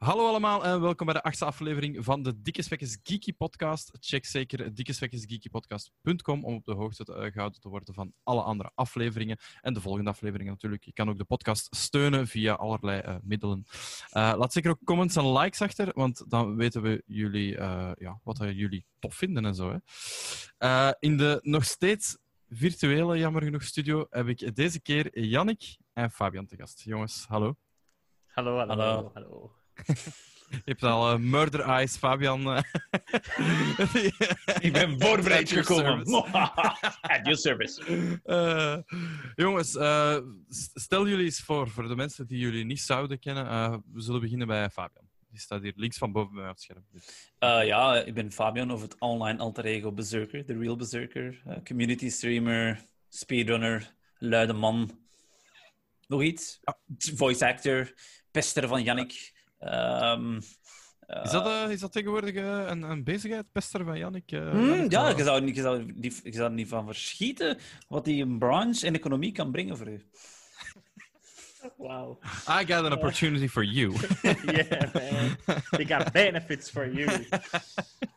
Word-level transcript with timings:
Hallo 0.00 0.26
allemaal 0.26 0.64
en 0.64 0.80
welkom 0.80 1.06
bij 1.06 1.14
de 1.14 1.22
achtste 1.22 1.44
aflevering 1.44 2.04
van 2.04 2.22
de 2.22 2.40
Dikke 2.40 2.62
Spekkes 2.62 2.98
Geeky 3.02 3.32
Podcast. 3.32 3.90
Check 4.00 4.24
zeker 4.24 4.74
dikkespekkesgeekypodcast.com 4.74 6.44
om 6.44 6.54
op 6.54 6.64
de 6.64 6.72
hoogte 6.72 7.04
te, 7.04 7.12
uh, 7.12 7.32
gehouden 7.32 7.60
te 7.60 7.68
worden 7.68 7.94
van 7.94 8.12
alle 8.22 8.42
andere 8.42 8.70
afleveringen. 8.74 9.38
En 9.60 9.74
de 9.74 9.80
volgende 9.80 10.10
afleveringen 10.10 10.52
natuurlijk. 10.52 10.84
Je 10.84 10.92
kan 10.92 11.08
ook 11.08 11.18
de 11.18 11.24
podcast 11.24 11.76
steunen 11.76 12.26
via 12.26 12.54
allerlei 12.54 13.02
uh, 13.06 13.16
middelen. 13.22 13.64
Uh, 13.68 14.34
laat 14.36 14.52
zeker 14.52 14.70
ook 14.70 14.84
comments 14.84 15.16
en 15.16 15.32
likes 15.32 15.62
achter, 15.62 15.92
want 15.94 16.30
dan 16.30 16.56
weten 16.56 16.82
we 16.82 17.02
jullie, 17.06 17.56
ja, 17.98 18.20
wat 18.22 18.38
jullie 18.38 18.84
tof 18.98 19.14
vinden 19.14 19.44
en 19.44 19.54
zo. 19.54 19.80
Hè. 20.58 20.92
in 20.98 21.16
de 21.16 21.38
nog 21.42 21.64
steeds 21.64 22.18
virtuele, 22.48 23.18
jammer 23.18 23.42
genoeg, 23.42 23.62
studio 23.62 24.06
heb 24.10 24.28
ik 24.28 24.56
deze 24.56 24.80
keer 24.80 25.20
Jannik 25.20 25.76
en 25.92 26.10
Fabian 26.10 26.46
te 26.46 26.56
gast. 26.56 26.82
Jongens, 26.82 27.24
hallo. 27.28 27.56
Hallo, 28.26 28.56
hallo. 28.56 28.74
hallo. 28.76 29.10
hallo. 29.14 29.59
Je 30.50 30.60
hebt 30.64 30.82
al 30.82 31.12
uh, 31.12 31.18
Murder 31.18 31.60
Eyes, 31.60 31.96
Fabian. 31.96 32.40
Uh... 32.40 32.60
ik 34.66 34.72
ben 34.72 35.00
voorbereid 35.00 35.50
gekomen. 35.50 36.06
At 37.00 37.20
your 37.22 37.36
service. 37.36 37.82
Uh, 38.24 38.76
jongens, 39.34 39.70
stel 40.74 41.08
jullie 41.08 41.24
eens 41.24 41.40
voor, 41.40 41.68
voor 41.70 41.88
de 41.88 41.96
mensen 41.96 42.26
die 42.26 42.38
jullie 42.38 42.64
niet 42.64 42.80
zouden 42.80 43.18
kennen. 43.18 43.82
we 43.92 44.00
zullen 44.00 44.20
beginnen 44.20 44.46
bij 44.46 44.70
Fabian. 44.70 45.08
Die 45.30 45.40
staat 45.40 45.62
hier 45.62 45.72
links 45.76 45.98
van 45.98 46.12
boven 46.12 46.32
bij 46.32 46.40
mij 46.40 46.50
op 46.50 46.56
het 46.56 46.64
scherm. 46.64 47.66
ja, 47.66 47.94
ik 48.04 48.14
ben 48.14 48.32
Fabian 48.32 48.70
of 48.70 48.82
het 48.82 48.96
online 48.98 49.38
alter 49.38 49.64
ego 49.64 49.92
Berserker, 49.92 50.44
The 50.44 50.58
Real 50.58 50.76
Berserker. 50.76 51.42
community 51.64 52.08
streamer, 52.08 52.80
speedrunner, 53.08 53.94
luide 54.18 54.52
man. 54.52 54.98
Nog 56.06 56.22
iets? 56.22 56.60
Voice 56.98 57.46
actor, 57.46 57.92
pester 58.30 58.68
van 58.68 58.82
Yannick. 58.82 59.38
Um, 59.60 60.36
is, 61.22 61.30
dat, 61.30 61.46
uh, 61.46 61.70
is 61.70 61.80
dat 61.80 61.92
tegenwoordig 61.92 62.34
uh, 62.34 62.66
een, 62.66 62.82
een, 62.82 63.04
bezigheid, 63.04 63.52
pester 63.52 63.84
van 63.84 63.98
Jannik? 63.98 64.32
Uh, 64.32 64.52
mm, 64.52 64.90
ja, 64.90 65.08
je 65.08 65.22
zou, 65.22 65.46
je, 65.46 65.60
zou, 65.60 65.94
je 66.00 66.32
zou 66.32 66.48
er 66.48 66.54
niet 66.54 66.68
van 66.68 66.86
verschieten 66.86 67.58
wat 67.88 68.04
die 68.04 68.22
een 68.22 68.38
branche 68.38 68.86
en 68.86 68.94
economie 68.94 69.32
kan 69.32 69.50
brengen 69.50 69.76
voor 69.76 69.88
u. 69.88 70.02
Wow. 71.76 72.18
I 72.48 72.64
got 72.64 72.84
an 72.84 72.92
opportunity 72.92 73.48
for 73.48 73.62
you. 73.62 73.94
yeah, 74.22 74.90
man. 74.94 75.36
We 75.70 75.84
got 75.84 76.12
benefits 76.12 76.70
for 76.70 76.86
you. 76.86 77.06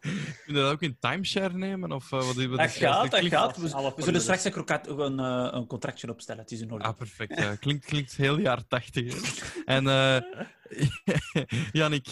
Kun 0.02 0.54
je 0.54 0.54
dat 0.54 0.72
ook 0.72 0.82
in 0.82 0.98
timeshare 1.00 1.58
nemen? 1.58 1.92
Of, 1.92 2.12
uh, 2.12 2.26
wat, 2.26 2.36
wat 2.36 2.58
dat 2.58 2.72
gaat, 2.72 3.12
dat 3.12 3.26
gaat. 3.26 3.58
We, 3.58 3.94
we 3.96 4.04
zullen 4.04 4.22
straks 4.22 4.44
een, 4.44 4.52
kroket, 4.52 4.88
een, 4.88 5.20
uh, 5.20 5.48
een, 5.52 5.68
contractje 5.68 6.10
opstellen. 6.10 6.42
Het 6.42 6.52
is 6.52 6.62
in 6.62 6.72
orde. 6.72 6.84
Ah, 6.84 6.98
perfect. 6.98 7.40
Uh, 7.40 7.52
klinkt, 7.60 7.86
klinkt 7.86 8.16
heel 8.16 8.40
jaar 8.40 8.68
tachtig. 8.68 9.16
en 9.66 9.84
Jannik, 11.72 12.08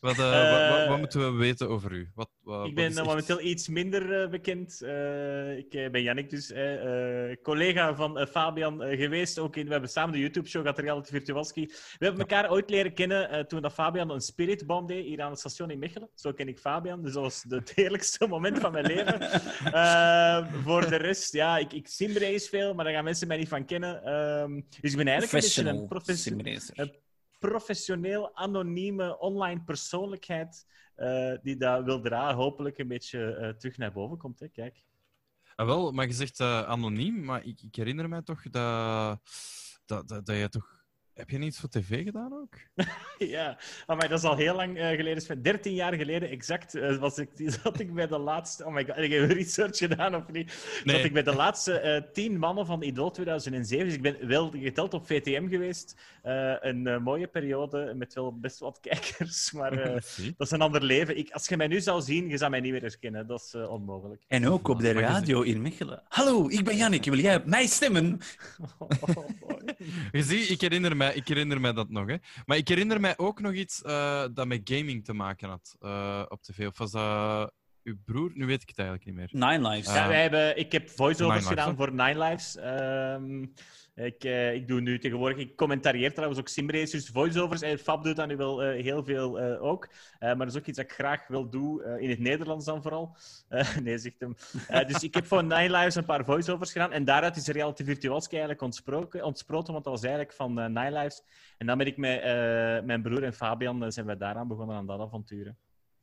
wat, 0.00 0.18
uh, 0.18 0.50
wat, 0.50 0.78
wat, 0.78 0.88
wat, 0.88 0.98
moeten 0.98 1.32
we 1.32 1.38
weten 1.38 1.68
over 1.68 1.92
u? 1.92 2.10
Wat, 2.14 2.30
ik 2.66 2.74
ben 2.74 2.86
echt... 2.86 3.04
momenteel 3.04 3.40
iets 3.40 3.68
minder 3.68 4.22
uh, 4.22 4.30
bekend. 4.30 4.80
Uh, 4.82 5.56
ik 5.56 5.70
ben 5.70 6.02
Jannik 6.02 6.30
dus, 6.30 6.52
collega 7.42 7.94
van 7.94 8.26
Fabian 8.26 8.80
geweest. 8.80 9.38
Ook 9.38 9.56
in, 9.56 9.66
we 9.66 9.72
hebben 9.72 9.90
samen 9.90 10.12
de 10.12 10.18
YouTube-show 10.18 10.62
gehad, 10.62 10.78
Reality 10.78 11.10
Virtualski. 11.10 11.66
We 11.66 12.04
hebben 12.04 12.20
elkaar 12.20 12.50
ooit 12.50 12.70
leren 12.70 12.94
kennen 12.94 13.48
toen 13.48 13.62
dat 13.62 13.72
Fabian 13.72 14.10
een 14.10 14.20
spiritbom 14.20 14.86
deed 14.86 15.04
hier 15.04 15.22
aan 15.22 15.30
het 15.30 15.38
station 15.38 15.70
in 15.70 15.78
Mechelen. 15.78 16.10
Zo 16.14 16.32
ken 16.32 16.48
ik 16.48 16.58
Fabian, 16.58 17.02
dus 17.02 17.12
dat 17.12 17.22
was 17.22 17.44
het 17.48 17.72
heerlijkste 17.74 18.26
moment 18.26 18.58
van 18.58 18.72
mijn 18.72 18.86
leven. 18.86 19.20
voor 20.64 20.88
de 20.88 20.96
rest, 20.96 21.32
ja, 21.32 21.58
ik, 21.58 21.72
ik 21.72 21.86
simrace 21.88 22.48
veel, 22.48 22.74
maar 22.74 22.84
daar 22.84 22.94
gaan 22.94 23.04
mensen 23.04 23.28
mij 23.28 23.36
niet 23.36 23.48
van 23.48 23.64
kennen. 23.64 24.02
Ehm, 24.04 24.60
dus 24.80 24.90
ik 24.90 24.96
ben 24.96 25.06
eigenlijk 25.06 25.32
een 25.32 25.40
beetje 25.40 25.70
een 25.70 25.88
professioneel 25.88 26.58
professioneel, 27.38 28.36
anonieme 28.36 29.18
online 29.18 29.64
persoonlijkheid 29.64 30.66
uh, 30.96 31.34
die 31.42 31.56
dat 31.56 31.84
wil 31.84 32.00
dragen, 32.00 32.36
hopelijk 32.36 32.78
een 32.78 32.88
beetje 32.88 33.38
uh, 33.40 33.48
terug 33.48 33.76
naar 33.76 33.92
boven 33.92 34.18
komt. 34.18 34.40
Hè? 34.40 34.48
Kijk. 34.48 34.84
Ah, 35.54 35.66
wel, 35.66 35.92
maar 35.92 36.06
je 36.06 36.12
zegt 36.12 36.40
uh, 36.40 36.62
anoniem, 36.62 37.24
maar 37.24 37.44
ik, 37.44 37.62
ik, 37.62 37.74
herinner 37.74 38.08
mij 38.08 38.22
toch 38.22 38.42
dat, 38.42 39.20
dat, 39.86 40.08
dat, 40.08 40.26
dat 40.26 40.36
je 40.36 40.48
toch 40.48 40.77
heb 41.18 41.30
je 41.30 41.38
niets 41.38 41.60
voor 41.60 41.68
tv 41.68 42.04
gedaan 42.04 42.32
ook? 42.32 42.54
ja, 43.34 43.58
maar 43.86 44.08
dat 44.08 44.18
is 44.18 44.24
al 44.24 44.36
heel 44.36 44.54
lang 44.54 44.76
uh, 44.76 44.88
geleden. 44.88 45.42
13 45.42 45.74
jaar 45.74 45.94
geleden 45.94 46.28
exact 46.28 46.74
uh, 46.74 46.96
was 46.96 47.18
ik, 47.18 47.30
zat 47.62 47.80
ik 47.80 47.94
bij 47.94 48.06
de 48.06 48.18
laatste... 48.18 48.64
Oh 48.64 48.72
my 48.72 48.84
god, 48.84 48.94
heb 48.94 49.04
je 49.04 49.24
research 49.42 49.78
gedaan 49.78 50.14
of 50.14 50.28
niet? 50.32 50.80
Nee. 50.84 50.96
Zat 50.96 51.04
ik 51.04 51.12
bij 51.12 51.22
de 51.22 51.34
laatste 51.34 52.02
uh, 52.04 52.12
tien 52.12 52.38
mannen 52.38 52.66
van 52.66 52.82
Idol 52.82 53.10
2007. 53.10 53.86
Dus 53.86 53.94
ik 53.94 54.02
ben 54.02 54.28
wel 54.28 54.50
geteld 54.50 54.94
op 54.94 55.06
VTM 55.06 55.48
geweest. 55.48 55.96
een 56.60 57.02
mooie 57.02 57.26
periode 57.26 57.94
met 57.94 58.14
wel 58.14 58.38
best 58.38 58.58
wat 58.58 58.80
kijkers. 58.80 59.52
Maar 59.52 59.76
dat 60.36 60.46
is 60.46 60.50
een 60.50 60.60
ander 60.60 60.84
leven. 60.84 61.18
Ik, 61.18 61.30
als 61.30 61.48
je 61.48 61.56
mij 61.56 61.66
nu 61.66 61.80
zou 61.80 62.02
zien, 62.02 62.28
je 62.28 62.36
zou 62.36 62.50
mij 62.50 62.60
niet 62.60 62.72
meer 62.72 62.80
herkennen. 62.80 63.26
Dat 63.26 63.40
is 63.40 63.54
onmogelijk. 63.54 64.24
En 64.28 64.48
ook 64.48 64.68
op 64.68 64.80
de 64.80 64.92
radio 64.92 65.42
in 65.42 65.62
Mechelen. 65.62 66.02
Hallo, 66.08 66.48
ik 66.48 66.64
ben 66.64 66.76
Jannik. 66.76 67.04
Wil 67.04 67.18
jij 67.18 67.42
mij 67.44 67.66
stemmen? 67.66 68.18
oh, 68.78 68.88
je 70.12 70.22
ziet, 70.22 70.50
ik 70.50 70.60
herinner 70.60 70.96
mij 70.96 71.07
ik 71.14 71.28
herinner 71.28 71.60
mij 71.60 71.72
dat 71.72 71.90
nog. 71.90 72.08
Hè. 72.08 72.16
Maar 72.46 72.56
ik 72.56 72.68
herinner 72.68 73.00
mij 73.00 73.18
ook 73.18 73.40
nog 73.40 73.52
iets 73.52 73.82
uh, 73.86 74.24
dat 74.34 74.46
met 74.46 74.60
gaming 74.64 75.04
te 75.04 75.12
maken 75.12 75.48
had 75.48 75.76
uh, 75.80 76.22
op 76.28 76.42
tv. 76.42 76.66
Of 76.66 76.78
was 76.78 76.90
dat 76.90 77.52
uw 77.82 77.96
broer? 78.04 78.30
Nu 78.34 78.46
weet 78.46 78.62
ik 78.62 78.68
het 78.68 78.78
eigenlijk 78.78 79.06
niet 79.06 79.16
meer. 79.16 79.50
Nine 79.50 79.68
Lives. 79.68 79.94
ja, 79.94 80.08
wij 80.08 80.22
hebben, 80.22 80.58
ik 80.58 80.72
heb 80.72 80.90
voiceovers 80.90 81.46
gedaan 81.46 81.76
voor 81.76 81.92
Nine 81.92 82.18
Lives. 82.18 82.56
Um, 82.56 83.52
ik, 83.98 84.24
uh, 84.24 84.54
ik 84.54 84.68
doe 84.68 84.80
nu 84.80 84.98
tegenwoordig, 84.98 85.38
ik 85.38 85.56
commentarieer 85.56 86.12
trouwens 86.12 86.40
ook 86.40 86.48
simracers, 86.48 87.08
voiceovers. 87.08 87.62
En 87.62 87.78
Fab 87.78 88.04
doet 88.04 88.16
dat 88.16 88.28
nu 88.28 88.36
wel 88.36 88.64
uh, 88.64 88.82
heel 88.82 89.04
veel 89.04 89.40
ook. 89.58 89.88
maar 90.20 90.36
dat 90.36 90.48
is 90.48 90.56
ook 90.56 90.66
iets 90.66 90.76
dat 90.76 90.86
ik 90.86 90.92
graag 90.92 91.26
wil 91.26 91.50
doen, 91.50 91.84
in 91.84 92.10
het 92.10 92.18
Nederlands 92.18 92.64
dan 92.64 92.82
vooral. 92.82 93.16
nee, 93.82 93.98
zegt 93.98 94.20
hem. 94.20 94.36
dus 94.86 95.02
ik 95.02 95.14
heb 95.14 95.26
voor 95.26 95.42
Nine 95.42 95.70
Lives 95.70 95.94
een 95.94 96.04
paar 96.04 96.24
voiceovers 96.24 96.72
gedaan. 96.72 96.92
En 96.92 97.04
daaruit 97.04 97.36
is 97.36 97.46
Reality 97.46 97.84
Virtualski 97.84 98.30
eigenlijk 98.30 98.62
ontsproken, 98.62 99.24
ontsproten, 99.24 99.72
want 99.72 99.84
dat 99.84 99.92
was 99.92 100.02
eigenlijk 100.02 100.32
van 100.32 100.54
Nine 100.54 100.92
Lives. 100.92 101.22
En 101.58 101.66
dan 101.66 101.78
ben 101.78 101.86
ik 101.86 101.96
met 101.96 102.22
mijn 102.84 103.02
broer 103.02 103.22
en 103.22 103.34
Fabian 103.34 103.92
zijn 103.92 104.06
we 104.06 104.16
daaraan 104.16 104.48
begonnen 104.48 104.76
aan 104.76 104.86
dat 104.86 105.00
avonturen. 105.00 105.56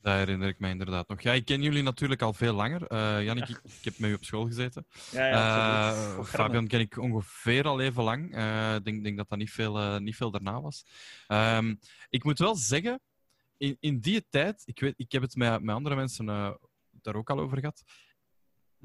Dat 0.06 0.14
herinner 0.14 0.48
ik 0.48 0.60
mij 0.60 0.72
inderdaad 0.72 1.08
nog. 1.08 1.22
Ja, 1.22 1.34
ik 1.34 1.46
ken 1.46 1.62
jullie 1.62 1.84
natuurlijk 1.84 2.22
al 2.22 2.34
veel 2.34 2.54
langer. 2.54 2.92
Uh, 2.92 3.24
Jannik, 3.24 3.50
ik, 3.50 3.60
ik, 3.64 3.84
heb 3.84 3.98
met 3.98 4.10
u 4.10 4.14
op 4.14 4.24
school 4.24 4.46
gezeten. 4.46 4.86
Ja, 5.12 5.28
ja, 5.28 5.92
uh, 5.94 6.24
Fabian 6.24 6.68
ken 6.68 6.80
ik 6.80 6.98
ongeveer 6.98 7.68
al 7.68 7.80
even 7.80 8.04
lang. 8.04 8.26
Ik 8.26 8.36
uh, 8.36 8.76
denk, 8.84 9.04
denk 9.04 9.18
dat 9.18 9.30
dat 9.30 9.38
niet 9.38 9.52
veel, 9.52 10.00
niet 10.00 10.16
veel 10.16 10.32
daarna 10.32 10.62
was. 10.62 10.86
Um, 11.28 11.80
ik 12.10 12.24
moet 12.24 12.40
wel 12.40 12.56
zeggen, 12.56 13.00
in, 13.58 13.78
in 13.80 14.00
die 14.00 14.26
tijd, 14.30 14.64
ik, 14.66 14.80
weet, 14.80 14.94
ik 14.98 15.12
heb 15.12 15.22
het 15.22 15.36
met, 15.36 15.62
met 15.62 15.76
andere 15.76 15.96
mensen 15.96 16.26
daar 17.02 17.16
ook 17.16 17.30
al 17.30 17.40
over 17.40 17.60
gehad, 17.60 17.84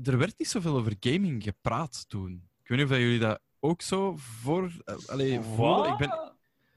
er 0.02 0.18
werd 0.18 0.38
niet 0.38 0.48
zoveel 0.48 0.76
over 0.76 0.96
gaming 1.00 1.42
gepraat 1.42 2.04
toen. 2.08 2.48
Ik 2.62 2.68
weet 2.68 2.78
niet 2.78 2.90
of 2.90 2.96
jullie 2.96 3.18
dat 3.18 3.40
ook 3.58 3.82
zo 3.82 4.16
voor... 4.16 4.72
Allee, 5.06 5.40
voor 5.40 5.86
ik 5.86 5.96
ben... 5.96 6.32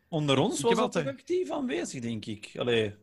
Onder 0.07 0.37
ons 0.37 0.61
was 0.61 0.75
dat 0.75 0.95
actief 0.95 1.51
aanwezig, 1.51 2.01
denk 2.01 2.25
ik. 2.25 2.51
Allee 2.55 3.01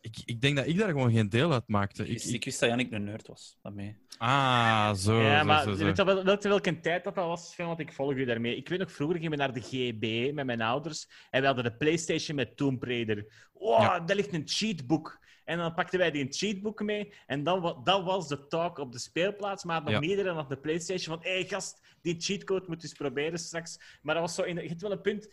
ik, 0.00 0.16
ik 0.24 0.40
denk 0.40 0.56
dat 0.56 0.66
ik 0.66 0.78
daar 0.78 0.88
gewoon 0.88 1.12
geen 1.12 1.28
deel 1.28 1.52
uit 1.52 1.68
maakte. 1.68 2.08
Ik, 2.08 2.22
ik, 2.22 2.44
wist 2.44 2.60
dat 2.60 2.68
Janik 2.68 2.92
een 2.92 3.04
nerd 3.04 3.26
was. 3.26 3.58
Daarmee. 3.62 3.96
Ah, 4.18 4.94
zo. 4.94 5.20
Ja, 5.20 5.38
zo, 5.38 5.44
maar 5.44 5.62
zo, 5.62 5.74
zo. 5.74 5.84
weet 5.84 5.96
je 5.96 6.04
wel, 6.04 6.24
welke 6.24 6.80
tijd 6.80 7.04
dat, 7.04 7.14
dat 7.14 7.26
was? 7.26 7.56
Want 7.56 7.80
ik 7.80 7.92
volg 7.92 8.12
u 8.12 8.24
daarmee. 8.24 8.56
Ik 8.56 8.68
weet 8.68 8.78
nog, 8.78 8.92
vroeger 8.92 9.16
gingen 9.16 9.30
we 9.30 9.36
naar 9.36 9.52
de 9.52 9.60
GB 9.60 10.34
met 10.34 10.46
mijn 10.46 10.62
ouders. 10.62 11.08
En 11.30 11.40
we 11.40 11.46
hadden 11.46 11.64
de 11.64 11.76
PlayStation 11.76 12.36
met 12.36 12.56
Tomb 12.56 12.82
Raider. 12.82 13.48
Wow, 13.52 13.80
ja. 13.80 14.00
daar 14.00 14.16
ligt 14.16 14.32
een 14.32 14.48
cheatboek. 14.48 15.26
En 15.44 15.58
dan 15.58 15.74
pakten 15.74 15.98
wij 15.98 16.10
die 16.10 16.22
een 16.24 16.32
cheatboek 16.32 16.82
mee. 16.82 17.12
En 17.26 17.42
dan, 17.42 17.80
dat 17.84 18.04
was 18.04 18.28
de 18.28 18.46
talk 18.46 18.78
op 18.78 18.92
de 18.92 18.98
speelplaats. 18.98 19.64
Maar 19.64 19.82
nog 19.82 20.04
ja. 20.04 20.32
had 20.32 20.48
de 20.48 20.58
PlayStation. 20.58 21.16
Van, 21.16 21.24
hé 21.24 21.32
hey, 21.32 21.44
gast, 21.44 21.80
die 22.00 22.20
cheatcode 22.20 22.64
moet 22.68 22.82
je 22.82 22.88
eens 22.88 22.96
proberen 22.96 23.38
straks. 23.38 23.98
Maar 24.02 24.14
dat 24.14 24.24
was 24.24 24.34
zo 24.34 24.42
in, 24.42 24.54
je 24.54 24.68
hebt 24.68 24.82
wel 24.82 24.92
een 24.92 25.00
punt 25.00 25.28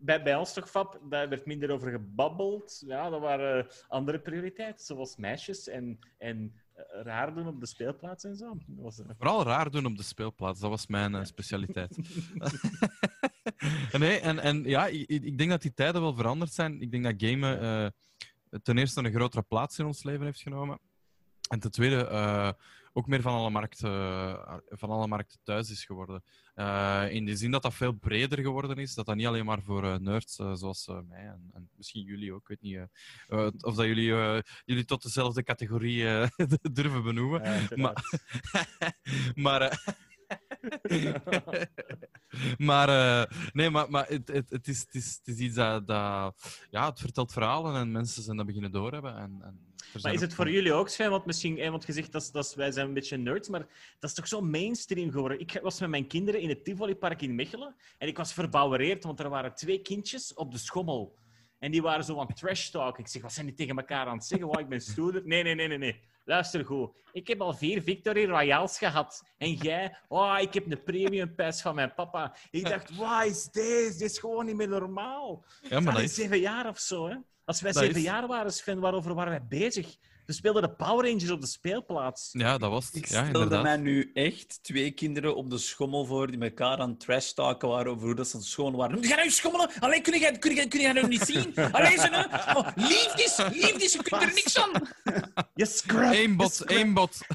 bij, 0.00 0.22
bij 0.22 0.36
ons 0.36 0.52
toch, 0.52 0.70
Fab, 0.70 1.00
daar 1.02 1.28
werd 1.28 1.46
minder 1.46 1.70
over 1.70 1.90
gebabbeld. 1.90 2.82
Ja, 2.86 3.10
dat 3.10 3.20
waren 3.20 3.66
andere 3.88 4.20
prioriteiten, 4.20 4.84
zoals 4.84 5.16
meisjes 5.16 5.68
en, 5.68 5.98
en 6.18 6.52
uh, 6.76 7.02
raar 7.02 7.34
doen 7.34 7.46
op 7.46 7.60
de 7.60 7.66
speelplaats 7.66 8.24
en 8.24 8.36
zo. 8.36 8.58
Was, 8.66 8.98
uh... 8.98 9.06
Vooral 9.16 9.44
raar 9.44 9.70
doen 9.70 9.86
op 9.86 9.96
de 9.96 10.02
speelplaats, 10.02 10.60
dat 10.60 10.70
was 10.70 10.86
mijn 10.86 11.14
uh, 11.14 11.24
specialiteit. 11.24 11.98
nee, 13.98 14.18
en, 14.18 14.38
en 14.38 14.64
ja, 14.64 14.86
ik, 14.86 15.08
ik, 15.08 15.38
denk 15.38 15.50
dat 15.50 15.62
die 15.62 15.74
tijden 15.74 16.00
wel 16.00 16.14
veranderd 16.14 16.52
zijn. 16.52 16.80
Ik 16.80 16.90
denk 16.90 17.04
dat 17.04 17.14
gamen 17.16 17.94
ten 18.62 18.78
eerste 18.78 19.04
een 19.04 19.12
grotere 19.12 19.42
plaats 19.42 19.78
in 19.78 19.86
ons 19.86 20.02
leven 20.02 20.24
heeft 20.24 20.40
genomen. 20.40 20.78
En 21.48 21.60
ten 21.60 21.70
tweede 21.70 22.06
ook 22.98 23.06
meer 23.06 23.22
van 23.22 23.32
alle 23.32 23.50
markten, 23.50 23.90
uh, 23.90 24.56
van 24.68 24.90
alle 24.90 25.06
markten 25.06 25.38
thuis 25.42 25.70
is 25.70 25.84
geworden. 25.84 26.22
Uh, 26.56 27.04
in 27.10 27.24
de 27.24 27.36
zin 27.36 27.50
dat 27.50 27.62
dat 27.62 27.74
veel 27.74 27.92
breder 27.92 28.38
geworden 28.38 28.76
is. 28.76 28.94
Dat 28.94 29.06
dat 29.06 29.16
niet 29.16 29.26
alleen 29.26 29.44
maar 29.44 29.62
voor 29.62 29.84
uh, 29.84 29.96
nerds 29.96 30.34
zoals 30.34 30.86
mij 30.86 31.26
en, 31.26 31.50
en, 31.52 31.68
misschien 31.76 32.02
jullie 32.02 32.32
ook, 32.32 32.40
ik 32.40 32.48
weet 32.48 32.60
niet 32.60 32.78
of 33.64 33.74
dat 33.74 33.86
jullie, 33.86 34.42
jullie 34.64 34.84
tot 34.84 35.02
dezelfde 35.02 35.42
categorie 35.42 36.04
durven 36.72 37.02
benoemen. 37.02 37.42
Ja, 37.42 37.76
maar 37.76 38.20
maar 39.46 39.84
maar 42.68 42.88
uh, 42.88 43.24
nee, 43.52 43.70
maar, 43.70 43.90
maar 43.90 44.06
het, 44.06 44.28
het, 44.28 44.50
het, 44.50 44.68
is, 44.68 44.80
het, 44.80 44.94
is, 44.94 45.20
het 45.24 45.36
is 45.36 45.38
iets 45.38 45.54
dat, 45.54 45.86
dat, 45.86 46.66
ja, 46.70 46.88
het 46.88 47.00
vertelt 47.00 47.32
verhalen 47.32 47.74
en 47.74 47.92
mensen 47.92 48.22
zijn 48.22 48.36
dat 48.36 48.46
beginnen 48.46 48.72
doorhebben. 48.72 49.16
En, 49.16 49.38
en 49.42 49.68
maar 50.02 50.12
is 50.12 50.20
het 50.20 50.34
voor 50.34 50.50
jullie 50.50 50.72
ook, 50.72 50.88
Sven? 50.88 51.10
Want 51.10 51.26
misschien, 51.26 51.58
eh, 51.58 51.70
want 51.70 51.84
gezegd 51.84 52.12
dat, 52.12 52.28
dat 52.32 52.54
wij 52.54 52.70
zijn 52.70 52.86
een 52.86 52.94
beetje 52.94 53.16
nerds, 53.16 53.48
maar 53.48 53.66
dat 53.98 54.10
is 54.10 54.16
toch 54.16 54.28
zo 54.28 54.40
mainstream 54.40 55.10
geworden. 55.10 55.40
Ik 55.40 55.58
was 55.62 55.80
met 55.80 55.88
mijn 55.88 56.06
kinderen 56.06 56.40
in 56.40 56.48
het 56.48 56.64
Tivolipark 56.64 57.22
in 57.22 57.34
Mechelen 57.34 57.74
en 57.98 58.08
ik 58.08 58.16
was 58.16 58.32
verbouwereerd, 58.32 59.04
want 59.04 59.20
er 59.20 59.28
waren 59.28 59.54
twee 59.54 59.82
kindjes 59.82 60.34
op 60.34 60.52
de 60.52 60.58
schommel. 60.58 61.16
En 61.58 61.70
die 61.70 61.82
waren 61.82 62.04
zo 62.04 62.20
aan 62.20 62.34
trash 62.34 62.68
talk. 62.68 62.98
Ik 62.98 63.08
zeg, 63.08 63.22
wat 63.22 63.32
zijn 63.32 63.46
die 63.46 63.54
tegen 63.54 63.76
elkaar 63.76 64.06
aan 64.06 64.16
het 64.16 64.26
zeggen? 64.26 64.46
Wow, 64.46 64.60
ik 64.60 64.68
ben 64.68 64.80
stoerder. 64.80 65.22
Nee, 65.24 65.42
nee, 65.42 65.54
nee, 65.54 65.68
nee, 65.68 65.78
nee. 65.78 66.00
Luister 66.28 66.64
goed. 66.64 66.90
Ik 67.12 67.28
heb 67.28 67.40
al 67.40 67.54
vier 67.54 67.82
Victory 67.82 68.26
Royales 68.26 68.78
gehad. 68.78 69.24
En 69.38 69.52
jij, 69.52 69.96
oh, 70.08 70.36
ik 70.40 70.54
heb 70.54 70.70
een 70.70 70.82
premium 70.82 71.34
pass 71.34 71.62
van 71.62 71.74
mijn 71.74 71.94
papa. 71.94 72.36
Ik 72.50 72.68
dacht, 72.72 72.96
wat 72.96 73.24
is 73.24 73.44
deze? 73.44 73.98
Dit 73.98 74.10
is 74.10 74.18
gewoon 74.18 74.46
niet 74.46 74.56
meer 74.56 74.68
normaal. 74.68 75.44
Ja, 75.68 75.80
maar 75.80 75.94
dat 75.94 76.02
is 76.02 76.14
zeven 76.14 76.38
jaar 76.38 76.68
of 76.68 76.78
zo, 76.78 77.08
hè? 77.08 77.16
Als 77.44 77.60
wij 77.60 77.72
zeven 77.72 78.00
jaar 78.00 78.26
waren, 78.26 78.52
Sven, 78.52 78.80
waarover 78.80 79.14
waren 79.14 79.30
wij 79.30 79.60
bezig? 79.60 79.96
We 80.28 80.34
speelden 80.34 80.62
de 80.62 80.70
Power 80.70 81.10
Rangers 81.10 81.30
op 81.30 81.40
de 81.40 81.46
speelplaats. 81.46 82.28
Ja, 82.32 82.58
dat 82.58 82.70
was 82.70 82.86
het. 82.86 82.94
Ik 82.94 83.06
ja, 83.06 83.28
stelde 83.28 83.62
mij 83.62 83.76
nu 83.76 84.10
echt 84.14 84.62
twee 84.62 84.90
kinderen 84.90 85.36
op 85.36 85.50
de 85.50 85.58
schommel 85.58 86.04
voor 86.04 86.30
die 86.30 86.40
elkaar 86.40 86.78
aan 86.78 86.96
trash 86.96 87.32
talken 87.32 87.68
waren 87.68 87.92
over 87.92 88.06
hoe 88.06 88.14
dat 88.14 88.28
ze 88.28 88.42
schoon 88.42 88.76
waren. 88.76 89.04
Ga 89.04 89.16
nou 89.16 89.30
schommelen? 89.30 89.70
Alleen 89.80 90.02
kun 90.02 90.18
je, 90.18 90.38
kun 90.38 90.54
je, 90.54 90.68
kun 90.68 90.80
je 90.80 90.92
nou 90.92 91.08
niet 91.08 91.20
zien? 91.20 91.54
Alleen 91.72 91.98
ze? 91.98 92.26
Oh, 92.56 92.68
liefdes, 92.74 93.36
liefdes, 93.52 93.92
je 93.92 94.02
kunt 94.02 94.22
er 94.22 94.32
niks 94.34 94.58
aan. 94.58 94.70
Je 95.54 95.66
scrap. 95.66 96.12
Eén 96.12 96.36
bot, 96.36 96.64
één 96.64 96.94
bot. 96.94 97.18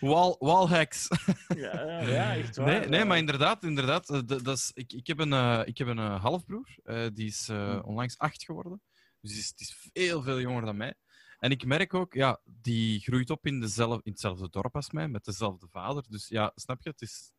wall, 0.00 0.36
wallhacks. 0.38 1.08
ja, 1.56 2.00
ja, 2.00 2.34
echt 2.36 2.56
waar. 2.56 2.66
Nee, 2.66 2.88
nee 2.88 3.04
maar 3.04 3.18
inderdaad, 3.18 3.64
inderdaad 3.64 4.28
dat, 4.28 4.56
is, 4.56 4.70
ik, 4.74 4.92
ik 4.92 5.06
heb 5.06 5.18
een, 5.18 5.32
uh, 5.32 5.60
ik 5.64 5.78
heb 5.78 5.88
een 5.88 5.98
uh, 5.98 6.22
halfbroer. 6.22 6.78
Uh, 6.84 7.06
die 7.14 7.26
is 7.26 7.48
onlangs 7.84 8.18
acht 8.18 8.44
geworden. 8.44 8.82
Dus 9.30 9.48
het 9.48 9.60
is, 9.60 9.88
veel, 9.92 10.22
veel 10.22 10.40
jonger 10.40 10.64
dan 10.64 10.76
mij. 10.76 10.94
En 11.38 11.50
ik 11.50 11.64
merk 11.64 11.94
ook, 11.94 12.14
ja, 12.14 12.40
die 12.44 13.00
groeit 13.00 13.30
op 13.30 13.46
in, 13.46 13.60
dezelfde, 13.60 14.00
in 14.04 14.10
hetzelfde 14.10 14.48
dorp 14.50 14.76
als 14.76 14.90
mij, 14.90 15.08
met 15.08 15.24
dezelfde 15.24 15.66
vader. 15.70 16.04
Dus 16.08 16.28
ja, 16.28 16.52
snap 16.54 16.82
je? 16.82 16.90
Het 16.90 17.00
is 17.00 17.32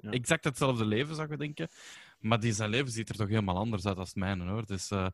exact 0.00 0.44
hetzelfde 0.44 0.84
leven, 0.84 1.14
zou 1.14 1.32
ik 1.32 1.38
denken. 1.38 1.68
Maar 2.18 2.40
die 2.40 2.52
zijn 2.52 2.70
leven 2.70 2.92
ziet 2.92 3.08
er 3.08 3.16
toch 3.16 3.28
helemaal 3.28 3.56
anders 3.56 3.86
uit 3.86 3.96
als 3.96 4.14
mijn, 4.14 4.40
hoor. 4.40 4.66
Dus 4.66 4.90
uh, 4.90 5.08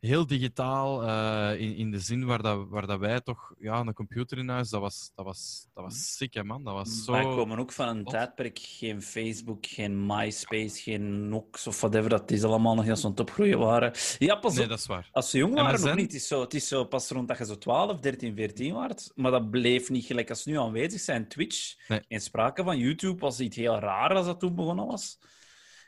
heel 0.00 0.26
digitaal, 0.26 1.04
uh, 1.04 1.60
in, 1.60 1.76
in 1.76 1.90
de 1.90 1.98
zin 1.98 2.26
waar, 2.26 2.42
dat, 2.42 2.68
waar 2.68 2.86
dat 2.86 2.98
wij 2.98 3.20
toch 3.20 3.54
ja, 3.58 3.80
een 3.80 3.94
computer 3.94 4.38
in 4.38 4.48
huis, 4.48 4.70
dat 4.70 4.80
was, 4.80 5.10
dat 5.14 5.24
was, 5.24 5.68
dat 5.74 5.84
was 5.84 5.92
mhm. 5.94 6.02
sick, 6.02 6.34
hè, 6.34 6.44
man. 6.44 6.64
Dat 6.64 6.74
was 6.74 7.04
zo... 7.04 7.12
Wij 7.12 7.22
komen 7.22 7.58
ook 7.58 7.72
van 7.72 7.88
een 7.88 8.04
tijdperk, 8.04 8.58
geen 8.58 9.02
Facebook, 9.02 9.66
geen 9.66 10.06
MySpace, 10.06 10.82
geen 10.82 11.28
Nox 11.28 11.66
of 11.66 11.80
whatever, 11.80 12.10
dat 12.10 12.30
is 12.30 12.44
allemaal 12.44 12.74
nog 12.74 12.84
heel 12.84 12.96
zo'n 12.96 13.18
opgroeien 13.18 13.58
waren. 13.58 13.92
Ja, 14.18 14.36
pas 14.36 14.54
nee, 14.54 14.66
dat 14.66 14.78
is 14.78 14.86
waar. 14.86 15.08
Als 15.12 15.30
ze 15.30 15.38
jong 15.38 15.54
waren, 15.54 15.80
nog 15.80 15.94
niet. 15.94 16.04
Het 16.04 16.14
is, 16.14 16.28
zo, 16.28 16.40
het 16.40 16.54
is 16.54 16.68
zo 16.68 16.84
pas 16.84 17.10
rond 17.10 17.28
dat 17.28 17.38
je 17.38 17.44
zo 17.44 17.58
12, 17.58 18.00
13, 18.00 18.34
14 18.34 18.74
waard, 18.74 19.12
maar 19.14 19.30
dat 19.30 19.50
bleef 19.50 19.90
niet 19.90 20.04
gelijk 20.04 20.30
als 20.30 20.44
nu 20.44 20.58
aanwezig 20.58 21.00
zijn. 21.00 21.28
Twitch, 21.28 21.74
nee. 21.88 22.00
geen 22.08 22.20
sprake 22.20 22.62
van 22.62 22.78
YouTube, 22.78 23.20
was 23.20 23.40
iets 23.40 23.56
heel 23.56 23.78
raar 23.78 24.14
als 24.14 24.26
dat 24.26 24.40
toen 24.40 24.54
begonnen 24.54 24.86
was. 24.86 25.18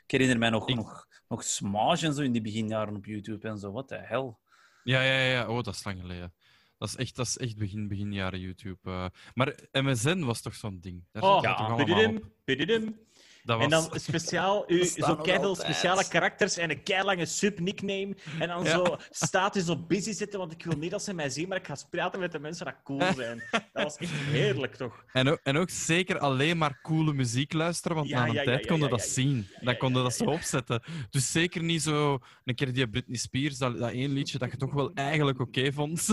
Ik 0.03 0.11
herinner 0.11 0.37
mij 0.37 0.49
nog, 0.49 0.67
nog 0.67 1.07
nog 1.31 1.43
Smash 1.43 2.03
en 2.03 2.13
zo 2.13 2.21
in 2.21 2.31
die 2.31 2.41
beginjaren 2.41 2.95
op 2.95 3.05
YouTube 3.05 3.47
en 3.47 3.57
zo. 3.57 3.71
Wat 3.71 3.89
de 3.89 3.97
hel. 3.97 4.39
Ja, 4.83 5.01
ja, 5.01 5.19
ja. 5.19 5.47
Oh, 5.47 5.63
dat 5.63 5.73
is 5.73 5.83
lang 5.83 5.99
geleden. 5.99 6.33
Dat 6.77 6.89
is 6.89 6.95
echt, 6.95 7.15
dat 7.15 7.25
is 7.25 7.37
echt 7.37 7.57
begin, 7.57 7.87
beginjaren 7.87 8.39
YouTube. 8.39 8.79
Uh, 8.83 9.05
maar 9.33 9.55
MSN 9.71 10.19
was 10.19 10.41
toch 10.41 10.55
zo'n 10.55 10.79
ding? 10.79 11.03
Daar 11.11 11.23
oh, 11.23 11.41
ja. 11.41 11.75
Bididim, 11.75 12.33
bididim. 12.43 12.99
Was... 13.43 13.63
En 13.63 13.69
dan 13.69 13.89
speciaal, 13.93 14.63
u, 14.71 14.83
zo 14.85 15.15
keiveel 15.15 15.55
speciale 15.55 16.07
karakters 16.07 16.57
en 16.57 16.69
een 16.69 16.83
keilange 16.83 17.25
sub-nickname. 17.25 18.15
En 18.39 18.47
dan 18.47 18.65
zo 18.65 18.97
status 19.09 19.69
op 19.69 19.89
busy 19.89 20.11
zitten, 20.11 20.39
want 20.39 20.51
ik 20.51 20.63
wil 20.63 20.77
niet 20.77 20.91
dat 20.91 21.03
ze 21.03 21.13
mij 21.13 21.29
zien, 21.29 21.47
maar 21.47 21.57
ik 21.57 21.67
ga 21.67 21.75
praten 21.89 22.19
met 22.19 22.31
de 22.31 22.39
mensen 22.39 22.65
dat 22.65 22.75
cool 22.83 23.13
zijn. 23.15 23.43
Dat 23.51 23.83
was 23.83 23.97
echt 23.97 24.11
heerlijk, 24.11 24.75
toch? 24.75 25.03
En 25.13 25.29
ook, 25.29 25.39
en 25.43 25.57
ook 25.57 25.69
zeker 25.69 26.19
alleen 26.19 26.57
maar 26.57 26.79
coole 26.81 27.13
muziek 27.13 27.53
luisteren, 27.53 27.97
want 27.97 28.09
na 28.09 28.27
een 28.27 28.43
tijd 28.45 28.65
konden 28.65 28.89
dat 28.89 29.01
zien. 29.01 29.47
Dan 29.59 29.77
konden 29.77 30.03
dat 30.03 30.13
zo 30.13 30.23
opzetten. 30.23 30.83
Dus 31.09 31.31
zeker 31.31 31.63
niet 31.63 31.81
zo 31.81 32.19
een 32.43 32.55
keer 32.55 32.73
die 32.73 32.89
Britney 32.89 33.17
Spears, 33.17 33.57
dat, 33.57 33.77
dat 33.77 33.91
één 33.91 34.13
liedje 34.13 34.37
dat 34.37 34.51
je 34.51 34.57
toch 34.57 34.73
wel 34.73 34.91
eigenlijk 34.93 35.39
oké 35.39 35.71
vond. 35.71 36.07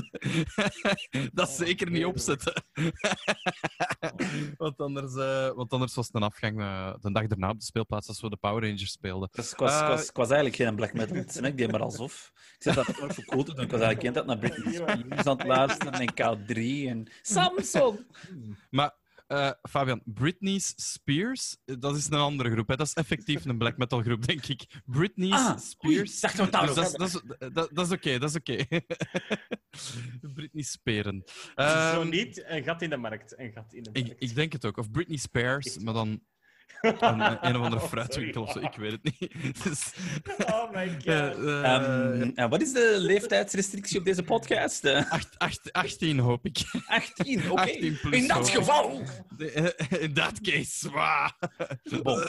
dat 1.33 1.51
zeker 1.51 1.91
niet 1.91 2.05
opzetten. 2.05 2.65
want, 4.57 4.81
anders, 4.81 5.15
uh, 5.15 5.51
want 5.55 5.73
anders 5.73 5.95
was 5.95 6.07
het 6.07 6.15
een 6.15 6.23
afgang 6.23 6.61
uh, 6.61 6.95
de 7.01 7.11
dag 7.19 7.29
daarna 7.29 7.51
op 7.51 7.59
de 7.59 7.65
speelplaats 7.65 8.09
als 8.09 8.21
we 8.21 8.31
de 8.31 8.37
Power 8.37 8.63
Rangers 8.63 8.93
speelden. 8.93 9.29
Dus 9.33 9.53
ik, 9.53 9.59
was, 9.59 9.73
uh, 9.73 9.89
was, 9.89 10.11
was, 10.13 10.31
eigenlijk 10.31 10.57
geen 10.57 10.75
black 10.75 10.93
metal. 10.93 11.45
Ik 11.45 11.57
deed 11.57 11.71
maar 11.71 11.83
alsof. 11.83 12.33
Ik 12.59 12.63
zat 12.63 12.75
dat 12.75 13.01
ook 13.01 13.13
voor 13.13 13.25
cool 13.25 13.43
te 13.43 13.55
doen. 13.55 13.65
Ik 13.65 13.71
was 13.71 13.81
eigenlijk 13.81 14.15
kind 14.15 14.27
naar 14.27 14.39
Britney 14.39 14.75
Spears 14.75 15.27
aan 15.27 15.39
het 15.39 15.47
luisteren 15.47 15.93
en 15.93 16.13
K3 16.13 16.89
en 16.89 17.11
Samson. 17.23 18.07
Maar 18.71 18.97
uh, 19.29 19.51
Fabian, 19.69 20.01
Britney 20.05 20.59
Spears, 20.77 21.57
dat 21.65 21.97
is 21.97 22.07
een 22.07 22.19
andere 22.19 22.51
groep. 22.51 22.69
Hè? 22.69 22.77
Dat 22.77 22.87
is 22.87 22.93
effectief 22.93 23.45
een 23.45 23.59
black 23.59 23.77
metal 23.77 24.03
groep, 24.03 24.27
denk 24.27 24.47
ik. 24.47 24.81
Britney 24.85 25.31
ah, 25.31 25.59
Spears. 25.59 26.21
Dus 26.21 26.33
dat, 26.33 26.53
dat, 26.53 26.75
dat, 26.75 27.23
dat, 27.55 27.69
dat, 27.73 27.87
is 27.87 27.93
oké, 27.93 28.19
dat 28.19 28.31
is 28.31 28.37
oké. 28.37 28.65
Britney 30.35 30.63
Speren. 30.63 31.25
Um, 31.57 31.93
Zo 31.93 32.05
niet, 32.05 32.45
een 32.47 32.63
gat 32.63 32.83
in 32.83 32.91
de 32.91 32.97
markt. 32.97 33.39
Een 33.39 33.53
gat 33.53 33.73
in 33.73 33.83
de 33.83 33.91
markt. 33.93 34.11
Ik, 34.11 34.17
ik 34.19 34.35
denk 34.35 34.53
het 34.53 34.65
ook. 34.65 34.77
Of 34.77 34.91
Britney 34.91 35.19
Spears, 35.19 35.79
maar 35.79 35.95
dan 35.95 36.21
een, 36.81 37.47
een 37.47 37.57
of 37.57 37.63
andere 37.63 37.89
fruitwinkel 37.89 38.43
of 38.43 38.53
zo, 38.53 38.59
ik 38.59 38.75
weet 38.77 38.93
het 38.93 39.05
niet. 39.05 39.33
Dus, 39.65 39.93
oh 40.47 40.73
my 40.73 40.89
god. 40.89 41.39
Uh, 41.39 42.33
um, 42.37 42.49
wat 42.49 42.63
is 42.63 42.73
de 42.73 42.97
leeftijdsrestrictie 42.99 43.99
op 43.99 44.05
deze 44.05 44.23
podcast? 44.23 44.85
18 45.73 46.19
hoop 46.19 46.45
ik. 46.45 46.65
18, 46.87 47.51
oké. 47.51 47.51
Okay. 47.51 47.99
In 48.11 48.27
dat 48.29 48.51
geval. 48.51 49.03
In 49.99 50.15
dat 50.15 50.41
case. 50.41 50.91
Bon. 52.03 52.25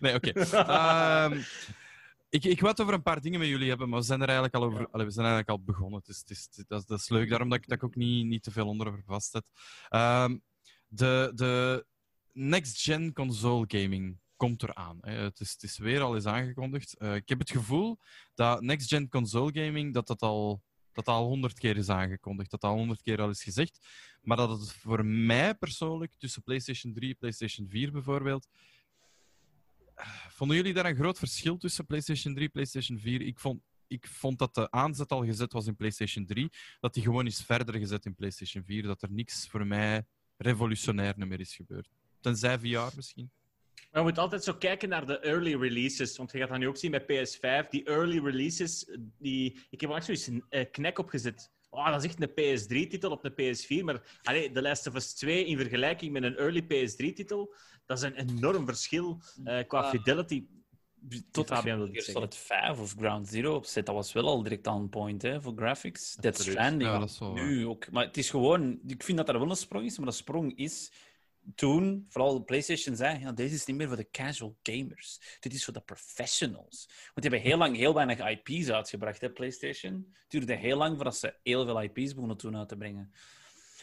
nee, 0.00 0.14
oké. 0.14 0.28
Okay. 0.28 1.24
Um, 1.24 1.44
ik, 2.30 2.44
ik 2.44 2.60
wil 2.60 2.70
het 2.70 2.80
over 2.80 2.94
een 2.94 3.02
paar 3.02 3.20
dingen 3.20 3.38
met 3.38 3.48
jullie 3.48 3.68
hebben, 3.68 3.88
maar 3.88 3.98
we 3.98 4.04
zijn 4.04 4.20
er 4.20 4.28
eigenlijk 4.28 4.56
al, 4.56 4.64
over, 4.64 4.88
we 4.92 5.10
zijn 5.10 5.26
eigenlijk 5.26 5.48
al 5.48 5.62
begonnen. 5.64 5.98
Het 5.98 6.08
is, 6.08 6.18
het 6.18 6.30
is, 6.30 6.48
dat, 6.66 6.80
is, 6.80 6.86
dat 6.86 6.98
is 6.98 7.08
leuk, 7.08 7.28
daarom 7.28 7.48
dat 7.48 7.58
ik, 7.58 7.68
dat 7.68 7.76
ik 7.76 7.84
ook 7.84 7.94
niet, 7.94 8.26
niet 8.26 8.42
te 8.42 8.50
veel 8.50 8.66
onder 8.66 9.02
vastzet. 9.06 9.44
Um, 9.90 10.42
de, 10.88 11.32
de, 11.34 11.86
next-gen 12.32 13.12
console 13.12 13.64
gaming 13.68 14.18
komt 14.36 14.62
eraan. 14.62 14.98
Het, 15.00 15.40
is, 15.40 15.52
het 15.52 15.62
is 15.62 15.78
weer 15.78 16.00
al 16.00 16.14
eens 16.14 16.26
aangekondigd. 16.26 16.96
Uh, 16.98 17.14
ik 17.14 17.28
heb 17.28 17.38
het 17.38 17.50
gevoel 17.50 17.98
dat 18.34 18.60
next-gen 18.60 19.08
console 19.08 19.64
gaming 19.64 19.94
dat 19.94 20.06
dat 20.06 20.22
al 20.22 20.62
dat 20.92 21.06
al 21.06 21.26
honderd 21.26 21.58
keer 21.58 21.76
is 21.76 21.88
aangekondigd, 21.88 22.50
dat 22.50 22.64
al 22.64 22.76
honderd 22.76 23.02
keer 23.02 23.20
al 23.20 23.28
is 23.28 23.42
gezegd, 23.42 23.86
maar 24.22 24.36
dat 24.36 24.60
het 24.60 24.72
voor 24.72 25.04
mij 25.04 25.54
persoonlijk 25.54 26.14
tussen 26.18 26.42
PlayStation 26.42 26.92
3 26.92 27.10
en 27.10 27.16
PlayStation 27.18 27.68
4 27.68 27.92
bijvoorbeeld. 27.92 28.48
Eh, 29.94 30.06
vonden 30.28 30.56
jullie 30.56 30.72
daar 30.72 30.86
een 30.86 30.96
groot 30.96 31.18
verschil 31.18 31.56
tussen 31.56 31.86
PlayStation 31.86 32.34
3 32.34 32.46
en 32.46 32.52
PlayStation 32.52 32.98
4? 32.98 33.20
Ik 33.20 33.38
vond, 33.38 33.62
ik 33.86 34.06
vond 34.06 34.38
dat 34.38 34.54
de 34.54 34.70
aanzet 34.70 35.10
al 35.10 35.24
gezet 35.24 35.52
was 35.52 35.66
in 35.66 35.76
PlayStation 35.76 36.26
3, 36.26 36.48
dat 36.80 36.94
die 36.94 37.02
gewoon 37.02 37.26
is 37.26 37.42
verder 37.42 37.74
gezet 37.74 38.04
in 38.04 38.14
PlayStation 38.14 38.64
4, 38.64 38.82
dat 38.82 39.02
er 39.02 39.12
niks 39.12 39.48
voor 39.48 39.66
mij 39.66 40.06
revolutionair 40.36 41.14
meer 41.16 41.40
is 41.40 41.54
gebeurd. 41.54 41.99
Tenzij 42.20 42.58
VR 42.58 42.96
misschien. 42.96 43.30
Maar 43.90 44.02
je 44.02 44.08
moet 44.08 44.18
altijd 44.18 44.44
zo 44.44 44.54
kijken 44.54 44.88
naar 44.88 45.06
de 45.06 45.18
early 45.18 45.54
releases. 45.54 46.16
Want 46.16 46.32
je 46.32 46.38
gaat 46.38 46.48
dat 46.48 46.58
nu 46.58 46.68
ook 46.68 46.76
zien 46.76 46.90
met 46.90 47.02
PS5. 47.02 47.68
Die 47.70 47.84
early 47.84 48.18
releases, 48.18 48.98
die... 49.18 49.66
ik 49.70 49.80
heb 49.80 49.90
er 49.90 50.02
zoiets 50.02 50.26
een 50.26 50.44
uh, 50.50 50.64
knek 50.70 50.98
opgezet. 50.98 51.50
Oh, 51.70 51.86
dat 51.90 52.04
is 52.04 52.10
echt 52.10 52.22
een 52.22 52.30
PS3-titel 52.30 53.10
op 53.10 53.24
een 53.24 53.32
PS4. 53.32 53.84
Maar 53.84 54.20
allee, 54.22 54.50
The 54.50 54.62
Last 54.62 54.86
of 54.86 54.94
Us 54.94 55.14
2 55.14 55.44
in 55.44 55.58
vergelijking 55.58 56.12
met 56.12 56.22
een 56.22 56.36
early 56.36 56.62
PS3-titel, 56.62 57.54
dat 57.86 57.98
is 57.98 58.04
een 58.04 58.14
enorm 58.14 58.66
verschil 58.66 59.22
uh, 59.44 59.58
qua 59.66 59.90
fidelity. 59.90 60.46
Tot 61.30 61.46
Fabian 61.46 61.76
wilde 61.76 61.92
ik 61.92 62.02
zeggen. 62.02 62.22
het 62.22 62.36
5 62.36 62.78
of 62.78 62.94
Ground 62.98 63.28
Zero 63.28 63.54
opzet, 63.54 63.86
dat 63.86 63.94
was 63.94 64.12
wel 64.12 64.26
al 64.26 64.42
direct 64.42 64.66
on 64.66 64.88
point 64.88 65.22
hè, 65.22 65.40
voor 65.40 65.52
graphics. 65.56 66.14
Dead 66.14 66.38
Stranding. 66.38 66.90
Ja, 66.90 66.98
dat 66.98 67.10
is 67.10 67.18
wel 67.18 67.32
nu 67.32 67.66
ook. 67.66 67.90
Maar 67.90 68.04
het 68.04 68.16
is 68.16 68.30
gewoon... 68.30 68.80
Ik 68.86 69.02
vind 69.02 69.18
dat 69.18 69.28
er 69.28 69.38
wel 69.38 69.50
een 69.50 69.56
sprong 69.56 69.84
is, 69.84 69.98
maar 69.98 70.06
de 70.06 70.12
sprong 70.12 70.56
is 70.56 70.92
toen, 71.54 72.06
vooral 72.08 72.34
de 72.34 72.42
PlayStation, 72.42 72.96
zei: 72.96 73.18
ja, 73.18 73.32
deze 73.32 73.54
is 73.54 73.64
niet 73.64 73.76
meer 73.76 73.86
voor 73.86 73.96
de 73.96 74.10
casual 74.10 74.56
gamers. 74.62 75.36
Dit 75.40 75.54
is 75.54 75.64
voor 75.64 75.72
de 75.72 75.80
professionals. 75.80 76.86
Want 76.88 77.12
die 77.14 77.30
hebben 77.30 77.40
heel 77.40 77.58
lang 77.58 77.76
heel 77.76 77.94
weinig 77.94 78.18
IP's 78.18 78.70
uitgebracht, 78.70 79.20
hè, 79.20 79.30
PlayStation. 79.30 80.08
Het 80.12 80.30
duurde 80.30 80.54
heel 80.54 80.76
lang 80.76 80.94
voordat 80.94 81.16
ze 81.16 81.34
heel 81.42 81.64
veel 81.64 81.82
IP's 81.82 82.14
begonnen 82.14 82.36
toen 82.36 82.56
uit 82.56 82.68
te 82.68 82.76
brengen. 82.76 83.12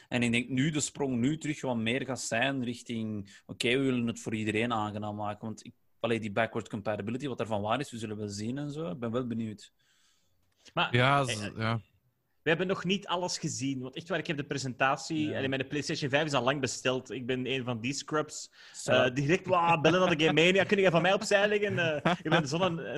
En 0.08 0.24
ik 0.24 0.32
denk 0.32 0.50
nu 0.50 0.72
de 0.72 0.80
sprong 0.80 1.18
nu 1.18 1.38
terug 1.38 1.62
wat 1.62 1.78
meer 1.78 2.06
gaat 2.06 2.22
zijn 2.22 2.64
richting: 2.64 3.36
oké, 3.46 3.70
we 3.70 3.84
willen 3.84 4.08
het 4.08 4.20
voor 4.20 4.36
iedereen 4.36 4.74
aangenaam 4.74 5.16
maken. 5.16 5.46
Want 5.46 5.66
ik, 5.66 5.74
allee, 6.00 6.20
die 6.20 6.32
backward 6.32 6.70
compatibility, 6.70 7.28
wat 7.28 7.40
ervan 7.40 7.62
waar 7.62 7.80
is, 7.80 7.92
we 7.92 7.98
zullen 7.98 8.18
wel 8.18 8.28
zien 8.28 8.58
en 8.58 8.72
zo. 8.72 8.92
Ik 8.92 9.00
ben 9.00 9.12
wel 9.12 9.28
benieuwd. 9.28 9.72
Maar, 10.74 10.96
ja, 10.96 11.26
eh, 11.26 11.58
ja. 11.58 11.82
We 12.48 12.54
hebben 12.54 12.76
nog 12.76 12.84
niet 12.86 13.08
alles 13.08 13.38
gezien. 13.38 13.82
Want 13.82 13.96
echt 13.96 14.10
waar, 14.10 14.20
ik 14.20 14.28
heb 14.28 14.38
de 14.38 14.44
presentatie... 14.44 15.30
Ja. 15.30 15.48
Mijn 15.48 15.68
PlayStation 15.68 16.10
5 16.10 16.26
is 16.26 16.34
al 16.34 16.44
lang 16.44 16.62
besteld. 16.62 17.12
Ik 17.12 17.26
ben 17.26 17.48
een 17.48 17.64
van 17.64 17.80
die 17.82 17.94
scrubs. 17.94 18.52
Zo. 18.74 18.92
Eh, 18.92 19.04
die 19.04 19.26
direct 19.26 19.46
wow, 19.46 19.82
bellen 19.82 20.00
naar 20.00 20.18
de 20.18 20.26
Game 20.26 20.42
Mania. 20.44 20.64
Kun 20.64 20.80
je 20.80 20.92
van 20.92 21.02
mij 21.02 21.14
opzij 21.14 21.48
leggen? 21.48 21.80
Eh, 21.80 22.14
ik 22.24 22.30
ben 22.30 22.48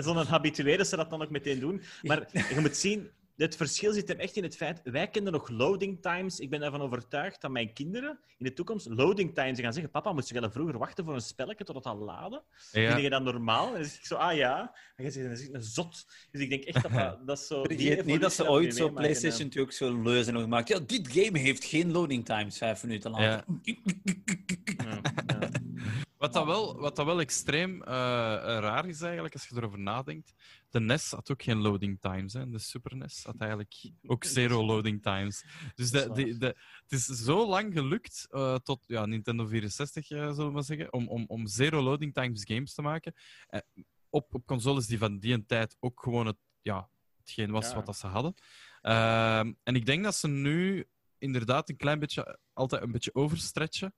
zo'n 0.04 0.26
habitué 0.26 0.78
dat 0.78 0.88
ze 0.88 0.96
dat 0.96 1.10
dan 1.10 1.22
ook 1.22 1.30
meteen 1.30 1.60
doen. 1.60 1.82
Maar 2.02 2.28
je 2.32 2.60
moet 2.60 2.78
zien, 2.78 3.10
het 3.40 3.56
verschil 3.56 3.94
zit 3.94 4.08
hem 4.08 4.20
echt 4.20 4.36
in 4.36 4.44
het 4.44 4.56
feit... 4.56 4.82
Wij 4.84 5.08
kennen 5.08 5.32
nog 5.32 5.50
loading 5.50 6.02
times. 6.02 6.40
Ik 6.40 6.50
ben 6.50 6.62
ervan 6.62 6.82
overtuigd 6.82 7.42
dat 7.42 7.52
mijn 7.52 7.74
kinderen 7.74 8.20
in 8.38 8.46
de 8.46 8.54
toekomst 8.54 8.88
loading 8.90 9.36
times 9.36 9.60
gaan 9.60 9.74
zeggen... 9.74 9.92
Papa, 9.92 10.14
moest 10.14 10.30
je 10.30 10.40
wel 10.40 10.52
vroeger 10.52 10.78
wachten 10.78 11.06
voor 11.06 11.14
een 11.14 11.22
spelletje 11.22 11.64
tot 11.64 11.76
het 11.76 11.86
al 11.86 11.98
laden? 11.98 12.44
Ja. 12.72 12.90
Vind 12.90 13.02
je 13.02 13.10
dat 13.10 13.24
normaal? 13.24 13.68
En 13.68 13.74
dan 13.74 13.84
zeg 13.84 14.00
ik 14.00 14.06
zo, 14.06 14.16
ah 14.16 14.36
ja. 14.36 14.76
En 14.96 15.04
je 15.04 15.12
zegt, 15.12 15.26
dan 15.26 15.36
is 15.36 15.50
een 15.52 15.64
zot. 15.64 16.06
Dus 16.32 16.42
ik 16.42 16.50
denk 16.50 16.64
echt 16.64 16.84
dat 16.84 16.92
dat, 16.92 17.28
dat 17.28 17.40
zo... 17.40 17.64
Vergeet 17.64 18.06
niet 18.06 18.22
dat 18.22 18.34
ze 18.34 18.50
ooit 18.50 18.76
zo 18.76 18.90
PlayStation 18.90 19.50
2 19.50 19.64
ook 19.64 19.72
zo 19.72 20.02
leuzen 20.02 20.26
hebben 20.26 20.44
gemaakt. 20.44 20.68
Ja, 20.68 20.80
dit 20.80 21.08
game 21.12 21.40
heeft 21.40 21.64
geen 21.64 21.92
loading 21.92 22.26
times, 22.26 22.58
vijf 22.58 22.84
minuten. 22.84 22.98
Ja, 23.20 23.44
ja. 23.64 25.49
Wat, 26.20 26.34
dat 26.34 26.46
wel, 26.46 26.80
wat 26.80 26.96
dat 26.96 27.06
wel 27.06 27.20
extreem 27.20 27.82
eh, 27.82 27.88
raar 28.60 28.88
is 28.88 29.02
eigenlijk, 29.02 29.34
als 29.34 29.48
je 29.48 29.56
erover 29.56 29.80
nadenkt. 29.80 30.34
De 30.70 30.80
NES 30.80 31.12
had 31.12 31.32
ook 31.32 31.44
geen 31.44 31.58
loading 31.58 32.00
times. 32.02 32.34
Hè. 32.34 32.50
De 32.50 32.60
Super 32.60 32.96
NES 32.96 33.24
had 33.24 33.38
eigenlijk 33.38 33.92
ook 34.06 34.24
zero 34.24 34.66
loading 34.66 35.02
times. 35.02 35.44
Dus 35.76 35.92
de, 35.92 36.12
de, 36.12 36.38
de, 36.38 36.46
het 36.88 36.92
is 36.92 37.06
zo 37.06 37.48
lang 37.48 37.74
gelukt, 37.74 38.28
eh, 38.30 38.56
tot 38.56 38.84
ja, 38.88 39.06
Nintendo 39.06 39.46
64, 39.46 40.10
eh, 40.10 40.18
zullen 40.18 40.46
we 40.46 40.52
maar 40.52 40.64
zeggen, 40.64 40.94
om, 40.94 41.08
om, 41.08 41.26
om 41.28 41.48
zero 41.48 41.82
loading 41.82 42.14
times 42.14 42.44
games 42.46 42.74
te 42.74 42.82
maken. 42.82 43.14
Op, 44.10 44.34
op 44.34 44.46
consoles 44.46 44.88
die 44.88 44.98
van 44.98 45.20
die 45.20 45.46
tijd 45.46 45.76
ook 45.80 46.02
gewoon 46.04 46.26
het, 46.26 46.38
ja, 46.62 46.90
hetgeen 47.18 47.52
was 47.52 47.70
Ja. 47.70 47.76
wat 47.76 47.86
dat 47.86 47.98
ze 47.98 48.08
hadden. 48.08 48.34
Ehm, 48.82 49.54
en 49.64 49.76
ik 49.76 49.86
denk 49.86 50.04
dat 50.04 50.16
ze 50.16 50.28
nu 50.28 50.88
inderdaad 51.18 51.70
een 51.70 51.78
klein 51.78 52.00
beetje, 52.00 52.40
altijd 52.54 52.82
een 52.82 52.92
beetje 52.92 53.16
overstretchen. 53.16 53.94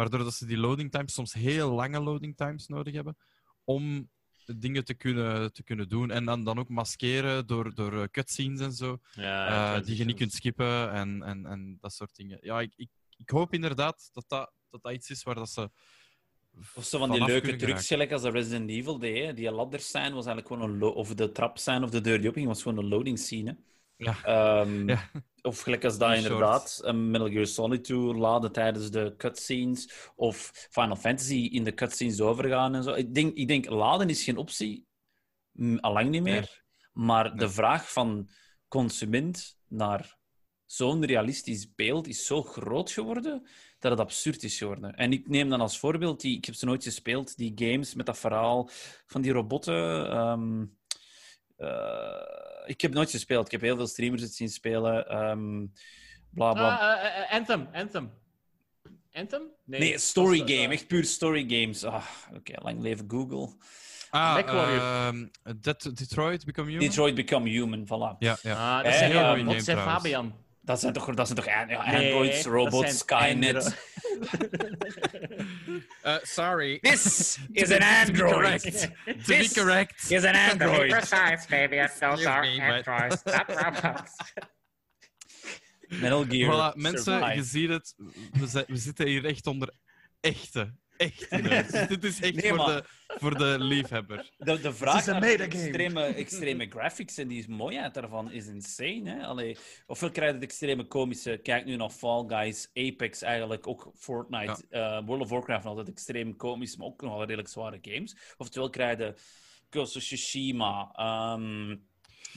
Waardoor 0.00 0.24
dat 0.24 0.34
ze 0.34 0.46
die 0.46 0.56
loading 0.56 0.90
times, 0.90 1.14
soms 1.14 1.32
heel 1.32 1.70
lange 1.70 2.00
loading 2.00 2.36
times 2.36 2.66
nodig 2.66 2.94
hebben, 2.94 3.16
om 3.64 4.10
dingen 4.44 4.84
te 4.84 4.94
kunnen, 4.94 5.52
te 5.52 5.62
kunnen 5.62 5.88
doen. 5.88 6.10
En 6.10 6.24
dan, 6.24 6.44
dan 6.44 6.58
ook 6.58 6.68
maskeren 6.68 7.46
door, 7.46 7.74
door 7.74 8.02
eh, 8.02 8.08
cutscenes 8.10 8.60
en 8.60 8.72
zo, 8.72 8.98
Ja, 9.12 9.76
eh, 9.76 9.84
die 9.84 9.96
je 9.96 10.04
niet 10.04 10.16
kunt 10.16 10.32
skippen 10.32 10.92
en, 10.92 11.22
en, 11.22 11.46
en 11.46 11.76
dat 11.80 11.92
soort 11.92 12.16
dingen. 12.16 12.38
Ja, 12.40 12.60
ik, 12.60 12.72
ik, 12.76 12.88
ik 13.16 13.30
hoop 13.30 13.52
inderdaad 13.52 14.10
dat 14.12 14.24
dat, 14.28 14.52
dat 14.70 14.82
dat 14.82 14.92
iets 14.92 15.10
is 15.10 15.22
waar 15.22 15.34
dat 15.34 15.50
ze. 15.50 15.70
Of 16.74 16.84
zo 16.84 16.98
van 16.98 17.10
die 17.10 17.24
leuke 17.24 17.56
trucs, 17.56 17.86
gelijk 17.86 18.12
als 18.12 18.22
de 18.22 18.30
Resident 18.30 18.70
Evil 18.70 18.98
deed. 18.98 19.24
hè. 19.24 19.34
Die 19.34 19.50
ladders 19.50 19.90
zijn 19.90 20.14
was 20.14 20.26
eigenlijk 20.26 20.46
gewoon 20.46 20.82
een... 20.82 20.82
Of 20.82 21.14
de 21.14 21.32
trap 21.32 21.58
zijn 21.58 21.82
of 21.82 21.90
de 21.90 22.00
deur 22.00 22.18
die 22.20 22.28
opging, 22.28 22.46
was 22.46 22.62
gewoon 22.62 22.78
een 22.78 22.88
loading 22.88 23.18
scene. 23.18 23.50
hè. 23.50 23.56
Ja. 24.00 24.16
Ehm, 24.24 24.88
Ja. 24.88 25.10
Of 25.42 25.60
gelijk 25.60 25.84
als 25.84 25.98
dat 25.98 26.10
In 26.10 26.16
inderdaad, 26.16 26.80
een 26.84 27.10
Metal 27.10 27.28
Gear 27.30 27.46
Solid 27.46 27.84
2 27.84 27.98
laden 27.98 28.52
tijdens 28.52 28.90
de 28.90 29.14
cutscenes. 29.16 30.10
Of 30.16 30.50
Final 30.70 30.96
Fantasy 30.96 31.48
in 31.52 31.64
de 31.64 31.74
cutscenes 31.74 32.20
overgaan 32.20 32.74
en 32.74 32.82
zo. 32.82 32.92
Ik 32.92 33.14
denk, 33.14 33.34
ik 33.36 33.48
denk 33.48 33.68
laden 33.68 34.08
is 34.08 34.24
geen 34.24 34.36
optie. 34.36 34.86
Mm, 35.52 35.78
Allang 35.78 36.10
niet 36.10 36.22
meer. 36.22 36.32
Nee. 36.40 36.48
Maar 36.92 37.28
Nee. 37.28 37.38
de 37.38 37.50
vraag 37.50 37.92
van 37.92 38.28
consument 38.68 39.58
naar 39.68 40.18
zo'n 40.64 41.04
realistisch 41.04 41.74
beeld 41.74 42.06
is 42.06 42.26
zo 42.26 42.42
groot 42.42 42.90
geworden 42.90 43.46
dat 43.78 43.90
het 43.90 44.00
absurd 44.00 44.42
is 44.42 44.58
geworden. 44.58 44.94
En 44.94 45.12
ik 45.12 45.28
neem 45.28 45.48
dan 45.48 45.60
als 45.60 45.78
voorbeeld, 45.78 46.20
die, 46.20 46.36
ik 46.36 46.44
heb 46.44 46.54
ze 46.54 46.64
nooit 46.64 46.82
gespeeld, 46.84 47.36
die 47.36 47.52
games 47.54 47.94
met 47.94 48.06
dat 48.06 48.18
verhaal 48.18 48.68
van 49.06 49.20
die 49.22 49.32
robotten. 49.32 50.10
ehm, 50.10 50.60
eh, 50.62 50.68
ik 52.66 52.80
heb 52.80 52.92
nooit 52.92 53.10
gespeeld. 53.10 53.44
Ik 53.46 53.52
heb 53.52 53.60
heel 53.60 53.76
veel 53.76 53.86
streamers 53.86 54.22
het 54.22 54.34
zien 54.34 54.48
spelen. 54.48 55.08
ehm 55.08 55.66
bla 56.34 56.52
bla. 56.52 56.76
Ah, 56.76 57.04
eh, 57.04 57.22
eh, 57.22 57.30
Anthem, 57.32 57.68
Anthem. 57.72 58.10
Anthem? 59.12 59.42
nee, 59.64 59.98
story 59.98 60.40
is, 60.40 60.50
eh, 60.50 60.60
game. 60.60 60.74
Echt 60.74 60.86
puur 60.86 61.04
story 61.04 61.44
games. 61.48 61.84
Ah, 61.84 62.04
Oké, 62.34 62.52
lang 62.62 62.80
leven 62.80 63.04
Google. 63.08 63.48
Ah, 64.10 64.38
ehm, 64.38 65.26
Dat 65.60 65.90
Detroit 65.94 66.44
Become 66.44 66.70
Human? 66.70 66.86
Detroit 66.86 67.14
Become 67.14 67.48
Human, 67.48 67.84
voilà. 67.86 68.18
Ja, 68.18 68.38
ja. 68.42 68.78
Ah, 68.78 68.84
dat 68.84 68.92
Eh, 68.92 68.98
zijn. 69.60 69.78
Fabian. 69.78 70.34
Dat 70.62 70.80
zijn 70.80 70.92
toch, 70.92 71.14
dat 71.14 71.26
zijn 71.26 71.38
toch 71.38 71.46
ja, 71.48 71.64
Nee, 71.64 71.76
androids, 71.76 72.44
robots, 72.44 72.98
Skynet. 72.98 73.76
Uh, 76.04 76.16
sorry. 76.36 76.78
This 76.80 77.38
is 77.52 77.70
an 77.70 77.78
be- 77.78 77.84
to 78.06 78.12
be 78.12 78.22
android. 78.22 78.32
correct. 78.32 78.80
To 78.80 78.88
be 79.04 79.22
This 79.22 79.52
correct. 79.52 80.10
is 80.10 80.24
an 80.24 80.34
android. 80.34 80.88
precise, 80.90 81.46
baby, 81.48 81.88
those 82.00 82.28
are 82.28 82.40
me, 82.42 82.56
but- 82.56 82.86
androids, 82.88 83.22
not 83.24 83.48
robots. 83.64 84.16
Metal 85.88 86.24
Gear. 86.28 86.48
Voilà, 86.52 86.76
mensen, 86.76 87.02
Survive. 87.20 87.34
je 87.34 87.42
ziet 87.42 87.68
het. 87.68 87.94
We, 88.32 88.64
we 88.66 88.76
zitten 88.76 89.06
hier 89.06 89.24
echt 89.24 89.46
onder 89.46 89.72
echte, 90.20 90.74
Dus 91.00 91.86
dit 91.88 92.04
is 92.04 92.20
echt 92.20 92.34
Nee, 92.34 92.54
voor, 92.54 92.66
de, 92.66 92.84
voor 93.06 93.38
de 93.38 93.56
liefhebber. 93.58 94.30
De, 94.36 94.60
de 94.60 94.72
vraag 94.72 95.06
naar 95.06 95.22
extreme, 95.22 96.02
extreme 96.02 96.66
graphics 96.66 97.18
en 97.18 97.28
die 97.28 97.48
mooiheid 97.48 97.94
daarvan 97.94 98.30
is 98.30 98.46
insane. 98.46 99.10
Hè? 99.10 99.26
Allee, 99.26 99.56
ofwel 99.86 100.10
krijg 100.10 100.28
je 100.28 100.34
het 100.34 100.44
extreme 100.44 100.84
komische, 100.86 101.40
kijk 101.42 101.64
nu 101.64 101.76
naar 101.76 101.90
Fall 101.90 102.24
Guys, 102.26 102.70
Apex 102.74 103.22
eigenlijk, 103.22 103.66
ook 103.66 103.90
Fortnite, 103.94 104.64
eh, 104.68 105.00
World 105.04 105.22
of 105.22 105.28
Warcraft, 105.28 105.66
altijd 105.66 105.88
extreem 105.88 106.36
komisch, 106.36 106.76
maar 106.76 106.86
ook 106.86 107.02
nog 107.02 107.12
wel 107.12 107.24
redelijk 107.24 107.48
zware 107.48 107.78
games. 107.82 108.16
Oftewel 108.36 108.70
krijg 108.70 108.98
je 108.98 109.14
Ghost 109.70 109.96
of 109.96 110.02
Tsushima, 110.02 110.90
ehm 110.94 111.76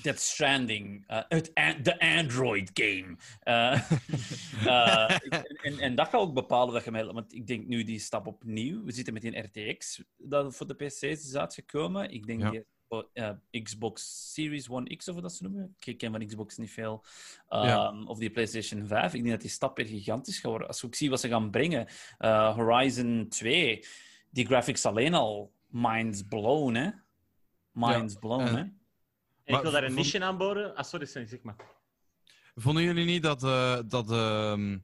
Death 0.02 0.20
Stranding, 0.20 1.04
eh, 1.08 1.22
het 1.28 1.52
an- 1.54 1.84
de 1.84 2.00
Android 2.00 2.72
game. 2.74 3.16
Eh, 3.40 3.92
eh, 4.66 5.18
en, 5.30 5.44
en, 5.62 5.80
en 5.80 5.96
dat 5.96 6.08
gaat 6.08 6.22
ook 6.22 6.34
bepalen 6.34 6.74
dat 6.74 6.84
je 6.84 6.92
mij... 6.92 7.06
Want 7.06 7.34
ik 7.34 7.48
denk 7.48 7.68
nu 7.68 7.84
die 7.84 8.00
stap 8.00 8.28
opnieuw. 8.28 8.84
We 8.84 8.92
zitten 8.92 9.14
met 9.14 9.22
die 9.22 9.40
RTX 9.40 10.04
dat 10.18 10.56
voor 10.56 10.68
de 10.68 10.74
PC's 10.74 11.02
is 11.04 11.36
uitgekomen. 11.36 12.12
Ik 12.12 12.26
denk 12.28 12.42
Ja. 12.42 12.50
die 13.52 13.62
Xbox 13.62 14.32
Series 14.34 14.70
One 14.70 14.96
X, 14.96 15.08
of 15.08 15.16
dat 15.16 15.34
ze 15.34 15.44
noemen. 15.44 15.76
Ik 15.84 15.98
ken 15.98 16.12
van 16.12 16.26
Xbox 16.26 16.58
niet 16.58 16.72
veel. 16.72 17.04
Ja. 17.50 17.88
Um, 17.88 18.08
Of 18.08 18.18
die 18.18 18.30
PlayStation 18.30 18.88
5. 18.88 19.14
Ik 19.14 19.20
denk 19.20 19.32
dat 19.34 19.42
die 19.42 19.50
stap 19.50 19.78
weer 19.78 19.86
gigantisch 19.86 20.36
gaat 20.40 20.50
worden. 20.50 20.68
Als 20.68 20.86
ook 20.86 20.96
zien 20.96 21.10
wat 21.10 21.20
ze 21.20 21.28
gaan 21.28 21.52
brengen. 21.52 21.88
Horizon 22.56 23.26
2, 23.30 23.86
die 24.30 24.46
graphics 24.46 24.86
alleen 24.86 25.14
al, 25.14 25.52
minds 25.68 26.22
blown, 26.30 26.74
hè? 26.74 26.90
Minds 27.72 28.16
blown, 28.16 28.42
en- 28.46 28.56
hè? 28.56 28.64
En 29.44 29.56
ik 29.56 29.62
wil 29.62 29.72
daar 29.72 29.84
een 29.84 29.92
voor- 29.94 30.00
niche 30.02 30.24
aan 30.24 30.38
boren. 30.38 30.76
Ah, 30.76 30.84
sorry, 30.84 31.06
sorry, 31.06 31.28
zeg 31.28 31.42
maar. 31.42 31.56
Vonden 32.56 32.84
jullie 32.84 33.06
niet 33.06 33.24
dat. 33.24 33.44
eh, 33.44 33.80
dat 33.88 34.12
ehm, 34.12 34.78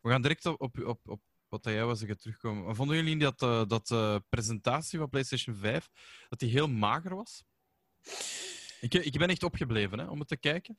we 0.00 0.10
gaan 0.10 0.22
direct 0.22 0.46
op, 0.46 0.60
op, 0.60 0.78
op, 0.86 1.00
op 1.08 1.20
wat 1.48 1.62
dat 1.62 1.72
jij 1.72 1.84
was 1.84 1.98
zeggen 1.98 2.18
terugkomen. 2.18 2.76
Vonden 2.76 2.96
jullie 2.96 3.14
niet 3.14 3.22
dat, 3.22 3.42
eh, 3.42 3.62
dat 3.68 3.86
de 3.86 4.22
presentatie 4.28 4.98
van 4.98 5.08
PlayStation 5.08 5.56
5 5.56 5.88
dat 6.28 6.38
die 6.38 6.50
heel 6.50 6.68
mager 6.68 7.14
was? 7.14 7.44
Ik, 8.80 8.94
ik 8.94 9.18
ben 9.18 9.28
echt 9.28 9.42
opgebleven 9.42 9.98
hè, 9.98 10.04
om 10.06 10.18
het 10.18 10.28
te 10.28 10.36
kijken. 10.36 10.76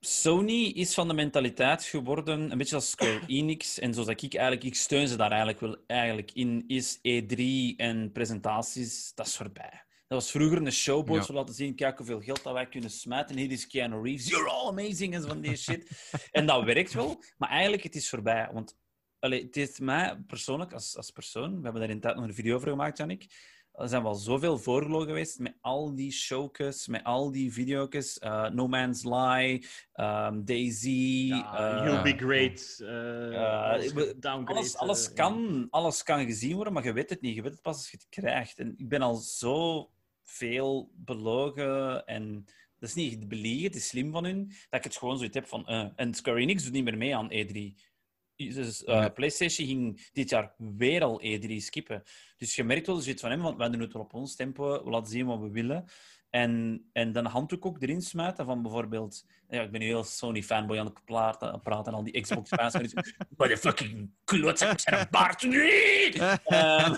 Sony 0.00 0.64
is 0.64 0.94
van 0.94 1.08
de 1.08 1.14
mentaliteit 1.14 1.84
geworden, 1.84 2.50
een 2.50 2.58
beetje 2.58 2.74
als 2.74 2.90
Square 2.90 3.20
Enix. 3.36 3.78
En 3.78 3.94
zoals 3.94 4.08
ik 4.08 4.20
eigenlijk, 4.34 4.64
ik 4.64 4.74
steun 4.74 5.08
ze 5.08 5.16
daar 5.16 5.28
eigenlijk 5.30 5.60
wel 5.60 5.76
eigenlijk 5.86 6.32
in, 6.32 6.64
is 6.66 6.96
E3 6.98 7.76
en 7.76 8.12
presentaties, 8.12 9.12
dat 9.14 9.26
is 9.26 9.36
voorbij. 9.36 9.82
Dat 10.08 10.18
was 10.22 10.30
vroeger 10.30 10.56
een 10.66 10.72
showboat, 10.72 11.16
Ja. 11.16 11.22
voor 11.24 11.34
laten 11.34 11.54
zien, 11.54 11.74
kijk 11.74 11.96
hoeveel 11.98 12.20
geld 12.20 12.42
dat 12.42 12.52
wij 12.52 12.68
kunnen 12.68 12.90
smijten. 12.90 13.36
Hier 13.36 13.50
is 13.50 13.66
Keanu 13.66 14.02
Reeves, 14.02 14.28
you're 14.28 14.50
all 14.50 14.68
amazing, 14.68 15.14
en 15.14 15.20
zo 15.22 15.28
van 15.28 15.40
die 15.40 15.56
shit. 15.66 16.10
en 16.30 16.46
dat 16.46 16.64
werkt 16.64 16.92
wel, 16.94 17.22
maar 17.36 17.48
eigenlijk, 17.48 17.82
het 17.82 17.94
is 17.94 18.08
voorbij. 18.08 18.48
Want 18.52 18.76
allee, 19.18 19.42
het 19.44 19.54
heeft 19.54 19.80
mij 19.80 20.16
persoonlijk, 20.26 20.72
als, 20.72 20.96
als 20.96 21.10
persoon, 21.10 21.56
we 21.56 21.62
hebben 21.62 21.80
daar 21.80 21.90
in 21.90 21.96
de 21.96 22.02
tijd 22.02 22.16
nog 22.16 22.24
een 22.24 22.34
video 22.34 22.56
over 22.56 22.68
gemaakt, 22.68 22.98
Janik, 22.98 23.26
er 23.72 23.88
zijn 23.88 24.02
wel 24.02 24.14
zoveel 24.14 24.58
voorgelogen 24.58 25.06
geweest 25.08 25.38
met 25.38 25.56
al 25.60 25.94
die 25.94 26.12
showjes, 26.12 26.86
met 26.86 27.04
al 27.04 27.30
die 27.30 27.52
video's. 27.52 28.18
eh, 28.18 28.48
no 28.48 28.68
Man's 28.68 29.04
Lie, 29.04 29.66
ehm, 29.92 30.44
Daisy. 30.44 31.26
Ja, 31.28 31.78
eh, 31.80 31.84
you'll 31.86 32.02
be 32.02 32.16
great. 32.24 32.74
ja, 33.32 33.78
alles 34.44 34.76
alles, 34.76 35.12
kan, 35.12 35.66
alles 35.70 36.02
kan 36.02 36.24
gezien 36.24 36.54
worden, 36.54 36.72
maar 36.72 36.84
je 36.84 36.92
weet 36.92 37.10
het 37.10 37.20
niet. 37.20 37.34
Je 37.34 37.42
weet 37.42 37.52
het 37.52 37.62
pas 37.62 37.76
als 37.76 37.90
je 37.90 37.96
het 37.96 38.06
krijgt. 38.08 38.58
En 38.58 38.74
ik 38.76 38.88
ben 38.88 39.02
al 39.02 39.14
zo 39.14 39.90
veel 40.30 40.90
belogen 40.94 42.06
en 42.06 42.44
dat 42.78 42.88
is 42.88 42.94
niet 42.94 43.28
beliegen, 43.28 43.64
het 43.64 43.74
is 43.74 43.88
slim 43.88 44.12
van 44.12 44.24
hun, 44.24 44.46
dat 44.46 44.78
ik 44.78 44.84
het 44.84 44.96
gewoon 44.96 45.16
zoiets 45.16 45.36
heb 45.36 45.46
van... 45.46 45.66
eh, 45.66 45.88
en 45.96 46.14
Square 46.14 46.40
Enix 46.40 46.64
doet 46.64 46.72
niet 46.72 46.84
meer 46.84 46.96
mee 46.96 47.16
aan 47.16 47.32
E3. 47.32 47.74
Dus, 48.36 48.84
eh. 48.84 49.06
PlayStation 49.14 49.66
ging 49.66 50.08
dit 50.12 50.30
jaar 50.30 50.54
weer 50.56 51.02
al 51.02 51.22
E3 51.22 51.56
skippen. 51.56 52.02
Dus 52.36 52.54
je 52.54 52.64
merkt 52.64 52.86
wel 52.86 52.96
zoiets 52.96 53.20
van 53.20 53.30
hem, 53.30 53.40
want 53.40 53.56
wij 53.56 53.68
doen 53.68 53.80
het 53.80 53.92
wel 53.92 54.02
op 54.02 54.14
ons 54.14 54.36
tempo, 54.36 54.84
we 54.84 54.90
laten 54.90 55.10
zien 55.10 55.26
wat 55.26 55.40
we 55.40 55.50
willen. 55.50 55.84
En, 56.30 56.84
en 56.92 57.12
dan 57.12 57.24
handdoek 57.24 57.66
ook 57.66 57.82
erin 57.82 58.02
smijten 58.02 58.44
van 58.44 58.62
bijvoorbeeld... 58.62 59.26
Ja, 59.48 59.62
ik 59.62 59.70
ben 59.70 59.80
nu 59.80 59.86
heel 59.86 60.04
Sony-fanboy 60.04 60.78
aan 60.78 60.86
het 60.86 61.04
praten, 61.04 61.60
praten 61.62 61.92
en 61.92 61.98
al 61.98 62.04
die 62.04 62.20
Xbox-fans. 62.20 62.74
Motherfucking 63.36 64.10
klootzak, 64.24 64.80
zijn 64.80 65.00
een 65.00 65.06
baard 65.10 65.42
niet! 65.42 66.16
Ehm, 66.44 66.94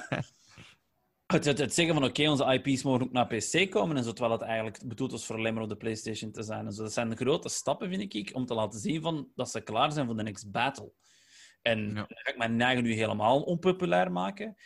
Het, 1.32 1.44
het, 1.44 1.58
het 1.58 1.74
zeggen 1.74 1.94
van 1.94 2.04
oké, 2.04 2.28
onze 2.30 2.44
IP's 2.62 2.82
mogen 2.82 3.02
ook 3.02 3.12
naar 3.12 3.26
PC 3.26 3.70
komen 3.70 3.96
en 3.96 4.04
zo, 4.04 4.12
terwijl 4.12 4.38
het 4.38 4.48
eigenlijk 4.48 4.82
bedoeld 4.88 5.10
was 5.10 5.26
voor 5.26 5.36
alleen 5.36 5.54
maar 5.54 5.62
op 5.62 5.68
de 5.68 5.76
PlayStation 5.76 6.30
te 6.30 6.42
zijn. 6.42 6.66
En 6.66 6.72
zo. 6.72 6.82
Dat 6.82 6.92
zijn 6.92 7.10
de 7.10 7.16
grote 7.16 7.48
stappen, 7.48 7.88
vind 7.88 8.14
ik, 8.14 8.30
om 8.34 8.46
te 8.46 8.54
laten 8.54 8.80
zien 8.80 9.02
van, 9.02 9.28
dat 9.34 9.50
ze 9.50 9.60
klaar 9.60 9.92
zijn 9.92 10.06
voor 10.06 10.16
de 10.16 10.22
next 10.22 10.50
battle. 10.50 10.92
En 11.62 11.78
Ja. 11.88 11.94
dan 11.94 12.06
ga 12.08 12.30
ik 12.30 12.36
mijn 12.38 12.60
eigen 12.60 12.84
nu 12.84 12.92
helemaal 12.92 13.42
onpopulair 13.42 14.12
maken. 14.12 14.56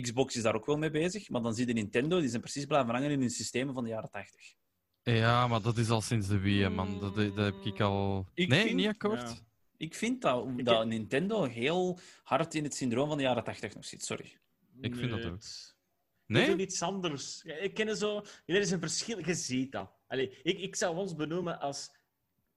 Xbox 0.00 0.36
is 0.36 0.42
daar 0.42 0.54
ook 0.54 0.66
wel 0.66 0.76
mee 0.78 0.90
bezig, 0.90 1.28
maar 1.28 1.42
dan 1.42 1.54
zie 1.54 1.66
je 1.66 1.72
Nintendo, 1.72 2.20
die 2.20 2.28
zijn 2.28 2.40
precies 2.40 2.64
blijven 2.64 2.94
hangen 2.94 3.10
in 3.10 3.20
hun 3.20 3.30
systemen 3.30 3.74
van 3.74 3.82
de 3.84 3.90
jaren 3.90 4.10
80. 4.10 4.54
Ja, 5.02 5.46
maar 5.46 5.62
dat 5.62 5.76
is 5.78 5.90
al 5.90 6.00
sinds 6.00 6.28
de 6.28 6.38
Wii, 6.38 6.68
man. 6.68 7.00
Dat, 7.00 7.14
dat 7.14 7.36
heb 7.36 7.54
ik 7.64 7.80
al... 7.80 8.26
Ik 8.34 8.48
nee, 8.48 8.62
vind- 8.62 8.74
niet 8.74 8.86
akkoord? 8.86 9.20
Ja. 9.20 9.34
Ik 9.76 9.94
vind 9.94 10.22
dat, 10.22 10.46
Ik- 10.56 10.64
dat 10.64 10.86
Nintendo 10.86 11.44
heel 11.44 11.98
hard 12.22 12.54
in 12.54 12.64
het 12.64 12.74
syndroom 12.74 13.08
van 13.08 13.16
de 13.16 13.22
jaren 13.22 13.44
80 13.44 13.74
nog 13.74 13.84
zit, 13.84 14.04
sorry. 14.04 14.38
Ik 14.80 14.94
vind 14.96 15.10
dat 15.10 15.24
ook. 15.24 15.38
Nee? 16.28 16.42
We 16.42 16.50
doen 16.50 16.60
iets 16.60 16.82
anders. 16.82 17.42
Ik 17.44 17.74
ken 17.74 17.96
zo... 17.96 18.24
Er 18.46 18.60
is 18.60 18.70
een 18.70 18.80
verschil. 18.80 19.26
Je 19.26 19.34
ziet 19.34 19.72
dat. 19.72 19.90
Allee, 20.06 20.38
ik, 20.42 20.58
ik 20.58 20.76
zou 20.76 20.96
ons 20.96 21.14
benoemen 21.14 21.60
als 21.60 21.90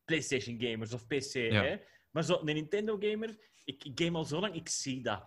PlayStation 0.05 0.61
gamers 0.61 0.93
of 0.93 1.07
PC. 1.07 1.33
Hè? 1.33 1.77
Maar 2.11 2.23
zo, 2.23 2.39
een 2.39 2.45
Nintendo 2.45 2.97
gamer, 2.99 3.37
ik, 3.65 3.83
ik 3.83 3.99
game 3.99 4.17
al 4.17 4.23
zo 4.23 4.39
lang, 4.39 4.55
ik 4.55 4.69
zie 4.69 5.01
dat. 5.01 5.23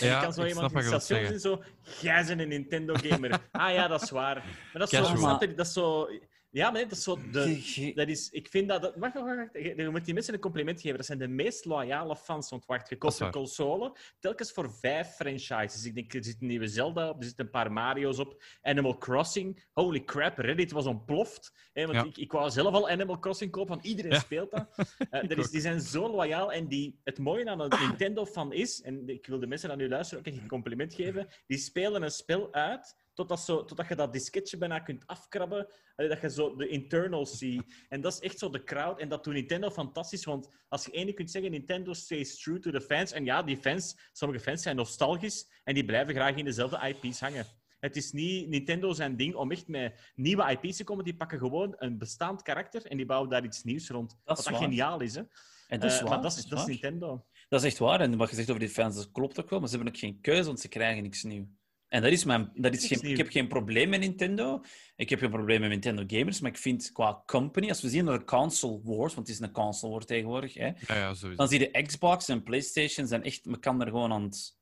En 0.00 0.06
Ja, 0.06 0.16
ik 0.16 0.22
kan 0.22 0.32
zo 0.32 0.44
iemand 0.44 0.70
in 0.70 0.78
het 0.78 0.88
wilt 0.88 1.02
station 1.02 1.28
zien, 1.28 1.40
zo... 1.40 1.62
Jij 2.00 2.24
bent 2.26 2.40
een 2.40 2.48
Nintendo 2.48 2.94
gamer. 2.94 3.30
ah 3.52 3.72
ja, 3.72 3.88
dat 3.88 4.02
is 4.02 4.10
waar. 4.10 4.36
Maar 4.36 4.70
dat 4.72 4.92
is 4.92 4.98
zo... 4.98 5.04
Casual. 5.04 5.40
je, 5.40 5.54
Dat 5.54 5.66
is 5.66 5.72
zo... 5.72 6.08
Ja, 6.56 6.64
maar 6.64 6.72
nee, 6.72 6.82
dat 6.86 6.98
is 6.98 7.04
zo... 7.04 7.18
De, 7.32 7.92
dat 7.94 8.08
is, 8.08 8.30
ik 8.30 8.48
vind 8.48 8.68
dat... 8.68 8.82
dat 8.82 8.94
wacht, 8.96 9.14
wacht, 9.14 9.36
wacht. 9.36 9.52
Je, 9.52 9.72
je 9.76 9.88
moet 9.90 10.04
die 10.04 10.14
mensen 10.14 10.34
een 10.34 10.40
compliment 10.40 10.80
geven. 10.80 10.96
Dat 10.96 11.06
zijn 11.06 11.18
de 11.18 11.28
meest 11.28 11.64
loyale 11.64 12.16
fans. 12.16 12.50
Want 12.50 12.66
wacht, 12.66 12.88
je 12.88 12.96
koopt 12.96 13.20
een 13.20 13.30
console, 13.30 13.96
telkens 14.18 14.52
voor 14.52 14.72
vijf 14.72 15.08
franchises. 15.08 15.84
Ik 15.84 15.94
denk, 15.94 16.14
er 16.14 16.24
zit 16.24 16.36
een 16.40 16.46
nieuwe 16.46 16.68
Zelda 16.68 17.08
op, 17.08 17.18
er 17.18 17.24
zitten 17.24 17.44
een 17.44 17.50
paar 17.50 17.72
Mario's 17.72 18.18
op. 18.18 18.42
Animal 18.62 18.98
Crossing. 18.98 19.64
Holy 19.72 20.04
crap, 20.04 20.38
Reddit 20.38 20.72
was 20.72 20.86
ontploft. 20.86 21.52
Hè, 21.72 21.82
want 21.86 21.94
Ja. 21.96 22.04
ik, 22.04 22.16
ik 22.16 22.32
wou 22.32 22.50
zelf 22.50 22.74
al 22.74 22.88
Animal 22.88 23.18
Crossing 23.18 23.50
kopen, 23.50 23.68
want 23.74 23.84
iedereen 23.84 24.12
Ja. 24.12 24.18
speelt 24.18 24.50
dat. 24.50 24.68
Eh, 25.10 25.28
dat 25.28 25.38
is, 25.38 25.50
die 25.50 25.60
zijn 25.60 25.80
zo 25.80 26.08
loyaal. 26.10 26.52
En 26.52 26.68
die, 26.68 27.00
het 27.04 27.18
mooie 27.18 27.50
aan 27.50 27.60
een 27.60 27.72
Nintendo-fan 27.88 28.52
is, 28.52 28.82
en 28.82 29.08
ik 29.08 29.26
wil 29.26 29.38
de 29.38 29.46
mensen 29.46 29.68
dat 29.68 29.78
nu 29.78 29.88
luisteren 29.88 30.24
ook 30.26 30.32
echt 30.32 30.42
een 30.42 30.48
compliment 30.48 30.94
geven, 30.94 31.28
die 31.46 31.58
spelen 31.58 32.02
een 32.02 32.10
spel 32.10 32.52
uit 32.52 32.94
totdat, 33.16 33.40
zo, 33.40 33.64
totdat 33.64 33.88
je 33.88 33.94
dat 33.94 34.12
disketje 34.12 34.56
bijna 34.56 34.78
kunt 34.78 35.06
afkrabben. 35.06 35.68
Allee, 35.96 36.10
dat 36.10 36.20
je 36.20 36.30
zo 36.30 36.56
de 36.56 36.68
internals 36.68 37.38
ziet. 37.38 37.84
En 37.88 38.00
dat 38.00 38.12
is 38.12 38.20
echt 38.20 38.38
zo 38.38 38.50
de 38.50 38.64
crowd. 38.64 39.00
En 39.00 39.08
dat 39.08 39.24
doet 39.24 39.34
Nintendo 39.34 39.70
fantastisch. 39.70 40.24
Want 40.24 40.48
als 40.68 40.84
je 40.84 40.92
één 40.92 41.04
ding 41.04 41.16
kunt 41.16 41.30
zeggen, 41.30 41.50
Nintendo 41.50 41.92
stays 41.92 42.38
true 42.38 42.58
to 42.58 42.70
the 42.70 42.80
fans. 42.80 43.12
En 43.12 43.24
ja, 43.24 43.42
die 43.42 43.56
fans, 43.56 43.96
sommige 44.12 44.40
fans 44.40 44.62
zijn 44.62 44.76
nostalgisch. 44.76 45.60
En 45.64 45.74
die 45.74 45.84
blijven 45.84 46.14
graag 46.14 46.36
in 46.36 46.44
dezelfde 46.44 46.94
IP's 47.02 47.20
hangen. 47.20 47.46
Het 47.80 47.96
is 47.96 48.12
niet 48.12 48.48
Nintendo 48.48 48.92
zijn 48.92 49.16
ding 49.16 49.34
om 49.34 49.50
echt 49.50 49.68
met 49.68 50.12
nieuwe 50.14 50.58
IP's 50.60 50.76
te 50.76 50.84
komen. 50.84 51.04
Die 51.04 51.16
pakken 51.16 51.38
gewoon 51.38 51.74
een 51.78 51.98
bestaand 51.98 52.42
karakter 52.42 52.86
en 52.86 52.96
die 52.96 53.06
bouwen 53.06 53.30
daar 53.30 53.44
iets 53.44 53.62
nieuws 53.62 53.88
rond. 53.88 54.10
Dat 54.24 54.36
Wat 54.36 54.46
dat 54.46 54.62
geniaal 54.62 55.00
is, 55.00 55.14
hè? 55.14 55.22
En 55.68 55.80
dat 55.80 55.90
is 55.90 55.98
Eh, 55.98 56.08
maar 56.08 56.22
dat 56.22 56.36
is, 56.36 56.36
dat 56.36 56.44
is 56.44 56.48
dat 56.48 56.58
is 56.58 56.64
waar. 56.64 56.92
Nintendo. 56.92 57.26
Dat 57.48 57.60
is 57.60 57.66
echt 57.66 57.78
waar. 57.78 58.00
En 58.00 58.16
wat 58.16 58.30
je 58.30 58.36
zegt 58.36 58.48
over 58.48 58.60
die 58.60 58.70
fans, 58.70 58.96
dat 58.96 59.10
klopt 59.12 59.40
ook 59.40 59.50
wel. 59.50 59.60
Maar 59.60 59.68
ze 59.68 59.74
hebben 59.74 59.94
ook 59.94 60.00
geen 60.00 60.20
keuze, 60.20 60.44
want 60.46 60.60
ze 60.60 60.68
krijgen 60.68 61.02
niks 61.02 61.22
nieuws. 61.22 61.46
En 61.88 62.02
dat 62.02 62.12
is 62.12 62.24
mijn, 62.24 62.50
dat 62.54 62.74
is 62.74 62.86
geen, 62.86 63.02
ik 63.10 63.16
heb 63.16 63.28
geen 63.30 63.48
probleem 63.48 63.88
met 63.88 64.00
Nintendo. 64.00 64.62
Ik 64.96 65.10
heb 65.10 65.18
geen 65.18 65.30
probleem 65.30 65.60
met 65.60 65.68
Nintendo 65.70 66.04
gamers. 66.06 66.40
Maar 66.40 66.50
ik 66.50 66.56
vind 66.58 66.92
qua 66.92 67.22
company, 67.26 67.68
als 67.68 67.82
we 67.82 67.88
zien 67.88 68.04
naar 68.04 68.18
de 68.18 68.24
console 68.24 68.80
wars, 68.82 69.14
want 69.14 69.26
het 69.26 69.36
is 69.36 69.42
een 69.42 69.52
console 69.52 69.92
war 69.92 70.04
tegenwoordig, 70.04 70.54
hè, 70.54 70.66
Ja, 70.66 70.74
ja, 70.86 71.14
sowieso. 71.14 71.34
dan 71.36 71.48
zie 71.48 71.60
je 71.60 71.82
Xbox 71.82 72.28
en 72.28 72.42
PlayStation 72.42 73.06
zijn 73.06 73.22
echt, 73.22 73.44
me 73.44 73.58
kan 73.58 73.80
er 73.80 73.86
gewoon 73.86 74.12
aan 74.12 74.22
het. 74.22 74.54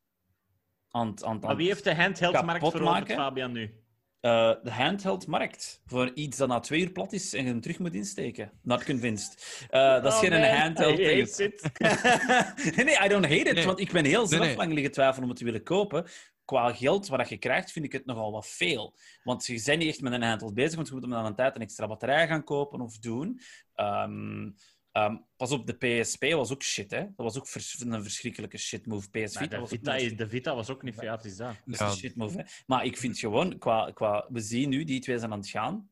Aan, 0.91 1.07
het- 1.09 1.25
aan, 1.25 1.33
het- 1.35 1.43
Maar 1.45 1.57
wie 1.57 1.67
heeft 1.67 1.85
de 1.85 1.95
handheld-markt 1.95 2.53
kapot 2.53 2.71
veroverd, 2.73 2.99
maken? 3.01 3.17
Fabian, 3.17 3.53
nu? 3.53 3.75
Eh, 4.21 4.53
de 4.63 4.71
handheld-markt. 4.71 5.81
Voor 5.87 6.11
iets 6.15 6.37
dat 6.37 6.49
na 6.49 6.61
twee 6.61 6.81
uur 6.81 6.91
plat 6.91 7.13
is 7.13 7.35
en 7.35 7.43
je 7.43 7.49
hem 7.49 7.61
terug 7.61 7.79
moet 7.79 7.95
insteken. 7.95 8.53
Not 8.63 8.85
convinced. 8.85 9.65
Eh, 9.71 9.81
dat 10.03 10.05
is 10.07 10.13
Oh, 10.13 10.19
geen 10.19 10.31
man, 10.31 10.43
handheld. 10.51 10.93
I 10.99 11.03
tegen- 11.03 11.21
hate 11.21 11.45
it. 11.45 12.75
nee, 12.77 12.85
nee, 12.85 13.05
I 13.05 13.09
don't 13.09 13.25
hate 13.25 13.35
it. 13.49 13.55
Nee. 13.55 13.65
Want 13.67 13.81
ik 13.81 13.93
ben 13.93 14.05
heel 14.05 14.27
zelf 14.27 14.45
nee. 14.47 14.57
lang 14.57 14.73
liggen 14.73 14.93
twijfelen 14.93 15.23
om 15.23 15.29
het 15.29 15.39
te 15.39 15.45
willen 15.45 15.63
kopen. 15.63 16.05
Qua 16.45 16.73
geld 16.73 17.09
wat 17.09 17.29
je 17.29 17.37
krijgt, 17.37 17.73
vind 17.73 17.85
ik 17.85 17.93
het 17.93 18.07
nogal 18.07 18.33
wat 18.33 18.47
veel. 18.47 18.97
Want 19.23 19.47
je 19.47 19.63
bent 19.65 19.79
niet 19.79 19.89
echt 19.89 20.01
met 20.01 20.13
een 20.13 20.23
handheld 20.23 20.55
bezig, 20.55 20.75
want 20.75 20.87
je 20.87 20.93
moet 20.95 21.03
hem 21.03 21.13
dan 21.13 21.25
een 21.25 21.35
tijd 21.35 21.55
een 21.55 21.63
extra 21.63 21.87
batterij 21.87 22.27
gaan 22.27 22.45
kopen 22.45 22.81
of 22.81 22.99
doen. 22.99 23.41
Ehm, 23.75 24.51
ehm, 24.93 25.17
pas 25.37 25.51
op, 25.51 25.67
de 25.67 25.73
PSP 26.01 26.23
was 26.25 26.53
ook 26.53 26.63
shit, 26.63 26.91
hè. 26.91 27.01
Dat 27.01 27.13
was 27.17 27.39
ook 27.39 27.49
vers- 27.49 27.81
een 27.81 28.03
verschrikkelijke 28.03 28.59
shitmove. 28.59 29.09
PS 29.11 29.35
Maar 29.35 29.43
Vita 29.43 29.47
de, 29.55 29.59
was 29.61 29.69
Vita, 29.71 29.95
een 29.99 30.05
is- 30.05 30.17
de 30.17 30.29
Vita 30.29 30.55
was 30.55 30.71
ook 30.71 30.83
niet 30.83 30.95
veel. 30.95 31.05
Ja, 31.05 31.23
is 31.23 31.37
dat. 31.37 31.55
dat 31.65 31.75
is 31.75 31.81
een 31.81 31.91
shitmove, 31.97 32.37
hè. 32.39 32.45
Maar 32.67 32.85
ik 32.85 32.97
vind 32.97 33.19
gewoon, 33.19 33.59
qua, 33.59 33.91
qua, 33.91 34.27
we 34.29 34.41
zien 34.41 34.69
nu, 34.69 34.85
die 34.85 35.01
twee 35.01 35.19
zijn 35.19 35.33
aan 35.33 35.39
het 35.39 35.49
gaan. 35.49 35.89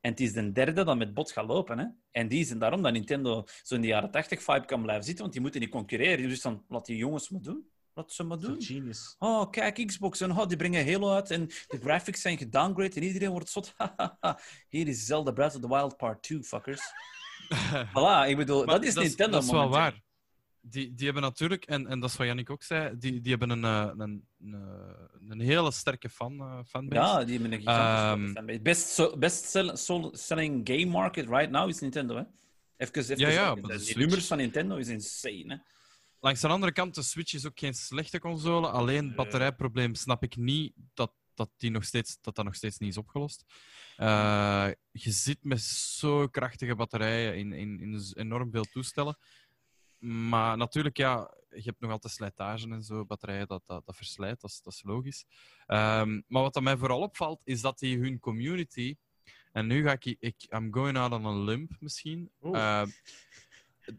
En 0.00 0.10
het 0.10 0.20
is 0.20 0.32
de 0.32 0.52
derde 0.52 0.84
dat 0.84 0.96
met 0.96 1.14
bot 1.14 1.32
gaat 1.32 1.46
lopen. 1.46 1.78
Hè? 1.78 1.86
En 2.10 2.28
die 2.28 2.44
zijn 2.44 2.58
daarom 2.58 2.82
dat 2.82 2.92
Nintendo 2.92 3.44
zo 3.62 3.74
in 3.74 3.80
de 3.80 3.86
jaren 3.86 4.10
80 4.10 4.42
vibe 4.42 4.64
kan 4.64 4.82
blijven 4.82 5.04
zitten, 5.04 5.20
want 5.22 5.32
die 5.32 5.42
moeten 5.42 5.60
niet 5.60 5.70
concurreren. 5.70 6.28
Dus 6.28 6.40
dan 6.40 6.64
laat 6.68 6.86
die 6.86 6.96
jongens 6.96 7.28
maar 7.28 7.40
doen. 7.42 7.70
Laat 7.98 8.12
ze 8.12 8.22
maar 8.24 8.38
doen. 8.38 8.62
genius. 8.62 9.14
Oh, 9.18 9.50
kijk, 9.50 9.86
Xbox 9.86 10.20
en 10.20 10.30
oh, 10.30 10.46
die 10.46 10.56
brengen 10.56 10.92
Halo 10.92 11.10
uit 11.14 11.30
en 11.30 11.46
de 11.46 11.78
graphics 11.80 12.20
zijn 12.20 12.38
gedowngrade 12.38 12.94
en 12.94 13.02
iedereen 13.02 13.30
wordt 13.30 13.48
zot. 13.50 13.74
Hier 14.68 14.88
is 14.88 15.06
Zelda 15.06 15.30
Breath 15.32 15.54
of 15.54 15.60
the 15.60 15.68
Wild 15.68 15.96
Part 15.96 16.22
2, 16.22 16.42
fuckers. 16.42 16.80
voilà, 17.94 18.28
ik 18.28 18.36
bedoel, 18.36 18.64
Maar 18.64 18.74
dat 18.74 18.84
is 18.84 18.94
Nintendo 18.94 19.32
Dat 19.32 19.42
is 19.42 19.50
wel 19.50 19.60
momenteel. 19.60 19.80
waar. 19.82 20.02
Die, 20.60 20.94
die 20.94 21.04
hebben 21.04 21.22
natuurlijk, 21.22 21.64
en, 21.64 21.86
en 21.86 22.00
dat 22.00 22.10
is 22.10 22.16
wat 22.16 22.26
Jannik 22.26 22.50
ook 22.50 22.62
zei, 22.62 22.98
die, 22.98 23.20
die 23.20 23.30
hebben 23.36 23.50
een, 23.50 23.64
eh, 23.64 23.90
een, 23.96 24.26
een, 24.40 24.54
eh, 24.54 25.28
een 25.28 25.40
hele 25.40 25.70
sterke 25.72 26.08
fan, 26.08 26.40
eh, 26.40 26.58
fanbase. 26.66 27.00
Ja, 27.02 27.24
die 27.24 27.34
hebben 27.38 27.52
een 27.52 27.58
gigantische 27.58 28.24
Ehm, 28.24 28.32
fanbase. 28.32 28.60
Best, 28.60 28.88
so, 28.88 29.16
best 29.16 29.44
sell- 29.44 30.10
selling 30.12 30.68
game 30.68 30.84
market 30.86 31.28
right 31.28 31.50
now 31.50 31.68
is 31.68 31.80
Nintendo, 31.80 32.16
hè? 32.16 32.22
Even, 32.76 32.94
even 33.00 33.18
Ja, 33.18 33.28
ja, 33.28 33.54
de 33.54 33.92
nummers 33.96 34.26
van 34.26 34.36
Nintendo 34.36 34.76
is 34.76 34.88
insane, 34.88 35.44
hè? 35.46 35.56
Langs 36.20 36.40
de 36.40 36.48
andere 36.48 36.72
kant, 36.72 36.94
de 36.94 37.02
Switch 37.02 37.34
is 37.34 37.46
ook 37.46 37.58
geen 37.58 37.74
slechte 37.74 38.18
console. 38.18 38.68
Alleen 38.68 39.06
het 39.06 39.16
batterijprobleem 39.16 39.94
snap 39.94 40.22
ik 40.22 40.36
niet 40.36 40.72
dat 40.94 41.12
dat, 41.38 41.50
die 41.56 41.70
nog 41.70 41.84
steeds, 41.84 42.18
dat, 42.20 42.34
dat 42.34 42.44
nog 42.44 42.54
steeds 42.54 42.78
niet 42.78 42.90
is 42.90 42.96
opgelost. 42.96 43.44
Eh, 43.96 44.68
je 44.90 45.10
zit 45.10 45.44
met 45.44 45.60
zo 45.60 46.26
krachtige 46.26 46.74
batterijen 46.74 47.36
in, 47.36 47.52
in, 47.52 47.80
in 47.80 48.12
enorm 48.14 48.50
veel 48.50 48.64
toestellen. 48.64 49.18
Maar 49.98 50.56
natuurlijk, 50.56 50.96
ja, 50.96 51.34
je 51.48 51.62
hebt 51.62 51.80
nog 51.80 51.90
altijd 51.90 52.12
slijtage 52.12 52.68
en 52.68 52.82
zo. 52.82 53.04
Batterijen, 53.04 53.46
dat, 53.46 53.66
dat, 53.66 53.86
dat 53.86 53.96
verslijt, 53.96 54.40
dat 54.40 54.50
is, 54.50 54.60
dat 54.62 54.72
is 54.72 54.82
logisch. 54.82 55.24
Ehm, 55.66 56.20
maar 56.26 56.42
wat 56.42 56.54
dat 56.54 56.62
mij 56.62 56.76
vooral 56.76 57.00
opvalt, 57.00 57.40
is 57.44 57.60
dat 57.60 57.78
die 57.78 57.98
hun 57.98 58.18
community... 58.18 58.96
En 59.52 59.66
nu 59.66 59.82
ga 59.82 59.92
ik... 59.92 60.16
ik 60.18 60.46
I'm 60.50 60.72
going 60.72 60.96
out 60.96 61.12
on 61.12 61.26
a 61.26 61.32
limb, 61.32 61.76
misschien. 61.80 62.30
Eh, 62.40 62.82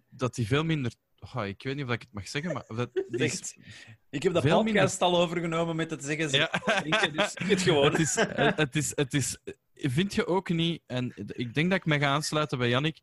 dat 0.10 0.36
die 0.36 0.48
veel 0.48 0.64
minder... 0.64 0.94
Oh, 1.36 1.46
ik 1.46 1.64
weet 1.64 1.76
niet 1.76 1.86
of 1.86 1.92
ik 1.92 2.02
het 2.02 2.14
mag 2.14 2.28
zeggen, 2.28 2.54
maar... 2.54 2.64
Dat, 2.68 2.90
die 3.10 3.24
is- 3.24 3.32
Echt? 3.32 3.56
Ik 4.10 4.24
heb 4.24 4.38
Veel 4.42 4.64
podcast 4.64 5.02
al 5.02 5.18
overgenomen 5.18 5.76
met 5.76 5.90
het 5.92 6.04
zeggen. 6.04 6.32
Ja. 6.32 6.62
Ja. 6.66 7.08
Dus 7.08 7.34
het 7.34 7.62
gewoon. 7.62 7.92
het, 7.92 8.00
is, 8.00 8.16
het, 8.56 8.76
is, 8.76 8.92
het 8.96 9.14
is, 9.14 9.38
vind 9.74 10.16
je 10.16 10.28
ook 10.28 10.50
niet, 10.50 10.82
en 10.86 11.14
ik 11.16 11.54
denk 11.54 11.70
dat 11.70 11.80
ik 11.80 11.86
me 11.86 12.00
ga 12.00 12.08
aansluiten 12.08 12.58
bij 12.58 12.70
Jannik, 12.70 13.00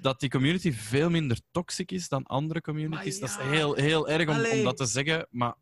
dat 0.00 0.20
die 0.20 0.30
community 0.30 0.72
veel 0.72 1.10
minder 1.10 1.38
toxic 1.50 1.90
is 1.90 2.08
dan 2.08 2.22
andere 2.24 2.60
communities. 2.60 3.18
Dat 3.18 3.28
is 3.28 3.36
heel, 3.36 3.74
heel 3.74 4.08
erg 4.08 4.28
om, 4.28 4.58
om 4.58 4.64
dat 4.64 4.76
te 4.76 4.86
zeggen, 4.86 5.26
maar 5.30 5.54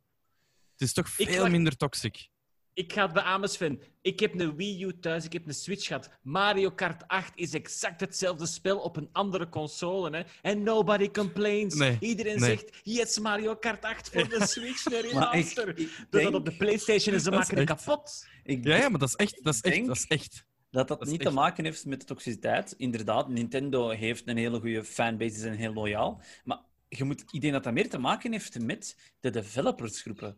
het 0.72 0.80
is 0.80 0.92
toch 0.92 1.08
Ik 1.16 1.28
veel 1.28 1.48
minder 1.48 1.76
toxic. 1.76 2.28
Ik 2.74 2.92
ga 2.92 3.02
het 3.04 3.12
beamen, 3.12 3.48
Sven. 3.48 3.80
Ik 4.02 4.20
heb 4.20 4.40
een 4.40 4.56
Wii 4.56 4.84
U 4.84 4.98
thuis, 4.98 5.24
ik 5.24 5.32
heb 5.32 5.46
een 5.46 5.54
Switch 5.54 5.86
gehad. 5.86 6.10
Mario 6.22 6.70
Kart 6.70 7.08
8 7.08 7.32
is 7.34 7.54
exact 7.54 8.00
hetzelfde 8.00 8.46
spel 8.46 8.78
op 8.78 8.96
een 8.96 9.08
andere 9.12 9.48
console. 9.48 10.16
Hè? 10.16 10.22
En 10.42 10.62
nobody 10.62 11.10
complains. 11.10 11.74
Nee, 11.74 11.96
Iedereen 12.00 12.38
nee. 12.40 12.48
zegt, 12.48 12.80
yes, 12.82 13.18
Mario 13.18 13.54
Kart 13.56 13.84
8 13.84 14.08
voor 14.10 14.28
de 14.28 14.46
Switch, 14.54 14.84
een 14.84 14.92
Maar 14.92 15.00
ik, 15.04 15.10
remaster. 15.12 15.68
ik 15.68 15.76
Dat 15.76 16.10
denk, 16.10 16.24
dat 16.24 16.34
op 16.34 16.44
de 16.44 16.56
Playstation 16.56 17.14
is, 17.14 17.22
ze 17.22 17.30
is 17.30 17.36
maken 17.36 17.58
het 17.58 17.70
echt- 17.70 17.84
kapot. 17.84 18.26
ik 18.44 18.64
Ja, 18.64 18.76
ja, 18.76 18.88
maar 18.88 18.98
dat 19.00 19.08
is 19.08 19.14
echt. 19.14 19.38
Dat 19.44 19.54
is 19.54 19.60
echt, 19.60 19.74
denk- 19.74 19.86
dat 19.86 19.96
is 19.96 20.06
echt. 20.06 20.44
dat 20.70 20.88
dat, 20.88 20.98
dat 20.98 21.06
is 21.06 21.12
niet 21.12 21.20
echt- 21.20 21.30
te 21.30 21.34
maken 21.36 21.64
heeft 21.64 21.86
met 21.86 22.00
de 22.00 22.06
toxiciteit. 22.06 22.74
Inderdaad, 22.76 23.28
Nintendo 23.28 23.88
heeft 23.88 24.28
een 24.28 24.36
hele 24.36 24.60
goede 24.60 24.84
fanbase, 24.84 25.38
zijn 25.38 25.54
heel 25.54 25.72
loyaal. 25.72 26.22
Maar 26.44 26.60
je 26.88 27.04
moet, 27.04 27.24
ik 27.30 27.40
denk 27.40 27.52
dat 27.52 27.64
dat 27.64 27.72
meer 27.72 27.88
te 27.88 27.98
maken 27.98 28.32
heeft 28.32 28.58
met 28.60 28.96
de 29.20 29.30
developersgroepen. 29.30 30.36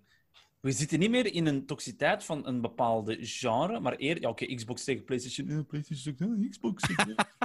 We 0.64 0.72
zitten 0.72 0.98
niet 0.98 1.11
meer 1.11 1.33
in 1.33 1.46
een 1.46 1.66
toxiciteit 1.66 2.24
van 2.24 2.46
een 2.46 2.61
bepaalde 2.61 3.16
genre, 3.20 3.81
maar 3.81 3.96
eerder... 3.96 4.22
Ja, 4.22 4.29
oké, 4.29 4.55
Xbox 4.55 4.85
tegen 4.85 5.05
PlayStation. 5.05 5.66
PlayStation 5.66 6.16
zegt, 6.18 6.31
eh, 6.31 6.50
Xbox. 6.50 6.83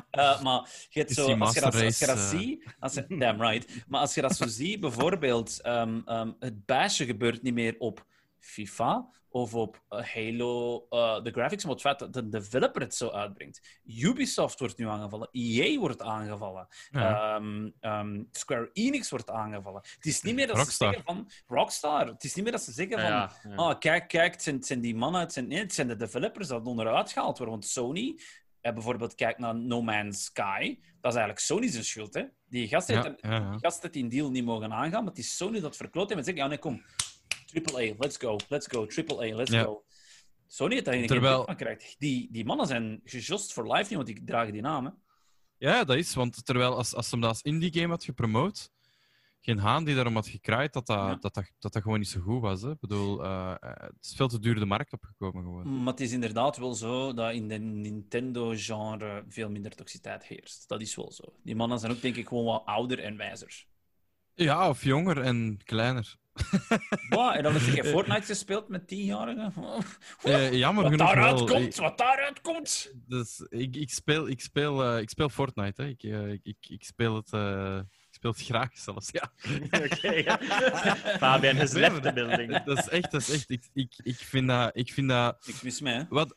eh. 0.10 0.42
Maar 0.42 0.88
je 0.90 1.00
hebt 1.00 1.12
zo, 1.12 1.22
als 1.22 1.30
je 1.30 1.38
dat, 1.38 1.42
als 1.42 1.54
je 1.54 1.62
dat 1.62 1.74
Race, 1.74 2.06
eh. 2.06 2.30
ziet... 2.30 2.76
Als 2.80 2.94
je, 2.94 3.06
damn 3.20 3.42
right. 3.42 3.86
Maar 3.88 4.02
als 4.02 4.14
je 4.14 4.22
dat 4.22 4.36
zo 4.36 4.48
ziet, 4.48 4.80
bijvoorbeeld, 4.80 5.62
ehm, 5.62 6.02
ehm, 6.06 6.32
het 6.40 6.66
baasje 6.66 7.06
gebeurt 7.06 7.42
niet 7.42 7.54
meer 7.54 7.76
op 7.78 8.06
FIFA, 8.38 9.10
of 9.32 9.54
op 9.54 9.84
eh, 9.90 10.04
Halo, 10.14 10.86
eh, 10.90 11.24
de 11.24 11.32
graphics, 11.32 11.64
maar 11.64 11.74
het 11.74 11.82
feit 11.82 12.00
dat 12.00 12.14
de 12.14 12.30
developer 12.30 12.82
het 12.82 12.96
zo 12.96 13.10
uitbrengt. 13.10 13.80
Ubisoft 13.86 14.60
wordt 14.60 14.78
nu 14.78 14.88
aangevallen, 14.88 15.30
EA 15.32 15.80
wordt 15.80 16.02
aangevallen, 16.02 16.68
Ja. 16.92 17.36
Ehm, 17.36 17.70
ehm, 17.80 18.24
Square 18.32 18.70
Enix 18.74 19.10
wordt 19.10 19.30
aangevallen. 19.30 19.82
Het 19.96 20.06
is 20.06 20.22
niet 20.22 20.36
meer 20.36 20.48
dat 20.48 20.56
Rockstar. 20.56 20.94
ze 20.94 21.00
zeggen 21.00 21.16
van 21.16 21.32
Rockstar. 21.58 22.08
Het 22.08 22.24
is 22.24 22.34
niet 22.34 22.44
meer 22.44 22.54
dat 22.54 22.64
ze 22.64 22.72
zeggen 22.72 23.00
van. 23.00 23.10
Ja, 23.10 23.32
ja. 23.44 23.56
Ah, 23.56 23.80
kijk, 23.80 24.08
kijk, 24.08 24.34
het 24.34 24.44
zijn, 24.44 24.56
het 24.56 24.66
zijn 24.66 24.82
die 24.82 24.96
mannen, 24.96 25.22
het 25.22 25.34
zijn, 25.34 25.48
nee, 25.48 25.60
het 25.60 25.74
zijn 25.74 25.88
de 25.88 25.96
developers 25.96 26.48
dat 26.48 26.66
onderuit 26.66 27.12
gehaald 27.12 27.38
worden. 27.38 27.56
Want 27.56 27.68
Sony, 27.68 28.20
eh, 28.62 28.74
bijvoorbeeld, 28.74 29.16
kijk 29.16 29.38
naar 29.38 29.56
No 29.56 29.82
Man's 29.82 30.24
Sky, 30.24 30.80
dat 31.02 31.12
is 31.12 31.18
eigenlijk 31.18 31.40
Sony 31.40 31.68
zijn 31.68 31.84
schuld. 31.84 32.14
Hè? 32.14 32.24
Die 32.46 32.68
gasten 32.68 33.18
die 33.22 33.60
gasten 33.60 33.92
die 33.92 34.04
een 34.04 34.10
deal 34.10 34.32
niet 34.32 34.46
mogen 34.46 34.74
aangaan, 34.74 35.04
maar 35.04 35.14
het 35.14 35.18
is 35.24 35.38
Sony 35.38 35.60
dat 35.60 35.76
verkloot 35.76 36.08
heeft 36.08 36.20
en 36.20 36.26
zegt: 36.26 36.38
ja, 36.38 36.48
nee, 36.48 36.58
kom, 36.60 36.84
triple 37.50 37.92
A, 37.92 37.96
let's 37.98 38.18
go, 38.18 38.38
let's 38.50 38.68
go, 38.68 38.86
triple 38.86 39.32
A, 39.32 39.36
let's 39.36 39.52
Ja. 39.52 39.64
go. 39.64 39.84
Sony 40.48 40.82
daar 40.82 40.94
geen 40.94 41.08
Terwijl- 41.08 41.46
van 41.46 41.56
krijgt. 41.56 41.96
Die, 42.00 42.28
die 42.32 42.46
mannen 42.46 42.68
zijn 42.68 43.02
gejost 43.04 43.54
voor 43.54 43.64
life, 43.68 43.84
niet, 43.84 43.94
want 43.94 44.06
die 44.06 44.24
dragen 44.24 44.54
die 44.54 44.62
naam. 44.62 44.86
Hè? 44.86 44.92
Ja, 45.58 45.84
dat 45.84 45.98
is. 45.98 46.14
Want 46.14 46.46
terwijl 46.46 46.76
als, 46.76 46.96
als 46.96 47.06
ze 47.06 47.12
hem 47.12 47.22
dat 47.22 47.30
als 47.30 47.42
indie 47.42 47.74
game 47.74 47.88
had 47.88 48.04
gepromoot, 48.04 48.72
geen 49.42 49.58
haan 49.58 49.84
die 49.84 49.96
daarom 49.96 50.16
had 50.16 50.28
gekraaid, 50.28 50.74
dat 50.74 50.86
dat, 50.88 50.98
Ja. 50.98 51.08
dat, 51.16 51.22
dat, 51.34 51.52
dat, 51.60 51.72
dat 51.74 51.82
gewoon 51.82 52.00
niet 52.00 52.08
zo 52.08 52.20
goed 52.22 52.42
was. 52.42 52.62
Hè. 52.62 52.72
Ik 52.72 52.80
bedoel, 52.80 53.24
eh, 53.24 53.56
eh, 53.60 53.70
het 53.76 53.98
is 54.06 54.14
veel 54.16 54.28
te 54.28 54.40
duur 54.40 54.56
de 54.56 54.66
markt 54.66 54.94
opgekomen 54.94 55.44
gewoon. 55.44 55.78
Maar 55.84 55.94
het 55.94 56.02
is 56.02 56.12
inderdaad 56.12 56.58
wel 56.58 56.74
zo 56.74 57.14
dat 57.14 57.34
in 57.34 57.48
de 57.48 57.58
Nintendo-genre 57.58 59.24
veel 59.28 59.50
minder 59.50 59.76
toxiteit 59.76 60.26
heerst. 60.26 60.68
Dat 60.68 60.82
is 60.82 60.96
wel 60.96 61.12
zo. 61.12 61.24
Die 61.44 61.56
mannen 61.56 61.80
zijn 61.80 61.92
ook, 61.92 62.02
denk 62.02 62.16
ik, 62.16 62.28
gewoon 62.28 62.46
wat 62.46 62.66
ouder 62.66 63.00
en 63.00 63.18
wijzer. 63.18 63.66
Ja, 64.34 64.70
of 64.70 64.84
jonger 64.84 65.22
en 65.22 65.60
kleiner. 65.64 66.16
Wow, 67.10 67.36
en 67.36 67.44
dan 67.44 67.54
heb 67.54 67.76
je 67.76 67.90
Fortnite 67.90 68.26
gespeeld 68.26 68.68
met 68.68 68.88
tienjarigen. 68.88 69.54
Eh, 70.24 70.54
jammer 70.54 70.84
Wat 70.84 70.92
genoeg 70.92 71.08
daaruit 71.08 71.38
wel. 71.40 71.46
komt, 71.48 71.76
wat 71.76 71.98
daaruit 71.98 72.42
komt. 72.42 72.92
Dus 73.08 73.46
ik, 73.50 73.76
ik, 73.76 73.90
speel, 73.90 74.28
ik, 74.30 74.42
speel, 74.42 74.84
eh, 74.84 75.02
ik 75.02 75.10
speel 75.10 75.30
Fortnite. 75.30 75.82
Hè. 75.82 75.88
Ik, 75.88 76.04
eh, 76.04 76.32
ik, 76.32 76.40
ik, 76.44 76.58
ik 76.68 76.84
speel 76.84 77.16
het, 77.16 77.34
eh, 77.34 77.78
ik 77.78 78.16
speel 78.16 78.32
het 78.32 78.42
graag 78.42 78.78
zelfs. 78.78 79.10
Ja. 79.12 79.32
Oké, 79.86 80.12
ja. 80.12 80.38
Fabian 81.18 81.56
Nee, 81.56 81.74
left 81.74 81.92
maar 81.92 82.02
the 82.02 82.14
building. 82.14 82.64
Dat 82.64 82.78
is 82.78 82.90
echt, 82.90 83.12
dat 83.12 83.22
is 83.22 83.30
echt. 83.30 83.50
Ik, 83.50 83.70
ik, 83.74 83.94
ik, 84.04 84.16
vind 84.16 84.48
dat, 84.48 84.72
ik 84.74 84.94
vind 84.94 85.10
dat. 85.10 85.46
Niks 85.46 85.62
mis 85.62 85.82
mee, 85.82 85.94
hè? 85.94 86.04
Wat, 86.10 86.36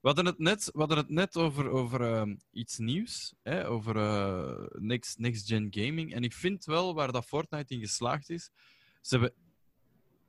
we 0.00 0.06
hadden 0.06 0.26
het 0.26 0.38
net, 0.38 0.70
we 0.72 0.78
hadden 0.78 0.98
het 0.98 1.08
net 1.08 1.36
over, 1.36 1.68
over 1.68 2.00
ehm, 2.00 2.36
iets 2.52 2.78
nieuws, 2.78 3.34
hè, 3.42 3.68
over 3.68 3.96
eh, 3.96 4.66
next, 4.78 5.18
next 5.18 5.46
Gen 5.46 5.66
Gaming. 5.70 6.14
En 6.14 6.24
ik 6.24 6.32
vind 6.32 6.64
wel 6.64 6.94
waar 6.94 7.12
dat 7.12 7.24
Fortnite 7.24 7.74
in 7.74 7.80
geslaagd 7.80 8.30
is, 8.30 8.50
ze 9.00 9.14
hebben 9.18 9.32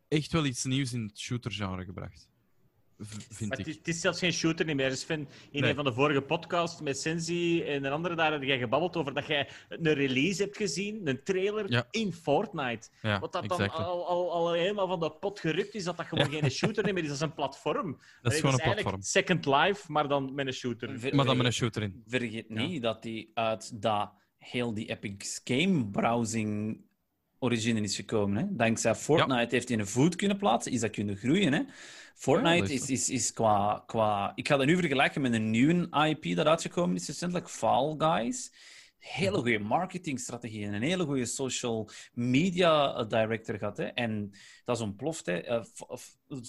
echt 0.08 0.32
wel 0.32 0.46
iets 0.46 0.64
nieuws 0.64 0.94
in 0.94 1.04
het 1.04 1.20
shooter-genre 1.20 1.84
gebracht. 1.86 2.30
Vind 3.04 3.50
Maar 3.50 3.58
het, 3.58 3.68
ik. 3.68 3.74
is, 3.74 3.78
het 3.80 3.88
is 3.88 4.02
zelfs 4.02 4.20
geen 4.20 4.34
shooter 4.34 4.66
niet 4.66 4.76
meer. 4.76 4.90
Dus 4.90 5.00
Sven, 5.00 5.28
in 5.52 5.62
Nee. 5.62 5.70
een 5.70 5.76
van 5.76 5.86
de 5.86 5.94
vorige 5.94 6.22
podcasts 6.22 6.82
met 6.82 7.00
Sensi 7.00 7.64
en 7.64 7.84
een 7.84 7.92
andere 7.92 8.16
daar 8.16 8.32
heb 8.32 8.44
jij 8.44 8.58
gebabbeld 8.58 8.96
over 8.96 9.14
dat 9.14 9.28
jij 9.28 9.50
een 9.70 9.94
release 9.94 10.42
hebt 10.44 10.58
gezien, 10.58 11.08
een 11.08 11.24
trailer 11.24 11.72
Ja. 11.72 11.88
in 11.92 12.14
Fortnite. 12.14 12.90
Ja, 13.02 13.20
Wat 13.20 13.32
dat 13.32 13.48
dan 13.50 13.70
al, 13.70 14.08
al, 14.08 14.32
al 14.32 14.52
helemaal 14.54 14.88
van 14.88 15.00
de 15.00 15.12
pot 15.12 15.40
gerukt 15.40 15.74
is, 15.76 15.84
dat 15.84 15.98
dat 15.98 16.06
gewoon 16.06 16.30
geen 16.30 16.52
shooter 16.52 16.84
meer 16.94 16.98
is. 17.04 17.08
Dat 17.08 17.16
is 17.16 17.22
een 17.22 17.34
platform. 17.34 18.00
Dat 18.22 18.34
is 18.34 18.40
gewoon 18.40 18.56
een 18.62 18.74
platform. 18.74 19.02
Second 19.02 19.46
Life, 19.46 19.92
maar 19.92 20.08
dan 20.08 20.34
met 20.34 20.48
een 20.48 20.54
shooter. 20.54 21.00
Ver- 21.00 21.16
Maar 21.16 21.26
dan 21.26 21.38
met 21.38 21.46
een 21.46 21.54
shooter 21.54 21.82
in. 21.84 22.04
Vergeet 22.08 22.46
Ja. 22.50 22.56
niet 22.66 22.82
dat 22.82 23.02
die 23.02 23.32
uit 23.34 23.82
dat 23.82 24.12
heel 24.38 24.74
die 24.74 24.90
Epic 24.90 25.40
Game 25.44 25.86
browsing 25.90 26.82
origine 27.44 27.82
is 27.82 27.96
gekomen. 27.96 28.38
Hè? 28.38 28.46
Dankzij 28.50 28.96
Fortnite 28.96 29.56
heeft 29.56 29.70
hij 29.70 29.80
een 29.80 29.88
voet 29.88 30.16
kunnen 30.16 30.38
plaatsen, 30.38 30.72
is 30.72 30.80
dat 30.80 30.90
kunnen 30.90 31.18
groeien. 31.18 31.54
Hè? 31.54 31.62
Fortnite 32.16 32.74
is, 32.74 32.90
is, 32.90 33.10
is 33.10 33.34
qua, 33.34 33.84
qua... 33.86 34.32
Ik 34.36 34.48
ga 34.48 34.58
dat 34.58 34.66
nu 34.66 34.76
vergelijken 34.76 35.22
met 35.22 35.34
een 35.34 35.50
nieuwe 35.50 35.88
IP 36.08 36.36
dat 36.36 36.46
uitgekomen 36.46 36.96
is 36.96 37.08
recentelijk, 37.08 37.50
Fall 37.50 37.96
Guys. 37.98 38.52
Hele 39.02 39.38
goede 39.38 39.60
marketingstrategie 39.60 40.66
en 40.66 40.74
een 40.74 40.82
hele 40.82 41.04
goede 41.06 41.26
social 41.26 41.90
media 42.14 43.04
director 43.04 43.58
gehad. 43.58 43.78
Hè? 43.78 43.84
En 43.86 44.32
dat 44.66 44.76
is 44.78 44.82
ontploft. 44.84 45.26
Hè? 45.26 45.38
Eh, 45.38 45.64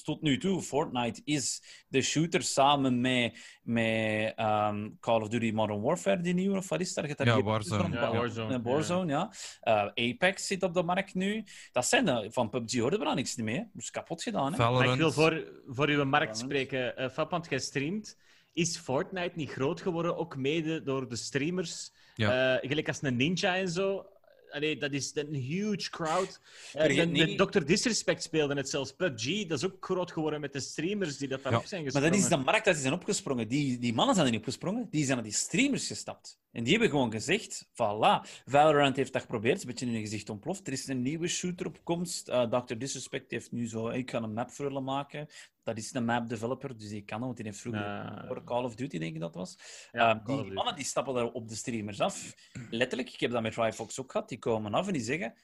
tot 0.05 0.23
nu 0.23 0.39
toe, 0.39 0.63
Fortnite 0.63 1.21
is 1.25 1.63
de 1.89 2.03
shooter 2.03 2.43
samen 2.43 3.01
met, 3.01 3.39
met 3.63 4.33
ehm, 4.37 4.89
Call 5.01 5.21
of 5.21 5.29
Duty 5.29 5.51
Modern 5.55 5.81
Warfare, 5.81 6.21
die 6.21 6.35
nieuwe, 6.35 6.57
of 6.57 6.69
wat 6.69 6.81
is 6.81 6.95
daar? 6.95 7.09
Ja, 7.09 7.35
die- 7.35 7.45
Warzone. 7.45 7.95
Ja, 7.95 8.13
Warzone, 8.13 8.55
Eh, 8.55 8.61
Warzone, 8.63 9.13
ja. 9.13 9.33
Eh, 9.61 10.11
Apex 10.13 10.47
zit 10.47 10.63
op 10.63 10.75
de 10.75 10.83
markt 10.83 11.15
nu. 11.15 11.45
Dat 11.73 11.87
zijn 11.87 12.05
de, 12.05 12.29
van 12.31 12.49
PUBG 12.51 12.79
hoorde 12.79 12.99
we 12.99 13.05
daar 13.05 13.15
niks 13.15 13.37
meer. 13.37 13.57
hè. 13.57 13.63
Dus 13.73 13.91
kapot 13.91 14.23
gedaan. 14.23 14.53
Hè? 14.53 14.59
Maar 14.59 14.93
ik 14.93 14.99
wil 14.99 15.13
voor, 15.13 15.63
voor 15.67 15.89
uw 15.89 16.05
markt 16.05 16.39
spreken. 16.39 16.95
Uh, 17.03 17.09
Fab, 17.09 17.31
want 17.31 17.47
jij 17.49 17.59
streamt. 17.59 18.19
Is 18.53 18.77
Fortnite 18.77 19.33
niet 19.35 19.51
groot 19.51 19.81
geworden, 19.81 20.17
ook 20.17 20.37
mede 20.37 20.83
door 20.83 21.09
de 21.09 21.17
streamers? 21.17 21.93
Ja. 22.15 22.57
Eh, 22.61 22.69
gelijk 22.69 22.89
als 22.89 23.03
een 23.03 23.17
Ninja 23.17 23.57
en 23.57 23.69
zo. 23.69 24.07
Allee, 24.51 24.77
dat 24.79 24.93
is 24.93 25.11
een 25.15 25.35
huge 25.35 25.91
crowd. 25.91 26.41
De 26.73 27.05
niet- 27.07 27.39
Dr. 27.39 27.65
Disrespect 27.65 28.23
speelde 28.23 28.55
het 28.55 28.69
zelfs. 28.69 28.93
PUBG, 28.93 29.47
dat 29.47 29.59
is 29.59 29.65
ook 29.65 29.77
groot 29.85 30.13
geworden 30.13 30.41
met 30.41 30.53
de 30.53 30.61
streamers 30.61 31.17
die 31.17 31.29
dat 31.29 31.43
daarop 31.43 31.63
Ja. 31.63 31.69
zijn 31.69 31.83
Maar 31.83 31.91
gesprongen. 31.93 32.19
dat 32.21 32.31
is 32.31 32.37
de 32.37 32.45
markt 32.45 32.65
dat 32.65 32.75
die 32.75 32.83
zijn 32.83 32.95
opgesprongen. 32.95 33.49
Die, 33.49 33.79
die 33.79 33.95
mannen 33.95 34.15
zijn 34.15 34.27
er 34.27 34.33
niet 34.33 34.41
opgesprongen. 34.41 34.89
Die 34.91 35.05
zijn 35.05 35.17
naar 35.17 35.27
die 35.27 35.35
streamers 35.37 35.87
gestapt. 35.87 36.41
En 36.53 36.63
die 36.63 36.73
hebben 36.73 36.91
gewoon 36.91 37.11
gezegd, 37.13 37.67
voilà. 37.69 38.29
Valorant 38.47 38.97
heeft 38.97 39.13
dat 39.13 39.23
geprobeerd. 39.23 39.53
Het 39.53 39.63
is 39.63 39.69
een 39.69 39.71
beetje 39.71 39.87
in 39.87 39.93
hun 39.93 40.01
gezicht 40.03 40.31
ontploft. 40.31 40.67
Er 40.67 40.73
is 40.73 40.87
een 40.89 41.03
nieuwe 41.03 41.29
shooter 41.29 41.67
op 41.67 41.81
komst. 41.85 42.29
Eh, 42.29 42.43
Dr. 42.51 42.75
Disrespect 42.75 43.31
heeft 43.31 43.53
nu 43.53 43.69
zo... 43.69 43.89
Ik 43.89 44.11
ga 44.11 44.23
een 44.23 44.33
map 44.33 44.51
voor 44.51 44.65
jullie 44.67 44.81
maken. 44.81 45.29
Dat 45.63 45.77
is 45.77 45.95
een 45.95 46.05
map 46.05 46.29
developer, 46.29 46.79
dus 46.79 46.89
die 46.89 47.05
kan 47.05 47.19
dat. 47.19 47.27
Want 47.27 47.37
die 47.37 47.47
heeft 47.47 47.61
vroeger 47.61 48.25
voor 48.27 48.45
Call 48.45 48.65
of 48.65 48.75
Duty, 48.75 48.99
denk 48.99 49.15
ik 49.15 49.21
dat 49.21 49.35
was. 49.35 49.59
Ja, 49.93 50.23
Eh, 50.27 50.35
of 50.37 50.43
die 50.43 50.53
mannen 50.53 50.77
die 50.77 50.85
stappen 50.85 51.15
daar 51.15 51.27
op 51.31 51.49
de 51.49 51.55
streamers 51.55 52.01
af. 52.01 52.35
Letterlijk, 52.71 53.13
ik 53.13 53.21
heb 53.21 53.31
dat 53.31 53.43
met 53.43 53.53
Firefox 53.53 54.01
ook 54.01 54.13
gehad. 54.13 54.29
Die 54.29 54.39
komen 54.39 54.75
af 54.75 54.87
en 54.87 54.93
die 54.93 55.03
zeggen... 55.03 55.35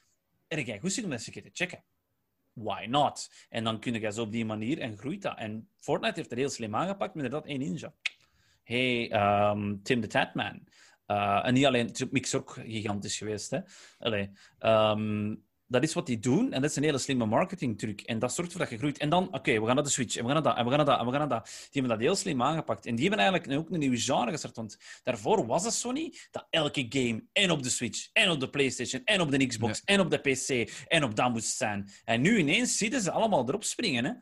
Er 0.46 0.60
jij 0.60 0.78
goed 0.78 0.92
zin 0.92 1.04
om 1.04 1.10
dat 1.10 1.18
eens 1.18 1.26
een 1.26 1.32
keer 1.32 1.42
te 1.42 1.50
checken. 1.52 1.84
Why 2.52 2.86
not? 2.88 3.30
En 3.48 3.64
dan 3.64 3.80
kun 3.80 4.00
je 4.00 4.12
zo 4.12 4.22
op 4.22 4.32
die 4.32 4.44
manier 4.44 4.78
en 4.78 4.98
groeit 4.98 5.22
dat. 5.22 5.38
En 5.38 5.68
Fortnite 5.76 6.14
heeft 6.14 6.30
het 6.30 6.38
heel 6.38 6.48
slim 6.48 6.74
aangepakt 6.74 7.14
met 7.14 7.24
inderdaad 7.24 7.48
één 7.48 7.58
ninja. 7.58 7.94
Hey, 8.62 9.10
ehm, 9.10 9.76
Tim 9.82 10.00
the 10.00 10.06
Tatman. 10.06 10.66
Eh, 11.06 11.40
en 11.46 11.54
niet 11.54 11.66
alleen, 11.66 11.86
het 11.86 12.00
is 12.00 12.08
Mix 12.10 12.34
ook 12.34 12.50
gigantisch 12.50 13.18
geweest. 13.18 13.50
Hè? 13.50 13.60
Allee, 13.98 14.30
ehm, 14.58 15.34
dat 15.70 15.82
is 15.82 15.94
wat 15.94 16.06
die 16.06 16.18
doen 16.18 16.52
en 16.52 16.60
dat 16.60 16.70
is 16.70 16.76
een 16.76 16.82
hele 16.82 16.98
slimme 16.98 17.26
marketingtruc. 17.26 18.00
En 18.00 18.18
dat 18.18 18.34
zorgt 18.34 18.50
ervoor 18.52 18.66
dat 18.66 18.74
je 18.74 18.78
groeit. 18.80 18.98
En 18.98 19.08
dan, 19.08 19.34
oké, 19.34 19.60
we 19.60 19.66
gaan 19.66 19.74
naar 19.74 19.84
de 19.84 19.90
Switch 19.90 20.16
en 20.16 20.24
we 20.24 20.32
gaan 20.32 20.42
naar 20.42 20.52
dat 20.52 20.56
en 20.56 20.64
we 20.64 20.68
gaan 20.68 20.78
naar 20.78 20.86
dat 20.86 20.98
en 20.98 21.04
we 21.04 21.10
gaan 21.10 21.28
naar 21.28 21.38
dat. 21.38 21.46
Die 21.46 21.68
hebben 21.80 21.90
dat 21.90 22.00
heel 22.00 22.16
slim 22.16 22.42
aangepakt. 22.42 22.86
En 22.86 22.94
die 22.94 23.08
hebben 23.08 23.26
eigenlijk 23.26 23.60
ook 23.60 23.70
een 23.70 23.78
nieuwe 23.78 23.96
genre 24.00 24.30
gestart. 24.30 24.56
Want 24.56 24.78
daarvoor 25.02 25.46
was 25.46 25.64
het 25.64 25.72
Sony 25.74 26.14
dat 26.30 26.46
elke 26.50 26.86
game 26.88 27.24
en 27.32 27.50
op 27.50 27.62
de 27.62 27.68
Switch 27.70 28.08
en 28.12 28.30
op 28.30 28.40
de 28.40 28.50
PlayStation 28.50 29.02
en 29.04 29.20
op 29.20 29.30
de 29.30 29.46
Xbox 29.46 29.82
en 29.84 30.00
op 30.00 30.10
de 30.10 30.18
PC 30.18 30.70
en 30.86 31.04
op 31.04 31.14
dat 31.16 31.30
moest 31.32 31.56
zijn. 31.56 31.90
En 32.04 32.20
nu 32.20 32.38
ineens 32.38 32.76
zitten 32.76 33.00
ze 33.00 33.10
allemaal 33.10 33.48
erop 33.48 33.64
springen. 33.64 34.04
Hè? 34.04 34.12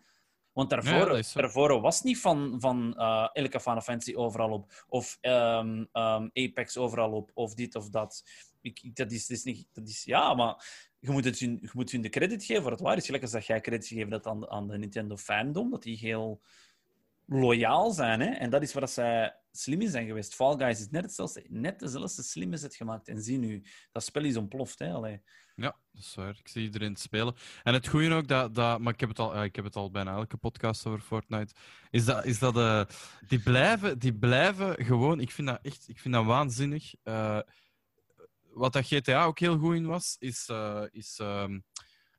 Want 0.53 0.71
daarvoor, 0.71 1.23
daarvoor 1.35 1.81
was 1.81 2.03
niet 2.03 2.19
van, 2.19 2.57
van 2.59 2.95
eh, 2.97 3.29
elke 3.33 3.61
Final 3.61 3.81
Fantasy 3.81 4.15
overal 4.15 4.51
op. 4.51 4.85
Of 4.89 5.19
ehm, 5.21 5.85
ehm, 5.93 6.29
Apex 6.33 6.77
overal 6.77 7.13
op. 7.13 7.31
Of 7.35 7.55
dit 7.55 7.75
of 7.75 7.89
dat. 7.89 8.23
Ik, 8.61 8.81
ik- 8.83 8.97
dat, 8.97 9.13
is, 9.13 9.27
dat 9.27 9.37
is 9.37 9.43
niet... 9.45 9.67
Dat 9.73 9.89
is, 9.89 10.05
ja, 10.05 10.35
maar 10.35 10.65
je 10.99 11.11
moet, 11.11 11.25
het 11.25 11.39
hun, 11.39 11.59
je 11.61 11.71
moet 11.73 11.91
hun 11.91 12.01
de 12.01 12.09
credit 12.09 12.45
geven 12.45 12.63
voor 12.63 12.71
het 12.71 12.81
waar 12.81 12.97
is. 12.97 13.21
Als 13.21 13.31
dat 13.31 13.47
jij 13.47 13.61
credit 13.61 13.87
geeft 13.87 14.11
dat 14.11 14.27
aan, 14.27 14.49
aan 14.49 14.69
de 14.69 14.79
Nintendo 14.79 15.17
fandom. 15.17 15.71
Dat 15.71 15.83
die 15.83 15.97
heel 15.97 16.43
loyaal 17.27 17.91
zijn. 17.91 18.21
Hè? 18.21 18.31
En 18.31 18.51
dat 18.51 18.63
is 18.63 18.73
waar 18.73 18.83
dat 18.83 18.91
zij 18.91 19.37
slim 19.53 19.81
in 19.81 19.91
zijn 19.91 20.07
geweest. 20.07 20.35
Fall 20.35 20.57
Guys 20.57 20.81
is 20.81 20.91
net 20.91 21.03
hetzelfde. 21.03 21.45
Net 21.49 21.79
dezelfde 21.79 22.23
slim 22.23 22.53
het 22.53 22.77
gemaakt. 22.77 23.09
En 23.09 23.23
zie 23.23 23.39
nu, 23.39 23.65
dat 23.93 24.05
spel 24.05 24.25
is 24.25 24.37
ontploft. 24.37 24.79
Hè? 24.79 24.93
Allee. 24.93 25.23
Ja, 25.57 25.77
dat 25.93 26.03
is 26.03 26.15
waar. 26.15 26.37
Ik 26.39 26.49
zie 26.49 26.63
iedereen 26.63 26.97
spelen. 26.97 27.35
En 27.63 27.75
het 27.75 27.89
goede 27.89 28.15
ook, 28.15 28.29
dat, 28.29 28.55
dat, 28.55 28.81
maar 28.81 28.93
ik 28.93 29.01
heb, 29.01 29.09
het 29.09 29.19
al, 29.19 29.45
ik 29.45 29.57
heb 29.57 29.65
het 29.65 29.77
al 29.77 29.91
bijna 29.91 30.15
elke 30.15 30.37
podcast 30.37 30.87
over 30.87 31.01
Fortnite, 31.01 31.55
is 31.91 32.05
dat, 32.05 32.25
is 32.25 32.39
dat 32.39 32.57
eh, 32.57 32.85
die, 33.29 33.41
blijven, 33.41 33.99
die 33.99 34.15
blijven 34.15 34.85
gewoon, 34.85 35.21
ik 35.21 35.31
vind 35.31 35.49
dat 35.49 35.59
echt 35.63 35.89
ik 35.89 35.99
vind 35.99 36.15
dat 36.15 36.25
waanzinnig. 36.25 36.95
Eh, 37.03 37.39
wat 38.57 38.73
dat 38.73 38.87
GTA 38.87 39.25
ook 39.25 39.39
heel 39.39 39.59
goed 39.59 39.75
in 39.75 39.87
was, 39.87 40.17
is, 40.19 40.49
eh, 40.49 40.83
is 40.91 41.19
ehm, 41.19 41.59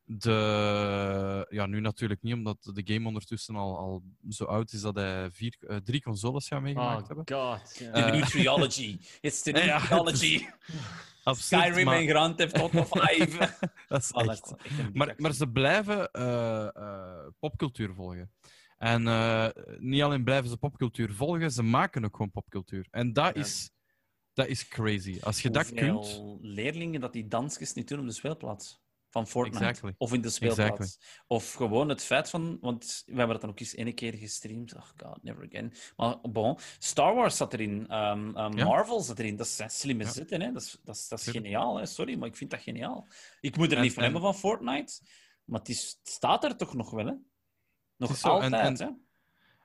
de... 0.05 1.45
Ja, 1.49 1.65
nu 1.65 1.79
natuurlijk 1.79 2.21
niet, 2.21 2.33
omdat 2.33 2.57
de 2.73 2.93
game 2.93 3.07
ondertussen 3.07 3.55
al, 3.55 3.77
al 3.77 4.03
zo 4.29 4.43
oud 4.43 4.71
is 4.73 4.81
dat 4.81 4.95
hij 4.95 5.31
vier, 5.31 5.55
eh, 5.67 5.77
drie 5.77 6.01
consoles 6.01 6.47
gaat 6.47 6.61
meegemaakt 6.61 7.01
Oh 7.01 7.07
hebben. 7.07 7.25
god. 7.35 7.77
ja. 7.77 7.91
De 7.91 7.99
Eh. 8.01 8.11
new 8.11 8.23
trilogy. 8.25 8.97
It's 9.21 9.41
the 9.41 9.51
new 9.51 9.65
Ja, 9.65 9.79
trilogy. 9.79 10.45
Skyrim 11.31 11.85
maar 11.85 11.97
en 11.97 12.07
Grand 12.07 12.37
Theft 12.37 12.57
Auto 12.57 12.83
5. 12.91 13.37
dat 13.87 14.01
is 14.01 14.11
Oh, 14.11 14.23
dat 14.25 14.31
echt... 14.31 14.53
Maar, 14.93 15.13
maar 15.17 15.33
ze 15.33 15.47
blijven 15.49 16.11
eh, 16.11 16.67
eh, 16.75 17.27
popcultuur 17.39 17.93
volgen. 17.93 18.31
En 18.77 19.07
eh, 19.07 19.47
niet 19.77 20.01
alleen 20.01 20.23
blijven 20.23 20.49
ze 20.49 20.57
popcultuur 20.57 21.13
volgen, 21.13 21.51
ze 21.51 21.63
maken 21.63 22.05
ook 22.05 22.11
gewoon 22.15 22.31
popcultuur. 22.31 22.87
En 22.91 23.13
dat, 23.13 23.35
Ja. 23.35 23.41
is, 23.41 23.71
dat 24.37 24.47
is 24.47 24.67
crazy. 24.67 25.17
Als 25.21 25.41
je 25.41 25.49
dat 25.49 25.73
kunt. 25.73 26.21
leerlingen 26.41 27.01
dat 27.01 27.13
die 27.13 27.27
dansjes 27.27 27.73
niet 27.73 27.87
doen 27.87 27.99
op 27.99 28.05
de 28.05 28.11
speelplaats. 28.11 28.85
van 29.09 29.27
Fortnite. 29.27 29.65
Exactly. 29.65 29.93
Of 29.97 30.13
in 30.13 30.21
de 30.21 30.29
speelplaats. 30.29 30.69
Exactly. 30.69 31.07
Of 31.27 31.53
gewoon 31.53 31.89
het 31.89 32.03
feit 32.03 32.29
van... 32.29 32.57
Want 32.61 33.03
we 33.05 33.11
hebben 33.15 33.31
dat 33.31 33.41
dan 33.41 33.49
ook 33.49 33.59
eens 33.59 33.75
ene 33.75 33.93
keer 33.93 34.13
gestreamd. 34.13 34.75
Oh 34.75 34.81
god, 34.97 35.23
never 35.23 35.45
again. 35.45 35.73
Maar 35.95 36.17
bon, 36.21 36.57
Star 36.79 37.15
Wars 37.15 37.37
zat 37.37 37.53
erin. 37.53 37.85
Ja. 37.87 38.15
Marvel 38.49 38.99
zat 39.01 39.19
erin. 39.19 39.35
Dat 39.35 39.47
zijn 39.47 39.69
slimme 39.69 40.03
Ja. 40.03 40.09
zitten, 40.11 40.41
hè. 40.41 40.51
Dat 40.51 40.61
is, 40.61 40.77
dat 40.83 40.95
is, 40.95 41.07
dat 41.07 41.19
is 41.19 41.25
Tuurlijk. 41.25 41.45
geniaal, 41.45 41.77
hè. 41.77 41.85
Sorry, 41.85 42.17
maar 42.17 42.27
ik 42.27 42.35
vind 42.35 42.51
dat 42.51 42.61
geniaal. 42.61 43.07
Ik 43.39 43.57
moet 43.57 43.71
er 43.71 43.77
En- 43.77 43.83
niet 43.83 43.93
van 43.93 44.03
en- 44.03 44.11
hebben 44.11 44.31
van 44.31 44.39
Fortnite. 44.39 45.01
Maar 45.45 45.59
het, 45.59 45.69
is, 45.69 45.97
het 46.03 46.09
staat 46.13 46.43
er 46.43 46.57
toch 46.57 46.73
nog 46.73 46.89
wel, 46.91 47.05
hè? 47.05 47.13
Nog 47.97 48.23
altijd, 48.23 48.79
en- 48.79 48.87
hè? 48.87 48.93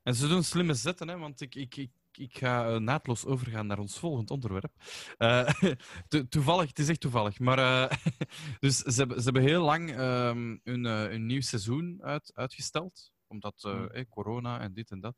En 0.03 0.15
ze 0.15 0.29
doen 0.29 0.43
slimme 0.43 0.75
zetten, 0.75 1.09
hè, 1.09 1.19
want 1.19 1.41
ik, 1.41 1.55
ik, 1.55 1.77
ik, 1.77 1.91
ik 2.19 2.39
ga 2.39 2.69
eh, 2.69 2.77
naadloos 2.77 3.25
overgaan 3.25 3.67
naar 3.67 3.79
ons 3.79 3.99
volgend 3.99 4.31
onderwerp. 4.31 4.73
Eh, 5.17 5.49
to- 6.09 6.29
toevallig, 6.29 6.69
het 6.69 6.79
is 6.79 6.89
echt 6.89 7.01
toevallig. 7.01 7.39
Maar, 7.39 7.59
eh, 7.59 7.97
dus 8.61 8.79
ze 8.79 8.99
hebben, 8.99 9.17
ze 9.17 9.25
hebben 9.25 9.43
heel 9.43 9.63
lang 9.65 9.91
ehm, 9.91 10.57
hun, 10.63 10.85
hun 10.85 11.27
nieuw 11.27 11.41
seizoen 11.41 11.99
uit, 12.03 12.31
uitgesteld. 12.35 13.11
Omdat 13.27 13.63
Hmm. 13.63 14.09
corona 14.09 14.61
en 14.61 14.73
dit 14.73 14.91
en 14.91 15.01
dat. 15.01 15.17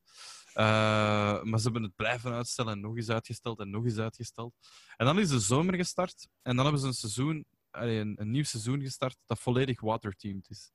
Maar 1.45 1.59
ze 1.59 1.63
hebben 1.63 1.83
het 1.83 1.95
blijven 1.97 2.33
uitstellen 2.33 2.73
en 2.73 2.81
nog 2.81 2.97
eens 2.97 3.09
uitgesteld 3.09 3.59
en 3.61 3.71
nog 3.71 3.85
eens 3.85 3.99
uitgesteld. 3.99 4.55
En 4.97 5.07
dan 5.07 5.19
is 5.19 5.29
de 5.29 5.39
zomer 5.41 5.75
gestart. 5.75 6.29
En 6.43 6.55
dan 6.57 6.65
hebben 6.65 6.81
ze 6.83 6.87
een 6.87 6.95
seizoen, 6.95 7.45
allee, 7.71 7.99
een, 7.99 8.21
een 8.21 8.31
nieuw 8.31 8.45
seizoen 8.45 8.81
gestart 8.81 9.17
dat 9.27 9.39
volledig 9.39 9.81
waterteamed 9.81 10.51
is. 10.51 10.71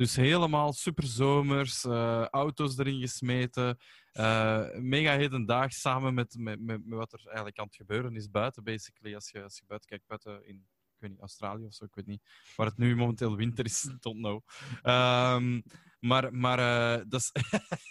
Dus 0.00 0.16
helemaal 0.16 0.72
superzomers, 0.72 1.84
eh 1.84 2.26
auto's 2.30 2.78
erin 2.78 3.00
gesmeten. 3.00 3.78
eh, 4.12 4.66
mega 4.74 5.16
hedendaags 5.16 5.80
samen 5.80 6.14
met, 6.14 6.36
met, 6.38 6.60
met, 6.60 6.80
wat 6.84 7.12
er 7.12 7.20
eigenlijk 7.24 7.58
aan 7.58 7.64
het 7.64 7.74
gebeuren 7.74 8.16
is 8.16 8.30
buiten, 8.30 8.64
basically. 8.64 9.14
Als 9.14 9.30
je, 9.30 9.42
als 9.42 9.58
je 9.58 9.64
buiten 9.66 9.88
kijkt, 9.88 10.06
buiten 10.06 10.46
in 10.46 10.56
ik 10.56 10.98
weet 10.98 11.10
niet, 11.10 11.20
Australië 11.20 11.64
of 11.64 11.74
zo, 11.74 11.84
ik 11.84 11.94
weet 11.94 12.06
niet. 12.06 12.22
Waar 12.56 12.66
het 12.66 12.76
nu 12.76 12.96
momenteel 12.96 13.36
winter 13.36 13.64
is, 13.64 13.80
don't 14.00 14.16
know. 14.16 14.40
Ehm, 14.82 15.60
maar 15.98 16.34
maar 16.34 16.58
eh, 16.58 17.04
dat 17.08 17.20
is... 17.20 17.32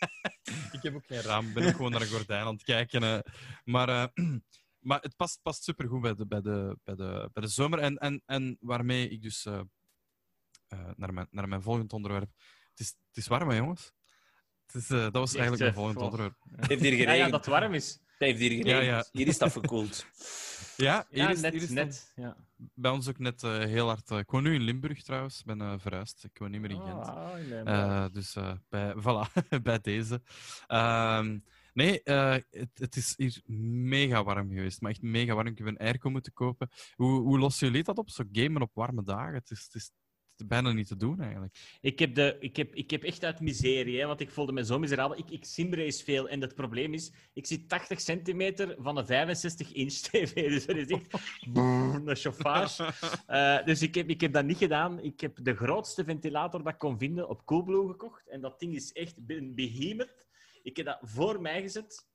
ik 0.77 0.81
heb 0.81 0.95
ook 0.95 1.05
geen 1.05 1.21
raam, 1.21 1.47
ik 1.47 1.53
ben 1.53 1.67
ook 1.67 1.75
gewoon 1.75 1.91
naar 1.91 2.01
een 2.01 2.07
gordijn 2.07 2.45
aan 2.45 2.53
het 2.53 2.63
kijken. 2.63 3.23
Maar, 3.63 4.11
maar 4.89 5.01
het 5.01 5.15
past, 5.15 5.39
past 5.41 5.63
supergoed 5.63 6.01
bij 6.01 6.13
de, 6.15 6.27
bij, 6.27 6.41
de, 6.41 6.77
bij, 6.83 6.95
de, 6.95 7.29
bij 7.33 7.43
de 7.43 7.49
zomer. 7.49 7.79
En, 7.79 7.97
en, 7.97 8.21
en 8.25 8.57
waarmee 8.59 9.09
ik 9.09 9.21
dus 9.21 9.47
eh, 10.69 10.79
naar, 10.95 11.13
mijn, 11.13 11.27
naar 11.31 11.47
mijn 11.47 11.61
volgend 11.61 11.93
onderwerp... 11.93 12.29
Het 12.69 12.79
is, 12.79 12.87
het 13.07 13.17
is 13.17 13.27
warm, 13.27 13.49
hè, 13.49 13.55
jongens? 13.55 13.91
Het 14.65 14.75
is, 14.81 14.89
eh, 14.89 14.99
dat 15.01 15.13
was 15.13 15.33
Echt, 15.35 15.39
eigenlijk 15.39 15.61
mijn 15.61 15.73
volgend 15.73 15.97
onderwerp. 15.97 16.35
Het 16.55 16.67
heeft 16.69 16.81
hier 16.81 16.91
geregend. 16.91 17.17
ja, 17.17 17.29
dat 17.29 17.45
het 17.45 17.53
warm 17.53 17.73
is. 17.73 17.91
Het 17.91 18.27
heeft 18.27 18.39
hier 18.39 18.49
geregend. 18.49 18.67
Ja, 18.85 18.95
ja. 18.97 19.05
Hier 19.11 19.27
is 19.27 19.37
dat 19.37 19.51
verkoeld. 19.51 20.05
Ja, 20.77 21.05
hier 21.09 21.19
Ja, 21.23 21.29
is, 21.29 21.41
net. 21.41 21.53
hier 21.53 21.61
is 21.61 21.69
net. 21.69 22.11
Ja. 22.15 22.23
dan 22.55 22.69
bij 22.73 22.91
ons 22.91 23.07
ook 23.09 23.17
net 23.19 23.43
eh, 23.43 23.57
heel 23.57 23.87
hard... 23.87 24.11
eh, 24.11 24.17
ik 24.17 24.29
woon 24.31 24.43
nu 24.43 24.53
in 24.53 24.61
Limburg 24.61 25.03
trouwens, 25.03 25.39
ik 25.39 25.45
ben 25.45 25.61
eh, 25.61 25.73
verhuisd. 25.77 26.23
Ik 26.23 26.37
woon 26.37 26.51
niet 26.51 26.61
meer 26.61 26.69
in 26.69 26.81
Gent. 26.81 27.07
Ah, 27.07 27.33
nee, 27.33 27.53
Eh, 27.57 27.63
maar- 27.63 28.11
dus 28.11 28.35
eh, 28.35 28.53
bij, 28.69 28.93
voilà, 29.03 29.47
bij 29.63 29.79
deze. 29.79 30.21
Ehm, 30.67 31.39
nee, 31.73 32.03
eh, 32.03 32.35
het, 32.49 32.69
het 32.73 32.95
is 32.95 33.13
hier 33.17 33.41
mega 33.45 34.23
warm 34.23 34.49
geweest. 34.49 34.81
Maar 34.81 34.91
echt 34.91 35.01
mega 35.01 35.33
warm. 35.33 35.47
Ik 35.47 35.57
heb 35.57 35.67
een 35.67 35.77
airco 35.77 36.09
moeten 36.09 36.33
kopen. 36.33 36.69
Hoe, 36.95 37.21
hoe 37.21 37.39
lossen 37.39 37.67
jullie 37.67 37.83
dat 37.83 37.97
op? 37.97 38.09
Zo 38.09 38.23
gamen 38.31 38.61
op 38.61 38.71
warme 38.73 39.03
dagen? 39.03 39.33
Het 39.33 39.51
is, 39.51 39.63
het 39.63 39.73
is 39.75 39.91
bijna 40.47 40.71
niet 40.71 40.87
te 40.87 40.97
doen 40.97 41.21
eigenlijk. 41.21 41.77
Ik 41.81 41.99
heb, 41.99 42.15
de, 42.15 42.37
ik, 42.39 42.55
heb, 42.55 42.75
ik 42.75 42.91
heb 42.91 43.03
echt 43.03 43.23
uit 43.23 43.39
miserie, 43.39 43.99
hè, 43.99 44.05
want 44.05 44.19
ik 44.19 44.31
voelde 44.31 44.51
me 44.51 44.65
zo 44.65 44.79
miserabel. 44.79 45.17
Ik, 45.17 45.29
ik 45.29 45.45
simrace 45.45 46.03
veel 46.03 46.29
en 46.29 46.41
het 46.41 46.55
probleem 46.55 46.93
is, 46.93 47.11
ik 47.33 47.45
zit 47.45 47.69
80 47.69 48.01
centimeter 48.01 48.75
van 48.79 48.97
een 48.97 49.05
65-inch 49.05 49.93
tv. 50.09 50.49
Dus 50.49 50.65
dat 50.65 50.75
is 50.75 50.87
echt 50.87 51.13
een 51.53 52.15
chauffage. 52.15 52.93
Eh, 53.27 53.65
dus 53.65 53.81
ik 53.81 53.95
heb, 53.95 54.09
ik 54.09 54.21
heb 54.21 54.33
dat 54.33 54.45
niet 54.45 54.57
gedaan. 54.57 54.99
Ik 54.99 55.19
heb 55.19 55.37
de 55.41 55.55
grootste 55.55 56.03
ventilator 56.03 56.63
dat 56.63 56.73
ik 56.73 56.79
kon 56.79 56.97
vinden 56.97 57.29
op 57.29 57.45
Coolblue 57.45 57.87
gekocht. 57.87 58.27
En 58.27 58.41
dat 58.41 58.59
ding 58.59 58.75
is 58.75 58.91
echt 58.91 59.17
een 59.27 59.55
behemoth. 59.55 60.27
Ik 60.63 60.77
heb 60.77 60.85
dat 60.85 60.99
voor 61.01 61.41
mij 61.41 61.61
gezet. 61.61 62.08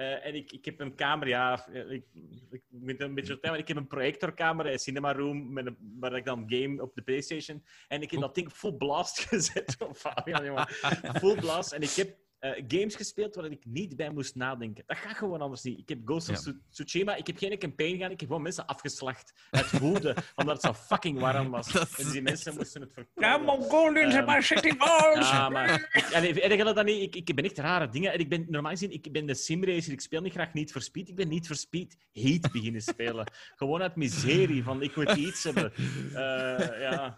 Eh, 0.00 0.26
en 0.26 0.34
ik, 0.34 0.52
ik 0.52 0.64
heb 0.64 0.80
een 0.80 0.94
kamer, 0.94 1.28
ja, 1.28 1.66
eh, 1.66 1.90
ik, 1.90 2.04
ik 2.50 2.62
moet 2.68 3.00
een 3.00 3.14
beetje 3.14 3.40
tijd, 3.40 3.52
maar 3.52 3.58
ik 3.58 3.68
heb 3.68 3.76
een 3.76 3.86
projectorkamer, 3.86 4.66
een 4.66 4.78
cinema 4.78 5.12
room, 5.12 5.52
met 5.52 5.66
een, 5.66 5.76
waar 5.98 6.16
ik 6.16 6.24
dan 6.24 6.44
game 6.46 6.82
op 6.82 6.94
de 6.94 7.02
PlayStation. 7.02 7.64
En 7.88 8.02
ik 8.02 8.10
heb 8.10 8.20
dat 8.20 8.34
ding 8.34 8.52
full 8.52 8.72
blast 8.72 9.20
gezet. 9.28 9.76
Fabian, 9.94 10.44
jongen. 10.44 10.68
Full 11.14 11.34
blast. 11.34 11.72
En 11.72 11.82
ik 11.82 11.90
heb 11.90 12.16
eh, 12.40 12.50
games 12.68 12.94
gespeeld 12.94 13.34
waar 13.34 13.44
ik 13.44 13.64
niet 13.64 13.96
bij 13.96 14.10
moest 14.10 14.34
nadenken. 14.34 14.84
Dat 14.86 14.96
gaat 14.96 15.16
gewoon 15.16 15.40
anders 15.40 15.62
niet. 15.62 15.78
Ik 15.78 15.88
heb 15.88 15.98
Ghost 16.04 16.28
of 16.28 16.34
Ja. 16.34 16.40
Tsu- 16.40 16.60
Tsushima, 16.70 17.14
ik 17.14 17.26
heb 17.26 17.38
geen 17.38 17.58
campaign 17.58 17.92
gedaan, 17.92 18.10
ik 18.10 18.20
heb 18.20 18.28
gewoon 18.28 18.42
mensen 18.42 18.66
afgeslacht. 18.66 19.32
Uit 19.50 19.78
woede, 19.78 20.16
omdat 20.36 20.62
het 20.62 20.76
zo 20.76 20.82
fucking 20.94 21.18
warm 21.18 21.50
was. 21.50 21.74
En 21.98 22.10
die 22.10 22.22
mensen 22.22 22.54
moesten 22.54 22.80
het 22.80 22.90
Ja, 22.94 23.04
verkopen. 23.14 23.44
Mongolians 23.44 24.14
Ehm, 24.14 24.28
in 24.28 24.34
my 24.34 24.40
city 24.42 24.76
balls! 24.76 25.30
Ja, 25.30 25.48
maar 25.48 25.88
ik, 25.92 26.14
allee, 26.14 26.64
dat 26.74 26.84
niet? 26.84 27.14
Ik, 27.14 27.28
ik 27.28 27.34
ben 27.34 27.44
echt 27.44 27.58
rare 27.58 27.88
dingen. 27.88 28.12
En 28.12 28.18
ik 28.18 28.28
ben 28.28 28.46
normaal 28.48 28.70
gezien, 28.72 28.90
ik 28.92 29.12
ben 29.12 29.26
de 29.26 29.34
simracer. 29.34 29.92
Ik 29.92 30.00
speel 30.00 30.20
niet 30.20 30.32
graag 30.32 30.52
niet 30.52 30.72
voor 30.72 30.82
speed. 30.82 31.08
Ik 31.08 31.16
ben 31.16 31.28
niet 31.28 31.46
voor 31.46 31.56
speed 31.56 31.96
heat 32.12 32.52
beginnen 32.52 32.80
spelen. 32.82 33.30
Gewoon 33.56 33.82
uit 33.82 33.96
miserie 33.96 34.62
van 34.62 34.82
ik 34.82 34.96
moet 34.96 35.10
iets 35.10 35.44
hebben. 35.44 35.72
Eh, 35.74 36.80
ja. 36.80 37.14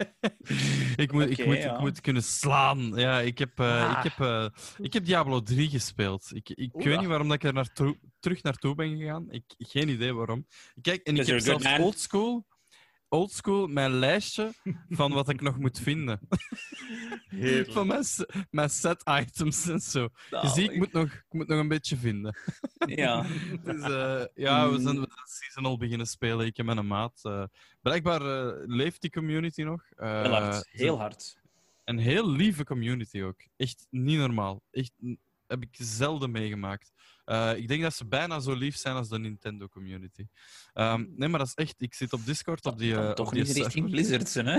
Ik 0.97 1.13
moet, 1.13 1.31
ik, 1.39 1.47
moet, 1.47 1.57
ja. 1.57 1.75
ik 1.75 1.81
moet 1.81 2.01
kunnen 2.01 2.23
slaan. 2.23 2.93
Ja, 2.95 3.21
ik 3.21 3.39
heb, 3.39 3.59
eh, 3.61 3.71
Ah. 3.97 4.05
ik 4.05 4.13
heb, 4.17 4.51
ik 4.79 4.93
heb 4.93 5.07
Diablo 5.12 5.42
3 5.42 5.68
gespeeld. 5.68 6.31
Ik, 6.35 6.48
ik 6.51 6.75
Oeh. 6.75 6.85
weet 6.85 6.98
niet 6.98 7.09
waarom 7.09 7.27
dat 7.29 7.37
ik 7.37 7.44
er 7.44 7.53
naartoe, 7.53 7.98
terug 8.20 8.42
naartoe 8.42 8.75
ben 8.75 8.96
gegaan. 8.98 9.31
Ik, 9.31 9.44
geen 9.59 9.88
idee 9.88 10.12
waarom. 10.14 10.46
Kijk, 10.81 11.03
en 11.03 11.16
ik 11.16 11.27
heb 11.27 11.40
zelfs 11.40 11.64
man. 11.64 11.81
oldschool, 11.81 12.46
oldschool 13.09 13.66
mijn 13.66 13.90
lijstje 13.92 14.53
van 14.88 15.12
wat 15.12 15.29
ik 15.29 15.40
nog 15.40 15.59
moet 15.59 15.79
vinden. 15.79 16.20
van 17.75 17.87
mijn, 17.87 18.05
mijn 18.51 18.70
set 18.70 19.03
items 19.20 19.68
en 19.68 19.81
zo. 19.81 20.09
Je 20.31 20.48
ziet, 20.48 20.70
ik 20.70 20.77
moet, 20.77 20.92
nog, 20.92 21.12
ik 21.12 21.25
moet 21.33 21.48
nog 21.48 21.59
een 21.59 21.68
beetje 21.68 21.96
vinden. 21.96 22.37
Ja. 22.87 23.27
Dus, 23.64 23.81
eh, 23.83 24.25
ja, 24.35 24.70
we 24.70 24.81
zijn, 24.81 25.01
we 25.01 25.09
zijn 25.14 25.27
seasonal 25.29 25.77
beginnen 25.79 26.07
spelen. 26.07 26.46
Ik 26.46 26.59
en 26.59 26.64
mijn 26.64 26.87
maat. 26.87 27.20
Eh, 27.22 27.44
blijkbaar 27.81 28.20
eh, 28.46 28.62
leeft 28.66 29.01
die 29.01 29.11
community 29.11 29.62
nog. 29.62 29.83
Heel 29.96 30.31
hard. 30.31 30.55
ze- 30.55 30.68
Heel 30.70 30.98
hard. 30.98 31.40
Een 31.85 31.99
heel 31.99 32.31
lieve 32.31 32.64
community 32.64 33.23
ook. 33.23 33.40
Echt 33.57 33.87
niet 33.90 34.18
normaal. 34.18 34.62
Echt 34.71 34.92
heb 35.53 35.62
ik 35.62 35.77
zelden 35.79 36.31
meegemaakt. 36.31 36.92
Eh, 37.25 37.57
ik 37.57 37.68
denk 37.68 37.83
dat 37.83 37.95
ze 37.95 38.07
bijna 38.07 38.40
zo 38.40 38.55
lief 38.55 38.77
zijn 38.77 38.97
als 38.97 39.09
de 39.09 39.18
Nintendo 39.18 39.68
community. 39.68 40.27
Ehm, 40.73 41.05
nee, 41.16 41.29
maar 41.29 41.38
dat 41.38 41.49
is 41.49 41.55
echt. 41.55 41.75
Ik 41.79 41.95
zit 41.95 42.12
op 42.12 42.25
Discord 42.25 42.66
op 42.66 42.79
die. 42.79 42.95
Dan 42.95 43.03
eh, 43.03 43.11
op 43.11 43.16
toch 43.16 43.31
die 43.31 43.45
niet 43.45 43.57
richting 43.57 43.90
Blizzard, 43.90 44.29
zijn, 44.29 44.47
hè? 44.47 44.59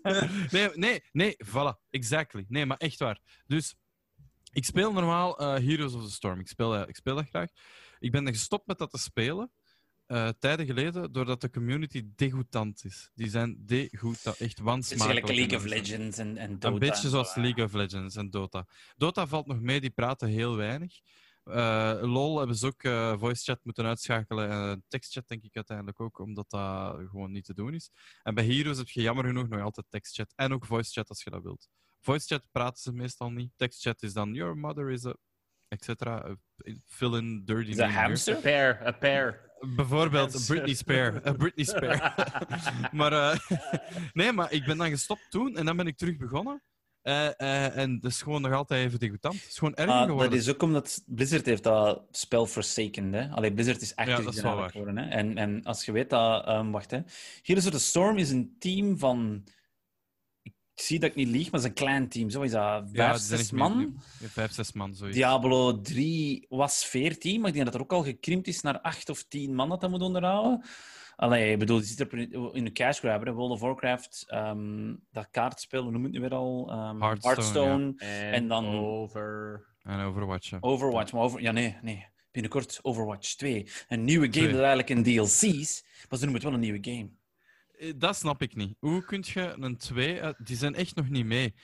nee, 0.50 0.70
nee, 0.74 1.02
nee, 1.12 1.36
voilà. 1.44 1.88
Exactly. 1.90 2.44
Nee, 2.48 2.66
maar 2.66 2.76
echt 2.76 2.98
waar. 2.98 3.20
Dus 3.46 3.74
ik 4.52 4.64
speel 4.64 4.92
normaal 4.92 5.38
eh, 5.38 5.64
Heroes 5.64 5.94
of 5.94 6.04
the 6.04 6.10
Storm. 6.10 6.40
Ik 6.40 6.48
speel, 6.48 6.88
ik 6.88 6.96
speel 6.96 7.14
dat 7.14 7.28
graag. 7.28 7.50
Ik 7.98 8.10
ben 8.10 8.26
gestopt 8.26 8.66
met 8.66 8.78
dat 8.78 8.90
te 8.90 8.98
spelen. 8.98 9.50
Eh, 10.06 10.28
tijden 10.38 10.66
geleden, 10.66 11.12
doordat 11.12 11.40
de 11.40 11.50
community 11.50 12.04
degoutant 12.16 12.84
is. 12.84 13.10
Die 13.14 13.28
zijn 13.28 13.66
degoutant, 13.66 14.24
echt 14.24 14.40
Het 14.40 14.58
is 14.58 14.64
wansmakelijk. 14.64 15.26
gelijk 15.26 15.50
League 15.50 15.58
of 15.58 15.64
Legends 15.64 16.18
en, 16.18 16.36
en 16.36 16.52
Dota. 16.52 16.68
een 16.68 16.78
beetje 16.78 17.08
zoals 17.08 17.32
zo, 17.32 17.40
League 17.40 17.64
of 17.64 17.72
Legends 17.72 18.16
en 18.16 18.30
Dota. 18.30 18.66
Dota 18.96 19.26
valt 19.26 19.46
nog 19.46 19.60
mee, 19.60 19.80
die 19.80 19.90
praten 19.90 20.28
heel 20.28 20.56
weinig. 20.56 21.00
Eh, 21.44 21.98
LOL 22.00 22.38
hebben 22.38 22.56
ze 22.56 22.66
ook 22.66 22.82
eh, 22.82 23.18
voice 23.18 23.42
chat 23.44 23.60
moeten 23.62 23.84
uitschakelen 23.84 24.50
en 24.50 24.84
tekstchat 24.88 25.28
denk 25.28 25.42
ik 25.42 25.54
uiteindelijk 25.56 26.00
ook, 26.00 26.18
omdat 26.18 26.50
dat 26.50 26.96
gewoon 26.96 27.32
niet 27.32 27.44
te 27.44 27.54
doen 27.54 27.74
is. 27.74 27.90
En 28.22 28.34
bij 28.34 28.44
Heroes 28.44 28.78
heb 28.78 28.88
je 28.88 29.02
jammer 29.02 29.24
genoeg 29.24 29.48
nog 29.48 29.60
altijd 29.60 29.86
tekstchat 29.88 30.32
en 30.36 30.52
ook 30.52 30.66
voice 30.66 30.92
chat 30.92 31.08
als 31.08 31.22
je 31.22 31.30
dat 31.30 31.42
wilt. 31.42 31.68
Voice 32.00 32.26
chat 32.26 32.42
praten 32.52 32.82
ze 32.82 32.92
meestal 32.92 33.30
niet. 33.30 33.52
Tekstchat 33.56 34.02
is 34.02 34.12
dan 34.12 34.34
your 34.34 34.56
mother 34.56 34.90
is 34.90 35.04
a 35.06 35.14
et 35.68 35.84
cetera. 35.84 36.24
Eh, 36.64 36.74
Fill 36.86 37.14
in 37.16 37.42
dirty 37.44 37.70
Is 37.70 37.76
dat 37.76 37.88
here. 37.88 38.00
hamster? 38.00 38.36
A 38.36 38.40
pair, 38.40 38.86
a 38.86 38.92
pair. 38.92 39.44
Bijvoorbeeld 39.76 40.32
Hamster. 40.32 40.54
Britney 40.54 40.74
Spears. 40.74 41.20
Eh, 41.22 41.32
Britney 41.32 41.64
Spears. 41.64 42.00
maar, 42.92 43.12
eh, 43.12 43.38
nee, 44.12 44.32
maar 44.32 44.52
ik 44.52 44.64
ben 44.64 44.76
dan 44.76 44.88
gestopt 44.90 45.26
toen 45.30 45.56
en 45.56 45.64
dan 45.64 45.76
ben 45.76 45.86
ik 45.86 45.96
terug 45.96 46.16
begonnen. 46.16 46.62
Eh, 47.02 47.76
en 47.76 48.00
dat 48.00 48.10
is 48.10 48.22
gewoon 48.22 48.42
nog 48.42 48.52
altijd 48.52 48.86
even 48.86 48.98
degoutant. 48.98 49.34
Het 49.34 49.48
is 49.48 49.58
gewoon 49.58 49.74
erger 49.74 49.94
Ah, 49.94 50.04
geworden. 50.04 50.30
dat 50.30 50.38
is 50.38 50.48
ook 50.50 50.62
omdat 50.62 51.02
Blizzard 51.06 51.46
heeft 51.46 51.62
dat 51.62 52.02
spel 52.10 52.46
Forsaken. 52.46 53.12
Hè? 53.12 53.28
Allee, 53.28 53.52
Blizzard 53.52 53.80
is 53.82 53.92
Ja, 53.96 54.04
dat 54.04 54.14
Activision 54.14 54.34
is 54.36 54.42
wel 54.42 54.58
eigenlijk 54.60 54.86
waar. 54.86 54.94
geworden. 55.02 55.18
Hè? 55.26 55.30
En, 55.30 55.38
en 55.38 55.64
als 55.64 55.84
je 55.84 55.92
weet 55.92 56.10
dat... 56.10 56.46
ehm, 56.46 56.70
wacht, 56.70 56.90
hè. 56.90 57.00
Heroes 57.42 57.66
of 57.66 57.72
the 57.72 57.78
Storm 57.78 58.16
is 58.16 58.30
een 58.30 58.56
team 58.58 58.98
van... 58.98 59.44
Ik 60.76 60.82
zie 60.82 60.98
dat 60.98 61.10
ik 61.10 61.16
niet 61.16 61.28
lieg, 61.28 61.44
maar 61.50 61.60
het 61.60 61.62
is 61.62 61.66
een 61.68 61.84
klein 61.86 62.08
team. 62.08 62.30
Zo 62.30 62.42
is 62.42 62.50
dat. 62.50 62.60
Ja, 62.60 62.82
Vijf, 62.92 63.12
het 63.12 63.20
zijn 63.22 63.38
zes 63.38 63.50
man. 63.50 63.76
meer- 63.76 63.86
meer- 64.20 64.28
Vijf, 64.30 64.52
zes 64.52 64.72
man, 64.72 64.94
zoiets. 64.94 65.16
Diablo 65.16 65.80
3 65.80 66.46
was 66.48 66.84
14, 66.84 67.38
maar 67.40 67.48
ik 67.48 67.54
denk 67.54 67.66
dat 67.66 67.74
er 67.74 67.80
ook 67.80 67.92
al 67.92 68.02
gekrimpt 68.04 68.46
is 68.46 68.60
naar 68.60 68.80
8 68.80 69.08
of 69.10 69.22
10 69.22 69.54
man 69.54 69.68
dat 69.68 69.80
dat 69.80 69.90
moet 69.90 70.00
onderhouden. 70.02 70.64
Allee, 71.16 71.52
ik 71.52 71.58
bedoel, 71.58 71.78
je 71.78 71.84
zit 71.84 72.00
er 72.00 72.18
in 72.54 72.64
de 72.64 72.72
cash 72.72 72.98
grabber, 72.98 73.28
hè. 73.28 73.34
World 73.34 73.50
of 73.50 73.60
Warcraft, 73.60 74.24
ehm, 74.26 74.94
dat 75.10 75.28
kaartspel, 75.30 75.82
hoe 75.82 75.90
noem 75.90 76.00
je 76.00 76.06
het 76.06 76.16
nu 76.16 76.20
weer 76.20 76.34
al? 76.34 76.66
Ehm, 76.70 77.00
Hearthstone, 77.00 77.34
Hearthstone, 77.34 77.94
En, 77.96 78.32
En 78.32 78.48
dan- 78.48 78.66
over. 78.66 79.64
En 79.82 80.00
Overwatch. 80.00 80.48
ja. 80.50 80.58
Overwatch. 80.60 81.12
Maar 81.12 81.22
over... 81.22 81.40
Ja, 81.42 81.52
nee, 81.52 81.76
nee. 81.82 82.06
Binnenkort 82.30 82.78
Overwatch 82.82 83.34
2. 83.34 83.68
Een 83.88 84.04
nieuwe 84.04 84.26
game 84.30 84.46
dat 84.46 84.56
eigenlijk 84.58 84.88
een 84.90 85.02
DLC 85.02 85.42
is, 85.42 85.84
maar 86.08 86.18
ze 86.18 86.24
noemen 86.24 86.32
het 86.34 86.42
wel 86.42 86.52
een 86.52 86.60
nieuwe 86.60 86.78
game. 86.80 87.10
Eh, 87.78 87.92
dat 87.96 88.16
snap 88.16 88.42
ik 88.42 88.54
niet. 88.54 88.76
Hoe 88.78 89.04
kun 89.04 89.22
je 89.26 89.54
een 89.60 89.76
2... 89.76 90.22
uit- 90.22 90.46
Die 90.46 90.56
zijn 90.56 90.74
echt 90.74 90.94
nog 90.96 91.08
niet 91.08 91.26
mee. 91.26 91.54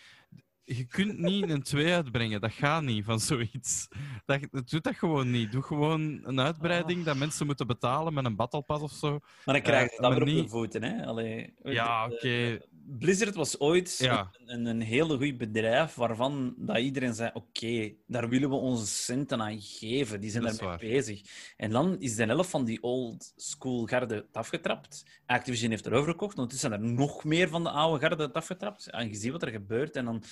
Je 0.65 0.85
kunt 0.87 1.19
niet 1.19 1.51
een 1.51 1.63
2 1.63 1.93
uitbrengen. 1.93 2.41
Dat 2.41 2.53
gaat 2.53 2.83
niet 2.83 3.05
van 3.05 3.21
zoiets. 3.21 3.89
Dat, 4.25 4.41
dat 4.51 4.69
doet 4.71 4.83
dat 4.85 4.95
gewoon 4.97 5.31
niet. 5.31 5.53
Doe 5.53 5.63
gewoon 5.63 6.21
een 6.23 6.41
uitbreiding 6.41 7.05
dat 7.05 7.17
mensen 7.17 7.47
moeten 7.47 7.67
betalen 7.67 8.15
met 8.15 8.25
een 8.25 8.37
battle 8.37 8.63
pass 8.63 8.83
of 8.83 8.93
zo. 8.93 9.11
Maar 9.45 9.55
dan 9.55 9.63
krijg 9.63 9.91
je 9.91 9.97
Eh, 9.97 10.03
dat 10.03 10.11
maar 10.11 10.19
weer 10.19 10.29
op 10.29 10.35
niet- 10.35 10.45
de 10.45 10.51
voeten, 10.51 10.83
hè? 10.83 11.07
Allee, 11.07 11.55
Ja, 11.63 12.07
oké. 12.09 12.59
Blizzard 12.99 13.35
was 13.35 13.59
ooit 13.61 13.97
Ja. 13.99 14.31
een, 14.45 14.67
een 14.67 14.81
hele 14.81 15.17
goed 15.19 15.37
bedrijf 15.39 15.95
waarvan 15.95 16.55
dat 16.59 16.79
iedereen 16.79 17.15
zei: 17.15 17.31
Oké, 17.35 17.93
daar 18.07 18.29
willen 18.29 18.49
we 18.49 18.55
onze 18.55 18.87
centen 18.87 19.43
aan 19.43 19.61
geven. 19.61 20.21
Die 20.21 20.31
zijn 20.31 20.43
daarmee 20.45 20.79
bezig. 20.79 21.23
En 21.57 21.71
dan 21.71 22.01
is 22.01 22.15
de 22.15 22.25
helft 22.25 22.51
van 22.51 22.65
die 22.65 22.83
old 22.83 23.33
school 23.37 23.87
garde 23.87 24.27
afgetrapt. 24.33 25.05
Activision 25.27 25.71
heeft 25.71 25.87
erover 25.87 26.11
gekocht. 26.11 26.37
Ondertussen 26.37 26.71
zijn 26.71 26.83
er 26.83 26.89
nog 26.93 27.25
meer 27.25 27.49
van 27.49 27.63
de 27.63 27.71
oude 27.71 28.07
garde 28.07 28.33
afgetrapt. 28.33 28.91
En 28.91 29.09
je 29.09 29.15
ziet 29.15 29.33
wat 29.33 29.43
er 29.43 29.51
gebeurt. 29.51 29.97
En 29.97 30.05
dan 30.05 30.23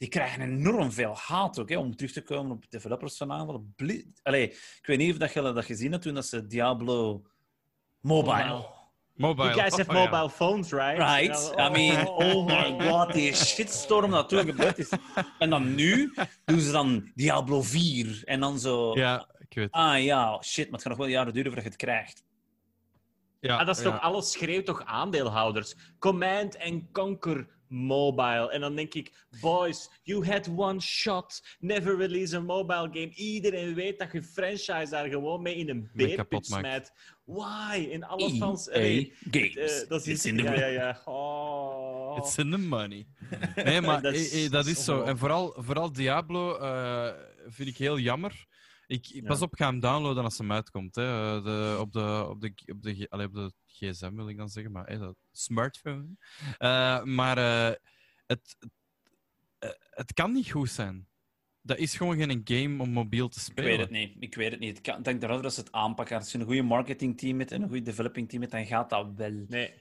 die 0.00 0.08
krijgen 0.08 0.40
enorm 0.42 0.92
veel 0.92 1.16
haat 1.16 1.58
ook, 1.58 1.68
hè, 1.68 1.76
om 1.78 1.96
terug 1.96 2.12
te 2.12 2.22
komen 2.22 2.50
op 2.50 2.70
developers 2.70 3.16
van 3.16 3.32
aanvallen. 3.32 3.72
Bli- 3.76 4.12
Allee, 4.22 4.50
ik 4.50 4.80
weet 4.82 4.98
niet 4.98 5.12
of 5.12 5.18
dat 5.18 5.32
je 5.32 5.42
dat 5.42 5.64
gezien 5.64 5.90
hebt 5.90 6.02
toen 6.02 6.14
dat 6.14 6.26
ze 6.26 6.46
Diablo 6.46 7.22
Mobile. 8.00 8.34
Mobile. 8.44 8.68
Mobile. 9.14 9.48
You 9.48 9.60
guys 9.60 9.76
have 9.76 9.90
Oh, 9.90 9.96
mobile 9.96 10.30
phones, 10.30 10.70
right? 10.72 10.98
Right? 10.98 11.52
I 11.58 11.68
mean, 11.70 12.06
oh 12.08 12.46
my 12.46 12.76
god, 12.88 13.12
die 13.12 13.34
shitstorm 13.34 14.10
dat 14.10 14.28
toen 14.28 14.44
gebeurd 14.44 14.78
is. 14.78 14.88
En 15.38 15.50
dan 15.50 15.74
nu 15.74 16.14
doen 16.44 16.60
ze 16.60 16.72
dan 16.72 17.10
Diablo 17.14 17.62
4. 17.62 18.22
En 18.24 18.40
dan 18.40 18.58
zo... 18.58 18.94
Ja, 18.94 19.28
ik 19.38 19.54
weet. 19.54 19.70
Ah 19.70 20.02
ja, 20.02 20.42
shit, 20.42 20.64
maar 20.64 20.72
het 20.72 20.82
gaat 20.82 20.88
nog 20.96 20.98
wel 21.06 21.06
jaren 21.14 21.32
duren 21.32 21.52
voordat 21.52 21.64
je 21.64 21.70
het 21.78 21.88
krijgt. 21.88 22.22
Ja, 23.40 23.56
Ah, 23.58 23.66
dat 23.66 23.76
is 23.78 23.82
ja. 23.82 23.90
toch, 23.90 24.00
alles 24.00 24.32
schreeuwt 24.32 24.64
toch 24.66 24.84
aandeelhouders? 24.84 25.74
Command 25.98 26.58
and 26.58 26.82
Conquer 26.92 27.48
Mobile. 27.70 28.50
En 28.50 28.60
dan 28.60 28.76
denk 28.76 28.94
ik, 28.94 29.12
boys, 29.40 29.90
you 30.02 30.26
had 30.26 30.48
one 30.56 30.80
shot. 30.80 31.42
Never 31.60 31.96
release 31.96 32.36
a 32.36 32.40
mobile 32.40 32.88
game. 32.92 33.10
Iedereen 33.14 33.74
weet 33.74 33.98
dat 33.98 34.12
je 34.12 34.22
franchise 34.22 34.86
daar 34.90 35.08
gewoon 35.08 35.42
mee 35.42 35.54
in 35.54 35.68
een 35.68 35.90
beerput 35.94 36.46
smijt. 36.46 36.92
Why? 37.24 37.88
In 37.90 38.04
alle 38.04 38.22
EA 38.30 38.36
fans... 38.36 38.70
allee, 38.70 39.12
Games. 39.30 39.54
eh, 39.82 39.88
dat 39.88 40.06
is 40.06 40.14
It's 40.14 40.24
in 40.24 40.36
the 40.36 40.42
ja, 40.42 40.54
ja, 40.54 40.66
ja. 40.66 41.00
Oh. 41.04 42.16
It's 42.18 42.36
in 42.38 42.50
the 42.50 42.58
money. 42.58 43.06
Nee, 43.64 43.80
maar 43.80 44.02
Dat 44.10 44.14
is- 44.14 44.50
dat 44.50 44.66
is 44.66 44.84
zo. 44.84 45.02
En 45.02 45.18
vooral, 45.18 45.54
vooral 45.56 45.92
Diablo 45.92 46.56
eh, 46.58 47.08
vind 47.46 47.68
ik 47.68 47.76
heel 47.76 47.98
jammer. 47.98 48.46
Ik, 48.90 49.22
Pas 49.24 49.42
op, 49.42 49.52
ik 49.52 49.58
ga 49.58 49.66
hem 49.66 49.80
downloaden 49.80 50.24
als 50.24 50.38
hem 50.38 50.52
uitkomt. 50.52 50.94
Hè. 50.94 51.36
Eh, 51.36 51.44
De, 51.44 51.76
op, 51.80 51.92
de, 51.92 52.26
op, 52.28 52.40
de, 52.40 52.52
op, 52.66 52.82
de, 52.82 53.08
op 53.20 53.34
de 53.34 53.52
gsm 53.66 54.14
wil 54.14 54.28
ik 54.28 54.36
dan 54.36 54.48
zeggen, 54.48 54.72
maar 54.72 54.86
hè, 54.86 54.98
de 54.98 55.14
smartphone. 55.32 56.06
Eh, 56.58 57.02
maar 57.02 57.38
eh, 57.38 57.74
het, 58.26 58.56
het 59.90 60.12
kan 60.12 60.32
niet 60.32 60.50
goed 60.50 60.70
zijn. 60.70 61.08
Dat 61.62 61.78
is 61.78 61.96
gewoon 61.96 62.16
geen 62.16 62.40
game 62.44 62.82
om 62.82 62.90
mobiel 62.90 63.28
te 63.28 63.38
Ik 63.38 63.44
spelen. 63.44 63.70
weet 63.70 63.78
het 63.80 63.90
niet. 63.90 64.16
Ik 64.20 64.34
weet 64.34 64.50
het 64.50 64.60
niet. 64.60 64.76
Ik 64.76 64.82
kan- 64.82 64.98
ik 64.98 65.04
denk 65.04 65.22
erover 65.22 65.42
dat 65.42 65.54
ze 65.54 65.60
het 65.60 65.72
aanpakken. 65.72 66.16
Als 66.16 66.32
je 66.32 66.38
een 66.38 66.44
goede 66.44 66.62
marketingteam 66.62 67.38
hebt 67.38 67.52
en 67.52 67.62
een 67.62 67.68
goede 67.68 67.82
developing 67.82 68.28
team 68.28 68.40
hebt, 68.40 68.52
dan 68.54 68.66
gaat 68.66 68.90
dat 68.90 69.06
wel. 69.16 69.44
Nee. 69.48 69.72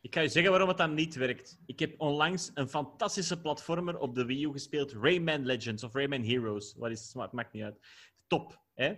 Ik 0.00 0.14
ga 0.14 0.20
je 0.20 0.28
zeggen 0.28 0.50
waarom 0.50 0.68
het 0.68 0.78
dan 0.78 0.94
niet 0.94 1.14
werkt. 1.14 1.58
Ik 1.66 1.78
heb 1.78 2.00
onlangs 2.00 2.50
een 2.54 2.68
fantastische 2.68 3.40
platformer 3.40 3.98
op 3.98 4.14
de 4.14 4.24
Wii 4.24 4.44
U 4.44 4.50
gespeeld. 4.52 4.92
Rayman 4.92 5.44
Legends 5.46 5.82
of 5.84 5.92
Rayman 5.94 6.22
Heroes. 6.22 6.74
Wat 6.76 6.90
is 6.90 7.12
het 7.14 7.32
maakt 7.32 7.52
niet 7.52 7.62
uit. 7.62 7.78
Top. 8.26 8.60
Hè? 8.74 8.94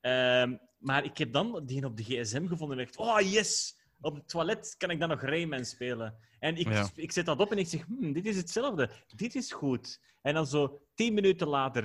Ehm, 0.00 0.56
maar 0.78 1.04
ik 1.04 1.18
heb 1.18 1.32
dan 1.32 1.62
die 1.66 1.84
op 1.84 1.96
de 1.96 2.02
gsm 2.02 2.46
gevonden 2.46 2.78
en 2.78 2.84
dacht... 2.84 2.96
Oh, 2.96 3.32
yes! 3.32 3.76
Op 4.00 4.14
het 4.14 4.28
toilet 4.28 4.74
kan 4.78 4.90
ik 4.90 5.00
dan 5.00 5.08
nog 5.08 5.22
Rayman 5.22 5.64
spelen. 5.64 6.14
En 6.38 6.56
ik, 6.56 6.68
Ja. 6.68 6.88
ik 6.94 7.12
zet 7.12 7.26
dat 7.26 7.38
op 7.40 7.50
en 7.52 7.58
ik 7.58 7.66
zeg... 7.66 7.84
Hmm, 7.86 8.12
dit 8.12 8.26
is 8.26 8.36
hetzelfde. 8.36 8.90
Dit 9.16 9.34
is 9.34 9.52
goed. 9.52 10.00
En 10.22 10.34
dan 10.34 10.46
zo 10.46 10.80
tien 10.94 11.14
minuten 11.14 11.46
later... 11.48 11.84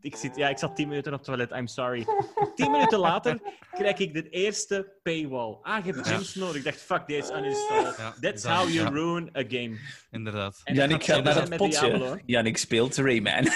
Ik, 0.00 0.16
zit, 0.16 0.36
ja, 0.36 0.48
ik 0.48 0.58
zat 0.58 0.76
tien 0.76 0.88
minuten 0.88 1.12
op 1.12 1.18
het 1.18 1.26
toilet, 1.26 1.50
I'm 1.50 1.66
sorry. 1.66 2.06
Tien 2.54 2.70
minuten 2.70 2.98
later 2.98 3.40
krijg 3.70 3.98
ik 3.98 4.12
de 4.14 4.28
eerste 4.28 4.98
paywall. 5.02 5.58
Ah, 5.62 5.84
je 5.84 5.92
hebt 5.92 6.06
gems 6.08 6.34
nodig. 6.34 6.56
Ik 6.56 6.64
dacht, 6.64 6.80
fuck, 6.80 7.06
deze 7.06 7.32
uninstalled. 7.36 7.96
Ja, 7.96 8.14
That's 8.20 8.42
dat- 8.42 8.52
how 8.52 8.68
you 8.68 8.84
ja. 8.84 8.90
ruin 8.90 9.28
a 9.36 9.42
game. 9.48 9.78
Inderdaad. 10.10 10.60
En 10.64 10.74
Janik 10.74 11.04
gaat 11.04 11.24
naar 11.24 11.40
het 11.40 11.56
potje. 11.56 11.86
Diablo. 11.86 12.18
Janik 12.26 12.56
speelt 12.56 12.96
Rayman. 12.96 13.46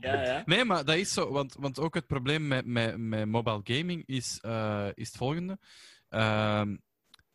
Ja, 0.00 0.22
ja. 0.22 0.42
Nee, 0.46 0.64
maar 0.64 0.84
dat 0.84 0.96
is 0.96 1.12
zo. 1.12 1.30
Want, 1.32 1.54
want 1.54 1.78
ook 1.78 1.94
het 1.94 2.06
probleem 2.06 2.46
met, 2.46 2.66
met, 2.66 2.96
met 2.98 3.28
mobile 3.28 3.60
gaming 3.64 4.02
is, 4.06 4.38
eh, 4.40 4.88
is 4.94 5.06
het 5.06 5.16
volgende. 5.16 5.58
Ehm, 6.08 6.76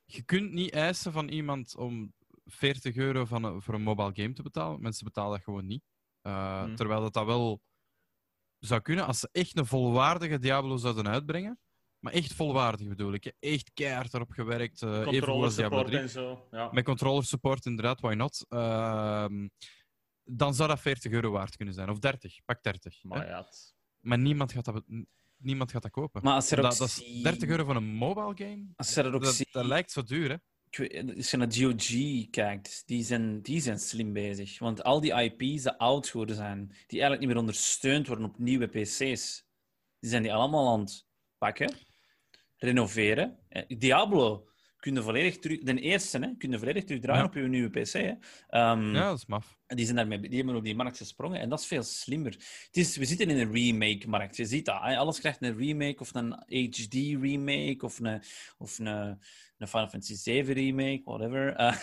je 0.06 0.24
kunt 0.24 0.52
niet 0.52 0.72
eisen 0.74 1.12
van 1.12 1.28
iemand 1.28 1.76
om 1.76 2.14
40 2.46 2.96
euro 2.96 3.26
van 3.26 3.44
een- 3.44 3.62
voor 3.62 3.74
een 3.74 3.82
mobile 3.82 4.12
game 4.14 4.34
te 4.34 4.42
betalen. 4.42 4.82
Mensen 4.82 5.06
betalen 5.06 5.32
dat 5.32 5.44
gewoon 5.44 5.66
niet. 5.66 5.84
Eh, 6.22 6.64
Hmm. 6.64 6.76
Terwijl 6.76 7.02
dat, 7.02 7.14
dat 7.14 7.26
wel 7.26 7.62
zou 8.60 8.82
kunnen 8.82 9.06
als 9.06 9.20
ze 9.20 9.30
echt 9.32 9.58
een 9.58 9.66
volwaardige 9.66 10.40
Diablo 10.40 10.78
zouden 10.78 11.08
uitbrengen. 11.08 11.60
Maar 12.00 12.14
echt 12.14 12.34
volwaardig 12.34 12.88
bedoel 12.88 13.14
ik. 13.14 13.34
Echt 13.40 13.72
keihard 13.74 14.14
erop 14.14 14.32
gewerkt. 14.32 14.84
als 14.84 15.10
Diablo 15.10 15.50
support 15.50 15.86
3. 15.86 15.98
en 16.00 16.10
zo. 16.10 16.48
Ja. 16.52 16.70
Met 16.72 16.84
controller 16.84 17.24
support, 17.24 17.66
inderdaad, 17.66 18.00
why 18.02 18.14
not? 18.14 18.46
Ehm, 18.50 19.48
dan 20.24 20.54
zou 20.54 20.70
dat 20.70 20.80
40 20.80 21.12
euro 21.12 21.32
waard 21.32 21.56
kunnen 21.56 21.74
zijn. 21.74 21.90
Of 21.90 22.00
30, 22.00 22.40
pak 22.46 22.64
30. 22.64 23.02
hè. 23.02 23.08
Maar 23.10 23.28
ja, 23.28 23.38
het- 23.38 23.76
Maar 24.00 24.18
niemand 24.20 24.52
gaat 24.52 24.66
dat, 24.66 24.84
niemand 25.38 25.72
gaat 25.72 25.82
dat 25.82 25.92
kopen. 25.92 26.24
Maar 26.24 26.34
als 26.34 26.50
je 26.50 26.56
dat, 26.56 26.80
is 26.82 26.96
ziet- 26.96 27.24
30 27.24 27.50
euro 27.50 27.66
voor 27.66 27.76
een 27.76 27.94
mobile 27.96 28.32
game? 28.48 28.66
Als 28.76 28.94
je 28.94 29.04
dat 29.04 29.14
ook 29.14 29.24
Dat, 29.24 29.66
lijkt 29.66 29.92
zo 29.92 30.04
duur, 30.04 30.30
hè? 30.30 30.36
Als 31.16 31.32
je 31.32 31.38
naar 31.38 31.54
GOG 31.54 32.30
kijkt, 32.30 32.84
die 32.86 33.04
zijn, 33.04 33.42
die 33.42 33.60
zijn 33.62 33.80
slim 33.80 34.14
bezig. 34.14 34.60
Want 34.60 34.84
al 34.84 35.02
die 35.02 35.14
IP's 35.24 35.62
die 35.64 35.72
oud 35.72 36.08
geworden 36.08 36.36
zijn, 36.36 36.68
die 36.68 36.78
eigenlijk 37.00 37.20
niet 37.20 37.30
meer 37.30 37.38
ondersteund 37.40 38.08
worden 38.08 38.26
op 38.26 38.38
nieuwe 38.38 38.68
PC's, 38.68 39.46
die 40.00 40.10
zijn 40.10 40.24
die 40.24 40.34
allemaal 40.34 40.74
aan 40.74 40.80
het 40.80 41.06
pakken, 41.38 41.74
renoveren. 42.58 43.40
Eh, 43.50 43.64
Diablo 43.80 44.50
kun 44.78 44.94
je 44.96 45.02
volledig 45.02 45.38
terug... 45.40 45.60
De 45.60 45.80
eerste, 45.80 46.20
hè, 46.20 46.36
kun 46.38 46.52
je 46.52 46.58
volledig 46.60 46.84
terugdraaien 46.84 47.22
Ja. 47.22 47.28
op 47.28 47.34
je 47.36 47.42
nieuwe 47.42 47.70
PC. 47.70 47.92
Hè. 47.92 48.14
Ehm, 48.48 48.94
Ja, 48.96 49.08
dat 49.10 49.18
is 49.18 49.26
maf. 49.26 49.58
En 49.72 49.78
Die, 49.78 49.86
zijn 49.86 49.98
daarmee, 49.98 50.20
die 50.20 50.38
hebben 50.38 50.56
op 50.56 50.64
die 50.64 50.76
markt 50.76 50.98
gesprongen 50.98 51.40
en 51.40 51.50
dat 51.50 51.60
is 51.60 51.66
veel 51.66 51.84
slimmer. 51.84 52.32
Het 52.32 52.78
is, 52.78 52.98
we 52.98 53.06
zitten 53.06 53.30
in 53.30 53.38
een 53.38 53.54
remake-markt. 53.54 54.38
Je 54.38 54.46
ziet 54.46 54.66
dat. 54.66 54.82
Alles 54.82 55.20
krijgt 55.20 55.42
een 55.42 55.58
remake 55.58 56.00
of 56.00 56.14
een 56.14 56.32
HD-remake 56.32 57.86
of 57.86 58.00
een, 58.00 58.22
of 58.58 58.80
een, 58.80 59.18
een 59.62 59.68
Final 59.68 59.88
Fantasy 59.88 60.16
7 60.16 60.54
remake, 60.54 61.02
whatever. 61.04 61.56
Eh, 61.62 61.76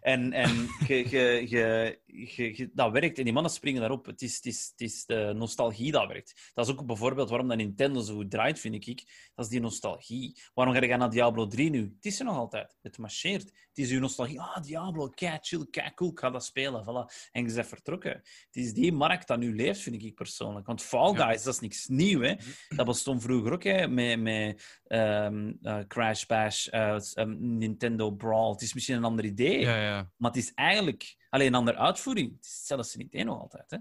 en 0.00 0.32
en 0.32 0.68
ge, 0.86 1.04
ge, 1.08 1.98
ge, 2.06 2.70
dat 2.72 2.92
werkt 2.92 3.18
en 3.18 3.24
die 3.24 3.32
mannen 3.32 3.52
springen 3.52 3.80
daarop. 3.80 4.06
Het 4.06 4.22
is, 4.22 4.36
het, 4.36 4.46
is, 4.46 4.68
het 4.70 4.80
is 4.80 5.06
de 5.06 5.32
nostalgie 5.36 5.92
dat 5.92 6.06
werkt. 6.06 6.50
Dat 6.54 6.66
is 6.66 6.72
ook 6.72 6.86
bijvoorbeeld 6.86 7.28
waarom 7.28 7.48
dat 7.48 7.56
Nintendo 7.56 8.00
zo 8.00 8.14
goed 8.14 8.30
draait, 8.30 8.60
vind 8.60 8.86
ik. 8.86 9.30
Dat 9.34 9.44
is 9.44 9.50
die 9.50 9.60
nostalgie. 9.60 10.40
Waarom 10.54 10.74
ga 10.74 10.80
je 10.80 10.96
naar 10.96 11.10
Diablo 11.10 11.46
3 11.46 11.70
nu? 11.70 11.92
Het 11.96 12.04
is 12.04 12.18
er 12.18 12.24
nog 12.24 12.36
altijd. 12.36 12.78
Het 12.82 12.98
marcheert. 12.98 13.44
Het 13.44 13.78
is 13.78 13.90
uw 13.90 14.00
nostalgie. 14.00 14.40
Ah, 14.40 14.62
Diablo, 14.62 15.08
kei 15.08 15.38
chill, 15.40 15.66
kei 15.70 15.94
cool, 15.94 16.10
ik 16.10 16.18
ga 16.18 16.30
dat 16.30 16.44
spelen. 16.44 16.84
Voilà. 16.84 17.30
En 17.34 17.46
je 17.48 17.54
bent 17.54 17.66
vertrokken. 17.66 18.10
Het 18.12 18.56
is 18.56 18.72
die 18.72 18.92
markt 18.92 19.26
dat 19.26 19.38
nu 19.38 19.54
leeft, 19.54 19.80
vind 19.80 20.02
ik 20.02 20.14
persoonlijk. 20.14 20.66
Want 20.66 20.82
Fall 20.82 21.12
Ja. 21.14 21.26
Guys, 21.26 21.42
dat 21.42 21.54
is 21.54 21.60
niks 21.60 21.86
nieuw. 21.86 22.20
Hè? 22.20 22.34
Dat 22.68 22.86
bestond 22.86 23.22
vroeger 23.22 23.52
ook, 23.52 23.62
hè, 23.62 23.88
met, 23.88 24.20
met 24.20 24.80
ehm, 24.86 25.52
eh, 25.62 25.78
Crash 25.88 26.24
Bash, 26.24 26.66
eh, 26.66 26.96
ehm, 27.14 27.56
Nintendo 27.56 28.10
Brawl. 28.10 28.52
Het 28.52 28.62
is 28.62 28.74
misschien 28.74 28.96
een 28.96 29.04
ander 29.04 29.24
idee, 29.24 29.60
Ja, 29.60 29.82
ja. 29.82 30.10
maar 30.16 30.30
het 30.30 30.42
is 30.42 30.52
eigenlijk 30.54 31.16
alleen 31.28 31.46
een 31.46 31.54
andere 31.54 31.78
uitvoering. 31.78 32.32
Het 32.36 32.44
is 32.44 32.54
hetzelfde 32.56 32.98
idee 32.98 33.24
nog 33.24 33.40
altijd. 33.40 33.70
Hè? 33.70 33.78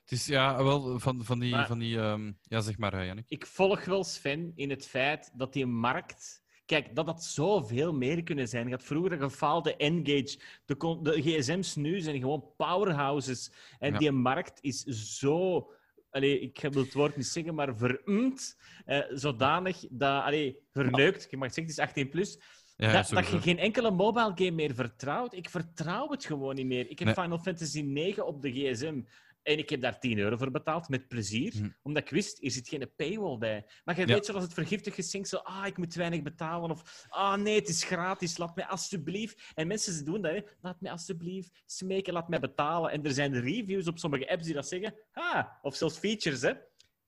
Het 0.00 0.12
is 0.18 0.26
ja, 0.26 0.64
wel 0.64 0.98
van, 0.98 1.24
van 1.24 1.38
die. 1.38 1.50
Maar- 1.50 1.66
Van 1.66 1.78
die 1.78 1.98
ehm, 1.98 2.32
ja, 2.42 2.60
zeg 2.60 2.78
maar, 2.78 3.06
Jannik. 3.06 3.24
Ik 3.28 3.46
volg 3.46 3.84
wel 3.84 4.04
Sven 4.04 4.52
in 4.54 4.70
het 4.70 4.86
feit 4.86 5.30
dat 5.34 5.52
die 5.52 5.66
markt... 5.66 6.42
Kijk, 6.68 6.94
dat 6.94 7.06
dat 7.06 7.24
zoveel 7.24 7.92
meer 7.92 8.22
kunnen 8.22 8.48
zijn. 8.48 8.64
Je 8.66 8.70
had 8.74 8.84
vroeger 8.84 9.12
een 9.12 9.20
gefaalde 9.30 9.74
N-Gage. 9.78 10.38
De, 10.64 10.98
de 11.02 11.22
gsm's 11.22 11.74
nu 11.74 12.00
zijn 12.00 12.18
gewoon 12.20 12.44
powerhouses. 12.56 13.52
En 13.78 13.92
Ja. 13.92 13.98
die 13.98 14.10
markt 14.10 14.58
is 14.60 14.82
zo... 15.18 15.70
Allee, 16.10 16.40
ik 16.40 16.60
wil 16.70 16.82
het 16.82 16.94
woord 16.94 17.16
niet 17.16 17.26
zeggen, 17.26 17.54
maar 17.54 17.76
verumd. 17.76 18.56
eh, 18.84 18.98
zodanig 19.10 19.84
dat... 19.90 20.22
Allee, 20.22 20.58
verneukt. 20.72 21.26
Ik 21.30 21.38
mag 21.38 21.52
zeggen, 21.52 21.62
het 21.62 21.72
is 21.72 21.78
18 21.78 22.08
plus. 22.08 22.38
Ja, 22.76 22.92
dat, 22.92 23.08
dat 23.08 23.28
je 23.28 23.40
geen 23.40 23.58
enkele 23.58 23.90
mobile 23.90 24.32
game 24.34 24.50
meer 24.50 24.74
vertrouwt. 24.74 25.34
Ik 25.34 25.50
vertrouw 25.50 26.08
het 26.10 26.24
gewoon 26.24 26.54
niet 26.54 26.66
meer. 26.66 26.90
Ik 26.90 26.98
heb 26.98 27.06
Nee. 27.06 27.14
Final 27.24 27.38
Fantasy 27.38 27.80
9 27.80 28.26
op 28.26 28.42
de 28.42 28.50
gsm. 28.52 29.00
En 29.48 29.58
ik 29.58 29.70
heb 29.70 29.80
daar 29.80 29.98
10 30.00 30.18
euro 30.18 30.36
voor 30.36 30.50
betaald, 30.50 30.88
met 30.88 31.08
plezier. 31.08 31.52
Hm. 31.52 31.68
Omdat 31.82 32.02
ik 32.02 32.10
wist, 32.10 32.44
er 32.44 32.50
zit 32.50 32.68
geen 32.68 32.92
paywall 32.96 33.38
bij. 33.38 33.66
Maar 33.84 34.00
je 34.00 34.06
Ja. 34.06 34.14
weet 34.14 34.26
zoals 34.26 34.42
het 34.44 34.54
vergiftig 34.54 34.94
gezinkt, 34.94 35.28
zo, 35.28 35.36
ah, 35.36 35.66
ik 35.66 35.76
moet 35.76 35.94
weinig 35.94 36.22
betalen. 36.22 36.70
Of, 36.70 37.06
ah, 37.08 37.36
nee, 37.36 37.54
het 37.54 37.68
is 37.68 37.84
gratis, 37.84 38.38
laat 38.38 38.56
mij 38.56 38.66
alsjeblieft... 38.66 39.52
En 39.54 39.66
mensen 39.66 39.92
ze 39.92 40.02
doen 40.02 40.22
dat, 40.22 40.32
hè. 40.32 40.40
Laat 40.60 40.80
mij 40.80 40.90
alsjeblieft 40.90 41.62
smeken, 41.66 42.12
laat 42.12 42.28
mij 42.28 42.40
betalen. 42.40 42.90
En 42.90 43.04
er 43.04 43.12
zijn 43.12 43.40
reviews 43.40 43.86
op 43.86 43.98
sommige 43.98 44.30
apps 44.30 44.44
die 44.44 44.54
dat 44.54 44.68
zeggen. 44.68 44.94
Ah, 45.12 45.44
of 45.62 45.76
zelfs 45.76 45.98
features, 45.98 46.42
hè. 46.42 46.52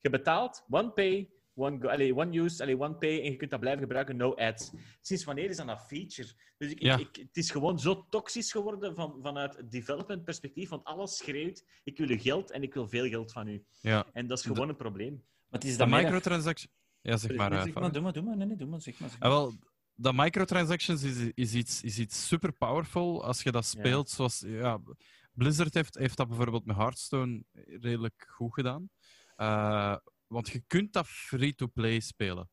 Je 0.01 0.11
betaalt, 0.11 0.64
one 0.68 0.91
pay, 0.91 1.30
one, 1.55 1.78
go, 1.80 1.88
allee, 1.88 2.14
one 2.16 2.38
use, 2.38 2.62
allee, 2.62 2.78
one 2.80 2.94
pay 2.94 3.18
en 3.22 3.30
je 3.30 3.36
kunt 3.36 3.51
dat 3.51 3.61
blijven 3.61 3.82
gebruiken, 3.82 4.16
no 4.16 4.34
ads. 4.34 4.70
Sinds 5.01 5.24
wanneer 5.24 5.51
is 5.51 5.57
dat 5.57 5.68
een 5.68 5.78
feature? 5.78 6.28
Dus 6.59 6.70
ik, 6.70 6.82
Ja. 6.82 6.96
ik, 6.98 7.16
het 7.16 7.36
is 7.36 7.51
gewoon 7.51 7.78
zo 7.78 8.07
toxisch 8.11 8.53
geworden 8.53 8.94
van, 8.94 9.18
vanuit 9.22 9.57
het 9.57 9.70
development 9.70 10.24
perspectief, 10.24 10.68
want 10.68 10.84
alles 10.84 11.16
schreeuwt, 11.16 11.64
ik 11.84 11.98
wil 11.98 12.09
uw 12.09 12.18
geld 12.18 12.51
en 12.51 12.62
ik 12.62 12.74
wil 12.74 12.88
veel 12.88 13.09
geld 13.09 13.32
van 13.32 13.48
u. 13.48 13.64
Ja. 13.80 14.07
En 14.12 14.26
dat 14.26 14.38
is 14.38 14.44
gewoon 14.44 14.68
een 14.68 14.76
probleem. 14.76 15.12
Maar 15.12 15.61
het 15.61 15.64
is 15.64 15.72
De 15.72 15.78
dat 15.78 15.88
mega- 15.88 16.03
microtransaction... 16.03 16.70
Ja, 17.03 17.16
zeg 17.16 17.36
maar. 17.36 17.51
Nee, 17.51 17.59
eh, 17.59 17.64
zeg 17.64 17.74
maar, 17.74 17.92
doe 17.92 18.03
maar, 18.03 18.12
doe 18.12 18.22
maar. 18.22 18.36
Nee, 18.36 18.46
nee, 18.46 18.57
doe 18.57 18.68
maar. 18.68 18.80
Zeg 18.80 19.01
maar. 19.01 19.09
Zeg 19.11 19.18
Ah, 19.20 19.28
maar. 19.28 19.38
wel, 19.38 19.53
dat 19.94 20.14
microtransactions 20.14 21.03
is, 21.03 21.30
is, 21.34 21.55
iets, 21.55 21.82
is 21.82 21.98
iets 21.98 22.26
super 22.26 22.53
powerful 22.53 23.24
als 23.24 23.42
je 23.42 23.51
dat 23.53 23.64
speelt. 23.64 24.11
Zoals, 24.11 24.44
ja, 24.46 24.80
Blizzard 25.32 25.74
heeft, 25.74 25.94
heeft 25.98 26.16
dat 26.16 26.28
bijvoorbeeld 26.28 26.64
met 26.64 26.76
Hearthstone 26.76 27.44
redelijk 27.64 28.26
goed 28.28 28.55
gedaan. 28.55 28.90
Eh, 29.36 29.96
want 30.33 30.49
je 30.49 30.62
kunt 30.66 30.93
dat 30.93 31.07
free-to-play 31.07 32.01
spelen. 32.01 32.51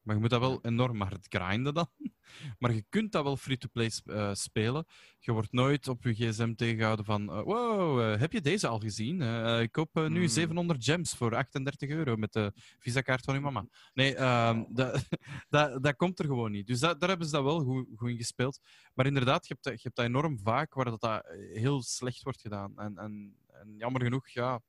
Maar 0.00 0.14
je 0.14 0.20
moet 0.20 0.30
dat 0.30 0.40
wel 0.40 0.58
enorm 0.64 1.00
hard 1.00 1.26
grinden 1.28 1.74
dan. 1.74 1.88
Maar 2.58 2.72
je 2.74 2.84
kunt 2.88 3.12
dat 3.12 3.22
wel 3.24 3.36
free-to-play 3.36 3.90
eh, 4.04 4.34
spelen. 4.34 4.84
Je 5.18 5.32
wordt 5.32 5.52
nooit 5.52 5.88
op 5.88 6.02
je 6.02 6.14
gsm 6.14 6.54
tegengehouden 6.54 7.04
van... 7.04 7.30
eh, 7.30 7.42
wow, 7.42 8.00
eh, 8.00 8.20
heb 8.20 8.32
je 8.32 8.40
deze 8.40 8.66
al 8.66 8.78
gezien? 8.78 9.20
Ik 9.62 9.72
koop 9.72 9.94
nu 9.94 10.18
Hmm. 10.18 10.28
700 10.28 10.84
gems 10.84 11.14
voor 11.14 11.34
38 11.36 11.88
euro 11.90 12.16
met 12.16 12.32
de 12.32 12.52
visa-kaart 12.78 13.24
van 13.24 13.34
je 13.34 13.40
mama. 13.40 13.66
Nee, 13.94 14.14
ehm, 14.14 14.64
dat, 14.68 15.08
dat, 15.48 15.82
dat 15.82 15.96
komt 15.96 16.18
er 16.18 16.24
gewoon 16.24 16.50
niet. 16.50 16.66
Dus 16.66 16.80
dat, 16.80 17.00
daar 17.00 17.08
hebben 17.08 17.26
ze 17.26 17.32
dat 17.34 17.44
wel 17.44 17.60
goed, 17.64 17.86
goed 17.96 18.10
in 18.10 18.16
gespeeld. 18.16 18.60
Maar 18.94 19.06
inderdaad, 19.06 19.46
je 19.46 19.52
hebt, 19.52 19.64
dat- 19.64 19.74
je 19.74 19.80
hebt 19.82 19.96
dat 19.96 20.06
enorm 20.06 20.38
vaak 20.38 20.74
waar 20.74 20.84
dat, 20.84 21.00
dat 21.00 21.26
heel 21.52 21.82
slecht 21.82 22.22
wordt 22.22 22.40
gedaan. 22.40 22.78
En, 22.78 22.96
en, 22.98 23.34
en 23.60 23.74
jammer 23.76 24.02
genoeg, 24.02 24.28
ja, 24.28 24.60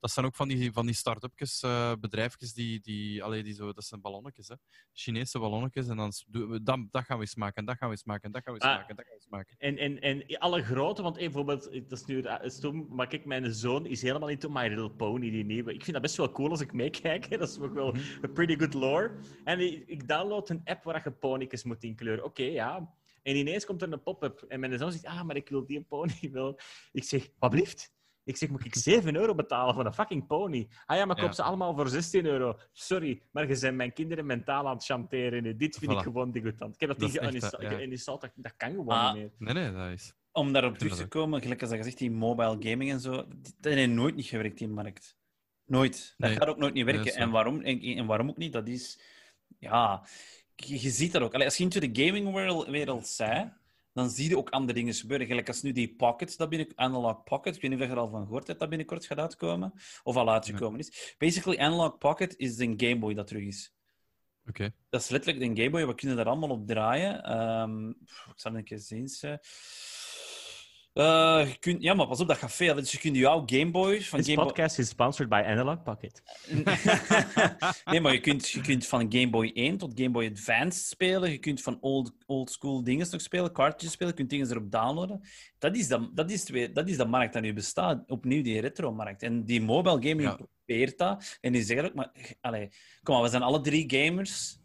dat 0.00 0.10
zijn 0.10 0.26
ook 0.26 0.34
van 0.34 0.48
die, 0.48 0.72
van 0.72 0.86
die 0.86 0.94
start-upjes, 0.94 1.62
eh, 1.62 1.92
bedrijfjes 2.00 2.52
die, 2.52 2.80
die, 2.80 3.22
allee, 3.24 3.42
die 3.42 3.54
zo, 3.54 3.72
dat 3.72 3.84
zijn 3.84 4.00
ballonnetjes, 4.00 4.48
hè. 4.48 4.54
Chinese 4.92 5.38
ballonnetjes. 5.38 5.88
En 5.88 5.96
dan 5.96 6.12
we- 6.30 6.62
dat, 6.62 7.04
gaan 7.04 7.16
we 7.16 7.22
eens 7.22 7.34
maken, 7.34 7.54
en 7.56 7.64
dat 7.64 7.76
gaan 7.76 7.88
we 7.88 7.94
eens 7.94 8.04
maken, 8.04 8.24
en 8.24 8.32
dat 8.32 8.42
gaan 8.42 8.54
we 8.54 8.60
eens 8.60 8.68
Ah. 8.68 8.76
maken, 8.76 8.88
en 8.90 8.96
dat 8.96 9.04
gaan 9.04 9.14
we 9.14 9.20
eens 9.20 9.30
maken. 9.30 9.56
En, 9.58 9.76
en, 9.78 10.00
en 10.28 10.38
alle 10.38 10.62
grote, 10.62 11.02
want 11.02 11.16
eh, 11.16 11.22
bijvoorbeeld, 11.22 11.62
dat 11.88 11.98
is 12.00 12.04
nu 12.04 12.24
stom, 12.42 12.86
maar 12.90 13.06
kijk, 13.06 13.24
mijn 13.24 13.54
zoon 13.54 13.86
is 13.86 14.02
helemaal 14.02 14.28
into 14.28 14.48
My 14.48 14.68
Little 14.68 14.90
Pony, 14.90 15.30
die 15.30 15.44
nieuwe. 15.44 15.72
Ik 15.74 15.80
vind 15.82 15.92
dat 15.92 16.02
best 16.02 16.16
wel 16.16 16.32
cool 16.32 16.50
als 16.50 16.60
ik 16.60 16.72
meekijk. 16.72 17.26
hè. 17.28 17.36
Dat 17.38 17.48
is 17.48 17.58
ook 17.58 17.74
wel 17.74 17.94
een 18.20 18.32
pretty 18.32 18.56
good 18.58 18.74
lore. 18.74 19.18
En 19.44 19.60
ik, 19.60 19.82
ik 19.86 20.08
download 20.08 20.48
een 20.50 20.60
app 20.64 20.84
waar 20.84 21.00
je 21.04 21.10
pony's 21.12 21.64
moet 21.64 21.82
inkleuren. 21.84 22.24
Oké, 22.24 22.42
ja. 22.42 22.94
En 23.22 23.36
ineens 23.36 23.64
komt 23.66 23.82
er 23.82 23.92
een 23.92 24.02
pop-up. 24.02 24.44
En 24.48 24.60
mijn 24.60 24.78
zoon 24.78 24.92
zegt, 24.92 25.04
ah, 25.04 25.22
maar 25.22 25.36
ik 25.36 25.48
wil 25.48 25.66
die 25.66 25.82
pony 25.82 26.28
wel. 26.32 26.58
Ik 26.92 27.04
zeg, 27.04 27.28
wat 27.38 27.50
blieft? 27.50 27.96
Ik 28.28 28.36
zeg, 28.36 28.48
moet 28.48 28.64
ik 28.64 28.74
7 28.74 29.16
euro 29.16 29.34
betalen 29.34 29.74
voor 29.74 29.86
een 29.86 29.92
fucking 29.94 30.26
pony? 30.26 30.68
Ah 30.86 30.96
ja, 30.96 31.04
maar 31.04 31.16
koop 31.16 31.26
Ja. 31.26 31.32
ze 31.32 31.42
allemaal 31.42 31.74
voor 31.74 31.88
16 31.88 32.26
euro. 32.26 32.58
Sorry, 32.72 33.22
maar 33.30 33.48
je 33.48 33.58
bent 33.60 33.76
mijn 33.76 33.92
kinderen 33.92 34.26
mentaal 34.26 34.66
aan 34.68 34.74
het 34.74 34.84
chanteren. 34.84 35.42
nu. 35.42 35.56
Dit 35.56 35.76
vind 35.76 35.92
ik 35.92 35.98
gewoon 35.98 36.30
degoutant. 36.32 36.74
Ik 36.74 36.80
heb 36.80 36.88
dat, 36.88 36.98
Dat 36.98 37.12
ja. 37.12 37.26
geïnstalleerd. 37.28 38.04
Dat, 38.06 38.30
dat 38.34 38.56
kan 38.56 38.70
gewoon 38.70 38.88
Ah. 38.88 39.12
niet 39.14 39.22
meer. 39.38 39.54
Nee, 39.54 39.64
nee, 39.64 39.72
dat 39.72 39.90
is... 39.90 40.12
Om 40.32 40.52
daarop 40.52 40.78
terug 40.78 40.96
te 40.96 41.08
komen, 41.08 41.40
gelijk 41.42 41.60
als 41.60 41.70
dat 41.70 41.78
je 41.78 41.84
zegt, 41.84 41.98
die 41.98 42.10
mobile 42.10 42.56
gaming 42.60 42.90
en 42.90 43.00
zo, 43.00 43.24
die- 43.28 43.54
dat 43.60 43.72
heeft 43.72 43.90
nooit 43.90 44.14
niet 44.16 44.26
gewerkt 44.26 44.60
in 44.60 44.68
de 44.68 44.74
markt. 44.74 45.16
Nooit. 45.64 46.14
Dat 46.16 46.28
Nee. 46.30 46.38
gaat 46.38 46.48
ook 46.48 46.58
nooit 46.58 46.74
niet 46.74 46.84
werken. 46.84 47.14
en, 47.14 47.30
waarom, 47.30 47.60
en, 47.60 47.80
en 47.80 48.06
waarom 48.06 48.28
ook 48.28 48.36
niet? 48.36 48.52
Dat 48.52 48.68
is... 48.68 49.00
Ja, 49.58 50.06
je, 50.56 50.80
je 50.82 50.90
ziet 50.90 51.12
dat 51.12 51.22
ook. 51.22 51.34
Allee, 51.34 51.46
als 51.46 51.56
je 51.56 51.62
into 51.62 51.80
de 51.80 52.04
gaming 52.04 52.32
wereld, 52.34 52.66
wereld 52.66 53.06
zei, 53.06 53.52
dan 53.98 54.10
zie 54.10 54.28
je 54.28 54.36
ook 54.36 54.50
andere 54.50 54.78
dingen 54.78 54.94
gebeuren. 54.94 55.26
Gelijk 55.26 55.48
als 55.48 55.62
nu 55.62 55.72
die 55.72 55.94
Pocket, 55.94 56.36
dat 56.36 56.48
binnen, 56.48 56.68
Analog 56.74 57.22
Pocket, 57.22 57.54
ik 57.54 57.62
weet 57.62 57.70
niet 57.70 57.80
of 57.80 57.86
je 57.86 57.92
er 57.92 57.98
al 57.98 58.10
van 58.10 58.24
gehoord 58.24 58.46
hebt, 58.46 58.58
dat 58.58 58.68
binnenkort 58.68 59.06
gaat 59.06 59.18
uitkomen. 59.18 59.72
Of 60.02 60.16
al 60.16 60.30
uitgekomen 60.30 60.78
is. 60.78 61.14
Basically, 61.18 61.58
Analog 61.58 61.98
Pocket 61.98 62.36
is 62.36 62.58
een 62.58 62.74
Game 62.76 62.98
Boy 62.98 63.14
dat 63.14 63.26
terug 63.26 63.42
is. 63.42 63.74
Oké. 64.46 64.74
Dat 64.90 65.00
is 65.00 65.08
letterlijk 65.08 65.44
een 65.44 65.56
Game 65.56 65.70
Boy. 65.70 65.86
We 65.86 65.94
kunnen 65.94 66.16
daar 66.16 66.26
allemaal 66.26 66.50
op 66.50 66.66
draaien. 66.66 67.22
Ehm, 67.22 67.88
ik 67.88 68.32
zal 68.34 68.50
het 68.50 68.60
een 68.60 68.64
keer 68.64 68.78
zien. 68.78 69.08
Eh, 70.98 71.48
je 71.48 71.56
kunt, 71.58 71.82
ja, 71.82 71.94
maar 71.94 72.06
pas 72.06 72.20
op, 72.20 72.28
dat 72.28 72.36
gaat 72.36 72.52
veel. 72.52 72.74
Dus 72.74 72.92
je 72.92 72.98
kunt 72.98 73.16
jouw 73.16 73.42
Game 73.46 73.70
Boy... 73.70 74.00
Van 74.02 74.18
This 74.18 74.28
Game 74.28 74.38
Boy 74.40 74.46
podcast 74.46 74.78
is 74.78 74.88
sponsored 74.88 75.28
by 75.28 75.42
Analog 75.46 75.82
Pocket. 75.82 76.22
nee, 77.84 78.00
maar 78.00 78.12
je 78.12 78.20
kunt, 78.20 78.48
je 78.48 78.60
kunt 78.60 78.86
van 78.86 79.06
Game 79.12 79.30
Boy 79.30 79.50
1 79.54 79.76
tot 79.78 79.92
Game 79.94 80.10
Boy 80.10 80.26
Advance 80.26 80.84
spelen. 80.86 81.30
Je 81.30 81.38
kunt 81.38 81.62
van 81.62 81.78
old, 81.80 82.12
old 82.26 82.50
school 82.50 82.82
dingen 82.84 83.06
nog 83.10 83.20
spelen, 83.20 83.52
cartridges 83.52 83.92
spelen. 83.92 84.12
Je 84.12 84.18
kunt 84.18 84.30
dingen 84.30 84.50
erop 84.50 84.70
downloaden. 84.70 85.20
Dat 85.58 85.76
is 85.76 85.88
de, 85.88 86.10
dat 86.14 86.30
is 86.30 86.44
de, 86.44 86.72
dat 86.72 86.88
is 86.88 86.96
de 86.96 87.04
markt 87.06 87.32
dat 87.32 87.42
nu 87.42 87.52
bestaat. 87.52 88.10
Opnieuw 88.10 88.42
die 88.42 88.60
retro-markt. 88.60 89.22
En 89.22 89.44
die 89.44 89.62
mobile 89.62 90.08
gaming 90.08 90.22
Ja. 90.22 90.34
probeert 90.64 90.98
dat. 90.98 91.38
En 91.40 91.52
die 91.52 91.62
zeggen 91.62 91.86
ook, 91.86 91.94
maar... 91.94 92.10
Allee, 92.40 92.68
kom 93.02 93.14
maar, 93.14 93.22
we 93.24 93.30
zijn 93.30 93.42
alle 93.42 93.60
drie 93.60 93.84
gamers. 93.96 94.58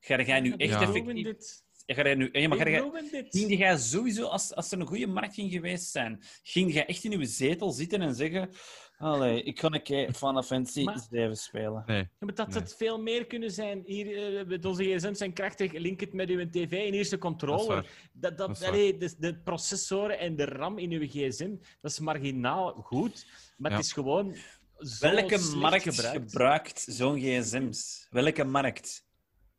Ga 0.00 0.22
jij 0.22 0.40
nu 0.40 0.52
echt 0.56 0.70
Ja. 0.70 0.80
effectief... 0.80 1.64
Ga 1.86 2.02
jij 2.02 2.14
nu... 2.14 2.28
Ja, 2.32 2.48
maar 2.48 2.58
ga 2.58 2.68
jij... 2.68 2.90
Ging 3.30 3.78
sowieso, 3.78 4.24
als, 4.26 4.54
als 4.54 4.72
er 4.72 4.80
een 4.80 4.86
goede 4.86 5.06
markt 5.06 5.34
ging 5.34 5.52
geweest 5.52 5.90
zijn, 5.90 6.22
ging 6.42 6.72
jij 6.72 6.86
echt 6.86 7.04
in 7.04 7.12
uw 7.12 7.24
zetel 7.24 7.70
zitten 7.70 8.00
en 8.00 8.14
zeggen: 8.14 8.50
Allee, 8.98 9.42
ik 9.42 9.60
ga 9.60 9.68
een 9.72 9.82
keer 9.82 10.12
Final 10.14 10.42
Fantasy 10.52 10.84
7 11.10 11.36
spelen? 11.36 11.82
Nee. 11.86 11.98
Ja, 11.98 12.08
maar 12.18 12.34
dat 12.34 12.48
Nee. 12.48 12.58
het 12.58 12.74
veel 12.76 13.00
meer 13.00 13.26
kunnen 13.26 13.50
zijn. 13.50 13.82
Hier, 13.84 14.38
eh, 14.38 14.46
met 14.46 14.64
onze 14.64 14.84
gsm's 14.84 15.18
zijn 15.18 15.32
krachtig. 15.32 15.72
Link 15.72 16.00
het 16.00 16.12
met 16.12 16.28
uw 16.28 16.50
tv 16.50 16.72
en 16.86 16.92
hier 16.92 17.00
is 17.00 17.08
de 17.08 17.18
Dat 17.18 17.30
is 17.32 17.38
controller. 17.38 18.08
Dat, 18.12 18.38
dat, 18.38 18.48
Dat 18.48 18.62
allee, 18.68 18.96
de, 18.96 19.14
de 19.18 19.38
processoren 19.38 20.18
en 20.18 20.36
de 20.36 20.44
RAM 20.44 20.78
in 20.78 20.90
uw 20.90 21.06
gsm, 21.08 21.50
dat 21.80 21.90
is 21.90 21.98
marginaal 21.98 22.72
goed. 22.72 23.26
Maar 23.56 23.70
Ja. 23.70 23.76
het 23.76 23.86
is 23.86 23.92
gewoon. 23.92 24.34
zo 24.78 25.10
Welke 25.10 25.38
markt 25.56 25.82
gebruikt. 25.82 26.30
gebruikt 26.30 26.84
zo'n 26.88 27.18
gsm's? 27.20 28.06
Welke 28.10 28.44
markt? 28.44 29.04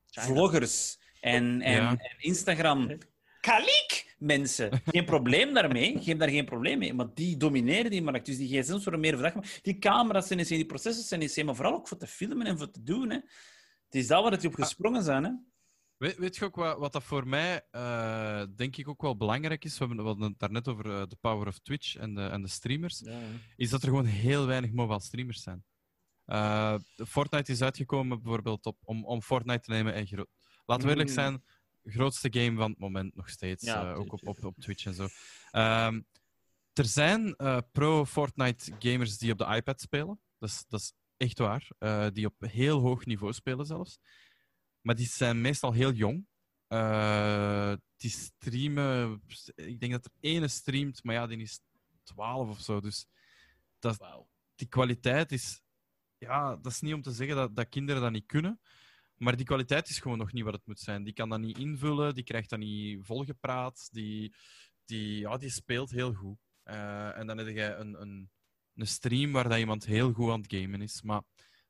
China. 0.09 0.25
Vloggers 0.25 0.97
en, 1.27 1.61
en, 1.61 1.75
Ja. 1.81 1.89
en 1.89 2.15
Instagram. 2.17 2.97
Kaliek, 3.41 4.15
mensen. 4.17 4.81
Geen 4.85 5.05
probleem 5.05 5.53
daarmee. 5.53 5.97
Hebt 6.03 6.19
daar 6.19 6.29
geen 6.29 6.45
probleem 6.45 6.79
mee. 6.79 6.93
Maar 6.93 7.13
die 7.13 7.37
domineren 7.37 7.91
die 7.91 8.01
markt. 8.01 8.25
Dus 8.25 8.37
die 8.37 8.47
gsm's 8.61 8.83
worden 8.83 8.99
meer 8.99 9.13
verdacht. 9.13 9.35
Maar 9.35 9.59
Die 9.61 9.77
camera's 9.77 10.27
zijn 10.27 10.43
die 10.43 10.65
processors 10.65 11.07
zijn 11.07 11.19
niet, 11.19 11.43
maar 11.43 11.55
vooral 11.55 11.73
ook 11.73 11.87
voor 11.87 11.97
te 11.97 12.07
filmen 12.07 12.47
en 12.47 12.57
voor 12.57 12.71
te 12.71 12.83
doen. 12.83 13.09
Hè. 13.09 13.15
Het 13.85 13.95
is 13.95 14.07
dat 14.07 14.23
waar 14.23 14.31
het 14.31 14.45
op 14.45 14.53
gesprongen 14.55 15.03
zijn. 15.03 15.23
Hè. 15.23 15.31
Weet, 15.97 16.17
weet 16.17 16.35
je 16.35 16.45
ook 16.45 16.55
wat, 16.55 16.77
wat 16.77 16.91
dat 16.93 17.03
voor 17.03 17.27
mij, 17.27 17.65
eh, 17.71 18.43
denk 18.55 18.77
ik, 18.77 18.87
ook 18.87 19.01
wel 19.01 19.17
belangrijk 19.17 19.65
is? 19.65 19.77
We 19.77 19.85
hebben 19.85 19.97
we 19.97 20.03
hadden 20.09 20.29
het 20.29 20.39
daarnet 20.39 20.67
over 20.67 20.85
eh, 20.85 21.07
de 21.07 21.17
power 21.21 21.47
of 21.47 21.59
Twitch 21.59 21.95
en 21.95 22.13
de, 22.13 22.21
en 22.21 22.41
de 22.41 22.47
streamers. 22.47 22.99
Ja, 23.05 23.11
ja. 23.11 23.17
Is 23.55 23.69
dat 23.69 23.81
er 23.81 23.87
gewoon 23.87 24.05
heel 24.05 24.45
weinig 24.45 24.71
mobile 24.71 25.01
streamers 25.01 25.41
zijn. 25.43 25.63
Eh, 26.25 26.75
Fortnite 27.07 27.51
is 27.51 27.61
uitgekomen 27.61 28.21
bijvoorbeeld 28.21 28.65
op, 28.65 28.77
om, 28.83 29.05
om 29.05 29.21
Fortnite 29.21 29.59
te 29.59 29.71
nemen. 29.71 29.93
En 29.93 30.07
gro- 30.07 30.25
Laten 30.67 30.85
we 30.85 30.91
eerlijk 30.91 31.09
Mm. 31.09 31.15
zijn, 31.15 31.43
grootste 31.83 32.27
game 32.31 32.57
van 32.57 32.69
het 32.69 32.79
moment 32.79 33.15
nog 33.15 33.29
steeds. 33.29 33.63
Ja, 33.63 33.91
eh, 33.91 33.99
ook 33.99 34.13
op, 34.13 34.19
Twitch, 34.19 34.37
op, 34.37 34.45
op 34.45 34.57
Twitch 34.57 34.85
en 34.85 34.93
zo. 34.93 35.07
Ehm, 35.51 36.01
er 36.73 36.85
zijn 36.85 37.35
eh, 37.35 37.57
pro-Fortnite 37.71 38.75
gamers 38.79 39.17
die 39.17 39.31
op 39.31 39.37
de 39.37 39.55
iPad 39.55 39.81
spelen. 39.81 40.19
Dat 40.39 40.49
is, 40.49 40.65
dat 40.67 40.79
is 40.79 40.93
echt 41.17 41.39
waar. 41.39 41.67
Eh, 41.77 42.07
die 42.13 42.25
op 42.25 42.35
heel 42.39 42.79
hoog 42.79 43.05
niveau 43.05 43.33
spelen 43.33 43.65
zelfs. 43.65 43.99
Maar 44.81 44.95
die 44.95 45.07
zijn 45.07 45.41
meestal 45.41 45.71
heel 45.73 45.91
jong. 45.91 46.27
Die 47.97 48.11
streamen... 48.11 49.21
Ik 49.55 49.79
denk 49.79 49.91
dat 49.91 50.05
er 50.05 50.11
ene 50.19 50.47
streamt, 50.47 51.03
maar 51.03 51.15
ja, 51.15 51.27
die 51.27 51.37
is 51.37 51.59
12 52.03 52.49
of 52.49 52.59
zo. 52.59 52.79
Dus 52.79 53.05
dat, 53.79 54.25
die 54.55 54.67
kwaliteit 54.67 55.31
is... 55.31 55.61
Ja, 56.17 56.55
dat 56.55 56.71
is 56.71 56.81
niet 56.81 56.93
om 56.93 57.01
te 57.01 57.11
zeggen 57.11 57.35
dat, 57.35 57.55
dat 57.55 57.69
kinderen 57.69 58.01
dat 58.01 58.11
niet 58.11 58.25
kunnen. 58.25 58.59
Maar 59.17 59.35
die 59.35 59.45
kwaliteit 59.45 59.89
is 59.89 59.99
gewoon 59.99 60.17
nog 60.17 60.31
niet 60.31 60.43
wat 60.43 60.53
het 60.53 60.65
moet 60.65 60.79
zijn. 60.79 61.03
Die 61.03 61.13
kan 61.13 61.29
dat 61.29 61.39
niet 61.39 61.57
invullen, 61.57 62.13
die 62.13 62.23
krijgt 62.23 62.49
dat 62.49 62.59
niet 62.59 63.05
volgepraat. 63.05 63.89
Die, 63.91 64.33
die, 64.85 65.19
ja, 65.19 65.37
die 65.37 65.49
speelt 65.49 65.91
heel 65.91 66.13
goed. 66.13 66.37
Eh, 66.63 67.17
en 67.17 67.27
dan 67.27 67.37
heb 67.37 67.47
je 67.47 67.73
een, 67.73 68.01
een, 68.01 68.29
een 68.75 68.87
stream 68.87 69.31
waar 69.31 69.49
dat 69.49 69.57
iemand 69.57 69.85
heel 69.85 70.13
goed 70.13 70.31
aan 70.31 70.41
het 70.41 70.53
gamen 70.53 70.81
is. 70.81 71.01
Maar 71.01 71.21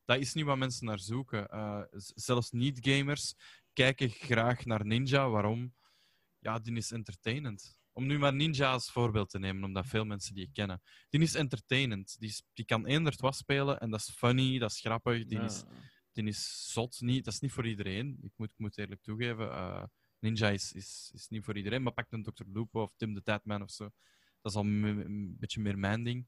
dat 0.06 0.20
is 0.20 0.34
niet 0.34 0.46
wat 0.46 0.58
mensen 0.58 0.86
naar 0.86 1.00
zoeken. 1.00 1.48
Eh, 1.48 1.82
zelfs 2.16 2.52
niet-gamers 2.52 3.34
kijken 3.74 4.10
graag 4.10 4.66
naar 4.66 4.86
Ninja. 4.86 5.30
Waarom? 5.30 5.76
Ja, 6.40 6.60
die 6.60 6.76
is 6.76 6.92
entertainend. 6.92 7.80
Om 7.92 8.06
nu 8.06 8.18
maar 8.18 8.34
Ninja 8.34 8.72
als 8.72 8.92
voorbeeld 8.92 9.30
te 9.30 9.40
nemen, 9.40 9.64
omdat 9.64 9.86
veel 9.86 10.06
mensen 10.06 10.36
die 10.36 10.50
kennen. 10.54 10.82
Die 11.10 11.22
is 11.22 11.36
entertainend. 11.36 12.16
Die, 12.20 12.30
is, 12.30 12.44
die 12.54 12.66
kan 12.66 12.86
eender 12.86 13.14
wat 13.18 13.36
spelen 13.36 13.80
en 13.80 13.90
dat 13.90 14.00
is 14.00 14.10
funny, 14.10 14.60
dat 14.60 14.72
is 14.72 14.80
grappig. 14.80 15.26
Die, 15.26 15.38
Ja. 15.38 15.44
is, 15.44 15.64
die 16.18 16.28
is 16.28 16.72
zot. 16.72 17.02
Niet, 17.02 17.26
dat 17.26 17.34
is 17.34 17.40
niet 17.40 17.52
voor 17.52 17.68
iedereen. 17.68 18.18
Ik 18.22 18.32
moet, 18.36 18.52
ik 18.52 18.58
moet 18.58 18.78
eerlijk 18.78 19.02
toegeven. 19.02 19.52
eh, 19.52 19.84
Ninja 20.20 20.50
is, 20.50 20.74
is, 20.74 21.12
is 21.14 21.28
niet 21.28 21.44
voor 21.44 21.58
iedereen, 21.58 21.84
maar 21.84 21.94
pak 21.94 22.12
een 22.12 22.24
Dr. 22.24 22.44
Lupo 22.54 22.82
of 22.82 22.94
Tim 22.96 23.14
the 23.14 23.22
Tatman 23.24 23.62
of 23.62 23.72
zo. 23.72 23.84
Dat 24.42 24.52
is 24.52 24.58
al 24.58 24.64
een 24.66 25.36
beetje 25.40 25.62
meer 25.62 25.78
mijn 25.80 26.04
ding. 26.04 26.28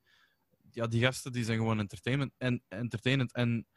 Ja, 0.72 0.88
die 0.88 1.02
gasten 1.02 1.32
die 1.32 1.44
zijn 1.44 1.58
gewoon 1.58 1.80
entertainment 1.80 2.34
en, 2.38 2.64
entertainend. 2.68 3.34
En 3.34 3.68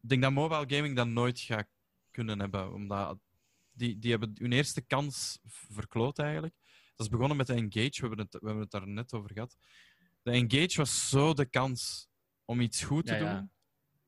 ik 0.00 0.08
denk 0.08 0.22
dat 0.22 0.32
mobile 0.32 0.76
gaming 0.76 0.96
dat 0.96 1.06
nooit 1.08 1.40
gaat 1.40 1.68
kunnen 2.10 2.38
hebben, 2.40 2.72
omdat 2.72 3.18
die, 3.72 3.98
die 3.98 4.10
hebben 4.10 4.32
hun 4.34 4.52
eerste 4.52 4.80
kans 4.80 5.38
verkloot 5.46 6.18
eigenlijk. 6.18 6.54
Dat 6.96 7.06
is 7.06 7.12
begonnen 7.12 7.36
met 7.36 7.46
de 7.46 7.52
Engage, 7.54 8.00
we 8.00 8.06
hebben 8.06 8.18
het, 8.18 8.32
we 8.32 8.46
hebben 8.46 8.62
het 8.62 8.70
daar 8.70 8.88
net 8.88 9.12
over 9.12 9.30
gehad. 9.32 9.56
De 10.22 10.30
Engage 10.30 10.76
was 10.76 11.08
zo 11.08 11.34
de 11.34 11.46
kans 11.46 12.08
om 12.44 12.60
iets 12.60 12.82
goed 12.82 13.06
te 13.06 13.14
Ja, 13.14 13.20
ja. 13.20 13.38
doen. 13.38 13.50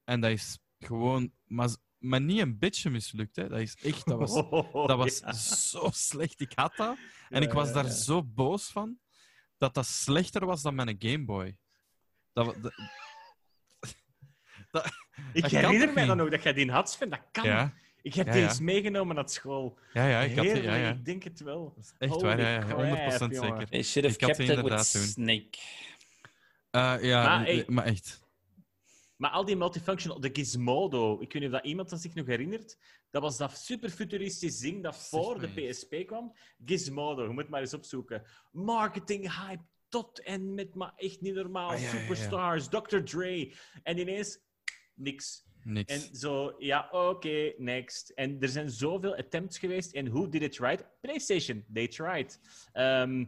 En 0.04 0.20
dat 0.20 0.30
is 0.30 0.58
gewoon... 0.86 1.32
Maar, 1.46 1.68
maar 1.98 2.20
niet 2.20 2.40
een 2.40 2.58
beetje 2.58 2.90
mislukt. 2.90 3.36
Hè. 3.36 3.48
Dat 3.48 3.60
is 3.60 3.76
echt, 3.82 4.06
dat 4.06 4.18
was, 4.18 4.32
dat 4.88 4.96
was 4.96 5.18
Ja. 5.18 5.32
zo 5.32 5.88
slecht. 5.92 6.40
Ik 6.40 6.52
had 6.54 6.76
dat. 6.76 6.96
En 7.28 7.40
Ja, 7.42 7.46
ik 7.48 7.52
was 7.52 7.72
daar 7.72 7.84
ja. 7.84 7.90
zo 7.90 8.22
boos 8.24 8.66
van 8.66 8.98
dat 9.58 9.74
dat 9.74 9.86
slechter 9.86 10.46
was 10.46 10.62
dan 10.62 10.74
mijn 10.74 10.96
Game 10.98 11.24
Boy. 11.24 11.56
Dat, 12.32 12.56
Ik 15.32 15.44
herinner 15.46 15.92
mij 15.92 16.06
dan 16.06 16.20
ook 16.20 16.30
dat 16.30 16.42
jij 16.42 16.52
die 16.52 16.70
had, 16.70 16.90
Sven. 16.90 17.10
Dat 17.10 17.20
kan. 17.32 17.44
ja, 17.44 17.72
Ik 18.02 18.14
heb 18.14 18.26
Ja, 18.26 18.32
die 18.32 18.42
ja. 18.42 18.48
eens 18.48 18.60
meegenomen 18.60 19.14
naar 19.14 19.28
school. 19.28 19.78
ja, 19.92 20.06
ja, 20.08 20.20
ik 20.20 20.36
had 20.36 20.44
die, 20.44 20.54
ja, 20.54 20.60
Heerlijk, 20.60 20.82
ja. 20.82 20.90
ik 20.90 21.04
denk 21.04 21.22
het 21.22 21.40
wel. 21.40 21.74
Echt 21.98 22.12
Holy 22.12 22.24
waar, 22.24 22.40
ja, 22.40 22.48
ja, 22.48 22.58
crap, 22.60 23.30
100% 23.30 23.32
jongen. 23.34 23.66
zeker. 23.84 24.10
Ik 24.10 24.20
had 24.20 24.30
kept 24.30 24.36
die 24.36 24.48
inderdaad 24.48 24.90
toen. 24.92 25.02
Snake. 25.02 25.58
Eh, 26.70 26.96
ja, 27.00 27.22
Maar, 27.22 27.36
maar, 27.38 27.44
hey. 27.46 27.64
maar 27.66 27.84
echt. 27.84 28.22
Maar 29.16 29.30
al 29.30 29.44
die 29.44 29.56
multifunctional, 29.56 30.20
de 30.20 30.30
Gizmodo, 30.32 31.20
ik 31.20 31.32
weet 31.32 31.42
niet 31.42 31.52
of 31.52 31.58
dat 31.58 31.64
iemand 31.64 31.90
dat 31.90 32.00
zich 32.00 32.14
nog 32.14 32.26
herinnert, 32.26 32.78
dat 33.10 33.22
was 33.22 33.36
dat 33.36 33.58
super 33.58 33.90
futuristisch 33.90 34.58
ding 34.58 34.82
dat 34.82 35.08
voor 35.08 35.40
de. 35.40 35.48
PSP 35.48 36.06
kwam. 36.06 36.36
Gizmodo, 36.64 37.22
je 37.22 37.28
moet 37.28 37.48
maar 37.48 37.60
eens 37.60 37.74
opzoeken. 37.74 38.22
Marketing 38.52 39.46
hype 39.46 39.62
tot 39.88 40.20
en 40.20 40.54
met, 40.54 40.74
maar 40.74 40.92
echt 40.96 41.20
niet 41.20 41.34
normaal. 41.34 41.70
Ah, 41.70 41.80
ja, 41.80 41.86
ja, 41.86 41.92
ja. 41.92 42.00
Superstars, 42.00 42.68
Dr. 42.68 42.98
Dre. 42.98 43.52
En 43.82 43.98
ineens 43.98 44.38
niks. 44.94 45.44
Niks. 45.64 45.92
En 45.92 46.16
zo, 46.16 46.54
ja, 46.58 46.88
oké, 46.90 47.52
next. 47.56 48.10
En 48.10 48.40
er 48.40 48.48
zijn 48.48 48.70
zoveel 48.70 49.16
attempts 49.16 49.58
geweest. 49.58 49.92
En 49.92 50.10
who 50.10 50.28
did 50.28 50.42
it 50.42 50.58
right? 50.58 50.86
PlayStation, 51.00 51.64
they 51.72 51.88
tried. 51.88 52.40
Ehm, 52.72 53.24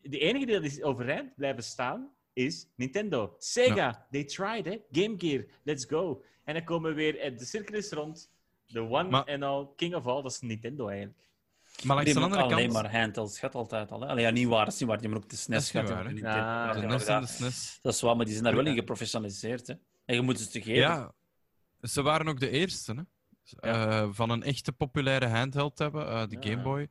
de 0.00 0.18
enige 0.18 0.46
die 0.46 0.54
dat 0.54 0.64
is 0.64 0.82
overeind 0.82 1.34
blijven 1.34 1.62
staan 1.62 2.16
is 2.46 2.66
Nintendo. 2.76 3.34
Sega, 3.38 4.06
they 4.10 4.24
tried, 4.24 4.64
hè. 4.64 4.78
Game 4.92 5.14
Gear, 5.18 5.44
let's 5.62 5.84
go. 5.84 6.22
En 6.44 6.54
dan 6.54 6.64
komen 6.64 6.90
we 6.90 6.96
weer, 6.96 7.36
de 7.38 7.44
cirkel 7.44 7.74
is 7.74 7.90
rond. 7.90 8.30
The 8.66 8.80
one 8.80 9.08
Maar- 9.08 9.24
and 9.24 9.42
all, 9.42 9.66
king 9.76 9.94
of 9.94 10.06
all, 10.06 10.22
dat 10.22 10.30
is 10.30 10.40
Nintendo 10.40 10.88
eigenlijk. 10.88 11.18
maar 11.84 11.96
langs 11.96 12.04
Die 12.12 12.14
de 12.20 12.24
andere 12.26 12.42
alleen 12.42 12.70
kant... 12.70 12.72
maar 12.82 12.96
handhelds 13.00 13.38
gehad 13.38 13.54
altijd 13.54 13.90
al. 13.90 14.00
Hè? 14.00 14.06
Allee, 14.08 14.24
ja, 14.24 14.30
niet 14.30 14.46
waar, 14.48 14.64
dat 14.64 14.74
is 14.74 14.80
niet 14.80 14.88
waar. 14.88 14.98
Die 14.98 15.06
hebben 15.08 15.24
ook 15.24 15.30
de 15.30 15.36
Dat 15.52 15.62
SNES 15.62 15.72
waar, 15.72 15.82
die 15.84 15.92
hè. 15.92 16.02
hebben 16.02 16.16
Ja, 16.22 16.72
De 16.72 16.80
gehad. 16.80 16.90
NES 16.90 17.06
en 17.06 17.20
de 17.20 17.26
SNES. 17.26 17.78
Dat 17.82 17.94
is 17.94 18.00
waar, 18.00 18.16
maar 18.16 18.24
die 18.24 18.32
zijn 18.34 18.46
daar 18.46 18.56
wel 18.56 18.66
in 18.66 18.74
geprofessionaliseerd. 18.74 19.66
Hè? 19.66 19.74
En 20.04 20.14
je 20.14 20.20
moet 20.22 20.38
het 20.40 20.50
te 20.52 20.60
geven. 20.62 20.80
Ja, 20.80 21.12
ze 21.82 22.02
waren 22.02 22.28
ook 22.28 22.40
de 22.40 22.50
eerste 22.50 22.94
hè? 22.94 23.02
Eh, 23.60 24.08
van 24.10 24.30
een 24.30 24.42
echte 24.42 24.72
populaire 24.72 25.26
handheld 25.26 25.76
te 25.76 25.82
hebben. 25.82 26.06
eh, 26.08 26.26
de 26.28 26.36
Ja. 26.40 26.50
Game 26.50 26.62
Boy. 26.62 26.88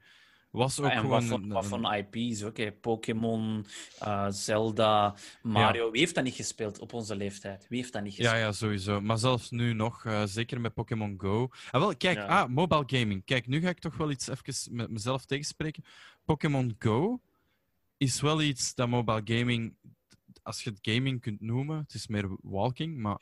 Was 0.49 0.79
ook 0.79 0.85
Ah, 0.85 0.91
en 0.95 1.07
wat 1.07 1.23
een- 1.29 1.47
wat 1.49 1.65
voor 1.65 1.95
IP's 1.95 2.43
ook, 2.43 2.57
hè. 2.57 2.71
Pokémon, 2.71 3.65
eh, 3.99 4.27
Zelda, 4.29 5.15
Mario. 5.41 5.91
Wie 5.91 5.99
heeft 5.99 6.15
dat 6.15 6.23
niet 6.23 6.33
gespeeld 6.33 6.79
op 6.79 6.93
onze 6.93 7.15
leeftijd? 7.15 7.65
Wie 7.69 7.79
heeft 7.79 7.93
dat 7.93 8.03
niet 8.03 8.15
Ja, 8.15 8.23
gespeeld? 8.23 8.43
ja, 8.45 8.51
sowieso. 8.51 9.01
Maar 9.01 9.17
zelfs 9.17 9.49
nu 9.49 9.73
nog, 9.73 10.05
eh, 10.05 10.23
zeker 10.25 10.61
met 10.61 10.73
Pokémon 10.73 11.15
Go. 11.17 11.49
Ah, 11.71 11.81
wel, 11.81 11.95
kijk, 11.97 12.17
Ja. 12.17 12.25
ah, 12.25 12.49
mobile 12.49 12.83
gaming. 12.87 13.25
Kijk, 13.25 13.47
nu 13.47 13.61
ga 13.61 13.69
ik 13.69 13.79
toch 13.79 13.97
wel 13.97 14.11
iets 14.11 14.27
even 14.29 14.75
met 14.75 14.89
mezelf 14.89 15.25
tegenspreken. 15.25 15.83
Pokémon 16.25 16.75
Go 16.79 17.21
is 17.97 18.21
wel 18.21 18.41
iets 18.41 18.75
dat 18.75 18.87
mobile 18.87 19.21
gaming, 19.25 19.75
als 20.43 20.63
je 20.63 20.69
het 20.69 20.79
gaming 20.81 21.21
kunt 21.21 21.41
noemen, 21.41 21.77
het 21.77 21.93
is 21.93 22.07
meer 22.07 22.37
walking, 22.41 22.97
maar 22.97 23.19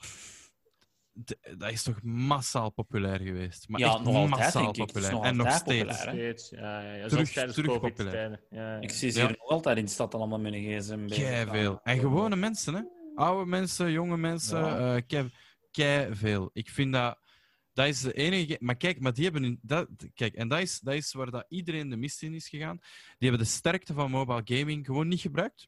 dat 1.58 1.72
is 1.72 1.84
toch 1.84 2.02
massaal 2.04 2.70
populair 2.72 3.20
geweest. 3.20 3.70
Maar 3.70 3.80
Ja, 3.80 3.88
echt 3.94 4.04
nog 4.04 4.16
altijd, 4.16 4.30
massaal 4.30 4.62
denk 4.74 4.76
ik. 4.76 4.82
Het 4.82 4.88
is 4.90 4.94
populair. 4.94 5.12
nog 5.14 5.26
en 5.26 5.36
nog 5.36 5.46
altijd 5.48 5.62
steeds. 5.66 5.98
populair, 5.98 6.46
ja, 6.52 6.82
ja, 6.82 6.94
ja. 6.96 7.08
Terug- 7.08 7.32
terug 7.32 7.66
COVID-tijden. 7.66 8.40
Ja, 8.50 8.74
ja. 8.76 8.80
Ik 8.82 8.92
zie 8.92 9.10
ze 9.12 9.20
Ja. 9.20 9.28
hier 9.28 9.36
nog 9.40 9.50
altijd 9.50 9.78
in 9.78 9.86
de 9.86 9.92
stad 9.92 10.16
allemaal 10.16 10.40
met 10.40 10.54
een 10.54 10.80
gsm. 10.82 11.08
Kei 11.08 11.48
veel. 11.50 11.80
En 11.84 12.00
gewone 12.00 12.36
mensen, 12.36 12.74
hè? 12.74 12.82
Oude 13.16 13.50
mensen, 13.50 13.92
jonge 13.92 14.18
mensen, 14.18 14.60
Ja. 14.60 14.96
eh 14.96 15.02
kei, 15.08 15.30
kei 15.72 16.16
veel. 16.16 16.50
Ik 16.54 16.70
vind 16.70 16.94
dat. 16.94 17.20
Dat 17.74 17.88
is 17.88 18.02
de 18.02 18.14
enige. 18.14 18.58
Maar 18.60 18.76
kijk, 18.76 19.00
maar 19.00 19.14
die 19.14 19.24
hebben. 19.24 19.44
in- 19.44 19.60
Dat, 19.62 19.88
kijk, 20.14 20.34
en 20.36 20.48
dat 20.48 20.60
is, 20.60 20.80
dat 20.80 20.94
is 20.94 21.14
waar 21.14 21.32
dat 21.32 21.46
iedereen 21.50 21.90
de 21.90 21.96
mist 21.98 22.22
in 22.24 22.34
is 22.34 22.50
gegaan. 22.50 22.78
Die 23.18 23.30
hebben 23.30 23.40
de 23.48 23.54
sterkte 23.54 23.94
van 23.94 24.12
mobile 24.12 24.42
gaming 24.44 24.86
gewoon 24.86 25.08
niet 25.08 25.22
gebruikt. 25.22 25.68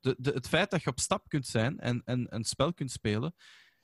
De, 0.00 0.14
de, 0.18 0.30
het 0.30 0.48
feit 0.48 0.70
dat 0.70 0.82
je 0.82 0.90
op 0.90 1.00
stap 1.00 1.28
kunt 1.28 1.46
zijn 1.46 1.78
en, 1.78 2.02
en 2.04 2.26
een 2.28 2.44
spel 2.44 2.72
kunt 2.74 2.90
spelen, 2.90 3.34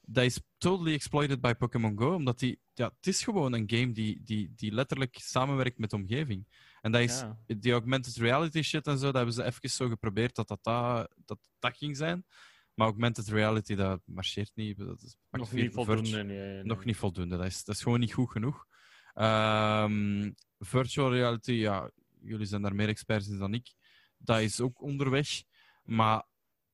dat 0.09 0.25
is 0.25 0.41
totally 0.59 0.93
exploited 0.95 1.41
by 1.41 1.55
Pokémon 1.55 1.99
Go. 1.99 2.15
Omdat 2.15 2.39
die, 2.39 2.61
ja, 2.75 2.93
het 2.97 3.07
is 3.07 3.23
gewoon 3.25 3.53
een 3.53 3.65
game 3.71 3.93
die, 3.93 4.23
die, 4.23 4.53
die 4.57 4.73
letterlijk 4.73 5.17
samenwerkt 5.19 5.79
met 5.79 5.91
de 5.91 5.97
omgeving. 5.97 6.47
En 6.81 6.93
dat 6.93 7.01
is 7.01 7.21
Ja. 7.21 7.39
die 7.47 7.73
augmented 7.73 8.17
reality 8.17 8.63
shit 8.63 8.87
en 8.87 8.99
zo, 8.99 9.05
dat 9.05 9.15
hebben 9.15 9.35
ze 9.35 9.45
even 9.45 9.71
zo 9.71 9.89
geprobeerd 9.89 10.35
dat 10.35 10.49
dat, 10.49 10.65
dat, 10.65 11.15
dat, 11.25 11.39
dat 11.59 11.77
ging 11.77 11.97
zijn. 11.97 12.25
Maar 12.75 12.87
augmented 12.87 13.29
reality, 13.29 13.75
dat 13.75 14.01
marcheert 14.05 14.51
niet. 14.55 14.77
Dat 14.79 15.03
is, 15.03 15.17
Nog 15.31 15.53
niet 15.53 15.73
voldoende. 15.75 16.03
virtu- 16.11 16.23
nee, 16.23 16.39
nee. 16.53 16.63
Nog 16.65 16.85
niet 16.85 16.97
voldoende. 16.97 17.37
Dat 17.37 17.47
is, 17.47 17.65
dat 17.65 17.75
is 17.75 17.83
gewoon 17.83 18.01
niet 18.01 18.13
goed 18.13 18.31
genoeg. 18.31 18.67
Ehm, 19.15 20.31
virtual 20.59 21.13
reality, 21.13 21.53
ja, 21.53 21.91
jullie 22.21 22.47
zijn 22.47 22.63
daar 22.63 22.75
meer 22.75 22.89
experts 22.89 23.29
in 23.29 23.39
dan 23.39 23.55
ik. 23.55 23.75
Dat 24.19 24.41
is 24.41 24.61
ook 24.61 24.83
onderweg. 24.83 25.29
Maar 25.85 26.25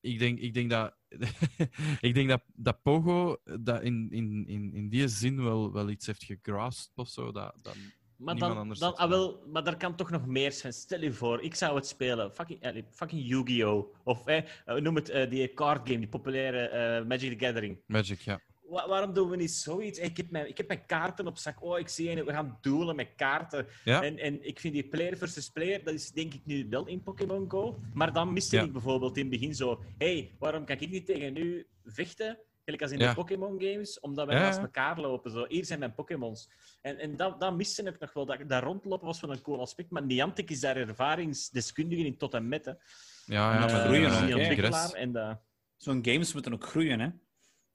ik 0.03 0.19
denk, 0.19 0.39
ik 0.39 0.55
denk 0.55 0.71
dat. 0.71 0.95
ik 2.01 2.15
denk 2.15 2.29
dat, 2.29 2.43
dat 2.55 2.83
Pogo 2.83 3.37
dat 3.61 3.83
in, 3.83 4.09
in, 4.11 4.45
in, 4.47 4.75
in 4.75 4.89
die 4.89 5.09
zin 5.09 5.45
wel, 5.45 5.73
wel 5.73 5.91
iets 5.91 6.07
heeft 6.07 6.25
gegrasped 6.25 6.99
of 6.99 7.09
zo. 7.09 7.33
Dat, 7.33 7.55
dat, 7.63 7.77
Maar, 8.17 8.37
dan, 8.37 8.57
anders 8.57 8.79
dan, 8.81 8.97
ah, 8.97 9.09
wel, 9.09 9.45
maar 9.53 9.65
daar 9.65 9.77
kan 9.77 9.97
toch 9.97 10.11
nog 10.11 10.27
meer 10.27 10.53
zijn. 10.53 10.73
Stel 10.73 11.01
je 11.01 11.13
voor, 11.13 11.43
ik 11.43 11.55
zou 11.55 11.75
het 11.77 11.87
spelen. 11.87 12.33
Fucking, 12.35 12.61
eh, 12.61 12.83
fucking 12.91 13.29
Yu-Gi-Oh! 13.29 13.95
Of 14.05 14.27
eh, 14.27 14.43
eh, 14.65 14.77
noem 14.77 14.95
het 14.95 15.09
eh, 15.09 15.31
die 15.31 15.55
card 15.55 15.89
game, 15.89 15.99
die 15.99 16.09
populaire 16.09 16.69
eh, 16.69 17.07
Magic 17.07 17.39
the 17.39 17.45
Gathering. 17.45 17.79
Magic, 17.87 18.21
ja. 18.21 18.41
Wa- 18.63 18.89
waarom 18.89 19.13
doen 19.15 19.29
we 19.31 19.37
niet 19.37 19.51
zoiets? 19.53 19.99
Ik 19.99 20.17
heb, 20.17 20.31
mijn, 20.31 20.49
ik 20.49 20.57
heb 20.57 20.69
mijn 20.69 20.87
kaarten 20.87 21.27
op 21.27 21.39
zak. 21.39 21.63
Oh, 21.63 21.79
ik 21.79 21.89
zie 21.89 22.11
een, 22.11 22.25
we 22.25 22.33
gaan 22.33 22.59
doelen 22.61 22.97
met 22.97 23.15
kaarten. 23.17 23.67
Ja. 23.85 24.03
En, 24.03 24.19
en 24.19 24.47
ik 24.47 24.61
vind 24.61 24.75
die 24.75 24.89
player 24.89 25.17
versus 25.17 25.49
player, 25.49 25.85
dat 25.85 25.95
is 25.95 26.11
denk 26.11 26.35
ik 26.35 26.41
nu 26.45 26.67
wel 26.71 26.87
in 26.87 27.03
Pokémon 27.03 27.51
Go. 27.51 27.79
Maar 27.95 28.13
dan 28.13 28.33
miste 28.33 28.57
Ja. 28.57 28.63
ik 28.63 28.73
bijvoorbeeld 28.73 29.17
in 29.17 29.23
het 29.23 29.31
begin 29.41 29.55
zo... 29.55 29.83
hey, 29.99 30.35
waarom 30.39 30.65
kan 30.65 30.77
ik 30.81 30.91
niet 30.91 31.07
tegen 31.07 31.37
u 31.37 31.67
vechten? 31.85 32.39
Gelijk 32.65 32.83
als 32.83 32.93
in 32.93 32.99
Ja. 32.99 33.09
de 33.09 33.15
Pokémon 33.15 33.61
games, 33.63 34.01
omdat 34.01 34.27
we 34.27 34.33
Ja, 34.33 34.39
naast 34.41 34.59
elkaar 34.59 35.01
lopen. 35.01 35.31
Zo. 35.31 35.45
Hier 35.49 35.65
zijn 35.65 35.79
mijn 35.79 35.95
Pokémons. 35.95 36.51
En, 36.81 36.99
en 36.99 37.17
dat, 37.17 37.41
dat 37.41 37.57
miste 37.57 37.83
ik 37.83 37.99
nog 37.99 38.13
wel. 38.13 38.27
Dat, 38.27 38.49
dat 38.49 38.63
rondlopen 38.63 39.07
was 39.07 39.21
wel 39.21 39.31
een 39.33 39.43
cool 39.43 39.61
aspect. 39.61 39.91
Maar 39.91 40.03
Niantic 40.05 40.51
is 40.51 40.61
daar 40.61 40.77
ervaringsdeskundige 40.77 42.05
in 42.05 42.17
tot 42.17 42.35
en 42.35 42.49
met. 42.49 42.65
Hè. 42.65 42.71
Ja, 42.71 43.53
ja, 43.53 43.59
Maar 43.59 43.71
Eh, 43.71 43.85
groeien 43.85 44.03
dat 44.03 44.13
is 44.13 44.19
ook, 44.19 44.25
die 44.27 44.35
hè. 44.35 44.41
ontwikkelaar. 44.41 44.73
Gress. 44.81 44.95
En 44.95 45.13
dat... 45.13 45.39
Zo'n 45.77 46.05
games 46.05 46.33
moeten 46.33 46.53
ook 46.53 46.65
groeien, 46.65 47.01
hè? 47.01 47.09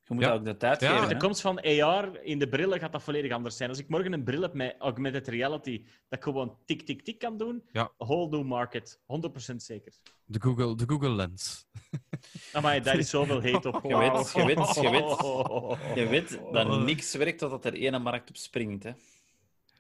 Je 0.08 0.14
moet 0.14 0.24
Ja. 0.24 0.34
ook 0.34 0.43
de 0.45 0.58
tijd 0.58 0.80
Ja, 0.82 0.93
geven. 0.93 1.10
De 1.10 1.18
komst 1.18 1.41
van 1.41 1.60
AR 1.60 2.24
in 2.24 2.39
de 2.39 2.47
brillen 2.49 2.80
gaat 2.80 2.91
dat 2.91 3.03
volledig 3.03 3.32
anders 3.32 3.58
zijn. 3.58 3.70
Als 3.70 3.80
ik 3.80 3.89
morgen 3.89 4.14
een 4.14 4.24
bril 4.24 4.41
heb 4.41 4.53
met 4.53 4.76
augmented 4.80 5.28
reality, 5.28 5.84
dat 6.10 6.20
ik 6.20 6.24
gewoon 6.24 6.58
tik, 6.66 6.82
tik, 6.82 7.01
tik 7.03 7.20
kan 7.20 7.38
doen, 7.38 7.64
Ja. 7.72 7.91
whole 7.97 8.30
new 8.30 8.43
market. 8.45 8.99
100% 9.05 9.64
zeker. 9.64 9.93
De 10.26 10.41
Google, 10.41 10.76
de 10.76 10.84
Google 10.88 11.10
Lens. 11.10 11.66
Maar 12.62 12.84
daar 12.84 12.97
is 12.97 13.10
zoveel 13.10 13.41
hate 13.43 13.68
op. 13.72 13.84
Je 13.84 13.97
weet, 13.97 14.32
je 14.32 14.45
weet, 14.45 14.76
je 14.76 14.89
weet, 14.89 15.01
Oh. 15.24 15.80
je 15.95 16.08
weet 16.08 16.39
dat 16.51 16.80
niks 16.86 17.16
werkt 17.16 17.39
totdat 17.39 17.66
er 17.66 17.74
ene 17.74 17.99
markt 17.99 18.30
op 18.30 18.38
springt, 18.38 18.84
hè? 18.84 18.91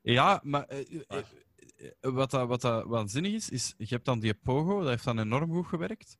Ja, 0.01 0.39
maar 0.43 0.63
eh, 0.65 0.79
eh, 1.07 1.17
eh, 1.77 2.11
wat, 2.13 2.31
dat, 2.31 2.47
wat 2.47 2.61
dat 2.61 2.85
waanzinnig 2.85 3.33
is, 3.33 3.49
is 3.49 3.73
je 3.77 3.85
hebt 3.89 4.05
dan 4.05 4.19
die 4.19 4.33
Pogo, 4.33 4.79
dat 4.79 4.89
heeft 4.89 5.03
dan 5.03 5.19
enorm 5.19 5.51
goed 5.51 5.67
gewerkt. 5.67 6.17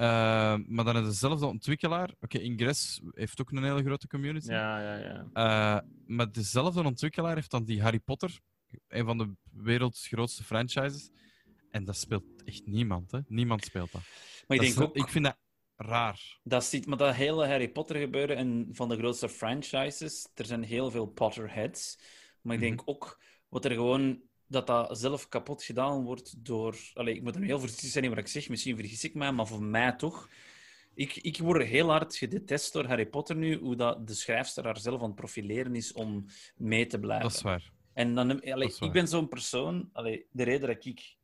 Eh, 0.00 0.56
maar 0.66 0.84
dan 0.84 0.96
is 0.96 1.04
dezelfde 1.04 1.46
ontwikkelaar. 1.46 2.14
Oké, 2.20 2.38
Ingress 2.38 3.00
heeft 3.14 3.40
ook 3.40 3.50
een 3.50 3.62
hele 3.64 3.82
grote 3.82 4.06
community. 4.06 4.50
Ja, 4.50 4.80
ja, 4.80 4.96
ja. 4.96 5.26
Eh, 5.32 5.86
maar 6.06 6.32
dezelfde 6.32 6.82
ontwikkelaar 6.84 7.34
heeft 7.34 7.50
dan 7.50 7.64
die 7.64 7.82
Harry 7.82 7.98
Potter, 7.98 8.40
een 8.88 9.04
van 9.04 9.18
de 9.18 9.32
werelds 9.52 10.06
grootste 10.06 10.44
franchises. 10.44 11.10
En 11.70 11.84
dat 11.84 11.96
speelt 11.96 12.24
echt 12.44 12.66
niemand, 12.66 13.10
hè? 13.10 13.18
Niemand 13.26 13.64
speelt 13.64 13.92
dat. 13.92 14.00
Maar 14.00 14.10
ik 14.40 14.46
Dat 14.46 14.58
denk 14.58 14.72
is- 14.72 14.78
ook, 14.80 14.96
ik 14.96 15.08
vind 15.08 15.24
dat 15.24 15.36
raar. 15.76 16.38
dat 16.42 16.64
ziet, 16.64 16.86
maar 16.86 16.98
dat 16.98 17.14
hele 17.14 17.46
Harry 17.46 17.68
Potter 17.68 17.96
gebeuren 17.96 18.36
en 18.36 18.68
van 18.72 18.88
de 18.88 18.96
grootste 18.96 19.28
franchises, 19.28 20.28
er 20.34 20.44
zijn 20.44 20.62
heel 20.62 20.90
veel 20.90 21.06
Potterheads. 21.06 21.98
Maar 22.42 22.54
ik 22.54 22.60
Mhm. 22.60 22.68
denk 22.68 22.82
ook 22.84 23.22
wat 23.48 23.64
er 23.64 23.70
gewoon 23.72 24.20
dat 24.50 24.66
dat 24.66 24.98
zelf 24.98 25.28
kapot 25.28 25.62
gedaan 25.62 26.02
wordt 26.04 26.44
door. 26.44 26.76
Allee, 26.94 27.14
ik 27.14 27.22
moet 27.22 27.36
er 27.36 27.42
heel 27.42 27.58
voorzichtig 27.58 27.90
zijn 27.90 28.04
in 28.04 28.10
wat 28.10 28.18
ik 28.18 28.26
zeg, 28.26 28.48
misschien 28.48 28.76
vergis 28.76 29.04
ik 29.04 29.14
mij, 29.14 29.32
maar 29.32 29.46
voor 29.46 29.62
mij 29.62 29.92
toch. 29.92 30.28
Ik, 30.94 31.16
ik 31.16 31.38
word 31.38 31.66
heel 31.66 31.90
hard 31.90 32.16
gedetest 32.16 32.72
door 32.72 32.86
Harry 32.86 33.06
Potter 33.06 33.36
nu, 33.36 33.58
hoe 33.58 33.76
dat 33.76 34.06
de 34.06 34.14
schrijfster 34.14 34.64
haar 34.64 34.78
zelf 34.78 35.00
aan 35.00 35.06
het 35.06 35.14
profileren 35.14 35.74
is 35.74 35.92
om 35.92 36.26
mee 36.56 36.86
te 36.86 36.98
blijven. 36.98 37.28
Dat 37.28 37.36
is 37.36 37.42
waar. 37.42 37.70
En 37.92 38.14
dan, 38.14 38.30
allee, 38.30 38.54
Dat 38.54 38.70
is 38.70 38.78
waar. 38.78 38.88
ik 38.88 38.94
ben 38.94 39.08
zo'n 39.08 39.28
persoon, 39.28 39.88
allee, 39.92 40.26
de 40.30 40.42
reden 40.42 40.68
dat 40.68 40.84
ik 40.84 41.16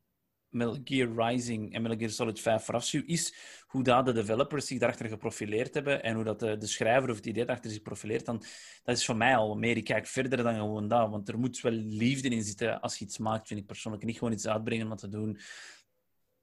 Metal 0.49 0.77
Gear 0.83 1.29
Rising 1.29 1.73
en 1.73 1.81
Metal 1.81 1.97
Gear 1.97 2.09
Solid 2.09 2.39
5 2.39 2.63
verafschuw, 2.63 3.03
is 3.05 3.33
hoe 3.67 3.83
dat 3.83 4.05
de 4.05 4.11
developers 4.13 4.67
zich 4.67 4.79
daarachter 4.79 5.07
geprofileerd 5.09 5.73
hebben 5.73 6.03
en 6.03 6.15
hoe 6.15 6.23
dat 6.23 6.39
de, 6.39 6.57
de 6.57 6.67
schrijver 6.67 7.09
of 7.09 7.15
het 7.15 7.25
idee 7.25 7.45
daarachter 7.45 7.71
zich 7.71 7.81
profileert, 7.81 8.25
dan, 8.25 8.43
dat 8.83 8.97
is 8.97 9.05
voor 9.05 9.15
mij 9.17 9.35
al 9.35 9.55
meer. 9.55 9.77
Ik 9.77 9.83
kijk 9.83 10.07
verder 10.07 10.43
dan 10.43 10.55
gewoon 10.55 10.87
dat, 10.87 11.09
want 11.09 11.29
er 11.29 11.39
moet 11.39 11.61
wel 11.61 11.71
liefde 11.71 12.29
in 12.29 12.43
zitten 12.43 12.81
als 12.81 12.97
je 12.97 13.05
iets 13.05 13.17
maakt, 13.17 13.47
vind 13.47 13.59
ik 13.59 13.65
persoonlijk. 13.65 14.03
Niet 14.03 14.17
gewoon 14.17 14.33
iets 14.33 14.47
uitbrengen 14.47 14.83
om 14.83 14.89
wat 14.89 14.99
te 14.99 15.09
doen. 15.09 15.39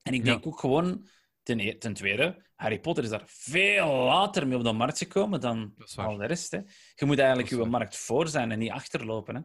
En 0.03 0.15
ik 0.15 0.25
Ja. 0.25 0.33
denk 0.33 0.47
ook 0.47 0.61
gewoon, 0.61 1.07
Ten, 1.43 1.61
e- 1.61 1.79
ten 1.79 1.95
tweede, 1.95 2.43
Harry 2.55 2.81
Potter 2.81 3.05
is 3.05 3.11
daar 3.11 3.23
veel 3.27 3.87
later 3.87 4.47
mee 4.47 4.57
op 4.57 4.65
de 4.65 4.73
markt 4.73 4.99
gekomen 4.99 5.41
dan 5.41 5.75
al 5.97 6.17
de 6.17 6.27
rest. 6.27 6.51
Hè. 6.51 6.59
Je 6.95 7.05
moet 7.05 7.19
eigenlijk 7.19 7.49
je 7.49 7.57
markt 7.65 7.97
voor 7.97 8.29
zijn 8.29 8.51
en 8.51 8.59
niet 8.59 8.71
achterlopen. 8.71 9.35
Hè. 9.35 9.41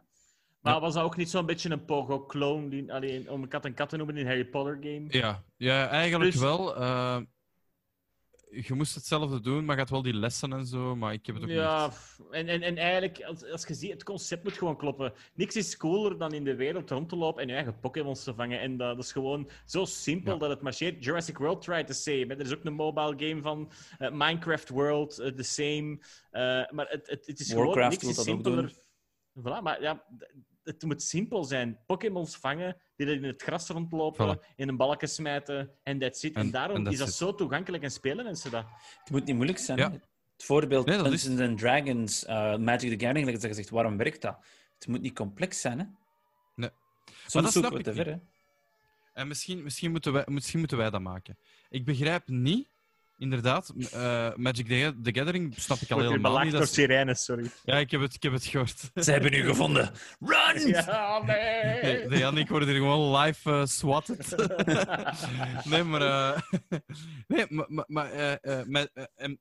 Maar 0.60 0.80
was 0.80 0.94
dat 0.94 1.02
ook 1.04 1.16
niet 1.16 1.30
zo'n 1.30 1.46
beetje 1.46 1.70
een 1.70 1.84
Pogo-clone, 1.84 2.68
die- 2.68 2.92
allee, 2.92 3.30
om 3.32 3.42
een 3.42 3.48
kat 3.48 3.64
en 3.64 3.74
kat 3.74 3.88
te 3.88 3.96
noemen 3.96 4.16
in 4.16 4.26
Harry 4.26 4.44
Potter 4.44 4.78
game? 4.80 5.04
Ja, 5.08 5.44
ja 5.56 5.88
eigenlijk 5.88 6.32
Dus- 6.32 6.40
wel. 6.40 6.76
eh, 6.76 7.20
je 8.50 8.74
moest 8.74 8.94
hetzelfde 8.94 9.40
doen, 9.40 9.64
maar 9.64 9.74
je 9.74 9.80
had 9.80 9.90
wel 9.90 10.02
die 10.02 10.14
lessen 10.14 10.52
en 10.52 10.66
zo, 10.66 10.96
maar 10.96 11.12
ik 11.12 11.26
heb 11.26 11.34
het 11.34 11.44
ook 11.44 11.50
Ja, 11.50 11.84
niet. 11.86 11.94
f- 11.94 12.20
en, 12.30 12.48
en, 12.48 12.62
en 12.62 12.76
eigenlijk, 12.76 13.22
als, 13.22 13.44
als 13.50 13.66
je 13.66 13.74
ziet, 13.74 13.90
het 13.92 14.02
concept 14.04 14.42
moet 14.44 14.52
gewoon 14.58 14.76
kloppen. 14.76 15.12
Niks 15.34 15.56
is 15.56 15.76
cooler 15.76 16.18
dan 16.18 16.32
in 16.32 16.44
de 16.44 16.54
wereld 16.56 16.90
rond 16.90 17.08
te 17.08 17.16
lopen 17.16 17.42
en 17.42 17.48
je 17.48 17.54
eigen 17.54 17.78
Pokémons 17.80 18.24
te 18.24 18.34
vangen. 18.34 18.60
En 18.60 18.76
dat, 18.76 18.96
dat 18.96 19.04
is 19.04 19.12
gewoon 19.12 19.50
zo 19.66 19.84
simpel 19.84 20.32
Ja. 20.32 20.38
dat 20.38 20.50
het 20.50 20.60
marcheert. 20.60 21.04
Jurassic 21.04 21.38
World 21.38 21.62
tried 21.62 21.86
the 21.86 21.92
same. 21.92 22.24
hè. 22.26 22.34
Er 22.34 22.40
is 22.40 22.54
ook 22.54 22.64
een 22.64 22.72
mobile 22.72 23.14
game 23.28 23.42
van 23.42 23.70
eh, 23.98 24.10
Minecraft 24.10 24.68
World, 24.68 25.18
eh, 25.18 25.32
the 25.32 25.42
same. 25.42 25.98
Eh, 26.30 26.70
maar 26.70 26.86
het, 26.88 27.06
het, 27.08 27.26
het 27.26 27.40
is 27.40 27.52
gewoon, 27.52 27.78
niks 27.88 28.04
is 28.04 28.22
simpeler. 28.22 28.72
Voilà, 29.38 29.62
maar 29.62 29.82
ja, 29.82 30.04
het 30.64 30.82
moet 30.82 31.02
simpel 31.02 31.44
zijn. 31.44 31.78
Pokémons 31.86 32.36
vangen, 32.36 32.76
die 32.96 33.06
er 33.06 33.14
in 33.14 33.24
het 33.24 33.42
gras 33.42 33.68
rondlopen, 33.68 34.36
Voilà. 34.38 34.54
in 34.56 34.68
een 34.68 34.76
balken 34.76 35.08
smijten 35.08 35.70
en 35.82 35.98
that's 35.98 36.22
it. 36.22 36.34
En, 36.34 36.40
En- 36.42 36.50
daarom 36.50 36.76
en 36.86 36.92
is 36.92 36.98
dat 36.98 37.08
it. 37.08 37.14
zo 37.14 37.34
toegankelijk 37.34 37.82
en 37.82 37.90
spelen 37.90 38.24
mensen 38.24 38.50
dat. 38.50 38.64
Het 39.00 39.10
moet 39.10 39.24
niet 39.24 39.34
moeilijk 39.36 39.58
zijn. 39.58 39.78
Ja. 39.78 39.90
Het 39.92 40.44
voorbeeld 40.44 40.86
Nee, 40.86 40.96
dat 40.96 41.12
is- 41.12 41.22
Dungeons 41.22 41.48
and 41.50 41.58
Dragons, 41.58 42.24
eh, 42.24 42.56
Magic 42.56 42.98
the 42.98 43.04
Gathering, 43.06 43.30
dat 43.32 43.42
je 43.42 43.54
zegt, 43.54 43.70
waarom 43.70 43.96
werkt 43.96 44.22
dat? 44.22 44.36
Het 44.74 44.86
moet 44.88 45.00
niet 45.00 45.14
complex 45.14 45.60
zijn. 45.60 45.78
Hè? 45.78 45.84
Nee. 46.54 46.70
dat 47.04 47.14
Soms 47.26 47.32
zoeken 47.32 47.50
snap 47.52 47.72
we 47.72 47.78
ik 47.78 47.84
te 47.84 47.92
ver. 47.92 48.06
Hè? 48.06 48.16
En 49.12 49.28
misschien, 49.28 49.62
misschien, 49.62 49.90
moeten 49.90 50.12
wij, 50.12 50.24
misschien 50.26 50.58
moeten 50.58 50.76
wij 50.78 50.90
dat 50.90 51.00
maken. 51.00 51.38
Ik 51.68 51.84
begrijp 51.84 52.28
niet, 52.28 52.68
inderdaad, 53.20 53.72
eh, 53.92 54.34
Magic 54.36 54.66
the, 54.66 54.94
the 55.02 55.14
Gathering 55.14 55.54
snap 55.56 55.78
ik 55.78 55.90
al 55.90 55.96
Wordt 55.96 56.10
helemaal 56.10 56.38
niet. 56.42 56.50
door 56.50 56.60
Dat 56.60 56.68
is- 56.68 56.74
sirenes, 56.74 57.24
sorry. 57.24 57.50
Ja, 57.64 57.76
ik 57.76 57.90
heb 57.90 58.00
het, 58.00 58.14
ik 58.14 58.22
heb 58.22 58.32
het 58.32 58.44
gehoord. 58.44 58.90
Ze 59.04 59.10
hebben 59.12 59.32
u 59.34 59.42
gevonden. 59.42 59.90
Run! 60.20 60.68
Ja, 60.70 61.22
nee. 61.22 61.82
Nee, 61.82 62.08
de 62.08 62.18
Jan, 62.18 62.38
ik 62.38 62.48
word 62.48 62.64
hier 62.64 62.74
gewoon 62.74 63.16
live 63.20 63.50
eh 63.50 63.64
swatted. 63.66 64.36
nee, 65.70 65.82
maar... 65.82 66.02
eh, 66.02 66.40
nee, 67.28 67.46
maar, 67.48 67.66
maar, 67.68 67.84
maar 67.88 68.38
Ma- 68.66 68.88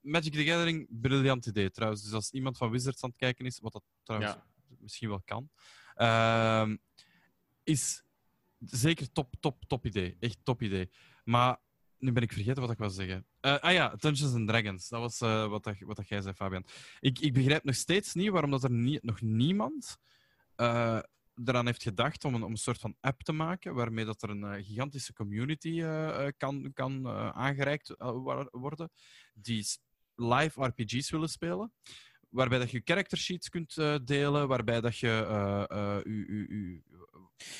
Magic 0.01 0.33
the 0.33 0.43
Gathering, 0.45 0.87
briljant 0.89 1.45
idee 1.45 1.71
trouwens. 1.71 2.03
Dus 2.03 2.13
als 2.13 2.31
iemand 2.31 2.57
van 2.57 2.71
Wizards 2.71 3.03
aan 3.03 3.09
het 3.09 3.17
kijken 3.19 3.45
is, 3.45 3.59
wat 3.59 3.71
dat 3.73 3.83
trouwens 4.03 4.33
Ja. 4.33 4.43
misschien 4.79 5.09
wel 5.09 5.21
kan, 5.25 5.49
ehm, 5.95 6.75
is 7.63 8.03
zeker 8.59 9.11
top, 9.11 9.33
top, 9.39 9.63
top 9.67 9.85
idee. 9.85 10.17
Echt 10.19 10.37
top 10.43 10.61
idee. 10.61 10.89
Maar 11.23 11.57
nu 11.97 12.11
ben 12.11 12.23
ik 12.23 12.33
vergeten 12.33 12.61
wat 12.61 12.71
ik 12.71 12.77
wou 12.77 12.91
zeggen. 12.91 13.25
Eh, 13.41 13.59
ah 13.59 13.71
ja, 13.73 13.95
Dungeons 13.95 14.33
and 14.33 14.47
Dragons. 14.47 14.87
Dat 14.89 14.99
was 14.99 15.21
eh, 15.21 15.47
wat, 15.47 15.63
dat, 15.63 15.75
wat 15.79 15.95
dat 15.95 16.07
jij 16.07 16.21
zei, 16.21 16.33
Fabian. 16.33 16.65
Ik, 16.99 17.19
ik 17.19 17.33
begrijp 17.33 17.63
nog 17.63 17.75
steeds 17.75 18.13
niet 18.13 18.29
waarom 18.29 18.51
dat 18.51 18.63
er 18.63 18.71
nie- 18.71 18.99
nog 19.01 19.21
niemand 19.21 19.97
eh, 20.55 20.99
eraan 21.45 21.65
heeft 21.65 21.83
gedacht 21.83 22.25
om 22.25 22.35
een, 22.35 22.43
om 22.43 22.51
een 22.51 22.57
soort 22.57 22.79
van 22.79 22.95
app 22.99 23.21
te 23.23 23.31
maken, 23.31 23.73
waarmee 23.75 24.05
dat 24.05 24.21
er 24.21 24.29
een 24.29 24.63
gigantische 24.63 25.13
community 25.13 25.81
kan, 26.37 26.71
kan 26.73 27.07
aangereikt 27.33 27.93
worden, 28.51 28.91
die 29.33 29.65
live 30.15 30.65
RPG's 30.65 31.09
willen 31.09 31.29
spelen, 31.29 31.73
waarbij 32.29 32.59
dat 32.59 32.71
je 32.71 32.81
character 32.83 33.17
sheets 33.17 33.49
kunt 33.49 33.75
delen, 34.07 34.47
waarbij 34.47 34.81
dat 34.81 34.97
je 34.97 36.03
u- 36.05 36.83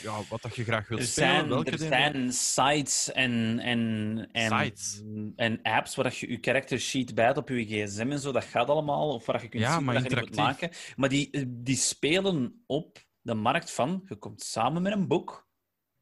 ja, 0.02 0.22
wat 0.30 0.42
dat 0.42 0.56
je 0.56 0.64
graag 0.64 0.88
wilt 0.88 1.02
Er 1.02 1.08
spelen, 1.08 1.30
zijn, 1.30 1.48
welke 1.50 1.72
er 1.72 1.78
dingen. 1.78 2.34
zijn 2.34 2.34
sites 2.34 3.12
en, 3.12 3.60
en, 3.60 4.28
en, 4.32 4.60
Sites? 4.60 5.04
en 5.36 5.60
apps 5.62 5.96
waar 5.96 6.06
dat 6.06 6.18
je 6.18 6.30
je 6.30 6.38
character 6.42 6.80
sheet 6.80 7.16
bijt 7.16 7.38
op 7.38 7.50
je 7.50 7.66
gsm 7.66 8.12
en 8.12 8.20
zo. 8.20 8.32
Dat 8.32 8.44
gaat 8.44 8.70
allemaal. 8.70 9.14
Of 9.14 9.26
waar 9.26 9.42
je 9.42 9.48
kunt 9.50 9.64
Ja, 9.64 9.76
zien 9.78 9.86
wat 9.86 10.10
je 10.30 10.36
maken. 10.36 10.70
Maar 10.96 11.10
die, 11.10 11.46
die 11.48 11.76
spelen 11.76 12.64
op 12.66 13.08
de 13.22 13.34
markt 13.34 13.72
van... 13.72 14.02
Je 14.06 14.16
komt 14.16 14.42
samen 14.42 14.82
met 14.82 14.94
een 14.94 15.08
boek. 15.08 15.48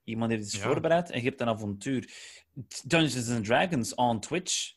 Iemand 0.03 0.31
heeft 0.31 0.43
iets 0.43 0.55
Ja. 0.55 0.61
voorbereid 0.61 1.09
en 1.09 1.19
je 1.21 1.27
hebt 1.27 1.41
een 1.41 1.47
avontuur. 1.47 2.11
Dungeons 2.85 3.29
and 3.29 3.45
Dragons 3.45 3.95
on 3.95 4.19
Twitch. 4.19 4.75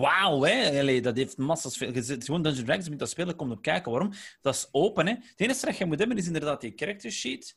Wauw, 0.00 0.42
hè? 0.42 0.80
Allee, 0.80 1.00
dat 1.02 1.16
heeft 1.16 1.36
massas 1.36 1.76
veel. 1.76 1.92
Je 1.92 2.02
zit 2.02 2.24
gewoon 2.24 2.42
Dungeons 2.42 2.58
and 2.58 2.66
Dragons 2.66 2.88
met 2.88 2.98
dat 2.98 3.10
spelen, 3.10 3.36
kom 3.36 3.50
op 3.50 3.62
kijken. 3.62 3.90
Waarom? 3.92 4.12
Dat 4.40 4.54
is 4.54 4.68
open, 4.70 5.06
hè? 5.06 5.12
Het 5.12 5.40
enige 5.40 5.66
dat 5.66 5.76
je 5.76 5.84
moet 5.86 5.98
hebben 5.98 6.16
is 6.16 6.26
inderdaad 6.26 6.60
die 6.60 6.72
character 6.76 7.10
sheet, 7.12 7.56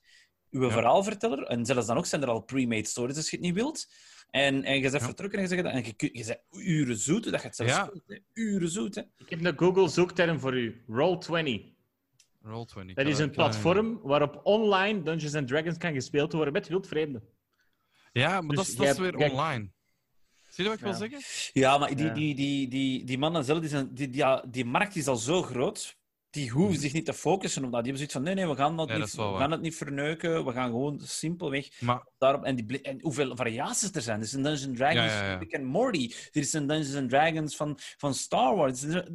uw 0.51 0.63
Ja. 0.65 0.69
verhaalverteller, 0.71 1.43
en 1.43 1.65
zelfs 1.65 1.87
dan 1.87 1.97
ook 1.97 2.05
zijn 2.05 2.21
er 2.21 2.29
al 2.29 2.41
pre-made 2.41 2.87
stories 2.87 3.15
als 3.15 3.29
je 3.29 3.35
het 3.35 3.45
niet 3.45 3.53
wilt. 3.55 3.87
En, 4.29 4.63
en 4.63 4.75
je 4.75 4.81
bent 4.81 4.93
Ja. 4.93 4.99
vertrokken 4.99 5.37
en 5.39 5.43
je 5.43 5.49
zegt 5.49 5.63
dat, 5.63 5.71
en 5.73 5.83
je, 5.83 6.09
je 6.13 6.25
bent 6.25 6.39
uren 6.67 6.97
zoet, 6.97 7.23
dat 7.31 7.41
je 7.41 7.47
het 7.47 7.55
zelfs 7.55 7.71
Ja. 7.73 7.91
Uren 8.33 8.69
zoet, 8.69 8.95
hè? 8.95 9.01
Ik 9.17 9.29
heb 9.29 9.45
een 9.45 9.57
Google-zoekterm 9.57 10.39
voor 10.39 10.57
u. 10.57 10.83
Roll20. 10.87 11.77
Roll20. 12.43 12.93
Dat 12.93 13.05
is 13.07 13.19
een 13.19 13.31
platform 13.31 13.99
waarop 14.01 14.39
online 14.43 15.01
Dungeons 15.01 15.35
and 15.35 15.47
Dragons 15.47 15.77
kan 15.77 15.93
gespeeld 15.93 16.33
worden 16.33 16.53
met 16.53 16.67
wildvreemden. 16.67 17.23
Ja, 18.11 18.41
maar 18.41 18.55
Dus 18.55 18.57
dat, 18.57 18.67
is- 18.67 18.75
dat 18.75 18.87
is 18.87 18.97
weer 19.11 19.31
online. 19.31 19.69
Zie 20.49 20.63
je 20.63 20.69
wat 20.69 20.79
ik 20.79 20.85
Ja. 20.85 20.89
wil 20.89 20.99
zeggen? 21.09 21.51
Ja, 21.53 21.77
maar 21.77 21.95
die, 21.95 22.05
Ja. 22.05 22.13
die, 22.13 22.35
die, 22.35 22.67
die, 22.67 23.03
die 23.03 23.17
mannen 23.17 23.43
zelf, 23.43 23.59
die, 23.59 23.69
zijn, 23.69 23.93
die, 23.93 24.07
die, 24.09 24.17
ja, 24.17 24.43
die 24.47 24.65
markt 24.65 24.95
is 24.95 25.07
al 25.07 25.15
zo 25.15 25.41
groot. 25.41 25.97
Die 26.29 26.49
hoeven 26.49 26.79
zich 26.79 26.93
niet 26.93 27.05
te 27.05 27.13
focussen 27.13 27.65
op 27.65 27.71
dat. 27.71 27.83
Die 27.83 27.91
hebben 27.91 27.97
zoiets 27.97 28.13
van: 28.13 28.23
nee, 28.23 28.33
nee, 28.33 28.47
we 28.47 28.61
gaan, 28.61 28.77
dat 28.77 28.97
niet, 28.97 29.15
we 29.15 29.35
gaan 29.37 29.51
het 29.51 29.61
niet 29.61 29.75
verneuken. 29.75 30.45
We 30.45 30.51
gaan 30.51 30.69
gewoon 30.69 30.99
simpelweg 30.99 31.81
Maar 31.81 32.07
daarop. 32.17 32.43
En, 32.43 32.55
die, 32.55 32.81
en 32.81 33.01
hoeveel 33.01 33.35
variaties 33.35 33.91
er 33.91 34.01
zijn. 34.01 34.17
Er 34.17 34.25
is 34.25 34.33
een 34.33 34.41
Dungeons 34.43 34.77
Dragons 34.77 35.11
Ja, 35.11 35.39
ja, 35.49 35.59
Morty. 35.59 36.13
Er 36.31 36.41
is 36.41 36.53
een 36.53 36.67
Dungeons 36.67 36.95
and 36.95 37.09
Dragons 37.09 37.55
van, 37.55 37.77
van 37.97 38.13
Star 38.13 38.55
Wars. 38.55 38.81
Het 38.81 39.11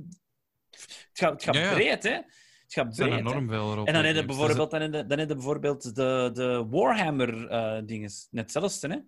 gaat, 1.12 1.33
het 1.33 1.43
gaat 1.43 1.75
breed, 1.75 2.03
hè? 2.03 2.11
Het 2.11 2.73
gaat 2.73 2.97
breed. 2.97 3.12
enorm 3.12 3.49
veel 3.49 3.87
En 3.87 3.93
dan 3.93 4.05
heb 4.05 4.15
je. 4.15 4.25
Dus 4.27 4.37
bijvoorbeeld, 4.37 4.71
dan 4.71 4.81
heb 4.81 4.95
je, 4.95 5.07
dan 5.07 5.19
heb 5.19 5.29
je 5.29 5.35
bijvoorbeeld 5.35 5.95
de, 5.95 6.31
de 6.33 6.67
Warhammer-dingen. 6.71 8.11
Net 8.31 8.53
hetzelfde, 8.53 8.89
hè? 8.89 8.99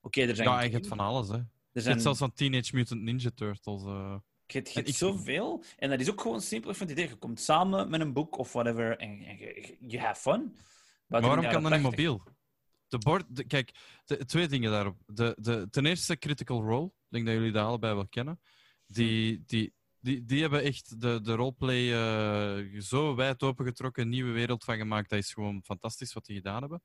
Oké, 0.00 0.20
er 0.22 0.36
zijn. 0.36 0.48
Ja, 0.48 0.62
je 0.62 0.70
hebt 0.70 0.86
van 0.86 0.98
alles, 1.00 1.28
hè. 1.28 1.36
er 1.72 1.82
zijn 1.82 2.00
zelfs 2.00 2.18
van 2.18 2.32
Teenage 2.32 2.74
Mutant 2.76 3.02
Ninja 3.02 3.30
Turtles. 3.34 3.82
eh. 3.84 4.16
Je 4.52 4.58
hebt, 4.58 4.86
je 4.86 4.92
zoveel. 4.92 5.64
En 5.78 5.90
dat 5.90 6.00
is 6.00 6.10
ook 6.10 6.20
gewoon 6.20 6.40
simpel. 6.40 6.74
Vind 6.74 6.90
het 6.90 6.98
idee. 6.98 7.10
Je 7.10 7.16
komt 7.16 7.40
samen 7.40 7.90
met 7.90 8.00
een 8.00 8.12
boek 8.12 8.38
of 8.38 8.52
whatever 8.52 8.98
en, 8.98 9.20
en 9.22 9.38
je, 9.38 9.76
je- 9.80 10.00
have 10.00 10.20
fun. 10.20 10.56
Maar 11.06 11.20
waarom 11.20 11.44
kan 11.44 11.62
dat 11.62 11.72
niet 11.72 11.82
80. 11.82 11.90
mobiel? 11.90 12.22
De 12.88 12.98
bord, 12.98 13.24
de- 13.36 13.44
kijk, 13.44 13.74
de, 14.04 14.24
twee 14.24 14.48
dingen 14.48 14.70
daarop. 14.70 14.96
De, 15.06 15.36
de, 15.40 15.66
ten 15.70 15.86
eerste 15.86 16.18
Critical 16.18 16.62
Role, 16.62 16.86
ik 16.86 16.92
denk 17.08 17.26
dat 17.26 17.34
jullie 17.34 17.52
dat 17.52 17.66
allebei 17.66 17.94
wel 17.94 18.08
kennen. 18.08 18.40
Die, 18.86 19.42
die, 19.46 19.74
die, 20.00 20.24
die 20.24 20.40
hebben 20.40 20.62
echt 20.62 21.00
de, 21.00 21.20
de 21.22 21.34
roleplay 21.34 21.92
eh, 21.92 22.80
zo 22.80 23.14
wijd 23.14 23.42
opengetrokken, 23.42 24.02
een 24.02 24.08
nieuwe 24.08 24.32
wereld 24.32 24.64
van 24.64 24.76
gemaakt. 24.76 25.10
Dat 25.10 25.18
is 25.18 25.32
gewoon 25.32 25.62
fantastisch 25.64 26.12
wat 26.12 26.24
die 26.24 26.36
gedaan 26.36 26.60
hebben. 26.60 26.82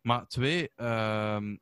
Maar 0.00 0.26
twee, 0.26 0.70
ehm, 0.74 1.56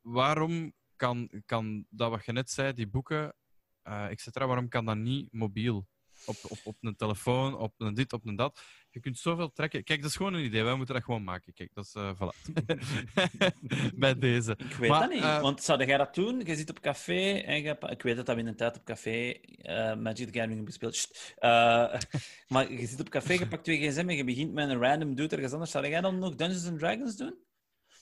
waarom 0.00 0.72
kan, 0.96 1.30
kan 1.46 1.86
dat 1.90 2.10
wat 2.10 2.24
je 2.24 2.32
net 2.32 2.50
zei, 2.50 2.72
die 2.72 2.86
boeken, 2.88 3.34
et 3.84 4.20
cetera, 4.20 4.46
waarom 4.46 4.68
kan 4.68 4.84
dat 4.84 4.96
niet 4.96 5.32
mobiel? 5.32 5.86
Op, 6.26 6.36
op, 6.48 6.58
op 6.64 6.76
een 6.80 6.96
telefoon, 6.96 7.56
op 7.56 7.74
een 7.78 7.94
dit, 7.94 8.12
op 8.12 8.26
een 8.26 8.36
dat. 8.36 8.60
Je 8.90 9.00
kunt 9.00 9.18
zoveel 9.18 9.52
trekken. 9.52 9.84
Kijk, 9.84 10.00
dat 10.00 10.10
is 10.10 10.16
gewoon 10.16 10.34
een 10.34 10.44
idee. 10.44 10.62
Wij 10.62 10.74
moeten 10.74 10.94
dat 10.94 11.04
gewoon 11.04 11.24
maken. 11.24 11.52
Kijk, 11.52 11.70
dat 11.74 11.84
is... 11.84 11.94
eh 11.94 12.12
voilà. 12.14 12.52
Bij 13.94 14.18
deze. 14.18 14.50
Ik 14.58 14.74
weet 14.74 14.90
Maar, 14.90 15.00
dat 15.00 15.10
niet. 15.10 15.22
eh, 15.22 15.40
Want 15.40 15.62
zou 15.62 15.84
jij 15.84 15.96
dat 15.96 16.14
doen? 16.14 16.40
Je 16.44 16.56
zit 16.56 16.70
op 16.70 16.80
café 16.80 17.32
en 17.38 17.62
je... 17.62 17.76
Ik 17.88 18.02
weet 18.02 18.16
dat 18.16 18.26
dat 18.26 18.34
we 18.34 18.40
in 18.40 18.46
een 18.46 18.56
tijd 18.56 18.76
op 18.76 18.84
café 18.84 19.30
eh, 19.32 19.94
Magic 19.96 20.32
the 20.32 20.38
Gathering. 20.38 20.76
Eh, 21.36 22.00
maar 22.52 22.72
je 22.72 22.86
zit 22.86 23.00
op 23.00 23.08
café, 23.08 23.32
je 23.32 23.48
pakt 23.48 23.64
twee 23.64 23.90
gsm 23.90 24.08
en 24.08 24.16
je 24.16 24.24
begint 24.24 24.52
met 24.52 24.68
een 24.68 24.80
random 24.80 25.14
dude 25.14 25.34
ergens 25.34 25.52
anders. 25.52 25.70
Zou 25.70 25.88
jij 25.88 26.00
dan 26.00 26.18
nog 26.18 26.34
Dungeons 26.34 26.66
and 26.66 26.78
Dragons 26.78 27.16
doen? 27.16 27.34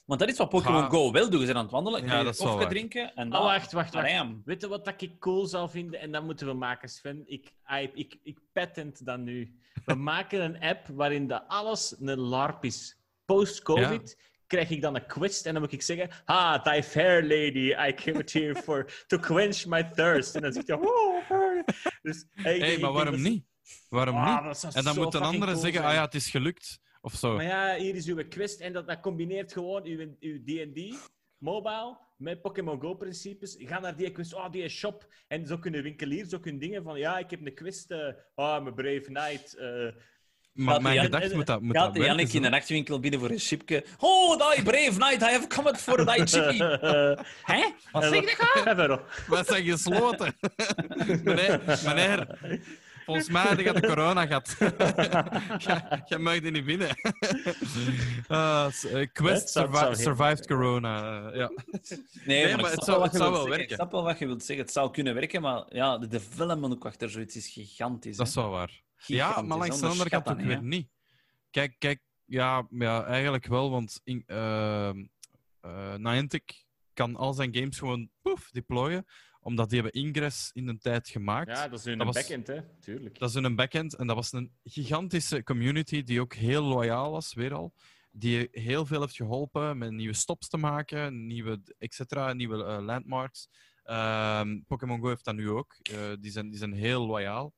Want 0.05 0.21
dat 0.21 0.29
is 0.29 0.37
wat 0.39 0.49
Pokémon 0.49 0.83
Ga- 0.83 0.89
Go 0.89 1.11
wel 1.13 1.31
doen. 1.31 1.41
Je 1.41 1.47
bent 1.47 1.57
aan 1.59 1.63
het 1.63 1.73
wandelen, 1.73 2.07
Ja, 2.07 2.23
dat 2.23 2.37
koffie 2.37 2.67
drinken 2.67 3.15
en 3.15 3.27
Oh, 3.27 3.33
dan... 3.33 3.43
wacht, 3.43 3.73
wacht, 3.73 3.95
wacht. 3.95 4.07
Bam. 4.07 4.43
Weet 4.45 4.61
je 4.61 4.69
wat 4.69 4.85
dat 4.85 5.03
ik 5.03 5.19
cool 5.19 5.47
zou 5.47 5.71
vinden? 5.71 6.01
En 6.01 6.13
dat 6.13 6.25
moeten 6.25 6.47
we 6.47 6.53
maken, 6.53 6.89
Sven. 6.89 7.23
Ik, 7.27 7.53
ik, 7.81 7.91
ik, 7.95 8.19
ik 8.23 8.39
patent 8.53 9.05
dat 9.05 9.19
nu. 9.19 9.55
We 9.85 9.95
maken 10.13 10.41
een 10.45 10.61
app 10.63 10.87
waarin 10.87 11.27
dat 11.29 11.45
alles 11.49 11.95
een 12.01 12.19
LARP 12.19 12.65
is. 12.65 12.99
Post-COVID 13.25 14.19
krijg 14.47 14.71
ik 14.71 14.83
dan 14.83 14.95
een 14.95 15.07
quest 15.07 15.47
en 15.47 15.53
dan 15.53 15.63
moet 15.63 15.73
ik 15.73 15.83
zeggen... 15.83 16.11
Ah, 16.25 16.63
thy 16.63 16.83
fair 16.83 17.23
lady, 17.23 17.75
I 17.89 17.95
came 17.95 18.19
it 18.19 18.33
here 18.33 18.55
for, 18.63 18.93
to 19.07 19.19
quench 19.19 19.65
my 19.67 19.85
thirst. 19.85 20.35
En 20.35 20.43
dan 20.43 20.53
zeg 20.53 20.67
je... 20.67 20.79
Oh, 20.81 21.65
dus, 22.03 22.27
hey, 22.35 22.79
maar 22.81 22.93
waarom 22.93 23.13
dat- 23.13 23.23
niet? 23.23 23.45
Waarom 23.89 24.17
Ah, 24.17 24.47
niet? 24.47 24.75
En 24.75 24.85
dan 24.85 24.97
moet 24.97 25.15
een 25.15 25.23
andere 25.23 25.51
cool 25.53 25.63
zeggen, 25.63 25.81
zijn. 25.81 25.85
ah 25.93 25.95
ja, 25.95 26.05
het 26.05 26.15
is 26.15 26.31
gelukt. 26.31 26.81
Of 27.01 27.15
zo. 27.15 27.35
Maar 27.35 27.45
ja, 27.45 27.77
hier 27.77 27.95
is 27.95 28.07
uw 28.07 28.29
quest 28.29 28.61
en 28.61 28.73
dat, 28.73 28.87
dat 28.87 29.01
combineert 29.01 29.53
gewoon 29.53 29.85
uw, 29.85 30.17
uw 30.21 30.43
D&D, 30.45 30.95
mobile, 31.39 31.99
met 32.17 32.43
Pokémon 32.43 32.81
Go-principes. 32.81 33.57
Ga 33.59 33.81
naar 33.81 33.97
die 33.97 34.11
quest, 34.11 34.35
oh, 34.35 34.51
die 34.51 34.69
shop. 34.69 35.07
En 35.29 35.47
zo 35.47 35.59
kunnen 35.59 35.83
winkeliers 35.83 36.35
ook 36.35 36.45
hun 36.45 36.59
dingen 36.59 36.83
van, 36.83 36.99
ja, 36.99 37.19
ik 37.19 37.31
heb 37.31 37.47
een 37.47 37.55
quest, 37.55 37.91
eh 37.91 38.09
oh, 38.35 38.45
a 38.45 38.71
brave 38.71 39.01
knight. 39.01 39.55
eh, 39.55 39.89
maar 40.53 40.83
mijn 40.83 41.01
gedachte 41.01 41.35
moet 41.35 41.47
dat, 41.47 41.61
moet 41.61 41.77
Gaat 41.77 41.95
dat. 41.95 42.05
Jannik 42.05 42.33
in 42.33 42.43
de 42.43 42.49
nachtwinkel 42.49 43.01
binnen 43.01 43.21
voor 43.21 43.31
een 43.31 43.39
chipje. 43.39 43.85
Oh, 43.99 44.53
die 44.55 44.63
brave 44.63 44.99
knight, 44.99 45.23
I 45.23 45.25
have 45.25 45.47
come 45.47 45.77
for 45.77 45.97
die 46.07 46.27
chippy. 46.27 46.59
Hè? 47.53 47.65
Wat 47.93 48.05
zeg 48.05 48.65
je? 48.65 48.87
Nog. 48.89 49.27
Wij 49.27 49.45
zijn 49.45 49.65
gesloten. 49.65 50.37
meneer, 51.25 51.81
meneer, 51.85 52.39
volgens 53.11 53.29
mij 53.31 53.43
had 53.43 53.59
je 53.61 53.73
de 53.81 53.87
corona 53.87 54.27
gehad. 54.27 54.57
Jij- 56.09 56.19
mag 56.19 56.35
er 56.37 56.51
niet 56.51 56.65
binnen. 56.65 56.89
Eh, 58.29 58.67
Quest 59.13 59.49
survi- 59.49 59.95
survived 59.95 60.47
corona. 60.47 61.29
eh, 61.31 61.37
ja. 61.37 61.51
Nee, 62.25 62.57
maar 62.57 62.65
ik 62.65 62.67
het 62.75 62.85
zou- 62.85 63.03
het 63.03 63.13
wel 63.13 63.31
zeggen. 63.33 63.49
werken. 63.49 63.69
Ik 63.69 63.75
snap 63.75 63.91
wel 63.93 64.03
wat 64.03 64.19
je 64.19 64.27
wilt 64.27 64.45
zeggen. 64.45 64.65
Het 64.65 64.75
zou 64.75 64.91
kunnen 64.91 65.15
werken, 65.15 65.43
maar 65.43 65.65
ja, 65.69 65.99
de 65.99 66.07
development 66.07 66.73
ook 66.75 66.87
achter 66.87 67.11
zoiets 67.11 67.37
is 67.37 67.49
gigantisch. 67.49 68.17
Dat 68.17 68.27
is 68.27 68.35
wel 68.35 68.51
waar. 68.51 68.81
Ja, 69.07 69.43
maar 69.43 69.59
langs 69.59 69.81
de 69.81 69.87
andere 69.87 70.09
kant 70.11 70.29
ook 70.29 70.41
weer 70.41 70.63
niet. 70.63 70.89
Kijk, 71.51 71.75
kijk 71.79 72.01
ja, 72.25 72.67
ja, 72.71 73.05
eigenlijk 73.05 73.47
wel, 73.47 73.71
want 73.71 74.01
in, 74.05 74.23
ehm, 74.27 75.05
eh, 75.61 75.95
Niantic 75.95 76.65
kan 76.95 77.17
al 77.17 77.33
zijn 77.33 77.55
games 77.55 77.79
gewoon 77.79 78.11
poef, 78.23 78.51
deployen, 78.51 79.07
omdat 79.43 79.71
die 79.71 79.81
hebben 79.83 80.03
Ingress 80.03 80.51
in 80.53 80.69
een 80.69 80.79
tijd 80.79 81.09
gemaakt. 81.09 81.49
Ja, 81.57 81.69
dat 81.69 81.79
is 81.79 81.85
een 81.85 81.99
Dat 81.99 82.07
was- 82.07 82.17
backend, 82.17 82.47
hè. 82.47 82.61
Tuurlijk. 82.81 83.19
Dat 83.19 83.29
is 83.29 83.35
een 83.35 83.55
backend 83.57 83.95
en 83.95 84.07
dat 84.07 84.17
was 84.17 84.33
een 84.33 84.53
gigantische 84.65 85.43
community 85.43 86.03
die 86.03 86.21
ook 86.21 86.35
heel 86.35 86.63
loyaal 86.63 87.11
was, 87.11 87.35
weer 87.35 87.55
al. 87.55 87.73
Die 88.13 88.49
heel 88.51 88.87
veel 88.87 89.01
heeft 89.01 89.17
geholpen 89.17 89.79
met 89.79 89.91
nieuwe 89.91 90.15
stops 90.15 90.49
te 90.49 90.57
maken, 90.57 91.27
nieuwe 91.27 91.61
et 91.79 91.95
cetera, 91.95 92.33
nieuwe 92.33 92.65
eh, 92.65 92.79
landmarks. 92.85 93.49
Ehm, 93.83 94.61
Pokémon 94.67 95.01
Go 95.01 95.09
heeft 95.09 95.25
dat 95.25 95.35
nu 95.35 95.51
ook. 95.51 95.77
Eh, 95.83 95.99
die, 96.21 96.31
zijn, 96.31 96.49
die 96.51 96.59
zijn 96.59 96.73
heel 96.73 97.07
loyaal. 97.07 97.53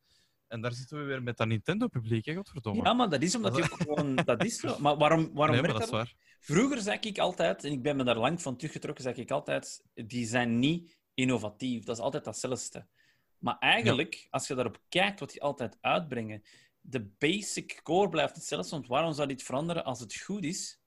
En 0.49 0.61
daar 0.61 0.73
zitten 0.73 0.99
we 0.99 1.05
weer 1.05 1.23
met 1.23 1.37
dat 1.37 1.47
Nintendo-publiek, 1.47 2.25
hè, 2.25 2.35
godverdomme. 2.35 2.83
Ja, 2.83 2.93
maar 2.93 3.09
dat 3.09 3.23
is 3.23 3.35
omdat 3.35 3.57
je 3.57 3.63
ook 3.63 3.77
gewoon... 3.83 4.15
Dat 4.25 4.45
is 4.45 4.57
zo. 4.61 4.79
Maar 4.79 4.97
waarom, 4.97 5.31
waarom 5.33 5.55
nee, 5.57 5.63
maar 5.65 5.73
werkt 5.73 5.73
dat 5.73 5.83
is 5.83 5.91
dat? 5.91 5.91
waar. 5.91 6.15
Vroeger 6.41 6.81
zei 6.81 6.99
ik 7.01 7.19
altijd, 7.19 7.65
en 7.65 7.73
ik 7.73 7.83
ben 7.83 7.97
me 7.97 8.05
daar 8.05 8.19
lang 8.19 8.43
van 8.43 8.57
teruggetrokken, 8.57 9.05
zei 9.05 9.17
ik 9.17 9.31
altijd, 9.31 9.83
die 9.95 10.27
zijn 10.27 10.59
niet 10.59 10.99
innovatief. 11.23 11.85
Dat 11.85 11.97
is 11.97 12.03
altijd 12.03 12.25
datzelfde. 12.25 12.87
Maar 13.39 13.59
eigenlijk, 13.59 14.27
als 14.31 14.47
je 14.47 14.55
daarop 14.55 14.81
kijkt 14.89 15.21
wat 15.21 15.31
die 15.31 15.43
altijd 15.43 15.79
uitbrengen, 15.81 16.43
de 16.81 17.01
basic 17.19 17.81
core 17.83 18.09
blijft 18.09 18.35
hetzelfde. 18.35 18.71
Want 18.71 18.87
waarom 18.87 19.13
zou 19.13 19.29
dit 19.29 19.43
veranderen 19.43 19.85
als 19.85 20.01
het 20.01 20.21
goed 20.21 20.45
is? 20.45 20.81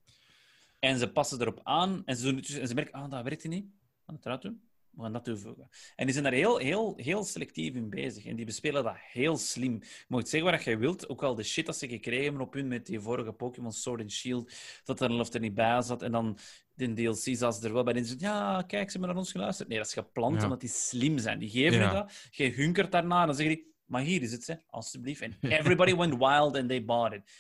En 0.80 0.98
ze 0.98 1.12
passen 1.12 1.42
erop 1.42 1.60
aan 1.64 2.02
en 2.06 2.16
ze, 2.16 2.24
doen 2.24 2.36
het, 2.36 2.60
en 2.60 2.68
ze 2.68 2.74
merken, 2.74 2.94
ah, 2.94 3.10
dat 3.10 3.24
werkt 3.24 3.48
niet. 3.48 3.66
We 3.66 4.04
gaan 4.06 4.16
het 4.16 4.26
eruit 4.26 4.42
doen. 4.42 4.62
We 4.90 5.02
gaan 5.02 5.14
dat 5.14 5.24
toevoegen. 5.24 5.70
En 5.96 6.06
die 6.06 6.14
zijn 6.14 6.24
daar 6.24 6.34
heel, 6.34 6.58
heel, 6.58 6.94
heel 6.98 7.24
selectief 7.24 7.76
in 7.76 7.90
bezig. 7.90 8.26
En 8.26 8.36
die 8.36 8.46
bespelen 8.46 8.84
dat 8.84 8.96
heel 8.98 9.38
slim. 9.38 9.74
Je 9.82 10.06
mag 10.08 10.28
zeggen 10.28 10.52
wat 10.52 10.64
je 10.64 10.78
wilt. 10.78 11.10
Ook 11.10 11.24
al 11.24 11.36
de 11.36 11.44
shit 11.44 11.66
dat 11.66 11.78
ze 11.78 11.88
gekregen 11.88 12.24
hebben 12.24 12.42
op 12.42 12.54
hun 12.54 12.68
met 12.68 12.86
die 12.86 13.00
vorige 13.00 13.32
Pokémon 13.32 13.72
Sword 13.72 14.02
and 14.02 14.12
Shield. 14.12 14.54
Dat 14.84 15.00
er 15.00 15.10
een 15.10 15.16
helft 15.16 15.34
er 15.34 15.40
niet 15.40 15.54
bij 15.54 15.82
zat. 15.82 16.02
En 16.02 16.12
dan 16.12 16.38
de 16.76 16.94
DLC 16.94 17.38
zat 17.38 17.56
ze 17.56 17.68
er 17.68 17.74
wel 17.74 17.84
bij. 17.84 17.94
Zeggen, 17.94 18.18
ja, 18.20 18.62
kijk, 18.68 18.86
ze 18.86 18.92
hebben 18.92 19.10
naar 19.10 19.18
ons 19.18 19.32
geluisterd. 19.32 19.68
Nee, 19.70 19.78
dat 19.78 19.88
is 19.88 19.94
geplant 19.94 20.38
Ja. 20.38 20.44
omdat 20.44 20.60
die 20.60 20.70
slim 20.70 21.18
zijn. 21.18 21.40
Die 21.40 21.50
geven 21.50 21.74
je 21.78 21.84
Ja. 21.84 21.92
dat. 21.94 22.28
Je 22.32 22.50
hunkert 22.50 22.92
daarna. 22.92 23.20
En 23.22 23.26
dan 23.28 23.36
zeggen 23.36 23.56
die, 23.56 23.74
maar 23.86 24.02
hier 24.02 24.22
is 24.22 24.32
het, 24.32 24.48
hè, 24.48 24.56
alsjeblieft. 24.70 25.22
En 25.22 25.38
everybody 25.42 25.96
went 25.96 26.18
wild 26.18 26.56
and 26.58 26.68
they 26.68 26.86
bought 26.86 27.14
it. 27.16 27.32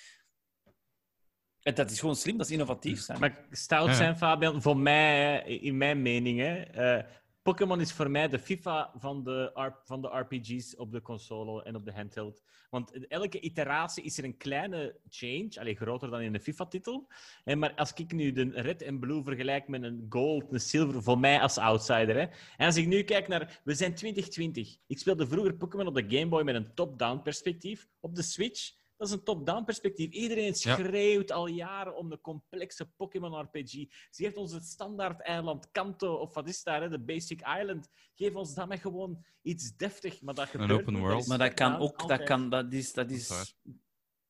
En 1.62 1.74
dat 1.76 1.92
is 1.92 2.00
gewoon 2.00 2.16
slim. 2.16 2.38
Dat 2.38 2.46
is 2.46 2.52
innovatief 2.52 3.00
zijn. 3.02 3.20
Maar 3.20 3.46
stout 3.52 3.88
Ja. 3.88 3.94
zijn, 3.94 4.18
Fabian, 4.18 4.62
voor 4.62 4.78
mij, 4.78 5.44
in 5.44 5.78
mijn 5.78 6.02
mening, 6.02 6.40
hè, 6.40 6.56
eh, 6.62 7.04
Pokémon 7.46 7.82
is 7.82 7.94
voor 7.94 8.12
mij 8.12 8.28
de 8.28 8.40
FIFA 8.40 8.92
van 8.96 9.24
de, 9.24 9.72
van 9.84 10.02
de 10.02 10.08
RPG's 10.08 10.76
op 10.78 10.92
de 10.92 11.02
console 11.02 11.64
en 11.64 11.76
op 11.76 11.86
de 11.86 11.94
handheld. 11.94 12.44
Want 12.70 13.08
elke 13.08 13.40
iteratie 13.40 14.04
is 14.04 14.18
er 14.18 14.24
een 14.24 14.38
kleine 14.38 14.96
change, 15.10 15.50
alleen 15.60 15.76
groter 15.76 16.10
dan 16.10 16.22
in 16.22 16.34
een 16.34 16.42
FIFA-titel. 16.42 17.08
En 17.44 17.60
Maar 17.60 17.74
als 17.76 17.94
ik 17.94 18.12
nu 18.12 18.32
de 18.32 18.52
red 18.54 18.82
en 18.82 19.00
blue 19.00 19.24
vergelijk 19.24 19.68
met 19.68 19.84
een 19.84 20.06
gold, 20.10 20.52
een 20.52 20.60
silver, 20.60 21.04
voor 21.04 21.20
mij 21.20 21.40
als 21.40 21.58
outsider. 21.58 22.16
Hè. 22.16 22.26
En 22.58 22.66
als 22.66 22.76
ik 22.76 22.88
nu 22.88 23.04
kijk 23.04 23.28
naar, 23.28 23.62
we 23.64 23.74
zijn 23.74 23.96
2020. 23.96 24.78
Ik 24.88 25.00
speelde 25.00 25.28
vroeger 25.28 25.56
Pokémon 25.56 25.88
op 25.88 25.96
de 25.96 26.06
Game 26.08 26.28
Boy 26.28 26.44
met 26.44 26.56
een 26.56 26.74
top-down 26.74 27.22
perspectief. 27.22 27.88
Op 28.00 28.16
de 28.16 28.22
Switch, 28.22 28.72
dat 28.98 29.08
is 29.08 29.14
een 29.14 29.24
top-down 29.24 29.64
perspectief. 29.64 30.12
Iedereen 30.12 30.54
Ja. 30.58 30.76
schreeuwt 30.76 31.32
al 31.32 31.48
jaren 31.48 31.96
om 31.98 32.10
de 32.10 32.22
complexe 32.22 32.86
Pokémon-RPG. 32.96 33.72
Ze 34.10 34.24
geeft 34.24 34.38
ons 34.38 34.52
het 34.54 34.66
standaard-eiland 34.66 35.72
Kanto, 35.72 36.14
of 36.14 36.34
wat 36.34 36.48
is 36.48 36.64
daar, 36.64 36.82
hè, 36.82 36.90
de 36.90 37.00
Basic 37.00 37.42
Island. 37.60 37.90
Geef 38.16 38.36
ons 38.36 38.54
dat 38.54 38.68
met 38.68 38.80
gewoon 38.80 39.26
iets 39.42 39.76
deftig. 39.76 40.22
Maar 40.22 40.34
dat 40.34 40.48
gebeurt 40.48 40.72
open 40.72 40.94
niet. 40.94 41.02
world. 41.02 41.28
Maar 41.28 41.38
dat 41.38 41.54
kan 41.54 41.78
ook, 41.78 42.08
dat, 42.08 42.24
kan, 42.24 42.50
dat, 42.50 42.74
is, 42.74 42.94
dat, 42.94 43.12
is, 43.12 43.28
Dat 43.28 43.54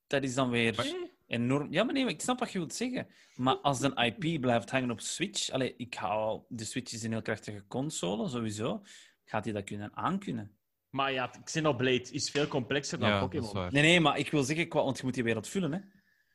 dat 0.08 0.24
is 0.24 0.34
dan 0.36 0.50
weer 0.50 0.96
enorm. 1.28 1.72
Ja, 1.72 1.84
maar 1.84 1.94
nee, 1.94 2.04
maar 2.04 2.14
ik 2.14 2.22
snap 2.22 2.40
wat 2.40 2.52
je 2.52 2.58
wilt 2.58 2.74
zeggen. 2.74 3.08
Maar 3.36 3.56
als 3.56 3.82
een 3.82 3.96
IP 3.96 4.42
blijft 4.42 4.70
hangen 4.72 4.92
op 4.92 5.00
Switch, 5.00 5.50
allee, 5.50 5.76
ik 5.76 5.94
hou, 5.94 6.44
de 6.48 6.64
Switch 6.66 6.94
is 6.94 7.04
een 7.04 7.12
heel 7.12 7.22
krachtige 7.22 7.68
console, 7.68 8.30
sowieso. 8.30 8.82
Gaat 9.24 9.44
hij 9.44 9.54
dat 9.54 9.64
kunnen 9.64 9.96
aankunnen? 9.96 10.58
Maar 10.96 11.12
ja, 11.12 11.28
Xenoblade 11.44 12.12
is 12.12 12.30
veel 12.30 12.48
complexer 12.48 13.00
dan 13.00 13.10
Ja, 13.10 13.20
Pokémon. 13.20 13.54
Nee, 13.72 13.82
nee, 13.84 14.00
maar 14.00 14.18
ik 14.20 14.32
wil 14.32 14.44
zeggen, 14.44 14.68
qua- 14.68 14.84
want 14.84 14.98
je 14.98 15.04
moet 15.04 15.14
die 15.14 15.24
wereld 15.24 15.48
vullen. 15.48 15.72
Hè. 15.74 15.80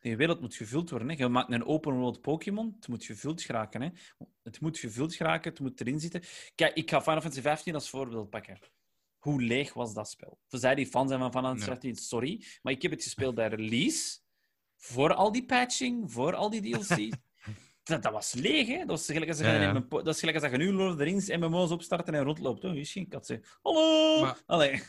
Die 0.00 0.16
wereld 0.16 0.40
moet 0.40 0.54
gevuld 0.54 0.90
worden. 0.90 1.08
Hè. 1.08 1.14
Je 1.16 1.28
maakt 1.28 1.52
een 1.52 1.64
open 1.64 1.92
world 1.94 2.20
Pokémon, 2.20 2.72
het 2.76 2.88
moet 2.88 3.04
gevuld 3.04 3.42
geraken. 3.42 3.82
Hè. 3.82 3.88
Het 4.42 4.60
moet 4.60 4.78
gevuld 4.78 5.14
geraken, 5.14 5.50
het 5.50 5.60
moet 5.60 5.80
erin 5.80 6.00
zitten. 6.00 6.22
Kijk, 6.54 6.74
ik 6.74 6.90
ga 6.90 7.00
Final 7.02 7.20
Fantasy 7.20 7.42
15 7.42 7.74
als 7.74 7.90
voorbeeld 7.90 8.30
pakken. 8.30 8.58
Hoe 9.18 9.42
leeg 9.42 9.74
was 9.74 9.94
dat 9.94 10.10
spel? 10.10 10.38
Voor 10.48 10.58
zij 10.58 10.74
die 10.74 10.86
fan 10.86 11.08
zijn 11.08 11.20
van 11.20 11.30
Final 11.32 11.48
Fantasy 11.48 11.68
Ja. 11.70 11.72
15, 11.80 11.96
sorry. 11.96 12.44
Maar 12.62 12.72
ik 12.72 12.82
heb 12.82 12.90
het 12.90 13.02
gespeeld 13.02 13.34
bij 13.34 13.48
release. 13.48 14.18
Voor 14.76 15.14
al 15.14 15.32
die 15.32 15.44
patching, 15.44 16.12
voor 16.12 16.34
al 16.34 16.50
die 16.50 16.60
DLC's. 16.70 17.16
Dat, 17.90 18.02
dat 18.02 18.12
was 18.12 18.32
leeg, 18.32 18.66
hè? 18.66 18.78
Dat, 18.78 18.86
was 18.86 19.06
gelijk 19.06 19.28
als 19.28 19.38
je 19.38 19.44
Ja, 19.44 19.52
ja. 19.54 19.74
in 19.74 19.86
dat 19.88 20.06
is 20.06 20.18
gelijk 20.20 20.42
als 20.42 20.50
je 20.50 20.56
nu 20.58 20.72
Lord 20.72 20.90
of 20.92 20.96
the 20.98 21.04
Rings 21.04 21.28
MMO's 21.28 21.70
opstarten 21.70 22.14
en 22.14 22.22
rondloopt. 22.24 22.64
Oh, 22.64 22.74
is 22.76 22.92
geen 22.92 23.08
kat. 23.08 23.26
zeg. 23.26 23.58
Hallo! 23.62 24.20
Maar- 24.20 24.42
Allee. 24.46 24.82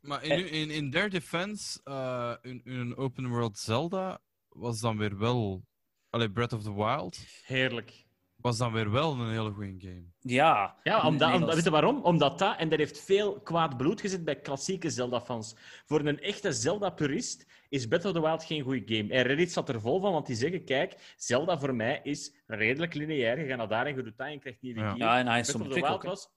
Maar 0.00 0.22
Eh. 0.22 0.38
in, 0.38 0.50
in, 0.50 0.70
in 0.70 0.90
their 0.90 1.10
defense, 1.10 1.80
eh, 1.84 2.34
in, 2.42 2.60
in 2.64 2.72
een 2.78 2.96
open 2.96 3.28
world 3.28 3.58
Zelda 3.58 4.18
was 4.48 4.80
dan 4.80 4.96
weer 4.98 5.18
wel... 5.18 5.62
Allee, 6.10 6.30
Breath 6.30 6.52
of 6.52 6.62
the 6.62 6.74
Wild 6.74 7.18
Heerlijk. 7.44 8.04
was 8.36 8.58
dan 8.58 8.72
weer 8.72 8.90
wel 8.90 9.12
een 9.12 9.30
hele 9.30 9.50
goede 9.52 9.74
game. 9.78 10.04
Ja. 10.18 10.76
Ja, 10.82 11.06
omdat, 11.06 11.18
Nee, 11.28 11.32
omdat, 11.34 11.46
dat 11.46 11.54
weet 11.54 11.64
je 11.64 11.70
waarom? 11.70 12.02
Omdat 12.02 12.38
dat, 12.38 12.58
en 12.58 12.68
dat 12.68 12.78
heeft 12.78 13.00
veel 13.00 13.40
kwaad 13.40 13.76
bloed 13.76 14.00
gezet 14.00 14.24
bij 14.24 14.40
klassieke 14.40 14.90
Zelda-fans. 14.90 15.56
Voor 15.86 16.00
een 16.06 16.20
echte 16.20 16.52
Zelda-purist 16.52 17.46
is 17.70 17.86
Breath 17.86 18.04
of 18.04 18.12
the 18.12 18.20
Wild 18.20 18.44
geen 18.44 18.62
goede 18.62 18.96
game. 18.96 19.12
En 19.12 19.22
Reddit 19.22 19.52
zat 19.52 19.68
er 19.68 19.80
vol 19.80 20.00
van, 20.00 20.12
want 20.12 20.26
die 20.26 20.36
zeggen, 20.36 20.64
kijk, 20.64 21.14
Zelda 21.16 21.58
voor 21.58 21.74
mij 21.74 22.00
is 22.02 22.34
redelijk 22.46 22.94
lineair. 22.94 23.40
Je 23.40 23.46
gaat 23.46 23.56
naar 23.58 23.68
daar 23.68 23.86
en 23.86 23.96
je 23.96 24.02
doet 24.02 24.16
dat 24.16 24.26
en 24.26 24.32
je 24.32 24.38
krijgt 24.38 24.62
nieuwe 24.62 24.80
Ja. 24.80 24.86
gear. 24.90 24.98
Ja, 24.98 25.18
en 25.18 25.26
hij 25.26 25.40
is 25.40 25.46
Breath 25.52 25.66
of 25.66 25.72
the 25.74 25.80
Wild 25.80 25.92
ook. 25.94 26.02
was... 26.02 26.28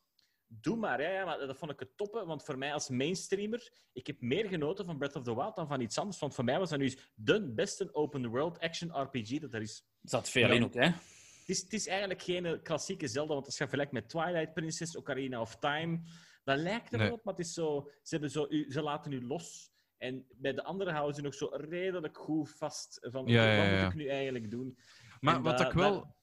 Doe 0.62 0.76
maar, 0.78 1.02
ja, 1.02 1.10
ja, 1.10 1.26
maar 1.26 1.38
dat 1.38 1.58
vond 1.58 1.72
ik 1.72 1.80
het 1.80 1.98
toppen. 1.98 2.28
Want 2.28 2.44
voor 2.44 2.58
mij 2.58 2.74
als 2.74 2.90
mainstreamer, 2.90 3.72
ik 3.94 4.08
heb 4.08 4.22
meer 4.22 4.48
genoten 4.48 4.86
van 4.86 4.98
Breath 4.98 5.16
of 5.16 5.24
the 5.24 5.36
Wild 5.36 5.56
dan 5.56 5.68
van 5.68 5.82
iets 5.82 5.98
anders. 5.98 6.20
Want 6.20 6.36
voor 6.36 6.44
mij 6.44 6.60
was 6.60 6.70
dat 6.70 6.80
nu 6.80 6.94
de 7.16 7.52
beste 7.54 7.94
open-world 7.96 8.60
action 8.60 9.02
RPG 9.02 9.40
dat 9.40 9.54
er 9.54 9.62
is. 9.62 9.86
Er 10.02 10.10
zat 10.10 10.30
veel 10.30 10.52
in 10.52 10.64
ook, 10.64 10.74
hè? 10.74 10.86
Het 10.86 10.96
is, 11.46 11.62
het 11.62 11.74
is 11.74 11.88
eigenlijk 11.88 12.22
geen 12.22 12.46
eh, 12.46 12.62
klassieke 12.64 13.08
Zelda, 13.08 13.34
want 13.34 13.46
als 13.46 13.54
je 13.58 13.64
vergelijkt 13.64 13.92
met 13.92 14.10
Twilight 14.10 14.54
Princess, 14.54 14.96
Ocarina 14.96 15.42
of 15.42 15.56
Time, 15.56 16.00
dat 16.44 16.58
lijkt 16.58 16.92
er 16.94 16.98
wel 16.98 17.08
Nee. 17.08 17.18
op, 17.18 17.24
maar 17.24 17.34
het 17.34 17.46
is 17.46 17.54
zo, 17.54 17.90
ze, 18.02 18.10
hebben 18.10 18.30
zo, 18.32 18.48
ze 18.70 18.82
laten 18.82 19.12
u 19.12 19.26
los. 19.28 19.72
En 20.04 20.26
bij 20.36 20.54
de 20.54 20.64
andere 20.64 20.92
houden 20.92 21.16
ze 21.16 21.22
nog 21.22 21.34
zo 21.34 21.50
redelijk 21.52 22.18
goed 22.18 22.50
vast 22.50 22.98
van 23.02 23.26
Ja, 23.26 23.42
oké, 23.44 23.52
ja, 23.52 23.72
wat 23.72 23.82
moet 23.82 23.92
ik 23.92 24.00
nu 24.00 24.08
eigenlijk 24.08 24.52
doen. 24.52 24.78
Maar 25.20 25.36
En 25.36 25.42
wat 25.42 25.60
ik 25.60 25.72
wel... 25.72 26.16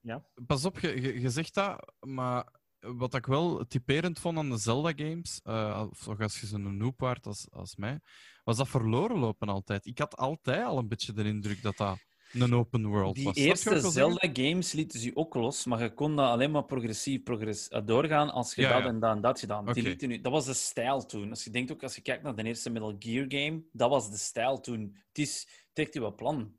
ja. 0.00 0.26
Pas 0.46 0.64
op, 0.64 0.78
je, 0.78 1.00
je, 1.00 1.20
je 1.20 1.30
zegt 1.30 1.54
dat, 1.54 1.94
maar 2.00 2.48
wat 2.78 3.14
ik 3.14 3.26
wel 3.26 3.66
typerend 3.66 4.18
vond 4.18 4.38
aan 4.38 4.50
de 4.50 4.58
Zelda-games, 4.58 5.40
eh, 5.42 5.86
of 5.90 6.02
toch 6.02 6.20
als 6.20 6.40
je 6.40 6.46
zo'n 6.46 6.76
noob 6.76 7.00
waart 7.00 7.26
als, 7.26 7.50
als 7.50 7.76
mij, 7.76 8.00
was 8.44 8.56
dat 8.56 8.68
verloren 8.68 9.18
lopen 9.18 9.48
altijd. 9.48 9.86
Ik 9.86 9.98
had 9.98 10.16
altijd 10.16 10.64
al 10.64 10.78
een 10.78 10.88
beetje 10.88 11.12
de 11.12 11.24
indruk 11.24 11.62
dat 11.62 11.76
dat 11.76 11.98
een 12.42 12.54
open 12.54 12.86
world 12.86 13.14
Die 13.14 13.24
was. 13.24 13.36
Eerste? 13.36 13.90
Zelda-games 13.90 14.72
lieten 14.72 15.00
ze 15.00 15.10
ook 15.14 15.34
los, 15.34 15.64
maar 15.64 15.82
je 15.82 15.94
kon 15.94 16.16
dat 16.16 16.26
alleen 16.28 16.50
maar 16.50 16.64
progressief 16.64 17.22
progress 17.22 17.68
eh, 17.68 17.80
doorgaan 17.84 18.30
als 18.30 18.54
je 18.54 18.62
Ja, 18.62 18.72
dat 18.72 18.82
ja. 18.82 18.88
en 18.88 19.00
dat 19.00 19.14
en 19.14 19.20
dat 19.20 19.38
gedaan. 19.38 19.72
Die 19.72 19.82
lieten 19.82 20.08
nu, 20.08 20.20
dat 20.20 20.32
was 20.32 20.46
de 20.46 20.54
stijl 20.54 21.06
toen. 21.06 21.30
Als 21.30 21.44
je 21.44 21.50
denkt 21.50 21.72
ook, 21.72 21.82
als 21.82 21.94
je 21.94 22.02
kijkt 22.02 22.22
naar 22.22 22.34
de 22.34 22.42
eerste 22.42 22.70
Metal 22.70 22.96
Gear 22.98 23.24
game, 23.28 23.62
dat 23.72 23.90
was 23.90 24.10
de 24.10 24.16
stijl 24.16 24.60
toen. 24.60 24.96
Het 25.08 25.18
is, 25.18 25.48
trekt 25.72 25.94
je 25.94 26.00
wel 26.00 26.14
plan. 26.14 26.56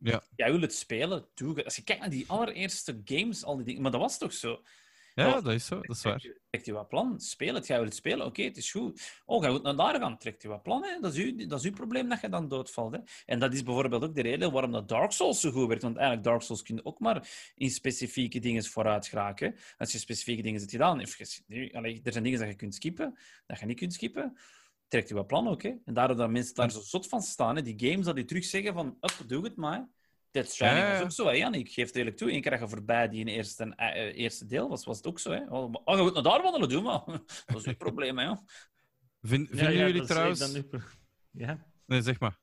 Ja. 0.00 0.22
Jij 0.36 0.50
wil 0.50 0.60
het 0.60 0.74
spelen, 0.74 1.26
doe. 1.34 1.64
Als 1.64 1.76
je 1.76 1.82
kijkt 1.82 2.00
naar 2.00 2.10
die 2.10 2.24
allereerste 2.26 3.00
games, 3.04 3.44
al 3.44 3.56
die 3.56 3.64
dingen, 3.64 3.82
maar 3.82 3.90
dat 3.90 4.00
was 4.00 4.18
toch 4.18 4.32
zo? 4.32 4.62
Ja, 5.24 5.40
dat 5.40 5.52
is 5.52 5.66
zo, 5.66 5.74
dat 5.80 5.96
is 5.96 6.02
waar. 6.02 6.20
Trekt 6.50 6.66
je 6.66 6.72
wat 6.72 6.88
plan? 6.88 7.20
Speel 7.20 7.54
het. 7.54 7.66
Jij 7.66 7.76
wil 7.76 7.84
het 7.86 7.94
spelen? 7.94 8.26
Oké, 8.26 8.42
het 8.42 8.56
is 8.56 8.70
goed. 8.70 9.22
Oh, 9.24 9.42
jij 9.42 9.50
wilt 9.50 9.62
naar 9.62 9.76
daar 9.76 10.00
gaan? 10.00 10.18
Trekt 10.18 10.42
je 10.42 10.48
wat 10.48 10.62
plan? 10.62 10.84
Hè? 10.84 11.00
Dat, 11.00 11.14
is 11.14 11.24
uw, 11.24 11.46
dat 11.46 11.58
is 11.60 11.64
uw 11.66 11.72
probleem 11.72 12.08
dat 12.08 12.20
je 12.20 12.28
dan 12.28 12.48
doodvalt. 12.48 12.92
Hè? 12.92 12.98
En 13.26 13.38
dat 13.38 13.52
is 13.52 13.62
bijvoorbeeld 13.62 14.04
ook 14.04 14.14
de 14.14 14.22
reden 14.22 14.52
waarom 14.52 14.72
dat 14.72 14.88
Dark 14.88 15.12
Souls 15.12 15.40
zo 15.40 15.50
goed 15.50 15.66
werkt. 15.66 15.82
Want 15.82 15.96
eigenlijk 15.96 16.26
Dark 16.26 16.42
Souls 16.42 16.62
kun 16.62 16.74
je 16.76 16.84
ook 16.84 16.98
maar 16.98 17.28
in 17.54 17.70
specifieke 17.70 18.38
dingen 18.38 18.64
vooruit 18.64 19.06
geraken. 19.06 19.54
Als 19.78 19.92
je 19.92 19.98
specifieke 19.98 20.42
dingen 20.42 20.58
hebt 20.60 20.70
gedaan. 20.72 21.00
Of 21.00 21.16
je- 21.46 21.70
allee, 21.72 22.00
er 22.04 22.12
zijn 22.12 22.24
dingen 22.24 22.38
dat 22.38 22.48
je 22.48 22.54
kunt 22.54 22.74
skippen, 22.74 23.18
dat 23.46 23.58
je 23.58 23.66
niet 23.66 23.78
kunt 23.78 23.92
skippen. 23.92 24.36
trekt 24.88 25.08
je 25.08 25.14
wat 25.14 25.26
plan 25.26 25.48
ook. 25.48 25.62
Hè? 25.62 25.72
En 25.84 25.94
daardoor 25.94 26.16
dat 26.16 26.30
mensen 26.30 26.54
daar 26.54 26.70
zo 26.70 26.80
zot 26.80 27.08
van 27.08 27.22
staan. 27.22 27.56
Hè? 27.56 27.62
Die 27.62 27.90
games 27.90 28.04
dat 28.06 28.14
die 28.14 28.24
terug 28.24 28.44
zeggen 28.44 28.74
van, 28.74 28.86
up, 28.86 29.28
doe 29.28 29.44
het 29.44 29.56
maar. 29.56 29.88
Dead 30.36 30.50
Stranding 30.50 30.80
Ja, 30.86 30.86
ja, 30.86 30.90
was 30.92 30.98
ja. 30.98 31.04
ook 31.04 31.26
zo, 31.26 31.26
hè, 31.26 31.32
Jan? 31.32 31.54
Ik 31.54 31.72
geef 31.72 31.86
het 31.86 31.96
eerlijk 31.96 32.16
toe. 32.16 32.32
Eén 32.32 32.40
keer 32.40 32.50
dat 32.50 32.60
je 32.60 32.68
voorbij 32.68 33.08
die 33.08 33.20
in 33.20 33.26
eerste, 33.26 33.72
eh, 33.76 33.88
eh, 34.08 34.16
eerste 34.18 34.46
deel 34.46 34.68
was, 34.68 34.84
was 34.84 34.96
het 34.96 35.06
ook 35.06 35.18
zo. 35.18 35.30
Hè? 35.30 35.40
Oh, 35.48 35.74
oh, 35.84 35.96
je 35.96 36.02
moet 36.02 36.14
naar 36.14 36.22
daar 36.22 36.42
wandelen 36.42 36.68
doen, 36.68 36.82
maar 36.82 37.02
dat 37.46 37.56
is 37.56 37.62
geen 37.62 37.76
probleem, 37.76 38.18
hè. 38.18 38.24
joh. 38.24 38.38
Vind, 39.22 39.48
Ja, 39.48 39.56
vinden 39.56 39.72
ja, 39.74 39.78
jullie 39.78 39.92
dat 40.00 40.02
is 40.02 40.08
trouwens... 40.08 40.38
dan 40.38 40.52
nu- 40.52 40.80
Ja? 41.46 41.66
Nee, 41.86 42.02
zeg 42.02 42.20
maar. 42.20 42.38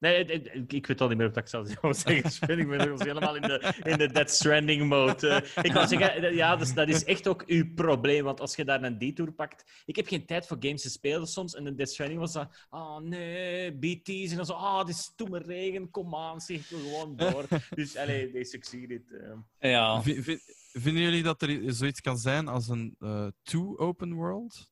Nee, 0.00 0.16
het- 0.18 0.30
het- 0.32 0.54
ik, 0.54 0.72
ik 0.72 0.86
weet 0.86 1.00
al 1.00 1.08
niet 1.08 1.16
meer 1.16 1.26
wat 1.28 1.36
ik 1.36 1.48
zou 1.54 1.66
zeggen. 1.94 2.58
Ik 2.58 2.68
ben 2.68 2.88
nog 2.88 3.02
helemaal 3.04 3.34
in 3.36 3.42
de, 3.42 3.74
in 3.82 3.98
de 3.98 4.10
Dead 4.12 4.30
Stranding 4.30 4.88
mode. 4.88 5.28
Eh, 5.28 5.64
ik 5.64 5.72
wil 5.72 5.86
zeggen, 5.98 6.34
ja, 6.34 6.56
dus 6.56 6.74
dat 6.74 6.88
is 6.88 7.04
echt 7.04 7.28
ook 7.28 7.42
uw 7.46 7.74
probleem. 7.74 8.24
Want 8.24 8.40
als 8.40 8.56
je 8.56 8.64
daar 8.64 8.82
een 8.82 8.98
detour 8.98 9.32
pakt... 9.32 9.82
Ik 9.86 9.96
heb 9.96 10.06
geen 10.06 10.26
tijd 10.26 10.46
voor 10.46 10.56
games 10.60 10.82
te 10.82 10.90
spelen 10.90 11.26
soms. 11.26 11.54
En 11.54 11.66
in 11.66 11.76
Dead 11.76 11.88
Stranding 11.90 12.20
was 12.20 12.32
dat... 12.32 12.66
Oh 12.70 12.98
nee, 12.98 13.72
BT's. 13.72 14.30
En 14.30 14.36
dan 14.36 14.46
zo... 14.46 14.52
Ah, 14.52 14.86
dit 14.86 14.94
is 14.94 15.02
stoeme 15.02 15.38
regen. 15.38 15.90
Kom 15.90 16.14
aan, 16.14 16.40
zeg. 16.40 16.56
Ik 16.58 16.66
wil 16.68 16.78
gewoon 16.78 17.16
door. 17.16 17.46
dus, 17.74 17.96
allee, 17.96 18.30
they 18.32 18.44
succeeded. 18.44 19.02
eh. 19.12 19.70
Ja. 19.70 20.02
Vi- 20.02 20.22
vi- 20.22 20.40
vinden 20.72 21.02
jullie 21.02 21.22
dat 21.22 21.42
er 21.42 21.74
zoiets 21.74 22.00
kan 22.00 22.18
zijn 22.18 22.48
als 22.48 22.68
een 22.68 22.96
eh 23.00 23.26
two 23.42 23.76
open 23.78 24.12
world? 24.14 24.70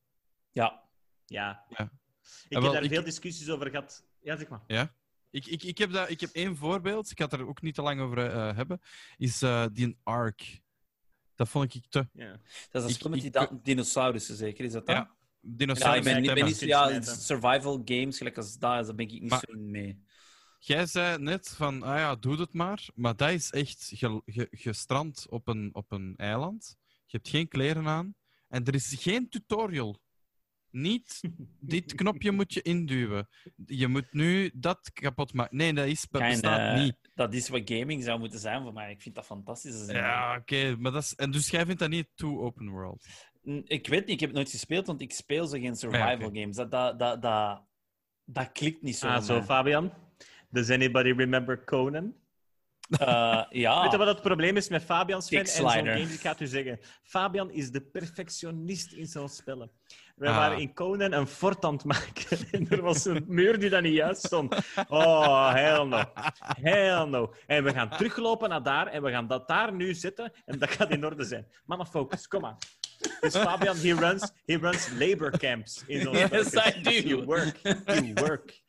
ja. 0.51 0.83
ja. 1.25 1.63
Ja. 1.69 1.91
Ik 2.49 2.57
wel, 2.57 2.63
heb 2.63 2.71
daar 2.73 2.83
ik- 2.83 2.89
veel 2.91 3.03
discussies 3.03 3.49
over 3.49 3.69
gehad. 3.69 4.05
Ja, 4.21 4.35
zeg 4.37 4.47
maar. 4.47 4.61
Ja. 4.67 4.93
Ik, 5.37 5.45
ik, 5.45 5.63
ik, 5.63 5.77
heb 5.77 5.91
dat, 5.91 6.09
ik 6.09 6.19
heb 6.19 6.29
één 6.33 6.55
voorbeeld, 6.55 7.11
ik 7.11 7.17
ga 7.17 7.23
het 7.23 7.33
er 7.33 7.47
ook 7.47 7.61
niet 7.61 7.75
te 7.75 7.81
lang 7.81 8.01
over 8.01 8.17
eh, 8.17 8.55
hebben, 8.55 8.81
is 9.17 9.41
eh, 9.41 9.65
die 9.73 9.85
een 9.85 9.97
Ark. 10.03 10.61
Dat 11.35 11.49
vond 11.49 11.73
ik 11.75 11.85
te... 11.89 12.07
Ja. 12.13 12.39
Dat 12.71 12.83
is 12.83 12.89
Ik- 12.89 12.95
spel 12.95 13.09
met 13.09 13.21
die 13.21 13.31
ik- 13.41 13.49
dinosaurussen, 13.63 14.35
zeker? 14.35 14.65
Is 14.65 14.71
dat 14.71 14.85
dat? 14.85 14.95
Ja, 14.95 15.01
Ja, 15.41 15.55
dinosaurus. 15.55 15.97
ik 15.97 16.03
ben, 16.03 16.17
ik 16.17 16.23
ben 16.25 16.35
thema. 16.35 16.47
niet... 16.47 16.59
Ja, 16.59 17.01
survival 17.01 17.81
games, 17.85 18.17
gelijk 18.17 18.37
als 18.37 18.57
dat, 18.57 18.85
daar 18.85 18.95
ben 18.95 19.05
ik 19.05 19.11
niet 19.21 19.29
Maar- 19.29 19.43
zo 19.47 19.51
in 19.53 19.71
mee. 19.71 20.05
Jij 20.59 20.85
zei 20.85 21.17
net 21.21 21.49
van, 21.49 21.83
ah 21.83 21.97
ja, 21.97 22.15
doe 22.15 22.39
het 22.39 22.53
maar. 22.53 22.85
Maar 22.95 23.15
dat 23.15 23.29
is 23.31 23.51
echt 23.51 23.91
ge- 23.95 24.21
ge- 24.25 24.47
gestrand 24.51 25.25
op 25.29 25.47
een, 25.47 25.69
op 25.73 25.91
een 25.91 26.13
eiland. 26.15 26.75
Je 27.05 27.17
hebt 27.17 27.29
geen 27.29 27.47
kleren 27.47 27.87
aan. 27.87 28.15
En 28.47 28.65
er 28.65 28.73
is 28.75 28.95
geen 28.99 29.29
tutorial. 29.29 29.99
Niet, 30.77 31.21
dit 31.59 31.95
knopje 31.95 32.31
moet 32.31 32.53
je 32.53 32.61
induwen. 32.61 33.27
Je 33.65 33.87
moet 33.87 34.13
nu 34.13 34.51
dat 34.53 34.91
kapot 34.93 35.33
maken. 35.33 35.57
Nee, 35.57 35.73
dat 35.73 35.85
is, 35.87 36.07
dat 36.09 36.21
Geen, 36.21 36.29
bestaat 36.31 36.75
eh, 36.75 36.83
niet. 36.83 36.95
Dat 37.15 37.33
is 37.33 37.49
wat 37.49 37.61
gaming 37.65 38.03
zou 38.03 38.19
moeten 38.19 38.39
zijn 38.39 38.63
voor 38.63 38.73
mij. 38.73 38.91
Ik 38.91 39.01
vind 39.01 39.15
dat 39.15 39.25
fantastisch. 39.25 39.79
Dat 39.79 39.95
Ja, 39.95 40.35
oké. 40.35 40.75
maar 40.79 40.91
dat 40.91 41.03
is... 41.03 41.15
En 41.15 41.31
dus 41.31 41.49
jij 41.49 41.65
vindt 41.65 41.79
dat 41.79 41.89
niet 41.89 42.07
too 42.15 42.39
open 42.39 42.69
world? 42.69 43.05
Ik 43.63 43.87
weet 43.87 43.99
niet, 44.05 44.09
ik 44.09 44.19
heb 44.19 44.29
het 44.29 44.37
nooit 44.37 44.49
gespeeld, 44.49 44.87
want 44.87 45.01
ik 45.01 45.13
speel 45.13 45.47
zo 45.47 45.59
geen 45.59 45.75
survival 45.75 46.07
Ah, 46.07 46.19
ja, 46.19 46.25
oké. 46.25 46.39
games. 46.39 46.55
Dat, 46.55 46.71
dat, 46.71 46.99
dat, 46.99 47.21
dat, 47.21 47.63
dat 48.25 48.51
klikt 48.51 48.81
niet 48.81 48.97
zo. 48.97 49.07
Ah, 49.07 49.23
zo. 49.23 49.41
Fabian. 49.41 49.93
Does 50.49 50.69
anybody 50.69 51.11
remember 51.11 51.63
Conan? 51.63 52.13
Eh, 52.89 53.43
ja. 53.63 53.81
Weet 53.81 53.91
je 53.91 53.97
wat 53.97 54.07
het 54.07 54.21
probleem 54.21 54.57
is 54.57 54.69
met 54.69 54.83
Fabian's 54.83 55.27
fan 55.27 55.39
en 55.39 55.47
zo'n 55.47 55.69
games? 55.69 56.13
Ik 56.13 56.19
ga 56.19 56.31
het 56.31 56.41
u 56.41 56.47
zeggen. 56.47 56.79
Fabian 57.03 57.51
is 57.51 57.71
de 57.71 57.81
perfectionist 57.81 58.91
in 58.93 59.07
zo'n 59.07 59.29
spellen. 59.29 59.71
We 60.17 60.27
Ah. 60.27 60.35
waren 60.35 60.57
in 60.59 60.73
Conan 60.73 61.11
een 61.11 61.27
fort 61.27 61.65
aan 61.65 61.73
het 61.73 61.83
maken. 61.83 62.37
En 62.51 62.69
er 62.69 62.81
was 62.81 63.05
een 63.05 63.25
muur 63.27 63.59
die 63.59 63.69
dan 63.69 63.83
niet 63.83 63.93
juist 63.93 64.25
stond. 64.25 64.55
Oh, 64.87 65.53
hell 65.53 65.83
no. 65.83 66.03
Hell 66.61 67.05
no. 67.05 67.33
En 67.47 67.63
we 67.63 67.73
gaan 67.73 67.89
teruglopen 67.89 68.49
naar 68.49 68.63
daar 68.63 68.87
en 68.87 69.03
we 69.03 69.11
gaan 69.11 69.27
dat 69.27 69.47
daar 69.47 69.73
nu 69.73 69.93
zetten 69.93 70.31
en 70.45 70.59
dat 70.59 70.69
gaat 70.69 70.89
in 70.89 71.05
orde 71.05 71.23
zijn. 71.23 71.47
Mama, 71.65 71.85
focus, 71.85 72.27
kom 72.27 72.45
aan. 72.45 72.57
Dus 73.21 73.35
Fabian, 73.35 73.77
he 73.77 73.93
runs, 73.93 74.31
he 74.45 74.57
runs 74.57 74.89
labor 74.89 75.37
camps 75.37 75.83
in 75.87 76.01
zo'n 76.01 76.15
Yes. 76.15 76.53
I 76.53 76.81
do. 76.81 76.91
You 76.91 77.25
work, 77.25 77.59
you 77.85 78.13
work. 78.13 78.61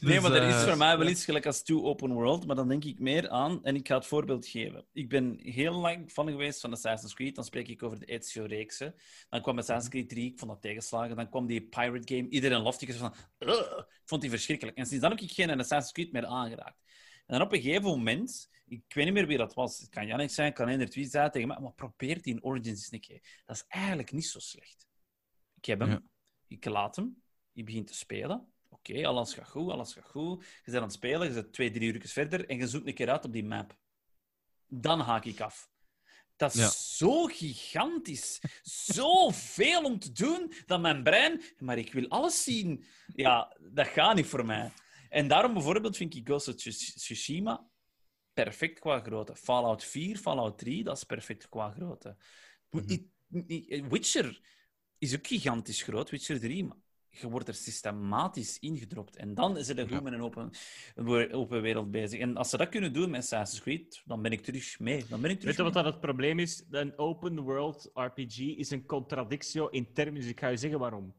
Nee, 0.00 0.14
Dus, 0.14 0.20
maar 0.20 0.32
er 0.32 0.48
is 0.48 0.54
eh, 0.54 0.62
voor 0.68 0.76
mij 0.76 0.98
wel 0.98 1.08
iets 1.08 1.24
gelijk 1.24 1.46
als 1.46 1.62
Two 1.62 1.82
Open 1.82 2.12
World, 2.12 2.46
maar 2.46 2.56
dan 2.56 2.68
denk 2.68 2.84
ik 2.84 2.98
meer 2.98 3.28
aan, 3.28 3.64
en 3.64 3.74
ik 3.74 3.86
ga 3.88 3.94
het 3.94 4.06
voorbeeld 4.06 4.46
geven. 4.46 4.84
Ik 4.92 5.08
ben 5.08 5.38
heel 5.42 5.72
lang 5.74 6.10
fan 6.10 6.28
geweest 6.28 6.60
van 6.60 6.72
Assassin's 6.72 7.14
Creed, 7.14 7.34
dan 7.34 7.44
spreek 7.44 7.68
ik 7.68 7.82
over 7.82 7.98
de 7.98 8.06
Ezio-reeksen. 8.06 8.94
Dan 9.28 9.42
kwam 9.42 9.58
Assassin's 9.58 9.88
Creed 9.88 10.08
3, 10.08 10.30
ik 10.32 10.38
vond 10.38 10.50
dat 10.50 10.62
tegenslagen. 10.62 11.16
Dan 11.16 11.28
kwam 11.28 11.46
die 11.46 11.62
Pirate 11.62 12.14
Game, 12.14 12.28
iedereen 12.28 12.60
lofte 12.62 12.86
ik 12.86 12.94
van, 12.94 13.14
"Ugh." 13.38 13.78
ik 13.78 14.02
vond 14.04 14.20
die 14.20 14.30
verschrikkelijk. 14.30 14.76
En 14.76 14.86
sinds 14.86 15.02
dan 15.02 15.10
heb 15.10 15.20
ik 15.20 15.32
geen 15.32 15.50
Assassin's 15.50 15.92
Creed 15.92 16.12
meer 16.12 16.26
aangeraakt. 16.26 16.82
En 17.26 17.38
dan 17.38 17.46
op 17.46 17.52
een 17.52 17.60
gegeven 17.62 17.82
moment, 17.82 18.50
ik 18.66 18.82
weet 18.94 19.04
niet 19.04 19.14
meer 19.14 19.26
wie 19.26 19.36
dat 19.38 19.54
was, 19.54 19.78
het 19.78 19.88
kan 19.88 20.06
Jannik 20.06 20.30
zijn, 20.30 20.46
het 20.46 20.56
kan 20.56 20.68
Ender 20.68 20.90
Tweet 20.90 21.10
zijn 21.10 21.30
tegen 21.30 21.48
mij, 21.48 21.58
maar 21.60 21.72
probeer 21.72 22.22
die 22.22 22.34
in 22.34 22.44
Origins 22.44 22.68
eens 22.78 22.92
een 22.92 23.00
keer. 23.00 23.42
Dat 23.44 23.56
is 23.56 23.64
eigenlijk 23.68 24.12
niet 24.12 24.26
zo 24.26 24.38
slecht. 24.38 24.86
Ik 25.56 25.64
heb 25.64 25.80
hem, 25.80 25.88
Ja. 25.90 26.02
ik 26.48 26.64
laat 26.64 26.96
hem, 26.96 27.22
je 27.52 27.64
begint 27.64 27.86
te 27.86 27.94
spelen. 27.94 28.52
Oké, 28.68 29.06
alles 29.06 29.34
gaat 29.34 29.48
goed, 29.48 29.70
alles 29.70 29.92
gaat 29.92 30.04
goed. 30.08 30.42
Je 30.44 30.60
bent 30.64 30.76
aan 30.76 30.82
het 30.82 30.92
spelen, 30.92 31.26
je 31.26 31.32
zit 31.32 31.52
twee, 31.52 31.70
drie 31.70 31.92
uur 31.92 32.08
verder 32.08 32.48
en 32.48 32.56
je 32.56 32.66
zoekt 32.68 32.86
een 32.86 32.94
keer 32.94 33.10
uit 33.10 33.24
op 33.24 33.32
die 33.32 33.44
map. 33.44 33.76
Dan 34.66 35.00
haak 35.00 35.24
ik 35.24 35.40
af. 35.40 35.70
Dat 36.36 36.54
is 36.54 36.60
Ja. 36.60 36.68
zo 36.70 37.24
gigantisch. 37.24 38.40
Zoveel 38.62 39.82
om 39.84 39.98
te 39.98 40.12
doen 40.12 40.52
dat 40.66 40.80
mijn 40.80 41.02
brein... 41.02 41.42
Maar 41.58 41.78
ik 41.78 41.92
wil 41.92 42.08
alles 42.08 42.42
zien. 42.42 42.84
Ja, 43.06 43.56
dat 43.60 43.86
gaat 43.88 44.14
niet 44.14 44.26
voor 44.26 44.46
mij. 44.46 44.72
En 45.14 45.28
daarom 45.28 45.52
bijvoorbeeld 45.52 45.96
vind 45.96 46.14
ik 46.14 46.26
Ghost 46.26 46.48
of 46.48 46.54
Tsush- 46.54 46.94
Tsushima 46.94 47.68
perfect 48.32 48.78
qua 48.78 49.00
grootte. 49.00 49.36
Fallout 49.36 49.84
4, 49.84 50.16
Fallout 50.16 50.58
3, 50.58 50.84
dat 50.84 50.96
is 50.96 51.04
perfect 51.04 51.48
qua 51.48 51.70
grootte. 51.70 52.16
Mhm. 52.70 52.96
Witcher 53.88 54.40
is 54.98 55.14
ook 55.14 55.26
gigantisch 55.26 55.82
groot, 55.82 56.10
Witcher 56.10 56.40
3, 56.40 56.64
maar 56.64 56.76
je 57.08 57.28
wordt 57.28 57.48
er 57.48 57.54
systematisch 57.54 58.58
ingedropt. 58.58 59.16
En 59.16 59.34
dan 59.34 59.56
is 59.56 59.68
het 59.68 59.80
goed 59.80 59.90
Ja. 59.90 60.00
met 60.00 60.12
een 60.12 60.22
open, 60.22 60.50
een 60.94 61.32
open 61.32 61.62
wereld 61.62 61.90
bezig. 61.90 62.20
En 62.20 62.36
als 62.36 62.50
ze 62.50 62.56
dat 62.56 62.68
kunnen 62.68 62.92
doen 62.92 63.10
met 63.10 63.20
Assassin's 63.20 63.62
Creed, 63.62 64.02
dan 64.04 64.22
ben 64.22 64.32
ik 64.32 64.40
terug 64.42 64.78
mee. 64.78 65.04
Dan 65.08 65.20
ben 65.20 65.30
ik 65.30 65.40
terug 65.40 65.56
Weet 65.56 65.66
je 65.66 65.72
wat 65.72 65.84
dat 65.84 65.92
het 65.92 66.00
probleem 66.00 66.38
is? 66.38 66.64
Een 66.70 66.98
open 66.98 67.40
world 67.40 67.90
RPG 67.94 68.38
is 68.38 68.70
een 68.70 68.86
contradictio 68.86 69.66
in 69.68 69.92
termen. 69.92 70.20
Dus 70.20 70.30
ik 70.30 70.40
ga 70.40 70.48
je 70.48 70.56
zeggen 70.56 70.78
waarom. 70.78 71.14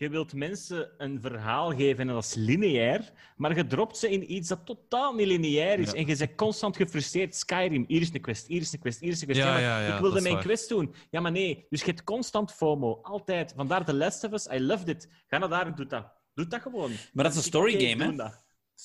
Je 0.00 0.08
wilt 0.08 0.34
mensen 0.34 0.90
een 0.98 1.20
verhaal 1.20 1.70
geven 1.70 2.08
en 2.08 2.14
dat 2.14 2.24
is 2.24 2.34
lineair, 2.34 3.12
maar 3.36 3.56
je 3.56 3.66
dropt 3.66 3.96
ze 3.96 4.10
in 4.10 4.32
iets 4.32 4.48
dat 4.48 4.66
totaal 4.66 5.14
niet 5.14 5.26
lineair 5.26 5.78
is. 5.78 5.90
Ja. 5.90 5.94
En 5.96 6.06
je 6.06 6.16
bent 6.16 6.34
constant 6.34 6.76
gefrustreerd. 6.76 7.34
Skyrim, 7.34 7.84
hier 7.88 8.00
is 8.00 8.14
een 8.14 8.20
quest, 8.20 8.46
hier 8.46 8.60
is 8.60 8.72
een 8.72 8.78
quest, 8.78 9.00
hier 9.00 9.10
is 9.10 9.20
een 9.20 9.26
quest. 9.26 9.40
Ja, 9.40 9.46
Ja, 9.46 9.52
maar 9.52 9.62
ja, 9.62 9.86
ja, 9.86 9.94
ik 9.94 10.00
wilde 10.00 10.20
mijn 10.20 10.34
waar. 10.34 10.42
quest 10.42 10.68
doen. 10.68 10.94
Ja, 11.10 11.20
maar 11.20 11.32
nee. 11.32 11.66
Dus 11.70 11.80
je 11.80 11.86
hebt 11.86 12.04
constant 12.04 12.52
FOMO. 12.52 12.98
Altijd. 13.02 13.52
Vandaar 13.56 13.84
The 13.84 13.94
Last 13.94 14.24
of 14.24 14.32
Us. 14.32 14.46
I 14.46 14.60
loved 14.60 14.88
it. 14.88 15.08
Ga 15.26 15.38
naar 15.38 15.48
daar 15.48 15.66
en 15.66 15.74
doe 15.74 15.86
dat. 15.86 16.12
Doe 16.34 16.46
dat 16.46 16.60
gewoon. 16.62 16.90
Maar 17.12 17.24
dat 17.24 17.32
is 17.32 17.38
een 17.38 17.44
story 17.44 17.80
game, 17.88 18.04
hè? 18.04 18.28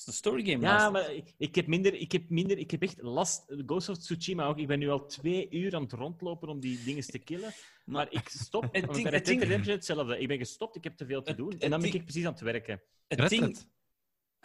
Dat 0.04 0.14
is 0.14 0.20
een 0.20 0.30
story 0.30 0.44
game. 0.50 0.62
Ja, 0.66 0.90
maar 0.90 1.14
ik, 1.14 1.34
ik 1.38 1.54
heb 1.54 1.66
minder, 1.66 1.94
ik 1.94 2.12
heb 2.12 2.28
minder, 2.28 2.58
ik 2.58 2.70
heb 2.70 2.82
echt 2.82 3.02
last. 3.02 3.44
Ghost 3.66 3.88
of 3.88 3.96
Tsushima 3.98 4.46
ook. 4.46 4.58
Ik 4.58 4.66
ben 4.66 4.78
nu 4.78 4.88
al 4.90 5.06
twee 5.06 5.46
uur 5.50 5.74
aan 5.74 5.82
het 5.82 5.92
rondlopen 5.92 6.48
om 6.48 6.60
die 6.60 6.82
dingen 6.84 7.06
te 7.06 7.18
killen. 7.18 7.52
Maar 7.86 8.06
ik 8.10 8.28
stop. 8.28 8.62
Het 8.62 8.72
ding- 8.92 9.02
bij 9.02 9.12
het 9.12 9.24
ding- 9.24 9.64
hetzelfde. 9.66 10.18
Ik 10.18 10.28
ben 10.28 10.38
gestopt, 10.38 10.76
ik 10.76 10.84
heb 10.84 10.96
te 10.96 11.06
veel 11.06 11.22
te 11.22 11.28
Het- 11.28 11.38
doen. 11.38 11.50
het 11.52 11.62
En 11.62 11.70
dan 11.70 11.80
ben 11.80 11.92
ik 11.94 12.02
precies 12.02 12.24
aan 12.24 12.32
het 12.32 12.40
werken. 12.40 12.82
Het 13.08 13.28
ding-. 13.28 13.58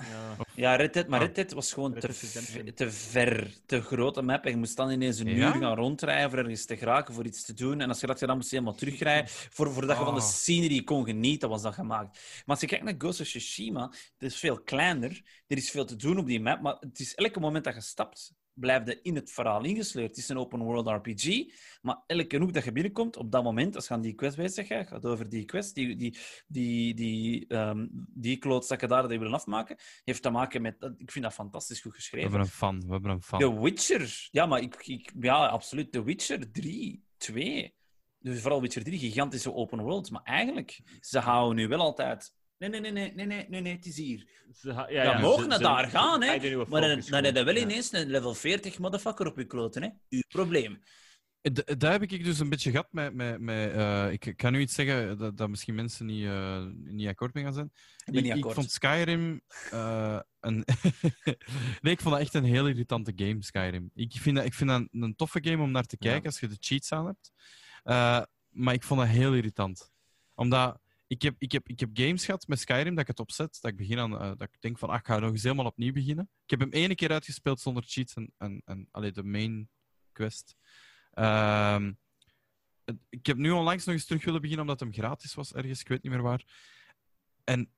Ja. 0.09 0.35
Ja, 0.55 0.75
Red 0.75 0.93
Dead, 0.93 1.07
maar 1.07 1.19
Ah. 1.19 1.25
Red 1.25 1.35
Dead 1.35 1.51
was 1.51 1.73
gewoon 1.73 1.93
Red 1.93 2.75
te, 2.75 2.91
ver, 2.91 3.53
te 3.65 3.81
grote 3.81 4.21
map. 4.21 4.45
En 4.45 4.51
je 4.51 4.57
moest 4.57 4.75
dan 4.77 4.89
ineens 4.91 5.19
een 5.19 5.27
Ja? 5.35 5.55
uur 5.55 5.61
gaan 5.61 5.75
rondrijden 5.75 6.29
voor 6.29 6.39
ergens 6.39 6.65
te 6.65 6.77
geraken, 6.77 7.13
voor 7.13 7.25
iets 7.25 7.43
te 7.45 7.53
doen. 7.53 7.81
En 7.81 7.89
als 7.89 7.99
je 7.99 8.07
dat 8.07 8.19
gedaan 8.19 8.35
moest 8.35 8.49
je 8.49 8.55
helemaal 8.55 8.77
terugrijden. 8.77 9.29
Voor, 9.29 9.71
voordat 9.73 9.97
je 9.97 10.03
van 10.03 10.13
de 10.13 10.19
Oh. 10.21 10.27
scenery 10.27 10.83
kon 10.83 11.05
genieten, 11.05 11.49
was 11.49 11.61
dat 11.61 11.73
gemaakt. 11.73 12.13
Maar 12.13 12.43
als 12.45 12.59
je 12.59 12.67
kijkt 12.67 12.83
naar 12.83 12.95
Ghost 12.97 13.19
of 13.21 13.27
Tsushima, 13.27 13.81
het 14.17 14.31
is 14.31 14.35
veel 14.35 14.61
kleiner. 14.61 15.21
Er 15.47 15.57
is 15.57 15.71
veel 15.71 15.85
te 15.85 15.95
doen 15.95 16.17
op 16.17 16.25
die 16.25 16.41
map. 16.41 16.61
Maar 16.61 16.75
het 16.79 16.99
is 16.99 17.15
elke 17.15 17.39
moment 17.39 17.63
dat 17.63 17.73
je 17.73 17.81
stapt, 17.81 18.33
blijf 18.61 18.87
je 18.87 19.01
in 19.01 19.15
het 19.15 19.31
verhaal 19.31 19.63
ingesleurd. 19.63 20.07
Het 20.07 20.17
is 20.17 20.29
een 20.29 20.37
open 20.37 20.59
world 20.59 20.87
RPG. 20.87 21.45
Maar 21.81 22.03
elke 22.07 22.37
hoek 22.37 22.53
dat 22.53 22.63
je 22.63 22.71
binnenkomt, 22.71 23.17
op 23.17 23.31
dat 23.31 23.43
moment, 23.43 23.75
als 23.75 23.87
je 23.87 23.93
aan 23.93 24.01
die 24.01 24.13
quest 24.13 24.35
bezig 24.35 24.67
gaat, 24.67 24.87
gaat 24.87 25.05
over 25.05 25.29
die 25.29 25.45
quest, 25.45 25.75
die, 25.75 25.95
die, 25.95 26.17
die, 26.47 26.93
die, 26.93 27.47
ehm, 27.47 27.87
die 28.13 28.37
klootzakken 28.37 28.89
daar 28.89 29.03
die 29.03 29.11
je 29.11 29.17
willen 29.19 29.33
afmaken, 29.33 29.77
heeft 30.03 30.21
te 30.21 30.29
maken 30.29 30.61
met... 30.61 30.93
Ik 30.97 31.11
vind 31.11 31.25
dat 31.25 31.33
fantastisch 31.33 31.81
goed 31.81 31.91
We 31.91 31.97
geschreven. 31.97 32.29
hebben 32.29 32.47
een 32.47 32.53
fan. 32.53 32.79
We 32.79 32.91
hebben 32.91 33.11
een 33.11 33.21
fan. 33.21 33.39
The 33.39 33.61
Witcher. 33.61 34.27
Ja, 34.31 34.45
maar 34.45 34.61
ik, 34.61 34.87
ik, 34.87 35.11
ja, 35.19 35.45
absoluut. 35.45 35.91
The 35.91 36.03
Witcher 36.03 36.51
3, 36.51 37.03
2. 37.17 37.75
Dus 38.19 38.41
vooral 38.41 38.61
Witcher 38.61 38.83
3, 38.83 38.99
gigantische 38.99 39.53
open 39.53 39.81
world. 39.81 40.11
Maar 40.11 40.23
eigenlijk, 40.23 40.97
ze 40.99 41.19
houden 41.19 41.55
nu 41.55 41.67
wel 41.67 41.79
altijd... 41.79 42.39
Nee, 42.61 42.69
nee, 42.69 42.79
nee, 42.79 42.91
nee, 42.91 43.11
nee, 43.15 43.25
nee, 43.25 43.45
nee, 43.49 43.61
nee 43.61 43.75
het 43.75 43.85
is 43.85 43.97
hier. 43.97 44.27
Ze 44.53 44.67
Ja, 44.73 44.89
ja, 44.89 45.19
mogen 45.19 45.41
ze- 45.41 45.47
naar 45.47 45.57
ze- 45.57 45.63
daar 45.63 45.89
gaan, 45.89 46.21
hè. 46.23 46.27
Maar 46.67 46.81
dan, 46.81 47.01
dan 47.09 47.23
heb 47.23 47.35
je 47.35 47.43
wel 47.43 47.55
ineens 47.55 47.91
een 47.93 48.09
level 48.09 48.33
40 48.33 48.79
motherfucker 48.79 49.27
op 49.27 49.37
je 49.37 49.45
kloten, 49.45 49.81
hè. 49.83 49.89
Uw 50.09 50.21
probleem. 50.27 50.81
D- 51.53 51.79
Daar 51.79 51.91
heb 51.91 52.01
ik 52.03 52.23
dus 52.23 52.39
een 52.39 52.49
beetje 52.49 52.71
gehad 52.71 52.87
met... 52.91 53.13
met, 53.13 53.39
met 53.39 53.71
eh, 53.71 54.11
ik 54.11 54.25
ik 54.25 54.37
kan 54.37 54.51
nu 54.51 54.59
iets 54.59 54.73
zeggen 54.73 55.17
dat, 55.17 55.37
dat 55.37 55.49
misschien 55.49 55.75
mensen 55.75 56.05
niet, 56.05 56.25
eh, 56.25 56.65
niet 56.73 57.07
akkoord 57.07 57.33
mee 57.33 57.43
gaan 57.43 57.53
zijn. 57.53 57.71
Ik 58.05 58.13
ben 58.13 58.23
niet 58.23 58.25
ik, 58.31 58.37
akkoord. 58.37 58.55
vond 58.55 58.71
Skyrim 58.71 59.41
eh, 59.71 60.19
een... 60.39 60.65
nee, 61.81 61.93
ik 61.93 62.01
vond 62.01 62.13
dat 62.13 62.19
echt 62.23 62.33
een 62.33 62.43
heel 62.43 62.67
irritante 62.67 63.13
game, 63.15 63.43
Skyrim. 63.43 63.91
Ik 63.93 64.11
vind 64.11 64.35
dat, 64.35 64.45
ik 64.45 64.53
vind 64.53 64.69
dat 64.69 64.87
een 64.91 65.15
toffe 65.15 65.39
game 65.43 65.63
om 65.63 65.71
naar 65.71 65.85
te 65.85 65.95
Ja. 65.99 66.09
kijken 66.09 66.25
als 66.29 66.39
je 66.39 66.47
de 66.47 66.57
cheats 66.59 66.91
aan 66.91 67.05
hebt. 67.05 67.31
Eh, 67.83 68.21
maar 68.49 68.73
ik 68.73 68.83
vond 68.83 68.99
dat 68.99 69.09
heel 69.09 69.33
irritant. 69.33 69.91
Omdat 70.35 70.79
ik 71.11 71.21
heb, 71.21 71.35
ik, 71.37 71.51
heb, 71.51 71.69
ik 71.69 71.79
heb 71.79 71.89
games 71.93 72.25
gehad 72.25 72.47
met 72.47 72.59
Skyrim 72.59 72.91
dat 72.95 73.01
ik 73.01 73.07
het 73.07 73.19
opzet, 73.19 73.57
dat 73.61 73.71
ik, 73.71 73.77
begin 73.77 73.99
aan, 73.99 74.19
eh, 74.19 74.27
dat 74.27 74.41
ik 74.41 74.61
denk 74.61 74.79
van, 74.79 74.89
ah, 74.89 74.95
ik 74.99 75.05
ga 75.05 75.19
nog 75.19 75.31
eens 75.31 75.43
helemaal 75.43 75.65
opnieuw 75.65 75.93
beginnen. 75.93 76.29
Ik 76.43 76.49
heb 76.49 76.59
hem 76.59 76.69
ene 76.69 76.95
keer 76.95 77.11
uitgespeeld 77.11 77.59
zonder 77.59 77.83
cheats 77.85 78.13
en, 78.13 78.33
en, 78.37 78.61
en 78.65 78.87
allee, 78.91 79.11
de 79.11 79.23
main 79.23 79.69
quest. 80.11 80.55
Ehm, 81.11 81.93
ik 83.09 83.25
heb 83.25 83.37
nu 83.37 83.51
onlangs 83.51 83.85
nog 83.85 83.95
eens 83.95 84.05
terug 84.05 84.23
willen 84.23 84.41
beginnen, 84.41 84.65
omdat 84.65 84.79
hem 84.79 84.93
gratis 84.93 85.33
was 85.33 85.53
ergens, 85.53 85.79
ik 85.79 85.87
weet 85.87 86.03
niet 86.03 86.11
meer 86.11 86.21
waar. 86.21 86.43
En 87.43 87.71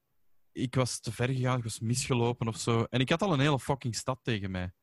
ik 0.52 0.76
was 0.76 1.00
te 1.00 1.12
ver 1.12 1.30
gegaan, 1.30 1.58
ik 1.58 1.64
was 1.64 1.80
misgelopen 1.80 2.48
of 2.48 2.60
zo. 2.60 2.84
En 2.84 3.00
ik 3.00 3.10
had 3.10 3.22
al 3.22 3.34
een 3.34 3.40
hele 3.40 3.60
fucking 3.60 3.96
stad 3.96 4.20
tegen 4.24 4.52
mij. 4.52 4.74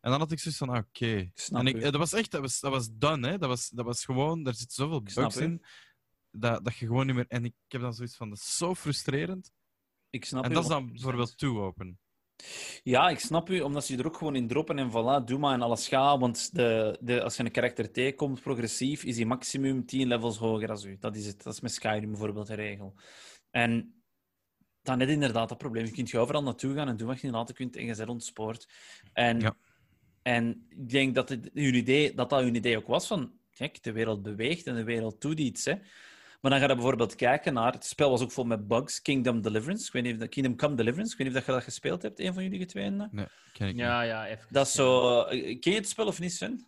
En 0.00 0.10
dan 0.10 0.20
had 0.20 0.32
ik 0.32 0.38
zoiets 0.38 0.60
van, 0.60 0.68
ah, 0.68 0.78
oké. 0.78 1.30
En 1.50 1.66
ik, 1.66 1.76
eh, 1.76 1.82
dat 1.82 1.96
was 1.96 2.12
echt, 2.12 2.30
dat 2.30 2.40
was, 2.40 2.60
dat 2.60 2.70
was 2.70 2.88
done, 2.92 3.28
hè. 3.28 3.38
Dat 3.38 3.48
was, 3.48 3.68
dat 3.68 3.84
was 3.84 4.04
gewoon, 4.04 4.46
er 4.46 4.54
zitten 4.54 4.76
zoveel 4.76 5.02
bugs 5.02 5.36
in, 5.36 5.64
dat, 6.40 6.64
dat 6.64 6.76
je 6.76 6.86
gewoon 6.86 7.06
niet 7.06 7.14
meer... 7.14 7.26
En 7.28 7.44
ik 7.44 7.54
heb 7.68 7.80
dan 7.80 7.94
zoiets 7.94 8.16
van, 8.16 8.28
dat 8.28 8.38
is 8.38 8.56
zo 8.56 8.74
frustrerend. 8.74 9.52
Ik 10.10 10.24
snap 10.24 10.44
en 10.44 10.52
dat 10.52 10.62
is 10.62 10.68
dan 10.68 10.88
100%. 10.88 10.90
bijvoorbeeld 10.92 11.38
too 11.38 11.64
open. 11.64 11.98
Ja, 12.82 13.08
ik 13.08 13.18
snap 13.18 13.50
u, 13.50 13.60
omdat 13.60 13.84
ze 13.84 13.92
je 13.92 13.98
er 13.98 14.06
ook 14.06 14.16
gewoon 14.16 14.36
in 14.36 14.48
droppen 14.48 14.78
en 14.78 14.90
voilà, 14.90 15.24
doe 15.24 15.38
maar 15.38 15.54
en 15.54 15.62
alles 15.62 15.88
gaat. 15.88 16.18
Want 16.20 16.54
de, 16.54 16.98
de, 17.00 17.22
als 17.22 17.36
je 17.36 17.44
een 17.44 17.50
karakter 17.50 17.92
tegenkomt, 17.92 18.40
progressief, 18.40 19.04
is 19.04 19.16
hij 19.16 19.24
maximum 19.24 19.86
10 19.86 20.08
levels 20.08 20.36
hoger 20.36 20.66
dan 20.66 20.82
u. 20.86 20.96
Dat 21.00 21.16
is 21.16 21.26
het. 21.26 21.42
Dat 21.42 21.52
is 21.52 21.60
met 21.60 21.72
Skyrim 21.72 22.10
bijvoorbeeld 22.10 22.46
de 22.46 22.54
regel. 22.54 22.94
En 23.50 24.02
dan 24.82 24.98
net 24.98 25.08
inderdaad 25.08 25.48
dat 25.48 25.58
probleem. 25.58 25.84
Je 25.84 25.90
kunt 25.92 26.10
je 26.10 26.18
overal 26.18 26.42
naartoe 26.42 26.74
gaan 26.74 26.88
en 26.88 26.96
doen 26.96 27.06
wat 27.06 27.20
je 27.20 27.26
inderdaad 27.26 27.52
kunt 27.52 27.76
en 27.76 27.86
je 27.86 27.96
bent 27.96 28.08
ontspoord. 28.08 28.68
En, 29.12 29.40
Ja. 29.40 29.56
en 30.22 30.66
ik 30.68 30.88
denk 30.88 31.14
dat, 31.14 31.28
het, 31.28 31.50
hun 31.54 31.74
idee, 31.74 32.14
dat 32.14 32.30
dat 32.30 32.40
hun 32.40 32.54
idee 32.54 32.76
ook 32.76 32.86
was 32.86 33.06
van, 33.06 33.32
kijk, 33.50 33.82
de 33.82 33.92
wereld 33.92 34.22
beweegt 34.22 34.66
en 34.66 34.74
de 34.74 34.84
wereld 34.84 35.20
doet 35.20 35.38
iets, 35.38 35.64
hè. 35.64 35.74
Maar 36.40 36.50
dan 36.50 36.60
ga 36.60 36.66
je 36.66 36.74
bijvoorbeeld 36.74 37.14
kijken 37.14 37.54
naar... 37.54 37.72
Het 37.72 37.84
spel 37.84 38.10
was 38.10 38.22
ook 38.22 38.32
vol 38.32 38.44
met 38.44 38.68
bugs. 38.68 39.02
Kingdom 39.02 39.40
Deliverance. 39.42 39.86
Ik 39.86 39.92
weet 39.92 40.02
niet 40.02 40.22
of 40.22 40.28
Kingdom 40.28 40.56
Come 40.56 40.74
Deliverance. 40.74 41.12
Ik 41.12 41.18
weet 41.18 41.26
niet 41.28 41.36
of 41.36 41.44
dat 41.44 41.54
je 41.54 41.60
dat 41.60 41.70
gespeeld 41.70 42.02
hebt, 42.02 42.18
een 42.18 42.34
van 42.34 42.42
jullie 42.42 42.66
tweeën. 42.66 43.08
Nee, 43.10 43.26
ken 43.52 43.68
ik 43.68 43.76
Ja, 43.76 44.02
ja, 44.02 44.26
even. 44.26 44.46
Dat 44.50 44.66
is 44.66 44.72
zo... 44.72 45.20
eh, 45.22 45.58
Ken 45.60 45.72
je 45.72 45.78
het 45.78 45.88
spel 45.88 46.06
of 46.06 46.20
niet, 46.20 46.32
Sven? 46.32 46.50
niet. 46.50 46.66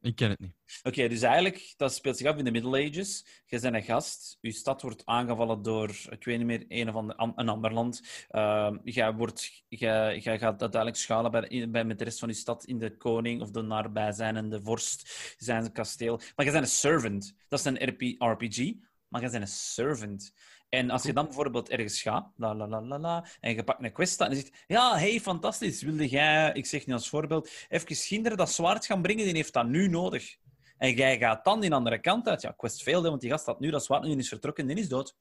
Ik 0.00 0.16
ken 0.16 0.30
het 0.30 0.38
niet. 0.38 0.52
Oké, 0.82 1.08
dus 1.08 1.22
eigenlijk, 1.22 1.74
dat 1.76 1.94
speelt 1.94 2.16
zich 2.16 2.26
af 2.26 2.36
in 2.36 2.44
de 2.44 2.50
Middle 2.50 2.86
Ages. 2.88 3.26
Je 3.46 3.60
bent 3.60 3.74
een 3.74 3.82
gast, 3.82 4.38
je 4.40 4.52
stad 4.52 4.82
wordt 4.82 5.06
aangevallen 5.06 5.62
door, 5.62 5.88
ik 6.10 6.24
weet 6.24 6.38
niet 6.38 6.46
meer, 6.46 6.64
een 6.68 6.88
of 6.88 6.94
ander, 6.94 7.16
an- 7.16 7.32
een 7.36 7.48
ander 7.48 7.72
land. 7.72 8.02
Ehm 8.28 8.76
jij, 8.84 9.12
wordt, 9.14 9.64
jij, 9.68 10.18
jij 10.18 10.38
gaat 10.38 10.60
uiteindelijk 10.60 11.00
schuilen 11.00 11.30
bij, 11.30 11.68
bij, 11.70 11.84
met 11.84 11.98
de 11.98 12.04
rest 12.04 12.18
van 12.18 12.28
je 12.28 12.34
stad 12.34 12.64
in 12.64 12.78
de 12.78 12.96
koning 12.96 13.40
of 13.42 13.50
de 13.50 13.62
nabijzijnde 13.62 14.60
vorst, 14.62 15.34
zijn 15.38 15.72
kasteel. 15.72 16.20
Maar 16.36 16.46
je 16.46 16.52
bent 16.52 16.64
een 16.64 16.70
servant. 16.70 17.34
Dat 17.48 17.58
is 17.58 17.64
een 17.64 17.88
RP, 17.88 18.02
RPG, 18.18 18.72
maar 19.08 19.22
je 19.22 19.30
bent 19.30 19.42
een 19.42 19.48
servant. 19.48 20.32
En 20.68 20.90
als 20.90 21.02
je 21.02 21.12
dan 21.12 21.24
bijvoorbeeld 21.24 21.68
ergens 21.68 22.02
gaat, 22.02 22.32
la 22.36 22.54
la 22.54 22.68
la 22.68 22.82
la 22.82 22.98
la, 22.98 23.26
en 23.40 23.54
je 23.54 23.64
pakt 23.64 23.84
een 23.84 23.92
quest 23.92 24.20
en 24.20 24.30
je 24.30 24.36
zegt: 24.36 24.64
Ja, 24.66 24.96
hey, 24.96 25.20
fantastisch, 25.20 25.82
wilde 25.82 26.08
jij, 26.08 26.52
ik 26.52 26.66
zeg 26.66 26.86
nu 26.86 26.92
als 26.92 27.08
voorbeeld, 27.08 27.50
even 27.68 27.96
Ginder 27.96 28.36
dat 28.36 28.50
zwaard 28.50 28.86
gaan 28.86 29.02
brengen, 29.02 29.24
die 29.24 29.34
heeft 29.34 29.52
dat 29.52 29.66
nu 29.66 29.88
nodig. 29.88 30.36
En 30.78 30.94
jij 30.94 31.18
gaat 31.18 31.44
dan 31.44 31.60
die 31.60 31.72
andere 31.72 32.00
kant 32.00 32.28
uit. 32.28 32.42
Ja, 32.42 32.50
quest 32.56 32.82
failed, 32.82 33.02
hè, 33.02 33.08
want 33.08 33.20
die 33.20 33.30
gast 33.30 33.46
had 33.46 33.60
nu 33.60 33.70
dat 33.70 33.84
zwaard 33.84 34.02
nu 34.02 34.16
is 34.16 34.28
vertrokken 34.28 34.68
en 34.68 34.74
die 34.74 34.84
is 34.84 34.88
dood. 34.90 35.16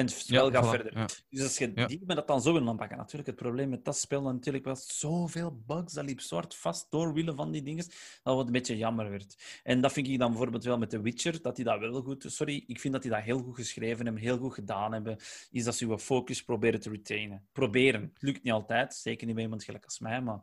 En 0.00 0.06
het 0.06 0.14
spel 0.14 0.50
gaat 0.50 0.66
voilà, 0.66 0.68
verder. 0.68 1.24
Dus 1.30 1.42
als 1.42 1.58
je 1.58 1.72
die 1.72 2.02
met 2.06 2.16
dat 2.16 2.26
dan 2.26 2.42
zo 2.42 2.52
wil 2.52 2.68
aanpakken. 2.68 2.96
Natuurlijk, 2.96 3.26
het 3.26 3.36
probleem 3.36 3.68
met 3.68 3.84
dat 3.84 3.96
spel 3.96 4.22
natuurlijk 4.22 4.64
was 4.64 4.98
zoveel 4.98 5.62
bugs. 5.66 5.92
Dat 5.92 6.04
liep 6.04 6.20
zwart 6.20 6.54
vast 6.56 6.90
door 6.90 7.12
wielen 7.12 7.36
van 7.36 7.50
die 7.50 7.62
dingen. 7.62 7.84
Dat 8.22 8.34
wat 8.36 8.46
een 8.46 8.52
beetje 8.52 8.76
jammer 8.76 9.10
werd. 9.10 9.60
En 9.62 9.80
dat 9.80 9.92
vind 9.92 10.08
ik 10.08 10.18
dan 10.18 10.30
bijvoorbeeld 10.30 10.64
wel 10.64 10.78
met 10.78 10.90
The 10.90 11.00
Witcher, 11.00 11.42
dat 11.42 11.56
die 11.56 11.64
dat 11.64 11.78
wel 11.78 12.02
goed... 12.02 12.24
Sorry, 12.28 12.64
ik 12.66 12.80
vind 12.80 12.92
dat 12.92 13.02
die 13.02 13.10
dat 13.10 13.22
heel 13.22 13.42
goed 13.42 13.54
geschreven 13.54 14.04
hebben, 14.04 14.22
heel 14.22 14.38
goed 14.38 14.54
gedaan 14.54 14.92
hebben. 14.92 15.16
Is 15.50 15.64
dat 15.64 15.76
ze 15.76 15.86
je 15.86 15.98
focus 15.98 16.42
proberen 16.42 16.80
te 16.80 16.90
retainen. 16.90 17.48
Proberen. 17.52 18.02
Het 18.02 18.22
lukt 18.22 18.42
niet 18.42 18.52
altijd. 18.52 18.94
Zeker 18.94 19.26
niet 19.26 19.34
bij 19.34 19.44
iemand 19.44 19.64
gelijk 19.64 19.84
als 19.84 19.98
mij, 19.98 20.20
maar 20.20 20.40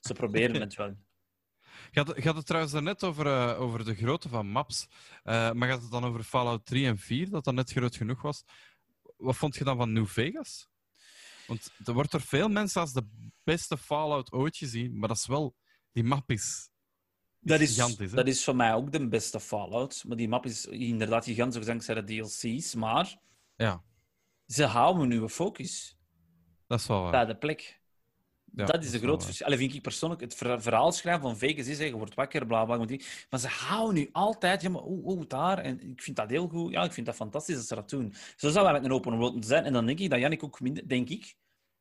ze 0.00 0.12
proberen 0.12 0.60
het 0.60 0.74
wel. 0.74 0.96
Gaat 1.90 2.06
het, 2.08 2.22
gaat 2.22 2.36
het 2.36 2.46
trouwens 2.46 2.72
daarnet 2.72 3.04
over, 3.04 3.26
eh, 3.26 3.60
over 3.60 3.84
de 3.84 3.94
grootte 3.94 4.28
van 4.28 4.46
maps, 4.46 4.86
Eh, 5.22 5.52
maar 5.52 5.68
gaat 5.68 5.82
het 5.82 5.90
dan 5.90 6.04
over 6.04 6.22
Fallout 6.22 6.66
3 6.66 6.86
en 6.86 6.98
4, 6.98 7.30
dat 7.30 7.44
dat 7.44 7.54
net 7.54 7.72
groot 7.72 7.96
genoeg 7.96 8.22
was? 8.22 8.44
Wat 9.22 9.36
vond 9.36 9.54
je 9.54 9.64
dan 9.64 9.76
van 9.76 9.92
New 9.92 10.06
Vegas? 10.06 10.68
Want 11.46 11.70
er 11.84 11.92
wordt 11.92 12.10
door 12.10 12.20
veel 12.20 12.48
mensen 12.48 12.80
als 12.80 12.92
de 12.92 13.06
beste 13.44 13.78
Fallout 13.78 14.32
ooit 14.32 14.56
gezien, 14.56 14.98
maar 14.98 15.08
dat 15.08 15.16
is 15.16 15.26
wel... 15.26 15.54
Die 15.92 16.04
map 16.04 16.30
is, 16.30 16.70
Dat 17.38 17.60
is, 17.60 17.68
gigantisch, 17.74 18.10
hè? 18.10 18.16
dat 18.16 18.26
is 18.26 18.44
voor 18.44 18.56
mij 18.56 18.74
ook 18.74 18.92
de 18.92 19.08
beste 19.08 19.40
Fallout. 19.40 20.04
Maar 20.06 20.16
die 20.16 20.28
map 20.28 20.46
is 20.46 20.66
inderdaad 20.66 21.24
gigantisch, 21.24 21.66
dankzij 21.66 21.94
de 21.94 22.04
DLC's. 22.04 22.74
Maar 22.74 23.18
Ja, 23.56 23.82
ze 24.46 24.64
houden 24.64 25.08
nu 25.08 25.28
focus 25.28 25.96
dat 26.66 26.80
is 26.80 26.86
wel 26.86 27.02
waar. 27.02 27.10
bij 27.10 27.24
de 27.24 27.36
plek. 27.36 27.81
Ja, 28.54 28.64
dat 28.64 28.84
is 28.84 28.90
de 28.90 28.98
grote 28.98 29.16
waar. 29.16 29.24
verschil. 29.24 29.46
Allee, 29.46 29.58
vind 29.58 29.74
ik 29.74 29.82
persoonlijk, 29.82 30.20
het 30.20 30.34
ver- 30.34 30.62
verhaal 30.62 30.92
schrijven 30.92 31.22
van 31.22 31.36
Vegas 31.36 31.66
is, 31.66 31.78
hè, 31.78 31.84
je 31.84 31.96
wordt 31.96 32.14
wakker, 32.14 32.46
bla 32.46 32.64
bla. 32.64 32.76
Maar 33.30 33.38
ze 33.40 33.48
houden 33.48 33.94
nu 33.94 34.08
altijd, 34.12 34.62
ja, 34.62 34.68
maar 34.68 34.84
oeh, 34.84 35.06
oeh, 35.06 35.24
daar. 35.28 35.58
En 35.58 35.90
ik 35.90 36.02
vind 36.02 36.16
dat 36.16 36.30
heel 36.30 36.48
goed. 36.48 36.72
Ja, 36.72 36.84
ik 36.84 36.92
vind 36.92 37.06
dat 37.06 37.14
fantastisch 37.14 37.54
dat 37.56 37.66
ze 37.66 37.74
dat 37.74 37.90
doen. 37.90 38.14
Zo 38.36 38.50
zou 38.50 38.64
wij 38.64 38.72
met 38.72 38.84
een 38.84 38.92
open 38.92 39.16
world 39.16 39.32
moeten 39.32 39.50
zijn. 39.50 39.64
En 39.64 39.72
dan 39.72 39.86
denk 39.86 39.98
ik 39.98 40.10
dat 40.10 40.18
Jannik 40.20 40.44
ook 40.44 40.60
minder, 40.60 40.88
denk 40.88 41.08
ik, 41.08 41.24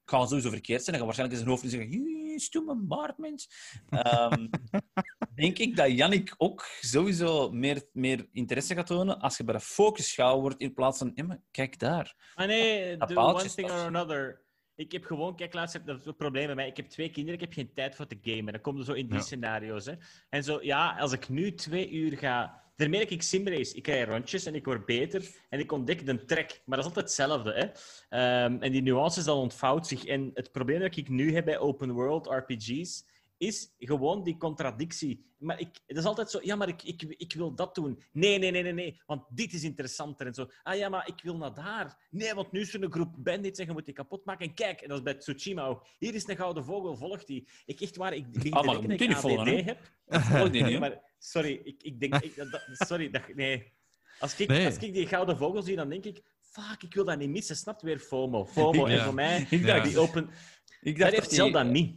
ik 0.04 0.18
ga 0.18 0.26
sowieso 0.26 0.50
verkeerd 0.50 0.84
zijn. 0.84 0.96
Hij 0.96 1.06
gaat 1.06 1.16
waarschijnlijk 1.18 1.40
in 1.40 1.46
zijn 1.46 1.50
hoofd 1.50 1.64
nu 1.64 1.70
zeggen, 1.70 2.20
"Jee, 2.26 2.40
stoem 2.40 2.66
mijn 2.66 2.88
baard, 2.88 3.18
mens. 3.18 3.50
Ehm, 3.90 4.48
denk 5.36 5.58
ik 5.58 5.76
dat 5.76 5.92
Jannik 5.92 6.34
ook 6.38 6.66
sowieso 6.82 7.52
meer, 7.52 7.84
meer 7.94 8.28
interesse 8.32 8.76
gaat 8.76 8.88
tonen 8.88 9.20
als 9.20 9.38
je 9.38 9.44
bij 9.44 9.54
de 9.54 9.60
focus 9.62 10.14
gehouden 10.14 10.42
wordt 10.42 10.60
in 10.62 10.74
plaats 10.74 10.98
van, 10.98 11.12
"Ja, 11.16 11.24
maar 11.24 11.42
kijk 11.52 11.80
daar. 11.80 12.16
Maar 12.36 12.48
nee, 12.48 12.98
Dat 12.98 13.08
do 13.08 13.14
paaltje 13.16 13.42
one 13.46 13.54
thing 13.54 13.70
or 13.70 13.76
toch- 13.78 13.86
another. 13.86 14.42
Ik 14.76 14.92
heb 14.92 15.06
gewoon, 15.06 15.36
kijk, 15.36 15.54
laatst 15.54 15.74
heb 15.74 15.86
dat 15.86 16.00
is 16.00 16.06
het 16.06 16.18
probleem 16.18 16.46
bij 16.46 16.56
mij. 16.56 16.68
Ik 16.68 16.78
heb 16.78 16.86
twee 16.86 17.10
kinderen, 17.10 17.40
ik 17.40 17.46
heb 17.46 17.54
geen 17.54 17.74
tijd 17.74 17.96
voor 17.96 18.08
te 18.08 18.18
gamen. 18.22 18.54
Dan 18.54 18.62
komen 18.62 18.86
zo 18.86 18.94
in 18.94 19.06
die 19.08 19.16
Ja. 19.16 19.22
scenario's. 19.22 19.86
Hè. 19.86 19.94
En 20.30 20.44
zo, 20.44 20.60
ja, 20.62 20.96
als 21.00 21.12
ik 21.12 21.30
nu 21.30 21.54
twee 21.54 21.92
uur 21.92 22.18
ga. 22.18 22.60
Daarmee 22.76 23.00
dat 23.00 23.10
ik 23.10 23.22
simrace. 23.22 23.76
Ik 23.76 23.84
krijg 23.84 24.08
rondjes 24.08 24.46
en 24.46 24.56
ik 24.56 24.66
word 24.66 24.86
beter 24.86 25.28
en 25.50 25.60
ik 25.60 25.72
ontdek 25.72 26.06
de 26.06 26.26
trek. 26.26 26.62
Maar 26.66 26.78
dat 26.78 26.88
is 26.88 26.96
altijd 26.96 27.06
hetzelfde. 27.06 27.54
Hè. 27.54 27.66
Ehm, 28.18 28.58
en 28.62 28.72
die 28.72 28.82
nuances 28.82 29.24
dan 29.24 29.38
ontvouwt 29.38 29.88
zich. 29.88 30.06
En 30.06 30.32
het 30.34 30.52
probleem 30.52 30.80
dat 30.80 30.96
ik 30.98 31.10
nu 31.10 31.34
heb 31.34 31.46
bij 31.46 31.60
open 31.60 31.92
world 31.92 32.28
RPG's 32.28 33.06
is 33.42 33.74
gewoon 33.80 34.24
die 34.24 34.38
contradictie. 34.38 35.26
Maar 35.38 35.60
ik, 35.60 35.70
het 35.88 35.98
is 35.98 36.04
altijd 36.04 36.30
zo, 36.30 36.40
ja, 36.44 36.56
maar 36.56 36.68
ik, 36.68 36.84
ik, 36.84 37.02
ik 37.02 37.34
wil 37.34 37.56
dat 37.56 37.76
doen. 37.76 38.04
Nee, 38.12 38.40
nee, 38.40 38.52
nee, 38.52 38.64
nee, 38.64 38.74
nee, 38.74 39.02
want 39.06 39.24
dit 39.30 39.54
is 39.54 39.64
interessanter 39.64 40.28
en 40.28 40.34
zo. 40.34 40.50
Ah 40.64 40.78
ja, 40.78 40.90
maar 40.90 41.08
ik 41.08 41.22
wil 41.24 41.38
naar 41.38 41.54
daar. 41.54 42.08
Nee, 42.10 42.34
want 42.34 42.52
nu 42.52 42.60
is 42.60 42.74
er 42.74 42.84
een 42.84 42.92
groep 42.92 43.16
bandits 43.18 43.60
en 43.60 43.66
je 43.66 43.72
moet 43.72 43.86
die 43.86 43.94
kapot 43.94 44.26
maken. 44.26 44.46
En 44.48 44.54
kijk, 44.54 44.82
en 44.82 44.88
dat 44.88 44.98
is 44.98 45.04
bij 45.04 45.14
Tsushima 45.14 45.66
ook. 45.66 45.88
Hier 45.98 46.14
is 46.14 46.28
een 46.28 46.36
gouden 46.36 46.64
vogel, 46.64 46.96
volgt 46.96 47.28
die. 47.28 47.48
Ik 47.66 47.82
echt 47.82 47.96
waar, 47.98 48.14
ik 48.14 48.32
begin 48.32 48.54
Ah, 48.54 48.62
te 48.80 48.88
denken 48.88 49.10
dat 49.10 49.24
ik 49.24 49.38
ADD 49.38 49.46
hè? 49.48 49.62
heb. 49.62 49.92
Volg 50.08 50.50
die 50.50 50.64
niet, 50.64 50.74
hè? 50.74 50.80
maar 50.80 51.02
sorry, 51.20 51.62
ik, 51.64 51.84
ik 51.84 52.00
denk... 52.00 52.16
Ik, 52.16 52.36
dat, 52.36 52.52
dat- 52.52 52.64
sorry, 52.88 53.10
dat, 53.10 53.22
nee. 53.36 53.72
Als 54.20 54.40
ik, 54.40 54.48
Nee. 54.48 54.66
als 54.66 54.78
ik 54.78 54.94
die 54.94 55.08
gouden 55.08 55.38
vogel 55.38 55.62
zie, 55.62 55.76
dan 55.76 55.90
denk 55.90 56.06
ik... 56.06 56.22
Fuck, 56.40 56.84
ik 56.84 56.94
wil 56.94 57.06
dat 57.06 57.18
niet 57.18 57.30
missen. 57.30 57.56
Snapt 57.56 57.82
weer 57.82 58.00
FOMO. 58.00 58.46
FOMO. 58.46 58.88
Ja. 58.90 58.98
En 58.98 59.04
voor 59.04 59.14
mij, 59.14 59.48
Ik 59.50 59.66
dacht- 59.66 59.84
die 59.88 59.98
open... 60.00 60.30
Ik 60.82 60.98
Dat 60.98 61.06
dat 61.10 61.16
heeft 61.20 61.32
Zelda 61.32 61.64
niet. 61.64 61.96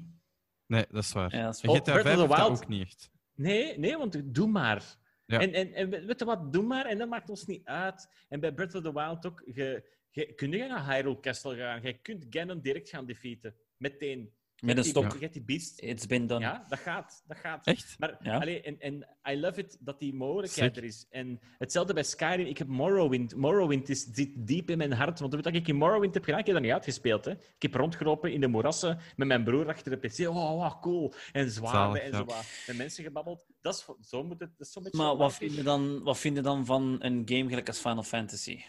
Nee, 0.67 0.85
dat 0.91 1.03
is 1.03 1.13
waar. 1.13 1.37
Ja, 1.37 1.45
dat 1.45 1.55
is 1.55 1.61
En 1.61 1.67
wel- 1.69 1.77
GTA 1.77 1.93
Breath 1.93 2.05
of 2.07 2.13
5 2.13 2.15
the 2.15 2.21
heeft 2.21 2.39
dat 2.39 2.49
Wild- 2.49 2.63
ook 2.63 2.69
niet 2.69 2.83
echt. 2.83 3.11
Nee, 3.35 3.79
nee, 3.79 3.97
want 3.97 4.35
doe 4.35 4.49
maar. 4.49 4.83
Ja. 5.27 5.41
En, 5.41 5.53
en, 5.53 5.73
en 5.73 5.91
weet 5.91 6.19
je 6.19 6.25
wat, 6.25 6.53
doe 6.53 6.63
maar. 6.63 6.87
En 6.87 6.99
dat 6.99 7.09
maakt 7.09 7.31
ons 7.31 7.47
niet 7.47 7.65
uit. 7.65 8.09
En 8.29 8.41
bij 8.41 8.53
Breath 8.53 8.75
of 8.75 8.83
the 8.83 8.93
Wild 8.93 9.27
ook. 9.27 9.43
Je, 9.55 9.85
je 10.11 10.35
naar 10.69 10.93
Hyrule 10.95 11.21
Castle 11.21 11.57
gaan. 11.57 11.83
Je 11.83 11.93
kunt 11.93 12.27
Ganon 12.31 12.61
direct 12.61 12.89
gaan 12.89 13.07
defeaten. 13.07 13.55
Meteen. 13.77 14.33
Met 14.65 14.77
een 14.79 14.85
stok. 14.85 15.21
Hebt 15.21 15.33
die 15.33 15.43
beast. 15.43 15.81
It's 15.81 16.07
been 16.07 16.27
done. 16.27 16.41
Ja, 16.41 16.65
dat 16.69 16.79
gaat. 16.79 17.23
Dat 17.27 17.37
gaat. 17.37 17.67
Echt? 17.67 17.95
Maar 17.99 18.17
Ja. 18.21 18.39
allee, 18.39 18.61
en, 18.61 18.81
en 18.81 19.09
I 19.31 19.41
love 19.41 19.61
it 19.61 19.77
dat 19.81 19.99
die 19.99 20.15
mogelijkheid 20.15 20.75
Sick. 20.75 20.83
er 20.83 20.89
is. 20.89 21.07
En 21.11 21.41
hetzelfde 21.59 21.95
bij 21.95 22.03
Skyrim. 22.03 22.47
Ik 22.47 22.59
heb 22.59 22.69
Morrowind. 22.69 23.37
Morrowind 23.37 23.89
is, 23.89 24.07
zit 24.13 24.31
diep 24.47 24.71
in 24.71 24.79
mijn 24.79 24.93
hart. 24.93 25.21
Want 25.21 25.33
dat 25.33 25.47
ik 25.55 25.69
in 25.69 25.77
Morrowind 25.77 26.15
heb 26.15 26.25
gedaan, 26.25 26.39
ik 26.41 26.47
heb 26.47 26.55
dat 26.55 26.65
niet 26.65 26.73
uitgespeeld. 26.73 27.25
Hè. 27.25 27.31
Ik 27.31 27.63
heb 27.63 27.75
rondgelopen 27.75 28.33
in 28.33 28.41
de 28.41 28.47
moerassen 28.49 28.99
met 29.17 29.29
mijn 29.29 29.45
broer 29.45 29.69
achter 29.69 30.01
de 30.01 30.09
pc. 30.09 30.29
Oh, 30.29 30.35
wow, 30.35 30.81
cool. 30.83 31.13
En 31.33 31.51
zwaarden 31.51 32.03
en 32.03 32.11
ja. 32.11 32.17
zo 32.17 32.25
wat. 32.25 32.45
Met 32.67 32.77
mensen 32.77 33.05
gebabbeld. 33.05 33.47
Dat 33.61 33.75
is, 33.75 34.09
zo 34.09 34.25
moet 34.25 34.41
het. 34.41 34.51
Dat 34.57 34.67
is 34.67 34.73
zo'n 34.73 34.83
beetje 34.83 34.99
Maar 34.99 35.17
wat 35.17 35.35
vind, 35.35 35.55
je 35.55 35.63
dan, 35.63 36.03
wat 36.03 36.19
vind 36.19 36.37
je 36.37 36.43
dan 36.43 36.65
van 36.67 36.97
een 36.99 37.23
game 37.25 37.49
gelijk 37.49 37.69
als 37.69 37.79
Final 37.79 38.03
Fantasy? 38.03 38.63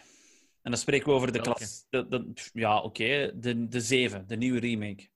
En 0.62 0.72
dan 0.72 0.80
spreken 0.80 1.06
we 1.06 1.12
over 1.12 1.32
de 1.32 1.40
Welke? 1.40 1.58
klas. 1.58 1.86
De, 1.90 2.32
ja, 2.52 2.80
oké. 2.80 3.32
De, 3.34 3.68
de 3.68 3.80
7, 3.80 4.26
de 4.26 4.36
nieuwe 4.36 4.58
remake. 4.58 5.08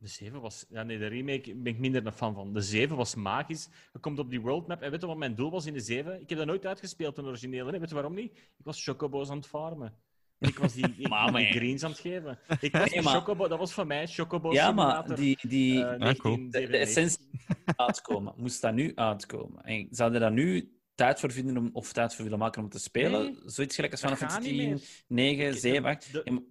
De 0.00 0.08
7 0.08 0.40
was... 0.40 0.66
Ja, 0.68 0.82
nee, 0.82 0.98
de 0.98 1.06
remake 1.06 1.54
ben 1.54 1.72
ik 1.72 1.78
minder 1.78 2.06
een 2.06 2.12
fan 2.12 2.34
van. 2.34 2.52
De 2.52 2.60
7 2.60 2.96
was 2.96 3.14
magisch. 3.14 3.68
Je 3.92 3.98
komt 3.98 4.18
op 4.18 4.30
die 4.30 4.40
worldmap. 4.40 4.82
En 4.82 4.90
weet 4.90 5.00
je 5.00 5.06
wat 5.06 5.16
mijn 5.16 5.34
doel 5.34 5.50
was 5.50 5.66
in 5.66 5.72
de 5.72 5.80
7? 5.80 6.20
Ik 6.20 6.28
heb 6.28 6.38
dat 6.38 6.46
nooit 6.46 6.66
uitgespeeld, 6.66 7.18
een 7.18 7.24
originele. 7.24 7.78
Weet 7.78 7.88
je 7.88 7.94
waarom 7.94 8.14
niet? 8.14 8.32
Ik 8.36 8.64
was 8.64 8.84
chocobo's 8.84 9.30
aan 9.30 9.36
het 9.36 9.46
farmen. 9.46 9.94
En 10.38 10.48
ik 10.48 10.58
was 10.58 10.72
die, 10.72 10.84
ik, 10.98 11.08
Maar, 11.08 11.24
die 11.24 11.32
man. 11.32 11.44
greens 11.52 11.82
aan 11.84 11.90
het 11.90 12.00
geven. 12.00 12.38
Ik 12.60 12.72
was 12.72 12.80
Nee, 12.80 12.90
die 12.90 13.02
maar- 13.02 13.14
chocobo, 13.14 13.48
dat 13.48 13.58
was 13.58 13.72
voor 13.72 13.86
mij 13.86 14.06
Chocobo 14.06 14.52
Ja, 14.52 14.72
maar 14.72 15.14
die, 15.16 15.38
die, 15.48 15.84
Ah, 15.84 16.14
cool. 16.18 16.36
de, 16.36 16.48
de 16.50 16.68
1997. 16.68 16.80
essentie 16.80 17.28
uitkomen. 17.76 18.34
Moest 18.36 18.60
dat 18.62 18.74
nu 18.74 18.92
uitkomen? 18.94 19.64
En 19.64 19.88
zouden 19.90 20.20
dat 20.20 20.32
nu 20.32 20.72
tijd 20.94 21.20
voor 21.20 21.32
vinden 21.32 21.56
om, 21.56 21.70
of 21.72 21.92
tijd 21.92 22.14
voor 22.14 22.24
willen 22.24 22.38
maken 22.38 22.62
om 22.62 22.68
te 22.68 22.78
spelen. 22.78 23.22
Nee, 23.22 23.38
Zoiets 23.44 23.74
gelijk 23.74 23.92
als 23.92 24.02
niet 24.02 24.40
10, 24.42 24.80
9, 25.08 25.46
Ik- 25.48 25.54
7, 25.58 25.84
8. 25.84 26.12
de- 26.12 26.20
Ja, 26.24 26.32
maar 26.32 26.42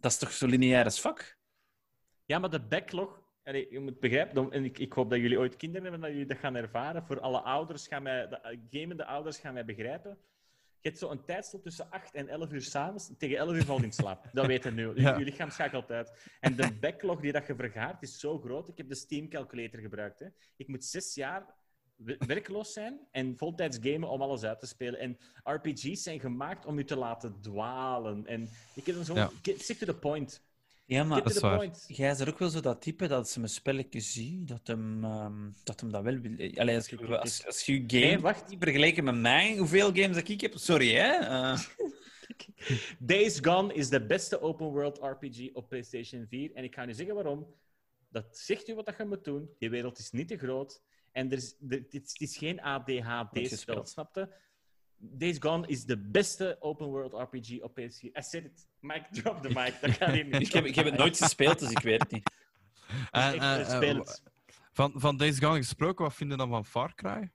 dat 0.00 0.10
is 0.10 0.18
toch 0.18 0.32
zo 0.32 0.46
lineair 0.46 0.84
als 0.84 1.00
vak? 1.00 1.36
Ja, 2.26 2.38
maar 2.38 2.50
de 2.50 2.60
backlog... 2.60 3.22
Allee, 3.44 3.66
je 3.70 3.80
moet 3.80 4.00
begrijpen, 4.00 4.52
en 4.52 4.64
ik, 4.64 4.78
ik 4.78 4.92
hoop 4.92 5.10
dat 5.10 5.18
jullie 5.18 5.38
ooit 5.38 5.56
kinderen 5.56 5.82
hebben, 5.82 6.00
dat 6.00 6.10
jullie 6.10 6.26
dat 6.26 6.38
gaan 6.38 6.54
ervaren. 6.54 7.02
Voor 7.02 7.20
alle 7.20 7.40
ouders 7.40 7.86
gaan 7.86 8.02
mij... 8.02 8.28
De 8.28 8.40
eh, 8.40 8.58
gamende 8.70 9.04
ouders 9.04 9.38
gaan 9.38 9.54
mij 9.54 9.64
begrijpen. 9.64 10.18
Je 10.80 10.90
hebt 10.90 10.98
zo'n 10.98 11.24
tijdslot 11.24 11.62
tussen 11.62 11.90
8 11.90 12.14
en 12.14 12.28
11 12.28 12.52
uur 12.52 12.62
s'avonds. 12.62 13.10
Tegen 13.18 13.36
11 13.36 13.54
uur 13.54 13.64
valt 13.64 13.82
in 13.82 13.92
slaap. 13.92 14.28
Dat 14.32 14.46
weten 14.46 14.74
nu. 14.74 14.90
Ja. 14.94 15.18
Je 15.18 15.24
lichaam 15.24 15.50
schakelt 15.50 15.90
uit. 15.90 16.12
En 16.40 16.56
de 16.56 16.72
backlog 16.80 17.20
die 17.20 17.32
dat 17.32 17.46
je 17.46 17.54
vergaart 17.54 18.02
is 18.02 18.18
zo 18.18 18.38
groot. 18.38 18.68
Ik 18.68 18.76
heb 18.76 18.88
de 18.88 18.94
Steam 18.94 19.28
Calculator 19.28 19.80
gebruikt. 19.80 20.18
Hè. 20.18 20.26
Ik 20.56 20.68
moet 20.68 20.84
zes 20.84 21.14
jaar 21.14 21.54
we- 21.96 22.16
werkloos 22.26 22.72
zijn 22.72 23.00
en 23.10 23.36
voltijds 23.36 23.78
gamen 23.80 24.08
om 24.08 24.22
alles 24.22 24.44
uit 24.44 24.60
te 24.60 24.66
spelen. 24.66 25.00
En 25.00 25.18
RPG's 25.42 26.02
zijn 26.02 26.20
gemaakt 26.20 26.66
om 26.66 26.78
je 26.78 26.84
te 26.84 26.96
laten 26.96 27.40
dwalen. 27.40 28.26
En 28.26 28.48
ik 28.74 28.86
heb 28.86 28.94
dan 28.94 29.04
zo... 29.04 29.14
Ja. 29.14 29.30
Stick 29.42 29.78
to 29.78 29.86
the 29.86 29.98
point. 29.98 30.42
Ja, 30.86 31.04
maar 31.04 31.22
to 31.22 31.60
is 31.60 31.84
jij 31.86 32.10
is 32.10 32.20
er 32.20 32.28
ook 32.28 32.38
wel 32.38 32.48
zo 32.48 32.60
dat 32.60 32.82
type 32.82 33.06
dat 33.06 33.28
ze 33.30 33.38
mijn 33.38 33.50
spelletje 33.50 34.00
ziet, 34.00 34.48
dat 34.48 34.66
hem, 34.66 35.04
ehm, 35.04 35.50
dat 35.62 35.80
hem 35.80 35.90
dat 35.90 36.02
wel 36.02 36.18
wil. 36.18 36.50
Allee, 36.54 36.74
als, 36.76 36.88
je, 36.88 37.18
als, 37.18 37.46
als 37.46 37.66
je 37.66 37.84
game 37.86 38.04
Nee, 38.04 38.18
wacht. 38.18 38.48
niet 38.48 38.62
vergelijken 38.62 39.04
met 39.04 39.14
mij, 39.16 39.56
hoeveel 39.56 39.86
games 39.94 40.16
dat 40.16 40.28
ik 40.28 40.40
heb, 40.40 40.52
sorry 40.56 40.94
hè. 40.94 41.12
Eh, 41.12 41.58
Days 42.98 43.38
Gone 43.42 43.74
is 43.74 43.88
de 43.88 44.06
beste 44.06 44.40
open 44.40 44.66
world 44.66 44.98
RPG 45.02 45.52
op 45.52 45.68
PlayStation 45.68 46.26
4. 46.28 46.52
En 46.54 46.64
ik 46.64 46.74
ga 46.74 46.84
nu 46.84 46.92
zeggen 46.94 47.14
waarom. 47.14 47.54
Dat 48.08 48.38
zegt 48.38 48.68
u 48.68 48.74
wat 48.74 48.86
dat 48.86 48.96
je 48.96 49.04
moet 49.04 49.24
doen. 49.24 49.50
Die 49.58 49.70
wereld 49.70 49.98
is 49.98 50.10
niet 50.10 50.28
te 50.28 50.36
groot. 50.38 50.82
En 51.12 51.30
er 51.30 51.36
is, 51.36 51.56
er- 51.68 51.76
het, 51.78 51.94
is, 51.94 52.00
het 52.12 52.20
is 52.20 52.36
geen 52.36 52.60
ADHD-spel, 52.60 53.86
snapte? 53.86 54.34
Days 55.12 55.36
Gone 55.40 55.66
is 55.66 55.84
de 55.84 55.98
beste 55.98 56.56
open 56.60 56.86
world 56.86 57.12
RPG 57.12 57.60
op 57.60 57.80
PS4. 57.80 58.02
I 58.02 58.22
said 58.22 58.44
it. 58.44 58.66
Mike, 58.80 59.06
drop 59.22 59.42
the 59.42 59.48
mic. 59.48 59.96
Dat 59.98 60.10
hier 60.10 60.24
niet. 60.24 60.40
ik, 60.40 60.52
heb, 60.52 60.64
ik 60.64 60.74
heb 60.74 60.84
het 60.84 60.96
nooit 60.96 61.18
gespeeld, 61.18 61.58
dus 61.58 61.70
ik 61.70 61.78
weet 61.78 62.00
het 62.02 62.10
niet. 62.10 62.30
En, 63.10 63.34
Ik 63.34 63.40
eh, 63.40 63.60
eh, 63.60 63.90
eh, 63.90 64.00
van, 64.72 64.92
van 64.94 65.16
Days 65.16 65.38
Gone 65.38 65.56
gesproken, 65.56 66.04
wat 66.04 66.14
vind 66.14 66.30
je 66.30 66.36
dan 66.36 66.48
van 66.48 66.66
Far 66.66 66.94
Cry? 66.94 67.30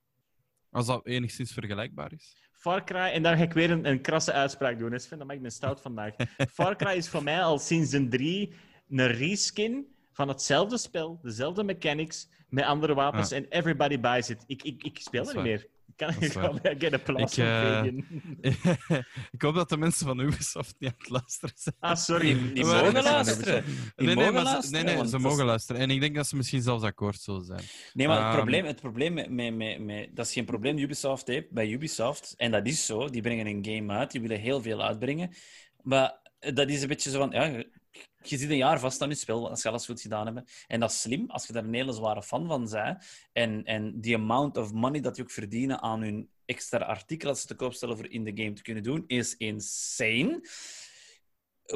Als 0.72 0.86
dat 0.86 1.06
enigszins 1.06 1.52
vergelijkbaar 1.52 2.14
is. 2.14 2.36
Far 2.52 2.84
Cry, 2.84 2.98
en 2.98 3.24
daar 3.24 3.38
ga 3.38 3.44
ik 3.44 3.54
weer 3.54 3.72
een, 3.72 3.86
een 3.86 4.02
krasse 4.02 4.32
uitspraak 4.32 4.80
doen. 4.80 4.92
hè, 4.92 5.00
Sven, 5.00 5.18
dat 5.18 5.28
maakt 5.28 5.42
me 5.42 5.50
stout 5.50 5.82
vandaag. 5.82 6.14
Far 6.54 6.76
Cry 6.76 6.92
is 6.92 7.10
voor 7.10 7.24
mij 7.24 7.44
al 7.44 7.60
sinds 7.60 7.92
een 7.92 8.10
3 8.10 8.54
een 8.90 9.08
reskin 9.08 9.96
van 10.12 10.28
hetzelfde 10.28 10.78
spel, 10.78 11.20
dezelfde 11.22 11.64
mechanics, 11.64 12.30
met 12.50 12.66
andere 12.66 12.94
wapens 12.94 13.32
en 13.32 13.46
everybody 13.50 14.00
buys 14.00 14.30
it. 14.30 14.44
Ik, 14.48 14.64
ik, 14.64 14.84
ik 14.84 15.00
speel 15.00 15.24
Dat 15.24 15.36
er 15.36 15.42
niet 15.42 15.52
meer. 15.52 15.68
Ik 15.98 15.98
kan 15.98 16.10
ik 16.64 16.82
get 16.82 16.94
applause 16.94 17.42
Ik, 17.42 17.48
eh, 18.42 18.58
ik 19.32 19.42
hoop 19.42 19.56
dat 19.56 19.70
de 19.70 19.78
mensen 19.78 20.06
van 20.06 20.20
Ubisoft 20.20 20.76
niet 20.80 20.90
aan 20.90 20.96
het 20.98 21.10
luisteren 21.10 21.56
zijn. 21.58 21.76
Ah, 21.80 21.96
sorry. 21.96 22.34
Die, 22.34 22.54
die 22.54 22.66
Maar- 22.66 22.84
mogen 22.84 23.04
luisteren. 23.04 23.64
Die 23.96 24.06
nee, 24.06 24.16
nee, 24.16 24.26
ze, 24.26 24.32
luisteren, 24.32 24.72
nee, 24.72 24.84
nee, 24.84 24.96
want 24.96 25.06
ze 25.10 25.12
dat 25.12 25.22
is- 25.26 25.28
mogen 25.32 25.46
luisteren. 25.46 25.82
En 25.82 25.90
ik 25.90 26.00
denk 26.02 26.16
dat 26.16 26.28
ze 26.28 26.36
misschien 26.36 26.62
zelfs 26.62 26.84
akkoord 26.84 27.20
zullen 27.22 27.46
zijn. 27.46 27.62
Nee, 27.94 28.08
maar 28.08 28.16
het 28.18 28.26
Ehm, 28.26 28.36
probleem, 28.36 28.66
het 28.66 28.82
probleem 28.82 29.14
met, 29.14 29.30
met, 29.30 29.56
met, 29.56 29.80
met- 29.86 30.10
dat 30.16 30.26
is 30.26 30.34
geen 30.34 30.46
probleem 30.46 30.78
Ubisoft 30.78 31.28
heeft 31.28 31.52
bij 31.52 31.68
Ubisoft. 31.70 32.34
En 32.38 32.52
dat 32.52 32.68
is 32.68 32.86
zo. 32.86 33.08
Die 33.10 33.22
brengen 33.22 33.48
een 33.48 33.66
game 33.66 33.94
uit, 33.94 34.12
die 34.12 34.22
willen 34.22 34.40
heel 34.40 34.62
veel 34.62 34.84
uitbrengen. 34.84 35.34
Maar 35.82 36.18
dat 36.54 36.70
is 36.70 36.82
een 36.82 36.88
beetje 36.88 37.10
zo 37.10 37.20
van, 37.20 37.32
ja, 37.32 37.64
je- 38.24 38.38
zit 38.38 38.50
een 38.50 38.58
jaar 38.58 38.80
vast 38.80 39.02
aan 39.02 39.10
je 39.10 39.16
spel 39.16 39.50
als 39.50 39.62
je 39.62 39.70
alles 39.70 39.86
goed 39.86 40.02
gedaan 40.02 40.36
hebt. 40.36 40.66
En 40.68 40.80
dat 40.80 40.92
is 40.92 41.02
slim, 41.02 41.30
als 41.30 41.48
je 41.48 41.54
daar 41.54 41.64
een 41.64 41.74
hele 41.74 41.94
zware 41.94 42.24
fan 42.24 42.48
van 42.48 42.70
bent. 42.70 43.06
En, 43.34 43.64
en 43.64 44.00
die 44.02 44.16
amount 44.16 44.58
of 44.58 44.72
money 44.74 45.02
dat 45.02 45.16
je 45.16 45.22
ook 45.22 45.32
verdienen 45.32 45.82
aan 45.82 46.02
hun 46.02 46.30
extra 46.46 46.86
artikel 46.86 47.28
dat 47.28 47.40
ze 47.40 47.48
te 47.48 47.56
koop 47.56 47.74
stellen 47.74 47.96
voor 47.98 48.10
in 48.10 48.24
de 48.24 48.32
game 48.44 48.54
te 48.54 48.62
kunnen 48.62 48.84
doen, 48.84 49.04
is 49.08 49.38
insane. 49.38 50.42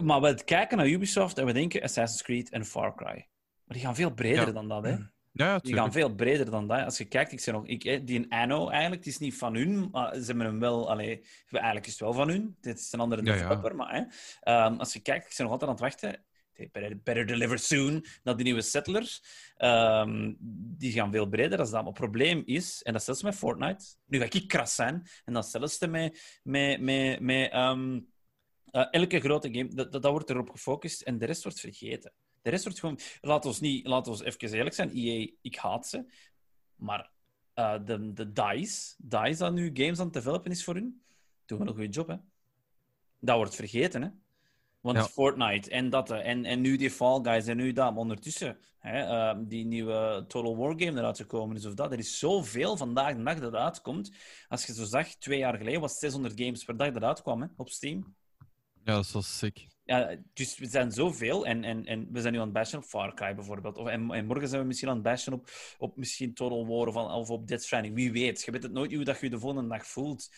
Maar 0.03 0.21
we 0.21 0.43
kijken 0.43 0.77
naar 0.77 0.87
Ubisoft 0.87 1.37
en 1.37 1.45
we 1.45 1.53
denken 1.53 1.81
Assassin's 1.81 2.21
Creed 2.23 2.49
en 2.49 2.65
Far 2.65 2.95
Cry. 2.95 3.27
Maar 3.63 3.77
die 3.77 3.81
gaan 3.85 3.95
veel 3.95 4.13
breder 4.13 4.45
Ja. 4.47 4.51
dan 4.51 4.67
dat, 4.67 4.83
hè. 4.83 4.95
Ja, 5.35 5.59
Die 5.59 5.73
gaan 5.73 5.91
veel 5.91 6.15
breder 6.15 6.51
dan 6.51 6.67
dat. 6.67 6.85
Als 6.85 6.97
je 6.97 7.05
kijkt, 7.05 7.31
ik 7.31 7.39
zeg 7.39 7.53
nog, 7.53 7.65
ik, 7.65 8.07
die 8.07 8.31
Anno 8.31 8.69
eigenlijk, 8.69 9.03
het 9.03 9.13
is 9.13 9.19
niet 9.19 9.37
van 9.37 9.55
hun, 9.55 9.89
maar 9.91 10.15
ze 10.15 10.25
hebben 10.25 10.45
hem 10.45 10.59
wel, 10.59 10.89
allee, 10.89 11.25
eigenlijk 11.49 11.85
is 11.85 11.91
het 11.91 12.01
wel 12.01 12.13
van 12.13 12.29
hun. 12.29 12.57
Dit 12.61 12.79
is 12.79 12.91
een 12.91 12.99
andere 12.99 13.23
ja. 13.23 13.33
developer, 13.33 13.75
maar 13.75 13.95
hè, 13.95 14.03
ehm, 14.39 14.75
als 14.75 14.93
je 14.93 14.99
kijkt, 14.99 15.25
ik 15.31 15.37
ben 15.37 15.45
nog 15.45 15.51
altijd 15.51 15.69
aan 15.69 15.75
het 15.75 15.85
wachten. 15.85 16.25
Better, 16.71 16.97
better 17.03 17.25
deliver 17.25 17.59
soon 17.59 18.05
naar 18.23 18.35
die 18.35 18.45
nieuwe 18.45 18.61
settlers. 18.61 19.23
Ehm, 19.57 20.33
die 20.77 20.91
gaan 20.91 21.11
veel 21.11 21.27
breder 21.27 21.57
dan 21.57 21.65
dat. 21.65 21.73
Maar 21.73 21.83
het 21.83 21.93
probleem 21.93 22.41
is, 22.45 22.81
en 22.83 22.91
dat 22.91 23.01
is 23.01 23.07
zelfs 23.07 23.23
met 23.23 23.35
Fortnite, 23.35 23.85
nu 24.05 24.19
ga 24.19 24.25
ik 24.29 24.47
kras 24.47 24.75
zijn, 24.75 25.07
en 25.25 25.33
dat 25.33 25.49
zelfs 25.49 25.79
met, 25.79 26.39
met, 26.43 26.81
met, 26.81 27.19
met 27.19 27.51
ehm, 27.51 27.99
eh, 28.65 28.87
elke 28.91 29.19
grote 29.19 29.53
game, 29.53 29.73
dat, 29.73 29.91
dat, 29.91 30.01
dat 30.01 30.11
wordt 30.11 30.29
erop 30.29 30.49
gefocust 30.49 31.01
en 31.01 31.17
de 31.17 31.25
rest 31.25 31.43
wordt 31.43 31.59
vergeten. 31.59 32.13
De 32.43 32.49
rest 32.49 32.63
wordt 32.63 32.79
gewoon... 32.79 32.99
Laat 33.21 33.45
ons, 33.45 33.59
niet, 33.59 33.87
laat 33.87 34.07
ons 34.07 34.21
even 34.21 34.53
eerlijk 34.53 34.75
zijn. 34.75 34.91
EA, 34.93 35.27
ik 35.41 35.55
haat 35.55 35.87
ze. 35.87 36.05
Maar 36.75 37.11
eh, 37.53 37.85
de, 37.85 38.13
de 38.13 38.31
DICE, 38.31 38.95
DICE 38.97 39.37
dat 39.37 39.53
nu 39.53 39.69
games 39.73 39.99
aan 39.99 40.05
het 40.05 40.13
developen 40.13 40.51
is 40.51 40.63
voor 40.63 40.73
hun, 40.73 41.03
doen 41.45 41.59
we 41.59 41.65
een 41.65 41.73
goede 41.73 41.89
job, 41.89 42.07
hè. 42.07 42.15
Dat 43.19 43.35
wordt 43.35 43.55
vergeten, 43.55 44.01
hè. 44.01 44.09
Want 44.79 44.97
Ja. 44.97 45.03
Fortnite 45.03 45.69
en 45.69 45.89
dat, 45.89 46.11
eh, 46.11 46.27
en, 46.27 46.45
en 46.45 46.61
nu 46.61 46.77
die 46.77 46.91
Fall 46.91 47.19
Guys 47.21 47.47
en 47.47 47.57
nu 47.57 47.71
dat. 47.71 47.91
Maar 47.91 48.01
ondertussen, 48.01 48.57
hè, 48.79 48.99
eh, 48.99 49.39
die 49.39 49.65
nieuwe 49.65 50.25
Total 50.27 50.57
War 50.57 50.73
game 50.77 50.99
eruit 50.99 51.17
gekomen 51.17 51.55
is 51.55 51.65
of 51.65 51.73
dat. 51.73 51.91
Er 51.91 51.97
is 51.97 52.19
zoveel 52.19 52.77
vandaag 52.77 53.15
de 53.15 53.23
dag 53.23 53.39
dat 53.39 53.53
uitkomt. 53.53 54.11
Als 54.47 54.65
je 54.65 54.73
zo 54.73 54.83
zag, 54.83 55.07
twee 55.07 55.37
jaar 55.37 55.57
geleden 55.57 55.81
was 55.81 55.91
het 55.91 55.99
600 55.99 56.39
games 56.39 56.63
per 56.63 56.77
dag 56.77 56.91
dat 56.91 57.03
uitkwam 57.03 57.41
hè, 57.41 57.47
op 57.55 57.69
Steam. 57.69 58.15
Ja, 58.83 58.93
dat 58.93 59.05
is 59.05 59.13
wel 59.13 59.21
sick. 59.21 59.67
Ja, 59.85 60.15
dus 60.33 60.57
we 60.57 60.65
zijn 60.65 60.91
zoveel 60.91 61.45
en, 61.45 61.63
en, 61.63 61.85
en 61.85 62.07
we 62.11 62.21
zijn 62.21 62.33
nu 62.33 62.39
aan 62.39 62.45
het 62.45 62.53
bashen 62.53 62.77
op 62.77 62.83
Far 62.85 63.13
Cry 63.13 63.35
bijvoorbeeld. 63.35 63.77
Of, 63.77 63.87
en, 63.87 64.11
en 64.11 64.25
morgen 64.25 64.47
zijn 64.47 64.61
we 64.61 64.67
misschien 64.67 64.89
aan 64.89 64.95
het 64.95 65.03
bashen 65.03 65.33
op, 65.33 65.49
op 65.77 65.97
misschien 65.97 66.33
Total 66.33 66.67
War 66.67 66.87
of, 66.87 66.95
of 66.95 67.29
op 67.29 67.47
Death 67.47 67.63
Stranding. 67.63 67.95
Wie 67.95 68.11
weet. 68.11 68.43
Je 68.43 68.51
weet 68.51 68.63
het 68.63 68.71
nooit 68.71 68.93
hoe 68.93 69.03
dat 69.03 69.19
je 69.19 69.25
je 69.25 69.31
de 69.31 69.39
volgende 69.39 69.69
dag 69.69 69.87
voelt. 69.87 70.29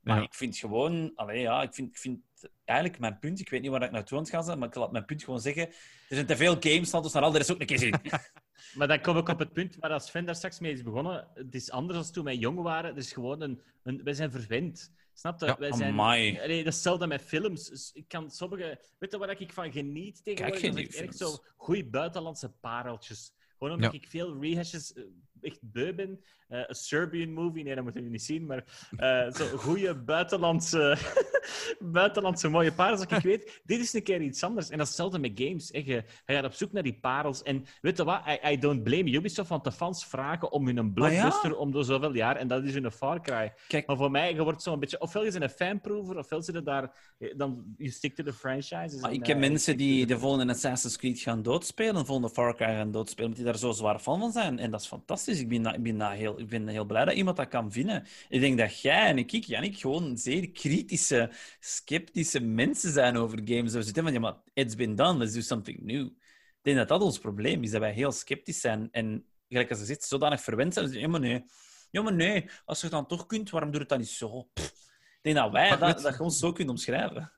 Maar 0.00 0.16
Ja. 0.16 0.22
ik 0.22 0.34
vind 0.34 0.56
gewoon... 0.56 1.12
Allee, 1.14 1.40
ja, 1.40 1.62
ik 1.62 1.74
vind, 1.74 1.88
ik 1.88 1.98
vind 1.98 2.20
eigenlijk 2.64 3.00
mijn 3.00 3.18
punt... 3.18 3.40
Ik 3.40 3.50
weet 3.50 3.60
niet 3.60 3.70
waar 3.70 3.82
ik 3.82 3.90
naartoe 3.90 4.16
aan 4.18 4.22
het 4.22 4.32
gaan 4.32 4.44
zijn, 4.44 4.58
maar 4.58 4.68
ik 4.68 4.74
laat 4.74 4.92
mijn 4.92 5.04
punt 5.04 5.24
gewoon 5.24 5.40
zeggen. 5.40 5.66
Er 5.68 5.74
zijn 6.08 6.26
te 6.26 6.36
veel 6.36 6.56
games, 6.60 6.92
laat 6.92 7.04
ons 7.04 7.12
naar 7.12 7.22
al 7.22 7.30
de 7.30 7.38
rest 7.38 7.52
ook 7.52 7.60
een 7.60 7.66
keer 7.66 7.78
zien. 7.78 7.94
Maar 8.74 8.88
dan 8.88 9.00
kom 9.00 9.16
ik 9.16 9.28
op 9.28 9.38
het 9.38 9.52
punt 9.52 9.76
waar 9.76 9.90
als 9.90 10.06
Sven 10.06 10.24
daar 10.24 10.34
straks 10.34 10.58
mee 10.58 10.72
is 10.72 10.82
begonnen. 10.82 11.28
Het 11.34 11.54
is 11.54 11.70
anders 11.70 11.98
dan 11.98 12.12
toen 12.12 12.24
wij 12.24 12.36
jong 12.36 12.60
waren. 12.60 12.94
Het 12.94 13.04
is 13.04 13.12
gewoon 13.12 13.40
een... 13.40 13.60
een 13.82 14.00
wij 14.04 14.12
zijn 14.12 14.30
verwend. 14.30 14.92
Snap 15.18 15.40
je? 15.40 15.46
Ja, 15.46 15.56
wij 15.58 15.72
zijn. 15.72 15.94
Nee, 15.94 16.46
dat 16.46 16.50
is 16.50 16.64
hetzelfde 16.64 17.06
met 17.06 17.22
films. 17.22 17.68
Dus 17.68 17.90
ik 17.92 18.08
kan 18.08 18.30
sommige... 18.30 18.80
Weet 18.98 19.10
je 19.10 19.18
waar 19.18 19.40
ik 19.40 19.52
van 19.52 19.72
geniet 19.72 20.24
tegenwoordig? 20.24 20.62
Dat 20.62 20.76
die 20.76 20.96
echt 20.96 21.16
zo 21.16 21.36
goede 21.56 21.84
buitenlandse 21.84 22.48
pareltjes. 22.50 23.32
Gewoon 23.58 23.74
omdat 23.74 23.92
Ja. 23.92 23.98
ik 23.98 24.08
veel 24.08 24.40
rehashes 24.40 24.92
eh, 24.92 25.04
echt 25.40 25.58
beu 25.62 25.94
ben. 25.94 26.20
Eh, 26.48 26.60
een 26.66 26.74
Serbian 26.74 27.32
movie, 27.32 27.64
nee, 27.64 27.74
dat 27.74 27.82
moeten 27.84 28.02
jullie 28.02 28.16
niet 28.16 28.26
zien. 28.26 28.46
Maar 28.46 28.64
eh 28.96 29.32
zo 29.32 29.56
goede 29.56 29.94
buitenlandse, 29.94 30.96
buitenlandse 31.80 32.48
mooie 32.48 32.72
parels. 32.72 33.00
Dat 33.00 33.10
ik 33.12 33.22
weet, 33.22 33.60
dit 33.64 33.80
is 33.80 33.92
een 33.92 34.02
keer 34.02 34.20
iets 34.20 34.42
anders. 34.42 34.70
En 34.70 34.78
dat 34.78 34.86
is 34.86 34.92
hetzelfde 34.92 35.18
met 35.18 35.32
games. 35.34 35.68
Hè. 35.72 35.82
Je, 35.84 36.04
gaat 36.26 36.44
op 36.44 36.52
zoek 36.52 36.72
naar 36.72 36.82
die 36.82 36.98
parels. 37.00 37.42
En 37.42 37.64
weet 37.80 37.96
je 37.96 38.04
wat? 38.04 38.20
I, 38.28 38.50
I 38.52 38.58
don't 38.58 38.82
blame 38.82 39.10
Ubisoft, 39.12 39.48
want 39.48 39.64
de 39.64 39.72
fans 39.72 40.06
vragen 40.06 40.52
om 40.52 40.66
hun 40.66 40.92
blockbuster 40.92 41.56
om 41.56 41.72
door 41.72 41.84
zoveel 41.84 42.14
jaar. 42.14 42.36
En 42.36 42.48
dat 42.48 42.64
is 42.64 42.74
hun 42.74 42.90
Far 42.92 43.20
Cry. 43.22 43.52
Kijk, 43.68 43.86
Maar 43.86 43.96
voor 43.96 44.10
mij, 44.10 44.34
je 44.34 44.42
wordt 44.42 44.62
zo'n 44.62 44.80
beetje... 44.80 45.00
Ofwel 45.00 45.24
je 45.24 45.30
bent 45.30 45.42
een 45.42 45.50
fanprover, 45.50 46.18
ofwel 46.18 46.42
zit 46.42 46.54
je 46.54 46.62
daar... 46.62 46.92
eh, 47.18 47.34
Dan 47.36 47.74
je 47.76 47.90
stick 47.90 48.14
to 48.14 48.22
the 48.24 48.32
franchises. 48.32 49.00
Maar 49.00 49.12
ik 49.12 49.26
heb 49.26 49.36
eh, 49.36 49.48
mensen 49.48 49.76
die 49.76 50.06
de 50.06 50.18
volgende 50.18 50.52
Assassin's 50.52 50.96
Creed 50.96 51.18
gaan 51.18 51.42
doodspelen, 51.42 51.94
de 51.94 52.04
volgende 52.04 52.30
Far 52.30 52.54
Cry 52.56 52.66
gaan 52.66 52.90
doodspelen, 52.90 53.30
omdat 53.30 53.44
die 53.44 53.52
daar 53.52 53.60
zo 53.60 53.72
zwaar 53.72 53.98
fan 53.98 54.18
van 54.18 54.32
zijn. 54.32 54.58
En 54.58 54.70
dat 54.70 54.80
is 54.80 54.86
fantastisch. 54.86 55.27
Ik 55.28 55.48
ben, 55.48 55.74
ik 55.74 55.82
ben, 55.82 56.10
heel, 56.10 56.40
ik 56.40 56.48
ben 56.48 56.68
heel 56.68 56.84
blij 56.84 57.04
dat 57.04 57.14
iemand 57.14 57.36
dat 57.36 57.48
kan 57.48 57.72
vinden. 57.72 58.06
Ik 58.28 58.40
denk 58.40 58.58
dat 58.58 58.80
jij 58.80 59.06
en 59.06 59.18
ik, 59.18 59.30
Jannik, 59.30 59.78
gewoon 59.78 60.18
zeer 60.18 60.50
kritische, 60.50 61.30
sceptische 61.60 62.40
mensen 62.40 62.92
zijn 62.92 63.16
over 63.16 63.40
games. 63.44 63.72
We 63.72 63.82
zitten 63.82 64.02
van, 64.02 64.12
ja, 64.12 64.20
maar 64.20 64.36
it's 64.54 64.74
been 64.74 64.94
done, 64.94 65.18
let's 65.18 65.32
do 65.32 65.40
something 65.40 65.80
new. 65.80 66.06
Ik 66.06 66.62
denk 66.62 66.76
dat 66.76 66.88
dat 66.88 67.00
ons 67.00 67.18
probleem 67.18 67.62
is, 67.62 67.70
dat 67.70 67.80
wij 67.80 67.92
heel 67.92 68.12
sceptisch 68.12 68.60
zijn. 68.60 68.88
En 68.90 69.24
gelijk 69.48 69.70
als 69.70 69.78
je 69.78 69.84
zegt, 69.84 70.04
zodanig 70.04 70.40
verwend 70.40 70.74
zijn, 70.74 70.90
ja, 70.92 71.08
maar 71.08 71.20
nee. 71.20 71.44
Ja, 71.90 72.02
maar 72.02 72.14
nee, 72.14 72.50
als 72.64 72.78
je 72.78 72.86
het 72.86 72.94
dan 72.94 73.06
toch 73.06 73.26
kunt, 73.26 73.50
waarom 73.50 73.70
doe 73.70 73.80
je 73.80 73.86
het 73.86 73.94
dan 73.94 73.98
niet 73.98 74.16
zo? 74.16 74.48
Pff. 74.52 74.86
Ik 75.18 75.18
denk 75.22 75.36
dat 75.36 75.52
wij 75.52 75.76
dat, 75.76 76.02
dat 76.02 76.14
gewoon 76.14 76.30
zo 76.30 76.52
kunnen 76.52 76.74
omschrijven. 76.74 77.32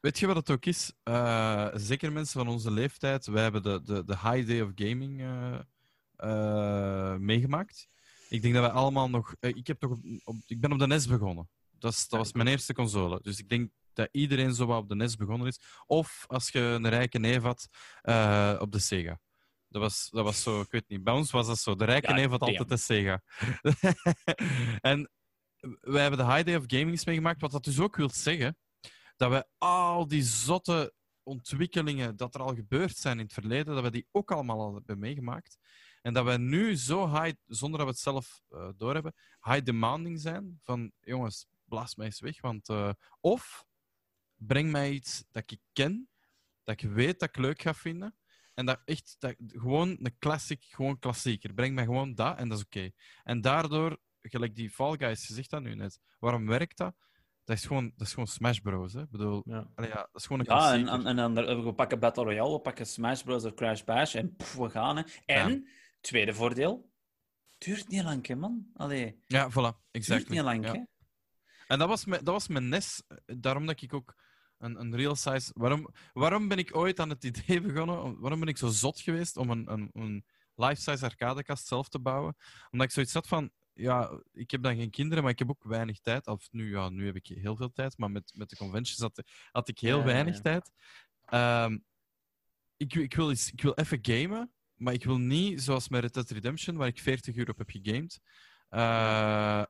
Weet 0.00 0.18
je 0.18 0.26
wat 0.26 0.36
het 0.36 0.50
ook 0.50 0.64
is? 0.64 0.92
Eh, 1.02 1.68
zeker 1.74 2.12
mensen 2.12 2.40
van 2.40 2.48
onze 2.48 2.70
leeftijd, 2.70 3.26
wij 3.26 3.42
hebben 3.42 3.62
de, 3.62 3.82
de, 3.82 4.04
de 4.04 4.18
high 4.18 4.46
day 4.46 4.60
of 4.60 4.70
gaming 4.74 5.20
eh, 5.20 5.58
eh, 6.16 7.14
meegemaakt. 7.16 7.88
Ik 8.28 8.42
denk 8.42 8.54
dat 8.54 8.62
wij 8.62 8.72
allemaal 8.72 9.10
nog... 9.10 9.34
eh, 9.40 9.50
ik, 9.50 9.66
heb 9.66 9.78
toch 9.78 9.90
op, 9.90 9.98
op- 10.24 10.42
ik 10.46 10.60
ben 10.60 10.72
op 10.72 10.78
de 10.78 10.86
NES 10.86 11.06
begonnen. 11.06 11.48
Dat, 11.78 11.92
is, 11.92 12.08
dat 12.08 12.18
was 12.18 12.32
mijn 12.32 12.48
eerste 12.48 12.72
console. 12.74 13.18
Dus 13.22 13.38
ik 13.38 13.48
denk 13.48 13.70
dat 13.92 14.08
iedereen 14.12 14.54
zo 14.54 14.66
wat 14.66 14.78
op 14.82 14.88
de 14.88 14.94
NES 14.94 15.16
begonnen 15.16 15.46
is. 15.48 15.60
Of 15.86 16.24
als 16.26 16.48
je 16.50 16.60
een 16.60 16.88
rijke 16.88 17.18
neef 17.18 17.42
had, 17.42 17.68
eh, 18.02 18.56
op 18.60 18.72
de 18.72 18.78
Sega. 18.78 19.20
Dat 19.68 19.82
was, 19.82 20.08
dat 20.10 20.24
was 20.24 20.42
zo, 20.42 20.60
ik 20.60 20.70
weet 20.70 20.88
niet, 20.88 21.04
bij 21.04 21.14
ons 21.14 21.30
was 21.30 21.46
dat 21.46 21.58
zo. 21.58 21.74
De 21.74 21.84
rijke 21.84 22.08
Ja, 22.08 22.14
neef 22.14 22.28
had 22.28 22.40
damn. 22.40 22.52
altijd 22.56 22.68
de 22.68 22.76
Sega. 22.76 23.22
en 24.90 25.10
wij 25.80 26.02
hebben 26.02 26.26
de 26.26 26.32
High 26.32 26.44
Day 26.46 26.56
of 26.56 26.64
Gaming 26.66 26.90
eens 26.90 27.04
meegemaakt, 27.04 27.40
wat 27.40 27.50
dat 27.50 27.64
dus 27.64 27.80
ook 27.80 27.96
wil 27.96 28.10
zeggen 28.10 28.56
dat 29.16 29.30
we 29.30 29.46
al 29.58 30.08
die 30.08 30.22
zotte 30.22 30.94
ontwikkelingen 31.22 32.16
dat 32.16 32.34
er 32.34 32.40
al 32.40 32.54
gebeurd 32.54 32.96
zijn 32.96 33.18
in 33.18 33.24
het 33.24 33.32
verleden, 33.32 33.74
dat 33.74 33.84
we 33.84 33.90
die 33.90 34.06
ook 34.10 34.32
allemaal 34.32 34.60
al 34.60 34.74
hebben 34.74 34.98
meegemaakt. 34.98 35.58
En 36.04 36.12
dat 36.12 36.24
wij 36.24 36.36
nu 36.36 36.76
zo 36.76 37.08
high, 37.08 37.36
zonder 37.46 37.78
dat 37.78 37.86
we 37.86 37.92
het 37.92 38.02
zelf 38.02 38.42
eh, 38.48 38.68
doorhebben, 38.76 39.14
high 39.42 39.62
demanding 39.64 40.20
zijn 40.20 40.58
van 40.62 40.92
jongens, 41.00 41.46
blaas 41.64 41.94
mij 41.94 42.06
eens 42.06 42.20
weg. 42.20 42.40
Want, 42.40 42.68
eh, 42.68 42.90
of 43.20 43.64
breng 44.36 44.70
mij 44.70 44.90
iets 44.90 45.24
dat 45.30 45.50
ik 45.50 45.60
ken, 45.72 46.08
dat 46.64 46.82
ik 46.82 46.90
weet 46.90 47.20
dat 47.20 47.28
ik 47.28 47.36
leuk 47.36 47.62
ga 47.62 47.74
vinden. 47.74 48.16
En 48.54 48.66
dat 48.66 48.80
echt, 48.84 49.16
dat, 49.18 49.34
gewoon 49.46 49.88
een 50.02 50.16
classic, 50.18 50.64
gewoon 50.68 50.98
klassieker. 50.98 51.54
Breng 51.54 51.74
mij 51.74 51.84
gewoon 51.84 52.14
dat 52.14 52.38
en 52.38 52.48
dat 52.48 52.58
is 52.58 52.64
oké. 52.64 52.90
En 53.22 53.40
daardoor, 53.40 53.98
gelijk 54.22 54.54
die 54.54 54.70
Fall 54.70 54.96
Guys, 54.96 55.26
je 55.26 55.34
zegt 55.34 55.50
dat 55.50 55.62
nu 55.62 55.74
net. 55.74 56.00
Waarom 56.18 56.46
werkt 56.46 56.76
dat? 56.76 56.94
Dat 57.44 57.56
is 57.56 57.66
gewoon, 57.66 57.92
dat 57.96 58.06
is 58.06 58.12
gewoon 58.12 58.28
Smash 58.28 58.58
Bros. 58.58 58.92
Hè? 58.92 59.00
Ik 59.02 59.10
bedoel, 59.10 59.42
Ja. 59.46 59.70
allee, 59.74 59.90
ja, 59.90 59.96
dat 59.96 60.08
is 60.20 60.26
gewoon 60.26 60.38
een 60.38 60.46
Ja, 60.54 60.56
klassieker. 60.58 60.92
en, 60.92 61.06
en, 61.06 61.18
en 61.18 61.34
dan, 61.34 61.64
we 61.64 61.74
pakken 61.74 61.98
Battle 61.98 62.24
Royale, 62.24 62.52
we 62.52 62.60
pakken 62.60 62.86
Smash 62.86 63.22
Bros. 63.22 63.44
of 63.44 63.54
Crash 63.54 63.82
Bash 63.82 64.14
en 64.14 64.36
pff, 64.36 64.54
we 64.54 64.70
gaan. 64.70 64.96
Hè. 64.96 65.02
En, 65.24 65.68
tweede 66.04 66.34
voordeel, 66.34 66.92
duurt 67.58 67.88
niet 67.88 68.02
lang, 68.02 68.26
hè, 68.26 68.34
man. 68.36 68.66
Allee, 68.74 69.22
Ja, 69.26 69.50
voilà, 69.50 69.52
duurt 69.54 69.76
exact. 69.90 70.28
niet 70.28 70.40
lang, 70.40 70.64
ja. 70.64 70.72
hè. 70.72 70.82
En 71.66 71.78
dat 71.78 71.88
was, 71.88 72.04
mijn, 72.04 72.24
dat 72.24 72.34
was 72.34 72.48
mijn 72.48 72.68
NES. 72.68 73.02
Daarom 73.26 73.66
dat 73.66 73.82
ik 73.82 73.94
ook 73.94 74.14
een, 74.58 74.80
een 74.80 74.96
real 74.96 75.16
size. 75.16 75.50
Waarom, 75.54 75.88
waarom 76.12 76.48
ben 76.48 76.58
ik 76.58 76.76
ooit 76.76 77.00
aan 77.00 77.08
het 77.10 77.24
idee 77.24 77.60
begonnen? 77.70 78.02
om- 78.02 78.20
Waarom 78.20 78.38
ben 78.40 78.48
ik 78.48 78.58
zo 78.58 78.68
zot 78.68 79.00
geweest 79.00 79.36
om 79.36 79.50
een, 79.50 79.72
een, 79.72 79.90
een 79.92 80.24
life-size 80.54 81.04
arcadekast 81.04 81.66
zelf 81.66 81.88
te 81.88 81.98
bouwen? 82.00 82.36
Omdat 82.70 82.86
ik 82.86 82.92
zoiets 82.92 83.12
had 83.14 83.26
van. 83.28 83.50
Ja, 83.72 84.20
ik 84.32 84.50
heb 84.50 84.62
dan 84.62 84.76
geen 84.76 84.90
kinderen, 84.90 85.22
maar 85.22 85.32
ik 85.32 85.38
heb 85.38 85.50
ook 85.50 85.64
weinig 85.64 86.00
tijd. 86.00 86.26
Of 86.26 86.48
nu, 86.50 86.70
ja, 86.70 86.88
nu 86.88 87.06
heb 87.06 87.16
ik 87.16 87.26
heel 87.26 87.56
veel 87.56 87.72
tijd, 87.72 87.98
maar 87.98 88.10
met, 88.10 88.32
met 88.34 88.50
de 88.50 88.56
conventions 88.56 89.00
had, 89.00 89.22
had 89.52 89.68
ik 89.68 89.78
heel 89.78 89.98
Ja, 89.98 90.04
weinig 90.04 90.34
ja. 90.34 90.40
tijd. 90.40 90.70
Ehm, 91.24 91.78
ik, 92.76 92.94
ik, 92.94 93.14
wil 93.14 93.30
eens, 93.30 93.50
ik 93.52 93.60
wil 93.62 93.74
even 93.74 93.98
gamen, 94.02 94.52
maar 94.76 94.92
ik 94.92 95.04
wil 95.04 95.18
niet 95.18 95.62
zoals 95.62 95.88
met 95.88 96.00
Red 96.00 96.14
Dead 96.14 96.30
Redemption, 96.30 96.76
waar 96.76 96.88
ik 96.88 96.98
40 96.98 97.34
uur 97.34 97.50
op 97.50 97.58
heb 97.58 97.70
gegamed. 97.70 98.20
Eh, 98.68 99.62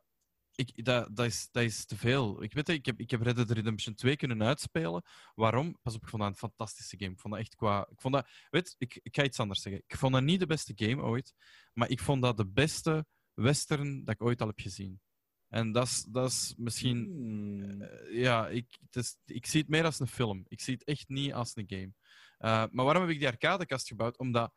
ik, 0.55 0.85
dat, 0.85 1.17
dat, 1.17 1.27
is, 1.27 1.49
dat 1.51 1.63
is 1.63 1.85
te 1.85 1.97
veel. 1.97 2.43
Ik 2.43 2.53
weet 2.53 2.67
het, 2.67 2.77
ik 2.77 2.87
heb, 2.87 3.01
ik 3.01 3.11
heb 3.11 3.23
Red 3.23 3.37
Dead 3.37 3.51
Redemption 3.51 3.95
2 3.95 4.17
kunnen 4.17 4.43
uitspelen. 4.43 5.03
Waarom? 5.35 5.79
Pas 5.83 5.95
op, 5.95 6.03
ik 6.03 6.09
vond 6.09 6.23
dat 6.23 6.31
een 6.31 6.39
fantastische 6.39 6.97
game. 6.99 7.13
Ik 7.13 7.21
vond 7.21 7.35
dat 7.35 7.43
echt 7.43 7.55
qua... 7.55 7.87
Ik 7.91 8.01
vond 8.01 8.15
dat... 8.15 8.29
Weet, 8.51 8.75
ik, 8.79 9.01
ik 9.03 9.15
ga 9.15 9.25
iets 9.25 9.41
anders 9.41 9.63
zeggen. 9.63 9.83
Ik 9.87 9.97
vond 9.97 10.13
dat 10.13 10.23
niet 10.23 10.41
de 10.41 10.47
beste 10.47 10.73
game 10.77 11.03
ooit, 11.03 11.35
maar 11.73 11.91
ik 11.91 12.01
vond 12.01 12.23
dat 12.23 12.37
de 12.37 12.47
beste 12.47 13.07
western 13.35 14.05
dat 14.05 14.15
ik 14.15 14.23
ooit 14.23 14.41
al 14.41 14.47
heb 14.47 14.61
gezien. 14.61 15.01
En 15.49 15.73
dat 15.73 15.87
is, 15.87 16.05
dat 16.09 16.31
is 16.31 16.55
misschien... 16.57 17.05
Hmm. 17.05 17.83
eh, 17.83 18.19
ja, 18.19 18.49
ik, 18.49 18.79
het 18.81 18.97
is, 18.97 19.17
ik 19.25 19.47
zie 19.47 19.61
het 19.61 19.69
meer 19.69 19.85
als 19.85 20.01
een 20.01 20.07
film. 20.07 20.45
Ik 20.49 20.61
zie 20.61 20.75
het 20.75 20.85
echt 20.85 21.09
niet 21.09 21.33
als 21.33 21.57
een 21.57 21.69
game. 21.69 21.93
Eh, 22.39 22.65
maar 22.71 22.85
waarom 22.85 23.03
heb 23.03 23.13
ik 23.13 23.19
die 23.19 23.29
arcadekast 23.29 23.89
gebouwd? 23.89 24.19
Omdat 24.19 24.55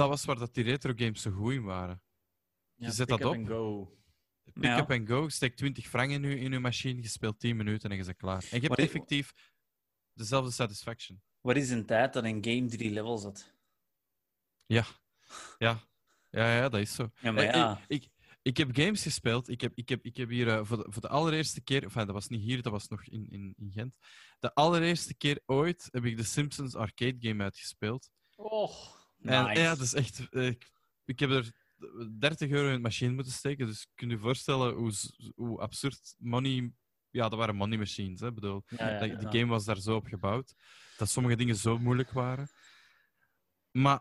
dat 0.00 0.08
was 0.08 0.24
waar 0.24 0.38
dat 0.38 0.54
die 0.54 0.64
retro 0.64 0.92
games 0.96 1.22
zo 1.22 1.30
goed 1.30 1.52
in 1.52 1.62
waren. 1.62 2.02
Ja, 2.74 2.86
je 2.86 2.92
zet 2.92 3.06
pick 3.06 3.18
dat 3.18 3.28
op. 3.28 3.34
and 3.34 3.46
go. 3.48 3.94
Pick 4.52 4.64
Ja. 4.64 4.78
up 4.78 4.90
and 4.90 5.08
go, 5.08 5.28
steek 5.28 5.56
20 5.56 5.88
frank 5.88 6.10
in 6.10 6.22
je, 6.22 6.38
in 6.38 6.52
je 6.52 6.58
machine, 6.60 7.02
je 7.02 7.08
speelt 7.08 7.40
10 7.40 7.56
minuten 7.56 7.90
en 7.90 7.96
je 7.96 8.04
bent 8.04 8.16
klaar. 8.16 8.44
En 8.50 8.60
je 8.60 8.66
hebt 8.66 8.78
effectief 8.80 9.32
dezelfde 10.12 10.50
satisfaction. 10.50 11.22
Wat 11.40 11.56
is 11.56 11.70
een 11.70 11.86
tijd 11.86 12.12
dat 12.12 12.24
een 12.24 12.44
game 12.44 12.66
drie 12.66 12.90
levels 12.90 13.22
had? 13.22 13.54
Ja, 14.66 14.84
ja, 15.58 15.80
ja, 16.30 16.54
ja 16.56 16.68
dat 16.68 16.80
is 16.80 16.94
zo. 16.94 17.10
Ja, 17.20 17.32
maar 17.32 17.44
Eh, 17.44 17.54
ja. 17.54 17.80
Ik, 17.88 18.02
ik, 18.02 18.10
ik 18.42 18.56
heb 18.56 18.68
games 18.76 19.02
gespeeld. 19.02 19.48
Ik 19.48 19.60
heb, 19.60 19.72
ik 19.74 19.88
heb, 19.88 20.04
ik 20.04 20.16
heb 20.16 20.28
hier 20.28 20.48
eh, 20.48 20.64
voor, 20.64 20.76
de, 20.76 20.86
voor 20.92 21.02
de 21.02 21.08
allereerste 21.08 21.60
keer, 21.62 21.82
enfin, 21.82 22.04
dat 22.06 22.14
was 22.14 22.28
niet 22.28 22.40
hier, 22.42 22.62
dat 22.62 22.72
was 22.72 22.88
nog 22.88 23.04
in, 23.04 23.26
in, 23.30 23.54
in 23.56 23.70
Gent. 23.72 23.96
De 24.38 24.54
allereerste 24.54 25.14
keer 25.14 25.42
ooit 25.46 25.88
heb 25.90 26.04
ik 26.04 26.16
de 26.16 26.22
Simpsons 26.22 26.74
arcade 26.74 27.16
game 27.18 27.42
uitgespeeld. 27.42 28.10
Och. 28.36 28.98
En 29.22 29.44
Nice. 29.44 29.60
ja, 29.60 29.68
dat 29.74 29.84
is 29.84 29.94
echt. 29.94 30.26
Ik, 30.30 30.70
ik 31.04 31.20
heb 31.20 31.30
er 31.30 31.52
30 32.18 32.50
euro 32.50 32.68
in 32.68 32.74
de 32.74 32.80
machine 32.80 33.12
moeten 33.12 33.32
steken. 33.32 33.66
Dus 33.66 33.86
kun 33.94 34.08
je 34.08 34.14
je 34.14 34.20
voorstellen 34.20 34.74
hoe, 34.74 34.92
hoe 35.34 35.60
absurd 35.60 36.14
money. 36.18 36.72
Ja, 37.10 37.28
dat 37.28 37.38
waren 37.38 37.56
money 37.56 37.78
machines. 37.78 38.20
Hè? 38.20 38.26
Ik 38.26 38.34
bedoel, 38.34 38.64
Ja, 38.68 38.98
die 38.98 39.28
game 39.40 39.46
was 39.46 39.64
daar 39.64 39.80
zo 39.80 39.94
op 39.94 40.06
gebouwd 40.06 40.54
dat 41.00 41.08
sommige 41.08 41.36
dingen 41.36 41.56
zo 41.56 41.78
moeilijk 41.78 42.10
waren. 42.10 42.48
Maar 43.70 44.00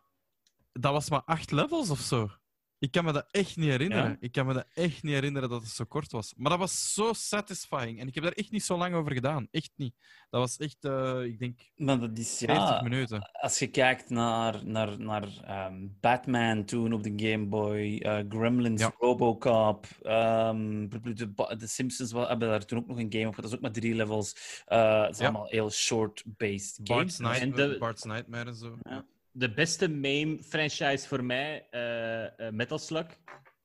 dat 0.72 0.91
was 0.91 1.10
maar 1.10 1.24
acht 1.24 1.52
levels 1.52 1.90
of 1.90 2.00
zo. 2.00 2.32
Ik 2.80 2.92
kan 2.92 3.06
me 3.06 3.12
dat 3.12 3.28
echt 3.32 3.58
niet 3.58 3.70
herinneren. 3.70 4.10
Ja? 4.10 4.18
Ik 4.20 4.32
kan 4.32 4.46
me 4.46 4.54
dat 4.54 4.66
echt 4.74 5.04
niet 5.04 5.14
herinneren 5.14 5.50
dat 5.50 5.62
het 5.62 5.72
zo 5.72 5.86
kort 5.86 6.12
was. 6.12 6.34
Maar 6.38 6.50
dat 6.50 6.60
was 6.60 6.94
zo 6.94 7.14
satisfying. 7.14 8.00
En 8.00 8.08
ik 8.08 8.16
heb 8.16 8.24
daar 8.24 8.34
echt 8.34 8.52
niet 8.52 8.64
zo 8.64 8.78
lang 8.78 8.96
over 8.96 9.14
gedaan. 9.14 9.48
Echt 9.52 9.72
niet. 9.76 9.94
Dat 10.30 10.42
was 10.42 10.58
echt, 10.58 10.78
eh, 10.86 11.22
ik 11.24 11.40
denk, 11.40 11.60
Maar 11.76 12.00
dat 12.00 12.18
is 12.18 12.38
40 12.38 12.58
ja. 12.58 12.82
minuten. 12.82 13.30
Als 13.42 13.60
je 13.60 13.68
kijkt 13.68 14.10
naar, 14.10 14.66
naar, 14.66 15.00
naar 15.00 15.28
ehm, 15.44 15.88
Batman 16.00 16.66
toen 16.66 16.94
op 16.94 17.04
de 17.04 17.14
Game 17.16 17.46
Boy, 17.46 17.98
eh, 17.98 18.20
Gremlins, 18.30 18.82
Ja. 18.82 18.94
Robocop, 18.98 19.86
ehm, 20.02 20.88
de, 20.90 21.34
de 21.58 21.68
Simpsons 21.68 22.12
hebben 22.12 22.50
daar 22.50 22.66
toen 22.66 22.80
ook 22.80 22.88
nog 22.88 22.98
een 22.98 23.12
game 23.14 23.28
op 23.28 23.34
gehad. 23.36 23.36
Dat 23.36 23.46
is 23.52 23.56
ook 23.56 23.62
maar 23.62 23.72
drie 23.72 23.96
levels. 23.96 24.64
Eh, 24.66 25.02
het 25.02 25.16
is 25.16 25.22
allemaal 25.22 25.48
heel 25.48 25.70
short-based 25.72 26.80
Bart's, 26.84 27.16
games. 27.16 27.18
Night- 27.40 27.42
En 27.60 27.70
de- 27.70 27.78
Bart's 27.80 28.04
Nightmare 28.04 28.50
en 28.50 28.56
zo. 28.56 28.78
Ja. 28.82 29.06
De 29.32 29.54
beste 29.54 29.88
meme-franchise 29.88 31.08
voor 31.08 31.24
mij, 31.24 31.68
eh, 31.70 32.48
eh, 32.48 32.54
Metal 32.54 32.78
Slug. 32.78 33.06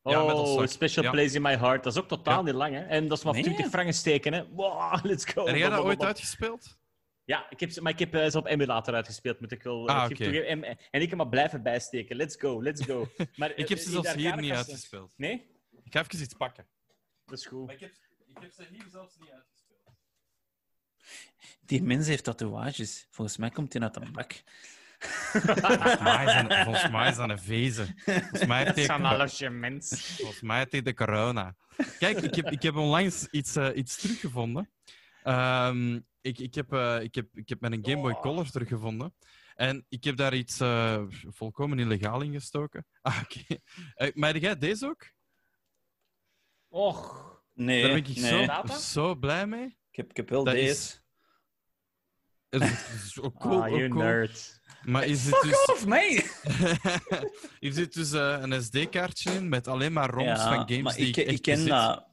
Oh, 0.02 0.12
Ja, 0.12 0.22
Metal 0.22 0.46
Slug. 0.46 0.70
Special 0.70 1.04
Ja. 1.04 1.10
Place 1.10 1.34
in 1.34 1.42
My 1.42 1.56
Heart. 1.56 1.84
Dat 1.84 1.92
is 1.92 1.98
ook 2.02 2.08
totaal 2.08 2.38
Ja. 2.38 2.42
niet 2.42 2.54
lang, 2.54 2.74
hè? 2.74 2.80
En 2.80 3.08
dat 3.08 3.18
is 3.18 3.24
maar 3.24 3.32
Nee. 3.32 3.42
20 3.42 3.68
franken 3.68 3.94
steken, 3.94 4.32
hè? 4.32 4.48
Wow, 4.48 4.98
let's 5.04 5.24
go. 5.24 5.46
Heb 5.46 5.56
jij 5.56 5.68
dat 5.68 5.84
ooit 5.84 6.02
uitgespeeld? 6.02 6.78
Ja, 7.24 7.50
ik 7.50 7.60
heb, 7.60 7.70
ze- 7.70 7.82
maar 7.82 7.92
ik 7.92 7.98
heb 7.98 8.14
eh, 8.14 8.30
ze 8.30 8.38
op 8.38 8.46
emulator 8.46 8.94
uitgespeeld, 8.94 9.40
moet 9.40 9.52
ik 9.52 9.62
wel 9.62 9.88
Ah, 9.88 10.10
ik. 10.10 10.20
En, 10.20 10.64
en 10.64 11.00
ik 11.00 11.08
heb 11.08 11.14
maar 11.18 11.28
blijven 11.28 11.62
bijsteken. 11.62 12.16
Let's 12.16 12.36
go, 12.36 12.62
let's 12.62 12.84
go. 12.84 13.08
Maar, 13.36 13.54
Ik 13.54 13.68
heb 13.68 13.78
ze 13.78 13.90
zelfs 13.90 14.14
hier 14.14 14.36
niet 14.36 14.52
uitgespeeld. 14.52 15.12
Nee? 15.16 15.50
Ik 15.84 15.92
ga 15.92 16.00
even 16.00 16.22
iets 16.22 16.34
pakken. 16.34 16.66
Dat 17.24 17.38
is 17.38 17.46
goed. 17.46 17.70
ik 17.70 17.80
heb, 17.80 17.90
ik 18.26 18.38
heb 18.40 18.52
ze 18.52 18.66
hier 18.70 18.86
zelfs 18.90 19.16
niet 19.18 19.30
uitgespeeld. 19.30 19.80
Die 21.60 21.82
mens 21.82 22.06
heeft 22.06 22.24
tatoeages. 22.24 23.06
Volgens 23.10 23.36
mij 23.36 23.50
komt 23.50 23.72
hij 23.72 23.82
uit 23.82 23.96
een 23.96 24.12
bak. 24.12 24.42
Volgens 25.32 26.00
mij 26.00 26.28
zijn, 26.28 26.64
volgens 26.64 26.90
mij 26.90 27.08
is 27.10 27.16
dat 27.16 27.30
een 27.30 27.38
vezen. 27.38 27.94
Volgens 28.04 28.46
mij 28.46 28.62
heeft 28.64 28.74
hij, 28.76 28.84
Sanalosje 28.84 29.50
mens. 29.50 30.16
volgens 30.18 30.40
mij 30.40 30.58
heeft 30.58 30.72
hij 30.72 30.82
de 30.82 30.94
corona. 30.94 31.54
Kijk, 31.98 32.18
ik 32.18 32.34
heb, 32.34 32.50
ik 32.50 32.62
heb 32.62 32.76
onlangs 32.76 33.26
iets, 33.30 33.56
eh, 33.56 33.68
iets 33.76 33.96
teruggevonden. 33.96 34.70
Ehm, 35.22 36.00
ik, 36.20 36.38
ik, 36.38 36.54
heb, 36.54 36.72
eh, 36.72 37.00
ik, 37.02 37.14
heb, 37.14 37.26
ik 37.32 37.48
heb 37.48 37.60
mijn 37.60 37.78
Game 37.82 38.00
Boy 38.00 38.12
Oh. 38.12 38.20
Color 38.20 38.50
teruggevonden. 38.50 39.14
En 39.54 39.86
ik 39.88 40.04
heb 40.04 40.16
daar 40.16 40.34
iets 40.34 40.60
eh, 40.60 41.02
volkomen 41.10 41.78
illegaal 41.78 42.20
in 42.20 42.32
gestoken. 42.32 42.86
Ah, 43.02 43.22
oké. 43.22 43.58
Maar 44.14 44.32
heb 44.32 44.42
jij 44.42 44.58
deze 44.58 44.86
ook? 44.86 45.12
Och. 46.68 47.22
Nee, 47.52 47.82
Daar 47.82 47.90
ben 47.90 47.98
ik 47.98 48.16
nee. 48.16 48.78
zo, 48.78 49.14
blij 49.14 49.46
mee. 49.46 49.64
Ik, 49.90 49.96
heb, 49.96 50.10
ik 50.10 50.16
heb 50.16 50.28
wel 50.28 50.44
Dat 50.44 50.54
deze. 50.54 50.70
is- 50.70 51.02
is, 52.62 52.68
het 52.70 53.02
is 53.04 53.20
ook 53.20 53.38
cool, 53.40 53.62
ah, 53.62 53.72
ook 53.72 53.78
you 53.78 53.88
cool. 53.88 54.02
nerd. 54.02 54.62
Maar 54.82 55.04
is 55.06 55.24
het 55.24 55.34
Fuck 55.36 55.50
dus... 55.50 55.64
off, 55.64 55.86
mee! 55.86 56.22
Hier 57.60 57.72
zit 57.80 57.94
dus 57.94 58.12
eh, 58.12 58.36
een 58.40 58.62
SD-kaartje 58.62 59.30
in 59.32 59.48
met 59.48 59.68
alleen 59.68 59.92
maar 59.92 60.10
ROMs 60.10 60.40
van 60.42 60.52
games 60.52 60.82
maar 60.82 60.94
die 60.94 61.06
ik, 61.08 61.16
ik, 61.16 61.42
ken 61.42 61.54
bezit. 61.54 61.68
dat. 61.70 62.06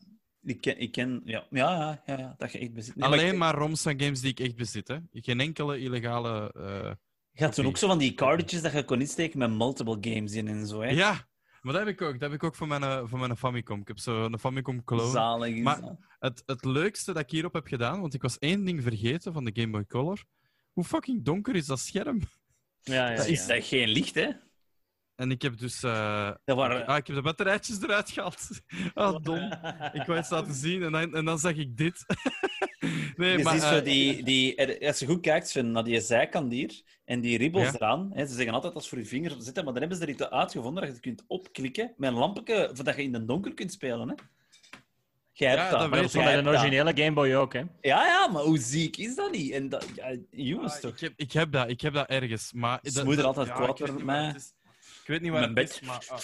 Ik 0.44 0.62
ken, 0.62 0.80
ik 0.80 0.92
ken 0.92 1.22
ja, 1.26 1.44
ja, 1.50 1.72
ja, 1.72 2.02
ja, 2.06 2.18
ja, 2.20 2.36
dat 2.38 2.52
je 2.52 2.58
echt 2.60 2.74
bezit. 2.74 2.96
Nee, 2.96 3.10
maar 3.10 3.18
alleen 3.20 3.32
ik- 3.34 3.38
maar 3.40 3.56
ROMs 3.56 3.82
van 3.82 4.00
games 4.02 4.22
die 4.22 4.32
ik 4.32 4.40
echt 4.40 4.56
bezit. 4.56 4.88
Hè. 4.88 4.98
Geen 5.12 5.40
enkele 5.40 5.80
illegale. 5.80 6.54
eh, 6.56 6.92
Je 7.32 7.44
had 7.44 7.54
toen 7.54 7.66
ook 7.66 7.78
zo 7.78 7.88
van 7.88 7.98
die 7.98 8.14
cartridges 8.14 8.62
dat 8.62 8.72
je 8.72 8.84
kon 8.86 9.00
insteken 9.00 9.40
met 9.40 9.52
multiple 9.52 9.98
games 10.02 10.34
in 10.34 10.48
en 10.48 10.68
zo. 10.68 10.82
Hè? 10.82 10.90
Ja, 10.90 11.28
maar 11.62 11.74
dat 11.74 11.86
heb 11.86 11.94
ik 11.94 12.02
ook. 12.02 12.12
Dat 12.12 12.22
heb 12.22 12.34
ik 12.34 12.44
ook 12.44 12.56
voor 12.56 12.68
mijn, 12.68 12.84
eh, 12.84 13.02
voor 13.06 13.20
mijn 13.20 13.38
Famicom. 13.38 13.82
Ik 13.82 13.88
heb 13.88 14.00
zo 14.00 14.26
een 14.26 14.40
Famicom 14.40 14.84
clone. 14.84 15.12
Zalig 15.12 15.56
is 15.56 15.62
Maar- 15.64 15.82
dat. 15.82 15.98
Het, 16.20 16.44
het 16.46 16.66
leukste 16.66 17.14
dat 17.14 17.22
ik 17.24 17.30
hierop 17.32 17.54
heb 17.54 17.68
gedaan, 17.68 18.02
want 18.02 18.14
ik 18.14 18.22
was 18.22 18.38
één 18.40 18.66
ding 18.66 18.84
vergeten 18.84 19.34
van 19.34 19.44
de 19.44 19.52
Game 19.54 19.72
Boy 19.72 19.86
Color. 19.86 20.24
Hoe 20.72 20.84
fucking 20.84 21.24
donker 21.26 21.56
is 21.56 21.66
dat 21.66 21.80
scherm? 21.80 22.22
Ja, 22.82 23.10
ja, 23.10 23.16
Dat 23.16 23.26
is 23.28 23.46
ja. 23.46 23.54
echt 23.54 23.68
geen 23.68 23.90
licht, 23.90 24.16
hè? 24.16 24.30
En 25.22 25.32
ik 25.32 25.42
heb 25.42 25.58
dus. 25.58 25.84
eh, 25.84 26.32
Dat 26.46 26.58
waren... 26.58 26.86
ah, 26.86 26.98
ik 26.98 27.08
heb 27.08 27.16
de 27.16 27.22
batterijtjes 27.22 27.82
eruit 27.82 28.10
gehaald. 28.10 28.50
Ah, 28.94 29.24
dom. 29.24 29.52
Ik 29.94 30.04
wou 30.06 30.20
iets 30.20 30.30
laten 30.30 30.54
zien 30.54 30.84
en 30.84 30.92
dan, 30.92 31.16
en 31.16 31.26
dan 31.26 31.40
zag 31.40 31.54
ik 31.56 31.78
dit. 31.78 32.06
nee, 33.16 33.38
je 33.38 33.44
maar. 33.44 33.54
ziet 33.54 33.62
zo 33.62 33.76
eh, 33.78 33.84
die, 33.84 34.24
die, 34.24 34.88
als 34.88 35.00
je 35.00 35.06
goed 35.06 35.22
kijkt 35.22 35.50
Sven, 35.50 35.72
naar 35.72 35.84
die 35.84 36.00
zijkant 36.02 36.52
hier 36.52 36.82
en 37.06 37.22
die 37.22 37.38
ribbels 37.38 37.66
Ja. 37.66 37.74
eraan, 37.74 38.10
hè, 38.14 38.26
ze 38.26 38.34
zeggen 38.34 38.54
altijd 38.54 38.74
als 38.74 38.90
voor 38.90 38.98
je 38.98 39.06
vingers 39.06 39.34
op 39.34 39.42
zitten, 39.42 39.64
maar 39.64 39.74
dan 39.74 39.82
hebben 39.82 40.00
ze 40.00 40.04
er 40.06 40.10
iets 40.12 40.30
uitgevonden 40.30 40.84
dat 40.86 40.96
je 40.96 41.00
kunt 41.02 41.24
opklikken 41.28 41.94
met 41.98 42.12
een 42.12 42.18
lampje, 42.18 42.70
zodat 42.74 42.96
je 42.96 43.04
in 43.04 43.12
de 43.12 43.26
donker 43.26 43.54
kunt 43.54 43.72
spelen. 43.72 44.10
Hè? 44.10 44.16
Jij 45.32 45.50
hebt 45.50 45.62
Ja, 45.62 45.70
dat. 45.70 45.80
dat 45.80 45.90
Maar 45.90 46.02
dat 46.02 46.12
dat. 46.44 46.46
originele 46.54 46.92
Game 46.96 47.14
Boy 47.14 47.34
ook, 47.34 47.54
hè? 47.54 47.60
Ja, 47.82 48.06
ja, 48.06 48.28
maar 48.28 48.44
hoe 48.44 48.58
ziek 48.58 48.98
is 48.98 49.16
dat 49.16 49.32
niet? 49.32 49.52
En 49.52 49.70
dat, 49.70 49.86
ja, 49.96 50.16
jongens 50.30 50.74
Ah, 50.74 50.80
toch? 50.80 50.94
ik, 50.94 51.00
heb, 51.00 51.14
ik, 51.16 51.32
heb 51.32 51.52
dat, 51.52 51.70
ik 51.70 51.82
heb 51.82 51.94
dat 51.94 52.08
ergens. 52.10 52.54
Maar 52.54 52.80
Is 52.82 52.94
dat- 52.94 53.06
moeder 53.06 53.26
altijd 53.26 53.48
ja, 53.48 53.54
kwaad 53.54 53.80
met 53.80 54.04
mij? 54.04 54.26
het 54.26 54.36
is. 54.36 54.54
Ik 55.12 55.18
weet 55.22 55.32
niet 55.32 55.40
waar 55.40 55.52
Mijn 55.52 55.66
het 55.68 55.82
is, 55.82 55.88
maar... 55.88 56.06
ah. 56.10 56.20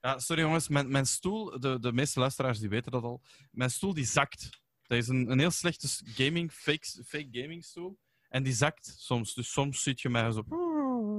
Ja, 0.00 0.18
sorry 0.18 0.42
jongens, 0.42 0.68
mijn, 0.68 0.90
mijn 0.90 1.06
stoel, 1.06 1.60
de, 1.60 1.78
de 1.80 1.92
meeste 1.92 2.20
luisteraars 2.20 2.58
die 2.58 2.68
weten 2.68 2.92
dat 2.92 3.02
al, 3.02 3.22
mijn 3.50 3.70
stoel 3.70 3.94
die 3.94 4.04
zakt. 4.04 4.48
Dat 4.82 4.98
is 4.98 5.08
een, 5.08 5.30
een 5.30 5.38
heel 5.38 5.50
slechte 5.50 5.88
gaming, 6.04 6.52
fake, 6.52 6.86
fake 7.06 7.28
gaming 7.30 7.64
stoel. 7.64 7.98
En 8.28 8.42
die 8.42 8.52
zakt 8.52 8.94
soms. 8.98 9.34
Dus 9.34 9.52
soms 9.52 9.82
ziet 9.82 10.00
je 10.00 10.08
mij 10.08 10.30
zo... 10.32 10.42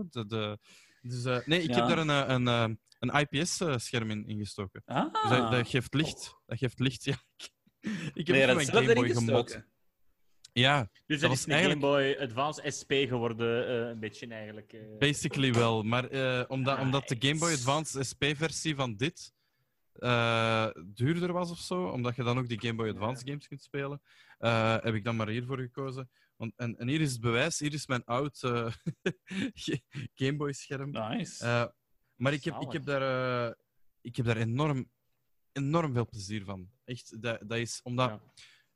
De, 0.10 0.26
de, 0.26 0.60
dus, 1.02 1.26
eh, 1.26 1.46
nee, 1.46 1.62
ik 1.62 1.70
Ja. 1.70 1.76
heb 1.76 1.88
daar 1.88 1.98
een, 1.98 2.10
eh, 2.10 2.34
een, 2.36 2.48
eh, 2.48 2.76
een 3.00 3.28
IPS-scherm 3.30 4.12
in, 4.12 4.28
in 4.28 4.38
gestoken. 4.38 4.82
Ah. 4.86 5.14
Dus 5.14 5.30
dat, 5.38 5.52
dat 5.52 5.68
geeft 5.68 5.94
licht. 5.94 6.36
Dat 6.46 6.58
geeft 6.58 6.80
licht, 6.80 7.04
ja. 7.04 7.16
Ik 8.14 8.28
heb 8.28 8.36
Nee, 8.36 8.46
mijn 8.46 8.58
is 8.60 8.66
zelf 8.66 8.82
Game 8.84 8.94
Boy 8.94 9.04
erin 9.04 9.16
gemod. 9.16 9.44
gestoken. 9.44 9.72
Ja, 10.54 10.90
Dus 11.06 11.20
Dat 11.20 11.30
was 11.30 11.40
is 11.40 11.46
een 11.46 11.52
eigenlijk- 11.52 11.82
Game 11.82 11.94
Boy 11.94 12.16
Advance 12.28 12.72
SP 12.78 12.92
geworden, 13.08 13.68
eh, 13.68 13.90
een 13.90 14.00
beetje 14.00 14.28
eigenlijk. 14.28 14.74
eh. 14.74 14.98
basically 15.00 15.54
wel. 15.54 15.84
Maar 15.84 16.10
eh, 16.10 16.44
omdat, 16.48 16.80
omdat 16.80 17.08
de 17.08 17.16
Game 17.20 17.40
Boy. 17.40 17.52
Advance 17.52 18.04
SP-versie 18.04 18.76
van 18.76 18.96
dit 18.96 19.34
duurder 20.94 21.34
was 21.34 21.52
of 21.52 21.58
zo, 21.60 21.84
omdat 21.88 22.16
je 22.16 22.24
dan 22.24 22.38
ook 22.38 22.48
die 22.48 22.60
Game 22.60 22.76
Boy 22.76 22.90
Advance 22.90 23.26
games 23.26 23.48
kunt 23.48 23.62
spelen, 23.62 24.02
heb 24.84 24.94
ik 24.94 25.04
dan 25.04 25.16
maar 25.16 25.28
hiervoor 25.28 25.58
gekozen. 25.58 26.10
Want, 26.36 26.54
en, 26.56 26.78
en 26.78 26.88
hier 26.88 27.02
is 27.02 27.12
het 27.12 27.22
bewijs, 27.22 27.60
hier 27.60 27.74
is 27.74 27.88
mijn 27.88 28.04
oud 28.04 28.40
Game 30.20 30.36
Boy 30.36 30.52
scherm. 30.54 30.92
Nice. 30.92 31.72
Maar 32.16 32.34
ik 32.34 32.44
heb, 32.44 32.62
ik, 32.62 32.72
heb 32.72 32.86
daar, 32.86 33.56
ik 34.02 34.16
heb 34.16 34.26
daar 34.26 34.38
enorm, 34.38 34.90
enorm 35.52 35.94
veel 35.94 36.08
plezier 36.08 36.44
van. 36.44 36.70
Echt, 36.86 37.22
dat, 37.22 37.40
dat 37.50 37.58
is 37.58 37.80
omdat 37.84 38.10
Ja. 38.10 38.22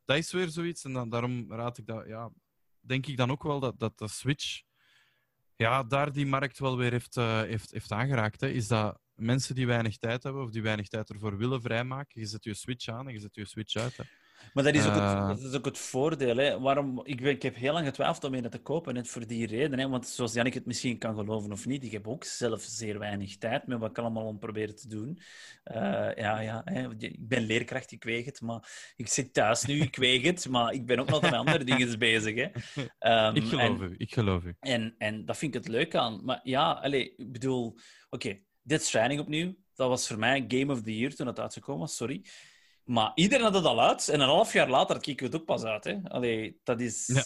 Dat 0.07 0.17
is 0.17 0.31
weer 0.31 0.49
zoiets. 0.49 0.83
En 0.83 0.93
dan, 0.93 1.09
daarom 1.09 1.51
raad 1.51 1.77
ik 1.77 1.85
dat, 1.85 2.07
ja, 2.07 2.31
denk 2.79 3.05
ik 3.05 3.17
dan 3.17 3.31
ook 3.31 3.43
wel 3.43 3.59
dat, 3.59 3.79
dat 3.79 3.97
de 3.97 4.07
Switch 4.07 4.61
ja, 5.55 5.83
daar 5.83 6.11
die 6.11 6.25
markt 6.25 6.59
wel 6.59 6.77
weer 6.77 6.91
heeft, 6.91 7.17
eh, 7.17 7.41
heeft, 7.41 7.71
heeft 7.71 7.91
aangeraakt. 7.91 8.41
Hè, 8.41 8.47
is 8.47 8.67
dat 8.67 8.99
mensen 9.13 9.55
die 9.55 9.67
weinig 9.67 9.97
tijd 9.97 10.23
hebben 10.23 10.41
of 10.43 10.49
die 10.49 10.61
weinig 10.61 10.87
tijd 10.87 11.09
ervoor 11.09 11.37
willen 11.37 11.61
vrijmaken, 11.61 12.21
je 12.21 12.27
zet 12.27 12.43
je 12.43 12.53
Switch 12.53 12.87
aan 12.87 13.07
en 13.07 13.13
je 13.13 13.19
zet 13.19 13.35
je 13.35 13.45
Switch 13.45 13.75
uit. 13.75 13.97
Hè. 13.97 14.03
Maar 14.53 14.63
dat 14.63 14.75
is 14.75 14.85
ook, 14.85 14.93
Eh. 14.95 15.27
het, 15.29 15.41
dat 15.41 15.51
is 15.51 15.57
ook 15.57 15.65
het 15.65 15.77
voordeel. 15.77 16.37
Hè. 16.37 16.59
Waarom, 16.59 17.01
ik, 17.03 17.21
ben- 17.21 17.31
ik 17.31 17.41
heb 17.41 17.55
heel 17.55 17.73
lang 17.73 17.85
getwijfeld 17.85 18.23
om 18.23 18.33
een 18.33 18.49
te 18.49 18.57
kopen, 18.59 18.93
net 18.93 19.07
voor 19.07 19.27
die 19.27 19.47
reden. 19.47 19.79
Hè. 19.79 19.89
Want 19.89 20.07
zoals 20.07 20.33
Jannik 20.33 20.53
het 20.53 20.65
misschien 20.65 20.97
kan 20.97 21.15
geloven 21.15 21.51
of 21.51 21.65
niet, 21.65 21.83
ik 21.83 21.91
heb 21.91 22.07
ook 22.07 22.23
zelf 22.23 22.61
zeer 22.61 22.99
weinig 22.99 23.37
tijd 23.37 23.67
met 23.67 23.79
wat 23.79 23.89
ik 23.89 23.97
allemaal 23.97 24.25
om 24.25 24.39
proberen 24.39 24.75
te 24.75 24.87
doen. 24.87 25.19
Eh, 25.63 25.81
ja, 26.15 26.39
ja, 26.39 26.61
hè. 26.65 26.87
Ik 26.97 27.27
ben 27.27 27.43
leerkracht, 27.43 27.91
ik 27.91 28.03
weeg 28.03 28.25
het, 28.25 28.41
maar 28.41 28.91
ik 28.95 29.07
zit 29.07 29.33
thuis 29.33 29.65
nu, 29.65 29.81
ik 29.81 29.95
weeg 29.95 30.21
het, 30.23 30.49
maar 30.49 30.73
ik 30.73 30.85
ben 30.85 30.99
ook 30.99 31.09
nog 31.09 31.21
met 31.21 31.33
andere 31.33 31.63
dingen 31.63 31.99
bezig. 31.99 32.35
Hè. 32.35 32.47
Ehm, 32.99 33.35
ik 33.35 33.43
geloof 33.43 33.79
en- 33.81 33.91
u, 33.91 33.95
ik 33.97 34.13
geloof 34.13 34.43
u. 34.43 34.55
En, 34.59 34.95
en 34.97 35.25
dat 35.25 35.37
vind 35.37 35.55
ik 35.55 35.63
het 35.63 35.71
leuk 35.73 35.95
aan. 35.95 36.21
Maar 36.25 36.39
ja, 36.43 36.71
allez, 36.71 37.03
ik 37.17 37.31
bedoel... 37.31 37.77
Oké, 38.09 38.39
Dead 38.61 38.81
Stranding 38.81 39.21
opnieuw. 39.21 39.55
Dat 39.75 39.89
was 39.89 40.07
voor 40.07 40.19
mij 40.19 40.45
Game 40.47 40.71
of 40.73 40.81
the 40.81 40.97
Year 40.97 41.13
toen 41.15 41.27
het 41.27 41.39
uitgekomen 41.39 41.81
was, 41.81 41.95
sorry. 41.95 42.25
Maar 42.87 43.11
iedereen 43.15 43.43
had 43.45 43.53
het 43.53 43.65
al 43.65 43.81
uit. 43.81 44.07
En 44.09 44.19
een 44.19 44.27
half 44.27 44.53
jaar 44.53 44.69
later 44.69 44.99
keken 44.99 45.25
we 45.25 45.31
het 45.31 45.41
ook 45.41 45.45
pas 45.47 45.63
uit. 45.63 45.83
Hè. 45.83 45.97
Allee, 46.03 46.59
dat 46.63 46.81
is... 46.81 47.07
Ja. 47.13 47.23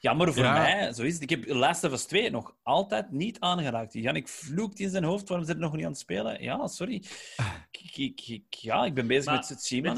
Jammer 0.00 0.34
voor 0.34 0.42
Ja. 0.44 0.52
mij, 0.52 0.92
zo 0.92 1.02
is 1.02 1.12
het. 1.14 1.22
Ik 1.22 1.30
heb 1.30 1.46
Last 1.46 1.84
of 1.84 1.92
Us 1.92 2.04
2 2.04 2.30
nog 2.30 2.56
altijd 2.62 3.10
niet 3.10 3.40
aangeraakt. 3.40 3.92
Jannik 3.92 4.28
vloekt 4.28 4.78
in 4.78 4.90
zijn 4.90 5.04
hoofd, 5.04 5.28
waarom 5.28 5.46
zit 5.46 5.54
er 5.56 5.60
nog 5.62 5.72
niet 5.74 5.84
aan 5.84 5.90
het 5.90 6.00
spelen? 6.00 6.42
Ja, 6.42 6.66
sorry. 6.66 6.94
Ik, 7.70 7.96
ik, 7.96 8.20
ik- 8.28 8.54
ja, 8.54 8.84
ik 8.84 8.94
ben 8.94 9.06
bezig 9.06 9.24
Maar, 9.24 9.34
met 9.48 9.58
Tsushima. 9.58 9.94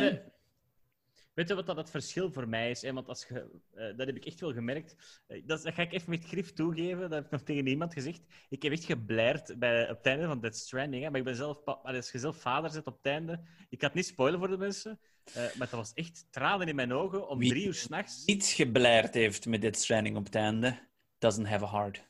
Weet 1.34 1.48
je, 1.48 1.54
weet 1.54 1.66
wat 1.66 1.76
dat 1.76 1.84
het 1.84 1.90
verschil 1.90 2.32
voor 2.32 2.48
mij 2.48 2.70
is? 2.70 2.82
Hè? 2.82 2.92
Want 2.92 3.08
als 3.08 3.26
je, 3.28 3.50
eh, 3.74 3.96
dat 3.96 4.06
heb 4.06 4.16
ik 4.16 4.24
echt 4.24 4.40
wel 4.40 4.52
gemerkt. 4.52 5.22
Eh, 5.26 5.42
dat, 5.46 5.62
dat 5.62 5.74
ga 5.74 5.82
ik 5.82 5.92
even 5.92 6.10
met 6.10 6.24
grif 6.24 6.52
toegeven. 6.52 7.00
Dat 7.00 7.10
heb 7.10 7.24
ik 7.24 7.30
nog 7.30 7.42
tegen 7.42 7.64
niemand 7.64 7.92
gezegd. 7.92 8.20
Ik 8.48 8.62
heb 8.62 8.72
echt 8.72 8.84
gebleerd 8.84 9.58
bij, 9.58 9.90
op 9.90 9.96
het 9.96 10.06
einde 10.06 10.26
van 10.26 10.40
Dead 10.40 10.56
Stranding. 10.56 11.02
Hè? 11.04 11.10
Maar 11.10 11.18
ik 11.18 11.24
ben 11.24 11.36
zelf, 11.36 11.64
als 11.64 12.10
je 12.10 12.18
zelf 12.18 12.36
vader 12.40 12.70
zit 12.70 12.86
op 12.86 12.96
het 12.96 13.06
einde. 13.12 13.40
Ik 13.68 13.82
had 13.82 13.94
niet 13.94 14.06
spoilen 14.06 14.38
voor 14.38 14.48
de 14.48 14.56
mensen. 14.58 14.98
eh, 15.24 15.34
maar 15.34 15.68
dat 15.68 15.70
was 15.70 15.92
echt 15.94 16.26
tranen 16.30 16.68
in 16.68 16.74
mijn 16.74 16.92
ogen 16.92 17.28
om 17.28 17.38
Wie- 17.38 17.48
drie 17.50 17.66
uur 17.66 17.74
s'nachts. 17.74 18.24
Niet 18.24 18.44
gebleerd 18.44 19.14
heeft 19.14 19.46
met 19.46 19.60
Dead 19.60 19.76
Stranding 19.76 20.16
op 20.16 20.24
het 20.24 20.34
einde, 20.34 20.88
doesn't 21.18 21.48
have 21.48 21.64
a 21.64 21.70
heart. 21.70 22.08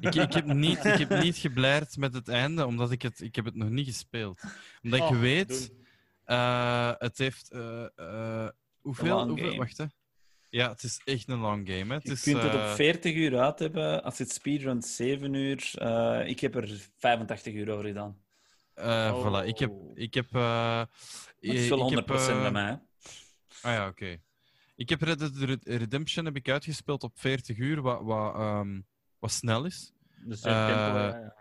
Ik, 0.00 0.14
ik, 0.14 0.32
heb 0.32 0.46
niet, 0.46 0.84
ik 0.84 0.98
heb 1.08 1.22
niet 1.22 1.36
gebleid 1.36 1.96
met 1.96 2.14
het 2.14 2.28
einde, 2.28 2.66
omdat 2.66 2.90
ik 2.90 3.02
het, 3.02 3.20
ik 3.20 3.34
heb 3.36 3.44
het 3.44 3.54
nog 3.54 3.68
niet 3.70 3.86
gespeeld. 3.86 4.40
Omdat 4.82 5.00
ik 5.00 5.06
Oh, 5.06 5.20
weet, 5.20 5.48
doen. 5.48 5.86
Eh, 6.30 6.92
het 6.98 7.18
heeft... 7.18 7.50
eh, 7.50 7.84
eh, 7.96 8.48
hoeveel? 8.80 9.28
hoeveel 9.28 9.56
wacht, 9.56 9.78
hè. 9.78 9.84
Ja, 10.48 10.68
het 10.68 10.82
is 10.82 11.00
echt 11.04 11.28
een 11.28 11.38
long 11.38 11.68
game. 11.68 11.84
Hè. 11.86 11.94
Het 11.94 12.02
Je 12.02 12.12
is, 12.12 12.22
kunt 12.22 12.42
het 12.42 12.54
op 12.54 12.60
eh, 12.60 12.74
40 12.74 13.14
uur 13.14 13.38
uit 13.38 13.58
hebben. 13.58 14.02
Als 14.02 14.18
het 14.18 14.32
speedrunt 14.32 14.84
7 14.86 15.34
uur. 15.34 15.58
Ik 16.26 16.40
heb 16.40 16.54
er 16.54 16.88
85 16.96 17.54
uur 17.54 17.70
over 17.70 17.84
gedaan. 17.84 18.22
Oh. 18.74 19.42
voilà. 19.42 19.46
Ik 19.46 19.58
heb... 19.58 19.72
Ik 19.94 20.14
heb 20.14 20.30
Dat 20.30 20.88
is 21.40 21.68
wel 21.68 21.90
ik 21.90 21.96
heb, 21.96 22.08
100% 22.08 22.10
bij 22.26 22.50
mij. 22.50 22.64
hè. 22.66 22.72
Ah 23.68 23.74
ja, 23.74 23.88
oké. 23.88 24.16
Ik 24.76 24.88
heb 24.88 25.02
Red 25.02 25.18
Dead 25.18 25.58
Redemption 25.64 26.24
heb 26.24 26.36
ik 26.36 26.48
uitgespeeld 26.48 27.02
op 27.02 27.12
40 27.18 27.58
uur, 27.58 27.80
wat, 27.80 28.02
wat, 28.02 28.34
ehm, 28.34 28.80
wat 29.18 29.30
snel 29.32 29.64
is. 29.64 29.92
Dus 30.24 30.40
tempo, 30.40 30.58
ja, 30.58 31.06
ja. 31.06 31.34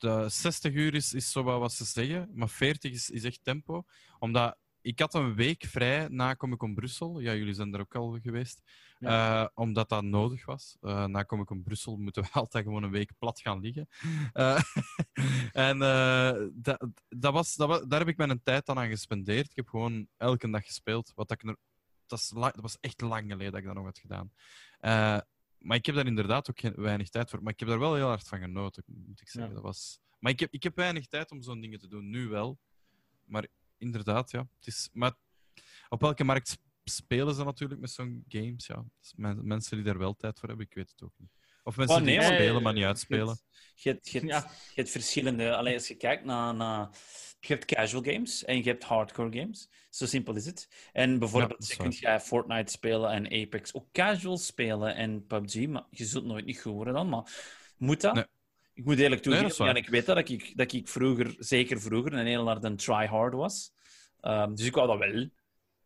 De 0.00 0.28
60 0.28 0.72
uur 0.72 0.94
is, 0.94 1.14
is 1.14 1.30
zo 1.30 1.42
wat, 1.42 1.72
ze 1.72 1.84
zeggen, 1.84 2.30
maar 2.34 2.48
40 2.48 2.92
is, 2.92 3.10
is 3.10 3.24
echt 3.24 3.44
tempo. 3.44 3.84
Omdat 4.18 4.56
ik 4.82 4.98
had 4.98 5.14
een 5.14 5.34
week 5.34 5.64
vrij 5.64 6.08
na 6.08 6.36
Comic 6.36 6.58
Con 6.58 6.74
Brussel. 6.74 7.20
Ja, 7.20 7.34
jullie 7.34 7.54
zijn 7.54 7.74
er 7.74 7.80
ook 7.80 7.94
al 7.94 8.18
geweest. 8.22 8.62
Eh, 8.98 9.46
omdat 9.54 9.88
dat 9.88 10.02
nodig 10.02 10.44
was. 10.44 10.76
Eh, 10.80 11.04
na 11.04 11.24
Comic 11.24 11.46
Con 11.46 11.62
Brussel 11.62 11.96
moeten 11.96 12.22
we 12.22 12.28
altijd 12.40 12.64
gewoon 12.64 12.82
een 12.82 12.90
week 12.90 13.10
plat 13.18 13.40
gaan 13.40 13.60
liggen. 13.60 13.88
Eh, 14.32 14.62
en 15.68 15.82
eh, 15.82 16.46
dat, 16.52 16.86
dat 17.08 17.32
was, 17.32 17.54
dat 17.54 17.68
was, 17.68 17.80
daar 17.82 17.98
heb 17.98 18.08
ik 18.08 18.16
mijn 18.16 18.42
tijd 18.42 18.66
dan 18.66 18.78
aan 18.78 18.88
gespendeerd. 18.88 19.50
Ik 19.50 19.56
heb 19.56 19.68
gewoon 19.68 20.06
elke 20.16 20.50
dag 20.50 20.64
gespeeld. 20.64 21.12
Wat 21.14 21.30
ik 21.30 21.56
dat, 22.06 22.18
is 22.18 22.28
dat 22.28 22.60
was 22.60 22.76
echt 22.80 23.00
lang 23.00 23.30
geleden 23.30 23.52
dat 23.52 23.60
ik 23.60 23.66
dat 23.66 23.74
nog 23.74 23.84
had 23.84 23.98
gedaan. 23.98 24.32
Maar 25.60 25.76
ik 25.76 25.86
heb 25.86 25.94
daar 25.94 26.06
inderdaad 26.06 26.50
ook 26.50 26.60
geen, 26.60 26.74
weinig 26.76 27.08
tijd 27.08 27.30
voor. 27.30 27.42
Maar 27.42 27.52
ik 27.52 27.58
heb 27.58 27.68
daar 27.68 27.78
wel 27.78 27.94
heel 27.94 28.06
hard 28.06 28.28
van 28.28 28.38
genoten, 28.38 28.84
moet 28.86 29.20
ik 29.20 29.28
zeggen. 29.28 29.50
Ja. 29.50 29.54
Dat 29.54 29.64
was... 29.64 30.00
Maar 30.18 30.32
ik 30.32 30.40
heb, 30.40 30.52
ik 30.52 30.62
heb 30.62 30.76
weinig 30.76 31.06
tijd 31.06 31.30
om 31.30 31.42
zo'n 31.42 31.60
dingen 31.60 31.78
te 31.78 31.88
doen. 31.88 32.10
Nu 32.10 32.28
wel. 32.28 32.58
Maar 33.24 33.46
inderdaad, 33.78 34.30
ja. 34.30 34.48
Het 34.56 34.66
is... 34.66 34.88
Maar 34.92 35.14
op 35.88 36.00
welke 36.00 36.24
markt 36.24 36.48
sp- 36.48 36.60
spelen 36.84 37.34
ze 37.34 37.44
natuurlijk 37.44 37.80
met 37.80 37.90
zo'n 37.90 38.24
games? 38.28 38.66
Ja. 38.66 38.84
Dus 39.00 39.12
men- 39.16 39.46
mensen 39.46 39.76
die 39.76 39.84
daar 39.84 39.98
wel 39.98 40.14
tijd 40.14 40.38
voor 40.38 40.48
hebben, 40.48 40.66
ik 40.66 40.74
weet 40.74 40.90
het 40.90 41.02
ook 41.02 41.14
niet. 41.16 41.30
Of 41.62 41.76
mensen 41.76 41.96
Oh, 41.96 42.02
nee, 42.02 42.18
die 42.18 42.26
spelen, 42.26 42.62
maar 42.62 42.72
niet 42.72 42.84
uitspelen. 42.84 43.38
Je 43.74 43.90
hebt, 43.90 44.08
je, 44.10 44.18
hebt, 44.18 44.30
Ja. 44.30 44.38
je 44.48 44.74
hebt 44.74 44.90
verschillende. 44.90 45.56
Allee, 45.56 45.74
als 45.74 45.88
je 45.88 45.94
kijkt 45.94 46.24
naar, 46.24 46.54
naar. 46.54 46.88
Je 47.40 47.52
hebt 47.52 47.64
casual 47.64 48.02
games 48.02 48.44
en 48.44 48.56
je 48.56 48.62
hebt 48.62 48.84
hardcore 48.84 49.38
games. 49.40 49.68
Zo 49.90 50.06
simpel 50.06 50.34
is 50.36 50.46
het. 50.46 50.68
En 50.92 51.12
Ja, 51.12 51.18
bijvoorbeeld, 51.18 51.66
waar. 51.68 51.76
kunt 51.76 51.98
jij 51.98 52.20
Fortnite 52.20 52.72
spelen 52.72 53.10
en 53.10 53.42
Apex 53.42 53.74
ook 53.74 53.86
casual 53.92 54.36
spelen 54.38 54.94
en 54.94 55.26
PUBG, 55.26 55.66
maar 55.66 55.84
je 55.90 56.04
zult 56.04 56.24
nooit 56.24 56.44
niet 56.44 56.60
goed 56.60 56.72
worden 56.72 56.94
dan. 56.94 57.08
Maar 57.08 57.32
moet 57.76 58.00
dat? 58.00 58.14
Nee. 58.14 58.24
Ik 58.74 58.84
moet 58.84 58.98
eerlijk 58.98 59.22
toegeven, 59.22 59.64
ja, 59.66 59.74
ik 59.74 59.88
weet 59.88 60.06
dat, 60.06 60.16
dat 60.16 60.28
ik, 60.28 60.56
dat 60.56 60.72
ik 60.72 60.88
vroeger, 60.88 61.34
zeker 61.38 61.80
vroeger, 61.80 62.12
een 62.12 62.26
heel 62.26 62.46
hard 62.46 62.64
een 62.64 62.76
try-hard 62.76 63.34
was. 63.34 63.72
Ehm, 64.20 64.54
dus 64.54 64.66
ik 64.66 64.74
wou 64.74 64.86
dat 64.86 64.98
wel 64.98 65.28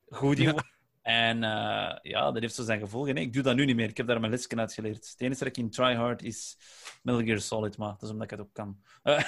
goed 0.06 0.38
in 0.38 0.44
Ja. 0.44 0.52
worden. 0.52 0.72
En 1.04 1.42
eh, 1.44 1.96
ja, 2.02 2.30
dat 2.32 2.42
heeft 2.42 2.54
zo 2.54 2.62
zijn 2.62 2.80
gevolgen. 2.80 3.16
hè. 3.16 3.20
Ik 3.22 3.32
doe 3.32 3.42
dat 3.42 3.56
nu 3.56 3.64
niet 3.64 3.76
meer. 3.76 3.88
Ik 3.88 3.96
heb 3.96 4.06
daar 4.06 4.20
mijn 4.20 4.32
lesje 4.32 4.56
uit 4.56 4.72
geleerd. 4.72 5.08
Het 5.10 5.20
enige 5.20 5.38
dat 5.38 5.48
ik 5.48 5.56
in 5.56 5.70
try-hard 5.70 6.22
is 6.22 6.58
Metal 7.02 7.22
Gear 7.22 7.40
Solid, 7.40 7.76
maar 7.76 7.88
dat 7.88 8.02
is 8.02 8.08
omdat 8.08 8.24
ik 8.24 8.30
het 8.30 8.40
ook 8.40 8.52
kan. 8.52 8.82
Eh, 9.02 9.14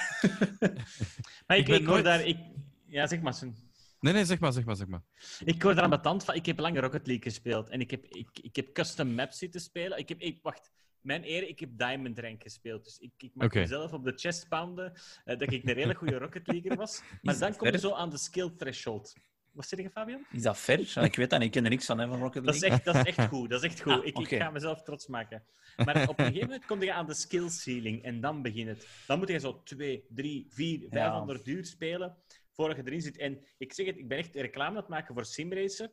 Maar 1.47 1.57
ik, 1.57 1.63
Ik 1.63 1.65
ben 1.65 1.81
ik 1.81 1.85
hoor 1.85 2.03
daar... 2.03 2.25
Ik... 2.25 2.37
Ja, 2.85 3.07
zeg 3.07 3.21
maar. 3.21 3.33
Sven. 3.33 3.55
Nee, 3.99 4.13
nee, 4.13 4.25
zeg 4.25 4.39
maar, 4.39 4.51
zeg 4.53 4.65
maar, 4.65 4.75
zeg 4.75 4.87
maar. 4.87 5.01
Ik 5.45 5.61
hoor 5.61 5.73
daar 5.75 5.83
aan 5.83 5.89
mijn 5.89 6.01
tand 6.01 6.23
van. 6.23 6.35
Ik 6.35 6.45
heb 6.45 6.59
lang 6.59 6.79
Rocket 6.79 7.07
League 7.07 7.23
gespeeld. 7.23 7.69
En 7.69 7.79
ik 7.79 7.91
heb, 7.91 8.05
ik, 8.05 8.29
ik 8.41 8.55
heb 8.55 8.73
custom 8.73 9.13
maps 9.13 9.37
zitten 9.37 9.61
spelen. 9.61 9.97
Ik 9.97 10.09
heb... 10.09 10.19
Ik, 10.19 10.39
wacht. 10.41 10.71
Mijn 11.01 11.23
eer, 11.25 11.47
ik 11.47 11.59
heb 11.59 11.69
Diamond 11.77 12.19
Rank 12.19 12.41
gespeeld. 12.43 12.83
Dus 12.83 12.97
ik, 12.97 13.11
ik 13.17 13.31
mag 13.33 13.53
mezelf 13.53 13.93
op 13.93 14.03
de 14.03 14.13
chest 14.15 14.47
pounden 14.47 14.93
eh, 15.25 15.37
dat 15.37 15.51
ik 15.51 15.63
een 15.63 15.75
hele 15.77 15.93
goede 15.95 16.17
Rocket 16.23 16.47
Leaguer 16.47 16.75
was. 16.75 17.01
Maar 17.21 17.39
dan 17.39 17.55
kom 17.55 17.67
je 17.71 17.79
zo 17.79 17.91
aan 17.91 18.09
de 18.09 18.17
skill 18.17 18.49
threshold. 18.57 19.13
Wat 19.57 19.67
zeg 19.67 19.79
je, 19.79 19.89
Fabian? 19.89 20.25
is 20.31 20.41
dat 20.41 20.57
ver? 20.57 21.03
Ik 21.03 21.15
weet 21.15 21.29
dat 21.29 21.39
niet. 21.39 21.47
Ik 21.47 21.51
ken 21.51 21.63
er 21.63 21.69
niks 21.69 21.85
van 21.85 21.99
hè, 21.99 22.07
van 22.07 22.19
Rocket 22.19 22.45
Dat 22.45 22.55
is 22.55 22.61
League. 22.61 22.77
echt, 22.77 22.85
dat 22.85 22.95
is 22.95 23.15
echt 23.15 23.29
goed. 23.29 23.49
Dat 23.49 23.63
is 23.63 23.69
echt 23.69 23.81
goed. 23.81 23.93
Ah, 23.93 24.05
ik, 24.05 24.27
ga 24.27 24.49
mezelf 24.49 24.83
trots 24.83 25.07
maken. 25.07 25.43
Maar 25.85 26.09
op 26.09 26.19
een 26.19 26.25
gegeven 26.25 26.47
moment 26.47 26.65
kom 26.65 26.83
je 26.83 26.93
aan 26.93 27.05
de 27.05 27.13
skill 27.13 27.49
ceiling 27.49 28.03
en 28.03 28.21
dan 28.21 28.41
begint 28.41 28.67
het. 28.67 28.87
Dan 29.07 29.19
moet 29.19 29.27
je 29.27 29.39
zo 29.39 29.61
2, 29.63 30.05
3, 30.09 30.47
4, 30.49 30.85
500 30.89 31.47
uur 31.47 31.65
spelen 31.65 32.17
voordat 32.51 32.77
je 32.77 32.83
erin 32.85 33.01
zit. 33.01 33.17
En 33.17 33.45
ik 33.57 33.73
zeg 33.73 33.85
het, 33.85 33.97
ik 33.97 34.07
ben 34.07 34.17
echt 34.17 34.35
reclame 34.35 34.69
aan 34.69 34.75
het 34.75 34.87
maken 34.87 35.13
voor 35.13 35.25
simracen. 35.25 35.91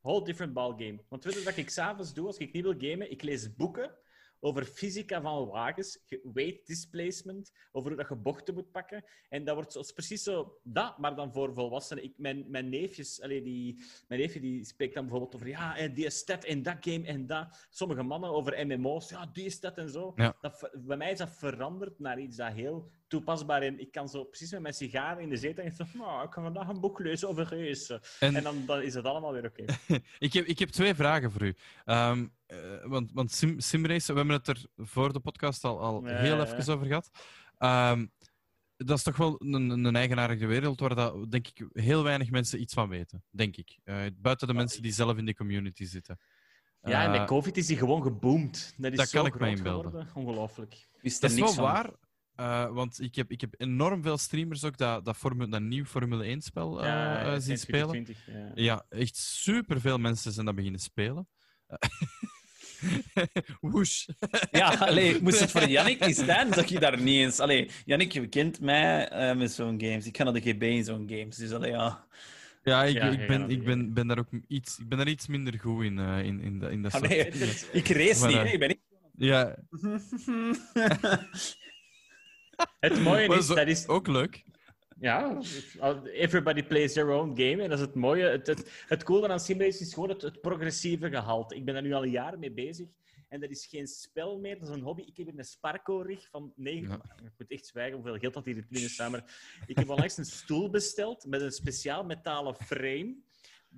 Whole 0.00 0.24
different 0.24 0.52
ballgame. 0.52 1.04
Want 1.08 1.24
weet 1.24 1.34
je 1.34 1.42
wat 1.42 1.56
ik 1.56 1.70
s'avonds 1.70 2.14
doe 2.14 2.26
als 2.26 2.36
ik 2.36 2.52
niet 2.52 2.62
wil 2.62 2.74
gamen? 2.78 3.10
Ik 3.10 3.22
lees 3.22 3.54
boeken 3.54 3.90
over 4.40 4.64
fysica 4.64 5.20
van 5.20 5.46
wagens, 5.46 5.98
ge- 6.06 6.20
weight 6.32 6.66
displacement, 6.66 7.52
over 7.72 7.88
hoe 7.88 7.98
dat 7.98 8.08
je 8.08 8.16
bochten 8.16 8.54
moet 8.54 8.70
pakken. 8.70 9.04
En 9.28 9.44
dat 9.44 9.54
wordt 9.54 9.72
zo, 9.72 9.80
is 9.80 9.92
precies 9.92 10.22
zo 10.22 10.58
dat, 10.62 10.98
maar 10.98 11.16
dan 11.16 11.32
voor 11.32 11.54
volwassenen. 11.54 12.04
Ik, 12.04 12.14
mijn, 12.16 12.44
mijn 12.50 12.68
neefjes, 12.68 13.20
allee, 13.20 13.42
die, 13.42 13.84
mijn 14.08 14.20
neefje 14.20 14.40
die 14.40 14.64
spreekt 14.64 14.94
dan 14.94 15.02
bijvoorbeeld 15.02 15.34
over 15.34 15.48
ja, 15.48 15.76
en 15.76 15.94
die 15.94 16.10
stat 16.10 16.44
in 16.44 16.62
dat 16.62 16.76
game 16.80 17.06
en 17.06 17.26
dat. 17.26 17.66
Sommige 17.70 18.02
mannen 18.02 18.30
over 18.30 18.66
MMO's, 18.66 19.08
ja, 19.10 19.26
die 19.32 19.50
stat 19.50 19.78
en 19.78 19.90
zo. 19.90 20.12
Ja. 20.16 20.36
Dat, 20.40 20.70
bij 20.74 20.96
mij 20.96 21.10
is 21.12 21.18
dat 21.18 21.36
veranderd 21.36 21.98
naar 21.98 22.20
iets 22.20 22.36
dat 22.36 22.52
heel 22.52 22.90
toepasbaar 23.08 23.62
in. 23.62 23.80
Ik 23.80 23.92
kan 23.92 24.08
zo 24.08 24.24
precies 24.24 24.50
met 24.50 24.60
mijn 24.60 24.74
sigaar 24.74 25.20
in 25.20 25.28
de 25.28 25.36
zetel 25.36 25.64
en 25.64 25.72
zo, 25.72 25.84
nou, 25.92 26.26
ik 26.26 26.32
ga 26.32 26.42
vandaag 26.42 26.68
een 26.68 26.80
boek 26.80 26.98
lezen 26.98 27.28
over 27.28 27.48
racen. 27.58 28.00
En- 28.20 28.36
En, 28.36 28.42
dan, 28.42 28.62
dan 28.66 28.82
is 28.82 28.94
het 28.94 29.04
allemaal 29.04 29.32
weer 29.32 29.44
oké. 29.44 29.64
Ik 30.18 30.32
heb, 30.32 30.44
ik 30.44 30.58
heb 30.58 30.68
twee 30.68 30.94
vragen 30.94 31.30
voor 31.32 31.42
u. 31.42 31.54
Ehm, 31.84 32.26
eh, 32.46 32.58
want 32.84 33.10
want 33.12 33.32
sim, 33.32 33.60
simracen, 33.60 34.14
we 34.14 34.20
hebben 34.20 34.36
het 34.36 34.48
er 34.48 34.64
voor 34.76 35.12
de 35.12 35.20
podcast 35.20 35.64
al, 35.64 35.80
al 35.80 36.04
heel 36.04 36.36
ja. 36.36 36.56
even 36.56 36.74
over 36.74 36.86
gehad. 36.86 37.10
Ehm, 37.58 38.06
dat 38.76 38.96
is 38.96 39.02
toch 39.02 39.16
wel 39.16 39.36
een, 39.38 39.84
een 39.84 39.96
eigenaardige 39.96 40.46
wereld 40.46 40.80
waar 40.80 40.94
dat, 40.94 41.30
denk 41.30 41.46
ik, 41.48 41.66
heel 41.72 42.02
weinig 42.02 42.30
mensen 42.30 42.60
iets 42.60 42.74
van 42.74 42.88
weten. 42.88 43.24
Denk 43.30 43.56
ik. 43.56 43.78
Eh, 43.84 43.96
buiten 44.16 44.46
de 44.46 44.54
mensen 44.54 44.82
die 44.82 44.92
zelf 44.92 45.16
in 45.16 45.24
die 45.24 45.34
community 45.34 45.84
zitten. 45.84 46.18
Ja, 46.82 47.04
en 47.04 47.12
Eh, 47.12 47.18
met 47.18 47.28
COVID 47.28 47.56
is 47.56 47.66
die 47.66 47.76
gewoon 47.76 48.02
geboomd. 48.02 48.74
Dat 48.76 48.90
is 48.92 48.98
dat 48.98 49.08
zo 49.08 49.18
kan 49.18 49.26
ik 49.26 49.32
me 49.34 49.38
groot 49.40 49.56
inbeelden. 49.56 50.08
Ongelooflijk. 50.14 50.88
Wist 51.00 51.20
dat 51.20 51.30
er 51.30 51.36
is 51.36 51.42
wel 51.42 51.48
niks 51.52 51.60
van. 51.60 51.72
waar. 51.72 51.92
Eh, 52.38 52.68
want 52.70 53.00
ik 53.00 53.14
heb, 53.14 53.30
ik 53.30 53.40
heb 53.40 53.54
enorm 53.56 54.02
veel 54.02 54.18
streamers 54.18 54.64
ook 54.64 54.76
dat, 54.76 55.04
dat, 55.04 55.16
formu- 55.16 55.48
dat 55.48 55.60
nieuw 55.60 55.84
Formule 55.84 56.36
1-spel 56.36 56.84
Ja, 56.84 57.30
zien 57.32 57.42
sinds 57.42 57.62
spelen. 57.62 57.88
2020, 58.04 58.54
ja. 58.56 58.62
Ja, 58.64 58.84
echt 58.88 59.16
superveel 59.16 59.98
mensen 59.98 60.32
zijn 60.32 60.46
dat 60.46 60.54
beginnen 60.54 60.80
spelen. 60.80 61.28
Woesh. 63.60 64.08
Ja, 64.50 64.68
allee, 64.74 65.22
moest 65.22 65.40
het 65.40 65.50
voor 65.50 65.68
Jannik 65.68 66.06
niet 66.06 66.16
staan, 66.16 66.52
zag 66.54 66.66
je 66.66 66.78
daar 66.78 67.00
niet 67.00 67.20
eens. 67.20 67.40
Allee, 67.40 67.70
Jannik, 67.84 68.12
je 68.12 68.26
kent 68.28 68.60
mij 68.60 69.08
eh, 69.08 69.36
met 69.36 69.50
zo'n 69.52 69.80
games. 69.80 70.06
Ik 70.06 70.16
ga 70.16 70.24
naar 70.24 70.32
de 70.32 70.40
GB 70.40 70.62
in 70.62 70.84
zo'n 70.84 71.08
games. 71.10 71.36
Dus 71.36 71.52
allee, 71.52 71.70
ja. 71.70 72.06
Ja, 72.62 72.84
ik, 72.84 72.94
Ja, 72.94 73.10
ik, 73.10 73.20
ja, 73.20 73.26
ben, 73.26 73.40
ja, 73.40 73.46
ik 73.46 73.64
ben, 73.64 73.92
ben 73.92 74.06
daar 74.06 74.18
ook 74.18 74.28
iets, 74.48 74.78
ik 74.78 74.88
ben 74.88 74.98
daar 74.98 75.08
iets 75.08 75.26
minder 75.26 75.58
goed 75.60 75.84
in, 75.84 75.98
eh, 75.98 76.24
in, 76.24 76.40
in, 76.40 76.58
de, 76.58 76.70
in 76.70 76.82
dat 76.82 76.92
soort 76.92 77.04
Allee, 77.04 77.26
ik 77.72 77.88
race 77.88 78.20
Maar, 78.20 78.28
niet, 78.28 78.36
eh, 78.38 78.44
hè. 78.44 78.48
ik 78.52 78.58
ben 78.58 78.68
niet... 78.68 78.80
Ja, 79.16 79.56
Het 82.80 83.00
mooie 83.00 83.36
is, 83.36 83.46
dat 83.46 83.66
is... 83.66 83.86
ook 83.88 84.06
leuk. 84.06 84.44
Ja, 85.00 85.38
everybody 86.12 86.62
plays 86.62 86.92
their 86.92 87.10
own 87.10 87.28
game. 87.36 87.62
En 87.62 87.68
dat 87.68 87.78
is 87.78 87.84
het 87.84 87.94
mooie. 87.94 88.24
Het, 88.24 88.46
het, 88.46 88.84
het 88.86 89.02
coole 89.02 89.28
aan 89.28 89.40
Simrace 89.40 89.80
is 89.80 89.94
gewoon 89.94 90.08
het, 90.08 90.22
het 90.22 90.40
progressieve 90.40 91.10
gehalte. 91.10 91.54
Ik 91.54 91.64
ben 91.64 91.74
daar 91.74 91.82
nu 91.82 91.92
al 91.92 92.04
jaren 92.04 92.38
mee 92.38 92.52
bezig. 92.52 92.86
En 93.28 93.40
dat 93.40 93.50
is 93.50 93.66
geen 93.66 93.86
spel 93.86 94.38
meer, 94.38 94.58
dat 94.58 94.68
is 94.68 94.74
een 94.74 94.82
hobby. 94.82 95.02
Ik 95.02 95.16
heb 95.16 95.26
hier 95.26 95.38
een 95.38 95.44
Sparco-rig 95.44 96.28
van 96.28 96.52
9... 96.56 96.88
Ja. 96.88 96.94
Ik 97.24 97.32
moet 97.38 97.50
echt 97.50 97.66
zwijgen 97.66 97.94
hoeveel 97.94 98.18
geld 98.18 98.34
dat 98.34 98.44
hier 98.44 98.66
binnen 98.68 98.90
staat. 98.90 99.10
Maar 99.10 99.24
ik 99.66 99.76
heb 99.76 99.88
onlangs 99.88 100.16
een 100.16 100.24
stoel 100.24 100.70
besteld 100.70 101.26
met 101.26 101.40
een 101.40 101.52
speciaal 101.52 102.04
metalen 102.04 102.54
frame. 102.54 103.16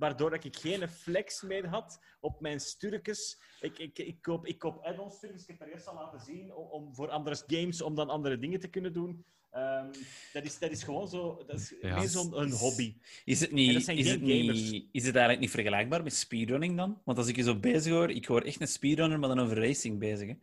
Waardoor 0.01 0.31
dat 0.31 0.45
ik 0.45 0.57
geen 0.57 0.89
flex 0.89 1.43
meer 1.43 1.67
had 1.67 2.01
op 2.21 2.41
mijn 2.41 2.61
sturkes. 2.61 3.41
Ik, 3.61 3.79
ik, 3.79 3.99
ik 3.99 4.23
koop, 4.23 4.47
ik 4.47 4.59
koop 4.59 4.85
add-on 4.85 5.11
sturkes. 5.11 5.43
Ik 5.43 5.49
heb 5.49 5.61
er 5.61 5.73
eerst 5.75 5.87
al 5.87 5.95
laten 5.95 6.21
zien 6.21 6.55
om, 6.55 6.67
om 6.67 6.95
voor 6.95 7.09
andere 7.09 7.43
games 7.47 7.83
om 7.83 7.95
dan 7.95 8.09
andere 8.09 8.39
dingen 8.39 8.61
te 8.61 8.69
kunnen 8.69 8.93
doen. 8.93 9.25
Ehm, 9.51 9.87
dat, 10.33 10.45
is, 10.45 10.59
dat 10.59 10.71
is 10.71 10.83
gewoon 10.83 11.09
zo. 11.09 11.45
Dat 11.47 11.57
is 11.61 11.75
Ja. 11.81 11.99
meer 11.99 12.09
zo'n 12.09 12.41
een 12.41 12.51
hobby. 12.51 12.97
Is 13.25 13.41
het, 13.41 13.53
niet, 13.53 13.89
is, 13.89 14.11
het 14.11 14.21
niet, 14.21 14.85
is 14.93 15.05
het 15.05 15.15
eigenlijk 15.15 15.41
niet 15.41 15.51
vergelijkbaar 15.51 16.03
met 16.03 16.15
speedrunning 16.15 16.77
dan? 16.77 17.01
Want 17.05 17.19
als 17.19 17.27
ik 17.29 17.37
je 17.37 17.43
zo 17.43 17.57
bezig 17.57 17.93
hoor, 17.93 18.11
ik 18.11 18.25
hoor 18.25 18.43
echt 18.43 18.61
een 18.61 18.69
speedrunner, 18.69 19.19
maar 19.19 19.29
dan 19.29 19.41
over 19.41 19.57
racing 19.67 19.99
bezig. 19.99 20.29
Hè? 20.29 20.35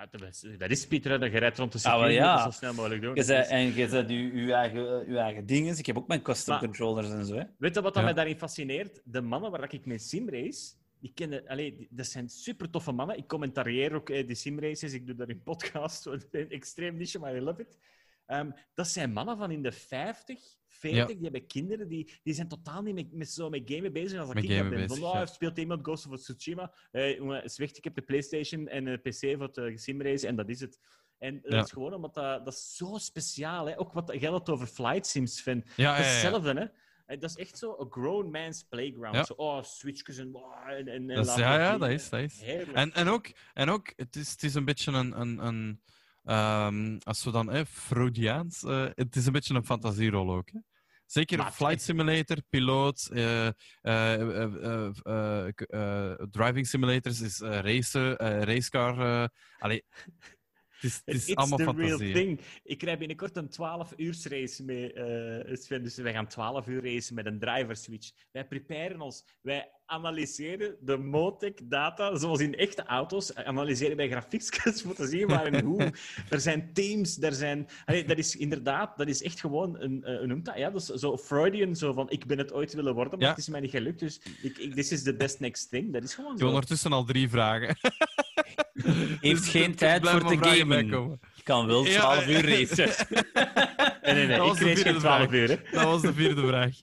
Ah, 0.00 0.06
dat 0.10 0.22
is- 0.22 0.44
Dat 0.58 0.70
is 0.70 0.80
speedrunner. 0.80 1.32
Je 1.32 1.38
rijdt 1.38 1.58
rond 1.58 1.72
de 1.72 1.78
Ah, 1.78 1.84
circuit. 1.94 2.12
ja. 2.14 2.42
zo 2.42 2.50
snel 2.50 2.74
mogelijk 2.74 3.02
doen. 3.02 3.14
Je 3.14 3.22
zei, 3.22 3.36
Dat 3.38 3.46
is- 3.46 3.52
en 3.52 3.74
je 3.74 3.88
zet 3.88 4.08
je, 4.08 4.34
je, 4.46 4.52
eigen, 4.52 5.10
je 5.12 5.18
eigen 5.18 5.46
dingen. 5.46 5.78
Ik 5.78 5.86
heb 5.86 5.96
ook 5.96 6.08
mijn 6.08 6.22
custom 6.22 6.54
Maar- 6.54 6.62
controllers 6.64 7.10
en 7.10 7.24
zo. 7.26 7.34
Hè? 7.34 7.42
Weet 7.58 7.74
je 7.74 7.80
wat 7.82 7.84
dat 7.84 7.94
Ja. 7.94 8.02
mij 8.02 8.12
daarin 8.12 8.38
fascineert? 8.38 9.00
De 9.04 9.20
mannen 9.20 9.50
waar 9.50 9.72
ik 9.74 9.86
mee 9.86 9.98
simrace, 9.98 10.72
die 11.00 11.12
kennen, 11.14 11.46
allee, 11.48 11.76
die- 11.76 11.88
dat 11.90 12.06
zijn 12.06 12.28
super 12.28 12.70
toffe 12.70 12.92
mannen. 12.92 13.16
Ik 13.16 13.26
commentarieer 13.26 13.94
ook 13.94 14.10
eh, 14.10 14.26
die 14.26 14.36
simraces, 14.36 14.92
ik 14.92 15.06
doe 15.06 15.14
daar 15.14 15.28
in 15.28 15.42
podcast, 15.42 16.06
een 16.30 16.50
extreem 16.50 16.96
niche, 16.96 17.18
maar 17.18 17.36
I 17.36 17.40
love 17.40 17.60
it. 17.60 17.78
Ehm, 18.30 18.50
dat 18.74 18.88
zijn 18.88 19.12
mannen 19.12 19.36
van 19.36 19.50
in 19.50 19.62
de 19.62 19.72
50, 19.72 20.40
40, 20.66 21.06
die 21.06 21.22
hebben 21.22 21.46
kinderen, 21.46 21.88
die, 21.88 22.12
die 22.22 22.34
zijn 22.34 22.48
totaal 22.48 22.82
niet 22.82 22.94
met, 22.94 23.12
met, 23.12 23.30
zo 23.30 23.48
met 23.50 23.62
gamen 23.64 23.92
bezig 23.92 24.18
als 24.20 24.34
Met 24.34 24.44
ik 24.44 24.50
dat 24.58 24.70
ben. 24.70 24.88
Van, 24.88 25.02
oh, 25.02 25.12
ja. 25.14 25.26
speelt 25.26 25.58
iemand 25.58 25.80
Ghost 25.82 26.06
of 26.06 26.18
Tsushima? 26.20 26.72
Eh, 26.90 27.16
jongen, 27.16 27.44
is 27.44 27.58
weg, 27.58 27.70
ik 27.72 27.84
heb 27.84 27.94
de 27.94 28.02
Playstation 28.02 28.68
en 28.68 28.86
een 28.86 29.00
PC 29.00 29.36
voor 29.38 29.52
de 29.52 29.78
simrace 29.78 30.26
en 30.26 30.36
dat 30.36 30.48
is 30.48 30.60
het. 30.60 30.78
En 31.18 31.40
dat 31.42 31.52
Ja. 31.52 31.62
is 31.62 31.70
gewoon 31.72 31.94
omdat 31.94 32.14
dat, 32.14 32.44
dat 32.44 32.54
is 32.54 32.76
zo 32.76 32.96
speciaal 32.98 33.68
is. 33.68 33.76
Ook 33.76 33.92
wat 33.92 34.12
jij 34.20 34.30
het 34.32 34.48
over 34.50 34.66
flight 34.66 35.06
sims 35.06 35.42
vindt. 35.42 35.70
Ja, 35.76 35.94
hetzelfde, 35.94 36.52
hè? 36.54 36.64
Eh, 37.06 37.20
Dat 37.20 37.30
is 37.30 37.36
echt 37.36 37.58
zo 37.58 37.76
een 37.78 37.90
grown 37.90 38.30
man's 38.30 38.62
playground. 38.68 39.14
Ja. 39.14 39.24
Zo, 39.24 39.32
oh, 39.32 39.62
switchjes 39.62 40.18
en... 40.18 40.32
en, 40.66 40.88
en, 40.88 41.10
en 41.10 41.16
Dat 41.16 41.26
is- 41.26 41.34
ja, 41.34 41.58
ja, 41.58 41.78
dat 41.78 41.88
is, 41.88 42.08
dat 42.08 42.20
is. 42.20 42.40
Heerlijk. 42.40 42.72
En, 42.72 42.92
en 42.92 43.08
ook, 43.08 43.30
en 43.54 43.68
ook 43.68 43.92
het, 43.96 44.16
is, 44.16 44.30
het 44.30 44.42
is 44.42 44.54
een 44.54 44.64
beetje 44.64 44.92
een. 44.92 45.20
een, 45.20 45.46
een 45.46 45.80
ehm, 46.24 46.98
als 47.02 47.24
we 47.24 47.30
dan, 47.30 47.50
eh, 47.50 47.64
Freudiaans, 47.64 48.62
eh, 48.64 48.86
het 48.94 49.16
is 49.16 49.26
een 49.26 49.32
beetje 49.32 49.54
een 49.54 49.64
fantasierol 49.64 50.30
ook. 50.34 50.50
Hè? 50.50 50.58
Zeker 51.06 51.36
Maar 51.36 51.46
het- 51.46 51.54
Flight 51.54 51.82
Simulator, 51.82 52.36
piloot, 52.48 53.08
k- 55.54 55.60
eh, 55.60 56.12
driving 56.30 56.66
simulators 56.66 57.20
is 57.20 57.38
racen, 57.40 58.16
racecar. 58.44 59.28
allee, 59.58 59.84
het 60.80 60.90
is, 60.90 61.02
het 61.04 61.14
is 61.14 61.26
It's 61.28 61.34
allemaal 61.36 61.58
fantasie. 61.58 62.38
Ik 62.62 62.82
rij 62.82 62.98
binnenkort 62.98 63.36
een 63.36 63.48
12 63.48 63.92
uur 63.96 64.16
race 64.28 64.64
mee, 64.64 64.92
eh, 64.92 65.54
Sven. 65.56 65.82
Dus 65.82 65.96
wij 65.96 66.12
gaan 66.12 66.26
12 66.26 66.66
uur 66.66 66.84
racen 66.84 67.14
met 67.14 67.26
een 67.26 67.38
driver 67.38 67.76
switch. 67.76 68.10
Wij 68.32 68.46
preparen 68.46 69.00
ons. 69.00 69.24
Wij 69.40 69.70
analyseren 69.86 70.76
de 70.80 70.96
Motec 70.96 71.58
data, 71.70 72.16
zoals 72.16 72.40
in 72.40 72.54
echte 72.54 72.82
auto's. 72.84 73.32
eh, 73.32 73.44
Analyseren 73.46 73.96
wij 73.96 74.08
grafiekjes 74.10 74.82
voor 74.82 74.94
te 74.94 75.06
zien 75.06 75.26
waar 75.26 75.46
en 75.46 75.64
hoe. 75.64 75.92
Er 76.30 76.40
zijn 76.40 76.72
teams, 76.72 77.22
er 77.22 77.32
zijn... 77.32 77.68
Allee, 77.84 78.04
dat 78.04 78.18
is 78.18 78.36
inderdaad, 78.36 78.98
dat 78.98 79.08
is 79.08 79.22
echt 79.22 79.40
gewoon 79.40 79.80
een... 79.80 80.04
eh, 80.04 80.26
noemt 80.26 80.44
dat? 80.44 80.56
Ja, 80.56 80.70
dat 80.70 80.80
is 80.80 80.86
zo 80.86 81.16
Freudian, 81.18 81.76
zo 81.76 81.92
van 81.92 82.10
ik 82.10 82.26
ben 82.26 82.38
het 82.38 82.52
ooit 82.52 82.74
willen 82.74 82.94
worden, 82.94 83.12
maar 83.18 83.22
Ja. 83.22 83.28
het 83.34 83.38
is 83.38 83.48
mij 83.48 83.60
niet 83.60 83.70
gelukt. 83.70 83.98
Dus 83.98 84.20
ik, 84.42 84.58
ik, 84.58 84.74
this 84.74 84.92
is 84.92 85.02
the 85.02 85.16
best 85.16 85.40
next 85.40 85.70
thing. 85.70 85.92
Dat 85.92 86.02
is 86.02 86.14
gewoon 86.14 86.38
zo. 86.38 86.46
ondertussen 86.46 86.92
al 86.92 87.04
drie 87.04 87.28
vragen. 87.28 87.76
Heeft 89.20 89.40
Dus 89.42 89.48
geen 89.48 89.74
tijd 89.74 90.08
voor 90.08 90.24
te 90.24 90.36
gamen. 90.40 91.18
Ik 91.36 91.44
kan 91.44 91.66
wel 91.66 91.86
Ja, 91.86 91.98
12 92.00 92.24
eh, 92.26 92.28
uur 92.28 92.48
racen. 92.48 92.88
Nee, 94.02 94.14
nee, 94.14 94.26
nee. 94.26 94.36
Dat 94.38 94.46
was 94.48 94.60
Ik 94.60 94.64
de 94.64 94.68
race 94.68 94.82
vierde 94.82 94.90
geen 94.90 94.98
12 95.00 95.16
vraag. 95.18 95.30
uur, 95.32 95.48
hè. 95.48 95.56
Dat 95.72 95.84
was 95.84 96.02
de 96.02 96.14
vierde 96.14 96.46
vraag. 96.46 96.76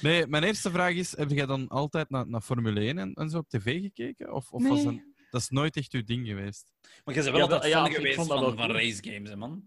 Nee, 0.00 0.26
mijn 0.26 0.42
eerste 0.42 0.70
vraag 0.70 0.94
is: 0.94 1.16
heb 1.16 1.30
jij 1.30 1.46
dan 1.46 1.68
altijd 1.68 2.10
naar, 2.10 2.28
naar 2.28 2.40
Formule 2.40 2.80
1 2.80 2.98
en, 2.98 3.12
en 3.14 3.30
zo 3.30 3.38
op 3.38 3.48
tv 3.48 3.80
gekeken? 3.80 4.32
Of, 4.32 4.50
of 4.50 4.68
was 4.68 4.76
Nee. 4.82 4.84
dat, 4.84 5.02
dat 5.30 5.40
is 5.40 5.48
nooit 5.48 5.76
echt 5.76 5.92
uw 5.92 6.02
ding 6.04 6.26
geweest? 6.26 6.66
Maar 7.04 7.14
je 7.14 7.20
bent 7.22 7.24
wel 7.36 7.46
Ja, 7.46 7.52
altijd 7.54 7.72
ja, 7.72 7.86
geweest 7.86 8.16
dat 8.16 8.26
van, 8.26 8.38
van 8.38 8.56
cool. 8.56 8.72
race 8.72 9.02
games, 9.10 9.28
hè, 9.30 9.36
man. 9.36 9.62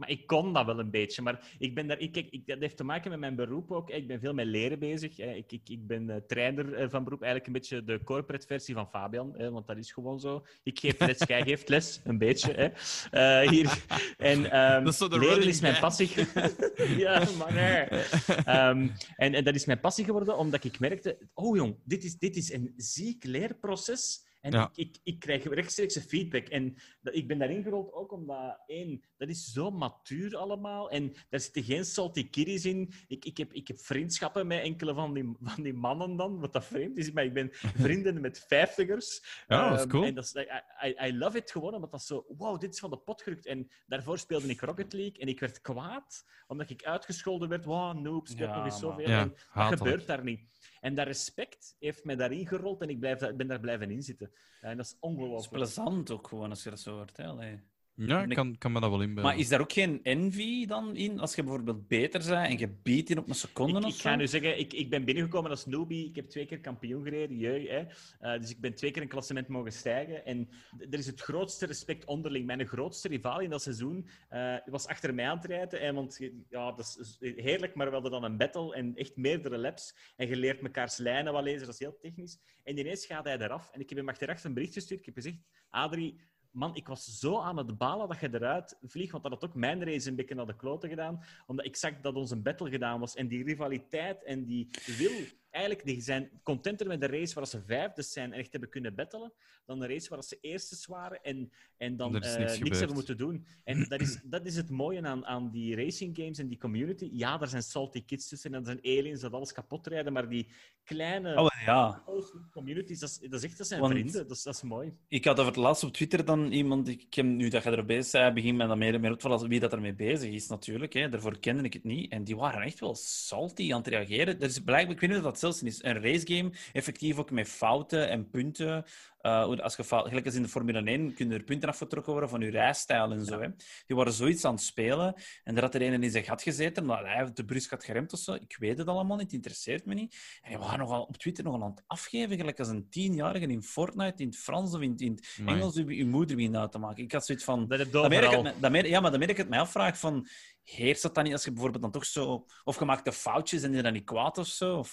Maar 0.00 0.10
ik 0.10 0.26
kon 0.26 0.52
dat 0.52 0.66
wel 0.66 0.78
een 0.78 0.90
beetje. 0.90 1.22
Maar 1.22 1.40
ik 1.58 1.74
ben 1.74 1.86
daar, 1.86 1.98
ik, 1.98 2.12
kijk, 2.12 2.26
ik, 2.30 2.46
dat 2.46 2.58
heeft 2.58 2.76
te 2.76 2.84
maken 2.84 3.10
met 3.10 3.20
mijn 3.20 3.34
beroep 3.34 3.72
ook. 3.72 3.90
Ik 3.90 4.06
ben 4.06 4.20
veel 4.20 4.34
met 4.34 4.46
leren 4.46 4.78
bezig. 4.78 5.18
Ik, 5.18 5.52
ik, 5.52 5.68
ik 5.68 5.86
ben 5.86 6.10
eh, 6.10 6.16
trainer 6.26 6.74
eh, 6.74 6.90
van 6.90 7.04
beroep. 7.04 7.22
Eigenlijk 7.22 7.46
een 7.46 7.60
beetje 7.60 7.84
de 7.84 8.04
corporate 8.04 8.46
versie 8.46 8.74
van 8.74 8.88
Fabian. 8.88 9.34
Hè, 9.36 9.50
want 9.50 9.66
dat 9.66 9.76
is 9.76 9.92
gewoon 9.92 10.20
zo. 10.20 10.46
Ik 10.62 10.78
geef 10.78 10.98
les, 10.98 11.18
jij 11.26 11.42
geeft 11.42 11.68
les. 11.68 12.00
Een 12.04 12.18
beetje. 12.18 12.52
Hè. 12.52 12.68
Eh, 13.10 13.48
hier. 13.50 13.84
En, 14.16 14.50
ehm, 14.50 14.84
Dat 14.84 14.92
is 14.92 15.18
leren 15.18 15.48
is 15.48 15.60
mijn 15.60 15.80
passie. 15.80 16.10
ja, 17.04 17.24
maar 17.38 17.52
nee. 17.52 18.02
Ehm, 18.44 18.88
en, 19.16 19.34
en 19.34 19.44
dat 19.44 19.54
is 19.54 19.64
mijn 19.64 19.80
passie 19.80 20.04
geworden, 20.04 20.38
omdat 20.38 20.64
ik 20.64 20.78
merkte... 20.78 21.18
Oh 21.34 21.56
jong, 21.56 21.76
dit 21.84 22.04
is, 22.04 22.18
dit 22.18 22.36
is 22.36 22.52
een 22.52 22.72
ziek 22.76 23.24
leerproces. 23.24 24.28
En 24.40 24.52
Ja. 24.52 24.70
ik, 24.74 24.86
ik, 24.86 24.98
ik 25.02 25.18
krijg 25.18 25.44
rechtstreeks 25.44 25.98
feedback. 25.98 26.48
En 26.48 26.76
dat, 27.00 27.14
ik 27.14 27.28
ben 27.28 27.38
daarin 27.38 27.62
gerold 27.62 27.92
ook 27.92 28.12
omdat, 28.12 28.58
één, 28.66 29.02
dat 29.16 29.28
is 29.28 29.52
zo 29.52 29.70
matuur 29.70 30.36
allemaal. 30.36 30.90
En 30.90 31.12
daar 31.28 31.40
zitten 31.40 31.62
geen 31.62 31.84
salty 31.84 32.30
kiddies 32.30 32.64
in. 32.64 32.92
Ik, 33.08 33.24
ik, 33.24 33.36
heb, 33.36 33.52
ik 33.52 33.68
heb 33.68 33.78
vriendschappen 33.78 34.46
met 34.46 34.62
enkele 34.62 34.94
van 34.94 35.14
die, 35.14 35.36
van 35.40 35.62
die 35.62 35.74
mannen 35.74 36.16
dan, 36.16 36.40
wat 36.40 36.52
dat 36.52 36.64
vreemd 36.64 36.96
is. 36.98 37.12
Maar 37.12 37.24
ik 37.24 37.34
ben 37.34 37.48
vrienden 37.86 38.20
met 38.20 38.44
vijftigers. 38.48 39.44
Ja, 39.48 39.68
dat 39.68 39.78
is 39.78 39.84
Ehm, 39.84 39.90
cool. 39.90 40.04
En 40.04 40.14
dat 40.14 40.24
is, 40.24 40.34
I, 40.34 40.46
I, 40.88 41.06
I 41.08 41.18
love 41.18 41.36
it 41.36 41.50
gewoon, 41.50 41.74
omdat 41.74 41.90
dat 41.90 42.02
zo... 42.02 42.24
Wow, 42.28 42.60
dit 42.60 42.72
is 42.72 42.78
van 42.80 42.90
de 42.90 42.98
pot 42.98 43.22
gerukt. 43.22 43.46
En 43.46 43.70
daarvoor 43.86 44.18
speelde 44.18 44.48
ik 44.48 44.60
Rocket 44.60 44.92
League 44.92 45.18
en 45.20 45.28
ik 45.28 45.40
werd 45.40 45.60
kwaad, 45.60 46.24
omdat 46.46 46.70
ik 46.70 46.84
uitgescholden 46.84 47.48
werd. 47.48 47.64
Wow, 47.64 47.98
noob, 47.98 48.26
speelt 48.26 48.50
Ja, 48.50 48.56
nog 48.56 48.64
eens 48.64 48.78
zoveel. 48.78 49.08
Ja, 49.08 49.20
En 49.20 49.34
dat 49.54 49.78
gebeurt 49.78 50.06
daar 50.06 50.24
niet. 50.24 50.59
En 50.80 50.94
dat 50.94 51.06
respect 51.06 51.76
heeft 51.78 52.04
mij 52.04 52.16
daarin 52.16 52.46
gerold 52.46 52.80
en 52.80 52.88
ik 52.90 52.98
blijf, 53.00 53.18
ben 53.36 53.46
daar 53.46 53.60
blijven 53.60 53.90
inzitten. 53.90 54.32
En 54.60 54.76
dat 54.76 54.86
is 54.86 54.92
Dat 54.92 55.00
is 55.10 55.16
ongelooflijk. 55.16 55.52
plezant 55.52 56.10
ook 56.10 56.28
gewoon 56.28 56.50
als 56.50 56.62
je 56.62 56.70
dat 56.70 56.80
zo 56.80 56.94
hoort. 56.96 57.16
Hè? 57.16 57.60
Ja, 58.06 58.22
ik 58.22 58.34
kan, 58.34 58.58
kan 58.58 58.72
me 58.72 58.80
dat 58.80 58.90
wel 58.90 59.00
inbeelden. 59.00 59.24
Maar 59.24 59.38
is 59.38 59.48
daar 59.48 59.60
ook 59.60 59.72
geen 59.72 60.00
envy 60.02 60.66
dan 60.66 60.96
in? 60.96 61.20
Als 61.20 61.34
je 61.34 61.42
bijvoorbeeld 61.42 61.88
beter 61.88 62.20
bent 62.20 62.48
en 62.48 62.58
je 62.58 62.68
biedt 62.68 63.10
in 63.10 63.18
op 63.18 63.28
een 63.28 63.34
seconde 63.34 63.78
Ik, 63.78 63.84
of 63.84 63.94
ik 63.94 64.00
zo? 64.00 64.08
ga 64.08 64.16
nu 64.16 64.26
zeggen, 64.26 64.58
ik, 64.58 64.72
ik 64.72 64.90
ben 64.90 65.04
binnengekomen 65.04 65.50
als 65.50 65.66
newbie. 65.66 66.08
Ik 66.08 66.16
heb 66.16 66.28
twee 66.28 66.46
keer 66.46 66.60
kampioen 66.60 67.02
gereden, 67.02 67.36
jee, 67.36 67.68
hè. 67.70 67.84
Eh, 68.18 68.40
dus 68.40 68.50
ik 68.50 68.60
ben 68.60 68.74
twee 68.74 68.90
keer 68.90 69.02
een 69.02 69.08
klassement 69.08 69.48
mogen 69.48 69.72
stijgen. 69.72 70.24
En 70.24 70.48
er 70.90 70.98
is 70.98 71.06
het 71.06 71.20
grootste 71.20 71.66
respect 71.66 72.04
onderling. 72.04 72.46
Mijn 72.46 72.66
grootste 72.66 73.08
rivaal 73.08 73.40
in 73.40 73.50
dat 73.50 73.62
seizoen 73.62 74.08
eh, 74.28 74.54
was 74.64 74.86
achter 74.86 75.14
mij 75.14 75.28
aan 75.28 75.36
het 75.36 75.46
rijden. 75.46 75.80
En 75.80 75.94
want 75.94 76.18
ja, 76.48 76.72
dat 76.72 76.96
is 77.00 77.16
heerlijk, 77.36 77.74
maar 77.74 77.86
we 77.86 77.92
hadden 77.92 78.10
dan 78.10 78.24
een 78.24 78.36
battle 78.36 78.74
en 78.74 78.96
echt 78.96 79.16
meerdere 79.16 79.58
laps. 79.58 79.96
En 80.16 80.28
je 80.28 80.36
leert 80.36 80.60
mekaars 80.60 80.96
lijnen 80.96 81.32
wel 81.32 81.42
lezen, 81.42 81.64
dat 81.64 81.74
is 81.74 81.78
heel 81.80 81.98
technisch. 82.00 82.38
En 82.62 82.78
ineens 82.78 83.06
gaat 83.06 83.24
hij 83.24 83.38
eraf. 83.38 83.70
En 83.72 83.80
ik 83.80 83.88
heb 83.88 83.98
hem 83.98 84.08
achteraf 84.08 84.44
een 84.44 84.54
bericht 84.54 84.72
gestuurd. 84.72 85.00
Ik 85.00 85.06
heb 85.06 85.14
gezegd, 85.14 85.36
Adrie, 85.70 86.20
man, 86.50 86.74
ik 86.74 86.86
was 86.86 87.18
zo 87.18 87.40
aan 87.40 87.56
het 87.56 87.78
balen 87.78 88.08
dat 88.08 88.20
je 88.20 88.28
eruit 88.32 88.78
vliegt, 88.82 89.10
want 89.12 89.22
dat 89.22 89.32
had 89.32 89.44
ook 89.44 89.54
mijn 89.54 89.84
race 89.84 90.08
een 90.08 90.16
beetje 90.16 90.34
naar 90.34 90.46
de 90.46 90.56
kloten 90.56 90.88
gedaan, 90.88 91.24
omdat 91.46 91.66
ik 91.66 91.76
zag 91.76 92.00
dat 92.00 92.14
onze 92.14 92.36
battle 92.36 92.70
gedaan 92.70 93.00
was. 93.00 93.14
En 93.14 93.28
die 93.28 93.44
rivaliteit 93.44 94.24
en 94.24 94.44
die 94.44 94.68
wil, 94.98 95.26
eigenlijk, 95.50 95.84
die 95.86 96.00
zijn 96.00 96.30
contenter 96.42 96.86
met 96.86 97.00
de 97.00 97.06
race 97.06 97.34
waar 97.34 97.46
ze 97.46 97.62
vijfde 97.66 98.02
zijn 98.02 98.32
en 98.32 98.38
echt 98.38 98.52
hebben 98.52 98.70
kunnen 98.70 98.94
battelen, 98.94 99.32
dan 99.66 99.78
de 99.80 99.86
race 99.86 100.08
waar 100.08 100.22
ze 100.22 100.38
eerstes 100.40 100.86
waren 100.86 101.22
en, 101.22 101.52
en 101.76 101.96
dan 101.96 102.22
eh, 102.22 102.58
niks 102.60 102.78
hebben 102.78 102.96
moeten 102.96 103.16
doen. 103.16 103.46
En 103.64 103.86
dat 103.88 104.00
is, 104.00 104.20
dat 104.24 104.46
is 104.46 104.56
het 104.56 104.70
mooie 104.70 105.02
aan, 105.02 105.26
aan 105.26 105.50
die 105.50 105.76
racing 105.76 106.16
games 106.16 106.38
en 106.38 106.48
die 106.48 106.58
community. 106.58 107.08
Ja, 107.12 107.40
er 107.40 107.48
zijn 107.48 107.62
salty 107.62 108.04
kids 108.04 108.28
tussen 108.28 108.54
en 108.54 108.60
er 108.60 108.66
zijn 108.66 108.98
aliens 108.98 109.20
dat 109.20 109.32
alles 109.32 109.52
kapot 109.52 109.86
rijden, 109.86 110.12
maar 110.12 110.28
die 110.28 110.48
kleine 110.84 111.36
Oh, 111.40 111.48
ja. 111.64 112.02
communities, 112.50 112.98
dat 112.98 113.08
is, 113.08 113.18
dat 113.18 113.32
is 113.32 113.44
echt 113.48 113.58
dat 113.58 113.66
zijn 113.66 113.80
Want- 113.80 113.92
vrienden. 113.92 114.12
Dat 114.28 114.36
is, 114.36 114.42
dat 114.42 114.54
is 114.54 114.62
mooi. 114.62 114.92
Ik 115.08 115.24
had 115.24 115.38
over 115.38 115.52
het 115.52 115.60
laatst 115.60 115.84
op 115.84 115.92
Twitter 115.92 116.24
dan 116.24 116.52
iemand, 116.52 116.88
ik 116.88 117.14
heb, 117.14 117.24
nu 117.24 117.48
dat 117.48 117.62
je 117.62 117.70
er 117.70 117.84
bezig 117.84 118.20
bent, 118.20 118.34
begin 118.34 118.56
me 118.56 118.66
dan 118.66 118.78
meer, 118.78 119.00
meer 119.00 119.12
op 119.12 119.18
te 119.20 119.28
vallen 119.28 119.48
wie 119.48 119.60
dat 119.60 119.72
ermee 119.72 119.94
bezig 119.94 120.32
is 120.32 120.48
natuurlijk. 120.48 120.92
Hè. 120.92 121.08
Daarvoor 121.08 121.38
kende 121.38 121.62
ik 121.62 121.72
het 121.72 121.84
niet. 121.84 122.12
En 122.12 122.24
die 122.24 122.36
waren 122.36 122.62
echt 122.62 122.80
wel 122.80 122.94
salty 122.94 123.72
aan 123.72 123.78
het 123.78 123.88
reageren. 123.88 124.40
Er 124.40 124.48
is 124.48 124.58
blijkbaar, 124.62 124.94
ik 124.94 125.00
weet 125.00 125.10
niet 125.10 125.18
of 125.18 125.24
dat 125.24 125.38
zelfs 125.40 125.62
is, 125.62 125.82
een 125.82 126.02
racegame, 126.02 126.52
effectief 126.72 127.18
ook 127.18 127.30
met 127.30 127.48
fouten 127.48 128.08
en 128.08 128.28
punten. 128.30 128.84
Eh, 129.20 129.42
als 129.58 129.76
je 129.76 129.84
fout, 129.84 130.08
gelijk 130.08 130.26
als 130.26 130.34
in 130.34 130.42
de 130.42 130.48
Formule 130.48 130.82
1 130.90 131.14
kunnen 131.14 131.38
er 131.38 131.44
punten 131.44 131.68
afgetrokken 131.68 132.12
worden 132.12 132.30
van 132.30 132.40
je 132.40 132.50
rijstijl 132.50 133.12
en 133.12 133.24
zo. 133.24 133.40
Hè. 133.40 133.48
Die 133.86 133.96
waren 133.96 134.12
zoiets 134.12 134.44
aan 134.44 134.54
het 134.54 134.62
spelen 134.62 135.14
en 135.44 135.54
daar 135.54 135.62
had 135.64 135.74
er 135.74 135.82
een 135.82 136.02
in 136.02 136.10
zijn 136.10 136.24
gat 136.24 136.42
gezeten 136.42 136.82
omdat 136.82 136.98
hij 137.02 137.30
te 137.30 137.44
brusk 137.44 137.70
had 137.70 137.84
geremd 137.84 138.12
of 138.12 138.18
zo. 138.18 138.32
Ik 138.34 138.56
weet 138.58 138.78
het 138.78 138.86
allemaal 138.86 139.16
niet, 139.16 139.24
het 139.24 139.34
interesseert 139.34 139.84
me 139.86 139.94
niet. 139.94 140.16
En 140.42 140.48
die 140.50 140.58
waren 140.58 140.78
nogal 140.78 141.02
op 141.02 141.16
Twitter 141.16 141.44
nogal 141.44 141.62
aan 141.62 141.70
het 141.70 141.84
afgeven, 141.86 142.36
gelijk 142.36 142.58
als 142.58 142.68
een 142.68 142.86
tienjarige 142.90 143.46
in 143.46 143.62
Fortnite, 143.62 144.22
in 144.22 144.28
het 144.28 144.36
Frans 144.38 144.74
of 144.74 144.80
in, 144.80 144.90
het- 144.90 145.00
in 145.00 145.12
het 145.12 145.36
Amai. 145.40 145.56
Engels 145.56 145.74
je, 145.74 145.96
je 145.96 146.06
moeder 146.06 146.36
wie 146.36 146.56
uit 146.56 146.72
te 146.72 146.78
maken. 146.78 147.02
Ik 147.02 147.12
had 147.12 147.26
zoiets 147.26 147.44
van... 147.44 147.68
Dat 147.68 147.78
je 147.78 147.84
merk 148.10 148.24
ik 148.54 148.60
dan 148.60 148.72
merk- 148.72 148.86
ja, 148.86 149.00
maar 149.00 149.10
dan 149.10 149.18
merk 149.18 149.30
ik 149.32 149.36
het 149.36 149.48
mij 149.48 149.58
afvraag 149.60 149.98
van... 149.98 150.26
Heerst 150.70 151.02
dat 151.02 151.14
dan 151.14 151.24
niet 151.24 151.32
als 151.32 151.44
je 151.44 151.50
bijvoorbeeld 151.52 151.82
dan 151.82 151.92
toch 151.92 152.04
zo... 152.04 152.46
Of 152.64 152.78
je 152.78 152.84
maakt 152.84 153.04
de 153.04 153.12
foutjes 153.12 153.62
en 153.62 153.72
die 153.72 153.82
dan 153.82 153.92
niet 153.92 154.04
kwaad 154.04 154.38
of 154.38 154.46
zo? 154.46 154.84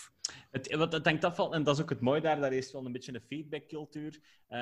Het, 0.52 0.76
wat, 0.76 0.94
het 0.94 1.06
hangt 1.06 1.24
af 1.24 1.36
van, 1.36 1.54
en 1.54 1.64
dat 1.64 1.76
is 1.76 1.82
ook 1.82 1.90
het 1.90 2.02
mooie 2.02 2.22
daar, 2.22 2.40
daar 2.40 2.54
is 2.54 2.72
wel 2.72 2.86
een 2.86 2.92
beetje 2.92 3.14
een 3.14 3.22
feedbackcultuur. 3.28 4.20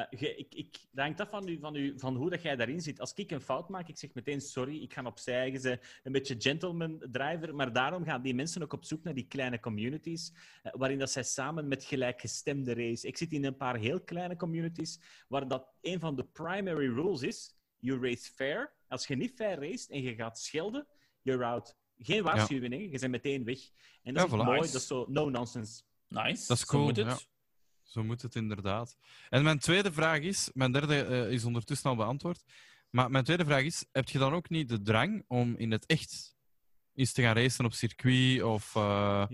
Je- 0.10 0.36
ik, 0.36 0.54
ik, 0.56 0.78
dat 0.92 1.06
hangt 1.06 1.20
af 1.20 1.30
van, 1.30 1.48
u, 1.48 1.60
van, 1.60 1.76
u, 1.76 1.94
van 2.00 2.16
hoe 2.16 2.30
dat 2.30 2.42
jij 2.42 2.56
daarin 2.56 2.82
zit. 2.82 3.00
Als 3.00 3.14
ik 3.14 3.32
een 3.32 3.42
fout 3.42 3.70
maak, 3.70 3.88
ik 3.88 3.98
zeg 3.98 4.14
meteen 4.14 4.42
sorry, 4.42 4.82
ik 4.82 4.94
ga 4.94 5.04
opzij. 5.04 5.52
Je 5.52 5.60
bent 5.60 5.80
een 6.04 6.12
beetje 6.12 6.36
gentleman 6.38 7.04
driver, 7.12 7.56
maar 7.56 7.74
daarom 7.74 8.04
gaan 8.04 8.22
die 8.22 8.36
mensen 8.36 8.64
ook 8.64 8.74
op 8.74 8.86
zoek 8.86 9.04
naar 9.04 9.14
die 9.14 9.28
kleine 9.28 9.60
communities, 9.60 10.34
eh, 10.64 10.72
waarin 10.76 11.00
dat 11.00 11.12
zij 11.12 11.24
samen 11.24 11.68
met 11.68 11.84
gelijkgestemde 11.84 12.74
race. 12.74 13.08
Ik 13.08 13.18
zit 13.18 13.32
in 13.32 13.46
een 13.46 13.58
paar 13.58 13.78
heel 13.78 14.02
kleine 14.02 14.36
communities, 14.36 15.00
waar 15.28 15.48
dat 15.48 15.68
een 15.82 16.00
van 16.00 16.16
de 16.16 16.24
primary 16.24 16.88
rules 16.94 17.22
is, 17.22 17.56
you 17.80 18.00
race 18.02 18.32
fair. 18.36 18.74
Als 18.88 19.08
je 19.08 19.16
niet 19.16 19.32
fair 19.36 19.60
race 19.60 19.94
en 19.94 20.02
je 20.02 20.16
gaat 20.16 20.40
schelden, 20.40 20.88
you're 21.26 21.46
out. 21.46 21.76
Geen 21.98 22.24
waarschuwing, 22.24 22.74
hè. 22.74 22.80
je 22.80 23.00
bent 23.00 23.12
meteen 23.12 23.44
weg. 23.44 23.60
En 24.04 24.14
dat 24.14 24.24
Ja, 24.30 24.36
is 24.36 24.42
voilà. 24.42 24.46
mooi, 24.46 24.60
Nice. 24.60 24.72
dat 24.72 24.82
is 24.82 24.88
zo 24.88 25.06
no 25.10 25.30
nonsense. 25.30 25.82
Nice. 26.08 26.48
Dat 26.48 26.58
is 26.58 26.64
Zo 26.64 26.70
cool, 26.72 26.84
moet 26.84 26.96
het. 26.98 27.06
ja. 27.08 27.18
Zo 27.84 28.04
moet 28.04 28.22
het 28.22 28.36
inderdaad. 28.36 28.98
En 29.30 29.44
mijn 29.44 29.60
tweede 29.60 29.92
vraag 29.92 30.20
is, 30.20 30.50
mijn 30.54 30.72
derde 30.72 31.02
eh, 31.04 31.32
is 31.32 31.44
ondertussen 31.44 31.90
al 31.90 31.96
beantwoord. 31.96 32.44
Maar 32.90 33.12
mijn 33.12 33.24
tweede 33.24 33.46
vraag 33.46 33.64
is: 33.64 33.86
heb 33.92 34.10
je 34.10 34.18
dan 34.18 34.34
ook 34.34 34.50
niet 34.50 34.70
de 34.70 34.82
drang 34.82 35.24
om 35.28 35.56
in 35.58 35.72
het 35.72 35.86
echt 35.86 36.36
eens 36.94 37.12
te 37.14 37.22
gaan 37.22 37.36
racen 37.36 37.66
op 37.66 37.74
circuit? 37.74 38.44
Of, 38.44 38.76
eh, 38.76 39.26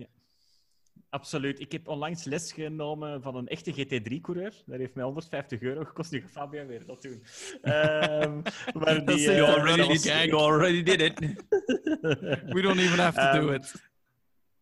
Absoluut. 1.11 1.59
Ik 1.59 1.71
heb 1.71 1.87
onlangs 1.87 2.23
les 2.23 2.51
genomen 2.53 3.21
van 3.21 3.35
een 3.35 3.47
echte 3.47 3.71
GT3-coureur. 3.73 4.53
Dat 4.65 4.79
heeft 4.79 4.93
mij 4.93 5.03
150 5.03 5.61
euro 5.61 5.83
gekost. 5.83 6.11
Nu 6.11 6.21
gaat 6.21 6.31
Fabian 6.31 6.67
weer 6.67 6.85
dat 6.85 7.01
doen. 7.01 7.23
Ehm, 7.61 8.41
maar 8.79 9.05
die, 9.05 9.19
You 9.21 9.37
eh, 9.37 9.53
already 9.53 9.87
did. 9.87 10.03
You 10.03 10.33
already 10.33 10.83
did 10.83 11.01
it. 11.01 11.19
we 12.55 12.61
don't 12.61 12.79
even 12.79 12.99
have 12.99 13.19
to 13.19 13.39
do 13.39 13.47
Ehm, 13.47 13.53
it. 13.53 13.89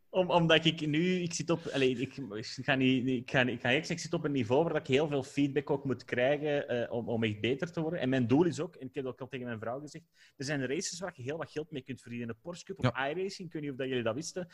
Om, 0.09 0.30
omdat 0.30 0.65
ik 0.65 0.88
nu, 0.88 1.21
ik 1.21 1.34
zit 1.34 1.49
op, 1.49 1.65
allez, 1.73 1.99
ik, 1.99 2.17
ik 2.17 2.23
ga 2.65 2.76
niet, 2.76 3.07
ik 3.07 3.31
ga, 3.31 3.43
niet- 3.43 3.55
ik 3.55 3.61
ga 3.61 3.69
ik 3.69 3.99
zit 3.99 4.13
op 4.13 4.23
een 4.23 4.31
niveau 4.31 4.63
waar 4.63 4.76
ik 4.76 4.88
heel 4.88 5.07
veel 5.07 5.23
feedback 5.23 5.69
ook 5.69 5.85
moet 5.85 6.05
krijgen 6.05 6.67
eh, 6.67 6.91
om, 6.93 7.09
om 7.09 7.23
echt 7.23 7.39
beter 7.41 7.71
te 7.71 7.81
worden. 7.81 7.99
En 7.99 8.09
mijn 8.09 8.27
doel 8.27 8.43
is 8.45 8.59
ook, 8.59 8.76
en 8.76 8.88
ik 8.88 8.95
heb 8.95 9.03
dat 9.03 9.13
ook 9.13 9.21
al 9.21 9.27
tegen 9.27 9.45
mijn 9.45 9.59
vrouw 9.59 9.80
gezegd, 9.80 10.05
er 10.38 10.45
zijn 10.45 10.65
races 10.67 10.99
waar 10.99 11.13
je 11.15 11.23
heel 11.23 11.38
wat 11.38 11.51
geld 11.51 11.71
mee 11.71 11.81
kunt 11.81 12.01
verdienen. 12.01 12.27
De 12.27 12.35
Porsche 12.41 12.65
Cup 12.65 12.80
of 12.80 12.85
iRacing, 12.85 13.47
ik 13.47 13.53
weet 13.53 13.61
niet 13.61 13.71
of 13.71 13.77
dat 13.77 13.88
jullie 13.88 14.03
dat 14.03 14.15
wisten, 14.15 14.47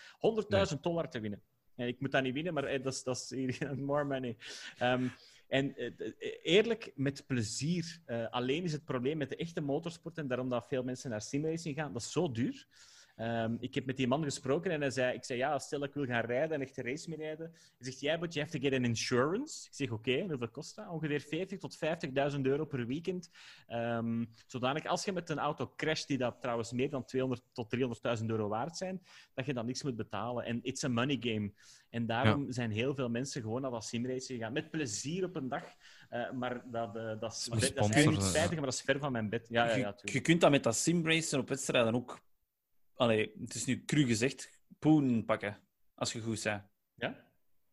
100.000 0.76 0.80
dollar 0.82 1.10
te 1.10 1.20
winnen. 1.20 1.42
Ik 1.76 2.00
moet 2.00 2.12
dat 2.12 2.24
niet 2.24 2.34
winnen, 2.34 2.54
maar 2.54 2.64
eh, 2.64 2.84
dat 2.84 2.94
is, 2.94 3.04
dat 3.04 3.32
is 3.32 3.60
more 3.78 4.04
money. 4.04 4.38
Ehm, 4.78 5.08
en 5.48 5.78
eh, 5.78 5.86
eh, 5.86 6.14
eerlijk, 6.44 6.92
met 6.96 7.24
plezier. 7.28 8.00
Alleen 8.30 8.64
is 8.64 8.72
het 8.72 8.86
probleem 8.86 9.18
met 9.18 9.30
de 9.30 9.36
echte 9.36 9.62
motorsport, 9.62 10.18
en 10.18 10.28
daarom 10.28 10.50
dat 10.50 10.68
veel 10.68 10.84
mensen 10.84 11.10
naar 11.10 11.22
simracing 11.22 11.76
gaan, 11.76 11.94
dat 11.94 12.02
is 12.02 12.12
zo 12.12 12.32
duur. 12.32 12.68
Ehm, 13.16 13.56
ik 13.60 13.76
heb 13.76 13.86
met 13.86 13.98
die 13.98 14.08
man 14.08 14.24
gesproken 14.24 14.72
en 14.72 14.82
hij 14.82 14.90
zei, 14.90 15.16
ik 15.16 15.24
zei, 15.24 15.40
ja, 15.40 15.60
stel 15.60 15.80
dat 15.80 15.88
ik 15.88 15.94
wil 15.94 16.06
gaan 16.06 16.26
rijden 16.26 16.56
en 16.56 16.62
echt 16.62 16.78
een 16.78 16.84
race 16.84 17.10
mee 17.10 17.18
rijden. 17.18 17.52
Hij 17.52 17.74
zegt, 17.78 18.00
ja, 18.00 18.18
but 18.18 18.34
you 18.34 18.46
have 18.46 18.60
to 18.60 18.70
get 18.70 18.78
an 18.78 18.86
insurance. 18.86 19.68
Ik 19.68 19.74
zeg, 19.74 19.92
oké, 19.92 20.20
hoeveel 20.20 20.50
kost 20.50 20.76
dat? 20.76 20.88
Ongeveer 20.90 21.22
40 21.22 21.60
tot 21.60 21.78
50.000 22.36 22.42
euro 22.42 22.66
per 22.66 22.86
weekend. 22.86 23.30
Ehm, 23.68 24.26
zodanig, 24.48 24.86
als 24.86 25.06
je 25.06 25.12
met 25.12 25.30
een 25.30 25.40
auto 25.40 25.74
crasht, 25.76 26.08
die 26.08 26.18
dat 26.18 26.42
trouwens 26.42 26.72
meer 26.72 26.90
dan 26.90 27.06
200 27.06 27.44
tot 27.54 27.70
300.000 27.70 28.30
euro 28.30 28.48
waard 28.48 28.78
zijn, 28.78 29.02
dat 29.34 29.46
je 29.46 29.54
dan 29.54 29.66
niks 29.66 29.84
moet 29.84 29.96
betalen. 29.96 30.46
En 30.46 30.60
it's 30.64 30.84
a 30.84 30.88
money 30.88 31.18
game. 31.20 31.52
En 31.90 32.06
daarom 32.06 32.52
zijn 32.52 32.72
heel 32.72 32.96
veel 32.96 33.10
mensen 33.10 33.42
gewoon 33.42 33.62
naar 33.62 33.72
dat 33.72 33.86
simracing 33.86 34.40
gegaan. 34.40 34.54
Met 34.54 34.72
plezier 34.72 35.24
op 35.24 35.36
een 35.36 35.48
dag. 35.48 35.64
Eh, 36.10 36.32
maar 36.32 36.64
dat, 36.72 36.96
eh, 36.96 37.20
dat, 37.20 37.32
is, 37.32 37.46
dat 37.46 37.62
is 37.62 37.68
sponsor, 37.68 37.94
eigenlijk 37.94 38.24
eh, 38.24 38.30
spijtig, 38.30 38.56
maar 38.56 38.66
dat 38.66 38.74
is 38.74 38.82
ver 38.82 39.00
van 39.00 39.12
mijn 39.12 39.30
bed. 39.30 39.48
Ja, 39.50 39.66
ja, 39.66 39.76
ja, 39.76 39.96
je, 40.02 40.12
je 40.12 40.22
kunt 40.22 40.42
dat 40.42 40.52
met 40.52 40.64
dat 40.64 40.76
simracen 40.76 41.40
op 41.40 41.50
wedstrijden 41.50 41.96
ook... 41.96 42.20
Allee, 42.96 43.32
het 43.42 43.56
is 43.56 43.66
nu 43.66 43.84
cru 43.86 44.06
gezegd, 44.06 44.60
poen 44.80 45.26
pakken. 45.26 45.58
Als 45.96 46.14
je 46.14 46.22
goed 46.22 46.44
bent. 46.44 46.64
Ja? 46.96 47.24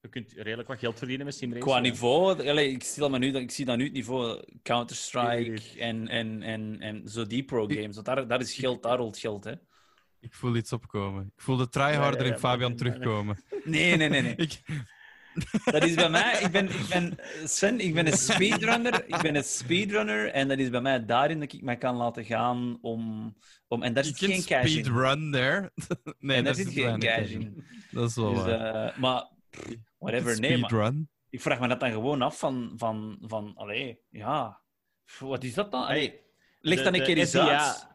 Je 0.00 0.08
kunt 0.08 0.32
redelijk 0.32 0.68
wat 0.68 0.78
geld 0.78 0.98
verdienen 0.98 1.26
met 1.26 1.34
simracing. 1.34 1.70
Qua 1.70 1.80
niveau, 1.80 2.48
allee, 2.48 2.70
ik, 2.70 2.82
stel 2.82 3.10
me 3.10 3.18
nu, 3.18 3.30
dat- 3.30 3.42
ik 3.42 3.50
zie 3.50 3.64
dat 3.64 3.76
nu 3.76 3.84
het 3.84 3.92
niveau 3.92 4.42
Counter-Strike 4.62 5.50
nee, 5.50 5.80
en, 5.80 6.08
en, 6.08 6.42
en, 6.42 6.80
en 6.80 7.08
zo 7.08 7.26
die 7.26 7.44
pro-games. 7.44 7.94
Want 7.94 8.06
daar, 8.06 8.26
daar 8.26 8.40
is 8.40 8.54
geld, 8.54 8.82
daar 8.82 8.96
rolt 8.96 9.18
geld, 9.18 9.44
hè. 9.44 9.52
Ik 10.20 10.34
voel 10.34 10.56
iets 10.56 10.72
opkomen. 10.72 11.32
Ik 11.36 11.42
voel 11.42 11.56
de 11.56 11.68
tryharder 11.68 12.12
Ja, 12.12 12.18
ja, 12.18 12.28
ja, 12.28 12.32
in 12.34 12.38
Fabian 12.38 12.76
terugkomen. 12.76 13.44
Nee, 13.64 13.96
nee, 13.96 14.08
nee, 14.08 14.22
nee. 14.22 14.34
Ik, 14.46 14.62
Dat 15.64 15.84
is 15.84 15.94
bij 15.94 16.10
mij, 16.10 16.40
ik 16.40 16.50
ben, 16.50 16.68
ik 16.68 16.86
ben, 16.88 17.18
Sven, 17.44 17.80
ik 17.80 17.94
ben 17.94 18.06
een 18.06 18.18
speedrunner. 18.18 19.04
Ik 19.06 19.22
ben 19.22 19.36
een 19.36 19.44
speedrunner 19.44 20.30
en 20.30 20.48
dat 20.48 20.58
is 20.58 20.70
bij 20.70 20.80
mij 20.80 21.04
daarin 21.04 21.40
dat 21.40 21.52
ik 21.52 21.62
mij 21.62 21.76
kan 21.76 21.96
laten 21.96 22.24
gaan 22.24 22.78
om... 22.80 23.34
om 23.68 23.82
en 23.82 23.94
daar 23.94 24.04
zit 24.04 24.18
geen 24.18 24.44
cash 24.44 24.64
in. 24.64 24.68
speedrun 24.70 25.30
there. 25.32 25.72
nee, 26.18 26.36
en 26.36 26.44
daar 26.44 26.54
daar 26.54 26.64
zit 26.64 26.72
geen 26.72 26.98
cash 26.98 27.30
in. 27.30 27.64
Dat 27.90 28.08
is 28.08 28.16
wel 28.16 28.34
Dus, 28.34 28.42
waar. 28.42 28.84
eh, 28.84 28.98
maar, 28.98 29.28
whatever, 29.98 30.40
nee, 30.40 30.58
maar 30.58 30.92
ik 31.30 31.40
vraag 31.40 31.60
me 31.60 31.68
dat 31.68 31.80
dan 31.80 31.90
gewoon 31.90 32.22
af 32.22 32.38
van, 32.38 32.72
van, 32.76 33.18
van 33.20 33.52
allee, 33.54 34.00
ja, 34.10 34.60
wat 35.18 35.44
is 35.44 35.54
dat 35.54 35.70
dan? 35.70 35.84
Allee, 35.86 36.20
leg 36.60 36.82
dan 36.82 36.94
een 36.94 37.02
keer 37.02 37.16
eens 37.16 37.36
uit. 37.36 37.90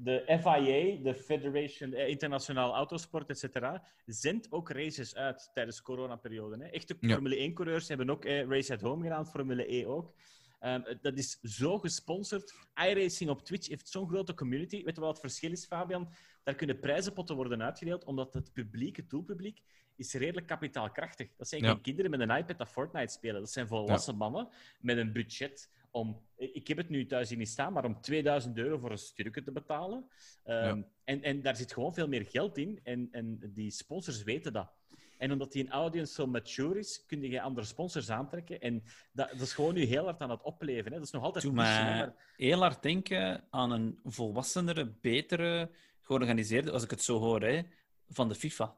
De 0.00 0.22
FIA, 0.26 1.02
de 1.02 1.14
Federation 1.14 1.92
eh, 1.92 2.08
Internationaal 2.08 2.74
Autosport, 2.74 3.28
etc., 3.30 3.78
zendt 4.06 4.52
ook 4.52 4.70
races 4.70 5.14
uit 5.14 5.50
tijdens 5.52 5.76
de 5.76 5.82
coronaperiode. 5.82 6.56
Hè. 6.64 6.70
Echte 6.70 6.96
Ja. 7.00 7.12
Formule 7.14 7.50
1-coureurs 7.50 7.88
hebben 7.88 8.10
ook 8.10 8.24
eh, 8.24 8.46
Race 8.46 8.72
at 8.72 8.80
Home 8.80 9.02
gedaan, 9.02 9.26
Formule 9.26 9.72
E 9.74 9.86
ook. 9.86 10.14
Ehm, 10.60 10.94
dat 11.00 11.16
is 11.18 11.38
zo 11.42 11.78
gesponsord. 11.78 12.54
iRacing 12.74 13.30
op 13.30 13.44
Twitch 13.44 13.68
heeft 13.68 13.88
zo'n 13.88 14.08
grote 14.08 14.34
community. 14.34 14.84
Weet 14.84 14.94
je 14.94 15.00
wat 15.00 15.10
het 15.10 15.20
verschil 15.20 15.50
is, 15.52 15.66
Fabian? 15.66 16.08
Daar 16.42 16.54
kunnen 16.54 16.78
prijzenpotten 16.78 17.36
worden 17.36 17.62
uitgedeeld, 17.62 18.04
omdat 18.04 18.34
het 18.34 18.52
publiek, 18.52 18.96
het 18.96 19.10
doelpubliek, 19.10 19.62
is 19.96 20.14
redelijk 20.14 20.46
kapitaalkrachtig. 20.46 21.28
Dat 21.36 21.48
zijn 21.48 21.62
Ja. 21.62 21.68
geen 21.70 21.80
kinderen 21.80 22.10
met 22.10 22.20
een 22.20 22.36
iPad 22.36 22.58
dat 22.58 22.68
Fortnite 22.68 23.12
spelen. 23.12 23.40
Dat 23.40 23.50
zijn 23.50 23.68
volwassen 23.68 24.16
mannen 24.16 24.48
met 24.80 24.96
een 24.96 25.12
budget 25.12 25.70
om... 25.90 26.26
Ik 26.36 26.68
heb 26.68 26.76
het 26.76 26.88
nu 26.88 27.06
thuis 27.06 27.28
hier 27.28 27.38
niet 27.38 27.48
staan, 27.48 27.72
maar 27.72 27.84
om 27.84 28.00
2000 28.00 28.58
euro 28.58 28.78
voor 28.78 28.90
een 28.90 28.98
sturken 28.98 29.44
te 29.44 29.52
betalen. 29.52 30.08
Ehm, 30.44 30.82
en, 31.04 31.22
en 31.22 31.42
daar 31.42 31.56
zit 31.56 31.72
gewoon 31.72 31.94
veel 31.94 32.08
meer 32.08 32.24
geld 32.26 32.58
in. 32.58 32.80
En, 32.82 33.08
en 33.12 33.38
die 33.54 33.70
sponsors 33.70 34.22
weten 34.22 34.52
dat. 34.52 34.76
En 35.18 35.32
omdat 35.32 35.52
die 35.52 35.68
audience 35.68 36.12
zo 36.12 36.26
mature 36.26 36.78
is, 36.78 37.04
kun 37.06 37.22
je 37.22 37.40
andere 37.40 37.66
sponsors 37.66 38.10
aantrekken. 38.10 38.60
En 38.60 38.82
dat, 39.12 39.28
dat 39.30 39.40
is 39.40 39.52
gewoon 39.52 39.74
nu 39.74 39.84
heel 39.84 40.04
hard 40.04 40.20
aan 40.20 40.30
het 40.30 40.42
opleven. 40.42 40.92
Hè. 40.92 40.98
Dat 40.98 41.06
is 41.06 41.12
nog 41.12 41.22
altijd 41.22 41.44
Doe 41.44 41.52
maar- 41.52 42.14
heel 42.36 42.60
hard 42.60 42.82
denken 42.82 43.44
aan 43.50 43.70
een 43.70 43.98
volwassenere, 44.04 44.86
betere, 45.00 45.70
georganiseerde, 46.00 46.70
als 46.70 46.82
ik 46.82 46.90
het 46.90 47.02
zo 47.02 47.18
hoor, 47.18 47.42
hè, 47.42 47.62
van 48.08 48.28
de 48.28 48.34
FIFA. 48.34 48.76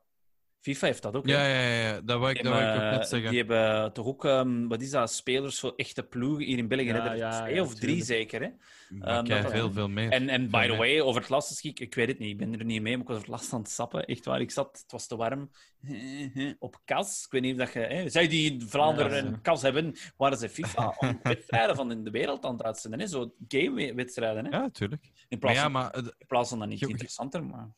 FIFA 0.61 0.87
heeft 0.87 1.03
dat 1.03 1.16
ook. 1.16 1.27
Ja, 1.27 1.47
ja, 1.47 1.61
ja, 1.61 1.82
ja. 1.89 2.01
Dat 2.01 2.19
wou 2.19 2.31
ik, 2.31 2.43
dat 2.43 2.53
wou 2.53 2.65
ik 2.65 2.69
ook 2.69 2.74
hebben, 2.81 2.99
net 2.99 3.09
zeggen. 3.09 3.31
Die 3.31 3.39
hebben 3.39 3.93
toch 3.93 4.07
ook, 4.07 4.24
ehm, 4.24 4.66
wat 4.66 4.82
is 4.82 4.91
dat, 4.91 5.12
spelers 5.12 5.61
voor 5.61 5.73
echte 5.77 6.03
ploegen 6.03 6.45
hier 6.47 6.59
in 6.59 6.69
België. 6.69 6.85
Ja, 6.85 7.03
hè? 7.03 7.09
Er 7.09 7.16
ja, 7.16 7.41
twee 7.43 7.55
ja, 7.55 7.62
of 7.62 7.69
drie 7.74 7.81
tuurlijk. 7.87 8.05
zeker. 8.07 8.41
Hè? 8.43 8.49
Maar 8.89 9.09
Ehm, 9.19 9.43
dat- 9.43 9.51
veel, 9.51 9.73
veel 9.73 9.89
meer. 9.89 10.11
En, 10.11 10.28
en 10.28 10.51
by 10.51 10.62
the 10.62 10.69
meer. 10.69 10.77
way, 10.77 11.01
over 11.01 11.20
het 11.20 11.31
lasten 11.31 11.70
ik, 11.70 11.81
ik 11.81 11.95
weet 11.95 12.09
het 12.09 12.19
niet. 12.19 12.31
Ik 12.31 12.37
ben 12.37 12.59
er 12.59 12.65
niet 12.65 12.82
mee, 12.82 12.93
maar 12.93 13.01
ik 13.03 13.07
was 13.09 13.16
over 13.16 13.28
het 13.31 13.41
last 13.41 13.53
aan 13.53 13.61
het 13.61 13.70
sappen. 13.70 14.05
Echt 14.05 14.24
waar, 14.24 14.41
ik 14.41 14.51
zat, 14.51 14.78
het 14.82 14.93
was 14.93 15.07
te 15.07 15.16
warm. 15.16 15.51
Op 16.59 16.81
kas. 16.85 17.24
Ik 17.24 17.31
weet 17.31 17.43
niet 17.43 17.53
of 17.53 17.59
dat 17.59 17.73
je... 17.73 17.78
Hè, 17.78 18.09
zij 18.09 18.28
die 18.28 18.53
in 18.53 18.61
Vlaanderen 18.69 19.11
Ja, 19.12 19.16
ja. 19.16 19.24
een 19.24 19.41
kas 19.41 19.62
hebben, 19.62 19.95
waren 20.16 20.39
ze 20.39 20.49
FIFA 20.49 20.95
om 20.99 21.20
wedstrijden 21.23 21.77
van 21.77 21.91
in 21.91 22.05
de 22.05 22.11
wereld 22.11 22.45
aan 22.45 22.53
het 22.53 22.62
uitzenden. 22.62 23.01
Hè? 23.01 23.07
Zo 23.07 23.35
game-wedstrijden. 23.49 24.45
Hè? 24.45 24.51
Ja, 24.59 24.69
tuurlijk. 24.73 25.03
In, 25.05 25.11
Maar 25.28 25.39
plaats 25.39 25.57
ja, 25.57 25.62
van, 25.62 25.73
maar, 25.73 25.91
eh, 25.91 26.03
in 26.19 26.27
plaats 26.27 26.49
van 26.49 26.59
dat 26.59 26.69
niet 26.69 26.78
Je- 26.78 26.89
interessanter, 26.89 27.45
maar... 27.45 27.69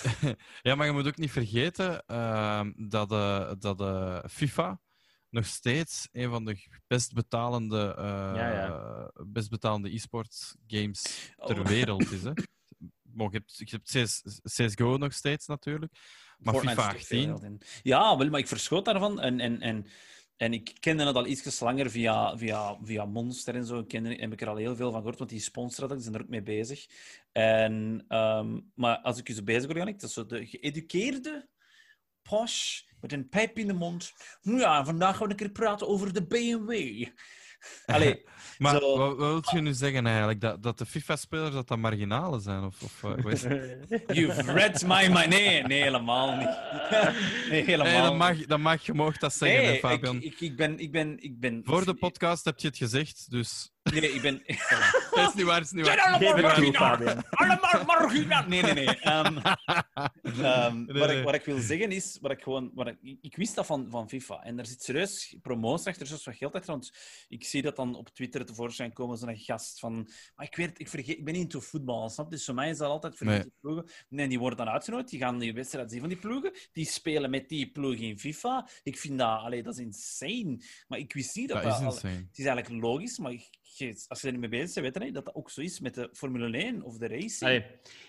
ja, 0.62 0.74
maar 0.74 0.86
je 0.86 0.92
moet 0.92 1.06
ook 1.06 1.16
niet 1.16 1.30
vergeten 1.30 2.06
ehm, 2.06 2.72
dat, 2.76 3.12
eh, 3.12 3.52
dat 3.58 3.80
eh, 3.80 4.18
FIFA 4.30 4.80
nog 5.30 5.46
steeds 5.46 6.08
een 6.12 6.30
van 6.30 6.44
de 6.44 6.80
best 6.86 7.12
betalende, 7.12 7.94
eh, 7.98 8.04
Ja, 8.34 9.10
best 9.26 9.50
betalende 9.50 9.94
e-sports 9.94 10.56
games 10.66 11.32
ter 11.36 11.60
Oh. 11.60 11.66
wereld 11.66 12.10
is. 12.10 12.22
Hè. 12.22 12.32
Maar 13.02 13.26
je 13.30 13.36
hebt, 13.36 13.56
je 13.56 13.66
hebt 13.70 13.90
CS, 13.90 14.22
CSGO 14.42 14.96
nog 14.96 15.12
steeds 15.12 15.46
natuurlijk. 15.46 15.92
Maar 16.38 16.54
Fortnite 16.54 16.80
FIFA 16.80 16.90
is 16.94 16.96
echt 16.98 17.06
veel 17.06 17.18
18, 17.18 17.28
geld 17.28 17.42
in. 17.42 17.60
Ja, 17.82 18.16
wel, 18.16 18.30
maar 18.30 18.40
ik 18.40 18.48
verschoot 18.48 18.84
daarvan. 18.84 19.20
En, 19.20 19.40
en, 19.40 19.60
en, 19.60 19.86
en 20.42 20.52
ik 20.52 20.76
kende 20.80 21.04
het 21.04 21.16
al 21.16 21.26
iets 21.26 21.60
langer 21.60 21.90
via, 21.90 22.36
via, 22.38 22.78
via 22.82 23.04
Monster 23.04 23.54
en 23.54 23.64
zo. 23.64 23.78
Ik 23.78 23.92
heb 23.92 24.32
ik 24.32 24.40
er 24.40 24.48
al 24.48 24.56
heel 24.56 24.76
veel 24.76 24.90
van 24.90 24.98
gehoord, 24.98 25.18
want 25.18 25.30
die 25.30 25.40
sponsoren 25.40 25.88
dat, 25.88 25.96
die 25.96 26.06
zijn 26.06 26.14
er 26.16 26.22
ook 26.22 26.28
mee 26.28 26.42
bezig. 26.42 26.86
En, 27.32 28.04
ehm, 28.08 28.60
maar 28.74 28.98
als 28.98 29.18
ik 29.18 29.28
je 29.28 29.34
zo 29.34 29.42
bezig 29.42 29.66
hoor, 29.66 29.76
Jannik, 29.76 30.00
dat 30.00 30.08
is 30.08 30.14
zo 30.14 30.26
de 30.26 30.46
geëduceerde 30.46 31.48
posh 32.22 32.82
met 33.00 33.12
een 33.12 33.28
pijp 33.28 33.58
in 33.58 33.66
de 33.66 33.72
mond. 33.72 34.12
Ja, 34.40 34.84
vandaag 34.84 35.16
gaan 35.16 35.24
we 35.26 35.30
een 35.30 35.38
keer 35.38 35.50
praten 35.50 35.88
over 35.88 36.12
de 36.12 36.26
BMW. 36.26 37.06
Allee, 37.86 38.24
Maar 38.58 38.80
Zo- 38.80 38.98
wat, 38.98 39.16
wat 39.16 39.50
wil 39.50 39.60
je 39.60 39.60
nu 39.60 39.72
zeggen 39.72 40.06
eigenlijk? 40.06 40.40
Dat, 40.40 40.62
dat 40.62 40.78
de 40.78 40.86
FIFA-spelers 40.86 41.54
dat 41.54 41.68
dat 41.68 41.78
marginalen 41.78 42.40
zijn? 42.40 42.64
Of, 42.64 42.82
of, 42.82 43.04
eh, 43.04 43.60
you've 44.16 44.52
read 44.52 44.82
my 44.82 45.08
mind. 45.08 45.26
Nee, 45.28 45.62
nee, 45.62 45.82
helemaal 45.82 46.36
niet. 46.36 46.58
Nee, 47.50 47.64
helemaal 47.64 47.92
Nee, 47.92 48.02
dat 48.02 48.16
mag, 48.16 48.46
dat 48.46 48.58
mag, 48.58 48.86
je 48.86 48.94
mag 48.94 49.16
dat 49.18 49.34
zeggen, 49.34 49.58
hè, 49.58 49.66
Nee, 49.66 49.74
ik, 49.74 49.80
Fabian. 49.80 50.22
ik, 50.22 50.40
ik 50.40 50.56
ben... 50.56 50.78
Ik 50.78 50.92
ben, 50.92 51.22
ik 51.22 51.40
ben 51.40 51.60
Voor 51.64 51.84
de 51.84 51.94
podcast 51.94 52.44
heb 52.44 52.58
je 52.58 52.66
het 52.68 52.76
gezegd, 52.76 53.30
dus... 53.30 53.71
Nee, 54.00 54.12
ik 54.12 54.22
ben... 54.22 54.42
Dat 55.14 55.28
is 55.28 55.34
niet 55.34 55.44
waar, 55.46 55.56
dat 55.56 55.64
is 55.64 55.70
niet 55.72 55.86
waar. 55.86 56.00
allemaal 56.00 56.34
Geef 56.34 56.42
het 56.44 56.54
toe. 56.64 56.72
Fabian. 56.74 57.24
Allemaal 57.30 57.84
marginaal. 57.84 58.46
Nee, 58.48 58.62
nee, 58.62 58.72
nee. 58.74 58.86
Ehm, 59.00 59.36
ehm, 60.22 60.84
Nee, 60.84 60.98
wat, 60.98 61.08
nee. 61.08 61.18
Ik, 61.18 61.24
wat 61.24 61.34
ik 61.34 61.44
wil 61.44 61.58
zeggen 61.58 61.90
is, 61.92 62.18
wat 62.20 62.30
ik 62.30 62.42
gewoon, 62.42 62.70
wat 62.74 62.86
ik, 62.86 63.16
ik 63.20 63.36
wist 63.36 63.54
dat 63.54 63.66
van, 63.66 63.86
van 63.90 64.08
FIFA. 64.08 64.42
En 64.42 64.58
er 64.58 64.66
zit 64.66 64.82
serieus 64.82 65.36
promotie 65.42 65.86
achter, 65.88 66.06
zoals 66.06 66.24
wat 66.24 66.36
geld 66.36 66.54
achter. 66.54 66.70
Want 66.70 66.92
ik 67.28 67.44
zie 67.44 67.62
dat 67.62 67.76
dan 67.76 67.94
op 67.94 68.08
Twitter 68.08 68.44
tevoorschijn 68.46 68.92
komen, 68.92 69.18
zo'n 69.18 69.36
gast 69.36 69.78
van. 69.78 70.08
Maar 70.36 70.46
ik, 70.46 70.56
weet, 70.56 70.80
ik, 70.80 70.88
vergeet, 70.88 71.18
ik 71.18 71.24
ben 71.24 71.34
niet 71.34 71.42
into 71.42 71.60
voetbal, 71.60 72.08
snap 72.08 72.24
je? 72.30 72.30
Dus 72.36 72.44
voor 72.44 72.54
mij 72.54 72.70
is 72.70 72.78
dat 72.78 72.88
altijd 72.90 73.20
Nee. 73.20 73.28
vergeten 73.30 73.52
ploegen. 73.60 73.90
Nee, 74.08 74.28
die 74.28 74.38
worden 74.38 74.58
dan 74.58 74.68
uitgenodigd, 74.68 75.10
die 75.10 75.20
gaan 75.20 75.38
die 75.38 75.52
wedstrijd 75.54 75.90
zien 75.90 76.00
van 76.00 76.08
die 76.08 76.18
ploegen. 76.18 76.52
Die 76.72 76.86
spelen 76.86 77.30
met 77.30 77.48
die 77.48 77.70
ploeg 77.70 77.94
in 77.94 78.18
FIFA. 78.18 78.68
Ik 78.82 78.98
vind 78.98 79.18
dat, 79.18 79.40
allee, 79.40 79.62
dat 79.62 79.78
is 79.78 79.84
insane. 79.84 80.60
Maar 80.88 80.98
ik 80.98 81.12
wist 81.12 81.36
niet 81.36 81.48
dat 81.48 81.62
Dat 81.62 81.70
dat. 81.72 81.80
is 81.80 81.86
al- 81.86 81.92
insane. 81.92 82.14
het 82.28 82.38
is 82.38 82.44
eigenlijk 82.44 82.82
logisch, 82.84 83.18
maar 83.18 83.32
je- 83.32 83.60
als 84.08 84.20
je 84.20 84.26
er 84.26 84.32
niet 84.32 84.40
mee 84.40 84.48
bezig 84.60 84.82
bent, 84.82 84.96
weet 84.98 85.06
je 85.06 85.12
dat 85.12 85.24
dat 85.24 85.34
ook 85.34 85.50
zo 85.50 85.60
is 85.60 85.80
met 85.80 85.94
de 85.94 86.08
Formule 86.12 86.58
1 86.58 86.82
of 86.82 86.96
de 86.98 87.06
racing. 87.08 87.40
Allee, 87.50 87.64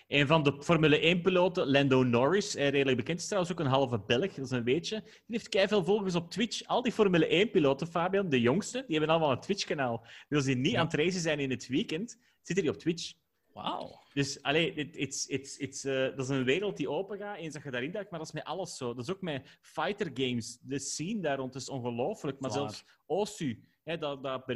een 0.08 0.28
van 0.28 0.44
de 0.44 0.64
Formule 0.64 1.16
1-piloten, 1.16 1.68
Lando 1.72 2.04
Norris, 2.04 2.56
eh, 2.56 2.70
redelijk 2.70 2.98
bekend 2.98 3.20
is 3.20 3.26
trouwens 3.28 3.52
ook 3.54 3.60
een 3.60 3.66
halve 3.66 4.00
Belg, 4.00 4.34
dat 4.34 4.46
is 4.46 4.52
een 4.52 4.64
weetje. 4.64 5.02
Die 5.04 5.12
heeft 5.28 5.50
keiveel 5.50 5.84
volgers 5.84 6.16
op 6.16 6.32
Twitch. 6.32 6.64
Al 6.68 6.82
die 6.82 6.92
Formule 6.92 7.28
1-piloten, 7.46 7.88
Fabian, 7.88 8.30
de 8.30 8.42
jongste, 8.42 8.84
die 8.88 8.98
hebben 8.98 9.16
allemaal 9.16 9.32
een 9.36 9.42
Twitch-kanaal. 9.42 10.02
Dus 10.28 10.38
als 10.38 10.46
die 10.46 10.56
niet 10.56 10.72
Ja. 10.72 10.80
aan 10.80 10.86
het 10.86 10.94
racen 10.96 11.22
zijn 11.22 11.40
in 11.40 11.50
het 11.50 11.68
weekend, 11.68 12.18
zitten 12.42 12.66
die 12.66 12.74
op 12.74 12.80
Twitch. 12.80 13.14
Wauw. 13.54 14.02
Dus 14.14 14.42
allee, 14.42 14.74
it- 14.74 14.96
it's, 14.98 15.26
it's, 15.26 15.58
it's, 15.58 15.84
eh, 15.84 15.94
dat 15.94 16.20
is 16.20 16.28
een 16.30 16.44
wereld 16.44 16.78
die 16.78 16.90
open 16.90 17.18
gaat 17.18 17.38
eens 17.38 17.54
dat 17.54 17.64
je 17.64 17.72
daarin 17.72 17.92
duikt, 17.92 18.10
maar 18.10 18.20
dat 18.20 18.28
is 18.28 18.34
met 18.34 18.44
alles 18.44 18.78
zo. 18.78 18.94
Dat 18.94 19.04
is 19.08 19.14
ook 19.14 19.22
met 19.22 19.58
fighter 19.62 20.12
games. 20.14 20.58
De 20.62 20.80
scene 20.80 21.22
daar 21.22 21.38
rond 21.38 21.56
is 21.56 21.70
ongelooflijk. 21.70 22.40
Maar 22.40 22.52
zelfs 22.52 22.86
OSU, 23.06 23.64
hè, 23.84 23.98
dat, 23.98 24.24
dat, 24.24 24.48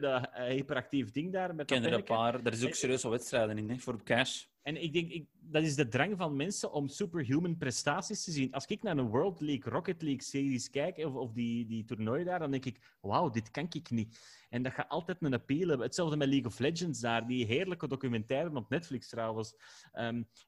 dat, 0.00 0.30
hyperactief 0.34 1.10
ding 1.10 1.32
daar 1.32 1.54
met 1.54 1.66
ken 1.66 1.84
er 1.84 1.92
een 1.92 2.04
paar. 2.04 2.52
Is 2.52 2.64
ook 2.64 2.74
serieus 2.74 3.02
wat 3.02 3.12
wedstrijden 3.12 3.58
in, 3.58 3.70
hè, 3.70 3.78
voor 3.78 4.02
cash. 4.02 4.44
En 4.62 4.82
ik 4.82 4.92
denk, 4.92 5.10
ik, 5.10 5.26
dat 5.40 5.62
is 5.62 5.74
de 5.74 5.88
drang 5.88 6.16
van 6.16 6.36
mensen 6.36 6.72
om 6.72 6.88
superhuman 6.88 7.56
prestaties 7.56 8.24
te 8.24 8.30
zien. 8.30 8.52
Als 8.52 8.64
ik 8.64 8.82
naar 8.82 8.96
een 8.96 9.08
World 9.08 9.40
League, 9.40 9.72
Rocket 9.72 10.02
League 10.02 10.22
series 10.22 10.70
kijk, 10.70 10.96
of, 10.96 11.14
of 11.14 11.32
die, 11.32 11.66
die 11.66 11.84
toernooien 11.84 12.26
daar, 12.26 12.38
dan 12.38 12.50
denk 12.50 12.64
ik, 12.64 12.96
wauw, 13.00 13.30
dit 13.30 13.50
kan 13.50 13.66
ik 13.70 13.90
niet. 13.90 14.18
En 14.48 14.62
dat 14.62 14.72
gaat 14.72 14.88
altijd 14.88 15.16
een 15.20 15.34
appeal 15.34 15.68
hebben. 15.68 15.86
Hetzelfde 15.86 16.16
met 16.16 16.28
League 16.28 16.46
of 16.46 16.58
Legends 16.58 17.00
daar, 17.00 17.26
die 17.26 17.46
heerlijke 17.46 17.88
documentaire 17.88 18.54
op 18.54 18.68
Netflix 18.68 19.08
trouwens. 19.08 19.54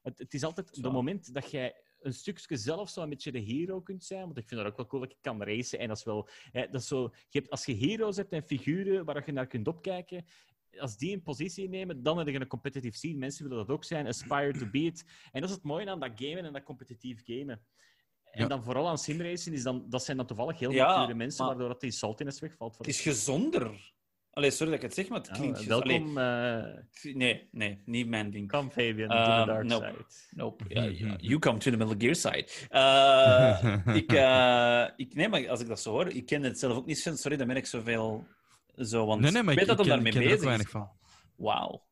Het, 0.01 0.17
het 0.17 0.33
is 0.33 0.43
altijd 0.43 0.75
het 0.75 0.91
moment 0.91 1.33
dat 1.33 1.51
jij 1.51 1.75
een 2.01 2.13
stukje 2.13 2.57
zelf 2.57 2.89
zo 2.89 3.01
een 3.01 3.09
beetje 3.09 3.31
de 3.31 3.39
hero 3.39 3.81
kunt 3.81 4.03
zijn. 4.03 4.21
Want 4.25 4.37
ik 4.37 4.47
vind 4.47 4.61
dat 4.61 4.69
ook 4.69 4.77
wel 4.77 4.87
cool 4.87 5.01
dat 5.01 5.11
ik 5.11 5.17
kan 5.21 5.43
racen. 5.43 5.79
En 5.79 5.87
dat 5.87 5.97
is 5.97 6.03
wel... 6.03 6.27
Hè, 6.51 6.67
dat 6.69 6.81
is 6.81 6.87
zo, 6.87 7.01
je 7.29 7.39
hebt, 7.39 7.49
als 7.49 7.65
je 7.65 7.75
heroes 7.75 8.15
hebt 8.17 8.31
en 8.31 8.43
figuren 8.43 9.05
waar 9.05 9.23
je 9.25 9.31
naar 9.31 9.47
kunt 9.47 9.67
opkijken, 9.67 10.25
als 10.79 10.97
die 10.97 11.13
een 11.13 11.21
positie 11.21 11.69
nemen, 11.69 12.03
dan 12.03 12.17
heb 12.17 12.27
je 12.27 12.39
een 12.39 12.47
competitive 12.47 12.97
scene. 12.97 13.17
Mensen 13.17 13.43
willen 13.49 13.65
dat 13.65 13.75
ook 13.75 13.83
zijn, 13.83 14.07
aspire 14.07 14.51
to 14.59 14.69
be 14.69 14.79
it. 14.79 15.05
En 15.31 15.41
dat 15.41 15.49
is 15.49 15.55
het 15.55 15.65
mooie 15.65 15.89
aan 15.89 15.99
dat 15.99 16.11
gamen 16.15 16.45
en 16.45 16.53
dat 16.53 16.63
competitief 16.63 17.21
gamen. 17.25 17.61
En 18.31 18.41
Ja. 18.41 18.47
dan 18.47 18.63
vooral 18.63 18.87
aan 18.89 18.97
simracing, 18.97 19.55
is 19.55 19.63
dan, 19.63 19.85
dat 19.89 20.03
zijn 20.03 20.17
dan 20.17 20.25
toevallig 20.25 20.59
heel 20.59 20.71
Ja, 20.71 20.97
mature 20.97 21.13
mensen, 21.17 21.39
maar- 21.45 21.53
waardoor 21.53 21.71
dat 21.73 21.81
die 21.81 21.91
saltiness 21.91 22.39
wegvalt. 22.39 22.75
Voor 22.75 22.85
Het 22.85 22.93
is 22.95 23.01
gezonder. 23.01 23.93
Allee, 24.33 24.51
sorry 24.51 24.71
dat 24.71 24.81
ik 24.83 24.85
het 24.85 24.93
zeg, 24.95 25.07
maar 25.09 25.19
het 25.19 25.31
klinkt... 25.31 25.57
gez- 25.57 25.67
welkom, 25.67 26.17
Allee, 26.17 27.13
nee, 27.13 27.47
nee, 27.51 27.81
niet 27.85 28.07
mijn 28.07 28.31
ding. 28.31 28.49
come 28.51 28.69
Fabian, 28.69 29.09
to 29.09 29.15
Ehm, 29.15 29.39
the 29.39 29.45
dark 29.45 29.63
nope. 29.65 29.85
side. 29.85 30.35
Nope. 30.35 30.63
You 31.29 31.39
come 31.39 31.57
to 31.57 31.71
the 31.71 31.77
Metal 31.77 31.95
Gear 31.97 32.15
side. 32.15 32.47
Eh, 32.69 33.95
ik, 33.95 34.11
eh, 34.13 34.85
ik, 34.95 35.15
nee, 35.15 35.29
maar 35.29 35.49
als 35.49 35.59
ik 35.61 35.67
dat 35.67 35.81
zo 35.81 35.89
hoor, 35.91 36.07
ik 36.07 36.25
ken 36.25 36.43
het 36.43 36.59
zelf 36.59 36.77
ook 36.77 36.85
niet. 36.85 36.97
Sorry, 37.15 37.37
dan 37.37 37.47
ben 37.47 37.55
ik 37.55 37.65
zoveel... 37.65 38.27
Zo, 38.75 39.05
want 39.05 39.21
Nee, 39.21 39.31
nee, 39.31 39.43
maar 39.43 39.53
ik 39.53 39.59
ik, 39.59 39.65
weet 39.67 39.77
ik 39.77 39.77
dat 39.77 39.85
ik 39.85 39.91
daarmee 39.91 40.11
ken 40.11 40.21
er 40.21 40.33
ook 40.37 40.43
weinig 40.43 40.69
van. 40.69 40.89
Wauw. 41.35 41.83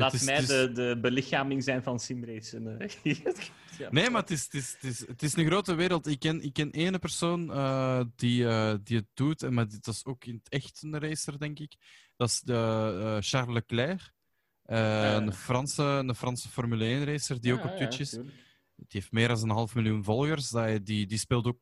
Laat 0.00 0.12
is- 0.12 0.24
mij 0.24 0.36
is- 0.38 0.46
de, 0.46 0.70
de 0.72 0.98
belichaming 1.00 1.64
zijn 1.64 1.82
van 1.82 2.00
simracen. 2.00 2.78
eh. 2.80 2.88
Ja. 3.78 3.88
Nee, 3.90 4.10
maar 4.10 4.20
het 4.20 4.30
is, 4.30 4.44
het, 4.44 4.54
is, 4.54 4.72
het, 4.72 4.82
is, 4.84 5.06
het 5.06 5.22
is 5.22 5.36
een 5.36 5.46
grote 5.46 5.74
wereld. 5.74 6.06
Ik 6.06 6.18
ken, 6.18 6.42
ik 6.42 6.52
ken 6.52 6.70
ene 6.70 6.98
persoon 6.98 7.52
eh, 7.52 8.00
die, 8.16 8.48
eh, 8.48 8.74
die 8.82 8.96
het 8.96 9.06
doet, 9.14 9.42
en 9.42 9.54
maar 9.54 9.68
dat 9.68 9.86
is 9.94 10.04
ook 10.04 10.24
in 10.24 10.34
het 10.34 10.48
echt 10.48 10.82
een 10.82 10.98
racer, 10.98 11.38
denk 11.38 11.58
ik. 11.58 11.76
Dat 12.16 12.28
is 12.28 12.40
de, 12.40 13.18
Charles 13.20 13.54
Leclerc, 13.54 14.12
ja. 14.64 15.16
een, 15.16 15.32
Franse, 15.32 15.82
een 15.82 16.14
Franse 16.14 16.48
Formule 16.48 16.84
1 16.84 17.04
racer 17.04 17.40
die 17.40 17.52
ook 17.52 17.58
Ja, 17.62 17.64
op 17.64 17.70
ja, 17.70 17.76
Twitch 17.76 17.98
is. 18.00 18.10
tuurlijk. 18.10 18.34
Die 18.76 18.86
heeft 18.88 19.12
meer 19.12 19.28
dan 19.28 19.42
een 19.42 19.50
half 19.50 19.74
miljoen 19.74 20.04
volgers. 20.04 20.50
Die, 20.82 21.06
die 21.06 21.18
speelt 21.18 21.46
ook 21.46 21.58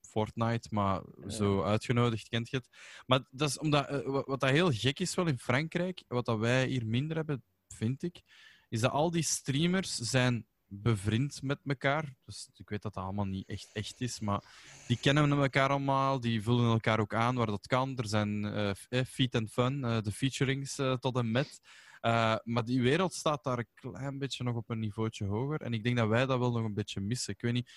Fortnite, 0.00 0.68
maar 0.70 1.02
zo 1.28 1.62
uitgenodigd, 1.62 2.28
kent 2.28 2.50
je 2.50 2.56
het. 2.56 2.68
Maar 3.06 3.24
dat 3.30 3.48
is 3.48 3.58
omdat, 3.58 4.04
wat, 4.04 4.26
wat 4.26 4.40
dat 4.40 4.50
heel 4.50 4.70
gek 4.72 5.00
is 5.00 5.14
wel 5.14 5.26
in 5.26 5.38
Frankrijk, 5.38 6.02
wat 6.08 6.24
dat 6.24 6.38
wij 6.38 6.66
hier 6.66 6.86
minder 6.86 7.16
hebben, 7.16 7.44
vind 7.76 8.02
ik, 8.02 8.22
is 8.68 8.80
dat 8.80 8.90
al 8.90 9.10
die 9.10 9.22
streamers 9.22 9.94
zijn 9.94 10.46
bevriend 10.68 11.42
met 11.42 11.58
elkaar. 11.64 12.14
Dus 12.24 12.50
ik 12.54 12.68
weet 12.68 12.82
dat 12.82 12.94
dat 12.94 13.04
allemaal 13.04 13.24
niet 13.24 13.48
echt 13.48 13.70
echt 13.72 14.00
is, 14.00 14.20
maar 14.20 14.42
die 14.86 14.98
kennen 14.98 15.30
elkaar 15.32 15.68
allemaal, 15.68 16.20
die 16.20 16.42
vullen 16.42 16.70
elkaar 16.70 17.00
ook 17.00 17.14
aan 17.14 17.34
waar 17.36 17.46
dat 17.46 17.66
kan. 17.66 17.96
Er 17.96 18.08
zijn 18.08 18.44
eh 18.44 18.70
f- 18.70 18.86
eh, 18.88 19.04
feat 19.04 19.34
and 19.34 19.50
fun, 19.50 19.84
eh, 19.84 20.00
de 20.00 20.12
featurings 20.12 20.78
eh, 20.78 20.92
tot 20.94 21.16
en 21.16 21.30
met. 21.30 21.60
Eh, 22.00 22.36
maar 22.44 22.64
die 22.64 22.82
wereld 22.82 23.14
staat 23.14 23.44
daar 23.44 23.58
een 23.58 23.68
klein 23.74 24.18
beetje 24.18 24.44
nog 24.44 24.56
op 24.56 24.70
een 24.70 24.78
niveautje 24.78 25.24
hoger. 25.24 25.60
En 25.60 25.72
ik 25.72 25.82
denk 25.82 25.96
dat 25.96 26.08
wij 26.08 26.26
dat 26.26 26.38
wel 26.38 26.52
nog 26.52 26.64
een 26.64 26.74
beetje 26.74 27.00
missen. 27.00 27.34
Ik 27.34 27.40
weet 27.40 27.52
niet 27.52 27.70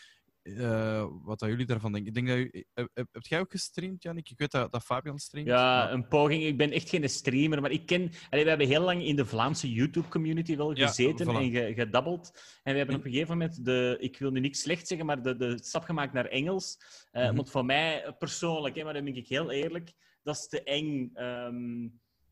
eh, 0.57 1.07
wat 1.23 1.39
dat 1.39 1.49
jullie 1.49 1.65
daarvan 1.65 1.91
denken. 1.91 2.09
Ik 2.09 2.25
denk 2.25 2.27
dat 2.27 2.37
u, 2.37 2.65
heb, 2.93 3.25
jij 3.25 3.39
ook 3.39 3.51
gestreamd, 3.51 4.03
Jannik? 4.03 4.29
Ik 4.29 4.37
weet 4.37 4.51
dat, 4.51 4.71
dat 4.71 4.83
Fabian 4.83 5.19
streamt. 5.19 5.47
Ja, 5.47 5.55
maar- 5.83 5.93
een 5.93 6.07
poging. 6.07 6.43
Ik 6.43 6.57
ben 6.57 6.71
echt 6.71 6.89
geen 6.89 7.09
streamer, 7.09 7.61
maar 7.61 7.71
ik 7.71 7.85
ken... 7.85 8.11
Allee, 8.29 8.43
we 8.43 8.49
hebben 8.49 8.67
heel 8.67 8.81
lang 8.81 9.03
in 9.03 9.15
de 9.15 9.25
Vlaamse 9.25 9.71
YouTube-community 9.73 10.55
wel 10.55 10.77
Ja, 10.77 10.87
gezeten 10.87 11.25
voilà. 11.27 11.29
en 11.39 11.51
ge- 11.51 11.73
gedabbeld. 11.75 12.31
En 12.63 12.71
we 12.71 12.77
hebben 12.77 12.95
En- 12.95 13.01
op 13.01 13.05
een 13.05 13.11
gegeven 13.11 13.37
moment 13.37 13.65
de... 13.65 13.97
Ik 13.99 14.17
wil 14.19 14.31
nu 14.31 14.39
niks 14.39 14.61
slecht 14.61 14.87
zeggen, 14.87 15.05
maar 15.07 15.21
de, 15.21 15.35
de 15.35 15.57
stap 15.63 15.83
gemaakt 15.83 16.13
naar 16.13 16.25
Engels. 16.25 16.77
Eh, 17.11 17.25
Mhm. 17.25 17.35
Want 17.35 17.49
voor 17.51 17.65
mij 17.65 18.15
persoonlijk, 18.17 18.75
hè, 18.75 18.83
maar 18.83 18.93
dan 18.93 19.03
ben 19.03 19.15
ik 19.15 19.27
heel 19.27 19.51
eerlijk, 19.51 19.93
dat 20.23 20.35
is 20.35 20.47
te 20.47 20.63
eng. 20.63 21.09
Ehm, 21.13 21.87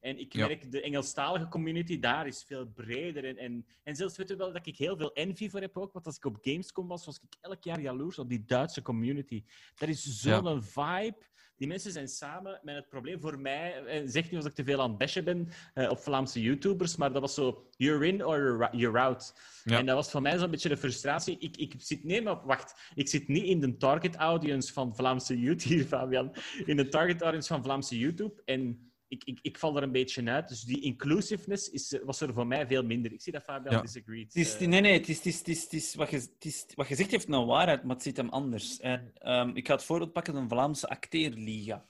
En 0.08 0.20
ik 0.20 0.34
Ja. 0.34 0.48
merk, 0.48 0.72
de 0.72 0.82
Engelstalige 0.82 1.48
community 1.48 2.00
daar 2.00 2.28
is 2.28 2.44
veel 2.48 2.66
breder. 2.66 3.26
En, 3.26 3.38
en, 3.38 3.66
en 3.84 3.96
zelfs 3.96 4.18
weet 4.18 4.30
je 4.30 4.36
wel 4.36 4.54
dat 4.54 4.68
ik 4.68 4.78
heel 4.78 4.98
veel 4.98 5.14
envy 5.14 5.50
voor 5.50 5.60
heb 5.62 5.78
ook. 5.78 5.94
Want 5.94 6.06
als 6.06 6.18
ik 6.18 6.26
op 6.26 6.38
Gamescom 6.42 6.88
was, 6.88 7.06
was 7.06 7.16
ik 7.16 7.38
elk 7.42 7.64
jaar 7.64 7.82
jaloers 7.82 8.20
op 8.20 8.30
die 8.30 8.44
Duitse 8.46 8.82
community. 8.82 9.44
Dat 9.76 9.90
is 9.90 10.04
zo'n 10.22 10.64
vibe. 10.64 11.18
Die 11.58 11.68
mensen 11.68 11.92
zijn 11.92 12.08
samen 12.08 12.60
met 12.64 12.76
het 12.76 12.90
probleem 12.90 13.20
voor 13.20 13.40
mij. 13.40 13.86
En 13.86 14.10
zeg 14.10 14.24
niet 14.24 14.36
als 14.36 14.46
ik 14.46 14.54
te 14.54 14.64
veel 14.64 14.82
aan 14.82 14.90
het 14.90 14.98
bashen 14.98 15.24
ben 15.24 15.48
eh, 15.74 15.90
op 15.90 16.00
Vlaamse 16.00 16.42
YouTubers, 16.42 16.96
maar 16.96 17.12
dat 17.12 17.22
was 17.22 17.34
zo: 17.34 17.68
you're 17.78 18.08
in 18.08 18.26
or 18.26 18.38
you're 18.38 18.68
ou- 18.68 18.78
you're 18.78 19.00
out. 19.00 19.34
Ja. 19.64 19.78
En 19.78 19.86
dat 19.86 19.96
was 19.96 20.12
voor 20.12 20.22
mij 20.22 20.38
zo'n 20.38 20.52
beetje 20.52 20.70
de 20.70 20.78
frustratie. 20.78 21.38
Ik, 21.40 21.58
ik 21.58 21.74
zit, 21.78 22.04
nee, 22.04 22.22
maar 22.22 22.46
wacht. 22.46 22.92
Ik 22.96 23.08
zit 23.08 23.28
niet 23.28 23.44
in 23.44 23.60
de 23.60 23.78
target 23.78 24.16
audience 24.16 24.74
van 24.74 24.96
Vlaamse 24.96 25.40
YouTube, 25.40 25.86
Fabian. 25.96 26.36
In 26.66 26.78
de 26.78 26.88
target 26.88 27.22
audience 27.22 27.48
van 27.54 27.64
Vlaamse 27.64 27.98
YouTube. 27.98 28.42
En 28.46 28.87
ik, 29.08 29.24
ik, 29.24 29.40
ik 29.42 29.58
val 29.58 29.78
er 29.78 29.84
een 29.84 29.92
beetje 29.92 30.24
uit. 30.30 30.48
Dus 30.48 30.62
die 30.62 30.82
inclusiveness 30.82 31.70
is, 31.70 31.94
eh, 31.94 32.04
was 32.04 32.22
er 32.22 32.34
voor 32.34 32.48
mij 32.48 32.68
veel 32.68 32.84
minder. 32.84 33.12
Ik 33.14 33.22
zie 33.22 33.32
dat 33.32 33.44
Fabian 33.44 33.76
Ja. 33.76 33.82
disagreed. 33.82 34.34
Het 34.34 34.36
is, 34.36 34.54
Eh, 34.58 34.68
nee, 34.68 34.82
nee, 34.82 34.94
het 34.94 35.10
is, 35.10 35.18
het 35.18 35.26
is, 35.26 35.38
het 35.38 35.48
is, 35.48 35.64
het 35.64 35.74
is, 35.74 35.96
wat, 35.96 36.10
je, 36.10 36.16
het 36.18 36.46
is, 36.46 36.66
wat 36.76 36.88
je 36.88 36.96
zegt 36.96 37.12
heeft 37.12 37.28
nou 37.28 37.46
waarheid, 37.46 37.84
maar 37.84 37.96
het 37.96 38.04
zit 38.04 38.18
hem 38.18 38.30
anders. 38.30 38.80
En, 38.80 39.12
ehm, 39.14 39.50
ik 39.54 39.68
ga 39.68 39.74
het 39.74 39.84
voorbeeld 39.84 40.14
pakken 40.14 40.34
van 40.34 40.44
de 40.44 40.50
Vlaamse 40.50 40.90
acteerliga. 40.90 41.86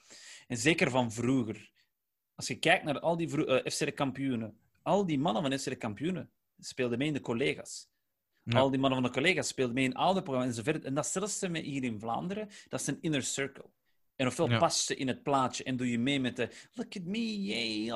En 0.46 0.56
zeker 0.56 0.90
van 0.90 1.12
vroeger. 1.12 1.70
Als 2.34 2.46
je 2.46 2.58
kijkt 2.58 2.84
naar 2.84 3.00
al 3.00 3.16
die 3.16 3.46
eh, 3.46 3.72
FC 3.72 3.78
de 3.78 3.92
kampioenen, 3.92 4.58
al 4.82 5.06
die 5.06 5.18
mannen 5.18 5.42
van 5.42 5.58
FC 5.58 5.64
de 5.64 5.76
kampioenen 5.76 6.30
speelden 6.58 6.98
mee 6.98 7.06
in 7.08 7.14
de 7.14 7.20
collega's. 7.20 7.88
Ja. 8.42 8.58
Al 8.58 8.70
die 8.70 8.80
mannen 8.80 9.00
van 9.00 9.08
de 9.08 9.14
collega's 9.14 9.48
speelden 9.48 9.74
mee 9.74 9.84
in 9.84 9.94
oude 9.94 10.22
programma's 10.22 10.56
en 10.56 10.64
zo 10.64 10.70
verder. 10.70 10.84
En 10.88 10.94
datzelfde 10.94 11.48
met 11.48 11.62
hier 11.64 11.84
in 11.84 12.00
Vlaanderen, 12.00 12.48
dat 12.68 12.80
is 12.80 12.86
een 12.86 12.98
inner 13.00 13.22
circle. 13.22 13.64
En 14.18 14.26
ofwel 14.26 14.50
Ja. 14.50 14.58
past 14.58 14.88
je 14.88 14.94
in 14.94 15.08
het 15.08 15.22
plaatje 15.22 15.64
en 15.64 15.76
doe 15.76 15.90
je 15.90 15.98
mee 15.98 16.20
met 16.20 16.36
de 16.36 16.48
look 16.74 16.96
at 16.96 17.02
me, 17.04 17.42
yay, 17.42 17.90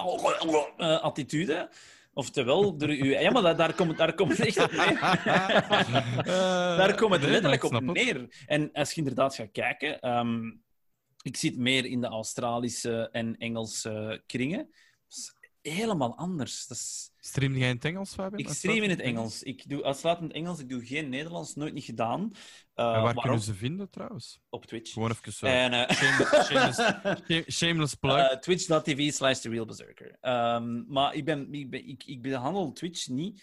eh, 0.76 1.00
attitude. 1.02 1.70
Oftewel, 2.14 2.76
door 2.76 2.88
u... 2.90 3.18
Ja, 3.20 3.30
maar 3.30 3.42
daar, 3.42 3.56
daar 3.56 3.74
komt 3.74 3.96
daar 3.98 4.14
komt 4.14 4.36
het 4.38 4.46
echt 4.46 4.62
op 4.62 4.72
neer. 4.72 5.00
Daar 6.76 6.94
komt 6.94 7.12
het 7.12 7.22
letterlijk 7.22 7.62
op 7.64 7.80
neer. 7.80 8.44
En 8.46 8.72
als 8.72 8.90
je 8.90 8.96
inderdaad 8.96 9.34
gaat 9.34 9.50
kijken, 9.52 10.00
ehm, 10.00 10.44
ik 11.22 11.36
zit 11.36 11.56
meer 11.56 11.84
in 11.84 12.00
de 12.00 12.06
Australische 12.06 13.08
en 13.12 13.36
Engelse 13.36 14.22
kringen. 14.26 14.70
Helemaal 15.62 16.16
anders. 16.16 16.66
Dat 16.66 16.76
is... 16.76 17.10
Stream 17.18 17.56
jij 17.56 17.68
in 17.68 17.74
het 17.74 17.84
Engels, 17.84 18.14
Fabian? 18.14 18.38
Ik 18.38 18.48
stream 18.48 18.82
in 18.82 18.90
het 18.90 19.00
Engels. 19.00 19.42
Ik 19.42 19.68
doe 19.68 19.84
uitsluitend 19.84 20.32
Engels. 20.32 20.58
Ik 20.58 20.68
doe 20.68 20.86
geen 20.86 21.08
Nederlands, 21.08 21.54
nooit 21.54 21.74
niet 21.74 21.84
gedaan. 21.84 22.20
Uh, 22.20 22.30
waar 22.74 23.00
waarom? 23.02 23.22
kunnen 23.22 23.40
ze 23.40 23.54
vinden, 23.54 23.90
trouwens? 23.90 24.40
Op 24.48 24.66
Twitch. 24.66 24.92
Gewoon 24.92 25.10
even 25.10 25.32
zo. 25.32 25.46
En, 25.46 25.72
eh, 25.72 25.96
Shameless, 25.96 26.46
shameless, 26.46 26.76
shame- 27.26 27.50
shameless 27.50 27.94
plug. 27.94 28.16
Eh, 28.16 28.38
Twitch.tv 28.38 29.12
slash 29.12 29.38
The 29.38 29.48
Real 29.48 29.64
Berserker. 29.64 30.16
Ehm, 30.20 30.92
maar 30.92 31.14
ik, 31.14 31.24
ben, 31.24 31.52
ik, 31.54 31.70
ben, 31.70 31.88
ik, 31.88 32.04
ik 32.04 32.22
behandel 32.22 32.72
Twitch 32.72 33.08
niet... 33.08 33.42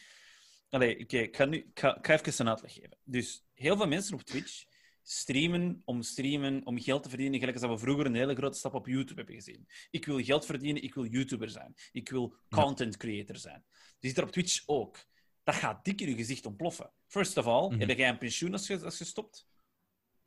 Allee, 0.69 0.97
ik, 0.97 1.35
ga 1.35 1.45
nu, 1.45 1.57
ik, 1.57 1.79
ga, 1.79 1.97
ik 1.97 2.05
ga 2.05 2.13
even 2.13 2.33
een 2.45 2.49
uitleg 2.51 2.73
geven. 2.73 2.97
Dus 3.03 3.43
heel 3.53 3.77
veel 3.77 3.87
mensen 3.87 4.13
op 4.13 4.21
Twitch 4.21 4.63
streamen 5.11 5.81
om 5.85 6.01
streamen, 6.01 6.65
om 6.65 6.79
geld 6.79 7.03
te 7.03 7.09
verdienen, 7.09 7.39
gelijk 7.39 7.61
als 7.61 7.71
we 7.71 7.77
vroeger 7.77 8.05
een 8.05 8.15
hele 8.15 8.35
grote 8.35 8.57
stap 8.57 8.73
op 8.73 8.87
YouTube 8.87 9.15
hebben 9.15 9.35
gezien. 9.35 9.67
Ik 9.89 10.05
wil 10.05 10.23
geld 10.23 10.45
verdienen, 10.45 10.83
ik 10.83 10.93
wil 10.93 11.05
YouTuber 11.05 11.49
zijn. 11.49 11.73
Ik 11.91 12.09
wil 12.09 12.35
content 12.49 12.97
creator 12.97 13.35
zijn. 13.35 13.65
Die 13.99 14.09
zit 14.09 14.17
er 14.17 14.23
op 14.23 14.31
Twitch 14.31 14.63
ook. 14.65 14.97
Dat 15.43 15.55
gaat 15.55 15.85
dik 15.85 16.01
in 16.01 16.09
je 16.09 16.15
gezicht 16.15 16.45
ontploffen. 16.45 16.91
First 17.07 17.37
of 17.37 17.45
all, 17.45 17.69
Mhm. 17.69 17.79
heb 17.87 17.97
jij 17.97 18.09
een 18.09 18.17
pensioen 18.17 18.51
als 18.51 18.67
je, 18.67 18.83
als 18.83 18.97
je 18.97 19.05
stopt? 19.05 19.47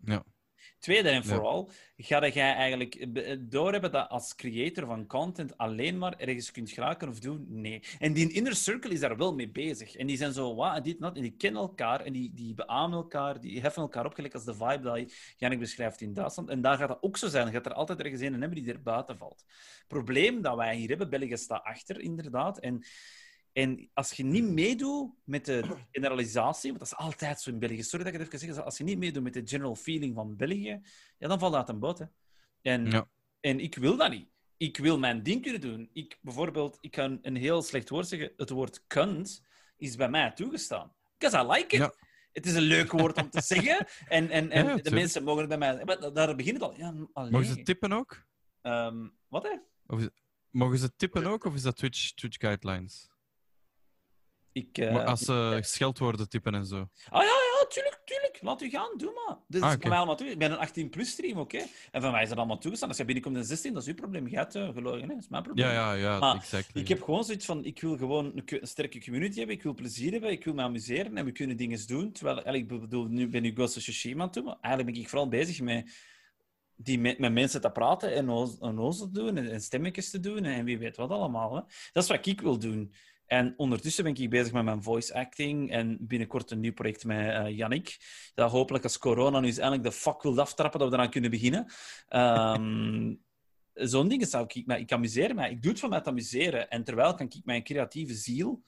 Ja. 0.04 0.24
Tweede 0.82 1.08
en 1.08 1.14
Ja. 1.14 1.22
vooral, 1.22 1.70
ga 1.96 2.28
jij 2.28 2.54
eigenlijk 2.54 3.12
be- 3.12 3.46
doorhebben 3.48 3.92
dat 3.92 4.08
als 4.08 4.34
creator 4.34 4.86
van 4.86 5.06
content 5.06 5.58
alleen 5.58 5.98
maar 5.98 6.14
ergens 6.18 6.50
kunt 6.50 6.70
geraken 6.70 7.08
of 7.08 7.18
doen? 7.20 7.46
Nee. 7.48 7.82
En 7.98 8.12
die 8.12 8.32
inner 8.32 8.54
circle 8.54 8.92
is 8.92 9.00
daar 9.00 9.16
wel 9.16 9.34
mee 9.34 9.50
bezig. 9.50 9.96
En 9.96 10.06
die 10.06 10.16
zijn 10.16 10.32
zo, 10.32 10.54
wat, 10.54 10.76
en 10.76 10.82
dit, 10.82 10.94
en 10.94 11.00
dat, 11.00 11.16
en 11.16 11.22
die 11.22 11.36
kennen 11.36 11.62
elkaar 11.62 12.00
en 12.00 12.12
die, 12.12 12.32
die 12.34 12.54
beamen 12.54 12.98
elkaar, 12.98 13.40
die 13.40 13.60
heffen 13.60 13.82
elkaar 13.82 14.06
op, 14.06 14.14
gelijk 14.14 14.34
als 14.34 14.44
de 14.44 14.54
vibe 14.54 14.80
dat 14.80 15.12
Jannik 15.36 15.58
beschrijft 15.58 16.00
in 16.00 16.14
Duitsland. 16.14 16.48
En 16.48 16.60
daar 16.60 16.76
gaat 16.76 16.88
dat 16.88 17.02
ook 17.02 17.16
zo 17.16 17.28
zijn. 17.28 17.46
Je 17.46 17.52
gaat 17.52 17.66
er 17.66 17.72
altijd 17.74 18.00
ergens 18.00 18.20
een 18.20 18.40
hebben 18.40 18.62
die 18.62 18.72
er 18.72 18.82
buiten 18.82 19.18
valt. 19.18 19.44
Het 19.78 19.86
probleem 19.88 20.42
dat 20.42 20.56
wij 20.56 20.76
hier 20.76 20.88
hebben, 20.88 21.10
België 21.10 21.36
staat 21.36 21.62
achter, 21.64 22.00
inderdaad. 22.00 22.58
En 22.58 22.84
en 23.52 23.90
als 23.94 24.12
je 24.12 24.24
niet 24.24 24.44
meedoet 24.44 25.10
met 25.24 25.44
de 25.44 25.62
generalisatie, 25.90 26.68
want 26.72 26.82
dat 26.82 26.92
is 26.92 27.04
altijd 27.06 27.40
zo 27.40 27.50
in 27.50 27.58
België, 27.58 27.82
sorry 27.82 28.04
dat 28.04 28.14
ik 28.14 28.20
het 28.20 28.32
even 28.32 28.54
zeg, 28.54 28.64
als 28.64 28.78
je 28.78 28.84
niet 28.84 28.98
meedoet 28.98 29.22
met 29.22 29.32
de 29.32 29.42
general 29.44 29.74
feeling 29.74 30.14
van 30.14 30.36
België, 30.36 30.80
ja, 31.18 31.28
dan 31.28 31.38
valt 31.38 31.52
dat 31.52 31.68
een 31.68 31.78
boot. 31.78 31.98
Hè. 31.98 32.04
En, 32.62 32.90
Ja. 32.90 33.08
en 33.40 33.60
ik 33.60 33.74
wil 33.74 33.96
dat 33.96 34.10
niet. 34.10 34.30
Ik 34.56 34.76
wil 34.76 34.98
mijn 34.98 35.22
ding 35.22 35.42
kunnen 35.42 35.60
doen. 35.60 35.90
Ik, 35.92 36.18
bijvoorbeeld, 36.20 36.78
ik 36.80 36.90
kan 36.90 37.18
een 37.22 37.36
heel 37.36 37.62
slecht 37.62 37.88
woord 37.88 38.08
zeggen. 38.08 38.32
Het 38.36 38.50
woord 38.50 38.84
kunt 38.86 39.44
is 39.76 39.96
bij 39.96 40.08
mij 40.08 40.30
toegestaan. 40.32 40.92
Because 41.18 41.44
I 41.44 41.48
like 41.48 41.74
it. 41.74 41.80
Ja. 41.80 41.94
Het 42.32 42.46
is 42.46 42.54
een 42.54 42.62
leuk 42.62 42.92
woord 42.92 43.22
om 43.22 43.30
te 43.30 43.40
zeggen. 43.54 43.86
En, 44.08 44.30
en, 44.30 44.50
en 44.50 44.66
Ja, 44.66 44.76
de 44.76 44.90
mensen 44.90 45.24
mogen 45.24 45.40
het 45.40 45.48
bij 45.48 45.58
mij... 45.58 45.84
Maar 45.84 46.12
daar 46.12 46.36
begint 46.36 46.60
het 46.60 46.70
al. 46.70 46.76
Ja. 46.76 46.92
Mogen 47.14 47.44
ze 47.44 47.62
tippen 47.62 47.92
ook? 47.92 48.24
Ehm, 48.60 49.08
wat, 49.28 49.42
hè? 49.42 49.56
Of 49.86 50.08
mogen 50.50 50.78
ze 50.78 50.96
tippen 50.96 51.26
ook, 51.26 51.44
of 51.44 51.54
is 51.54 51.62
dat 51.62 51.76
Twitch, 51.76 52.12
Twitch 52.12 52.36
guidelines? 52.36 53.10
Ik, 54.52 54.78
eh, 54.78 54.92
Maar 54.92 55.04
als 55.04 55.20
ze 55.20 55.58
scheldwoorden 55.60 56.28
tippen 56.28 56.54
en 56.54 56.66
zo. 56.66 56.88
Ah 57.08 57.22
ja, 57.22 57.28
ja, 57.28 57.66
tuurlijk, 57.68 58.00
tuurlijk. 58.04 58.38
Laat 58.42 58.62
u 58.62 58.68
gaan, 58.70 58.90
doe 58.96 59.12
maar. 59.26 59.36
Is 59.48 59.60
Ah, 59.60 59.82
mij 59.88 59.96
allemaal 59.96 60.16
toe. 60.16 60.26
Ik 60.26 60.38
ben 60.38 60.52
een 60.52 60.68
18-plus 60.68 61.10
stream, 61.10 61.38
oké? 61.38 61.58
En 61.90 62.02
van 62.02 62.12
mij 62.12 62.22
is 62.22 62.28
dat 62.28 62.38
allemaal 62.38 62.58
toegestaan. 62.58 62.88
Als 62.88 62.96
je 62.98 63.04
binnenkomt 63.04 63.36
in 63.36 63.44
16, 63.44 63.72
dat 63.72 63.82
is 63.82 63.88
uw 63.88 63.94
probleem. 63.94 64.28
Je 64.28 64.36
hebt 64.36 64.56
uh, 64.56 64.68
gelogen, 64.68 65.00
hè? 65.00 65.06
dat 65.06 65.18
is 65.18 65.28
mijn 65.28 65.42
probleem. 65.42 65.66
Ja, 65.66 65.72
ja, 65.72 65.92
ja, 65.92 66.18
Maar 66.18 66.36
exactly. 66.36 66.80
Ik 66.80 66.88
heb 66.88 67.02
gewoon 67.02 67.24
zoiets 67.24 67.46
van, 67.46 67.64
ik 67.64 67.80
wil 67.80 67.96
gewoon 67.96 68.32
een, 68.34 68.66
sterke 68.66 69.00
community 69.00 69.38
hebben, 69.38 69.56
ik 69.56 69.62
wil 69.62 69.74
plezier 69.74 70.12
hebben, 70.12 70.30
ik 70.30 70.44
wil 70.44 70.54
me 70.54 70.62
amuseren 70.62 71.16
en 71.16 71.24
we 71.24 71.32
kunnen 71.32 71.56
dingen 71.56 71.86
doen. 71.86 72.12
Terwijl, 72.12 72.36
eigenlijk, 72.42 72.72
ik 72.72 72.80
bedoel, 72.80 73.04
nu 73.06 73.28
ben 73.28 73.44
ik 73.44 73.54
Ghost 73.54 73.76
of 73.76 73.82
Tsushima 73.82 74.26
doen, 74.26 74.44
maar 74.44 74.56
eigenlijk 74.60 74.94
ben 74.94 75.02
ik 75.04 75.08
vooral 75.10 75.28
bezig 75.28 75.60
met, 75.60 75.90
die, 76.76 76.98
met, 76.98 77.18
met 77.18 77.32
mensen 77.32 77.60
te 77.60 77.70
praten 77.70 78.14
en 78.14 78.28
oz- 78.28 78.60
en 78.60 78.78
ozel 78.78 79.06
te 79.06 79.12
doen 79.12 79.36
en, 79.36 79.50
en 79.50 79.60
stemmetjes 79.60 80.10
te 80.10 80.20
doen 80.20 80.44
en 80.44 80.64
wie 80.64 80.78
weet 80.78 80.96
wat 80.96 81.10
allemaal. 81.10 81.54
Hè. 81.54 81.60
Dat 81.92 82.02
is 82.02 82.08
wat 82.08 82.26
ik 82.26 82.40
wil 82.40 82.58
doen. 82.58 82.94
En 83.26 83.54
ondertussen 83.56 84.04
ben 84.04 84.14
ik 84.14 84.30
bezig 84.30 84.52
met 84.52 84.64
mijn 84.64 84.82
voice 84.82 85.14
acting 85.14 85.70
en 85.70 85.96
binnenkort 86.00 86.50
een 86.50 86.60
nieuw 86.60 86.72
project 86.72 87.04
met 87.04 87.34
eh 87.34 87.56
Yannick. 87.56 87.98
Dat 88.34 88.50
hopelijk 88.50 88.84
als 88.84 88.98
corona 88.98 89.40
nu 89.40 89.46
eens 89.46 89.58
eindelijk 89.58 89.88
de 89.88 89.92
fuck 89.92 90.22
wil 90.22 90.40
aftrappen, 90.40 90.80
dat 90.80 90.88
we 90.88 90.94
eraan 90.94 91.10
kunnen 91.10 91.30
beginnen. 91.30 91.72
Ehm, 92.08 93.14
Zo'n 93.90 94.08
dingen 94.08 94.26
zou 94.26 94.44
ik... 94.48 94.66
Maar 94.66 94.78
ik 94.78 94.92
amuseer 94.92 95.34
mij. 95.34 95.50
Ik 95.50 95.62
doe 95.62 95.70
het 95.70 95.80
voor 95.80 95.88
mij 95.88 96.00
te 96.00 96.08
amuseren. 96.08 96.70
En 96.70 96.84
terwijl 96.84 97.14
kan 97.14 97.26
ik 97.26 97.44
mijn 97.44 97.64
creatieve 97.64 98.14
ziel... 98.14 98.62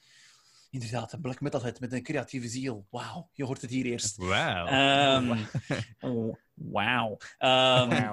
Inderdaad, 0.71 1.13
een 1.13 1.21
black 1.21 1.41
metalhead 1.41 1.81
met 1.81 1.93
een 1.93 2.03
creatieve 2.03 2.49
ziel. 2.49 2.87
Wauw, 2.91 3.31
je 3.33 3.45
hoort 3.45 3.61
het 3.61 3.71
hier 3.71 3.85
eerst. 3.85 4.17
Wauw. 4.17 4.67
Ehm, 4.67 5.39
oh, 6.11 6.37
Wauw. 6.55 7.17
Ehm, 7.39 8.13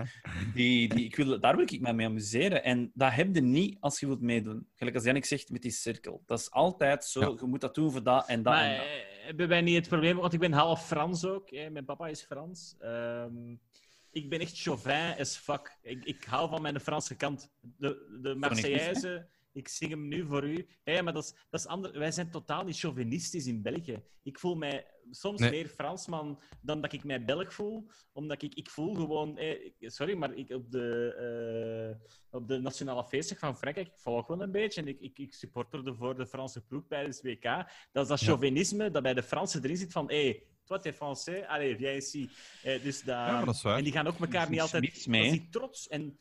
die, 0.54 0.88
die, 0.94 1.04
ik 1.04 1.16
wil, 1.16 1.40
daar 1.40 1.56
wil 1.56 1.64
ik 1.68 1.80
mij 1.80 1.94
mee 1.94 2.06
amuseren. 2.06 2.64
En 2.64 2.90
dat 2.94 3.12
heb 3.12 3.34
je 3.34 3.40
niet 3.40 3.76
als 3.80 4.00
je 4.00 4.06
wilt 4.06 4.20
meedoen. 4.20 4.66
Gelijk 4.74 4.96
als 4.96 5.04
Jannik 5.04 5.24
zegt 5.24 5.50
met 5.50 5.62
die 5.62 5.70
cirkel. 5.70 6.22
Dat 6.26 6.38
is 6.38 6.50
altijd 6.50 7.04
zo. 7.04 7.20
Ja. 7.20 7.26
Je 7.40 7.46
moet 7.46 7.60
dat 7.60 7.74
doen 7.74 7.90
voor 7.92 8.02
dat 8.02 8.28
en 8.28 8.42
dat 8.42 8.52
Maar 8.52 8.64
en 8.64 8.76
dat. 8.76 8.86
eh, 8.86 9.24
hebben 9.26 9.48
wij 9.48 9.60
niet 9.60 9.76
het 9.76 9.88
probleem, 9.88 10.16
want 10.16 10.32
ik 10.32 10.40
ben 10.40 10.52
half 10.52 10.86
Frans 10.86 11.24
ook. 11.24 11.50
Hè. 11.50 11.70
Mijn 11.70 11.84
papa 11.84 12.06
is 12.08 12.22
Frans. 12.22 12.74
Ehm, 12.80 13.54
ik 14.10 14.28
ben 14.28 14.40
echt 14.40 14.60
chauvin 14.62 15.14
as 15.18 15.36
fuck. 15.36 15.78
Ik, 15.82 16.04
ik 16.04 16.24
hou 16.24 16.48
van 16.48 16.62
mijn 16.62 16.80
Franse 16.80 17.14
kant. 17.14 17.50
De, 17.60 18.18
de 18.22 18.34
Marseillaise, 18.34 19.26
ik 19.52 19.68
zing 19.68 19.90
hem 19.90 20.08
nu 20.08 20.26
voor 20.26 20.44
u. 20.48 20.66
Ja, 20.84 21.02
maar 21.02 21.12
dat 21.12 21.24
is, 21.24 21.34
dat 21.50 21.60
is 21.60 21.66
ander... 21.66 21.98
wij 21.98 22.10
zijn 22.12 22.30
totaal 22.30 22.64
niet 22.64 22.78
chauvinistisch 22.78 23.46
in 23.46 23.62
België. 23.62 24.02
Ik 24.22 24.38
voel 24.38 24.54
mij 24.54 24.86
soms 25.10 25.40
Nee. 25.40 25.50
meer 25.50 25.66
Fransman 25.68 26.40
dan 26.60 26.80
dat 26.80 26.92
ik 26.92 27.04
mij 27.04 27.24
Belg 27.24 27.54
voel. 27.54 27.86
Omdat 28.12 28.42
ik, 28.42 28.54
ik 28.54 28.70
voel 28.70 28.94
gewoon... 28.94 29.38
eh, 29.38 29.70
sorry, 29.80 30.14
maar 30.16 30.34
ik, 30.34 30.50
op, 30.50 30.70
de, 30.70 31.14
eh, 31.98 32.08
op 32.30 32.48
de 32.48 32.58
nationale 32.58 33.04
feestdag 33.04 33.38
van 33.38 33.56
Frankrijk, 33.56 33.86
ik 33.88 33.98
volg 33.98 34.26
wel 34.26 34.42
een 34.42 34.52
beetje. 34.52 34.80
En 34.80 34.88
ik, 34.88 35.00
ik, 35.00 35.18
ik 35.18 35.34
supporterde 35.34 35.94
voor 35.94 36.16
de 36.16 36.26
Franse 36.26 36.60
ploeg 36.66 36.86
tijdens 36.88 37.16
het 37.16 37.24
WK. 37.26 37.42
Dat 37.92 38.02
is 38.02 38.08
dat 38.08 38.20
Ja. 38.20 38.26
chauvinisme 38.26 38.90
dat 38.90 39.02
bij 39.02 39.14
de 39.14 39.22
Fransen 39.22 39.62
erin 39.62 39.76
zit 39.76 39.92
van... 39.92 40.06
Hey, 40.10 40.42
toi, 40.64 40.80
t'es 40.80 40.94
français, 40.94 41.46
allez, 41.46 41.76
viens 41.76 42.14
ici. 42.14 42.30
Eh, 42.62 42.82
dus 42.82 42.98
dat, 42.98 43.06
Ja, 43.16 43.44
dat 43.44 43.54
is 43.54 43.62
waar. 43.62 43.76
En 43.78 43.84
die 43.84 43.92
gaan 43.92 44.06
ook 44.06 44.18
elkaar 44.18 44.50
niet 44.50 44.60
altijd... 44.60 44.82
niets 44.82 45.06
mee, 45.06 45.30
dat 45.30 45.40
is 45.40 45.46
trots. 45.50 45.88
En 45.88 46.18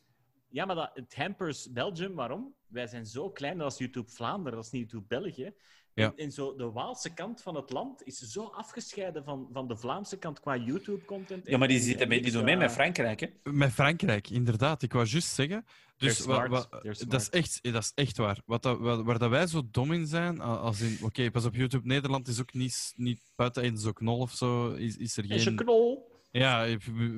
ja, 0.51 0.65
maar 0.65 0.75
dat, 0.75 0.91
het 0.93 1.15
hampers 1.15 1.71
Belgium. 1.71 2.15
Waarom? 2.15 2.53
Wij 2.67 2.87
zijn 2.87 3.05
zo 3.05 3.29
klein, 3.29 3.57
dat 3.57 3.71
is 3.71 3.77
YouTube 3.77 4.09
Vlaanderen, 4.11 4.55
dat 4.57 4.65
is 4.65 4.71
niet 4.71 4.81
YouTube 4.91 5.07
België. 5.21 5.53
Ja. 5.93 6.05
En, 6.05 6.13
en 6.17 6.31
zo, 6.31 6.55
de 6.55 6.71
Waalse 6.71 7.13
kant 7.13 7.41
van 7.41 7.55
het 7.55 7.71
land 7.71 8.03
is 8.03 8.17
zo 8.19 8.43
afgescheiden 8.45 9.23
van, 9.23 9.49
van 9.53 9.67
de 9.67 9.77
Vlaamse 9.77 10.17
kant 10.17 10.39
qua 10.39 10.57
YouTube-content. 10.57 11.47
Ja, 11.47 11.57
maar 11.57 11.67
die, 11.67 11.77
En- 11.77 11.83
zitten 11.83 12.01
en 12.01 12.07
mee, 12.07 12.21
die 12.21 12.31
doen 12.31 12.43
mee 12.43 12.57
met 12.57 12.71
Frankrijk, 12.71 13.19
hè? 13.19 13.27
Met 13.51 13.71
Frankrijk, 13.71 14.29
inderdaad. 14.29 14.81
Ik 14.81 14.93
wou 14.93 15.05
juist 15.05 15.27
zeggen. 15.33 15.65
Dus 15.97 16.19
wa- 16.19 16.47
wa- 16.47 16.65
dat, 17.07 17.21
is 17.21 17.29
echt, 17.29 17.59
eh, 17.61 17.73
dat 17.73 17.81
is 17.83 17.91
echt 17.95 18.17
waar. 18.17 18.41
Wat 18.45 18.63
dat, 18.63 18.79
wa- 18.79 19.03
waar 19.03 19.19
dat 19.19 19.29
wij 19.29 19.47
zo 19.47 19.61
dom 19.71 19.91
in 19.91 20.07
zijn, 20.07 20.39
als 20.39 20.81
in... 20.81 20.97
Oké, 21.01 21.31
pas 21.31 21.45
op 21.45 21.55
YouTube 21.55 21.87
Nederland 21.87 22.27
is 22.27 22.39
ook 22.41 22.53
niet, 22.53 22.93
niet 22.95 23.31
buiten 23.35 23.63
Eden 23.63 23.77
zo 23.79 23.91
knol 23.91 24.19
of 24.19 24.31
zo. 24.31 24.71
Is, 24.71 24.97
is 24.97 25.17
er 25.17 25.23
Is 25.23 25.29
een 25.31 25.39
geen... 25.39 25.55
knol. 25.55 26.09
Ja, 26.31 26.67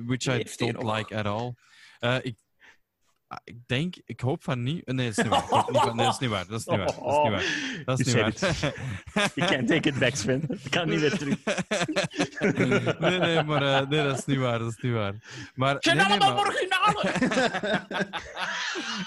which 0.04 0.26
I 0.26 0.56
don't 0.56 0.82
like 0.96 1.16
at 1.16 1.26
all. 1.26 1.54
Eh, 1.98 2.16
ik, 2.22 2.36
Ah, 3.34 3.40
ik 3.44 3.56
denk, 3.66 3.94
ik 4.04 4.20
hoop 4.20 4.44
van 4.44 4.62
niet. 4.62 4.86
Nee, 4.86 5.08
dat 5.08 5.18
is 5.18 5.24
niet 5.24 5.28
waar. 5.28 5.42
Ik 5.42 5.48
hoop 5.48 5.70
niet 5.72 5.84
Nee, 5.94 6.04
dat 6.04 6.14
is 6.14 6.18
niet 6.20 6.30
waar. 6.30 6.46
Dat 6.46 6.60
is 6.60 6.66
niet 6.66 6.76
waar. 6.76 6.86
Dat 7.84 7.98
is 7.98 8.06
niet 8.06 8.14
waar. 8.14 8.32
Dat 8.32 8.38
is 8.42 8.46
niet 8.60 8.60
waar. 8.60 8.72
You 9.34 9.50
can't 9.50 9.68
take 9.68 9.88
it 9.88 9.98
back, 9.98 10.14
Sven. 10.14 10.42
Ik 10.64 10.70
kan 10.70 10.88
niet 10.88 11.00
meer 11.00 11.18
terug. 11.18 11.44
nee, 13.00 13.18
nee, 13.18 13.42
maar 13.42 13.62
eh, 13.62 13.88
nee, 13.88 14.02
dat 14.04 14.18
is 14.18 14.24
niet 14.24 14.38
waar. 14.38 14.58
Dat 14.58 14.70
is 14.70 14.76
niet 14.82 14.92
waar. 14.92 15.14
Maar, 15.54 15.76
nee, 15.80 15.94
nee, 15.94 16.04
allemaal 16.04 16.34
maar- 16.34 16.46
originale! 16.46 17.02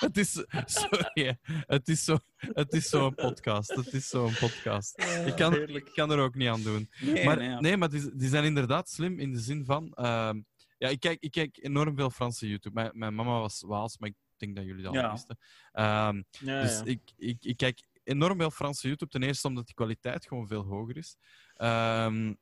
het 0.05 0.17
is, 0.17 0.45
sorry, 0.65 1.37
het 1.67 1.87
is 1.87 2.03
zo, 2.03 2.17
het 2.37 2.73
is 2.73 2.89
zo'n 2.89 3.15
podcast. 3.15 3.75
Het 3.75 3.93
is 3.93 4.07
zo'n 4.07 4.33
podcast. 4.39 5.03
Ik 5.25 5.35
kan, 5.35 5.55
ik 5.67 5.89
kan 5.93 6.11
er 6.11 6.19
ook 6.19 6.35
niet 6.35 6.49
aan 6.49 6.63
doen. 6.63 6.89
Nee, 6.99 7.25
maar, 7.25 7.37
nee, 7.37 7.49
ja. 7.49 7.59
nee, 7.59 7.77
maar 7.77 7.89
die, 7.89 8.15
die 8.15 8.29
zijn 8.29 8.43
inderdaad 8.43 8.89
slim 8.89 9.19
in 9.19 9.31
de 9.31 9.39
zin 9.39 9.65
van. 9.65 9.91
ehm, 9.93 10.39
ja, 10.77 10.87
ik 10.89 10.99
kijk, 10.99 11.19
ik 11.19 11.31
kijk 11.31 11.57
enorm 11.61 11.95
veel 11.95 12.09
Franse 12.09 12.47
YouTube. 12.47 12.75
Mijn, 12.81 12.91
mijn 12.93 13.15
mama 13.15 13.39
was 13.39 13.61
Waals, 13.61 13.97
maar 13.97 14.09
ik 14.09 14.15
denk 14.37 14.55
dat 14.55 14.65
jullie 14.65 14.83
dat 14.83 14.97
al 14.97 15.11
wisten. 15.11 15.37
Ehm, 15.71 16.21
Ja, 16.39 16.61
dus. 16.61 16.81
Ik, 16.81 17.01
ik, 17.17 17.37
ik 17.45 17.57
kijk 17.57 17.87
enorm 18.03 18.37
veel 18.37 18.51
Franse 18.51 18.87
YouTube. 18.87 19.11
Ten 19.11 19.23
eerste 19.23 19.47
omdat 19.47 19.67
de 19.67 19.73
kwaliteit 19.73 20.27
gewoon 20.27 20.47
veel 20.47 20.63
hoger 20.63 20.97
is. 20.97 21.15
Ehm, 21.53 22.33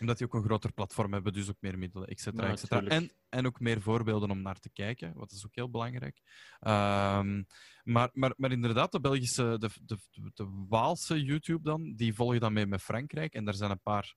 omdat 0.00 0.18
die 0.18 0.26
ook 0.26 0.34
een 0.34 0.42
groter 0.44 0.72
platform 0.72 1.12
hebben, 1.12 1.32
dus 1.32 1.48
ook 1.48 1.60
meer 1.60 1.78
middelen, 1.78 2.08
et 2.08 2.20
cetera, 2.20 2.46
Ja, 2.46 2.52
et 2.52 2.58
cetera. 2.58 2.80
tuurlijk. 2.80 3.00
En, 3.00 3.12
en 3.28 3.46
ook 3.46 3.60
meer 3.60 3.82
voorbeelden 3.82 4.30
om 4.30 4.42
naar 4.42 4.58
te 4.58 4.70
kijken, 4.70 5.12
wat 5.14 5.32
is 5.32 5.44
ook 5.46 5.54
heel 5.54 5.70
belangrijk. 5.70 6.20
Ehm, 6.60 7.42
maar, 7.82 8.10
maar, 8.12 8.34
maar 8.36 8.52
inderdaad, 8.52 8.92
de 8.92 9.00
Belgische, 9.00 9.56
de, 9.58 9.70
de, 9.82 9.98
de 10.34 10.64
Waalse 10.68 11.22
YouTube 11.24 11.62
dan, 11.62 11.94
die 11.96 12.14
volgen 12.14 12.40
dan 12.40 12.52
mee 12.52 12.66
met 12.66 12.82
Frankrijk. 12.82 13.34
En 13.34 13.44
daar 13.44 13.54
zijn 13.54 13.70
een 13.70 13.80
paar 13.82 14.14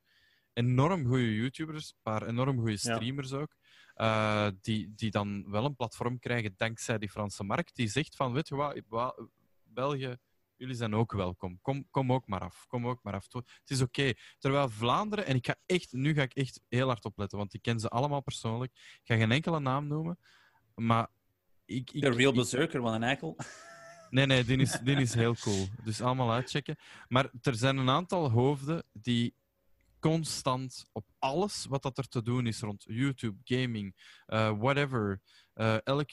enorm 0.53 1.05
goede 1.05 1.35
YouTubers, 1.35 1.89
een 1.89 1.97
paar 2.01 2.27
enorm 2.27 2.55
goede 2.57 2.71
Ja. 2.71 2.77
streamers 2.77 3.33
ook, 3.33 3.55
eh, 3.93 4.47
die, 4.61 4.93
die 4.95 5.11
dan 5.11 5.49
wel 5.51 5.65
een 5.65 5.75
platform 5.75 6.19
krijgen 6.19 6.53
dankzij 6.57 6.97
die 6.97 7.09
Franse 7.09 7.43
markt, 7.43 7.75
die 7.75 7.87
zegt 7.87 8.15
van, 8.15 8.33
weet 8.33 8.47
je 8.47 8.55
wat, 8.55 8.81
Wa- 8.87 9.15
België, 9.63 10.15
jullie 10.55 10.75
zijn 10.75 10.95
ook 10.95 11.11
welkom. 11.11 11.59
Kom, 11.61 11.87
kom 11.89 12.11
ook 12.13 12.27
maar 12.27 12.39
af. 12.41 12.65
Kom 12.67 12.87
ook 12.87 13.03
maar 13.03 13.13
af. 13.13 13.27
Het 13.31 13.43
is 13.65 13.81
oké. 13.81 14.13
Terwijl 14.37 14.69
Vlaanderen, 14.69 15.25
en 15.25 15.35
ik 15.35 15.45
ga 15.45 15.55
echt, 15.65 15.91
nu 15.91 16.13
ga 16.13 16.21
ik 16.21 16.33
echt 16.33 16.61
heel 16.69 16.87
hard 16.87 17.05
opletten, 17.05 17.37
want 17.37 17.53
ik 17.53 17.61
ken 17.61 17.79
ze 17.79 17.89
allemaal 17.89 18.21
persoonlijk. 18.21 18.71
Ik 18.73 19.01
ga 19.03 19.15
geen 19.15 19.31
enkele 19.31 19.59
naam 19.59 19.87
noemen, 19.87 20.19
maar 20.75 21.07
ik... 21.65 21.91
ik 21.91 22.01
De 22.01 22.09
Real 22.09 22.33
Berserker 22.33 22.81
van 22.81 22.93
een 22.93 23.03
eikel. 23.03 23.37
Nee, 24.09 24.25
nee, 24.25 24.43
die 24.43 24.57
is, 24.57 24.71
die 24.83 24.95
is 24.95 25.13
heel 25.13 25.35
cool. 25.35 25.67
Dus 25.83 26.01
allemaal 26.01 26.31
uitchecken. 26.31 26.75
Maar 27.07 27.29
er 27.41 27.55
zijn 27.55 27.77
een 27.77 27.89
aantal 27.89 28.31
hoofden 28.31 28.83
die 28.93 29.35
constant 30.01 30.85
op 30.91 31.05
alles 31.19 31.65
wat 31.65 31.81
dat 31.81 31.97
er 31.97 32.07
te 32.07 32.21
doen 32.21 32.47
is 32.47 32.59
rond 32.61 32.83
YouTube, 32.87 33.37
gaming, 33.43 33.95
eh, 34.25 34.57
whatever, 34.59 35.21
eh, 35.53 35.77
elk 35.83 36.09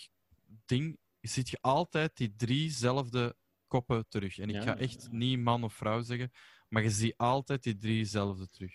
ding, 0.67 0.99
ziet 1.21 1.49
je 1.49 1.59
altijd 1.61 2.17
die 2.17 2.35
driezelfde 2.37 3.37
koppen 3.67 4.09
terug. 4.09 4.39
En 4.39 4.49
ik 4.49 4.55
Ja, 4.55 4.63
ga 4.63 4.77
echt 4.77 5.03
ja. 5.03 5.09
niet 5.17 5.39
man 5.39 5.65
of 5.65 5.75
vrouw 5.75 6.01
zeggen, 6.03 6.31
maar 6.69 6.83
je 6.83 6.91
ziet 6.91 7.17
altijd 7.17 7.63
die 7.63 7.77
driezelfde 7.77 8.49
terug. 8.49 8.73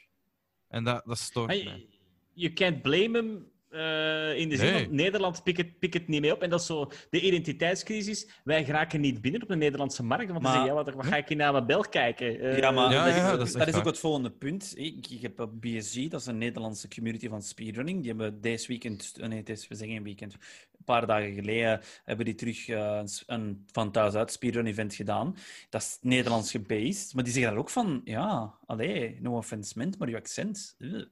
En 0.68 0.84
dat, 0.84 1.06
dat 1.06 1.18
stoort 1.18 1.48
mij. 1.48 1.58
je- 1.64 2.02
You 2.36 2.54
can't 2.54 2.82
blame 2.82 3.18
hem 3.18 3.52
eh, 3.74 4.40
in 4.40 4.50
de 4.50 4.58
zin 4.58 4.74
Nee. 4.74 4.84
van 4.86 4.96
Nederland 4.96 5.44
pikt 5.44 5.58
het, 5.58 5.80
pikt 5.80 5.94
het 5.94 6.08
niet 6.08 6.22
mee 6.22 6.32
op. 6.34 6.42
En 6.42 6.50
dat 6.50 6.60
is 6.60 6.66
zo 6.66 6.92
de 7.10 7.22
identiteitscrisis. 7.22 8.28
Wij 8.44 8.66
geraken 8.66 9.02
niet 9.02 9.22
binnen 9.22 9.42
op 9.42 9.48
de 9.48 9.56
Nederlandse 9.56 10.04
markt. 10.04 10.32
Want 10.32 10.44
dan 10.44 10.52
Maar- 10.52 10.52
zeg 10.54 10.62
je, 10.62 10.68
ja, 10.68 10.84
wat, 10.84 10.94
wat 10.94 11.06
ga 11.06 11.16
ik 11.18 11.28
hier 11.28 11.38
naar 11.38 11.52
mijn 11.52 11.66
bel 11.66 11.82
kijken? 11.82 12.40
Eh, 12.40 12.58
Ja, 12.58 12.72
maar 12.72 12.92
Ja, 12.92 13.06
dat, 13.06 13.16
ja, 13.16 13.32
is, 13.32 13.38
dat 13.38 13.48
is 13.48 13.52
dat 13.54 13.62
echt 13.62 13.72
is 13.72 13.76
ook 13.80 13.86
het 13.86 14.00
volgende 14.00 14.32
punt. 14.32 14.74
Ik, 14.78 15.08
ik 15.10 15.22
heb 15.22 15.50
BSG, 15.60 16.08
dat 16.08 16.20
is 16.20 16.26
een 16.26 16.38
Nederlandse 16.38 16.88
community 16.88 17.28
van 17.30 17.42
speedrunning. 17.42 17.98
Die 18.00 18.08
hebben 18.08 18.42
deze 18.42 18.68
weekend, 18.68 19.14
eh, 19.20 19.28
nee, 19.28 19.38
het 19.40 19.50
is, 19.50 19.68
we 19.68 19.76
zeggen 19.76 19.96
een 19.98 20.04
weekend, 20.04 20.34
een 20.34 20.84
paar 20.86 21.08
dagen 21.08 21.34
geleden 21.34 21.82
hebben 22.04 22.26
die 22.26 22.36
terug 22.36 22.68
een 23.26 23.66
van 23.72 23.92
thuis 23.92 24.14
uit 24.14 24.32
speedrun 24.32 24.66
event 24.66 24.94
gedaan. 24.96 25.36
Dat 25.70 25.82
is 25.82 25.98
Nederlands 26.02 26.52
gebased, 26.52 27.14
maar 27.14 27.24
die 27.24 27.34
zeggen 27.34 27.52
daar 27.52 27.60
ook 27.62 27.70
van, 27.70 28.02
ja, 28.04 28.54
allee, 28.66 29.18
no 29.22 29.38
offense 29.38 29.74
meant, 29.78 29.98
maar 29.98 30.10
je 30.10 30.16
accent. 30.16 30.76
ugh. 30.80 31.06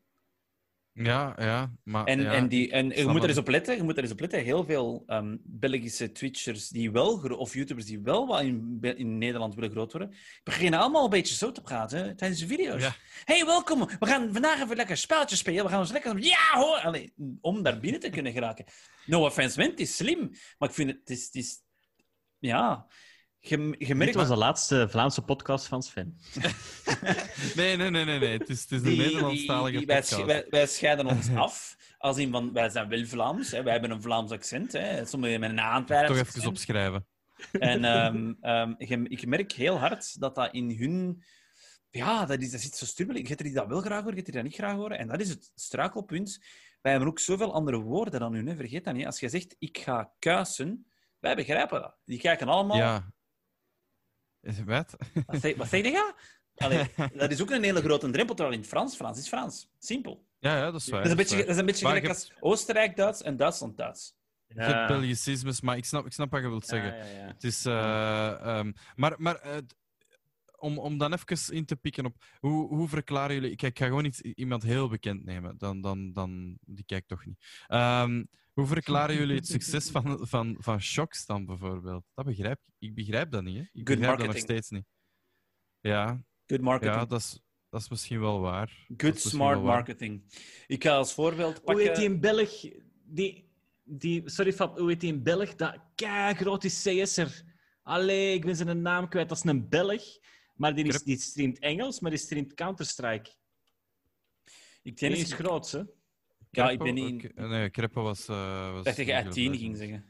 Ja, 0.94 1.36
ja, 1.38 1.72
maar... 1.84 2.06
En, 2.06 2.22
ja, 2.22 2.32
en, 2.32 2.48
die, 2.48 2.72
en 2.72 2.90
je 2.90 3.08
moet 3.08 3.24
er 3.24 3.30
eens 3.30 3.38
op 3.38 3.48
letten, 3.48 3.76
je 3.76 3.84
moet 3.84 3.98
er 3.98 4.04
eens 4.04 4.12
op 4.12 4.20
letten. 4.20 4.44
Heel 4.44 4.64
veel 4.64 5.04
ehm, 5.08 5.38
Belgische 5.44 6.12
Twitchers 6.12 6.70
die 6.70 6.92
wel, 6.92 7.14
of 7.38 7.54
YouTubers 7.54 7.86
die 7.86 8.00
wel 8.00 8.28
wat 8.28 8.42
in, 8.42 8.78
in 8.82 9.18
Nederland 9.18 9.56
willen 9.56 9.72
groot 9.72 9.92
worden, 9.92 10.16
beginnen 10.44 10.80
allemaal 10.80 11.04
een 11.04 11.10
beetje 11.10 11.36
zo 11.36 11.52
te 11.52 11.62
praten 11.62 12.16
tijdens 12.16 12.40
de 12.40 12.48
video's. 12.48 12.82
Ja. 12.82 12.96
Hey, 13.24 13.46
welkom! 13.46 13.80
We 14.00 14.06
gaan 14.06 14.34
vandaag 14.34 14.62
even 14.62 14.76
lekker 14.76 14.98
spelletjes 14.98 15.40
spelen. 15.40 15.64
We 15.64 15.70
gaan 15.70 15.80
ons 15.80 15.92
lekker... 15.92 16.18
Ja, 16.20 16.50
hoor! 16.52 16.78
Allee, 16.78 17.14
om 17.42 17.64
daar 17.64 17.80
binnen 17.80 18.00
te 18.00 18.10
kunnen 18.10 18.32
geraken. 18.32 18.66
No 19.06 19.26
offense, 19.26 19.60
man, 19.60 19.70
het 19.70 19.80
is 19.80 19.96
slim. 19.96 20.32
Maar 20.58 20.70
ik 20.70 20.76
vind 20.76 20.90
het... 20.90 21.00
Het 21.00 21.10
is... 21.10 21.26
Het 21.26 21.36
is 21.36 21.60
ja... 22.40 22.88
Je, 23.44 23.58
je 23.78 23.86
Dit 23.88 23.98
merkt... 23.98 24.16
was 24.16 24.28
de 24.28 24.36
laatste 24.36 24.88
Vlaamse 24.90 25.22
podcast 25.22 25.68
van 25.68 25.84
Sven. 25.84 26.18
Nee, 27.56 27.78
nee, 27.78 27.90
nee, 27.90 28.06
nee, 28.06 28.20
nee. 28.20 28.38
Het 28.38 28.50
is, 28.50 28.62
het 28.62 28.72
is 28.72 28.78
een 28.78 28.84
Die- 28.84 28.98
Nederlandstalige 28.98 29.70
die- 29.70 29.78
die- 29.78 29.88
wij, 29.88 30.00
podcast. 30.02 30.26
wij, 30.26 30.46
wij 30.50 30.68
scheiden 30.68 31.06
ons 31.06 31.30
af. 31.46 31.78
Als 31.98 32.18
in 32.18 32.32
van, 32.32 32.54
wij 32.54 32.70
zijn 32.70 32.88
wel 32.90 33.06
Vlaams, 33.06 33.52
hè. 33.52 33.64
wij 33.64 33.72
hebben 33.72 33.92
een 33.92 34.02
Vlaams 34.02 34.32
accent. 34.32 34.72
Hè. 34.72 35.06
Sommigen 35.06 35.40
met 35.40 35.50
een 35.50 35.60
Antwerps 35.60 36.08
Toch 36.08 36.16
even 36.16 36.28
accent. 36.28 36.46
opschrijven. 36.48 37.06
En 37.52 37.84
ehm, 37.96 38.34
ehm, 38.42 39.04
ik 39.08 39.26
merk 39.26 39.52
heel 39.52 39.78
hard 39.80 40.20
dat 40.20 40.36
dat 40.36 40.54
in 40.54 40.78
hun... 40.80 41.24
Ja, 41.90 42.26
dat, 42.26 42.42
is, 42.42 42.52
dat 42.52 42.62
zit 42.62 42.76
zo 42.76 42.86
stubbelig. 42.86 43.22
Je 43.22 43.28
hebt 43.28 43.40
er 43.40 43.46
die 43.46 43.56
dat 43.56 43.68
wel 43.68 43.82
graag 43.82 44.00
horen, 44.04 44.10
je 44.10 44.22
hebt 44.22 44.26
die 44.26 44.36
dat 44.36 44.44
niet 44.44 44.56
graag 44.56 44.76
horen. 44.76 44.98
En 44.98 45.08
dat 45.08 45.20
is 45.22 45.30
het 45.30 45.52
struikelpunt. 45.56 46.40
Wij 46.82 46.92
hebben 46.92 47.10
ook 47.10 47.20
zoveel 47.20 47.54
andere 47.54 47.78
woorden 47.80 48.20
dan 48.20 48.34
hun. 48.34 48.48
Hè. 48.48 48.56
Vergeet 48.56 48.86
dat 48.86 48.94
niet. 48.94 49.06
Als 49.06 49.20
je 49.20 49.30
zegt, 49.30 49.56
ik 49.60 49.78
ga 49.78 50.12
kuisen, 50.20 50.86
wij 51.20 51.36
begrijpen 51.36 51.82
dat. 51.82 51.98
Die 52.06 52.20
kijken 52.20 52.48
allemaal... 52.48 52.78
Ja. 52.78 53.12
Is 54.42 54.58
het 54.58 54.66
Wat? 54.66 54.96
Wat 55.58 55.70
zeg 55.70 55.82
je? 55.82 55.92
ja? 55.92 56.16
Allee, 56.56 56.86
dat 57.14 57.32
is 57.32 57.42
ook 57.42 57.52
een 57.52 57.64
hele 57.64 57.82
grote 57.82 58.10
drempel, 58.10 58.36
terwijl 58.36 58.56
in 58.56 58.62
het 58.62 58.72
Frans, 58.72 58.96
Frans 58.96 59.18
is 59.18 59.28
Frans. 59.28 59.70
Simpel. 59.80 60.26
Ja, 60.40 60.58
ja, 60.58 60.72
dat 60.72 60.82
is 60.82 60.90
waar. 60.90 61.04
Dat 61.04 61.06
is 61.06 61.12
een 61.12 61.18
beetje, 61.18 61.38
dat 61.38 61.48
is 61.48 61.58
een 61.58 61.66
beetje 61.66 61.86
gelijk 61.86 62.08
als 62.08 62.34
Oostenrijk-Duits 62.40 63.22
en 63.22 63.38
Duitsland-Duits. 63.38 64.16
Je 64.48 64.62
hebt 64.62 64.88
Belgicismes, 64.88 65.62
maar 65.62 65.78
ik 65.78 65.86
snap, 65.86 66.06
ik 66.06 66.12
snap 66.12 66.32
wat 66.32 66.42
je 66.42 66.50
wilt 66.50 66.66
zeggen. 66.66 66.98
Ja, 66.98 67.04
ja, 67.04 67.20
ja. 67.20 67.28
Het 67.28 67.44
is, 67.44 67.66
eh, 67.66 68.58
ehm, 68.58 68.72
maar 68.96 69.16
maar 69.18 69.36
eh, 69.36 69.58
om, 70.58 70.78
om 70.78 70.98
dan 70.98 71.14
even 71.14 71.56
in 71.56 71.66
te 71.66 71.76
pikken 71.76 72.06
op 72.06 72.16
hoe, 72.40 72.68
hoe 72.68 72.88
verklaren 72.88 73.36
jullie. 73.36 73.56
Kijk, 73.56 73.72
ik 73.72 73.80
ga 73.80 73.86
gewoon 73.86 74.06
iets, 74.06 74.22
iemand 74.22 74.64
heel 74.64 74.90
bekend 74.90 75.26
nemen. 75.26 75.58
Dan, 75.58 75.82
dan, 75.82 76.14
dan, 76.14 76.58
die 76.62 76.86
kijkt 76.86 77.08
toch 77.08 77.26
niet. 77.26 77.46
Ehm, 77.68 78.24
hoe 78.54 78.66
verklaren 78.66 79.16
jullie 79.16 79.36
het 79.36 79.48
succes 79.58 79.90
van, 79.90 80.28
van, 80.28 80.56
van 80.60 80.82
Shocks 80.82 81.26
dan 81.26 81.46
bijvoorbeeld? 81.46 82.04
Dat 82.14 82.26
begrijp 82.26 82.60
ik. 82.66 82.74
Ik 82.90 82.96
begrijp 82.96 83.32
dat 83.32 83.44
niet. 83.44 83.58
Hè? 83.58 83.62
Ik 83.72 83.86
begrijp 83.86 84.00
dat 84.00 84.10
nog 84.10 84.18
marketing. 84.18 84.44
steeds 84.44 84.70
niet. 84.70 84.86
Ja, 85.80 86.24
Good 86.46 86.62
marketing. 86.62 86.96
ja 86.96 87.06
dat, 87.06 87.20
is, 87.20 87.40
dat 87.70 87.82
is 87.82 87.90
misschien 87.90 88.20
wel 88.20 88.40
waar. 88.40 88.86
Is 88.88 88.94
Good 88.98 89.20
smart 89.20 89.56
waar. 89.58 89.66
marketing. 89.66 90.24
Ik 90.68 90.84
ga 90.84 90.96
als 90.96 91.14
voorbeeld 91.14 91.56
Hoe 91.56 91.64
pakken... 91.64 91.86
heet 91.86 91.96
die 91.96 92.06
in 92.06 92.20
Belg? 92.20 92.62
Die, 93.04 93.50
die, 93.84 94.30
sorry, 94.30 94.54
Fab, 94.54 94.78
hoe 94.78 94.90
heet 94.90 95.00
die 95.00 95.14
in 95.14 95.24
Belg? 95.24 95.56
Dat 95.56 95.80
grote 96.38 96.68
CS'er. 96.68 97.44
Allee, 97.84 98.34
ik 98.34 98.46
ben 98.46 98.56
zijn 98.56 98.82
naam 98.82 99.08
kwijt. 99.10 99.30
Dat 99.30 99.38
is 99.38 99.44
een 99.44 99.70
Belg. 99.70 100.04
Maar 100.56 100.76
die, 100.76 100.86
is, 100.86 101.04
die 101.04 101.18
streamt 101.20 101.60
Engels, 101.60 102.00
maar 102.00 102.12
die 102.12 102.20
streamt 102.20 102.54
Counter-Strike. 102.54 103.30
Ik 104.84 104.98
Die 104.98 105.10
denk 105.10 105.16
is 105.22 105.34
groot, 105.34 105.72
hè? 105.72 105.82
Ja, 106.52 106.70
ik 106.70 106.80
ben 106.80 106.94
niet... 106.94 107.26
Oké, 107.26 107.48
Nee, 107.48 107.70
Kreppo 107.70 108.04
was... 108.04 108.28
eh 108.28 108.72
was 108.72 108.80
Ik 108.80 108.84
dacht 108.84 108.98
dat 108.98 109.06
je 109.06 109.24
R10 109.24 109.52
heel 109.52 109.60
ging 109.60 109.78
zeggen. 109.78 110.06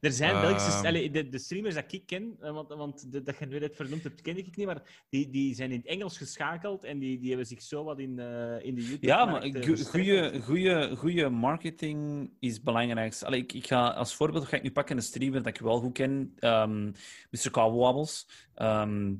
Er 0.00 0.12
zijn. 0.12 0.40
Belgische... 0.40 0.86
allee, 0.86 1.10
de, 1.10 1.28
de 1.28 1.38
streamers 1.38 1.74
dat 1.74 1.92
ik 1.92 2.06
ken, 2.06 2.36
eh, 2.40 2.52
want, 2.52 2.68
want 2.68 3.12
de, 3.12 3.22
dat 3.22 3.38
je 3.38 3.46
nu 3.46 3.58
net 3.58 3.76
vernoemd 3.76 4.02
hebt, 4.02 4.20
ken 4.20 4.36
ik 4.36 4.56
niet, 4.56 4.66
maar 4.66 5.04
die, 5.08 5.30
die 5.30 5.54
zijn 5.54 5.70
in 5.70 5.76
het 5.76 5.86
Engels 5.86 6.18
geschakeld 6.18 6.84
en 6.84 6.98
die, 6.98 7.18
die 7.18 7.28
hebben 7.28 7.46
zich 7.46 7.62
zo 7.62 7.84
wat 7.84 7.98
in, 7.98 8.18
eh, 8.18 8.64
in 8.64 8.74
de 8.74 8.80
YouTube... 8.82 9.06
Ja, 9.06 9.24
maar 9.24 9.42
goede, 9.86 10.40
goede, 10.40 10.96
goede 10.96 11.28
marketing 11.28 12.30
is 12.38 12.54
het 12.54 12.64
belangrijkste. 12.64 13.26
Allee, 13.26 13.40
ik, 13.40 13.52
ik 13.52 13.66
ga 13.66 13.88
als 13.88 14.14
voorbeeld 14.14 14.44
ga 14.44 14.56
ik 14.56 14.62
nu 14.62 14.72
pakken 14.72 14.96
een 14.96 15.02
streamer 15.02 15.42
dat 15.42 15.54
ik 15.54 15.60
wel 15.60 15.80
goed 15.80 15.92
ken. 15.92 16.32
ehm 16.38 16.84
Mr. 17.30 17.50
Cowwabbles. 17.50 18.28
Ehm 18.54 19.14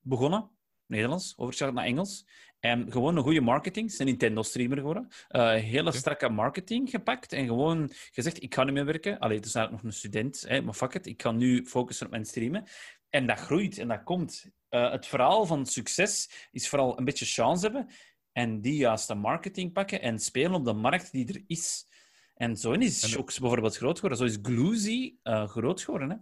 begonnen, 0.00 0.50
Nederlands, 0.86 1.32
overgeschakeld 1.36 1.76
naar 1.76 1.86
Engels. 1.86 2.26
En 2.60 2.92
gewoon 2.92 3.16
een 3.16 3.22
goede 3.22 3.40
marketing, 3.40 3.88
is 3.88 3.98
een 3.98 4.06
Nintendo-streamer 4.06 4.76
geworden. 4.76 5.08
Eh, 5.28 5.50
hele 5.50 5.92
strakke 5.92 6.28
marketing 6.28 6.90
gepakt 6.90 7.32
en 7.32 7.46
gewoon 7.46 7.90
gezegd, 8.12 8.42
ik 8.42 8.54
ga 8.54 8.64
niet 8.64 8.74
meer 8.74 8.84
werken. 8.84 9.18
Allee, 9.18 9.36
het 9.36 9.46
is 9.46 9.54
eigenlijk 9.54 9.84
nog 9.84 9.92
een 9.92 9.98
student, 9.98 10.44
hè, 10.48 10.62
maar 10.62 10.74
fuck 10.74 10.94
it, 10.94 11.06
ik 11.06 11.22
ga 11.22 11.30
nu 11.30 11.66
focussen 11.66 12.06
op 12.06 12.12
mijn 12.12 12.24
streamen. 12.24 12.64
En 13.10 13.26
dat 13.26 13.38
groeit 13.38 13.78
en 13.78 13.88
dat 13.88 14.02
komt. 14.02 14.50
Eh, 14.68 14.90
het 14.90 15.06
verhaal 15.06 15.46
van 15.46 15.66
succes 15.66 16.30
is 16.50 16.68
vooral 16.68 16.98
een 16.98 17.04
beetje 17.04 17.24
chance 17.24 17.64
hebben 17.64 17.90
en 18.32 18.60
die 18.60 18.76
juiste 18.76 19.14
marketing 19.14 19.72
pakken 19.72 20.02
en 20.02 20.18
spelen 20.18 20.54
op 20.54 20.64
de 20.64 20.72
markt 20.72 21.12
die 21.12 21.28
er 21.28 21.42
is. 21.46 21.86
En 22.34 22.56
zo 22.56 22.72
is 22.72 23.08
Shocks 23.08 23.38
bijvoorbeeld 23.38 23.76
groot 23.76 23.94
geworden. 23.94 24.18
Zo 24.18 24.24
is 24.24 24.38
Gloozy 24.42 25.14
eh, 25.22 25.48
groot 25.48 25.82
geworden. 25.82 26.10
Hè? 26.10 26.16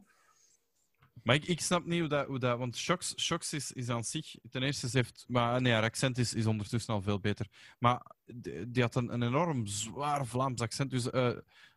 Maar 1.26 1.34
ik, 1.34 1.44
ik 1.46 1.60
snap 1.60 1.84
niet 1.84 2.00
hoe 2.00 2.08
dat... 2.08 2.26
Hoe 2.26 2.38
dat 2.38 2.58
want 2.58 2.76
Shocks, 2.76 3.14
Shocks 3.20 3.52
is, 3.52 3.72
is 3.72 3.88
aan 3.88 4.04
zich... 4.04 4.34
Ten 4.50 4.62
eerste, 4.62 4.88
ze 4.88 4.96
heeft... 4.96 5.24
Maar 5.28 5.60
nee, 5.62 5.72
haar 5.72 5.82
accent 5.82 6.18
is, 6.18 6.34
is 6.34 6.46
ondertussen 6.46 6.94
al 6.94 7.02
veel 7.02 7.20
beter. 7.20 7.46
Maar 7.78 8.02
die, 8.24 8.70
die 8.70 8.82
had 8.82 8.94
een, 8.94 9.12
een 9.12 9.22
enorm 9.22 9.66
zwaar 9.66 10.26
Vlaams 10.26 10.60
accent. 10.60 10.90
Dus 10.90 11.10
eh, 11.10 11.30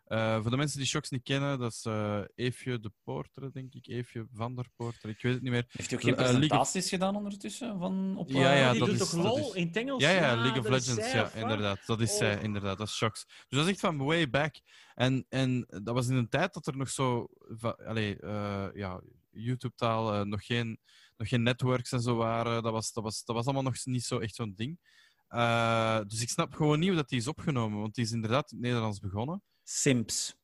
Eh, 0.10 0.42
voor 0.42 0.52
de 0.52 0.58
mensen 0.58 0.78
die 0.78 0.88
Shocks 0.88 1.10
niet 1.10 1.24
kennen, 1.24 1.60
dat 1.60 1.72
is 1.72 1.86
eh 1.86 2.22
Eefje 2.36 2.80
de 2.80 2.92
Poorter, 3.04 3.52
denk 3.54 3.74
ik. 3.74 3.88
Eefje 3.88 4.28
van 4.34 4.56
der 4.56 4.66
Poorter, 4.76 5.10
ik 5.10 5.22
weet 5.22 5.34
het 5.34 5.42
niet 5.42 5.52
meer. 5.52 5.66
Heeft 5.70 5.90
hij 5.90 6.00
ook 6.00 6.04
geen 6.06 6.14
League 6.16 6.34
of- 6.34 6.40
presentaties 6.40 6.90
gedaan 6.90 7.16
ondertussen? 7.16 7.80
Van, 7.80 8.18
op, 8.18 8.30
Ja, 8.30 8.54
ja, 8.54 8.72
die 8.72 8.80
dat 8.80 8.90
doet 8.90 9.00
is- 9.02 9.10
toch 9.10 9.24
LOL 9.24 9.38
is- 9.50 9.54
in 9.54 9.68
het 9.68 9.78
Engels? 9.78 10.04
Ja, 10.04 10.10
ja, 10.10 10.36
League 10.36 10.60
of 10.60 10.64
Legends, 10.68 10.94
zij, 11.10 11.14
ja, 11.14 11.32
inderdaad. 11.32 11.80
Dat 11.86 12.02
is 12.02 12.18
zij, 12.18 12.38
Oh. 12.38 12.44
inderdaad. 12.44 12.78
Dat 12.78 12.88
is 12.88 12.96
Shocks. 12.96 13.26
Dus 13.26 13.46
dat 13.50 13.66
is 13.66 13.72
echt 13.72 13.80
van 13.80 13.98
way 13.98 14.30
back. 14.30 14.56
En, 14.96 15.26
en 15.30 15.66
dat 15.84 15.94
was 15.94 16.08
in 16.08 16.16
een 16.16 16.30
tijd 16.30 16.54
dat 16.54 16.68
er 16.68 16.78
nog 16.78 16.90
zo... 16.90 17.28
va- 17.50 17.78
Allee, 17.86 18.20
eh, 18.20 18.68
ja, 18.74 19.02
YouTube-taal, 19.32 20.14
eh, 20.14 20.22
nog, 20.26 20.46
geen, 20.46 20.80
nog 21.18 21.28
geen 21.28 21.44
networks 21.44 21.92
en 21.92 22.02
zo 22.02 22.16
waren. 22.16 22.64
Dat 22.64 22.72
was, 22.72 22.94
dat 22.94 23.04
was, 23.04 23.24
dat 23.24 23.36
was 23.36 23.46
allemaal 23.46 23.64
nog 23.64 23.86
niet 23.86 24.04
zo 24.04 24.20
echt 24.20 24.36
zo'n 24.36 24.54
ding. 24.56 24.80
Eh, 25.28 26.00
dus 26.08 26.22
ik 26.22 26.30
snap 26.30 26.54
gewoon 26.54 26.80
niet 26.80 26.88
hoe 26.88 26.98
dat 26.98 27.10
die 27.10 27.20
is 27.20 27.28
opgenomen, 27.28 27.80
want 27.80 27.96
die 27.96 28.04
is 28.04 28.12
inderdaad 28.12 28.52
in 28.52 28.58
het 28.58 28.66
Nederlands 28.66 29.00
begonnen. 29.00 29.44
Simps. 29.64 30.38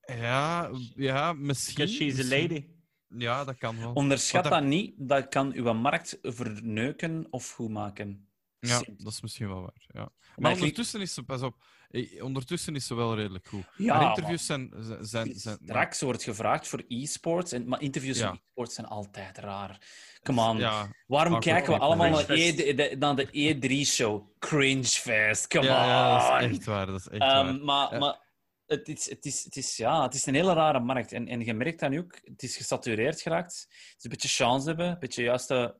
Ja, 0.00 0.70
ja 0.94 1.32
misschien. 1.32 1.84
Because 1.84 1.94
she's 1.94 2.32
a 2.32 2.38
lady. 2.40 2.66
Ja, 3.08 3.44
dat 3.44 3.56
kan 3.56 3.78
wel. 3.78 3.92
Onderschat 3.92 4.42
Wat 4.42 4.52
dat 4.52 4.62
niet. 4.62 4.94
Dat 4.96 5.28
kan 5.28 5.52
uw 5.52 5.72
markt 5.72 6.18
verneuken 6.22 7.26
of 7.30 7.50
goed 7.50 7.70
maken. 7.70 8.27
Ja, 8.60 8.82
dat 8.96 9.12
is 9.12 9.20
misschien 9.20 9.48
wel 9.48 9.60
waar. 9.60 9.84
Ja. 9.86 10.00
Maar 10.00 10.10
Maar 10.36 10.50
ik- 10.50 10.56
ondertussen 10.58 11.00
is 11.00 11.14
ze, 11.14 11.22
pas 11.22 11.42
op, 11.42 11.56
eh, 11.90 12.24
ondertussen 12.24 12.74
is 12.74 12.86
ze 12.86 12.94
wel 12.94 13.14
redelijk 13.16 13.46
goed. 13.46 13.64
Ja, 13.76 13.98
maar- 13.98 14.08
interviews 14.08 14.46
zijn, 14.46 14.72
zijn, 14.78 15.04
zijn, 15.04 15.34
zijn- 15.34 15.58
Straks 15.62 16.00
wordt 16.00 16.22
gevraagd 16.22 16.68
voor 16.68 16.84
e-sports, 16.88 17.52
en- 17.52 17.68
maar 17.68 17.80
interviews 17.82 18.18
Ja. 18.18 18.32
e-sports 18.32 18.74
zijn 18.74 18.86
altijd 18.86 19.38
raar. 19.38 19.80
Come 20.22 20.42
on. 20.48 20.56
Ja, 20.58 20.92
Waarom 21.06 21.40
kijken 21.40 21.72
we 21.72 21.78
allemaal 21.78 22.10
naar. 22.10 22.30
E- 22.30 22.74
de, 22.74 22.96
naar 22.98 23.16
de 23.16 23.28
E3-show? 23.32 24.26
Cringefest, 24.38 25.46
come 25.46 25.64
ja, 25.64 25.86
ja, 25.86 26.18
dat 26.18 26.42
on. 26.42 26.50
is 26.50 26.56
echt 26.56 26.66
waar. 26.66 26.86
Dat 26.86 27.00
is 27.00 27.08
echt 27.08 27.22
Ehm, 27.22 27.30
waar. 27.46 27.64
maar 27.64 27.98
maar 27.98 28.18
het, 28.66 28.88
is, 28.88 29.10
het, 29.10 29.24
is, 29.24 29.44
het, 29.44 29.56
is, 29.56 29.76
ja, 29.76 30.02
het 30.02 30.14
is 30.14 30.26
een 30.26 30.34
hele 30.34 30.52
rare 30.52 30.80
markt. 30.80 31.12
En, 31.12 31.28
en 31.28 31.44
je 31.44 31.54
merkt 31.54 31.80
dat 31.80 31.90
nu 31.90 31.98
ook. 31.98 32.18
Het 32.24 32.42
is 32.42 32.56
gesatureerd 32.56 33.20
geraakt. 33.20 33.52
Het 33.68 33.94
is 33.98 34.04
een 34.04 34.10
beetje 34.10 34.28
chance 34.28 34.66
hebben. 34.66 34.86
Een 34.88 34.98
beetje 34.98 35.22
juiste... 35.22 35.76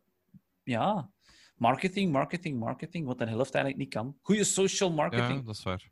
Ja, 0.62 1.10
marketing, 1.59 2.12
marketing, 2.12 2.59
marketing. 2.59 3.06
Wat 3.06 3.20
een 3.20 3.28
helft 3.28 3.55
eigenlijk 3.55 3.85
niet 3.85 3.94
kan. 3.94 4.18
Goede 4.22 4.44
social 4.44 4.89
Ja, 4.89 4.94
marketing. 4.94 5.44
dat 5.44 5.55
is 5.55 5.62
waar. 5.62 5.90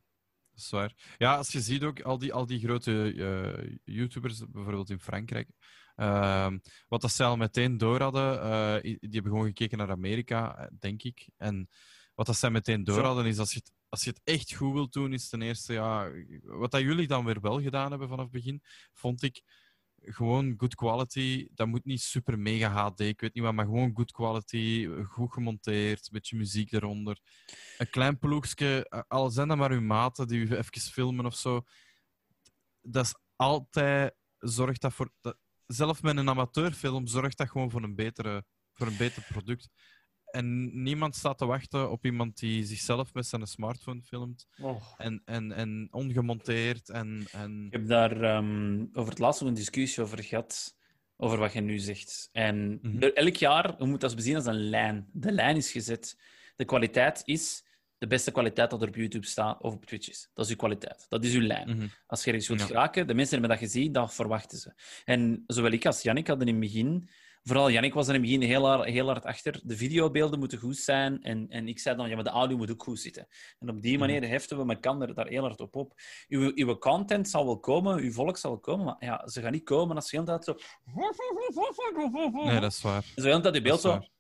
Dat 0.51 0.64
is 0.64 0.70
waar. 0.70 0.94
Ja, 1.18 1.36
als 1.36 1.52
je 1.52 1.60
ziet 1.60 1.82
ook 1.82 2.01
al 2.01 2.18
die, 2.18 2.32
al 2.32 2.47
die 2.47 2.60
grote 2.60 3.12
eh, 3.12 3.76
YouTubers, 3.84 4.43
bijvoorbeeld 4.48 4.90
in 4.90 5.01
Frankrijk, 5.01 5.48
ehm, 5.97 6.59
wat 6.88 7.01
dat 7.01 7.12
zij 7.12 7.26
al 7.26 7.36
meteen 7.36 7.78
door 7.78 8.01
hadden, 8.01 8.43
eh, 8.43 8.82
die 8.82 8.98
hebben 9.10 9.32
gewoon 9.32 9.47
gekeken 9.47 9.78
naar 9.78 9.90
Amerika, 9.90 10.56
eh, 10.56 10.66
denk 10.78 11.02
ik. 11.02 11.28
En 11.36 11.68
wat 12.14 12.26
dat 12.26 12.36
zij 12.36 12.51
meteen 12.51 12.84
door 12.84 13.02
hadden, 13.02 13.26
is 13.26 13.38
als 13.38 13.52
je, 13.52 13.59
het, 13.59 13.72
als 13.88 14.05
je 14.05 14.10
het 14.10 14.20
echt 14.24 14.55
goed 14.55 14.72
wilt 14.72 14.93
doen, 14.93 15.12
is 15.12 15.28
ten 15.28 15.43
eerste, 15.43 15.72
ja, 15.72 16.10
wat 16.43 16.70
dat 16.70 16.80
jullie 16.80 17.06
dan 17.06 17.24
weer 17.24 17.40
wel 17.40 17.62
gedaan 17.62 17.90
hebben 17.90 18.09
vanaf 18.09 18.24
het 18.24 18.32
begin, 18.34 18.62
vond 18.93 19.22
ik 19.22 19.43
gewoon 20.02 20.55
good 20.56 20.74
quality. 20.74 21.48
Dat 21.55 21.66
moet 21.66 21.85
niet 21.85 22.01
super 22.01 22.39
mega 22.39 22.68
HD, 22.68 23.01
ik 23.01 23.20
weet 23.20 23.35
niet 23.35 23.44
wat, 23.44 23.55
maar 23.55 23.64
gewoon 23.64 23.94
good 23.94 24.12
quality, 24.12 24.89
goed 25.05 25.32
gemonteerd, 25.32 25.98
een 26.01 26.12
beetje 26.12 26.36
muziek 26.36 26.73
eronder. 26.73 27.18
Een 27.78 27.90
klein 27.90 28.18
ploegje, 28.18 28.89
eh, 28.89 29.01
al 29.09 29.31
zijn 29.31 29.48
dat 29.48 29.56
maar 29.56 29.70
uw 29.70 29.81
maten 29.81 30.28
die 30.28 30.39
u 30.39 30.56
even 30.56 30.81
filmen 30.81 31.27
of 31.27 31.36
zo. 31.36 31.62
Dat 32.81 33.05
is 33.05 33.14
altijd, 33.36 34.14
zorgt 34.39 34.81
dat 34.81 34.93
voor, 34.93 35.12
dat, 35.20 35.36
zelf 35.66 36.02
met 36.02 36.16
een 36.16 36.28
amateurfilm 36.28 37.06
zorgt 37.06 37.39
dat 37.39 37.51
gewoon 37.51 37.70
voor 37.70 37.82
een, 37.82 37.94
betere, 37.94 38.44
voor 38.73 38.86
een 38.86 38.97
beter 38.97 39.27
product. 39.32 39.68
En 40.36 40.82
niemand 40.82 41.16
staat 41.16 41.38
te 41.38 41.46
wachten 41.46 41.90
op 41.90 42.04
iemand 42.04 42.38
die 42.38 42.64
zichzelf 42.64 43.14
met 43.14 43.26
zijn 43.26 43.46
smartphone 43.46 44.02
filmt 44.02 44.46
Oh. 44.60 44.82
en, 44.98 45.22
en, 45.24 45.52
en 45.52 45.88
ongemonteerd 45.90 46.88
en, 46.88 47.26
en 47.32 47.64
Ik 47.66 47.72
heb 47.72 47.86
daar 47.88 48.22
ehm, 48.22 48.84
over 48.92 49.10
het 49.10 49.18
laatst 49.18 49.40
nog 49.40 49.48
een 49.50 49.54
discussie 49.56 50.02
over 50.02 50.22
gehad. 50.22 50.74
Over 51.16 51.38
wat 51.38 51.52
je 51.52 51.60
nu 51.60 51.78
zegt. 51.78 52.28
En 52.32 52.78
Mhm. 52.82 53.02
elk 53.02 53.36
jaar, 53.36 53.74
moet 53.78 54.00
dat 54.00 54.14
bezien 54.16 54.34
als 54.36 54.46
een 54.46 54.68
lijn. 54.68 55.08
De 55.12 55.32
lijn 55.32 55.56
is 55.56 55.72
gezet. 55.72 56.18
De 56.56 56.64
kwaliteit 56.64 57.22
is 57.24 57.64
de 57.98 58.06
beste 58.06 58.30
kwaliteit 58.30 58.70
dat 58.70 58.82
er 58.82 58.88
op 58.88 58.94
YouTube 58.96 59.26
staat 59.26 59.62
of 59.62 59.74
op 59.74 59.84
Twitch 59.86 60.08
is. 60.08 60.30
Dat 60.34 60.44
is 60.44 60.50
uw 60.50 60.56
kwaliteit. 60.56 61.06
Dat 61.08 61.24
is 61.24 61.34
uw 61.34 61.40
lijn. 61.40 61.68
Mhm. 61.76 61.86
Als 62.06 62.24
je 62.24 62.26
ergens 62.30 62.48
wilt 62.48 62.60
Ja. 62.60 62.66
geraken, 62.66 63.06
de 63.06 63.14
mensen 63.14 63.38
hebben 63.38 63.58
dat 63.58 63.68
gezien, 63.68 63.92
dat 63.92 64.14
verwachten 64.14 64.58
ze. 64.58 64.72
En 65.04 65.44
zowel 65.46 65.70
ik 65.72 65.86
als 65.86 66.02
Jannik 66.02 66.26
hadden 66.26 66.46
in 66.48 66.54
het 66.54 66.62
begin... 66.62 67.08
Vooral 67.48 67.70
Jannik 67.70 67.94
was 67.94 68.09
er 68.09 68.14
in 68.14 68.20
het 68.20 68.31
begin 68.31 68.48
heel 68.48 68.66
hard, 68.66 68.89
heel 68.89 69.06
hard 69.06 69.24
achter. 69.24 69.60
De 69.64 69.77
videobeelden 69.77 70.39
moeten 70.39 70.59
goed 70.59 70.77
zijn. 70.77 71.23
En, 71.23 71.48
en 71.48 71.68
ik 71.68 71.78
zei 71.78 71.97
dan, 71.97 72.09
ja, 72.09 72.14
maar 72.14 72.24
de 72.24 72.31
audio 72.31 72.56
moet 72.56 72.70
ook 72.70 72.82
goed 72.82 73.01
zitten. 73.01 73.27
En 73.59 73.68
op 73.68 73.82
die 73.82 73.98
manier 73.98 74.28
heften 74.28 74.66
we 74.66 74.74
elkaar 74.74 75.14
daar 75.14 75.27
heel 75.27 75.43
hard 75.43 75.60
op 75.60 75.77
op. 75.77 75.94
Uw, 76.28 76.52
uw 76.55 76.78
content 76.78 77.28
zal 77.28 77.44
wel 77.44 77.60
komen, 77.60 77.97
uw 77.98 78.12
volk 78.12 78.36
zal 78.36 78.51
wel 78.51 78.60
komen, 78.60 78.85
maar 78.85 78.97
ja, 78.98 79.28
ze 79.28 79.40
gaan 79.40 79.52
niet 79.52 79.64
komen 79.64 79.97
als 79.97 80.10
je 80.10 80.24
de 80.24 80.31
hele 80.31 80.40
tijd 80.40 80.59
zo... 80.59 80.64
Nee, 82.44 82.60
dat 82.60 82.73
is 82.73 82.82
waar. 82.82 83.02
Zo 83.02 83.23
de 83.23 83.28
hele 83.28 83.40
tijd 83.40 83.55
je 83.55 83.62
beeld 83.62 83.82
Dat 83.82 84.01
is 84.01 84.06
zo... 84.06 84.12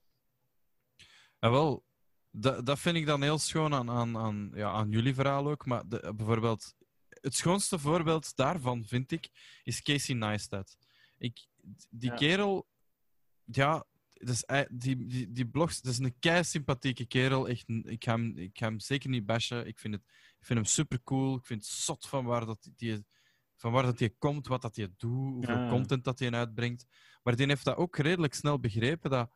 En 1.38 1.50
wel, 1.50 1.84
dat, 2.30 2.66
dat 2.66 2.78
vind 2.78 2.96
ik 2.96 3.06
dan 3.06 3.22
heel 3.22 3.38
schoon 3.38 3.74
aan, 3.74 3.90
aan, 3.90 4.16
aan, 4.16 4.50
ja, 4.54 4.70
aan 4.70 4.90
jullie 4.90 5.14
verhaal 5.14 5.48
ook. 5.50 5.66
Maar 5.66 5.82
de, 5.88 6.12
bijvoorbeeld, 6.16 6.74
het 7.08 7.34
schoonste 7.34 7.78
voorbeeld 7.78 8.36
daarvan, 8.36 8.84
vind 8.84 9.12
ik, 9.12 9.28
is 9.64 9.82
Casey 9.82 10.14
Neistat. 10.14 10.76
Ik, 11.18 11.46
die 11.90 12.10
Ja. 12.10 12.16
kerel, 12.16 12.66
ja, 13.50 13.84
dat 14.12 14.28
is, 14.28 14.44
ei- 14.44 14.66
die, 14.70 15.06
die, 15.06 15.32
die 15.32 15.46
blogs, 15.48 15.80
dat 15.80 15.92
is 15.92 15.98
een 15.98 16.18
kei 16.18 16.44
sympathieke 16.44 17.06
kerel. 17.06 17.48
Echt, 17.48 17.68
ik, 17.68 18.04
ga 18.04 18.12
hem, 18.12 18.36
ik 18.38 18.58
ga 18.58 18.66
hem 18.66 18.80
zeker 18.80 19.10
niet 19.10 19.26
bashen. 19.26 19.66
Ik 19.66 19.78
vind, 19.78 19.94
het, 19.94 20.02
ik 20.38 20.44
vind 20.46 20.58
hem 20.58 20.68
super 20.68 21.02
cool. 21.02 21.36
Ik 21.36 21.46
vind 21.46 21.60
het 21.62 21.70
zot 21.70 22.06
van 22.06 22.24
waar 22.24 22.46
dat 22.46 22.68
die, 22.76 23.04
van 23.56 23.72
waar 23.72 23.82
dat 23.82 23.98
hij 23.98 24.10
komt, 24.18 24.46
wat 24.46 24.62
dat 24.62 24.76
hij 24.76 24.88
doet, 24.96 25.10
hoeveel 25.34 25.54
Ja. 25.56 25.68
content 25.68 26.04
dat 26.04 26.18
hij 26.18 26.30
uitbrengt. 26.30 26.86
Maar 27.22 27.36
die 27.36 27.46
heeft 27.46 27.64
dat 27.64 27.76
ook 27.76 27.96
redelijk 27.96 28.34
snel 28.34 28.60
begrepen 28.60 29.10
dat 29.10 29.30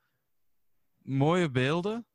mooie 0.98 1.50
beelden, 1.50 2.06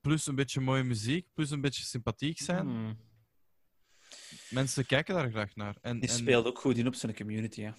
plus 0.00 0.26
een 0.26 0.34
beetje 0.34 0.60
mooie 0.60 0.82
muziek, 0.84 1.26
plus 1.34 1.50
een 1.50 1.60
beetje 1.60 1.84
sympathiek 1.84 2.38
zijn, 2.40 2.66
Hmm. 2.66 2.98
mensen 4.50 4.86
kijken 4.86 5.14
daar 5.14 5.30
graag 5.30 5.54
naar. 5.54 5.76
En, 5.80 6.00
Die 6.00 6.08
en 6.08 6.14
speelt 6.16 6.46
ook 6.46 6.58
goed 6.58 6.76
in 6.78 6.86
op 6.86 6.94
zijn 6.94 7.14
community. 7.14 7.62
Hè. 7.62 7.70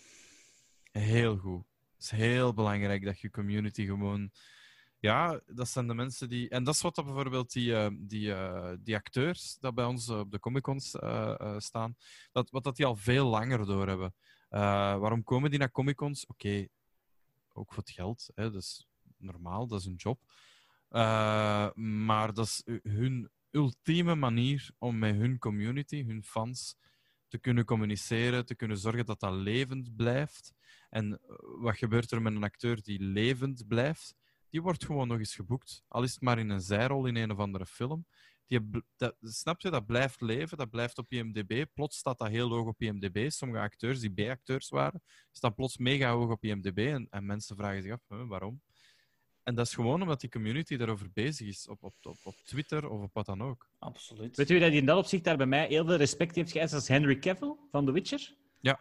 heel 0.92 1.38
goed. 1.38 1.68
Het 2.00 2.12
is 2.12 2.18
heel 2.18 2.54
belangrijk 2.54 3.06
dat 3.06 3.20
je 3.20 3.30
community 3.30 3.86
gewoon. 3.86 4.32
Ja, 5.00 5.42
dat 5.46 5.68
zijn 5.68 5.88
de 5.88 5.94
mensen 5.94 6.30
die. 6.30 6.50
En 6.50 6.64
dat 6.64 6.74
is 6.74 6.82
wat 6.82 6.96
dat 6.96 7.06
bijvoorbeeld 7.06 7.52
die, 7.52 7.76
eh, 7.76 7.90
die, 8.00 8.34
eh, 8.34 8.74
die 8.80 8.96
acteurs 8.96 9.58
dat 9.60 9.76
bij 9.76 9.86
ons 9.86 10.08
eh, 10.08 10.20
op 10.20 10.32
de 10.32 10.40
Comic 10.40 10.62
Cons 10.62 10.90
staan, 11.58 11.96
dat, 12.32 12.50
wat 12.50 12.64
dat 12.64 12.76
die 12.76 12.86
al 12.86 12.96
veel 12.96 13.28
langer 13.28 13.66
doorhebben. 13.66 14.14
Eh 14.50 14.60
waarom 14.98 15.24
komen 15.24 15.50
die 15.50 15.60
naar 15.60 15.72
Comic 15.72 15.96
Cons? 15.96 16.26
Oké, 16.26 16.68
ook 17.54 17.74
voor 17.74 17.84
het 17.84 17.92
geld. 17.92 18.32
Hè, 18.36 18.52
dat 18.52 18.62
is 18.62 18.88
normaal, 19.18 19.68
dat 19.68 19.80
is 19.80 19.86
een 19.86 19.96
job. 19.96 20.20
Maar 21.76 22.34
dat 22.34 22.46
is 22.46 22.64
hun 22.84 23.30
ultieme 23.52 24.16
manier 24.16 24.72
om 24.78 24.98
met 25.00 25.16
hun 25.16 25.38
community, 25.40 26.06
hun 26.06 26.24
fans, 26.24 26.76
te 27.28 27.38
kunnen 27.38 27.66
communiceren, 27.66 28.46
te 28.46 28.56
kunnen 28.56 28.78
zorgen 28.78 29.06
dat 29.06 29.20
dat 29.20 29.34
levend 29.34 29.96
blijft. 29.96 30.54
En 30.90 31.14
eh, 31.14 31.36
wat 31.40 31.78
gebeurt 31.78 32.12
er 32.12 32.22
met 32.22 32.36
een 32.36 32.44
acteur 32.44 32.82
die 32.82 33.00
levend 33.00 33.68
blijft? 33.68 34.16
Die 34.50 34.62
wordt 34.62 34.86
gewoon 34.86 35.08
nog 35.08 35.18
eens 35.18 35.36
geboekt. 35.36 35.84
Al 35.88 36.04
is 36.04 36.14
het 36.14 36.22
maar 36.22 36.40
in 36.40 36.50
een 36.50 36.62
zijrol 36.62 37.06
in 37.06 37.16
een 37.16 37.32
of 37.32 37.38
andere 37.38 37.66
film. 37.66 38.06
Die, 38.48 38.60
dat, 38.98 39.16
snap 39.22 39.62
je, 39.62 39.70
dat 39.70 39.86
blijft 39.86 40.22
leven, 40.22 40.58
dat 40.58 40.70
blijft 40.70 40.98
op 40.98 41.12
IMDb. 41.12 41.66
Plots 41.74 41.98
staat 41.98 42.18
dat 42.18 42.28
heel 42.28 42.50
hoog 42.50 42.68
op 42.68 42.82
IMDb. 42.82 43.30
Sommige 43.32 43.62
acteurs 43.62 44.00
die 44.00 44.14
B-acteurs 44.14 44.70
waren, 44.70 45.04
staan 45.32 45.54
plots 45.54 45.78
mega 45.78 46.12
hoog 46.12 46.30
op 46.30 46.44
IMDb. 46.44 46.78
En, 46.78 47.08
en 47.10 47.26
mensen 47.26 47.56
vragen 47.56 47.82
zich 47.82 47.92
af, 47.92 48.02
huh, 48.08 48.28
waarom? 48.28 48.62
En 49.44 49.56
dat 49.56 49.66
is 49.66 49.74
gewoon 49.74 50.02
omdat 50.02 50.22
die 50.22 50.30
community 50.30 50.78
daarover 50.78 51.12
bezig 51.14 51.48
is, 51.48 51.68
op, 51.68 51.84
op, 51.84 51.94
op, 52.02 52.18
op 52.24 52.36
Twitter 52.44 52.90
of 52.90 53.02
op 53.02 53.14
wat 53.14 53.26
dan 53.26 53.42
ook. 53.42 53.70
Absoluut. 53.80 54.36
Weet 54.36 54.50
u 54.50 54.60
dat 54.60 54.70
hij 54.70 54.78
in 54.78 54.86
dat 54.86 54.98
opzicht 54.98 55.24
daar 55.24 55.38
bij 55.38 55.46
mij 55.46 55.68
heel 55.68 55.86
veel 55.86 55.96
respect 55.96 56.36
heeft 56.36 56.52
geëist 56.52 56.74
als 56.74 56.88
Henry 56.88 57.20
Cavill 57.20 57.56
van 57.72 57.86
The 57.86 57.92
Witcher? 57.92 58.36
Ja. 58.60 58.80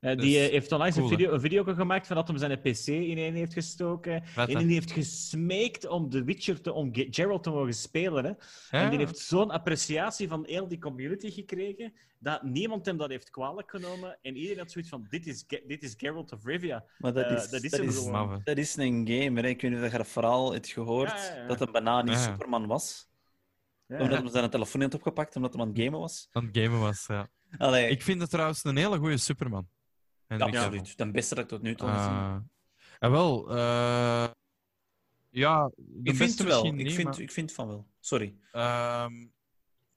Eh, 0.00 0.16
die 0.16 0.36
is 0.38 0.46
eh, 0.46 0.52
heeft 0.52 0.72
onlangs 0.72 0.96
cool, 0.96 1.10
een, 1.10 1.16
video, 1.16 1.32
een 1.32 1.40
video 1.40 1.64
gemaakt 1.64 2.06
van 2.06 2.16
dat 2.16 2.28
hij 2.28 2.38
zijn 2.38 2.60
PC 2.60 2.86
ineen 2.86 3.34
heeft 3.34 3.52
gestoken. 3.52 4.22
Vet, 4.24 4.48
en 4.48 4.58
die 4.66 4.72
heeft 4.72 4.90
gesmeekt 4.92 5.86
om 5.88 6.10
The 6.10 6.24
Witcher 6.24 6.60
te, 6.60 6.72
om 6.72 6.94
Ge- 6.94 7.06
Geralt 7.10 7.42
te 7.42 7.50
mogen 7.50 7.74
spelen. 7.74 8.24
Hè? 8.24 8.30
Ja, 8.30 8.84
En 8.84 8.90
die 8.90 8.98
heeft 8.98 9.18
zo'n 9.18 9.50
appreciatie 9.50 10.28
van 10.28 10.44
heel 10.46 10.68
die 10.68 10.78
community 10.78 11.30
gekregen, 11.30 11.92
dat 12.18 12.42
niemand 12.42 12.86
hem 12.86 12.96
dat 12.96 13.08
heeft 13.10 13.30
kwalijk 13.30 13.70
genomen. 13.70 14.18
En 14.22 14.36
iedereen 14.36 14.58
had 14.58 14.70
zoiets 14.70 14.90
van, 14.90 15.06
dit 15.08 15.26
is, 15.26 15.44
dit 15.66 15.82
is 15.82 15.94
Geralt 15.96 16.32
of 16.32 16.44
Rivia. 16.44 16.84
Maar 16.98 17.12
dat 17.12 17.24
Eh, 17.24 17.36
is, 17.36 17.48
dat 17.50 17.62
is 17.62 17.70
dat 17.70 17.80
is, 17.80 18.04
dat 18.44 18.56
een 18.76 19.06
game. 19.08 19.40
Hè. 19.40 19.46
Ik 19.48 19.60
weet 19.60 19.70
niet 19.70 19.80
of 19.84 19.90
je 19.92 19.96
dat 19.98 20.06
vooral 20.08 20.52
hebt 20.52 20.68
gehoord, 20.68 21.10
Ja, 21.10 21.24
ja, 21.24 21.34
ja. 21.40 21.46
dat 21.46 21.60
een 21.60 21.72
banaan 21.72 22.04
niet. 22.04 22.18
Superman 22.18 22.66
was. 22.66 23.08
Ja. 23.86 24.00
Omdat 24.00 24.22
hij 24.22 24.30
zijn 24.30 24.50
telefoon 24.50 24.80
had 24.80 24.94
opgepakt, 24.94 25.36
omdat 25.36 25.52
hij 25.52 25.62
aan 25.62 25.68
het 25.68 25.78
gamen 25.78 26.00
was. 26.00 26.28
aan 26.32 26.44
het 26.52 26.56
gamen 26.58 26.80
was, 26.80 27.06
ja. 27.06 27.28
Allee, 27.58 27.88
Ik 27.90 28.02
vind 28.02 28.20
het 28.20 28.30
trouwens 28.30 28.64
een 28.64 28.76
hele 28.76 28.98
goede 28.98 29.16
Superman. 29.16 29.68
Absoluut. 30.38 30.98
De 30.98 31.10
beste 31.10 31.34
dat 31.34 31.44
ik 31.44 31.50
tot 31.50 31.62
nu 31.62 31.74
toe 31.74 31.88
heb 31.88 31.96
gezien. 31.96 32.12
Ah. 32.12 32.36
en 32.98 33.10
wel, 33.10 33.50
eh, 33.50 34.28
ja, 35.30 35.70
de 35.76 36.10
Ik 36.10 36.16
vind 36.16 36.38
het 36.38 36.42
wel. 36.48 36.56
misschien 36.62 36.78
Ik 36.78 36.84
niet, 36.86 36.94
vind, 36.94 37.08
maar, 37.08 37.20
ik 37.20 37.30
vind 37.32 37.52
van 37.52 37.66
wel. 37.66 37.86
Sorry. 38.00 38.34
ehm, 38.52 39.12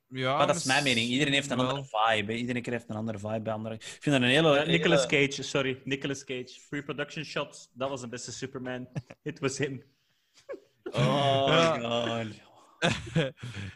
Ja, 0.07 0.37
maar 0.37 0.47
dat 0.47 0.55
is 0.55 0.63
mijn 0.63 0.83
mening. 0.83 1.07
Iedereen 1.09 1.33
heeft 1.33 1.51
een 1.51 1.57
wel. 1.57 1.67
andere 1.69 1.87
vibe. 1.91 2.37
Iedereen 2.37 2.63
heeft 2.71 2.89
een 2.89 2.95
andere 2.95 3.17
vibe 3.19 3.41
bij 3.41 3.53
anderen. 3.53 3.77
Ik 3.77 3.83
vind 3.83 4.05
dat 4.15 4.23
een 4.23 4.29
hele... 4.29 4.57
Eh, 4.57 4.67
Nicolas 4.67 5.05
hele- 5.05 5.27
Cage, 5.27 5.43
sorry. 5.43 5.81
Nicolas 5.83 6.23
Cage. 6.23 6.59
Free 6.67 6.83
production 6.83 7.23
shots. 7.23 7.69
Dat 7.73 7.89
was 7.89 8.01
de 8.01 8.07
beste 8.07 8.31
Superman. 8.31 8.87
It 9.23 9.39
was 9.39 9.57
him. 9.57 9.83
Oh 10.83 11.45
Ja. 11.47 11.75
my 11.77 11.83
god. 11.83 12.41
Nee, 13.13 13.31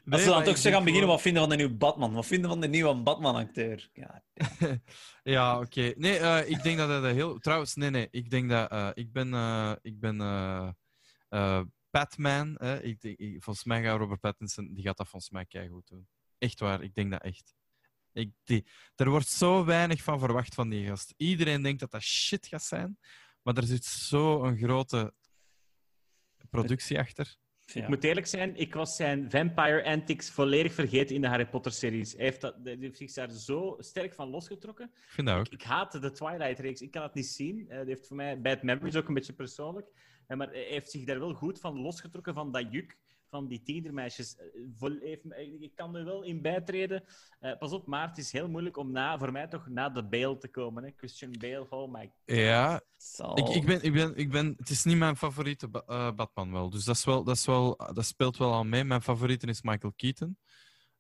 Als 0.10 0.22
ze 0.24 0.30
dan 0.30 0.44
toch 0.44 0.58
zo 0.58 0.72
gaan 0.72 0.84
beginnen, 0.84 1.08
wat 1.10 1.22
vinden 1.22 1.42
van 1.42 1.50
de 1.50 1.56
nieuwe 1.56 1.74
Batman? 1.74 2.14
Wat 2.14 2.26
vinden 2.26 2.50
van 2.50 2.62
de 2.62 2.68
nieuwe 2.68 2.96
Batman-acteur? 2.96 3.90
Ja, 3.94 4.24
Ja, 5.24 5.60
oké. 5.60 5.94
Nee, 5.96 6.18
eh, 6.18 6.50
ik 6.50 6.64
denk 6.64 6.78
dat 6.78 6.90
dat 6.90 7.14
heel... 7.14 7.40
Trouwens, 7.40 7.76
nee, 7.76 7.90
nee. 7.90 8.08
Ik 8.12 8.30
denk 8.30 8.50
dat... 8.50 8.72
eh, 8.72 8.90
ik 8.94 9.12
ben... 9.12 9.34
eh, 9.34 9.74
ik 9.82 10.00
ben 10.00 10.18
Batman. 11.90 12.56
Hè. 12.60 12.82
Ik, 12.84 12.98
volgens 13.44 13.66
mij 13.66 13.84
gaat 13.84 13.98
Robert 14.00 14.20
Pattinson... 14.20 14.74
Die 14.74 14.84
gaat 14.84 14.98
dat 14.98 15.08
volgens 15.08 15.32
mij 15.32 15.46
keigoed 15.46 15.88
doen. 15.88 16.08
Echt 16.38 16.60
waar. 16.60 16.82
Ik 16.84 16.94
denk 16.94 17.12
dat 17.12 17.22
echt. 17.22 17.56
Ik, 18.14 18.32
die, 18.44 18.68
er 18.96 19.10
wordt 19.10 19.28
zo 19.28 19.66
weinig 19.66 20.04
van 20.04 20.20
verwacht 20.20 20.54
van 20.54 20.70
die 20.70 20.86
gast. 20.88 21.14
Iedereen 21.18 21.62
denkt 21.62 21.80
dat 21.80 21.92
dat 21.92 22.02
shit 22.02 22.48
gaat 22.48 22.64
zijn. 22.64 23.00
Maar 23.42 23.58
er 23.58 23.64
zit 23.64 23.86
zo 23.86 24.44
een 24.44 24.58
grote 24.58 25.14
productie 26.50 27.00
achter. 27.00 27.36
Ja. 27.74 27.82
Ik 27.82 27.88
moet 27.88 28.04
eerlijk 28.04 28.28
zijn, 28.28 28.56
ik 28.56 28.74
was 28.74 28.96
zijn 28.96 29.30
vampire 29.32 29.84
antics 29.84 30.30
volledig 30.30 30.74
vergeten 30.74 31.16
in 31.16 31.22
de 31.22 31.28
Harry 31.28 31.46
Potter-series. 31.46 32.14
Hij 32.14 32.24
heeft, 32.24 32.42
dat, 32.42 32.56
hij 32.64 32.78
heeft 32.80 32.98
zich 32.98 33.14
daar 33.14 33.32
zo 33.32 33.76
sterk 33.80 34.14
van 34.14 34.30
losgetrokken. 34.30 34.86
Ik 34.86 35.10
vind 35.10 35.28
dat 35.28 35.38
ook. 35.38 35.48
Ik 35.48 35.64
haatte 35.64 36.00
de 36.00 36.12
Twilight-reeks. 36.12 36.82
Ik 36.82 36.92
kan 36.92 37.04
het 37.04 37.14
niet 37.14 37.28
zien. 37.28 37.70
Eh, 37.70 37.78
dat 37.78 37.88
heeft 37.88 38.08
voor 38.08 38.16
mij 38.16 38.42
bad 38.42 38.64
memories 38.64 38.96
ook 38.96 39.08
een 39.08 39.14
beetje 39.14 39.34
persoonlijk. 39.34 39.88
Eh, 40.28 40.38
maar 40.38 40.50
hij 40.50 40.68
heeft 40.70 40.92
zich 40.92 41.04
daar 41.06 41.20
wel 41.20 41.34
goed 41.34 41.60
van 41.60 41.80
losgetrokken 41.80 42.34
van 42.34 42.52
dat 42.52 42.72
juk 42.72 42.98
van 43.30 43.48
die 43.48 43.62
tienermeisjes. 43.64 44.36
Eh, 44.36 44.46
me- 45.24 45.58
ik 45.60 45.72
kan 45.76 45.96
er 45.96 46.06
wel 46.06 46.24
in 46.24 46.42
bijtreden. 46.42 47.04
Eh, 47.40 47.58
pas 47.58 47.72
op, 47.72 47.88
maar 47.88 48.08
het 48.08 48.18
is 48.18 48.32
heel 48.32 48.50
moeilijk 48.50 48.78
om 48.78 48.92
na, 48.92 49.18
voor 49.20 49.32
mij 49.32 49.48
toch 49.48 49.68
na 49.68 49.90
de 49.90 50.04
Bale 50.04 50.38
te 50.38 50.48
komen. 50.48 50.84
Hè? 50.84 50.90
Christian 50.98 51.32
Bale, 51.40 51.68
oh 51.70 51.94
my 51.94 52.12
Ja, 52.26 52.82
Ik, 53.36 53.48
ik, 53.48 53.66
ben, 53.66 53.82
ik, 53.84 53.94
ben, 53.94 54.16
ik 54.16 54.32
ben, 54.32 54.54
het 54.58 54.70
is 54.70 54.84
niet 54.84 54.98
mijn 54.98 55.18
favoriete 55.18 55.68
Ba- 55.68 55.84
eh, 55.88 56.12
Batman 56.12 56.52
wel. 56.52 56.70
Dus 56.70 56.84
dat, 56.86 56.96
is 56.96 57.06
wel, 57.06 57.24
dat, 57.24 57.36
is 57.36 57.46
wel, 57.46 57.76
dat 57.94 58.06
speelt 58.06 58.38
wel 58.38 58.54
al 58.54 58.64
mee. 58.64 58.84
Mijn 58.84 59.02
favoriete 59.02 59.48
is 59.48 59.62
Michael 59.62 59.94
Keaton. 59.96 60.38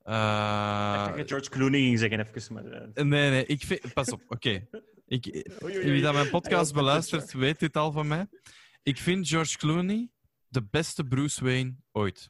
Eh, 0.04 1.06
Ik 1.10 1.18
dat 1.18 1.28
George 1.28 1.50
Clooney 1.50 1.80
ging 1.80 2.00
zeggen, 2.00 2.20
even. 2.20 2.54
Maar, 2.54 2.66
eh, 2.66 3.04
nee, 3.06 3.30
nee, 3.30 3.46
ik 3.46 3.64
vind... 3.64 3.94
Pas 3.94 4.10
op, 4.12 4.22
oké. 4.28 4.68
Ik. 5.06 5.26
Wie 5.60 6.02
dat 6.02 6.14
mijn 6.14 6.30
podcast 6.30 6.74
beluistert, 6.74 7.34
weet 7.34 7.60
dit 7.60 7.78
al 7.78 7.92
van 7.92 8.08
mij. 8.08 8.28
Ik 8.84 8.98
vind 8.98 9.28
George 9.28 9.58
Clooney 9.58 10.10
de 10.48 10.64
beste 10.64 11.04
Bruce 11.04 11.44
Wayne 11.44 11.76
ooit. 11.92 12.30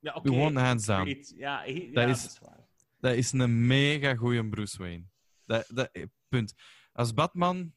Ja, 0.00 0.14
oké. 0.14 0.28
Gewoon 0.28 0.56
hands 0.56 0.86
down. 0.86 1.02
Great. 1.10 1.32
Ja, 1.36 1.62
he- 1.64 1.90
Dat 1.92 2.04
ja, 2.04 2.10
is- 2.10 2.22
dat 2.22 2.32
is 2.32 2.38
waar. 2.38 2.66
Dat 3.00 3.14
is 3.14 3.32
een 3.32 3.66
mega 3.66 4.14
goeie 4.14 4.48
Bruce 4.48 4.78
Wayne. 4.78 5.04
Dat, 5.44 5.66
dat, 5.74 5.90
punt. 6.28 6.54
Als 6.92 7.12
Batman... 7.14 7.74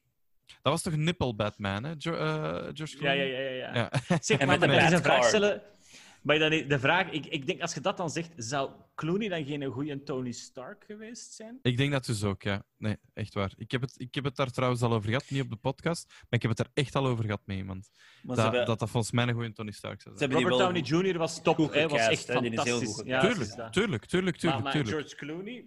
Dat 0.62 0.72
was 0.72 0.82
toch 0.82 0.96
Nipple 0.96 1.34
Batman, 1.34 1.84
hè? 1.84 1.92
Jo- 1.98 2.14
eh, 2.14 2.52
George 2.72 2.92
Ja, 2.92 2.98
Clooney? 2.98 3.26
ja, 3.26 3.38
ja, 3.38 3.50
ja. 3.50 3.74
ja. 3.74 3.90
Ja. 4.08 4.18
Zeg 4.20 4.44
maar, 4.46 4.60
de 4.60 4.66
vraag 4.68 4.90
Batcar. 4.90 5.24
stellen. 5.24 5.62
Maar 6.22 6.38
dan, 6.38 6.50
de 6.50 6.78
vraag, 6.78 7.10
ik, 7.10 7.26
ik 7.26 7.46
denk, 7.46 7.60
als 7.60 7.74
je 7.74 7.80
dat 7.80 7.96
dan 7.96 8.10
zegt, 8.10 8.30
zou 8.36 8.70
Clooney 8.94 9.28
dan 9.28 9.44
geen 9.44 9.64
goede 9.64 10.02
Tony 10.02 10.32
Stark 10.32 10.84
geweest 10.86 11.32
zijn? 11.32 11.58
Ik 11.62 11.76
denk 11.76 11.92
dat 11.92 12.04
dus 12.04 12.24
ook, 12.24 12.42
ja. 12.42 12.62
Nee, 12.76 12.96
echt 13.12 13.34
waar. 13.34 13.52
Ik 13.56 13.70
heb, 13.70 13.80
het, 13.80 13.94
ik 13.96 14.14
heb 14.14 14.24
het 14.24 14.36
daar 14.36 14.50
trouwens 14.50 14.82
al 14.82 14.92
over 14.92 15.08
gehad, 15.08 15.30
niet 15.30 15.42
op 15.42 15.50
de 15.50 15.56
podcast, 15.56 16.06
maar 16.08 16.26
ik 16.30 16.42
heb 16.42 16.50
het 16.50 16.60
er 16.60 16.70
echt 16.74 16.94
al 16.96 17.06
over 17.06 17.24
gehad 17.24 17.40
met 17.44 17.56
iemand. 17.56 17.90
Dat, 18.22 18.36
hebben- 18.36 18.66
dat 18.66 18.78
dat 18.78 18.90
volgens 18.90 19.12
mij 19.12 19.26
een 19.28 19.34
goede 19.34 19.52
Tony 19.52 19.70
Stark 19.70 20.02
zou 20.02 20.16
zijn. 20.16 20.32
Robert 20.32 20.58
Downey 20.58 20.80
Jr. 20.80 21.18
was 21.18 21.42
top, 21.42 21.72
hè, 21.72 21.88
was 21.88 22.00
echt 22.06 22.24
fantastisch. 22.24 23.02
Ja, 23.04 23.20
Tuurlijk, 23.20 23.70
tuurlijk, 23.70 23.70
tuurlijk, 23.70 24.02
Maar, 24.02 24.06
tuurlijk, 24.06 24.62
maar 24.62 24.72
tuurlijk. 24.72 24.96
George 24.96 25.16
Clooney, 25.16 25.64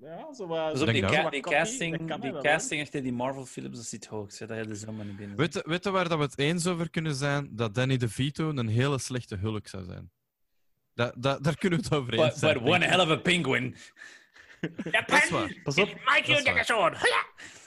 ja, 0.00 0.32
zo 0.34 0.46
wat... 0.46 0.70
Dus 0.70 0.78
zo 0.78 0.84
op 0.86 0.92
die, 0.92 1.40
ca- 1.40 1.50
casting, 1.50 2.20
die 2.20 2.32
wel, 2.32 2.42
casting 2.42 2.82
achter 2.82 3.02
die 3.02 3.12
Marvel 3.12 3.44
films, 3.46 3.76
dat 3.76 3.86
zit 3.86 4.06
hoog. 4.06 4.38
hè. 4.38 4.46
Dat 4.46 4.56
je 4.64 4.70
er 4.70 4.76
zomaar 4.76 5.04
niet 5.06 5.16
binnen. 5.16 5.36
Weet 5.36 5.54
je, 5.54 5.62
weet 5.66 5.84
je 5.84 5.90
waar 5.90 6.08
dat 6.08 6.18
we 6.18 6.24
het 6.24 6.38
eens 6.38 6.66
over 6.66 6.90
kunnen 6.90 7.14
zijn? 7.14 7.48
Dat 7.50 7.74
Danny 7.74 7.96
DeVito 7.96 8.48
een 8.48 8.68
hele 8.68 8.98
slechte 8.98 9.36
hulk 9.36 9.66
zou 9.68 9.84
zijn. 9.84 10.10
Da, 10.94 11.12
da, 11.16 11.38
daar 11.38 11.56
kunnen 11.56 11.78
we 11.78 11.84
het 11.84 11.94
over 11.94 12.12
eens 12.12 12.22
But, 12.22 12.38
zijn. 12.38 12.58
but 12.58 12.62
one 12.74 12.84
hell 12.84 13.00
of 13.00 13.08
a 13.08 13.16
penguin. 13.16 13.76
Dat 14.90 15.12
is 15.22 15.30
waar. 15.30 15.56
Pas 15.62 15.78
op, 15.78 15.88
is 15.88 15.94
waar. 16.04 16.18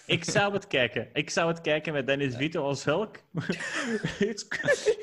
Ik 0.07 0.23
zou 0.23 0.53
het 0.53 0.67
kijken. 0.67 1.09
Ik 1.13 1.29
zou 1.29 1.47
het 1.47 1.61
kijken 1.61 1.93
met 1.93 2.07
Dennis 2.07 2.35
Vito 2.35 2.63
als 2.63 2.83
Hulk. 2.83 3.17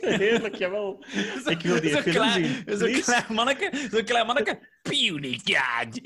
Heerlijk, 0.01 0.55
jawel. 0.55 1.05
Ik 1.45 1.61
wil 1.61 1.81
die 1.81 1.91
Zo'n 1.91 2.03
film 2.03 2.15
klein, 2.15 2.45
zien. 2.45 2.79
Zo'n 2.79 3.01
klein 3.03 3.25
manneke. 3.29 3.89
Zo'n 3.91 4.05
klein 4.05 4.27
manneke. 4.27 4.59
Puny 4.83 5.41
God. 5.45 6.01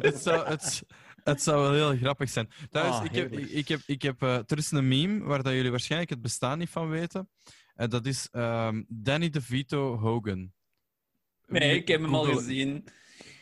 Het, 0.00 0.16
zou, 0.22 0.46
het, 0.48 0.82
het 1.24 1.42
zou 1.42 1.60
wel 1.62 1.72
heel 1.90 1.96
grappig 2.00 2.30
zijn. 2.30 2.50
Trouwens, 2.70 2.98
Ah, 2.98 3.04
ik 3.04 3.14
heb, 3.14 3.32
ik 3.32 3.68
heb, 3.68 3.80
ik 3.86 4.02
heb, 4.02 4.22
eh, 4.22 4.34
er 4.46 4.58
is 4.58 4.70
een 4.70 4.88
meme 4.88 5.24
waar 5.24 5.42
dat 5.42 5.52
jullie 5.52 5.70
waarschijnlijk 5.70 6.10
het 6.10 6.22
bestaan 6.22 6.58
niet 6.58 6.70
van 6.70 6.88
weten. 6.88 7.30
En 7.74 7.90
dat 7.90 8.06
is 8.06 8.28
ehm, 8.30 8.82
Danny 8.88 9.30
DeVito 9.30 9.96
Hogan. 9.98 10.52
Nee, 11.46 11.76
ik 11.76 11.88
heb 11.88 12.00
hem 12.00 12.14
al 12.14 12.24
gezien. 12.24 12.88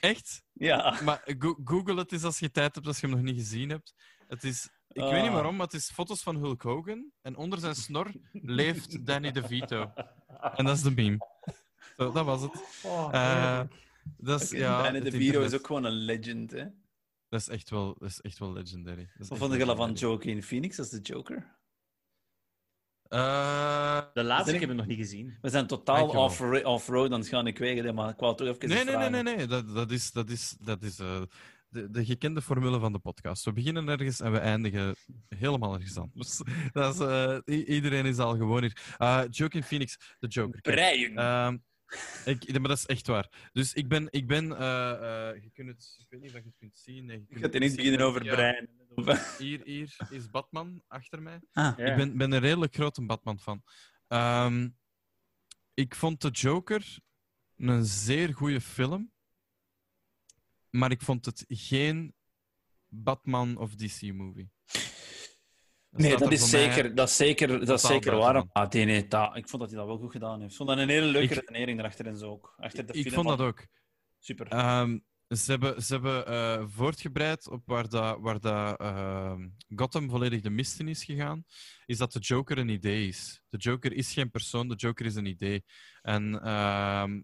Echt? 0.01 0.43
Ja. 0.53 0.99
Maar 1.05 1.23
go- 1.39 1.59
Google 1.65 1.95
het 1.99 2.13
eens 2.13 2.23
als 2.25 2.39
je 2.39 2.51
tijd 2.51 2.75
hebt, 2.75 2.87
als 2.87 3.01
je 3.01 3.07
hem 3.07 3.17
nog 3.17 3.25
niet 3.25 3.37
gezien 3.37 3.69
hebt. 3.71 3.95
Het 4.29 4.45
is, 4.45 4.69
ik 4.89 5.03
weet 5.03 5.13
niet 5.13 5.23
Ah. 5.29 5.33
waarom, 5.33 5.57
maar 5.57 5.67
het 5.67 5.75
is 5.75 5.91
foto's 5.91 6.23
van 6.23 6.37
Hulk 6.37 6.63
Hogan. 6.63 7.11
En 7.23 7.37
onder 7.37 7.59
zijn 7.59 7.75
snor 7.75 8.13
leeft 8.33 9.07
Danny 9.07 9.31
DeVito. 9.33 9.93
En 10.55 10.65
dat 10.65 10.77
is 10.77 10.83
de 10.83 10.91
meme. 10.91 11.19
Zo, 11.97 12.13
dat 12.13 12.25
was 12.25 12.41
het. 12.43 12.63
Oh, 12.83 13.09
Eh. 13.13 13.61
Dat 14.17 14.41
is, 14.43 14.51
ja, 14.51 14.83
Danny 14.83 14.99
het 15.01 15.11
DeVito 15.11 15.41
is 15.43 15.55
ook 15.55 15.67
gewoon 15.67 15.85
een 15.85 15.93
legend, 15.93 16.51
hè. 16.51 16.65
Dat 17.29 17.41
is 17.41 17.49
echt 17.49 17.71
wel, 17.71 17.97
dat 17.99 18.09
is 18.09 18.21
echt 18.21 18.39
wel 18.39 18.53
legendary. 18.53 18.97
Dat 19.13 19.21
is 19.21 19.29
Wat 19.29 19.39
vond 19.39 19.53
je 19.53 19.59
van 19.59 19.69
legendary. 19.69 19.99
Joaquin 19.99 20.43
Phoenix 20.43 20.79
als 20.79 20.91
de 20.91 21.01
Joker? 21.01 21.55
Eh, 23.09 24.03
De 24.13 24.23
laatste, 24.25 24.55
ik 24.55 24.61
heb 24.61 24.69
het 24.69 24.79
nog 24.79 24.87
niet 24.87 24.99
gezien. 24.99 25.39
We 25.41 25.49
zijn 25.49 25.67
totaal 25.67 26.13
Dankjewel. 26.13 26.25
off- 26.63 26.65
off-road 26.65 27.13
aan 27.13 27.19
het 27.21 27.29
gaan, 27.29 27.47
ik 27.47 27.59
weet 27.59 27.85
het, 27.85 27.95
maar 27.95 28.11
ik 28.11 28.19
wou 28.19 28.37
toch 28.37 28.47
even 28.49 28.69
nee, 28.69 28.85
nee, 28.85 28.97
nee, 28.97 29.23
nee, 29.23 29.37
nee. 29.37 29.47
Dat, 29.47 29.75
dat 29.75 29.91
is, 29.91 30.13
dat 30.13 30.31
is, 30.31 30.57
dat 30.61 30.83
is 30.83 30.99
eh, 30.99 31.23
de, 31.69 31.91
de 31.91 32.05
gekende 32.05 32.43
formule 32.43 32.79
van 32.79 32.93
de 32.93 32.99
podcast. 32.99 33.45
We 33.45 33.53
beginnen 33.53 33.89
ergens 33.89 34.21
en 34.21 34.33
we 34.33 34.39
eindigen 34.39 34.95
helemaal 35.29 35.75
ergens 35.75 35.97
anders. 35.97 36.41
Dat 36.73 36.95
is, 36.95 37.01
eh, 37.01 37.69
iedereen 37.69 38.07
is 38.07 38.19
al 38.19 38.37
gewoon 38.37 38.61
hier. 38.63 38.97
Uh, 38.99 39.23
Joaquin 39.31 39.63
Phoenix, 39.63 39.97
de 40.19 40.27
Joker. 40.27 40.61
Breien. 40.61 41.17
Ehm, 41.17 41.57
ik, 42.25 42.59
maar 42.59 42.69
dat 42.69 42.79
is 42.79 42.87
echt 42.87 43.07
waar. 43.07 43.51
Dus 43.53 43.73
ik 43.75 43.89
ben... 43.89 44.09
Ik, 44.11 44.27
ben 44.27 44.59
eh, 44.59 45.31
eh, 45.31 45.43
je 45.43 45.51
kunt 45.51 45.69
het, 45.69 45.97
ik 45.99 46.07
weet 46.09 46.21
niet 46.21 46.31
of 46.31 46.37
je 46.37 46.45
het 46.45 46.57
kunt 46.59 46.77
zien. 46.77 47.05
Nee, 47.05 47.25
je 47.29 47.37
ik 47.37 47.45
ga 47.45 47.53
ineens 47.53 47.75
beginnen 47.75 48.01
over 48.01 48.25
Ja. 48.25 48.65
Hier, 49.39 49.61
hier 49.65 49.97
is 50.11 50.31
Batman 50.31 50.83
achter 50.87 51.23
mij. 51.23 51.41
Ah, 51.53 51.79
Ja. 51.79 51.85
Ik 51.85 51.97
ben, 51.97 52.17
ben 52.17 52.33
een 52.33 52.41
redelijk 52.41 52.75
grote 52.75 53.03
Batman 53.03 53.39
fan. 53.39 53.63
Ehm, 54.09 54.69
ik 55.75 55.95
vond 55.95 56.21
The 56.21 56.29
Joker 56.31 56.99
een 57.57 57.85
zeer 57.85 58.35
goede 58.35 58.61
film. 58.61 59.13
Maar 60.71 60.91
ik 60.91 61.03
vond 61.03 61.25
het 61.25 61.45
geen 61.49 62.15
Batman 62.89 63.57
of 63.57 63.75
DC-movie. 63.75 64.51
Nee, 65.97 66.17
dat 66.17 66.33
is, 66.33 66.51
zeker, 66.51 66.95
dat 66.95 67.09
is 67.09 67.17
zeker, 67.17 67.67
dat 67.67 67.79
is 67.83 67.87
zeker 67.87 68.17
waar. 68.17 68.45
Ah, 68.53 68.71
nee, 68.71 68.85
nee, 68.85 69.09
dat, 69.09 69.37
ik 69.37 69.49
vond 69.49 69.63
dat 69.63 69.71
hij 69.71 69.81
dat 69.81 69.89
wel 69.89 69.99
goed 69.99 70.11
gedaan 70.11 70.39
heeft. 70.41 70.51
Ik 70.51 70.57
vond 70.57 70.69
dat 70.69 70.79
een 70.79 70.89
hele 70.89 71.07
leuke 71.07 71.35
Ik- 71.35 71.41
redenering 71.41 71.79
erachter 71.79 72.07
en 72.07 72.17
zo 72.17 72.31
ook. 72.31 72.55
Achter 72.59 72.87
de 72.87 72.93
Ik 72.93 73.03
film 73.03 73.15
vond 73.15 73.39
dat 73.39 73.47
ook. 73.47 73.67
Super. 74.19 74.47
Ehm, 74.49 74.99
ze 75.29 75.51
hebben, 75.51 75.83
ze 75.83 75.93
hebben 75.93 76.27
eh, 76.27 76.65
voortgebreid 76.69 77.49
op 77.49 77.63
waar, 77.65 77.89
dat, 77.89 78.19
waar 78.21 78.41
dat, 78.41 78.81
ehm, 78.81 79.49
Gotham 79.75 80.11
volledig 80.11 80.41
de 80.41 80.51
mist 80.51 80.81
in 80.81 80.89
is 80.89 81.05
gegaan, 81.05 81.45
is 81.87 81.99
dat 81.99 82.13
de 82.13 82.19
Joker 82.19 82.59
een 82.59 82.69
idee 82.69 83.09
is. 83.09 83.41
De 83.49 83.57
Joker 83.57 83.93
is 83.93 84.13
geen 84.13 84.31
persoon, 84.31 84.69
de 84.69 84.75
Joker 84.75 85.07
is 85.07 85.15
een 85.15 85.27
idee. 85.27 85.65
En 86.03 86.43
ehm, 86.43 87.21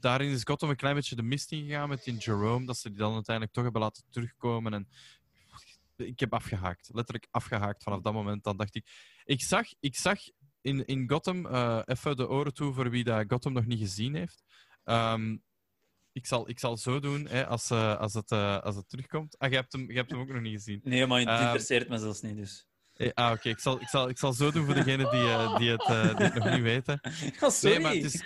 daarin 0.00 0.30
is 0.30 0.42
Gotham 0.44 0.70
een 0.70 0.76
klein 0.76 0.94
beetje 0.94 1.16
de 1.16 1.22
mist 1.22 1.52
ingegaan 1.52 1.88
met 1.88 2.04
die 2.04 2.16
Jerome, 2.16 2.66
dat 2.66 2.76
ze 2.78 2.88
die 2.88 2.98
dan 2.98 3.14
uiteindelijk 3.14 3.54
toch 3.54 3.64
hebben 3.64 3.82
laten 3.82 4.04
terugkomen. 4.10 4.72
En 4.74 4.88
ik 6.06 6.20
heb 6.20 6.32
afgehaakt, 6.32 6.90
letterlijk 6.92 7.28
afgehaakt 7.30 7.82
vanaf 7.82 8.00
dat 8.00 8.12
moment. 8.12 8.44
Dan 8.44 8.56
dacht 8.56 8.74
ik, 8.74 8.86
ik 9.24 9.42
zag, 9.42 9.66
ik 9.80 9.96
zag 9.96 10.18
in, 10.60 10.84
in 10.84 11.08
Gotham, 11.10 11.46
eh, 11.46 11.82
even 11.84 12.16
de 12.16 12.28
oren 12.28 12.54
toe 12.54 12.74
voor 12.74 12.90
wie 12.90 13.04
dat 13.04 13.24
Gotham 13.28 13.52
nog 13.52 13.66
niet 13.66 13.78
gezien 13.80 14.14
heeft. 14.14 14.42
Ehm, 14.84 15.36
ik, 16.12 16.26
zal, 16.26 16.48
ik 16.48 16.58
zal 16.58 16.76
zo 16.76 17.00
doen 17.00 17.26
hè, 17.26 17.46
als, 17.46 17.70
eh, 17.70 17.98
als, 17.98 18.14
het, 18.14 18.30
eh, 18.30 18.58
als 18.58 18.76
het 18.76 18.88
terugkomt. 18.88 19.38
Ah, 19.38 19.50
je 19.50 19.56
hebt, 19.56 19.72
hem, 19.72 19.90
je 19.90 19.96
hebt 19.96 20.10
hem 20.10 20.20
ook 20.20 20.28
nog 20.28 20.42
niet 20.42 20.54
gezien. 20.54 20.80
Nee, 20.84 21.06
maar 21.06 21.18
het 21.18 21.28
ehm, 21.28 21.42
interesseert 21.42 21.88
me 21.88 21.98
zelfs 21.98 22.20
niet, 22.20 22.36
dus. 22.36 22.66
Eh, 22.92 23.10
ah, 23.14 23.32
oké. 23.32 23.48
Ik, 23.48 23.58
zal, 23.58 23.80
ik, 23.80 23.88
zal, 23.88 24.08
ik 24.08 24.18
zal 24.18 24.32
zo 24.32 24.50
doen 24.50 24.64
voor 24.64 24.74
degenen 24.74 25.10
die, 25.10 25.20
die, 25.58 25.70
het, 25.70 25.86
die 26.16 26.26
het 26.26 26.34
nog 26.34 26.50
niet 26.50 26.62
weten. 26.62 27.00
Oh, 27.40 27.50
sorry. 27.50 27.74
Nee, 27.76 27.84
maar 27.84 27.94
het 27.94 28.04
is... 28.04 28.24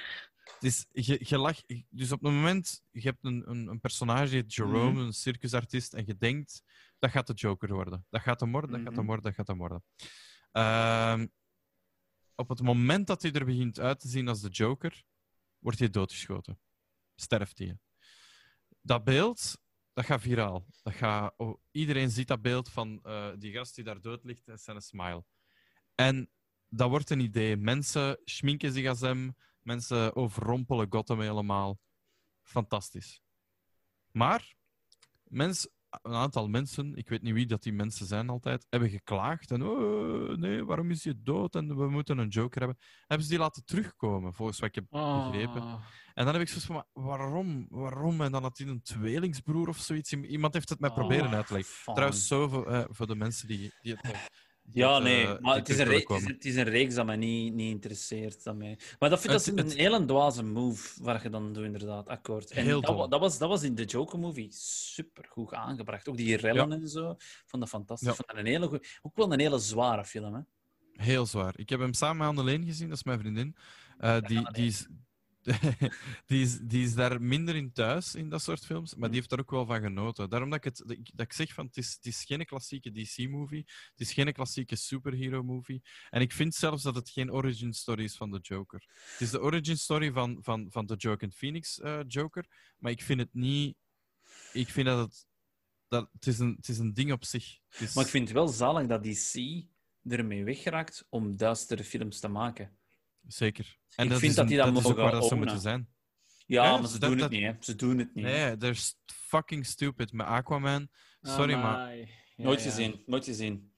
Het 0.56 0.64
is 0.64 0.86
je, 1.06 1.20
je 1.22 1.38
lach, 1.38 1.62
dus 1.90 2.12
op 2.12 2.22
het 2.22 2.32
moment, 2.32 2.82
je 2.90 3.00
hebt 3.00 3.24
een, 3.24 3.50
een, 3.50 3.66
een 3.66 3.80
personage, 3.80 4.30
die 4.30 4.40
heet 4.40 4.54
Jerome, 4.54 4.90
Mhm. 4.90 5.00
een 5.00 5.12
circusartiest, 5.12 5.94
en 5.94 6.02
je 6.06 6.16
denkt, 6.16 6.62
dat 6.98 7.10
gaat 7.10 7.26
de 7.26 7.32
Joker 7.32 7.72
worden. 7.72 8.06
Dat 8.10 8.20
gaat 8.20 8.40
hem 8.40 8.52
worden, 8.52 8.70
dat 8.70 8.80
gaat 8.80 8.88
hem 8.88 8.98
Mhm. 8.98 9.06
worden, 9.06 9.24
dat 9.24 9.34
gaat 9.34 9.46
hem 9.46 9.58
worden. 9.58 9.84
Ehm, 10.52 11.26
op 12.34 12.48
het 12.48 12.62
moment 12.62 13.06
dat 13.06 13.22
hij 13.22 13.32
er 13.32 13.44
begint 13.44 13.78
uit 13.80 14.00
te 14.00 14.08
zien 14.08 14.28
als 14.28 14.40
de 14.40 14.48
Joker, 14.48 15.02
wordt 15.58 15.78
hij 15.78 15.90
doodgeschoten. 15.90 16.60
sterft 17.18 17.58
hij. 17.58 17.78
Dat 18.80 19.04
beeld, 19.04 19.58
dat 19.92 20.04
gaat 20.04 20.20
viraal. 20.20 20.66
Dat 20.82 20.94
gaat, 20.94 21.34
oh, 21.36 21.60
iedereen 21.70 22.10
ziet 22.10 22.28
dat 22.28 22.42
beeld 22.42 22.68
van 22.70 23.00
eh, 23.02 23.32
die 23.38 23.52
gast 23.52 23.74
die 23.74 23.84
daar 23.84 24.00
dood 24.00 24.24
ligt 24.24 24.48
en 24.48 24.58
zijn 24.58 24.80
smile. 24.82 25.24
En 25.94 26.30
dat 26.68 26.88
wordt 26.88 27.10
een 27.10 27.20
idee. 27.20 27.56
Mensen 27.56 28.20
schminken 28.24 28.72
zich 28.72 28.86
als 28.88 29.00
hem. 29.00 29.36
Mensen 29.62 30.16
overrompelen 30.16 30.86
Gotham 30.90 31.20
helemaal. 31.20 31.80
Fantastisch. 32.42 33.22
Maar 34.10 34.54
mens, 35.22 35.68
een 36.02 36.14
aantal 36.14 36.48
mensen, 36.48 36.94
ik 36.94 37.08
weet 37.08 37.22
niet 37.22 37.34
wie 37.34 37.46
dat 37.46 37.62
die 37.62 37.72
mensen 37.72 38.06
zijn 38.06 38.28
altijd, 38.28 38.66
hebben 38.68 38.88
geklaagd. 38.90 39.50
En 39.50 39.62
oh, 39.62 40.36
nee, 40.36 40.64
waarom 40.64 40.90
is 40.90 41.04
hij 41.04 41.14
dood? 41.16 41.54
En 41.54 41.76
we 41.76 41.88
moeten 41.88 42.18
een 42.18 42.28
joker 42.28 42.58
hebben. 42.58 42.78
Hebben 43.06 43.26
ze 43.26 43.32
die 43.32 43.42
laten 43.42 43.64
terugkomen, 43.64 44.34
volgens 44.34 44.58
wat 44.58 44.68
ik 44.68 44.74
heb 44.74 44.84
begrepen. 44.90 45.62
Ah. 45.62 45.80
En 46.14 46.24
dan 46.24 46.32
heb 46.32 46.42
ik 46.42 46.48
zoiets 46.48 46.66
van, 46.66 46.74
maar 46.74 47.04
waarom? 47.04 47.66
Waarom? 47.68 48.20
En 48.20 48.32
dan 48.32 48.42
had 48.42 48.58
hij 48.58 48.66
een 48.66 48.82
tweelingsbroer 48.82 49.68
of 49.68 49.78
zoiets. 49.78 50.12
Iemand 50.12 50.54
heeft 50.54 50.68
het 50.68 50.80
mij 50.80 50.90
proberen 50.90 51.26
Oh, 51.26 51.32
uit 51.32 51.46
te 51.46 51.52
leggen. 51.52 51.94
Trouwens, 51.94 52.26
zo 52.26 52.48
voor, 52.48 52.66
eh, 52.66 52.84
voor 52.88 53.06
de 53.06 53.16
mensen 53.16 53.48
die, 53.48 53.72
die 53.80 53.94
het... 53.94 54.30
Ja, 54.72 54.98
nee, 54.98 55.26
eh, 55.26 55.38
maar 55.40 55.56
het 55.56 55.68
is, 55.68 55.78
een 55.78 55.84
terug 55.84 55.86
re- 55.86 55.86
willen 55.86 55.94
het, 55.94 56.00
is, 56.00 56.04
komen. 56.04 56.32
het 56.34 56.44
is 56.44 56.56
een 56.56 56.64
reeks 56.64 56.94
dat 56.94 57.06
mij 57.06 57.16
niet, 57.16 57.54
niet 57.54 57.70
interesseert. 57.70 58.44
Dat 58.44 58.56
mij... 58.56 58.78
Maar 58.98 59.10
dat 59.10 59.20
vind 59.20 59.32
ik 59.32 59.44
Het- 59.44 59.56
dat 59.56 59.70
een 59.72 59.78
hele 59.78 60.04
dwaze 60.04 60.42
move 60.42 61.02
waar 61.02 61.22
je 61.22 61.30
dan 61.30 61.52
doet, 61.52 61.64
inderdaad. 61.64 62.08
Akkoord. 62.08 62.50
En 62.50 62.64
Heel 62.64 62.80
dat, 62.80 63.10
dat, 63.10 63.20
was, 63.20 63.38
dat 63.38 63.48
was 63.48 63.62
in 63.62 63.74
de 63.74 63.84
Joker-movie 63.84 64.48
super 64.52 65.24
goed 65.28 65.52
aangebracht. 65.52 66.08
Ook 66.08 66.16
die 66.16 66.36
rellen 66.36 66.72
en 66.72 66.88
zo. 66.88 67.14
Vond 67.46 67.62
dat 67.62 67.68
fantastisch. 67.68 68.08
Ja. 68.08 68.14
Vond 68.14 68.28
dat 68.28 68.36
een 68.36 68.46
hele 68.46 68.66
goeie- 68.66 68.84
ook 69.02 69.16
wel 69.16 69.32
een 69.32 69.40
hele 69.40 69.58
zware 69.58 70.04
film. 70.04 70.34
Hè? 70.34 70.40
Heel 70.92 71.26
zwaar. 71.26 71.54
Ik 71.58 71.68
heb 71.68 71.80
hem 71.80 71.92
samen 71.94 72.16
met 72.16 72.26
Anneleen 72.26 72.64
gezien, 72.64 72.88
dat 72.88 72.96
is 72.96 73.04
mijn 73.04 73.18
vriendin. 73.18 73.56
Eh, 73.98 74.20
die, 74.20 74.52
die, 74.52 74.66
is, 74.66 74.86
die, 76.26 76.42
is, 76.42 76.58
die 76.58 76.84
is 76.84 76.94
daar 76.94 77.22
minder 77.22 77.54
in 77.56 77.72
thuis 77.72 78.14
in 78.14 78.28
dat 78.28 78.42
soort 78.42 78.64
films, 78.64 78.94
maar 78.94 79.08
die 79.08 79.18
heeft 79.18 79.30
daar 79.30 79.38
ook 79.40 79.50
wel 79.50 79.66
van 79.66 79.80
genoten. 79.80 80.30
Daarom 80.30 80.50
dat 80.50 80.58
ik, 80.58 80.64
het, 80.64 80.82
dat 81.14 81.26
ik, 81.26 81.32
zeg 81.32 81.52
van 81.52 81.66
het 81.66 81.76
is, 81.76 81.94
het 81.94 82.06
is 82.06 82.24
geen 82.24 82.44
klassieke 82.44 82.90
DC-movie, 82.92 83.64
het 83.66 84.00
is 84.00 84.12
geen 84.12 84.32
klassieke 84.32 84.76
superhero-movie. 84.76 85.82
En 86.10 86.20
ik 86.20 86.32
vind 86.32 86.54
zelfs 86.54 86.82
dat 86.82 86.94
het 86.94 87.10
geen 87.10 87.32
origin 87.32 87.72
story 87.72 88.04
is 88.04 88.16
van 88.16 88.30
de 88.30 88.38
Joker. 88.42 88.84
Het 89.10 89.20
is 89.20 89.30
de 89.30 89.40
origin 89.40 89.78
story 89.78 90.12
van, 90.12 90.38
van, 90.40 90.66
van 90.70 90.86
de 90.86 90.94
Joker 90.96 91.30
Phoenix 91.30 91.80
eh, 91.80 92.00
Joker, 92.06 92.46
maar 92.78 92.92
ik 92.92 93.02
vind 93.02 93.20
het 93.20 93.34
niet. 93.34 93.76
Ik 94.52 94.68
vind 94.68 94.86
dat 94.86 94.98
het. 94.98 95.26
Dat, 95.88 96.08
het, 96.12 96.26
is 96.26 96.38
een, 96.38 96.54
het 96.56 96.68
is 96.68 96.78
een 96.78 96.94
ding 96.94 97.12
op 97.12 97.24
zich. 97.24 97.58
Is- 97.78 97.94
Maar 97.94 98.04
ik 98.04 98.10
vind 98.10 98.24
het 98.28 98.36
wel 98.36 98.48
zalig 98.48 98.86
dat 98.86 99.04
DC 99.04 99.64
ermee 100.02 100.44
weggeraakt 100.44 101.06
om 101.08 101.36
duistere 101.36 101.84
films 101.84 102.20
te 102.20 102.28
maken. 102.28 102.78
Zeker. 103.26 103.64
Ik 103.96 104.12
vind 104.12 104.34
dat 104.34 104.48
die 104.48 104.56
dat 104.56 104.76
is 104.76 104.84
ook 104.84 104.96
waar 104.96 105.10
dat 105.10 105.22
ze 105.22 105.28
ownen. 105.34 105.38
moeten 105.38 105.60
zijn. 105.60 105.88
Ja, 106.46 106.64
Ja, 106.64 106.76
maar 106.78 106.88
ze 106.88 106.98
dat- 106.98 107.10
doen 107.10 107.18
het 107.18 107.30
niet. 107.30 107.42
Hè. 107.42 107.52
Ze 107.60 107.74
doen 107.76 107.98
het 107.98 108.14
niet. 108.14 108.24
Nee, 108.24 108.56
is 108.70 108.98
fucking 109.06 109.66
stupid. 109.66 110.12
Met 110.12 110.26
Aquaman. 110.26 110.88
Sorry, 111.22 111.54
maar. 111.54 111.74
Amai. 111.74 112.08
Ja, 112.36 112.44
Nooit 112.44 112.60
gezien. 112.62 113.02
Nooit 113.06 113.24
gezien. 113.24 113.72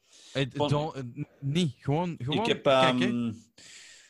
Gewoon- 0.55 0.69
don't- 0.69 0.95
eh, 0.95 1.03
niet. 1.41 1.75
Gewoon. 1.79 2.15
gewoon 2.19 2.41
ik 2.41 2.47
heb... 2.47 2.63
kijk, 2.63 3.01
ehm, 3.01 3.33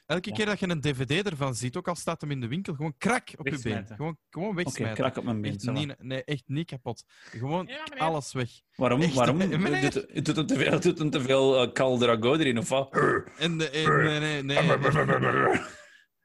elke 0.09 0.29
ja. 0.29 0.35
keer 0.35 0.47
dat 0.47 0.61
je 0.61 0.69
een 0.69 0.81
DVD 0.81 1.27
ervan 1.31 1.55
ziet, 1.55 1.77
ook 1.77 1.89
al 1.89 1.95
staat 1.95 2.21
hem 2.21 2.31
in 2.31 2.41
de 2.41 2.49
winkel, 2.49 2.75
gewoon 2.75 2.97
krak 2.99 3.29
op 3.37 3.47
je 3.49 3.59
been. 3.63 3.87
Gewoon, 3.87 4.19
gewoon 4.31 4.49
Oké, 4.49 4.57
wegsmijten. 4.57 4.97
krak 4.97 5.17
op 5.17 5.25
mijn 5.25 5.41
been. 5.41 5.53
echt 5.53 5.71
niet, 5.71 6.03
nee, 6.03 6.25
echt 6.25 6.43
niet 6.47 6.67
kapot. 6.67 7.05
Gewoon 7.09 7.67
Ja, 7.67 7.85
alles 7.99 8.33
weg. 8.33 8.51
Waarom? 8.75 9.01
Echt, 9.01 9.15
Waarom? 9.15 9.41
eh. 9.41 9.81
Doet, 9.81 9.93
doet, 9.93 10.25
doet 10.25 10.37
hem 10.37 10.47
te 10.47 10.57
veel, 10.57 10.81
doet 10.81 10.99
hem 10.99 11.11
te 11.11 11.21
veel 11.21 11.63
uh, 11.65 11.97
Drago 11.99 12.35
erin, 12.35 12.59
of 12.59 12.69
wat? 12.69 12.93
En 13.39 13.59
de, 13.59 13.71
eh, 13.71 13.87
nee, 13.87 14.43
nee, 14.43 14.43
nee. 14.43 15.61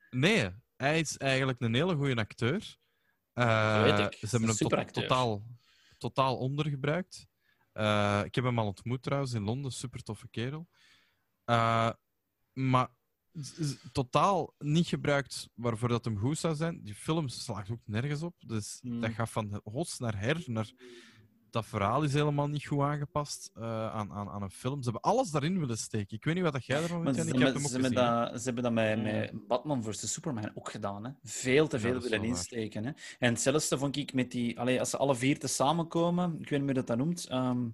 Nee, 0.10 0.50
hij 0.76 1.00
is 1.00 1.18
eigenlijk 1.18 1.60
een 1.62 1.74
hele 1.74 1.96
goede 1.96 2.16
acteur. 2.16 2.78
Eh, 3.34 3.74
Dat 3.76 3.98
weet 3.98 4.14
ik. 4.14 4.20
Ze 4.20 4.28
hebben 4.30 4.50
hem 4.50 4.58
tot- 4.58 4.94
totaal, 4.94 5.44
totaal 5.98 6.38
ondergebruikt. 6.38 7.28
Eh, 7.72 8.22
ik 8.24 8.36
heb 8.36 8.44
hem 8.44 8.60
al 8.60 8.66
ontmoet 8.66 9.04
trouwens 9.04 9.34
in 9.34 9.44
Londen, 9.44 9.72
super 9.72 10.04
toffe 10.04 10.28
kerel. 10.30 10.68
Eh, 11.46 11.90
maar 12.54 12.88
totaal 13.92 14.54
niet 14.58 14.88
gebruikt 14.88 15.50
waarvoor 15.56 15.90
dat 15.90 16.06
hem 16.06 16.18
goed 16.18 16.38
zou 16.38 16.56
zijn. 16.56 16.80
Die 16.84 16.96
film 16.96 17.28
slaagt 17.28 17.72
ook 17.72 17.82
nergens 17.86 18.22
op. 18.22 18.34
Dus 18.48 18.78
Hmm. 18.82 19.02
dat 19.02 19.12
gaat 19.12 19.30
van 19.30 19.62
hots 19.64 20.00
naar 20.00 20.20
her. 20.20 20.44
Naar... 20.46 20.72
Dat 21.50 21.66
verhaal 21.66 22.04
is 22.04 22.14
helemaal 22.14 22.48
niet 22.48 22.66
goed 22.66 22.80
aangepast 22.82 23.52
eh, 23.54 23.64
aan, 23.92 24.12
aan, 24.12 24.30
aan 24.30 24.42
een 24.42 24.52
film. 24.52 24.78
Ze 24.84 24.90
hebben 24.92 25.12
alles 25.12 25.30
daarin 25.32 25.60
willen 25.60 25.78
steken. 25.78 26.18
Ik 26.18 26.24
weet 26.26 26.34
niet 26.36 26.44
wat 26.44 26.54
dat 26.54 26.66
jij 26.66 26.82
ervan 26.82 27.04
vindt. 27.04 27.18
Ik 27.18 27.26
heb 27.26 27.34
hebben, 27.34 27.54
hem 27.54 27.64
ook 27.64 27.70
ze, 27.70 27.76
gezien. 27.80 27.94
dat, 27.94 28.40
ze 28.40 28.46
hebben 28.46 28.64
dat 28.64 28.74
met, 28.74 29.48
Batman 29.48 29.84
vs. 29.84 30.14
Superman 30.14 30.52
ook 30.56 30.72
gedaan. 30.72 31.06
Hè? 31.06 31.12
Veel 31.24 31.68
te 31.68 31.80
veel 31.80 32.00
willen 32.02 32.24
insteken. 32.24 32.86
Hè? 32.86 32.92
En 33.20 33.30
hetzelfde 33.34 33.78
vond 33.78 33.96
ik 33.98 34.14
met 34.14 34.32
die... 34.32 34.60
Allee, 34.60 34.80
als 34.80 34.90
ze 34.90 34.98
alle 34.98 35.16
vier 35.16 35.40
te 35.40 35.48
samenkomen, 35.48 36.32
ik 36.42 36.50
weet 36.50 36.60
niet 36.60 36.70
hoe 36.70 36.74
dat 36.74 36.88
dat 36.88 36.98
noemt. 36.98 37.28
ehm, 37.28 37.68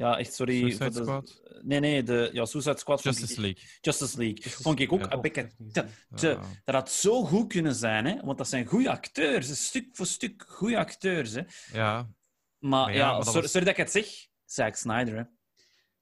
ja, 0.00 0.18
echt 0.18 0.34
sorry. 0.34 0.58
Suicide 0.58 0.84
voor 0.84 0.92
de- 0.92 1.02
Squad? 1.02 1.40
Nee, 1.62 1.80
nee, 1.80 2.02
de 2.02 2.30
ja, 2.32 2.44
Suicide 2.44 2.78
Squad 2.78 3.02
Justice 3.02 3.32
ik- 3.32 3.38
League. 3.38 3.62
Justice 3.80 4.18
League. 4.18 4.36
Justice 4.36 4.62
vond 4.62 4.80
ik 4.80 4.92
ook 4.92 5.12
een 5.12 5.20
beetje 5.20 5.50
te, 5.72 5.84
te, 6.14 6.28
Ja. 6.28 6.40
Dat 6.64 6.74
had 6.74 6.90
zo 6.90 7.24
goed 7.24 7.48
kunnen 7.48 7.74
zijn, 7.74 8.04
hè? 8.06 8.20
want 8.24 8.38
dat 8.38 8.48
zijn 8.48 8.66
goede 8.66 8.90
acteurs. 8.90 9.66
Stuk 9.66 9.86
voor 9.92 10.06
stuk 10.06 10.44
goede 10.48 10.76
acteurs. 10.78 11.32
Hè? 11.32 11.40
Ja, 11.72 11.92
Maar, 12.58 12.70
Maar 12.84 12.92
ja, 12.92 12.98
ja, 12.98 13.06
maar 13.06 13.14
dat 13.16 13.24
sorry, 13.24 13.40
was- 13.40 13.50
sorry 13.50 13.66
dat 13.66 13.76
ik 13.78 13.82
het 13.84 13.90
zeg. 13.92 14.26
Zack 14.44 14.76
Snyder. 14.76 15.16
Hè? 15.16 15.22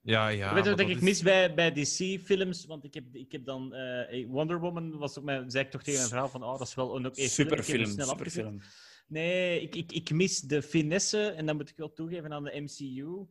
ja, 0.01 0.27
ja. 0.27 0.53
Weet 0.53 0.63
je 0.63 0.69
wat 0.69 0.79
ik 0.79 0.87
is- 0.89 0.99
mis 1.01 1.21
bij, 1.21 1.53
bij 1.53 1.71
DC-films? 1.71 2.65
Want 2.65 2.83
ik 2.83 2.93
heb, 2.93 3.03
ik 3.11 3.31
heb 3.31 3.45
dan... 3.45 3.73
eh, 3.73 4.25
Wonder 4.27 4.59
Woman 4.59 4.97
was 4.97 5.17
ook 5.17 5.23
mijn, 5.23 5.49
zei 5.51 5.65
ik 5.65 5.71
toch 5.71 5.83
tegen 5.83 5.99
mijn 5.99 6.11
vrouw 6.11 6.27
van... 6.27 6.43
Oh, 6.43 6.57
dat 6.57 6.67
is 6.67 6.75
wel 6.75 6.95
een 6.95 7.05
oké 7.05 7.27
Superfilm. 7.27 7.85
Superfilm. 8.01 8.61
Nee, 9.07 9.61
ik, 9.61 9.75
ik, 9.75 9.91
ik 9.91 10.11
mis 10.11 10.39
de 10.39 10.61
finesse, 10.61 11.27
en 11.29 11.45
dat 11.45 11.55
moet 11.55 11.69
ik 11.69 11.77
wel 11.77 11.93
toegeven 11.93 12.33
aan 12.33 12.43
de 12.43 12.59
MCU. 12.61 13.25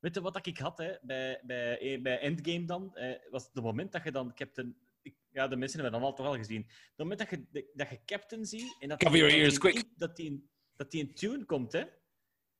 Weet 0.00 0.14
je 0.14 0.20
wat 0.20 0.46
ik 0.46 0.58
had 0.58 0.78
hè, 0.78 0.92
bij, 1.02 1.40
bij, 1.42 1.78
eh, 1.78 2.02
bij 2.02 2.18
Endgame 2.20 2.64
dan? 2.64 2.96
Eh, 2.96 3.30
was 3.30 3.50
het 3.52 3.62
moment 3.62 3.92
dat 3.92 4.04
je 4.04 4.12
dan 4.12 4.34
Captain... 4.34 4.76
Ik, 5.02 5.14
ja, 5.32 5.48
de 5.48 5.56
mensen 5.56 5.80
hebben 5.80 6.00
dat 6.00 6.08
al 6.10 6.16
toch 6.16 6.26
al 6.26 6.36
gezien. 6.36 6.62
Het 6.68 6.96
moment 6.96 7.18
dat 7.18 7.30
je, 7.30 7.68
dat 7.74 7.88
je 7.88 8.00
Captain 8.04 8.44
ziet... 8.44 8.76
En 8.78 8.88
dat 8.88 8.98
Cover 8.98 9.18
die- 9.18 9.20
your 9.28 9.32
dat 9.32 9.42
ears, 9.42 9.60
die- 9.60 9.70
quick. 9.82 9.98
Dat 9.98 10.16
die, 10.16 10.26
in- 10.26 10.50
dat 10.76 10.90
die 10.90 11.00
in 11.00 11.14
tune 11.14 11.44
komt, 11.44 11.72
hè? 11.72 11.84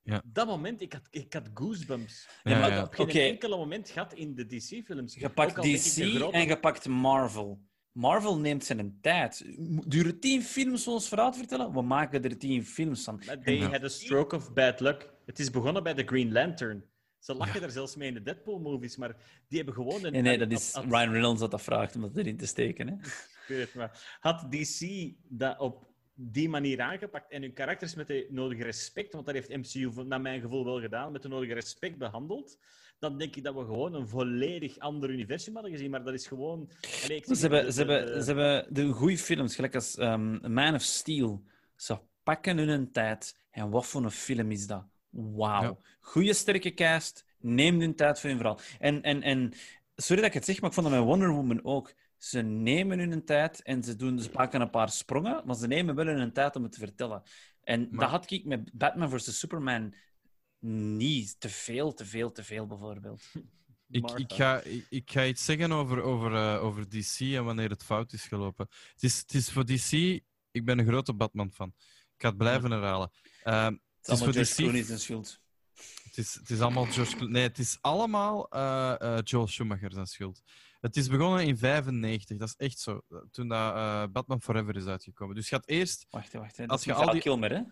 Ja. 0.02 0.22
Dat 0.24 0.46
moment, 0.46 0.80
ik 0.80 0.92
had, 0.92 1.06
ik 1.10 1.32
had 1.32 1.50
goosebumps. 1.54 2.28
Ja, 2.42 2.52
en 2.62 2.72
ja. 2.72 2.80
heb 2.80 3.10
geen 3.10 3.32
enkele 3.32 3.56
moment 3.56 3.88
gehad 3.90 4.12
in 4.14 4.34
de 4.34 4.46
DC-films. 4.46 5.14
Je 5.14 5.30
pakt 5.30 5.54
DC 5.62 5.98
en 6.32 6.46
je 6.46 6.58
pakt 6.60 6.88
Marvel. 6.88 7.68
Marvel 7.92 8.38
neemt 8.38 8.64
zijn 8.64 8.98
tijd. 9.00 9.44
Duren 9.86 10.20
tien 10.20 10.42
films 10.42 10.86
om 10.86 10.92
ons 10.92 11.08
verhaal 11.08 11.32
te 11.32 11.38
vertellen? 11.38 11.72
We 11.72 11.82
maken 11.82 12.22
er 12.24 12.38
tien 12.38 12.64
films 12.64 13.04
van. 13.04 13.18
They 13.44 13.58
had 13.58 13.82
a 13.82 13.88
stroke 13.88 14.36
of 14.36 14.52
bad 14.52 14.80
luck. 14.80 15.12
Het 15.26 15.38
is 15.38 15.50
begonnen 15.50 15.82
bij 15.82 15.94
de 15.94 16.04
Green 16.04 16.32
Lantern. 16.32 16.84
Ze 17.20 17.34
lachen 17.34 17.62
er 17.62 17.70
zelfs 17.70 17.96
mee 17.96 18.08
in 18.08 18.14
de 18.14 18.22
Deadpool-movies, 18.22 18.96
maar 18.96 19.16
die 19.48 19.56
hebben 19.56 19.74
gewoon... 19.74 20.04
Een, 20.04 20.12
Nee, 20.12 20.22
nee, 20.22 20.38
dat 20.38 20.50
is 20.50 20.72
had- 20.72 20.84
Ryan 20.84 21.10
Reynolds 21.12 21.40
dat 21.40 21.50
dat 21.50 21.62
vraagt 21.62 21.94
om 21.94 22.00
dat 22.00 22.16
erin 22.16 22.36
te 22.36 22.46
steken. 22.46 22.88
Hè? 22.88 22.94
ik 23.42 23.44
weet 23.48 23.60
het, 23.60 23.74
maar 23.74 24.16
had 24.20 24.52
DC 24.52 25.10
dat 25.28 25.58
op 25.58 25.88
die 26.14 26.48
manier 26.48 26.80
aangepakt 26.80 27.30
en 27.32 27.42
hun 27.42 27.52
karakters 27.52 27.94
met 27.94 28.06
de 28.06 28.26
nodige 28.30 28.62
respect, 28.62 29.12
want 29.12 29.26
dat 29.26 29.34
heeft 29.34 29.48
MCU 29.56 30.04
naar 30.04 30.20
mijn 30.20 30.40
gevoel 30.40 30.64
wel 30.64 30.80
gedaan, 30.80 31.12
met 31.12 31.22
de 31.22 31.28
nodige 31.28 31.54
respect 31.54 31.98
behandeld, 31.98 32.58
dan 32.98 33.18
denk 33.18 33.36
ik 33.36 33.44
dat 33.44 33.54
we 33.54 33.60
gewoon 33.60 33.94
een 33.94 34.08
volledig 34.08 34.78
ander 34.78 35.10
universum 35.10 35.54
hadden 35.54 35.72
gezien. 35.72 35.90
Maar 35.90 36.04
dat 36.04 36.14
is 36.14 36.26
gewoon... 36.26 36.70
Allee, 37.04 37.22
Ze 37.26 37.34
hebben, 37.40 37.72
ze, 37.72 37.84
de- 37.84 37.92
hebben, 37.92 38.14
de- 38.14 38.22
ze 38.22 38.26
hebben 38.26 38.74
de 38.74 38.88
goede 38.88 39.18
films, 39.18 39.54
gelijk 39.54 39.74
als 39.74 39.96
ehm, 39.96 40.52
Man 40.52 40.74
of 40.74 40.82
Steel. 40.82 41.44
Ze 41.76 41.98
pakken 42.22 42.58
hun 42.58 42.92
tijd. 42.92 43.38
En 43.50 43.70
wat 43.70 43.86
voor 43.86 44.02
een 44.04 44.10
film 44.10 44.50
is 44.50 44.66
dat? 44.66 44.86
Wauw. 45.10 45.62
Ja. 45.62 45.76
Goeie, 46.00 46.34
sterke 46.34 46.74
cast. 46.74 47.24
Neem 47.38 47.80
hun 47.80 47.94
tijd 47.94 48.20
voor 48.20 48.28
hun 48.30 48.38
verhaal. 48.38 48.60
En, 48.78 49.02
en, 49.02 49.22
en 49.22 49.52
sorry 49.96 50.22
dat 50.22 50.30
ik 50.30 50.36
het 50.36 50.44
zeg, 50.44 50.60
maar 50.60 50.70
ik 50.70 50.74
vond 50.76 50.86
dat 50.86 50.96
met 50.96 51.04
Wonder 51.04 51.30
Woman 51.30 51.64
ook. 51.64 51.94
Ze 52.16 52.40
nemen 52.42 52.98
hun 52.98 53.24
tijd 53.24 53.62
en 53.62 53.82
ze, 53.82 53.96
doen, 53.96 54.18
ze 54.18 54.30
pakken 54.30 54.60
een 54.60 54.70
paar 54.70 54.90
sprongen, 54.90 55.42
maar 55.44 55.56
ze 55.56 55.66
nemen 55.66 55.94
wel 55.94 56.06
hun 56.06 56.32
tijd 56.32 56.56
om 56.56 56.62
het 56.62 56.72
te 56.72 56.78
vertellen. 56.78 57.22
En 57.62 57.88
Maar- 57.90 58.00
dat 58.00 58.10
had 58.10 58.30
ik 58.30 58.44
met 58.44 58.70
Batman 58.72 59.10
vs. 59.10 59.38
Superman 59.38 59.94
niet. 60.96 61.40
Te 61.40 61.48
veel, 61.48 61.94
te 61.94 62.04
veel, 62.04 62.32
te 62.32 62.44
veel, 62.44 62.66
bijvoorbeeld. 62.66 63.22
Ik, 63.92 64.10
ik, 64.10 64.32
ga, 64.32 64.60
ik, 64.60 64.86
ik 64.88 65.10
ga 65.10 65.24
iets 65.24 65.44
zeggen 65.44 65.72
over, 65.72 66.02
over, 66.02 66.34
eh, 66.34 66.64
over 66.64 66.88
DC 66.88 67.20
en 67.20 67.44
wanneer 67.44 67.70
het 67.70 67.84
fout 67.84 68.12
is 68.12 68.24
gelopen. 68.24 68.66
Het 68.92 69.02
is, 69.02 69.18
het 69.18 69.34
is 69.34 69.50
voor 69.50 69.64
DC... 69.66 69.92
Ik 70.50 70.64
ben 70.64 70.78
een 70.78 70.86
grote 70.86 71.14
Batman-fan. 71.14 71.72
Ik 72.16 72.22
ga 72.22 72.28
het 72.28 72.36
blijven 72.36 72.70
herhalen. 72.70 73.10
Ehm, 73.42 73.76
Het 74.00 74.08
is 74.08 74.14
is 74.14 74.20
allemaal 74.20 74.24
voor 74.34 74.44
George 74.44 74.54
Clooney 74.62 74.82
zijn 74.82 74.98
schuld. 74.98 75.40
Het 76.02 76.18
is, 76.18 76.34
het 76.34 76.50
is 76.50 76.60
allemaal 76.60 76.84
George 76.84 77.16
Clo- 77.16 77.26
Nee, 77.26 77.42
het 77.42 77.58
is 77.58 77.78
allemaal 77.80 78.48
eh, 78.48 79.18
Joel 79.24 79.46
Schumacher 79.46 79.92
zijn 79.92 80.06
schuld. 80.06 80.42
Het 80.80 80.96
is 80.96 81.08
begonnen 81.08 81.46
in 81.46 81.58
95, 81.58 82.36
dat 82.38 82.48
is 82.48 82.54
echt 82.56 82.78
zo. 82.78 83.00
Toen 83.30 83.48
dat, 83.48 83.74
eh, 83.74 84.04
Batman 84.12 84.40
Forever 84.42 84.76
is 84.76 84.86
uitgekomen. 84.86 85.34
Dus 85.34 85.48
je 85.48 85.54
had 85.54 85.68
eerst... 85.68 86.06
Wacht, 86.10 86.32
wacht. 86.32 86.56
Hè. 86.56 86.66
Als 86.66 86.68
Dat 86.68 86.78
is 86.78 86.84
je 86.84 86.94
al 86.94 87.02
Val 87.02 87.12
die- 87.12 87.22
Kilmer, 87.22 87.50
hè? 87.50 87.62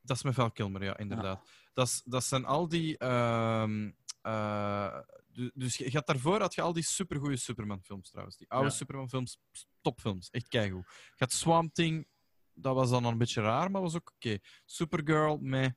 Dat 0.00 0.16
is 0.16 0.22
met 0.22 0.34
Val 0.34 0.50
Kilmer, 0.50 0.84
ja, 0.84 0.96
inderdaad. 0.96 1.48
Dat, 1.72 1.86
is, 1.86 2.02
dat 2.04 2.24
zijn 2.24 2.44
al 2.44 2.68
die... 2.68 2.98
ehm, 2.98 3.90
eh, 4.22 4.98
du- 5.32 5.50
dus 5.54 5.76
je, 5.76 5.84
je 5.84 5.96
had 5.96 6.06
daarvoor 6.06 6.40
had 6.40 6.54
je 6.54 6.60
al 6.62 6.72
die 6.72 6.82
supergoeie 6.84 7.36
Superman-films 7.36 8.10
trouwens. 8.10 8.36
Die 8.36 8.50
oude 8.50 8.68
Ja. 8.68 8.74
Superman-films, 8.74 9.38
topfilms, 9.80 10.30
echt 10.30 10.48
keigoed. 10.48 10.84
Je 10.86 11.14
had 11.16 11.32
Swamp 11.32 11.74
Thing, 11.74 12.06
dat 12.54 12.74
was 12.74 12.90
dan 12.90 13.04
een 13.04 13.18
beetje 13.18 13.40
raar, 13.40 13.70
maar 13.70 13.82
was 13.82 13.94
ook 13.96 14.12
oké. 14.14 14.38
Supergirl, 14.64 15.38
mee. 15.38 15.74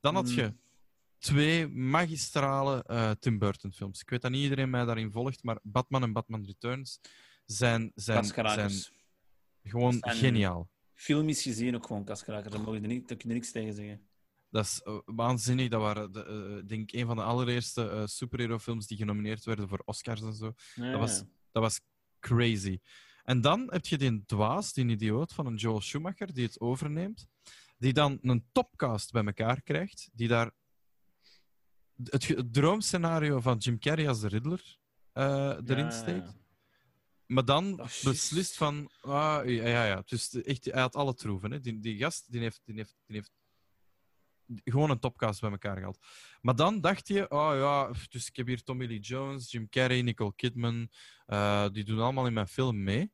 Dan 0.00 0.14
had 0.14 0.34
je 0.34 0.42
Mm. 0.42 0.60
twee 1.18 1.68
magistrale 1.68 2.82
eh, 2.86 3.10
Tim 3.10 3.38
Burton 3.38 3.72
films. 3.72 4.00
Ik 4.00 4.10
weet 4.10 4.22
dat 4.22 4.30
niet 4.30 4.42
iedereen 4.42 4.70
mij 4.70 4.84
daarin 4.84 5.10
volgt, 5.12 5.42
maar 5.42 5.58
Batman 5.62 6.02
en 6.02 6.12
Batman 6.12 6.44
Returns 6.44 7.00
zijn, 7.44 7.92
zijn, 7.94 8.24
zijn 8.24 8.70
gewoon 9.62 9.92
Zijn- 10.00 10.16
geniaal. 10.16 10.70
Filmisch 10.94 11.42
gezien 11.42 11.74
ook 11.74 11.86
gewoon 11.86 12.04
kaskerakers. 12.04 12.52
Daar, 12.54 12.62
mogen 12.62 12.82
niet, 12.82 13.08
daar 13.08 13.16
kun 13.16 13.28
je 13.28 13.34
niks 13.34 13.50
tegen 13.50 13.74
zeggen. 13.74 14.08
Dat 14.50 14.64
is 14.64 14.80
eh, 14.82 14.98
waanzinnig. 15.04 15.68
Dat 15.68 15.80
waren, 15.80 16.12
de, 16.12 16.24
eh, 16.24 16.66
denk 16.68 16.90
ik, 16.90 17.00
een 17.00 17.06
van 17.06 17.16
de 17.16 17.22
allereerste 17.22 17.88
eh 17.88 18.02
superhero-films 18.06 18.86
die 18.86 18.96
genomineerd 18.96 19.44
werden 19.44 19.68
voor 19.68 19.82
Oscars 19.84 20.20
en 20.20 20.34
zo. 20.34 20.52
Ja, 20.74 20.90
Dat 20.90 21.00
was, 21.00 21.18
ja. 21.18 21.24
dat 21.52 21.62
was 21.62 21.80
crazy. 22.20 22.78
En 23.24 23.40
dan 23.40 23.66
heb 23.72 23.86
je 23.86 23.98
die 23.98 24.24
dwaas, 24.26 24.72
die 24.72 24.86
idioot 24.86 25.32
van 25.32 25.46
een 25.46 25.56
Joel 25.56 25.80
Schumacher, 25.80 26.32
die 26.32 26.44
het 26.46 26.60
overneemt, 26.60 27.26
die 27.78 27.92
dan 27.92 28.18
een 28.22 28.48
topcast 28.52 29.12
bij 29.12 29.24
elkaar 29.24 29.62
krijgt, 29.62 30.10
die 30.12 30.28
daar 30.28 30.50
het, 32.04 32.44
droomscenario 32.52 33.40
van 33.40 33.56
Jim 33.58 33.78
Carrey 33.78 34.08
als 34.08 34.20
de 34.20 34.28
Riddler 34.28 34.78
eh, 35.12 35.56
erin 35.66 35.84
Ja, 35.84 35.90
steekt. 35.90 36.26
ja. 36.26 36.38
Maar 37.26 37.44
dan 37.44 37.80
Oh, 37.80 37.86
beslist 38.02 38.56
van... 38.56 38.90
Ah, 39.00 39.48
ja, 39.48 39.66
ja, 39.66 39.84
ja. 39.84 40.02
Dus 40.06 40.34
echt, 40.42 40.64
hij 40.64 40.80
had 40.80 40.96
alle 40.96 41.14
troeven. 41.14 41.50
Hè. 41.50 41.60
Die, 41.60 41.78
die 41.80 41.98
gast 41.98 42.32
die 42.32 42.40
heeft, 42.40 42.60
die 42.64 42.74
heeft, 42.74 42.96
die 43.06 43.16
heeft 43.16 43.30
gewoon 44.64 44.90
een 44.90 44.98
topcast 44.98 45.40
bij 45.40 45.50
elkaar 45.50 45.76
gehaald. 45.76 45.98
Maar 46.40 46.56
dan 46.56 46.80
dacht 46.80 47.08
je... 47.08 47.30
Oh 47.30 47.50
ja, 47.54 47.92
dus 48.08 48.26
ik 48.28 48.36
heb 48.36 48.46
hier 48.46 48.62
Tommy 48.62 48.86
Lee 48.86 48.98
Jones, 48.98 49.50
Jim 49.50 49.68
Carrey, 49.68 50.02
Nicole 50.02 50.32
Kidman. 50.36 50.88
Eh, 51.30 51.68
die 51.72 51.84
doen 51.84 52.00
allemaal 52.00 52.26
in 52.26 52.32
mijn 52.32 52.48
film 52.48 52.82
mee. 52.82 53.12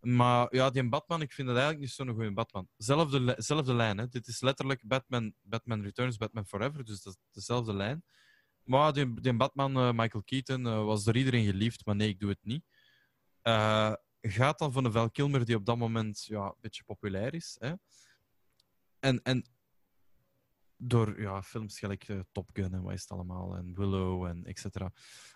Maar 0.00 0.54
ja, 0.54 0.70
die 0.70 0.88
Batman, 0.88 1.20
ik 1.20 1.32
vind 1.32 1.48
dat 1.48 1.56
eigenlijk 1.56 1.86
niet 1.86 1.94
zo'n 1.94 2.14
goede 2.14 2.32
Batman. 2.32 2.68
Zelfde, 2.76 3.34
zelfde 3.38 3.74
lijn, 3.74 3.98
hè. 3.98 4.08
Dit 4.08 4.26
is 4.26 4.40
letterlijk 4.40 4.86
Batman, 4.86 5.34
Batman 5.42 5.82
Returns, 5.82 6.16
Batman 6.16 6.46
Forever. 6.46 6.84
Dus 6.84 7.02
dat 7.02 7.12
is 7.12 7.20
dezelfde 7.32 7.74
lijn. 7.74 8.04
Maar 8.62 8.92
die, 8.92 9.20
die 9.20 9.36
Batman, 9.36 9.76
eh, 9.76 9.92
Michael 9.92 10.24
Keaton, 10.24 10.66
eh, 10.66 10.84
was 10.84 11.04
door 11.04 11.16
iedereen 11.16 11.44
geliefd. 11.44 11.86
Maar 11.86 11.96
nee, 11.96 12.08
ik 12.08 12.20
doe 12.20 12.30
het 12.30 12.44
niet. 12.44 12.64
Gaat 14.20 14.58
dan 14.58 14.72
voor 14.72 14.84
een 14.84 14.92
Val 14.92 15.10
Kilmer 15.10 15.44
die 15.44 15.56
op 15.56 15.66
dat 15.66 15.76
moment 15.76 16.24
ja, 16.24 16.44
een 16.44 16.54
beetje 16.60 16.84
populair 16.84 17.34
is. 17.34 17.56
Hè? 17.58 17.72
En, 19.00 19.22
en 19.22 19.48
door 20.76 21.20
ja, 21.20 21.42
films 21.42 21.82
Top 22.32 22.50
Gun 22.52 22.72
en 22.72 22.82
wat 22.82 22.92
is 22.92 23.00
het 23.00 23.10
allemaal, 23.10 23.56
en 23.56 23.74
Willow 23.74 24.24
en 24.24 24.44
et 24.44 24.58
cetera. 24.58 24.92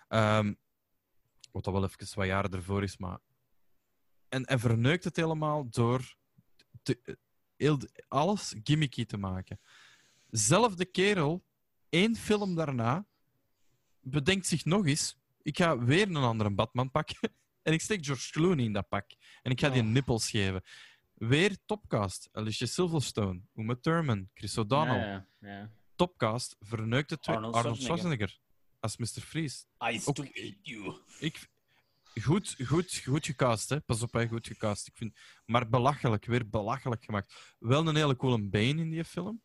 Ehm, 0.07 0.53
wat 1.53 1.63
dat 1.63 1.73
wel 1.73 1.83
even 1.83 2.15
wat 2.15 2.25
jaren 2.25 2.51
ervoor 2.51 2.83
is, 2.83 2.97
maar... 2.97 3.19
En, 4.29 4.45
en 4.45 4.59
verneukt 4.59 5.03
het 5.03 5.15
helemaal 5.15 5.69
door 5.69 6.15
te- 6.81 7.17
heel, 7.55 7.77
alles 8.07 8.55
gimmicky 8.63 9.05
te 9.05 9.17
maken. 9.17 9.59
Zelfde 10.29 10.85
kerel, 10.85 11.43
één 11.89 12.15
film 12.15 12.55
daarna, 12.55 13.05
bedenkt 13.99 14.47
zich 14.47 14.65
nog 14.65 14.85
eens, 14.87 15.17
ik 15.41 15.57
ga 15.57 15.77
weer 15.77 16.07
een 16.07 16.15
andere 16.15 16.49
Batman 16.53 16.91
pakken. 16.91 17.17
En 17.63 17.73
ik 17.73 17.81
steek 17.81 18.05
George 18.05 18.31
Clooney 18.31 18.65
in 18.65 18.73
dat 18.73 18.87
pak. 18.89 19.11
En 19.41 19.51
ik 19.51 19.59
ga 19.59 19.69
die 19.69 19.81
Oh. 19.81 19.87
nippels 19.87 20.29
geven. 20.29 20.63
Weer 21.13 21.57
topcast. 21.65 22.29
Alicia 22.31 22.67
Silverstone, 22.67 23.41
Uma 23.55 23.75
Thurman, 23.75 24.29
Chris 24.33 24.57
O'Donnell. 24.57 24.97
Ja, 24.99 25.27
ja, 25.39 25.49
ja. 25.49 25.71
Topcast 25.95 26.55
verneukt 26.59 27.09
het. 27.09 27.25
Arnold 27.27 27.55
Arnold, 27.55 27.81
Schwarzenegger. 27.81 28.39
Als 28.83 28.97
Mr. 28.97 29.21
Freeze. 29.21 29.63
I 29.91 29.99
still 29.99 30.13
Ook- 30.25 30.35
hate 30.35 30.57
you. 30.61 30.97
Ik, 31.19 31.49
goed, 32.21 32.55
goed, 32.65 33.01
goed 33.05 33.25
gecast, 33.25 33.69
hè. 33.69 33.81
Pas 33.81 34.01
op, 34.01 34.13
hè. 34.13 34.27
goed 34.27 34.47
gecast. 34.47 34.87
Ik 34.87 34.95
vind, 34.95 35.19
maar 35.45 35.69
belachelijk, 35.69 36.25
weer 36.25 36.49
belachelijk 36.49 37.03
gemaakt. 37.03 37.55
Wel 37.59 37.87
een 37.87 37.95
hele 37.95 38.15
coole 38.15 38.41
Bane 38.49 38.81
in 38.81 38.89
die 38.89 39.05
film. 39.05 39.41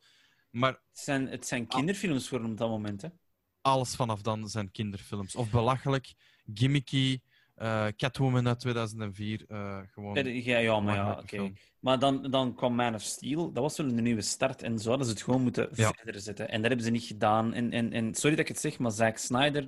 Maar 0.50 0.72
Het 0.72 0.98
zijn, 0.98 1.26
het 1.28 1.46
zijn 1.46 1.66
kinderfilms 1.66 2.28
voor 2.28 2.40
hem 2.40 2.50
op 2.50 2.56
dat 2.56 2.68
moment. 2.68 3.02
Hè. 3.02 3.08
alles 3.60 3.94
vanaf 3.96 4.22
dan 4.22 4.48
zijn 4.48 4.70
kinderfilms. 4.70 5.34
Of 5.34 5.50
belachelijk, 5.50 6.14
gimmicky, 6.54 7.20
eh, 7.58 7.86
Catwoman 7.96 8.48
uit 8.48 8.60
2004. 8.60 9.44
eh, 9.48 9.78
gewoon 9.90 10.16
Eh, 10.16 10.44
Ja, 10.44 10.58
ja, 10.58 10.80
maar 10.80 10.94
ja, 10.94 11.18
oké. 11.22 11.52
Maar 11.80 11.98
dan, 11.98 12.30
dan 12.30 12.54
kwam 12.54 12.74
Man 12.74 12.94
of 12.94 13.02
Steel. 13.02 13.52
Dat 13.52 13.62
was 13.62 13.76
wel 13.76 13.86
een 13.86 14.02
nieuwe 14.02 14.20
start. 14.22 14.62
En 14.62 14.78
zo 14.78 14.88
hadden 14.88 15.06
ze 15.06 15.12
het 15.12 15.22
gewoon 15.22 15.42
moeten 15.42 15.68
Ja. 15.72 15.92
verder 15.96 16.20
zetten. 16.20 16.48
En 16.48 16.56
dat 16.60 16.66
hebben 16.68 16.86
ze 16.86 16.90
niet 16.92 17.02
gedaan. 17.04 17.52
En, 17.54 17.72
en, 17.72 17.92
en 17.92 18.14
sorry 18.14 18.30
dat 18.36 18.44
ik 18.44 18.48
het 18.48 18.60
zeg, 18.60 18.78
maar 18.78 18.90
Zack 18.92 19.16
Snyder... 19.18 19.66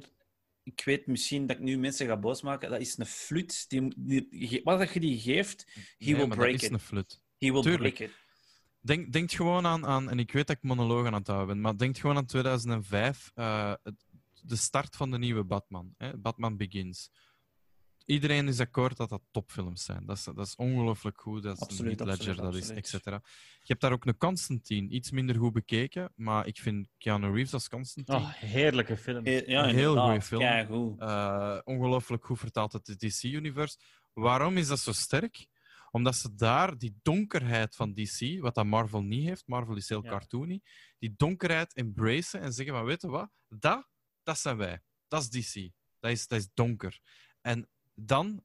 Ik 0.63 0.83
weet 0.85 1.07
misschien 1.07 1.47
dat 1.47 1.57
ik 1.57 1.63
nu 1.63 1.79
mensen 1.79 2.07
ga 2.07 2.17
boos 2.17 2.43
maken. 2.43 2.71
Dat 2.71 2.81
is 2.81 2.99
een 2.99 3.07
flut. 3.07 3.65
Die, 3.69 3.95
die, 3.97 4.61
wat 4.65 4.79
dat 4.79 4.93
je 4.93 5.01
die 5.01 5.19
geeft, 5.21 5.67
he 5.75 5.81
Nee, 5.99 6.17
will 6.17 6.27
maar 6.27 6.37
break 6.37 6.53
dat 6.53 6.61
is 6.61 6.67
it. 6.67 6.73
een 6.73 6.81
flut. 6.81 7.21
He 7.39 7.53
will 7.53 7.63
Tuurlijk. 7.63 7.95
break 7.95 8.11
it. 8.11 8.17
Denk, 8.81 9.13
denk 9.13 9.33
gewoon 9.33 9.67
aan, 9.67 9.87
aan, 9.87 10.11
en 10.11 10.19
ik 10.19 10.33
weet 10.33 10.47
dat 10.47 10.57
ik 10.57 10.63
monologen 10.63 11.07
aan 11.07 11.19
het 11.19 11.27
houden 11.27 11.49
ben, 11.49 11.61
maar 11.61 11.77
denk 11.77 11.99
gewoon 11.99 12.17
aan 12.17 12.27
2005, 12.27 13.31
eh, 13.35 13.73
het- 13.83 14.05
de 14.43 14.57
start 14.57 14.97
van 14.97 15.11
de 15.11 15.19
nieuwe 15.19 15.45
Batman, 15.45 15.95
hè, 15.97 16.19
Batman 16.19 16.57
Begins. 16.57 17.11
Iedereen 18.11 18.49
is 18.49 18.61
akkoord 18.61 18.97
dat 18.97 19.09
dat 19.09 19.23
topfilms 19.31 19.85
zijn. 19.85 20.07
Dat 20.07 20.17
is, 20.17 20.25
dat 20.25 20.47
is 20.47 20.57
ongelooflijk 20.57 21.21
goed. 21.21 21.43
Dat 21.43 21.55
is 21.57 21.63
Absoluut, 21.63 22.01
een 22.01 22.07
Ledger, 22.07 22.29
absoluut, 22.29 22.37
dat 22.53 22.55
is, 22.55 22.61
absoluut. 22.61 22.85
et 22.85 22.89
cetera. 22.89 23.21
Je 23.59 23.67
hebt 23.67 23.81
daar 23.81 23.93
ook 23.93 24.05
een 24.07 24.17
Constantine, 24.17 24.89
iets 24.89 25.11
minder 25.11 25.37
goed 25.37 25.53
bekeken, 25.53 26.13
maar 26.15 26.47
ik 26.47 26.59
vind 26.59 26.89
Keanu 26.99 27.33
Reeves 27.33 27.53
als 27.53 27.69
Constantine 27.69 28.19
Oh, 28.19 28.33
heerlijke 28.33 28.97
film. 28.97 29.27
Ja, 29.27 29.33
Een 29.33 29.47
heel 29.47 29.65
inderdaad. 29.69 30.05
goeie 30.05 30.21
film. 30.23 30.41
Keigoed. 30.41 31.01
eh, 31.01 31.59
ongelooflijk 31.65 32.25
goed 32.25 32.39
vertaald 32.39 32.75
uit 32.75 32.87
het 32.87 32.99
DC-universe. 33.01 33.77
Waarom 34.13 34.57
is 34.57 34.69
dat 34.69 34.79
zo 34.79 34.93
sterk? 34.93 35.47
Omdat 35.91 36.17
ze 36.17 36.35
daar 36.35 36.79
die 36.79 36.99
donkerheid 37.03 37.77
van 37.77 37.93
DC, 37.93 38.41
wat 38.41 38.55
dat 38.55 38.65
Marvel 38.67 39.03
niet 39.03 39.29
heeft, 39.29 39.47
Marvel 39.47 39.77
is 39.77 39.89
heel 39.89 40.03
Ja. 40.05 40.11
cartoony, 40.11 40.61
die 40.99 41.15
donkerheid 41.17 41.75
embracen 41.75 42.41
en 42.41 42.53
zeggen 42.53 42.75
van, 42.75 42.85
weet 42.85 43.03
je 43.03 43.09
wat, 43.09 43.31
dat, 43.49 43.89
dat 44.23 44.39
zijn 44.39 44.57
wij. 44.57 44.81
Dat 45.09 45.23
is 45.23 45.29
DC. 45.53 45.71
Dat 46.01 46.11
is, 46.11 46.27
dat 46.27 46.39
is 46.39 46.49
donker. 46.55 47.01
En 47.41 47.69
dan, 48.07 48.43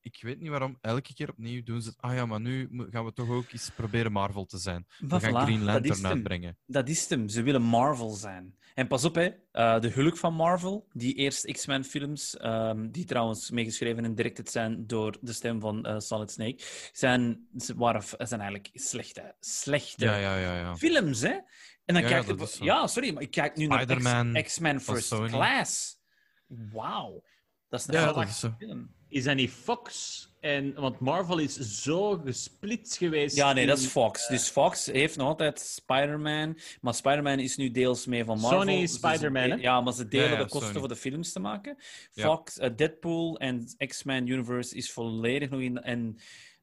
ik 0.00 0.18
weet 0.20 0.40
niet 0.40 0.50
waarom, 0.50 0.78
elke 0.80 1.14
keer 1.14 1.30
opnieuw 1.30 1.62
doen 1.62 1.82
ze 1.82 1.88
het, 1.88 2.00
ah 2.00 2.14
ja, 2.14 2.26
maar 2.26 2.40
nu 2.40 2.68
gaan 2.90 3.04
we 3.04 3.12
toch 3.12 3.28
ook 3.28 3.52
eens 3.52 3.70
proberen 3.70 4.12
Marvel 4.12 4.44
te 4.44 4.58
zijn. 4.58 4.86
We 4.98 5.20
gaan 5.20 5.30
voilà, 5.30 5.44
Green 5.44 5.64
dat 5.64 5.66
Lantern 5.66 5.96
hem. 5.96 6.06
uitbrengen. 6.06 6.58
Dat 6.66 6.88
is 6.88 7.08
hem. 7.08 7.28
Ze 7.28 7.42
willen 7.42 7.62
Marvel 7.62 8.10
zijn. 8.10 8.56
En 8.74 8.86
pas 8.86 9.04
op, 9.04 9.14
hè. 9.14 9.28
eh, 9.52 9.80
de 9.80 9.88
hulk 9.88 10.16
van 10.16 10.34
Marvel, 10.34 10.88
die 10.92 11.14
eerste 11.14 11.52
X-Men-films, 11.52 12.36
ehm, 12.36 12.90
die 12.90 13.04
trouwens 13.04 13.50
meegeschreven 13.50 14.04
en 14.04 14.14
directed 14.14 14.50
zijn 14.50 14.86
door 14.86 15.16
de 15.20 15.32
stem 15.32 15.60
van 15.60 15.84
eh, 15.84 15.98
Solid 15.98 16.30
Snake, 16.30 16.64
zijn, 16.92 17.48
waren, 17.76 18.02
zijn 18.18 18.40
eigenlijk 18.40 18.70
slechte, 18.72 19.34
slechte 19.40 20.04
Ja, 20.04 20.16
ja, 20.16 20.36
ja. 20.38 20.58
ja. 20.58 20.76
films, 20.76 21.20
hè. 21.20 21.38
En 21.84 21.94
dan 21.94 22.02
kijk 22.02 22.24
ja, 22.24 22.30
je... 22.32 22.34
dat. 22.34 22.58
Ja, 22.60 22.86
sorry, 22.86 23.12
maar 23.12 23.22
ik 23.22 23.30
kijk 23.30 23.56
nu 23.56 23.66
naar 23.66 24.42
X-Men 24.42 24.80
First. 24.80 25.08
Class. 25.08 25.98
Wauw. 26.46 27.22
Dat 27.68 27.80
is 27.80 27.86
een 27.86 27.94
Ja, 27.94 28.00
hele 28.00 28.12
dat 28.14 28.28
is 28.28 28.38
zo. 28.38 28.54
film. 28.58 28.90
Is 29.08 29.24
dat 29.24 29.36
niet 29.36 29.50
Fox? 29.50 30.26
En, 30.40 30.74
want 30.74 30.98
Marvel 31.00 31.38
is 31.38 31.54
zo 31.82 32.16
gesplitst 32.24 32.96
geweest. 32.96 33.36
Ja, 33.36 33.52
nee, 33.52 33.66
dat 33.66 33.78
is 33.78 33.86
Fox. 33.86 34.28
Dus 34.28 34.48
Fox 34.48 34.86
heeft 34.86 35.16
nog 35.16 35.28
altijd 35.28 35.60
Spider-Man, 35.60 36.58
maar 36.80 36.94
Spider-Man 36.94 37.38
is 37.38 37.56
nu 37.56 37.70
deels 37.70 38.06
mee 38.06 38.24
van 38.24 38.40
Marvel. 38.40 38.60
Sony 38.60 38.80
Dus 38.80 38.92
Spider-Man? 38.94 39.60
Ja, 39.60 39.80
maar 39.80 39.92
ze 39.92 40.08
delen 40.08 40.26
Ja, 40.26 40.32
ja, 40.32 40.38
de 40.38 40.42
kosten 40.48 40.66
Sony. 40.68 40.78
voor 40.78 40.88
de 40.88 40.96
films 40.96 41.32
te 41.32 41.40
maken. 41.40 41.76
Ja. 42.12 42.24
Fox, 42.24 42.58
eh, 42.58 42.70
Deadpool 42.76 43.38
en 43.38 43.68
X-Men 43.86 44.26
Universe 44.26 44.74
is 44.74 44.92
volledig 44.92 45.50
nog 45.50 45.60
in... 45.60 45.82
En 45.82 46.18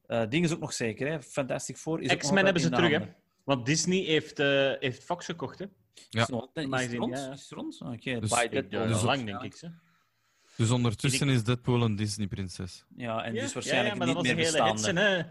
eh 0.06 0.22
ding 0.28 0.44
is 0.44 0.52
ook 0.52 0.60
nog 0.60 0.72
zeker, 0.72 1.08
hè. 1.10 1.22
Fantastic 1.22 1.76
Four 1.76 2.00
is 2.00 2.16
X-Men 2.16 2.44
hebben 2.44 2.62
ze 2.62 2.70
de 2.70 2.76
terug, 2.76 2.90
hè? 2.90 3.06
Want 3.44 3.66
Disney 3.66 3.98
heeft, 3.98 4.38
eh, 4.38 4.72
heeft 4.78 5.04
Fox 5.04 5.24
gekocht, 5.24 5.58
hè? 5.58 5.64
Ja. 6.10 6.22
Is, 6.22 6.28
nog 6.28 6.48
is 6.54 6.94
rond? 6.94 7.12
Is 7.16 7.20
het 7.24 7.50
rond? 7.50 7.80
Oké, 7.80 8.20
Dus- 8.20 8.30
by 8.30 8.48
Deadpool. 8.48 8.86
Dus 8.86 9.02
lang, 9.02 9.24
denk 9.24 9.42
ik. 9.42 9.54
Ze. 9.56 9.70
Dus 10.56 10.70
ondertussen 10.70 11.28
is 11.28 11.44
Deadpool 11.44 11.82
een 11.82 11.96
Disney-prinses. 11.96 12.84
Ja, 12.96 13.22
en 13.24 13.34
Ja, 13.34 13.40
dus 13.42 13.52
waarschijnlijk 13.52 13.92
ja, 13.92 13.98
maar 13.98 14.06
niet 14.06 14.16
dat 14.16 14.24
meer 14.24 14.36
was 14.36 14.54
een 14.54 14.62
hele 14.62 14.72
bestaande. 14.72 15.00
hè? 15.00 15.22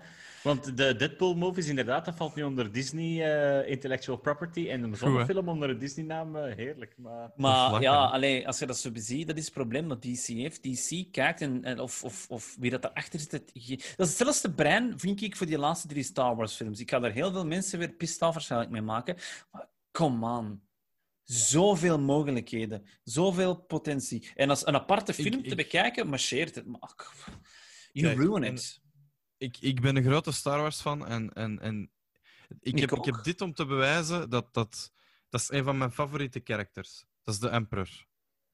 Want 0.43 0.77
de 0.77 0.95
Deadpool-movies, 0.95 1.68
inderdaad, 1.68 2.06
dat 2.06 2.15
valt 2.15 2.35
nu 2.35 2.43
onder 2.43 2.72
Disney 2.72 3.23
eh, 3.64 3.72
Intellectual 3.72 4.18
Property. 4.18 4.69
En 4.69 4.84
een 4.84 5.26
film 5.26 5.49
onder 5.49 5.69
een 5.69 5.77
Disney-naam, 5.77 6.35
eh, 6.35 6.56
heerlijk. 6.56 6.93
Maar... 6.97 7.31
Maar 7.35 7.81
ja, 7.81 8.06
hè? 8.07 8.11
allee, 8.14 8.47
als 8.47 8.60
je 8.60 8.65
dat 8.65 8.77
zo 8.77 8.91
beziet, 8.91 9.27
dat 9.27 9.38
is 9.38 9.45
het 9.45 9.53
probleem 9.53 9.88
dat 9.88 10.02
DC 10.02 10.26
heeft. 10.26 10.64
DC 10.64 11.11
kijkt 11.11 11.41
en, 11.41 11.64
en 11.64 11.80
of, 11.80 12.03
of, 12.03 12.26
of 12.30 12.56
wie 12.60 12.72
dat 12.72 12.81
daarachter 12.81 13.19
zit. 13.19 13.52
Ge- 13.53 13.76
dat 13.95 14.07
is 14.07 14.18
hetzelfde 14.18 14.52
brein, 14.52 14.99
vind 14.99 15.22
ik, 15.22 15.35
voor 15.35 15.47
die 15.47 15.57
laatste 15.57 15.88
drie 15.88 16.03
Star 16.03 16.35
Wars-films. 16.35 16.80
Ik 16.80 16.89
ga 16.89 16.99
daar 16.99 17.11
heel 17.11 17.31
veel 17.31 17.45
mensen 17.45 17.80
weer 17.80 17.89
pissed 17.89 18.22
off 18.22 18.34
waarschijnlijk 18.34 18.72
mee 18.72 18.81
maken. 18.81 19.15
Maar 19.52 19.68
come 19.91 20.30
on. 20.38 20.61
Zoveel 21.26 21.99
mogelijkheden. 21.99 22.88
Zoveel 23.03 23.56
potentie. 23.56 24.31
En 24.35 24.49
als 24.49 24.65
een 24.68 24.76
aparte 24.76 25.14
film 25.14 25.34
Ik- 25.34 25.43
te 25.43 25.49
ik- 25.49 25.56
bekijken, 25.56 26.07
marcheert 26.07 26.56
het. 26.56 26.65
Maar, 26.65 26.80
you 27.91 28.15
Kijk, 28.15 28.18
ruin 28.30 28.43
it. 28.53 28.81
ik, 29.38 29.57
ik 29.60 29.81
ben 29.81 29.95
een 29.95 30.03
grote 30.03 30.31
Star 30.31 30.60
Wars 30.60 30.81
fan 30.81 31.07
en, 31.07 31.34
en, 31.34 31.60
en 31.60 31.91
ik, 32.60 32.80
heb, 32.80 32.91
ik 32.91 33.06
heb 33.06 33.23
dit 33.23 33.41
om 33.41 33.53
te 33.53 33.65
bewijzen 33.65 34.30
dat 34.30 34.53
dat, 34.53 34.91
dat 35.30 35.41
is 35.41 35.49
een 35.52 35.64
van 35.64 35.77
mijn 35.77 35.91
favoriete 35.91 36.41
characters. 36.43 37.06
Dat 37.23 37.34
is 37.34 37.39
de 37.39 37.49
Emperor. 37.49 37.89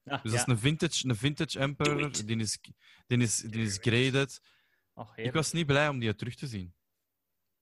Ah, 0.04 0.22
Dus 0.22 0.32
ja. 0.32 0.38
dat 0.38 0.46
is 0.48 0.54
een 0.54 0.58
vintage, 0.60 1.08
een 1.08 1.16
vintage 1.16 1.58
Emperor. 1.58 1.96
Die 2.26 2.36
is, 2.36 2.58
die, 3.06 3.18
is, 3.18 3.36
die 3.36 3.62
is 3.64 3.78
graded. 3.80 4.40
Ik 5.14 5.32
was 5.32 5.52
niet 5.52 5.66
blij 5.66 5.88
om 5.88 5.98
die 5.98 6.14
terug 6.14 6.34
te 6.34 6.46
zien. 6.46 6.74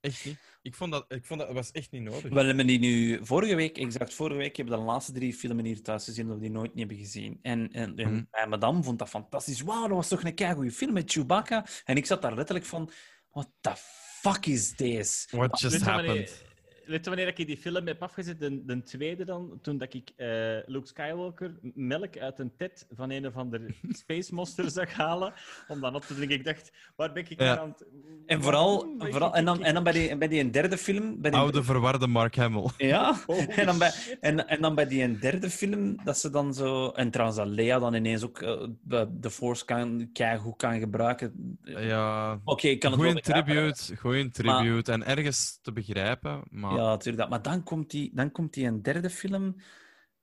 Echt 0.00 0.24
niet. 0.24 0.38
Ik 0.62 0.74
vond 0.74 0.92
dat, 0.92 1.04
ik 1.08 1.24
vond 1.24 1.40
dat, 1.40 1.52
was 1.52 1.70
echt 1.70 1.90
niet 1.90 2.02
nodig. 2.02 2.30
We 2.30 2.40
hebben 2.42 2.66
die 2.66 2.78
nu 2.78 3.18
vorige 3.26 3.54
week, 3.54 3.78
exact 3.78 4.14
vorige 4.14 4.38
week, 4.38 4.56
hebben 4.56 4.74
we 4.74 4.80
de 4.80 4.86
laatste 4.86 5.12
drie 5.12 5.34
filmen 5.34 5.64
hier 5.64 5.82
thuis 5.82 6.04
gezien 6.04 6.26
dat 6.26 6.36
we 6.36 6.42
die 6.42 6.50
nooit 6.50 6.74
niet 6.74 6.78
hebben 6.78 7.04
gezien. 7.04 7.38
En, 7.42 7.72
en, 7.72 7.96
en 7.96 8.12
Mhm. 8.12 8.22
mijn 8.30 8.48
madame 8.48 8.82
vond 8.82 8.98
dat 8.98 9.08
fantastisch. 9.08 9.60
Wauw, 9.60 9.86
dat 9.86 9.96
was 9.96 10.08
toch 10.08 10.24
een 10.24 10.34
keigoede 10.34 10.70
film 10.70 10.92
met 10.92 11.12
Chewbacca. 11.12 11.66
En 11.84 11.96
ik 11.96 12.06
zat 12.06 12.22
daar 12.22 12.34
letterlijk 12.34 12.66
van, 12.66 12.90
what 13.30 13.48
the 13.60 13.72
fuck 14.20 14.46
is 14.46 14.74
this? 14.74 15.28
What 15.30 15.60
just 15.60 15.80
happened? 15.80 16.42
Wanneer, 16.80 16.90
weet 16.90 17.04
je 17.04 17.10
wanneer 17.10 17.26
ik 17.38 17.46
die 17.46 17.56
film 17.56 17.86
heb 17.86 18.02
afgezet? 18.02 18.40
De, 18.40 18.64
de 18.64 18.82
tweede 18.82 19.24
dan, 19.24 19.58
toen 19.62 19.78
dat 19.78 19.94
ik 19.94 20.10
eh, 20.16 20.28
Luke 20.66 20.86
Skywalker 20.86 21.58
melk 21.74 22.18
uit 22.18 22.38
een 22.38 22.52
tet 22.56 22.86
van 22.90 23.10
een 23.10 23.26
of 23.26 23.36
ander 23.36 23.60
Space 24.02 24.34
Monster 24.34 24.70
zag 24.70 24.92
halen, 24.92 25.32
om 25.68 25.80
dan 25.80 25.94
op 25.94 26.02
te 26.02 26.14
drinken. 26.14 26.36
Ik 26.36 26.44
dacht, 26.44 26.72
waar 26.96 27.12
ben 27.12 27.30
ik 27.30 27.40
Ja. 27.40 27.58
aan 27.58 27.68
het... 27.68 27.86
En, 28.26 28.42
vooral, 28.42 28.94
vooral, 28.98 29.34
en, 29.34 29.44
dan, 29.44 29.64
en 29.64 29.74
dan 29.74 29.82
bij 29.82 29.92
die, 29.92 30.16
bij 30.16 30.28
die 30.28 30.50
derde 30.50 30.78
film... 30.78 31.20
Bij 31.20 31.30
die, 31.30 31.40
Oude 31.40 31.62
verwarde 31.62 32.06
Mark 32.06 32.36
Hamill. 32.36 32.68
Ja, 32.76 33.16
Holy 33.26 33.46
en 33.60 33.66
dan, 33.66 33.78
bij, 33.78 33.92
en, 34.20 34.48
en 34.48 34.60
dan 34.60 34.74
bij 34.74 34.86
die 34.86 35.18
derde 35.18 35.50
film, 35.50 35.96
dat 36.04 36.18
ze 36.18 36.30
dan 36.30 36.54
zo... 36.54 36.88
En 36.88 37.10
trouwens, 37.10 37.38
dat 37.38 37.48
Lea 37.48 37.78
dan 37.78 37.94
ineens 37.94 38.24
ook 38.24 38.40
eh, 38.40 38.66
de, 39.10 39.30
Force 39.30 39.64
kan, 39.64 40.10
keigoed 40.12 40.56
kan 40.56 40.78
gebruiken. 40.78 41.58
Ja, 41.62 42.40
Oké, 42.44 42.68
ik 42.68 42.80
kan 42.80 42.92
het 42.92 43.00
wel 43.00 43.10
goeie 43.10 43.24
tribute, 43.24 43.96
goeie 43.96 44.30
tribute. 44.30 44.92
En 44.92 45.06
ergens 45.06 45.58
te 45.62 45.72
begrijpen, 45.72 46.42
maar... 46.50 46.69
Ja, 46.76 46.82
natuurlijk. 46.84 47.16
dat. 47.16 47.28
Maar 47.28 47.42
dan 47.42 47.62
komt, 47.62 47.90
die, 47.90 48.10
dan 48.14 48.32
komt 48.32 48.54
die 48.54 48.66
een 48.66 48.82
derde 48.82 49.10
film. 49.10 49.56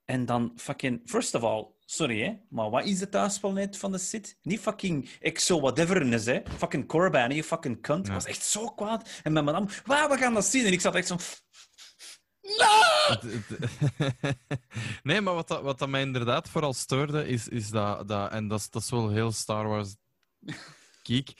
En 0.06 0.26
dan 0.26 0.52
fucking... 0.56 1.02
First 1.06 1.36
of 1.36 1.44
all, 1.44 1.68
sorry 1.86 2.22
hè, 2.24 2.34
maar 2.49 2.69
wat 2.69 2.86
is 2.86 2.99
de 2.99 3.10
thuisplaneet 3.10 3.78
van 3.78 3.91
de 3.91 3.98
Sith? 3.98 4.38
Niet 4.41 4.60
fucking 4.60 5.10
Exo 5.19 5.60
whatever 5.60 6.14
is 6.14 6.26
hè. 6.26 6.41
Fucking 6.57 6.88
Corbijn, 6.88 7.32
je 7.36 7.44
fucking 7.44 7.82
cunt. 7.82 7.99
Ik 7.99 8.07
Ja. 8.07 8.14
was 8.14 8.26
echt 8.26 8.44
zo 8.45 8.68
kwaad. 8.69 9.10
En 9.24 9.34
mijn 9.34 9.45
madame, 9.45 9.68
waar, 9.86 10.10
we 10.10 10.18
gaan 10.18 10.34
dat 10.34 10.45
zien. 10.45 10.65
En 10.65 10.72
ik 10.72 10.82
zat 10.82 10.95
echt 10.95 11.07
zo... 11.07 11.15
Het- 13.07 13.48
nee, 15.03 15.22
maar 15.22 15.34
wat 15.34 15.48
dat, 15.48 15.61
wat 15.61 15.80
dat 15.80 15.90
mij 15.90 16.02
inderdaad 16.02 16.49
vooral 16.49 16.74
stoorde, 16.74 17.28
is, 17.28 17.48
is 17.48 17.69
dat, 17.69 18.07
dat... 18.07 18.32
En 18.32 18.48
dat 18.48 18.60
is, 18.60 18.69
dat 18.69 18.82
is 18.82 18.90
wel 18.90 19.10
heel 19.10 19.32
Star 19.32 19.68
Wars 19.68 19.95
geek. 21.03 21.34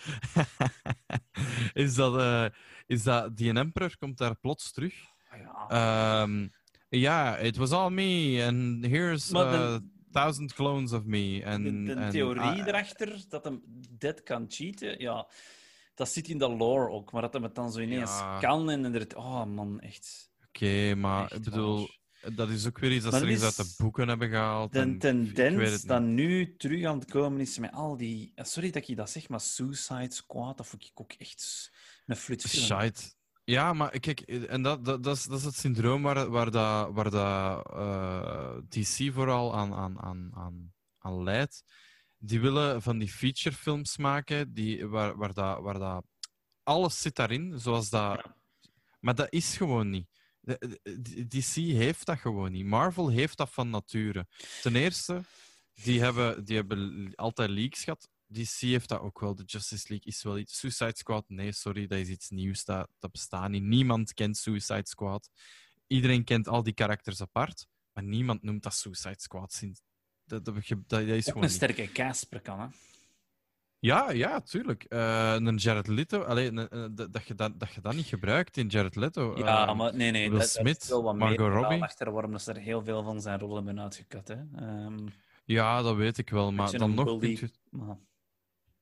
is, 1.73 1.95
dat, 1.95 2.17
eh, 2.17 2.45
is 2.88 3.03
dat 3.03 3.38
die 3.38 3.53
Emperor 3.53 3.97
komt 3.97 4.18
daar 4.18 4.35
plots 4.35 4.72
terug. 4.72 4.93
Ja. 5.31 5.65
Ehm, 6.22 6.47
Ja, 6.89 7.38
it 7.38 7.57
was 7.57 7.72
all 7.72 7.89
me, 7.91 8.43
and 8.47 8.85
here's 8.85 9.27
de- 9.27 9.38
uh, 9.38 9.77
thousand 10.11 10.53
clones 10.53 10.91
of 10.93 11.03
me. 11.03 11.43
En, 11.43 11.85
de, 11.85 11.95
de 11.95 12.07
theorie 12.07 12.41
ah, 12.41 12.68
erachter 12.68 13.23
dat 13.30 13.43
hem 13.43 13.61
dead 13.89 14.23
kan 14.23 14.45
cheaten, 14.47 14.99
ja, 14.99 15.27
dat 15.95 16.09
zit 16.09 16.27
in 16.27 16.38
de 16.38 16.49
lore 16.49 16.89
ook. 16.89 17.11
Maar 17.11 17.22
dat 17.22 17.34
hem 17.34 17.43
het 17.43 17.55
dan 17.55 17.72
zo 17.72 17.80
ineens 17.80 18.09
Ja. 18.18 18.39
kan 18.39 18.69
en 18.69 18.93
er... 18.95 19.18
Oh 19.18 19.45
man, 19.45 19.80
echt. 19.80 20.31
Oké, 20.47 20.95
maar 20.95 21.23
echt 21.23 21.34
ik 21.35 21.43
bedoel, 21.43 21.89
waar. 22.22 22.35
dat 22.35 22.49
is 22.49 22.68
ook 22.68 22.80
weer 22.80 22.91
iets 22.91 23.03
dat 23.03 23.11
Maar 23.11 23.22
ze 23.22 23.27
is 23.27 23.43
uit 23.43 23.55
de 23.55 23.73
boeken 23.77 24.07
hebben 24.07 24.30
gehaald. 24.30 24.73
De 24.73 24.97
tendens 24.97 25.84
dat 25.84 26.01
nu 26.01 26.55
terug 26.57 26.85
aan 26.85 26.99
het 26.99 27.11
komen 27.11 27.39
is 27.39 27.57
met 27.57 27.72
al 27.72 27.97
die... 27.97 28.31
Sorry 28.35 28.69
dat 28.72 28.88
ik 28.88 28.95
dat 28.95 29.09
zeg, 29.09 29.30
maar 29.30 29.41
Suicide 29.41 30.14
Squad, 30.14 30.57
dat 30.57 30.68
vond 30.68 30.84
ik 30.84 30.91
ook 30.93 31.11
echt 31.11 31.72
een 32.07 32.15
flutfilm. 32.15 32.81
Shite. 32.81 33.15
Ja, 33.43 33.73
maar 33.73 33.99
kijk, 33.99 34.19
en 34.21 34.61
dat, 34.61 34.85
dat, 34.85 35.03
dat, 35.03 35.15
is, 35.15 35.23
dat 35.23 35.39
is 35.39 35.45
het 35.45 35.55
syndroom 35.55 36.01
waar, 36.01 36.29
waar, 36.29 36.51
dat, 36.51 36.93
waar 36.93 37.09
dat, 37.09 37.71
eh, 37.71 38.57
DC 38.69 39.13
vooral 39.13 39.55
aan, 39.55 39.73
aan, 39.73 39.99
aan, 39.99 40.29
aan, 40.34 40.73
aan 40.97 41.23
leidt. 41.23 41.63
Die 42.17 42.39
willen 42.39 42.81
van 42.81 42.97
die 42.97 43.09
featurefilms 43.09 43.97
maken 43.97 44.53
die, 44.53 44.88
waar, 44.88 45.17
waar, 45.17 45.34
dat, 45.34 45.61
waar 45.61 45.79
dat... 45.79 46.05
Alles 46.63 47.01
zit 47.01 47.15
daarin, 47.15 47.59
zoals 47.59 47.89
dat... 47.89 48.25
Maar 48.99 49.15
dat 49.15 49.31
is 49.31 49.57
gewoon 49.57 49.89
niet. 49.89 50.07
DC 51.27 51.53
heeft 51.55 52.05
dat 52.05 52.19
gewoon 52.19 52.51
niet. 52.51 52.65
Marvel 52.65 53.09
heeft 53.09 53.38
dat 53.38 53.49
van 53.49 53.69
nature. 53.69 54.27
Ten 54.61 54.75
eerste, 54.75 55.21
die 55.73 56.01
hebben, 56.01 56.45
die 56.45 56.55
hebben 56.55 57.11
altijd 57.15 57.49
leaks 57.49 57.84
gehad. 57.84 58.09
DC 58.27 58.59
heeft 58.59 58.89
dat 58.89 58.99
ook 58.99 59.19
wel. 59.19 59.35
De 59.35 59.43
Justice 59.43 59.85
League 59.89 60.07
is 60.11 60.23
wel 60.23 60.37
iets. 60.37 60.59
Suicide 60.59 60.95
Squad, 60.97 61.23
nee, 61.27 61.51
sorry, 61.51 61.87
dat 61.87 61.97
is 61.99 62.07
iets 62.09 62.29
nieuws. 62.29 62.65
Dat, 62.65 62.89
dat 62.99 63.11
bestaat 63.11 63.49
niet. 63.49 63.63
Niemand 63.63 64.13
kent 64.13 64.37
Suicide 64.37 64.87
Squad. 64.87 65.29
Iedereen 65.87 66.23
kent 66.23 66.47
al 66.47 66.63
die 66.63 66.73
karakters 66.73 67.21
apart, 67.21 67.67
maar 67.93 68.03
niemand 68.03 68.41
noemt 68.43 68.63
dat 68.63 68.73
Suicide 68.73 69.15
Squad. 69.19 69.53
Sinds- 69.53 69.81
Dat, 70.25 70.45
dat, 70.45 70.55
dat, 70.55 70.63
dat 70.87 70.99
is 71.01 71.17
Ook 71.17 71.23
gewoon 71.23 71.43
een 71.43 71.49
sterke 71.49 71.91
Casper 71.91 72.41
kan, 72.41 72.59
hè. 72.59 72.67
Ja, 73.79 74.11
ja, 74.11 74.41
tuurlijk. 74.41 74.83
Eh, 74.83 75.33
een 75.33 75.55
Jared 75.57 75.87
Leto, 75.87 76.21
allee, 76.23 76.47
een- 76.47 76.75
een- 76.77 76.95
dat, 76.95 77.27
je 77.27 77.35
dat, 77.35 77.59
dat 77.59 77.73
je 77.73 77.81
dat 77.81 77.93
niet 77.95 78.05
gebruikt 78.05 78.57
in 78.57 78.67
Jared 78.67 78.95
Leto. 78.95 79.37
Ja, 79.37 79.67
Eh, 79.67 79.75
maar 79.75 79.95
nee, 79.95 80.11
nee. 80.11 80.29
Will 80.29 80.39
dat, 80.39 80.49
Smith, 80.49 80.81
is 80.81 80.89
wel 80.89 81.03
wat 81.03 81.15
Margot 81.15 81.53
Robbie. 81.53 81.81
achter 81.83 82.11
waarom 82.11 82.31
dat 82.31 82.41
ze 82.41 82.53
er 82.53 82.61
heel 82.61 82.83
veel 82.83 83.03
van 83.03 83.21
zijn 83.21 83.39
rollen 83.39 83.65
hebben 83.65 83.83
uitgekat, 83.83 84.27
hè. 84.27 84.35
Ehm, 84.55 85.07
Ja, 85.45 85.81
dat 85.81 85.95
weet 85.95 86.17
ik 86.17 86.29
wel. 86.29 86.51
Maar 86.51 86.71
dan 86.77 86.93
nog 86.93 87.19
bully. 87.19 87.37
je, 87.39 87.51
maar, 87.69 87.97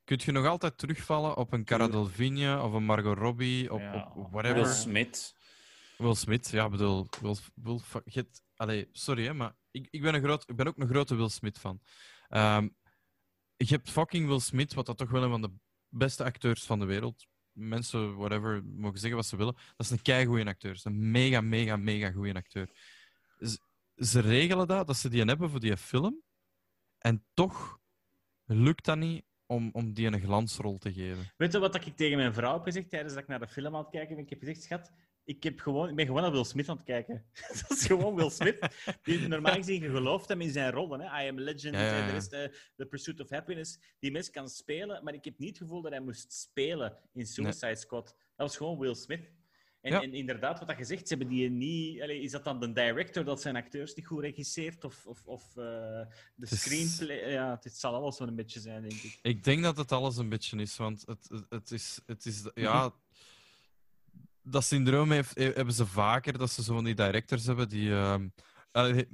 kun 0.06 0.20
je 0.26 0.32
nog 0.32 0.46
altijd 0.46 0.78
terugvallen 0.78 1.38
op 1.38 1.54
een 1.54 1.64
Cara. 1.66 1.88
Delvine 1.88 2.62
of 2.62 2.74
een 2.74 2.84
Margot 2.84 3.18
Robbie, 3.18 3.74
op, 3.74 3.80
ja, 3.80 4.12
op 4.16 4.32
whatever. 4.32 4.64
Will 4.64 4.74
Smith. 4.74 5.36
Will 5.98 6.16
Smith, 6.16 6.50
ja, 6.50 6.70
bedoel, 6.70 7.08
Will, 7.22 7.36
Will, 7.56 7.80
hebt- 8.04 8.44
allee, 8.56 8.90
sorry, 8.92 9.26
hè, 9.26 9.34
maar 9.34 9.56
ik, 9.72 9.88
ik, 9.92 10.02
ben 10.02 10.14
een 10.14 10.24
groot, 10.24 10.50
ik 10.50 10.56
ben 10.56 10.68
ook 10.68 10.78
een 10.78 10.88
grote 10.88 11.16
Will 11.16 11.30
Smith 11.30 11.58
fan. 11.60 11.82
Ehm, 12.30 12.70
je 13.58 13.66
hebt 13.66 13.90
fucking 13.90 14.28
Will 14.28 14.40
Smith, 14.40 14.74
wat 14.74 14.86
dat 14.86 14.98
toch 14.98 15.10
wel 15.10 15.24
een 15.24 15.30
van 15.30 15.42
de 15.42 15.52
beste 15.90 16.24
acteurs 16.24 16.64
van 16.64 16.80
de 16.80 16.86
wereld. 16.86 17.26
Mensen, 17.52 18.16
whatever, 18.16 18.64
mogen 18.66 19.00
zeggen 19.00 19.18
wat 19.18 19.26
ze 19.28 19.36
willen. 19.36 19.54
Dat 19.54 19.86
is 19.86 19.90
een 19.90 20.02
keigoeie 20.02 20.46
acteur. 20.46 20.70
Dat 20.72 20.80
is 20.80 20.86
een 20.86 21.12
mega, 21.12 21.42
mega, 21.42 21.78
mega 21.78 22.12
goede 22.12 22.34
acteur. 22.34 22.70
Z- 23.38 23.58
ze 23.96 24.20
regelen 24.20 24.68
dat, 24.68 24.88
dat 24.88 24.98
ze 24.98 25.10
die 25.10 25.24
hebben 25.24 25.50
voor 25.50 25.60
die 25.60 25.78
film. 25.78 26.22
En 26.98 27.26
toch 27.34 27.80
lukt 28.46 28.86
dat 28.86 28.98
niet 28.98 29.26
om, 29.48 29.70
om 29.74 29.94
die 29.94 30.08
een 30.08 30.22
glansrol 30.22 30.78
te 30.78 30.94
geven. 30.94 31.32
Weet 31.38 31.52
je 31.52 31.60
wat 31.60 31.76
ik 31.76 31.96
tegen 31.96 32.18
mijn 32.18 32.34
vrouw 32.34 32.54
heb 32.54 32.64
gezegd 32.64 32.90
tijdens 32.90 33.14
dat 33.14 33.24
ik 33.24 33.30
naar 33.30 33.40
de 33.40 33.48
film 33.48 33.76
aan 33.76 33.82
het 33.82 33.92
kijken 33.92 34.16
ben? 34.16 34.24
Ik 34.24 34.30
heb 34.30 34.40
gezegd, 34.40 34.64
schat, 34.64 34.92
ik, 35.24 35.44
heb 35.44 35.60
gewoon, 35.60 35.90
ik 35.90 35.96
ben 35.96 36.06
gewoon 36.06 36.22
naar 36.22 36.32
Will 36.32 36.44
Smith 36.44 36.70
aan 36.70 36.76
het 36.76 36.86
kijken. 36.86 37.26
dat 37.68 37.78
is 37.78 37.86
gewoon 37.86 38.16
Will 38.16 38.30
Smith. 38.30 38.68
Die, 39.04 39.28
normaal 39.28 39.54
gezien, 39.54 39.82
je 39.82 39.90
gelooft 39.90 40.30
hem 40.30 40.42
in 40.42 40.52
zijn 40.52 40.72
rollen. 40.72 41.02
Hè? 41.02 41.26
I 41.26 41.30
Am 41.30 41.40
Legend, 41.40 41.76
Ja, 41.76 41.82
ja, 41.82 41.92
en 41.92 42.00
ja. 42.00 42.06
de 42.06 42.12
rest, 42.12 42.34
eh, 42.34 42.48
The 42.76 42.86
Pursuit 42.86 43.20
of 43.20 43.30
Happiness. 43.30 43.80
Die 44.00 44.12
mens 44.12 44.30
kan 44.30 44.50
spelen, 44.50 45.04
maar 45.04 45.14
ik 45.14 45.26
heb 45.26 45.38
niet 45.38 45.50
het 45.50 45.58
gevoel 45.58 45.82
dat 45.82 45.92
hij 45.92 46.02
moest 46.02 46.34
spelen 46.34 46.98
in 47.14 47.26
Suicide 47.26 47.76
Squad. 47.76 48.06
Dat 48.06 48.48
was 48.48 48.58
gewoon 48.58 48.80
Will 48.80 48.96
Smith. 48.96 49.32
En, 49.86 49.92
Ja. 49.92 50.02
en 50.02 50.14
inderdaad, 50.14 50.60
wat 50.60 50.68
dat 50.68 50.78
gezegd, 50.78 51.08
ze 51.08 51.16
hebben 51.16 51.36
die 51.36 51.50
niet... 51.50 52.02
Allee, 52.02 52.22
is 52.22 52.32
dat 52.32 52.44
dan 52.44 52.60
de 52.60 52.72
director 52.74 53.24
dat 53.24 53.42
zijn 53.42 53.56
acteurs 53.56 53.94
niet 53.96 54.06
goed 54.06 54.20
regisseert? 54.20 54.84
Of, 54.84 55.06
of, 55.06 55.26
of 55.26 55.44
eh, 55.50 55.56
de 56.36 56.46
is- 56.50 56.62
screenplay? 56.62 57.32
Ja, 57.32 57.60
het 57.62 57.78
zal 57.78 57.94
alles 57.94 58.20
wel 58.20 58.28
een 58.28 58.36
beetje 58.36 58.60
zijn, 58.60 58.82
denk 58.82 59.02
ik. 59.02 59.20
Ik 59.22 59.44
denk 59.44 59.64
dat 59.64 59.78
het 59.78 59.92
alles 59.92 60.18
een 60.18 60.30
beetje 60.30 60.58
is, 60.58 60.78
want 60.78 61.04
het, 61.06 61.28
het, 61.30 61.46
het 61.50 61.72
is, 61.72 62.02
het 62.06 62.26
is, 62.26 62.50
ja, 62.54 62.94
dat 64.42 64.64
syndroom 64.64 65.12
heeft, 65.12 65.36
he- 65.36 65.52
hebben 65.54 65.74
ze 65.74 65.86
vaker, 65.86 66.38
dat 66.38 66.52
ze 66.52 66.64
zo 66.64 66.74
van 66.74 66.84
die 66.84 66.96
directors 66.96 67.46
hebben 67.46 67.70
die... 67.70 67.92
ehm, 67.92 68.28
allee, 68.72 69.08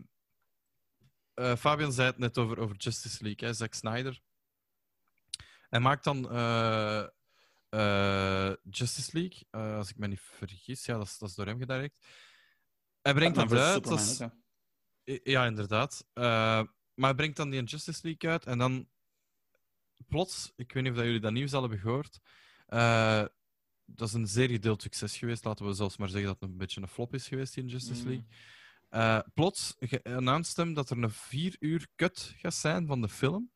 eh, 1.34 1.56
Fabian 1.56 1.92
zei 1.94 2.08
het 2.08 2.18
net 2.18 2.38
over, 2.38 2.60
over 2.60 2.76
Justice 2.76 3.24
League, 3.24 3.48
hè, 3.48 3.54
Zack 3.54 3.74
Snyder. 3.74 4.22
Hij 5.70 5.80
maakt 5.80 6.04
dan 6.04 6.30
eh, 7.72 8.54
Justice 8.70 9.10
League, 9.14 9.48
eh, 9.50 9.76
als 9.76 9.90
ik 9.90 9.98
me 9.98 10.08
niet 10.08 10.22
vergis. 10.22 10.86
Ja, 10.86 10.98
dat 10.98 11.08
is, 11.08 11.18
dat 11.18 11.30
is 11.30 11.36
door 11.36 11.46
hem 11.46 11.60
gedirect. 11.60 12.06
Hij 13.02 13.14
brengt 13.14 13.36
dat 13.36 13.52
uit. 13.52 13.88
versus 13.88 14.18
Dat 14.18 14.32
ook, 14.32 14.38
hè. 15.04 15.20
ja, 15.24 15.46
inderdaad. 15.46 16.08
Eh, 16.14 16.24
maar 16.94 17.10
hij 17.10 17.16
brengt 17.16 17.38
dan 17.38 17.50
die 17.50 17.64
Justice 17.64 18.00
League 18.04 18.30
uit 18.30 18.46
en 18.46 18.58
dan 18.58 18.90
plots, 20.08 20.52
ik 20.56 20.74
weet 20.74 20.84
niet 20.84 20.92
of 20.92 20.98
dat 20.98 21.06
jullie 21.06 21.22
dat 21.22 21.32
nieuws 21.32 21.54
al 21.54 21.62
hebben 21.62 21.80
gehoord, 21.80 22.20
eh, 22.66 23.26
dat 23.86 24.08
is 24.08 24.14
een 24.14 24.28
zeer 24.28 24.50
gedeeld 24.50 24.82
succes 24.82 25.18
geweest. 25.18 25.46
Laten 25.46 25.66
we 25.66 25.74
zelfs 25.74 25.98
maar 25.98 26.10
zeggen 26.10 26.28
dat 26.28 26.40
het 26.40 26.50
een 26.50 26.58
beetje 26.58 26.82
een 26.82 26.88
flop 26.88 27.14
is 27.14 27.28
geweest 27.28 27.58
in 27.58 27.68
Justice 27.68 28.02
Mm. 28.02 28.08
League. 28.08 28.26
Eh, 28.90 29.20
plots 29.34 29.76
announced 30.04 30.58
hem 30.58 30.74
dat 30.74 30.90
er 30.90 30.98
een 30.98 31.12
vier 31.12 31.56
uur 31.60 31.88
cut 31.96 32.34
gaat 32.38 32.54
zijn 32.54 32.88
van 32.88 33.02
de 33.02 33.10
film, 33.10 33.52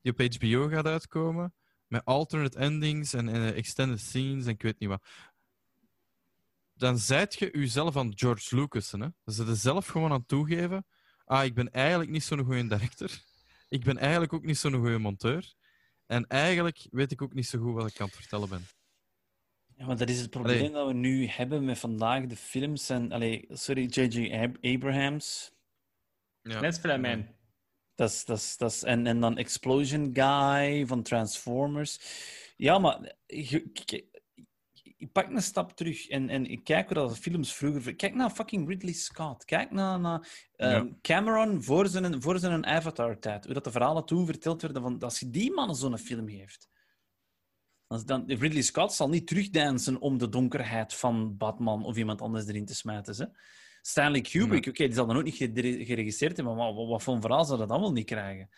die 0.00 0.12
op 0.12 0.34
HBO 0.34 0.68
gaat 0.68 0.86
uitkomen, 0.86 1.54
met 1.88 2.04
alternate 2.04 2.58
endings 2.58 3.12
en, 3.12 3.28
en 3.28 3.54
extended 3.54 4.00
scenes 4.00 4.44
en 4.44 4.50
ik 4.50 4.62
weet 4.62 4.78
niet 4.78 4.88
wat. 4.88 5.04
Dan 6.74 6.98
zijt 6.98 7.34
je 7.34 7.48
jezelf 7.52 7.96
aan 7.96 8.12
George 8.16 8.56
Lucas. 8.56 8.90
Hè? 8.92 8.98
Dan 8.98 9.12
zit 9.24 9.46
je 9.46 9.54
zelf 9.54 9.86
gewoon 9.86 10.12
aan 10.12 10.26
toegeven. 10.26 10.86
Ah, 11.24 11.44
ik 11.44 11.54
ben 11.54 11.70
eigenlijk 11.70 12.10
niet 12.10 12.24
zo'n 12.24 12.44
goede 12.44 12.66
director. 12.66 13.10
Ik 13.68 13.84
ben 13.84 13.96
eigenlijk 13.98 14.32
ook 14.32 14.44
niet 14.44 14.58
zo'n 14.58 14.74
goede 14.74 14.98
monteur. 14.98 15.54
En 16.06 16.26
eigenlijk 16.26 16.86
weet 16.90 17.12
ik 17.12 17.22
ook 17.22 17.34
niet 17.34 17.46
zo 17.46 17.58
goed 17.58 17.74
wat 17.74 17.90
ik 17.90 18.00
aan 18.00 18.06
het 18.06 18.16
vertellen 18.16 18.48
ben. 18.48 18.66
Ja, 19.76 19.86
maar 19.86 19.96
dat 19.96 20.08
is 20.08 20.20
het 20.20 20.30
probleem 20.30 20.58
Allee. 20.58 20.70
dat 20.70 20.86
we 20.86 20.92
nu 20.92 21.26
hebben 21.26 21.64
met 21.64 21.78
vandaag 21.78 22.26
de 22.26 22.36
films. 22.36 22.88
En, 22.88 23.12
allee, 23.12 23.44
sorry, 23.48 23.84
J.J. 23.84 24.34
Ab- 24.34 24.64
Abrahams. 24.64 25.52
Ja. 26.42 26.60
Mensfilm, 26.60 27.36
Dat 27.98 28.10
is, 28.10 28.24
dat 28.24 28.38
is, 28.38 28.56
dat 28.56 28.70
is, 28.70 28.82
en, 28.82 29.06
en 29.06 29.20
dan 29.20 29.36
Explosion 29.36 30.10
Guy 30.12 30.86
van 30.86 31.02
Transformers. 31.02 32.00
Ja, 32.56 32.78
maar 32.78 33.14
ik 34.96 35.12
pak 35.12 35.30
een 35.30 35.42
stap 35.42 35.72
terug 35.72 36.08
en, 36.08 36.28
en 36.28 36.46
ik 36.46 36.64
kijk 36.64 36.86
hoe 36.86 36.94
dat 36.94 37.10
de 37.10 37.16
films 37.16 37.54
vroeger... 37.54 37.96
Kijk 37.96 38.14
naar 38.14 38.30
fucking 38.30 38.68
Ridley 38.68 38.92
Scott. 38.92 39.44
Kijk 39.44 39.70
naar, 39.70 40.00
naar 40.00 40.48
ehm, 40.56 40.86
Ja. 40.86 40.88
Cameron 41.00 41.62
voor 41.62 41.86
zijn, 41.86 42.22
voor 42.22 42.38
zijn 42.38 42.66
Avatar-tijd. 42.66 43.44
Hoe 43.44 43.54
dat 43.54 43.64
de 43.64 43.70
verhalen 43.70 44.04
toen 44.04 44.26
verteld 44.26 44.62
werden 44.62 44.82
van... 44.82 44.98
Als 44.98 45.20
je 45.20 45.30
die 45.30 45.52
man 45.52 45.76
zo'n 45.76 45.98
film 45.98 46.28
heeft... 46.28 46.68
Als 47.86 48.04
dan, 48.04 48.24
Ridley 48.26 48.62
Scott 48.62 48.92
zal 48.92 49.08
niet 49.08 49.26
terugdansen 49.26 50.00
om 50.00 50.18
de 50.18 50.28
donkerheid 50.28 50.94
van 50.94 51.36
Batman 51.36 51.84
of 51.84 51.96
iemand 51.96 52.20
anders 52.20 52.46
erin 52.46 52.66
te 52.66 52.74
smijten. 52.74 53.16
Hè? 53.16 53.26
Stanley 53.88 54.20
Kubrick, 54.20 54.66
oké, 54.66 54.84
die 54.84 54.94
zal 54.94 55.06
dan 55.06 55.16
ook 55.16 55.24
niet 55.24 55.34
gere- 55.36 55.84
geregisseerd 55.84 56.36
hebben, 56.36 56.56
maar 56.56 56.72
wat, 56.74 56.88
wat 56.88 57.02
voor 57.02 57.14
een 57.14 57.20
verhaal 57.20 57.44
zou 57.44 57.58
dat 57.58 57.68
dan 57.68 57.80
wel 57.80 57.92
niet 57.92 58.06
krijgen? 58.06 58.48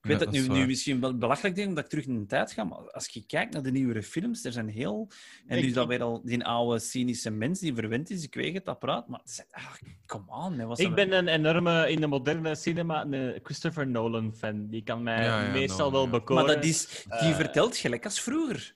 Ik 0.00 0.08
weet 0.08 0.18
Ja, 0.18 0.24
dat 0.24 0.34
nu, 0.34 0.48
nu 0.48 0.66
misschien 0.66 1.00
wel 1.00 1.16
belachelijk 1.18 1.54
denk 1.54 1.74
dat 1.74 1.84
ik 1.84 1.90
terug 1.90 2.06
in 2.06 2.18
de 2.20 2.26
tijd 2.26 2.52
ga, 2.52 2.64
maar 2.64 2.78
als 2.90 3.08
je 3.08 3.26
kijkt 3.26 3.52
naar 3.52 3.62
de 3.62 3.70
nieuwere 3.70 4.02
films, 4.02 4.44
er 4.44 4.52
zijn 4.52 4.68
heel... 4.68 5.10
En 5.46 5.56
nu 5.56 5.62
Ik- 5.62 5.68
is 5.68 5.72
dat 5.74 5.86
weer 5.86 6.02
al 6.02 6.20
die 6.24 6.44
oude 6.44 6.78
cynische 6.80 7.30
mens 7.30 7.60
die 7.60 7.74
verwend 7.74 8.10
is, 8.10 8.22
ik 8.24 8.34
weet 8.34 8.54
het, 8.54 8.64
dat 8.64 8.78
praat, 8.78 9.08
maar... 9.08 9.20
het 9.24 9.46
Ah, 9.50 9.72
come 10.06 10.24
on, 10.30 10.58
hè, 10.58 10.66
was 10.66 10.78
Ik 10.78 10.94
ben 10.94 11.12
een 11.12 11.28
enorme, 11.28 11.90
in 11.90 12.00
de 12.00 12.06
moderne 12.06 12.54
cinema, 12.54 13.04
een 13.04 13.40
Christopher 13.42 13.86
Nolan-fan. 13.86 14.68
Die 14.68 14.82
kan 14.82 15.02
mij 15.02 15.24
Ja, 15.24 15.44
ja, 15.44 15.52
meestal 15.52 15.90
Nolan, 15.90 15.92
wel 15.92 16.04
ja. 16.04 16.10
bekoren. 16.10 16.44
Maar 16.44 16.54
dat 16.54 16.64
is, 16.64 16.86
die 17.08 17.18
Eh, 17.30 17.36
vertelt 17.36 17.76
gelijk 17.76 18.04
als 18.04 18.20
vroeger. 18.20 18.74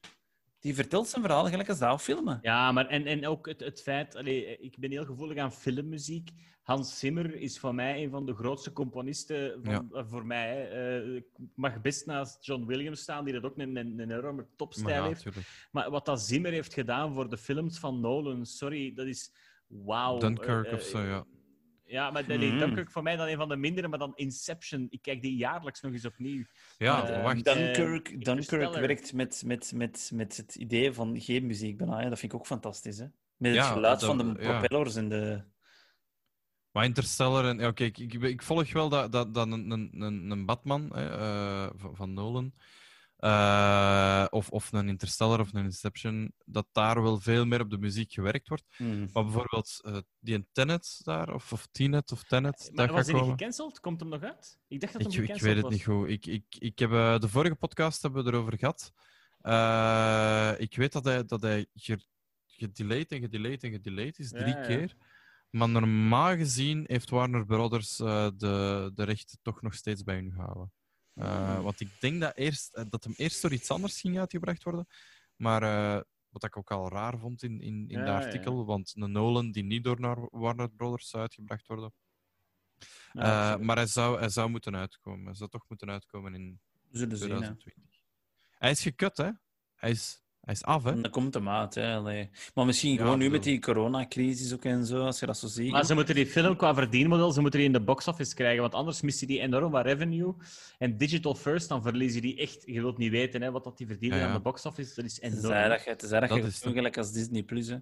Die 0.67 0.75
vertelt 0.75 1.09
zijn 1.09 1.23
verhaal 1.23 1.45
gelijk 1.47 1.69
als 1.69 1.81
oude 1.81 2.03
filmen. 2.03 2.39
Ja, 2.43 2.73
maar 2.73 2.87
en, 2.87 3.07
en 3.07 3.27
ook 3.27 3.47
het, 3.47 3.61
het 3.61 3.83
feit... 3.83 4.17
Allee, 4.17 4.59
ik 4.59 4.79
ben 4.79 4.91
heel 4.91 5.05
gevoelig 5.05 5.39
aan 5.39 5.53
filmmuziek. 5.53 6.31
Hans 6.63 6.99
Zimmer 6.99 7.35
is 7.35 7.59
voor 7.59 7.75
mij 7.75 8.03
een 8.03 8.11
van 8.11 8.27
de 8.27 8.35
grootste 8.35 8.73
componisten. 8.73 9.61
Van, 9.63 9.89
eh, 9.93 10.03
Voor 10.07 10.27
mij. 10.27 10.71
Eh, 10.71 11.15
ik 11.15 11.27
mag 11.55 11.81
best 11.81 12.07
naast 12.07 12.47
John 12.47 12.65
Williams 12.67 13.01
staan, 13.01 13.25
die 13.25 13.35
dat 13.35 13.45
ook 13.45 13.59
een, 13.59 13.77
een, 13.77 13.99
een 13.99 14.11
enorme 14.11 14.33
Maar 14.33 14.47
topstijl 14.57 15.03
ja, 15.03 15.09
heeft. 15.09 15.23
tuurlijk. 15.23 15.69
Maar 15.71 15.91
wat 15.91 16.05
dat 16.05 16.21
Zimmer 16.21 16.53
heeft 16.53 16.75
gedaan 16.75 17.15
voor 17.15 17.31
de 17.31 17.39
films 17.39 17.79
van 17.79 18.01
Nolan, 18.01 18.47
sorry, 18.47 18.95
dat 18.95 19.07
is 19.07 19.33
wauw. 19.67 20.19
Dunkirk 20.19 20.67
Eh, 20.67 20.73
of 20.73 20.83
zo, 20.83 21.01
ja. 21.01 21.27
Ja, 21.89 22.11
maar 22.11 22.27
nee, 22.27 22.39
Mhm. 22.51 22.59
Dunkirk 22.59 22.91
voor 22.91 23.03
mij 23.03 23.17
dan 23.17 23.27
een 23.29 23.37
van 23.37 23.49
de 23.49 23.57
mindere, 23.57 23.89
maar 23.89 23.99
dan 23.99 24.13
Inception. 24.17 24.87
Ik 24.91 25.03
kijk 25.03 25.23
die 25.23 25.37
jaarlijks 25.37 25.81
nog 25.81 25.93
eens 25.93 26.05
opnieuw. 26.05 26.45
Ja, 26.79 27.09
Eh, 27.09 27.23
wacht. 27.23 27.45
dan- 27.45 27.55
Dunkirk, 27.57 27.77
Eh, 28.07 28.13
Dunkirk 28.13 28.27
Interstellar. 28.37 28.81
werkt 28.81 29.13
met, 29.13 29.43
met, 29.47 29.73
met, 29.75 30.11
met 30.15 30.37
het 30.37 30.55
idee 30.55 30.93
van 30.93 31.21
geen 31.21 31.47
muziek 31.47 31.77
bijna. 31.77 31.99
hè. 32.01 32.09
Dat 32.09 32.19
vind 32.19 32.33
ik 32.33 32.39
ook 32.39 32.47
fantastisch. 32.47 32.99
Hè? 32.99 33.05
Met 33.37 33.55
het 33.55 33.65
Ja, 33.65 33.73
geluid 33.73 34.01
dat- 34.01 34.09
van 34.09 34.19
de 34.19 34.43
ja. 34.43 34.59
propellers 34.59 34.95
en 34.97 35.09
de... 35.09 35.43
Maar 36.71 36.85
Interstellar 36.85 37.45
en... 37.49 37.59
Ja, 37.59 37.73
ik, 37.75 37.99
ik 38.23 38.43
volg 38.43 38.73
wel 38.73 38.89
dat, 38.89 39.13
dat, 39.13 39.35
dat 39.35 39.47
een, 39.47 39.71
een, 39.71 39.91
een, 40.03 40.31
een 40.31 40.47
Batman 40.47 40.91
hè, 40.97 41.09
eh, 41.11 41.71
van, 41.77 41.97
van 41.97 42.15
Nolan, 42.15 42.53
eh, 43.17 44.27
of, 44.31 44.51
of 44.51 44.73
een 44.73 44.89
Interstellar 44.89 45.41
of 45.41 45.53
een 45.53 45.65
Inception, 45.65 46.33
dat 46.45 46.67
daar 46.73 47.03
wel 47.03 47.21
veel 47.21 47.45
meer 47.47 47.61
op 47.61 47.71
de 47.71 47.79
muziek 47.79 48.13
gewerkt 48.13 48.49
wordt. 48.49 48.65
Hmm. 48.77 49.09
Maar 49.13 49.23
bijvoorbeeld 49.25 49.81
eh, 49.85 49.97
die 50.19 50.49
Tenet 50.53 51.01
daar, 51.05 51.35
of, 51.35 51.53
of 51.53 51.69
Tenet 51.73 52.13
of 52.13 52.23
Tenet, 52.25 52.71
Maar 52.75 52.87
dat 52.87 52.97
was 52.97 53.11
komen. 53.11 53.29
gecanceld? 53.39 53.81
Komt 53.81 54.01
hem 54.01 54.09
nog 54.09 54.23
uit? 54.23 54.59
Ik 54.69 54.81
dacht 54.81 54.93
dat 54.93 55.03
Ik, 55.03 55.13
hem 55.13 55.23
ik 55.23 55.29
gecanceld 55.31 55.47
weet 55.55 55.55
het 55.55 55.65
was. 55.65 55.73
niet 55.73 55.85
goed. 55.85 56.09
Ik, 56.09 56.27
ik, 56.27 56.45
ik 56.59 56.79
heb, 56.79 56.93
eh, 56.93 57.19
de 57.19 57.29
vorige 57.29 57.55
podcast 57.55 58.03
hebben 58.03 58.25
we 58.25 58.31
erover 58.33 58.59
gehad. 58.59 58.93
Eh, 59.41 60.53
ik 60.61 60.77
weet 60.77 60.93
dat 60.93 61.05
hij, 61.05 61.25
dat 61.25 61.43
hij 61.43 61.67
ge- 61.75 62.05
gedelayed 62.47 63.13
en 63.13 63.21
gedelayed 63.21 63.63
en 63.63 63.71
gedelayed 63.71 64.19
is, 64.19 64.31
drie 64.31 64.47
Ja, 64.47 64.61
ja. 64.61 64.67
keer. 64.67 64.95
Maar 65.51 65.69
normaal 65.69 66.37
gezien 66.37 66.85
heeft 66.87 67.11
Warner 67.11 67.45
Brothers 67.47 68.01
eh, 68.01 68.29
de, 68.37 68.91
de 68.95 69.03
rechten 69.03 69.39
toch 69.43 69.63
nog 69.63 69.75
steeds 69.75 70.03
bij 70.03 70.15
hun 70.15 70.33
gehouden. 70.33 70.73
Eh, 71.17 71.61
Want 71.63 71.81
ik 71.81 72.01
denk 72.01 72.21
dat, 72.21 72.37
eerst, 72.37 72.75
eh, 72.75 72.85
dat 72.89 73.05
hem 73.05 73.13
eerst 73.17 73.43
door 73.43 73.53
iets 73.53 73.71
anders 73.71 74.01
ging 74.01 74.19
uitgebracht 74.19 74.63
worden. 74.63 74.87
Maar 75.37 75.63
eh, 75.63 76.03
wat 76.29 76.45
ik 76.45 76.57
ook 76.57 76.71
al 76.71 76.89
raar 76.89 77.19
vond 77.19 77.43
in, 77.43 77.61
in, 77.61 77.89
in 77.89 77.99
Ja, 77.99 78.05
dat 78.05 78.23
ja. 78.23 78.25
artikel, 78.27 78.65
want 78.65 78.93
een 78.97 79.13
Nolan 79.13 79.51
die 79.51 79.63
niet 79.65 79.85
door 79.85 80.29
Warner 80.31 80.71
Brothers 80.71 81.09
zou 81.09 81.23
uitgebracht 81.23 81.67
worden. 81.67 81.93
Ja, 83.13 83.57
maar 83.61 83.77
hij 83.77 83.87
zou, 83.87 84.19
hij 84.19 84.29
zou 84.29 84.49
moeten 84.51 84.77
uitkomen. 84.77 85.25
Hij 85.25 85.35
zou 85.35 85.51
toch 85.51 85.69
moeten 85.69 85.91
uitkomen 85.91 86.35
in 86.35 86.61
We 86.91 86.99
zullen 86.99 87.17
zien. 87.19 87.29
hè. 87.29 87.37
2020. 87.37 88.01
Hij 88.59 88.71
is 88.71 88.83
gekut, 88.83 89.17
hè? 89.17 89.31
Hij 89.75 89.91
is, 89.91 90.23
hij 90.47 90.55
is 90.55 90.63
af, 90.65 90.85
hè? 90.85 90.91
En 90.91 91.03
dat 91.03 91.11
komt 91.11 91.35
hem 91.35 91.49
uit. 91.49 91.75
Hè. 91.75 91.95
allee. 91.95 92.31
Maar 92.55 92.67
misschien 92.67 92.93
Ja, 92.93 92.97
gewoon 92.99 93.13
nu 93.19 93.25
bedoel- 93.25 93.35
met 93.39 93.43
die 93.47 93.59
coronacrisis 93.61 94.53
ook 94.53 94.65
en 94.65 94.87
zo, 94.87 95.05
als 95.05 95.21
je 95.21 95.27
dat 95.27 95.39
zo 95.39 95.47
ziet. 95.47 95.71
Maar 95.71 95.85
ze 95.85 95.95
moeten 95.95 96.15
die 96.15 96.27
film 96.27 96.57
qua 96.57 96.75
verdienmodel 96.75 97.33
ze 97.33 97.41
moeten 97.41 97.59
die 97.61 97.69
in 97.69 97.75
de 97.75 97.81
box-office 97.85 98.35
krijgen, 98.35 98.61
want 98.61 98.75
anders 98.75 99.01
mist 99.01 99.21
je 99.21 99.27
die 99.27 99.41
enorm 99.41 99.71
wat 99.71 99.85
revenue. 99.85 100.35
En 100.79 100.97
digital 100.97 101.35
first, 101.35 101.69
dan 101.69 101.83
verlies 101.83 102.15
je 102.15 102.21
die 102.21 102.37
echt... 102.37 102.63
Je 102.67 102.81
wilt 102.81 102.99
niet 102.99 103.11
weten 103.11 103.43
hè, 103.43 103.51
wat 103.51 103.65
dat 103.65 103.79
die 103.79 103.87
verdienen 103.87 104.19
Ja, 104.19 104.25
ja. 104.25 104.31
aan 104.31 104.37
de 104.37 104.43
box-office. 104.43 104.95
Dat 104.95 105.05
is 105.05 105.21
enorm. 105.21 105.37
Je 105.37 105.41
is 105.97 106.11
doen 106.21 106.43
het. 106.43 106.63
gelijk 106.63 106.99
als 106.99 107.13
Disney 107.13 107.43
Plus. 107.43 107.67
Hè. 107.69 107.77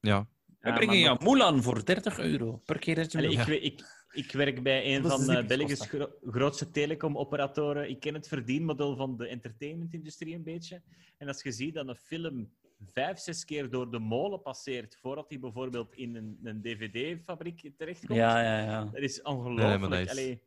Ja. 0.00 0.28
We 0.60 0.68
Ja, 0.68 0.74
brengen 0.74 0.86
maar 0.86 0.96
jou 1.04 1.24
Mulan 1.24 1.62
voor 1.62 1.84
30 1.84 2.18
euro 2.18 2.60
per 2.64 2.78
keer 2.78 2.94
dat 2.94 3.12
je 3.12 3.18
Allee, 3.18 3.60
ik, 3.60 3.97
ik 4.12 4.32
werk 4.32 4.62
bij 4.62 4.96
een 4.96 5.02
van 5.06 5.20
de 5.20 5.26
uh, 5.26 5.36
zipjes 5.38 5.56
Belgisch 5.56 5.78
kosten. 5.78 5.98
gro- 6.00 6.30
grootste 6.30 6.70
telecomoperatoren. 6.70 7.90
Ik 7.90 8.00
ken 8.00 8.14
het 8.14 8.28
verdienmodel 8.28 8.96
van 8.96 9.16
de 9.16 9.26
entertainmentindustrie 9.28 10.34
een 10.34 10.42
beetje. 10.42 10.82
En 11.18 11.28
als 11.28 11.42
je 11.42 11.52
ziet 11.52 11.74
dat 11.74 11.88
een 11.88 11.96
film 11.96 12.50
vijf, 12.92 13.18
zes 13.18 13.44
keer 13.44 13.70
door 13.70 13.90
de 13.90 13.98
molen 13.98 14.42
passeert 14.42 14.96
voordat 15.00 15.28
hij 15.28 15.38
bijvoorbeeld 15.38 15.94
in 15.94 16.16
een, 16.16 16.38
een 16.42 16.62
dvd-fabriek 16.62 17.70
terechtkomt, 17.76 18.18
Ja, 18.18 18.42
ja, 18.42 18.64
ja. 18.64 18.84
dat 18.84 19.02
is 19.02 19.22
ongelooflijk. 19.22 20.40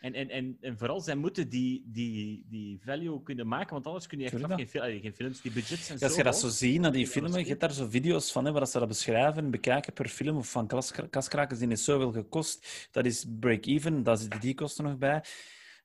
En, 0.00 0.14
en, 0.14 0.30
en, 0.30 0.56
en 0.60 0.78
vooral, 0.78 1.00
zij 1.00 1.14
moeten 1.14 1.48
die, 1.48 1.84
die, 1.86 2.46
die 2.48 2.80
value 2.84 3.22
kunnen 3.22 3.46
maken, 3.48 3.72
want 3.72 3.86
anders 3.86 4.06
kun 4.06 4.18
je 4.18 4.24
echt 4.24 4.36
geen, 4.54 4.68
fil- 4.68 5.00
geen 5.00 5.14
films. 5.14 5.40
Die 5.40 5.52
budgets 5.52 5.86
zijn 5.86 5.98
Ja, 5.98 6.04
Als 6.04 6.12
zo 6.14 6.18
je 6.18 6.24
dat 6.24 6.38
zo 6.38 6.48
ziet, 6.48 6.80
naar 6.80 6.92
die 6.92 7.06
filmen, 7.06 7.34
is 7.34 7.42
je 7.42 7.48
hebt 7.48 7.60
daar 7.60 7.72
zo 7.72 7.86
video's 7.88 8.32
van, 8.32 8.44
hè, 8.44 8.52
waar 8.52 8.66
ze 8.66 8.78
dat 8.78 8.88
beschrijven 8.88 9.44
en 9.44 9.50
bekijken 9.50 9.92
per 9.92 10.08
film, 10.08 10.36
of 10.36 10.50
van 10.50 10.66
kas- 10.66 10.92
kaskrakers, 11.10 11.58
die 11.58 11.68
heeft 11.68 11.80
zoveel 11.82 12.12
gekost. 12.12 12.88
Dat 12.90 13.06
is 13.06 13.26
break-even, 13.40 14.02
daar 14.02 14.16
zitten 14.16 14.40
die 14.40 14.54
kosten 14.54 14.84
nog 14.84 14.98
bij. 14.98 15.24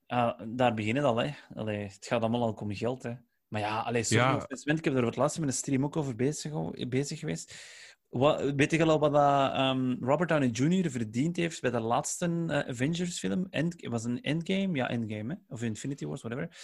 Ah, 0.07 0.39
daar 0.47 0.73
beginnen 0.73 1.03
het 1.03 1.11
al, 1.11 1.17
hè. 1.17 1.31
Allee, 1.55 1.83
het 1.83 2.05
gaat 2.05 2.21
allemaal 2.21 2.47
ook 2.47 2.61
om 2.61 2.73
geld, 2.75 3.03
hè. 3.03 3.13
Maar 3.47 3.61
ja, 3.61 3.79
allee, 3.79 4.03
sorry, 4.03 4.23
Ja. 4.23 4.33
investment, 4.33 4.77
ik 4.77 4.83
heb 4.85 4.93
er 4.93 4.99
voor 4.99 5.09
het 5.09 5.17
laatst 5.17 5.39
met 5.39 5.47
een 5.47 5.53
stream 5.55 5.83
ook 5.83 5.95
over 5.95 6.15
bezig 6.15 7.19
geweest. 7.19 7.55
Wat, 8.17 8.53
weet 8.55 8.71
je 8.71 8.85
al 8.85 8.99
wat 8.99 9.11
dat, 9.11 9.51
ehm, 9.53 9.95
Robert 9.99 10.29
Downey 10.29 10.47
Jr. 10.49 10.91
verdiend 10.91 11.35
heeft 11.35 11.61
bij 11.61 11.71
de 11.71 11.79
laatste 11.79 12.25
eh, 12.47 12.69
Avengers-film? 12.69 13.47
End, 13.49 13.87
was 13.87 14.03
een 14.03 14.21
Endgame? 14.21 14.75
Ja, 14.75 14.89
Endgame, 14.89 15.33
hè? 15.33 15.53
of 15.53 15.61
Infinity 15.61 16.05
Wars, 16.05 16.21
whatever. 16.21 16.57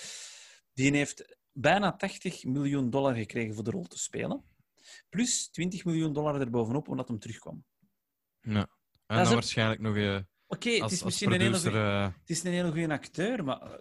Die 0.74 0.92
heeft 0.96 1.38
bijna 1.52 1.96
80 1.96 2.44
miljoen 2.44 2.90
dollar 2.90 3.16
gekregen 3.16 3.54
voor 3.56 3.64
de 3.64 3.72
rol 3.72 3.84
te 3.84 3.98
spelen. 4.00 4.44
Plus 5.10 5.50
20 5.50 5.86
miljoen 5.86 6.14
dollar 6.14 6.40
erbovenop 6.42 6.88
omdat 6.88 7.08
hem 7.08 7.20
terugkwam. 7.20 7.64
ja. 8.42 8.70
En 9.06 9.24
dan 9.24 9.34
waarschijnlijk 9.34 9.82
nog 9.82 9.96
eh, 9.96 10.20
Oké, 10.48 10.70
het 10.70 10.92
is 10.92 11.04
misschien 11.04 11.32
een 11.32 11.42
hele 11.42 11.60
goeie- 11.60 11.78
eh, 11.78 12.04
het 12.04 12.30
is 12.30 12.44
een 12.44 12.52
hele 12.52 12.72
goede 12.72 12.94
acteur, 12.94 13.44
maar... 13.44 13.78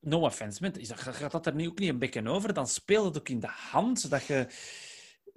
No 0.00 0.20
offense, 0.20 0.62
man. 0.62 0.86
Gaat 0.96 1.32
dat 1.32 1.46
er 1.46 1.54
nu 1.54 1.66
ook 1.68 1.78
niet 1.78 1.88
een 1.88 1.98
bekken 1.98 2.26
over? 2.26 2.52
Dan 2.52 2.66
speelt 2.66 3.04
het 3.04 3.18
ook 3.18 3.28
in 3.28 3.40
de 3.40 3.46
hand 3.46 4.10
dat 4.10 4.26
je, 4.26 4.46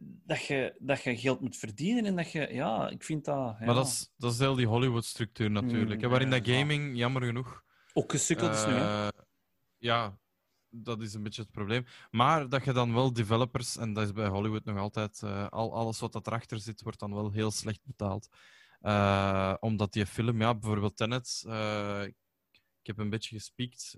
dat 0.02 0.46
je, 0.46 0.76
dat 0.80 1.04
je 1.04 1.18
geld 1.18 1.42
moet 1.42 1.58
verdienen 1.58 2.06
en 2.06 2.16
dat 2.16 2.32
je... 2.32 2.54
Ja, 2.54 2.90
ik 2.90 3.04
vind 3.04 3.26
dat... 3.26 3.56
Ja, 3.60 3.66
Maar 3.66 3.76
dat 3.76 3.88
is, 3.88 4.14
dat 4.18 4.32
is 4.32 4.40
heel 4.40 4.56
die 4.56 4.68
Hollywood-structuur 4.68 5.52
natuurlijk. 5.52 5.96
Mm, 5.96 6.02
hè, 6.02 6.10
waarin 6.10 6.30
dat 6.30 6.48
gaming, 6.48 6.98
jammer 6.98 7.24
genoeg... 7.24 7.64
ook 7.94 8.12
gesukkeld 8.12 8.54
is 8.54 8.66
nu, 8.66 8.72
hè. 8.72 9.08
eh, 9.08 9.22
ja, 9.78 10.20
dat 10.70 11.02
is 11.02 11.14
een 11.14 11.24
beetje 11.24 11.42
het 11.42 11.52
probleem. 11.52 11.86
Maar 12.12 12.50
dat 12.50 12.66
je 12.66 12.74
dan 12.74 12.94
wel 12.94 13.14
developers, 13.14 13.78
en 13.78 13.94
dat 13.94 14.04
is 14.04 14.14
bij 14.14 14.28
Hollywood 14.28 14.66
nog 14.66 14.78
altijd, 14.78 15.22
eh, 15.24 15.48
al, 15.48 15.74
alles 15.74 16.00
wat 16.00 16.28
erachter 16.28 16.60
zit, 16.60 16.82
wordt 16.82 17.00
dan 17.00 17.14
wel 17.14 17.32
heel 17.32 17.52
slecht 17.52 17.82
betaald. 17.84 18.30
Eh, 18.80 19.54
omdat 19.60 19.94
die 19.94 20.06
film, 20.06 20.42
ja, 20.42 20.56
bijvoorbeeld 20.56 20.98
Tenet, 20.98 21.44
ik 22.82 22.88
heb 22.88 22.98
een 22.98 23.10
beetje 23.10 23.36
gespiekt 23.36 23.98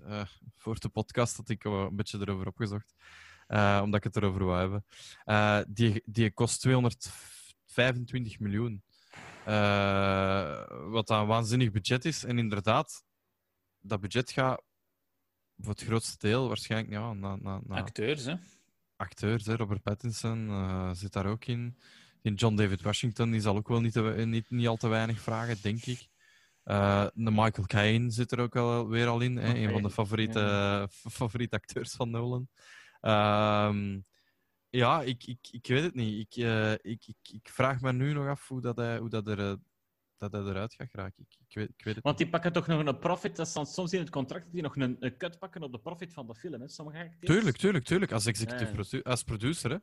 voor 0.56 0.78
de 0.78 0.88
podcast, 0.88 1.36
dat 1.36 1.48
ik 1.48 1.64
een 1.64 1.96
beetje 1.96 2.18
erover 2.20 2.46
opgezocht, 2.46 2.94
eh, 3.52 3.80
omdat 3.82 4.04
ik 4.04 4.04
het 4.04 4.16
erover 4.16 4.44
wou 4.44 4.58
hebben. 4.58 4.84
Eh, 5.24 5.60
die, 5.68 6.02
die 6.04 6.30
kost 6.30 6.60
225 6.60 8.38
miljoen. 8.38 8.82
Eh, 9.44 10.64
wat 10.90 11.10
een 11.10 11.26
waanzinnig 11.26 11.70
budget 11.70 12.04
is. 12.04 12.24
En 12.24 12.38
inderdaad, 12.38 13.04
dat 13.80 14.00
budget 14.00 14.30
gaat 14.30 14.62
voor 15.58 15.72
het 15.72 15.82
grootste 15.82 16.16
deel 16.18 16.48
waarschijnlijk 16.48 16.92
ja, 16.92 17.38
Acteurs, 17.68 18.24
hè. 18.24 18.34
acteurs. 18.96 19.46
Hè. 19.46 19.56
Robert 19.56 19.82
Pattinson 19.82 20.50
zit 20.94 21.12
daar 21.12 21.26
ook 21.26 21.44
in. 21.44 21.78
Die 22.22 22.34
John 22.34 22.56
David 22.56 22.82
Washington 22.82 23.30
die 23.30 23.40
zal 23.40 23.56
ook 23.56 23.68
wel 23.68 23.80
niet, 23.80 23.92
te, 23.92 24.22
niet, 24.26 24.50
niet 24.50 24.66
al 24.66 24.76
te 24.76 24.88
weinig 24.88 25.20
vragen, 25.20 25.56
denk 25.62 25.84
ik. 25.84 26.08
De 26.64 27.10
Michael 27.14 27.66
Caine 27.66 28.10
zit 28.10 28.32
er 28.32 28.40
ook 28.40 28.56
al, 28.56 28.88
weer 28.88 29.06
al 29.06 29.20
in. 29.20 29.36
Hè. 29.36 29.54
Een 29.54 29.70
van 29.70 29.82
de 29.82 29.90
favoriete, 29.90 30.88
favoriete 30.90 31.56
acteurs 31.56 31.92
van 31.92 32.10
Nolan. 32.10 32.48
Ehm, 33.02 34.00
ja, 34.70 35.02
ik, 35.02 35.24
ik, 35.24 35.38
ik 35.50 35.66
weet 35.66 35.82
het 35.82 35.94
niet. 35.94 36.26
Ik, 36.36 36.44
eh, 36.44 36.72
ik, 36.72 36.80
ik, 37.06 37.16
ik 37.32 37.48
vraag 37.48 37.80
me 37.80 37.92
nu 37.92 38.12
nog 38.12 38.26
af 38.26 38.48
hoe 38.48 38.60
dat, 38.60 38.76
hij- 38.76 38.98
hoe 38.98 39.08
dat 39.08 39.26
er, 39.28 39.38
eh, 39.38 39.54
dat 40.16 40.32
hij 40.32 40.40
eruit 40.42 40.74
gaat 40.74 40.90
geraken. 40.90 41.26
Ik, 41.28 41.36
ik, 41.48 41.54
weet, 41.54 41.68
ik 41.76 41.84
weet 41.84 41.94
het 41.94 42.04
Want 42.04 42.18
die 42.18 42.28
pakken 42.28 42.52
toch 42.52 42.66
nog 42.66 42.86
een 42.86 42.98
profit. 42.98 43.36
Dat 43.36 43.48
staat 43.48 43.68
soms 43.72 43.92
in 43.92 44.00
het 44.00 44.10
contract 44.10 44.44
dat 44.44 44.52
die 44.52 44.62
nog 44.62 44.76
een, 44.76 44.96
een 45.00 45.16
cut 45.16 45.38
pakken 45.38 45.62
op 45.62 45.72
de 45.72 45.78
profit 45.80 46.12
van 46.12 46.26
de 46.26 46.34
film. 46.34 46.60
Hè? 46.60 46.68
Sommige 46.68 46.98
acteurs. 46.98 47.32
Tuurlijk, 47.34 47.56
tuurlijk, 47.56 47.84
tuurlijk. 47.84 48.12
Als 48.12 48.26
executive 48.26 48.64
Ja, 48.64 48.68
ja. 48.70 48.74
produ- 48.74 49.02
als 49.02 49.22
producer. 49.22 49.70
Hè. 49.70 49.76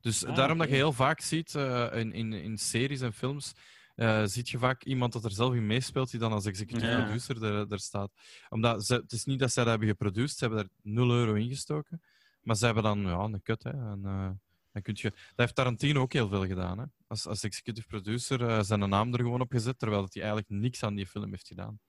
Dus 0.00 0.24
Ah, 0.24 0.36
daarom 0.36 0.58
dat 0.58 0.68
je 0.68 0.74
heel 0.74 0.92
vaak 0.92 1.20
ziet 1.20 1.54
eh, 1.54 1.88
in, 1.94 2.12
in, 2.12 2.32
in 2.32 2.58
series 2.58 3.00
en 3.00 3.12
films. 3.12 3.52
eh 3.94 4.22
ziet 4.24 4.48
je 4.48 4.58
vaak 4.58 4.84
iemand 4.84 5.12
dat 5.12 5.24
er 5.24 5.30
zelf 5.30 5.54
in 5.54 5.66
meespeelt, 5.66 6.10
die 6.10 6.20
dan 6.20 6.32
als 6.32 6.44
executive 6.46 6.86
Ja. 6.90 7.02
producer 7.04 7.42
er, 7.44 7.66
er 7.72 7.78
staat. 7.80 8.10
Omdat 8.48 8.86
ze, 8.86 8.94
het 8.94 9.12
is 9.12 9.24
niet 9.24 9.38
dat 9.38 9.52
zij 9.52 9.62
dat 9.62 9.72
hebben 9.72 9.88
geproduceerd, 9.90 10.30
ze 10.38 10.44
hebben 10.44 10.64
er 10.64 10.70
0 10.82 11.10
euro 11.10 11.34
in 11.34 11.48
gestoken. 11.48 12.00
Maar 12.48 12.56
ze 12.56 12.64
hebben 12.64 12.82
dan 12.82 13.00
ja, 13.00 13.18
een 13.18 13.42
cut. 13.42 13.62
Hè, 13.62 13.70
en, 13.70 14.00
eh, 14.04 14.30
dan 14.72 14.82
kun 14.82 14.94
je, 14.96 15.10
dat 15.10 15.32
heeft 15.34 15.54
Tarantino 15.54 16.00
ook 16.00 16.12
heel 16.12 16.28
veel 16.28 16.46
gedaan. 16.46 16.78
Hè. 16.78 16.84
Als, 17.06 17.26
als 17.26 17.42
executive 17.42 17.86
producer 17.86 18.48
eh, 18.48 18.62
zijn 18.62 18.88
naam 18.88 19.12
er 19.12 19.18
gewoon 19.18 19.40
op 19.40 19.52
gezet, 19.52 19.78
terwijl 19.78 20.02
dat 20.02 20.14
hij 20.14 20.22
eigenlijk 20.22 20.52
niks 20.52 20.82
aan 20.82 20.94
die 20.94 21.06
film 21.06 21.30
heeft 21.30 21.46
gedaan. 21.46 21.80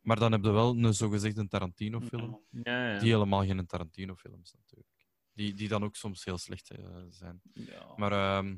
Maar 0.00 0.18
dan 0.18 0.32
heb 0.32 0.44
je 0.44 0.50
wel 0.50 0.76
een 0.76 0.94
zogezegde 0.94 1.48
Tarantino-film. 1.48 2.44
Ja, 2.50 2.92
ja. 2.92 2.98
Die 2.98 3.12
helemaal 3.12 3.44
geen 3.44 3.66
Tarantino-film 3.66 4.40
is, 4.42 4.52
natuurlijk. 4.52 4.90
Die, 5.32 5.54
die 5.54 5.68
dan 5.68 5.84
ook 5.84 5.96
soms 5.96 6.24
heel 6.24 6.38
slecht 6.38 6.70
eh, 6.70 7.04
zijn. 7.08 7.40
Ja. 7.52 7.94
Maar 7.96 8.12
ehm, 8.12 8.56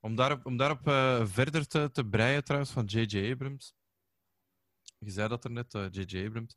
om 0.00 0.14
daarop, 0.14 0.46
om 0.46 0.56
daarop 0.56 0.82
verder 1.30 1.66
te, 1.66 1.90
te 1.92 2.04
breien, 2.04 2.44
trouwens, 2.44 2.72
van 2.72 2.84
J.J. 2.84 3.30
Abrams. 3.32 3.74
Je 4.98 5.10
zei 5.10 5.28
dat 5.28 5.44
er 5.44 5.50
net, 5.50 5.72
J.J. 5.90 6.26
Abrams. 6.26 6.56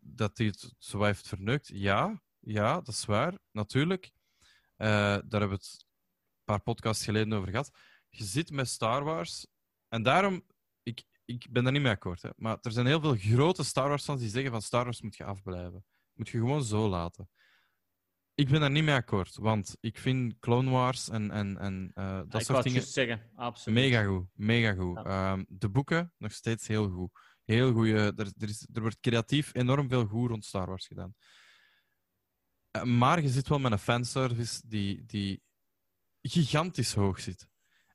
dat 0.00 0.38
hij 0.38 0.46
het 0.46 0.74
zo 0.78 1.02
heeft 1.02 1.28
verneukt. 1.28 1.68
Ja, 1.68 2.24
ja, 2.46 2.74
dat 2.74 2.88
is 2.88 3.04
waar, 3.04 3.38
natuurlijk. 3.50 4.10
Eh, 4.76 4.88
daar 4.88 5.40
hebben 5.40 5.48
we 5.48 5.54
het 5.54 5.76
een 5.78 6.44
paar 6.44 6.60
podcasts 6.60 7.04
geleden 7.04 7.32
over 7.32 7.50
gehad. 7.50 7.70
Je 8.08 8.24
zit 8.24 8.50
met 8.50 8.68
Star 8.68 9.04
Wars. 9.04 9.46
En 9.88 10.02
daarom, 10.02 10.42
ik, 10.82 11.04
ik 11.24 11.46
ben 11.50 11.62
daar 11.62 11.72
niet 11.72 11.82
mee 11.82 11.92
akkoord. 11.92 12.22
Hè, 12.22 12.30
maar 12.36 12.58
er 12.62 12.70
zijn 12.70 12.86
heel 12.86 13.00
veel 13.00 13.16
grote 13.16 13.64
Star 13.64 13.88
Wars-fans 13.88 14.20
die 14.20 14.30
zeggen 14.30 14.50
van 14.50 14.62
Star 14.62 14.84
Wars 14.84 15.02
moet 15.02 15.16
je 15.16 15.24
afblijven. 15.24 15.84
Moet 16.12 16.28
je 16.28 16.38
gewoon 16.38 16.64
zo 16.64 16.88
laten. 16.88 17.28
Ik 18.34 18.48
ben 18.48 18.60
daar 18.60 18.70
niet 18.70 18.84
mee 18.84 18.94
akkoord, 18.94 19.36
want 19.36 19.76
ik 19.80 19.98
vind 19.98 20.38
Clone 20.38 20.70
Wars 20.70 21.08
en, 21.08 21.30
en, 21.30 21.58
en 21.58 21.90
eh, 21.94 22.20
dat 22.28 22.40
ik 22.40 22.46
soort 22.46 22.62
dingen 22.62 22.82
zeggen. 22.82 23.30
Absoluut. 23.34 23.78
mega 23.78 24.04
goed. 24.04 24.26
Mega 24.32 24.74
goed. 24.74 24.96
Ja. 24.96 25.04
Ehm, 25.04 25.44
de 25.48 25.68
boeken 25.68 26.12
nog 26.18 26.32
steeds 26.32 26.66
heel 26.66 26.88
goed. 26.88 27.10
Heel 27.44 27.72
goeie, 27.72 27.94
er, 27.94 28.32
er, 28.38 28.48
is, 28.48 28.68
er 28.72 28.80
wordt 28.80 29.00
creatief 29.00 29.54
enorm 29.54 29.88
veel 29.88 30.06
goed 30.06 30.28
rond 30.28 30.44
Star 30.44 30.66
Wars 30.66 30.86
gedaan. 30.86 31.14
Eh, 32.76 32.82
maar 32.82 33.22
je 33.22 33.28
zit 33.28 33.48
wel 33.48 33.58
met 33.58 33.72
een 33.72 33.78
fanservice 33.78 34.60
die, 34.64 35.04
die 35.06 35.42
gigantisch 36.22 36.94
hoog 36.94 37.20
zit. 37.20 37.48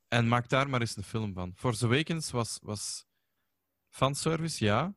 En 0.07 0.27
maak 0.27 0.49
daar 0.49 0.69
maar 0.69 0.79
eens 0.79 0.97
een 0.97 1.03
film 1.03 1.33
van. 1.33 1.53
Force 1.55 1.85
Awakens 1.85 2.31
was, 2.31 2.59
was 2.61 3.05
fanservice, 3.89 4.65
ja. 4.65 4.95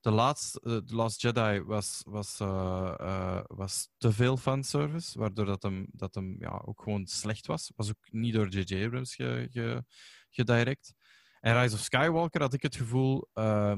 The 0.00 0.10
Last, 0.10 0.56
eh, 0.56 0.76
The 0.76 0.94
Last 0.94 1.20
Jedi 1.20 1.62
was, 1.62 2.02
was, 2.06 2.40
eh, 2.40 3.40
was 3.46 3.88
te 3.96 4.12
veel 4.12 4.36
fanservice, 4.36 5.18
waardoor 5.18 5.44
dat 5.44 5.62
hem, 5.62 5.86
dat 5.90 6.14
hem 6.14 6.36
ja, 6.38 6.62
ook 6.64 6.82
gewoon 6.82 7.06
slecht 7.06 7.46
was. 7.46 7.72
Was 7.76 7.88
ook 7.88 8.12
niet 8.12 8.34
door 8.34 8.48
J.J. 8.48 8.84
Abrams 8.84 9.14
ge, 9.14 9.48
ge, 9.50 9.84
gedirect. 10.30 10.94
En 11.40 11.60
Rise 11.60 11.74
of 11.74 11.80
Skywalker 11.80 12.40
had 12.40 12.54
ik 12.54 12.62
het 12.62 12.76
gevoel, 12.76 13.28
eh, 13.32 13.76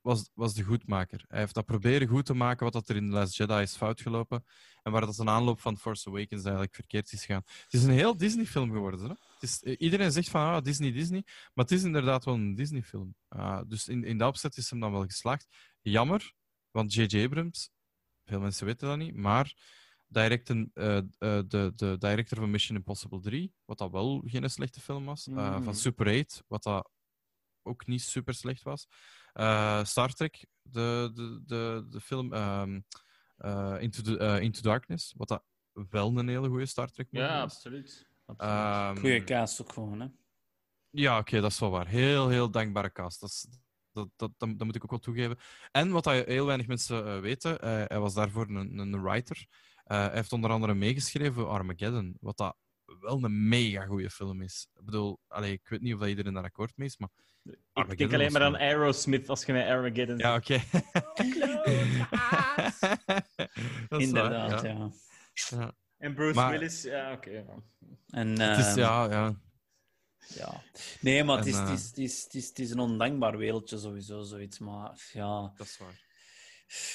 was, 0.00 0.30
was 0.34 0.54
de 0.54 0.62
goedmaker. 0.62 1.24
Hij 1.28 1.38
heeft 1.38 1.54
dat 1.54 1.64
proberen 1.64 2.08
goed 2.08 2.26
te 2.26 2.34
maken 2.34 2.64
wat 2.64 2.72
dat 2.72 2.88
er 2.88 2.96
in 2.96 3.06
The 3.06 3.12
Last 3.12 3.36
Jedi 3.36 3.62
is 3.62 3.76
fout 3.76 4.00
gelopen. 4.00 4.44
En 4.82 4.92
waar 4.92 5.00
dat 5.00 5.18
een 5.18 5.28
aanloop 5.28 5.60
van 5.60 5.78
Force 5.78 6.08
Awakens 6.08 6.42
eigenlijk 6.42 6.74
verkeerd 6.74 7.12
is 7.12 7.24
gegaan. 7.24 7.42
Het 7.44 7.72
is 7.72 7.82
een 7.82 7.90
heel 7.90 8.16
Disney-film 8.16 8.72
geworden. 8.72 9.00
Hè? 9.00 9.08
Het 9.08 9.42
is, 9.42 9.62
eh, 9.62 9.74
iedereen 9.78 10.12
zegt 10.12 10.28
van 10.28 10.40
ah, 10.40 10.62
Disney, 10.62 10.92
Disney. 10.92 11.22
Maar 11.26 11.64
het 11.64 11.70
is 11.70 11.82
inderdaad 11.82 12.24
wel 12.24 12.34
een 12.34 12.54
Disney-film. 12.54 13.14
Ah, 13.28 13.60
dus 13.66 13.88
in, 13.88 14.04
in 14.04 14.18
dat 14.18 14.28
opzet 14.28 14.56
is 14.56 14.70
hem 14.70 14.80
dan 14.80 14.92
wel 14.92 15.04
geslaagd. 15.04 15.46
Jammer, 15.80 16.32
want 16.70 16.94
J.J. 16.94 17.24
Abrams, 17.24 17.70
veel 18.24 18.40
mensen 18.40 18.66
weten 18.66 18.88
dat 18.88 18.98
niet, 18.98 19.14
maar 19.14 19.54
directen, 20.08 20.70
eh, 20.74 20.96
eh, 20.96 21.04
de, 21.18 21.72
de 21.74 21.96
director 21.98 22.38
van 22.38 22.50
Mission 22.50 22.76
Impossible 22.76 23.20
3, 23.20 23.52
wat 23.64 23.78
dat 23.78 23.90
wel 23.90 24.22
geen 24.24 24.50
slechte 24.50 24.80
film 24.80 25.04
was. 25.04 25.28
Van 25.34 25.74
Super 25.74 26.06
8, 26.06 26.44
wat 26.46 26.62
dat 26.62 26.90
ook 27.62 27.86
niet 27.86 28.02
super 28.02 28.34
slecht 28.34 28.62
was. 28.62 28.86
Eh, 29.32 29.84
Star 29.84 30.12
Trek, 30.12 30.46
de, 30.62 31.10
de, 31.14 31.42
de, 31.46 31.86
de 31.90 32.00
film 32.00 32.32
ehm, 32.32 32.80
eh, 33.36 33.76
Into, 33.80 34.02
the, 34.02 34.18
eh, 34.18 34.40
Into 34.42 34.60
Darkness, 34.60 35.14
wat 35.16 35.28
dat 35.28 35.44
wel 35.72 36.18
een 36.18 36.28
hele 36.28 36.48
goede 36.48 36.66
Star 36.66 36.90
Trek 36.90 37.08
movie 37.10 37.28
Ja, 37.28 37.40
was. 37.42 37.54
absoluut. 37.54 38.08
absoluut. 38.26 38.52
Ehm, 38.52 38.96
Goeie 38.96 39.24
cast 39.24 39.62
ook 39.62 39.72
gewoon, 39.72 40.00
hè. 40.00 40.06
ja, 40.90 41.18
oké, 41.18 41.40
dat 41.40 41.50
is 41.50 41.58
wel 41.58 41.70
waar. 41.70 41.86
Heel, 41.86 42.28
heel 42.28 42.50
dankbare 42.50 42.92
cast. 42.92 43.20
Dat, 43.20 43.30
is- 43.30 43.46
dat, 43.92 44.08
dat, 44.16 44.30
dat, 44.36 44.58
dat 44.58 44.66
moet 44.66 44.74
ik 44.76 44.84
ook 44.84 44.90
wel 44.90 44.98
toegeven. 44.98 45.38
En 45.70 45.90
wat 45.90 46.04
dat 46.04 46.26
heel 46.26 46.46
weinig 46.46 46.66
mensen 46.66 47.20
weten, 47.20 47.60
eh, 47.60 47.84
hij 47.86 47.98
was 47.98 48.14
daarvoor 48.14 48.48
een, 48.48 48.78
een 48.78 49.02
writer. 49.02 49.46
Eh, 49.84 49.98
hij 49.98 50.14
heeft 50.14 50.32
onder 50.32 50.50
andere 50.50 50.74
meegeschreven 50.74 51.34
voor 51.34 51.46
Armageddon, 51.48 52.16
wat 52.20 52.36
dat 52.36 52.56
wel 53.00 53.24
een 53.24 53.48
mega 53.48 53.84
goede 53.84 54.10
film 54.10 54.42
is. 54.42 54.66
Ik 54.78 54.84
bedoel, 54.84 55.18
allee, 55.28 55.52
ik 55.52 55.68
weet 55.68 55.80
niet 55.80 55.94
of 55.94 56.00
dat 56.00 56.08
iedereen 56.08 56.32
daar 56.34 56.44
akkoord 56.44 56.76
mee 56.76 56.86
is, 56.88 56.96
maar... 56.96 57.08
ik 57.88 57.98
denk 57.98 58.12
alleen 58.12 58.32
maar 58.32 58.42
aan 58.42 58.56
Aerosmith 58.56 59.28
als 59.28 59.44
je 59.44 59.52
naar 59.52 59.68
Armageddon 59.76 60.18
Ja, 60.18 60.34
oké. 60.36 60.60
Dat 63.88 64.00
is 64.00 64.06
Inderdaad, 64.06 64.50
waar, 64.62 64.66
ja. 64.66 64.78
ja. 64.78 64.90
Ja. 65.58 65.74
En 65.98 66.14
Bruce 66.14 66.34
Maar- 66.34 66.50
Willis, 66.50 66.82
ja, 66.82 67.12
oké. 67.12 67.30
ja. 67.30 67.44
En, 68.10 68.38
Het 68.40 68.58
is, 68.58 68.66
ehm, 68.66 68.78
ja, 68.78 69.10
ja. 69.10 69.34
ja. 70.28 70.62
Nee, 71.00 71.24
maar 71.24 71.36
het 71.36 71.46
En, 71.46 71.52
is, 71.52 71.58
het, 71.58 71.68
eh, 71.68 71.74
is, 71.74 71.86
het, 71.88 71.98
is, 71.98 72.22
het, 72.22 72.34
is, 72.34 72.48
het 72.48 72.58
is 72.58 72.70
een 72.70 72.78
ondankbaar 72.78 73.36
wereldje 73.36 73.78
sowieso, 73.78 74.22
zoiets. 74.22 74.58
Maar 74.58 75.08
ja, 75.12 75.52
Dat 75.56 75.66
is 75.66 75.78
waar. 75.78 76.00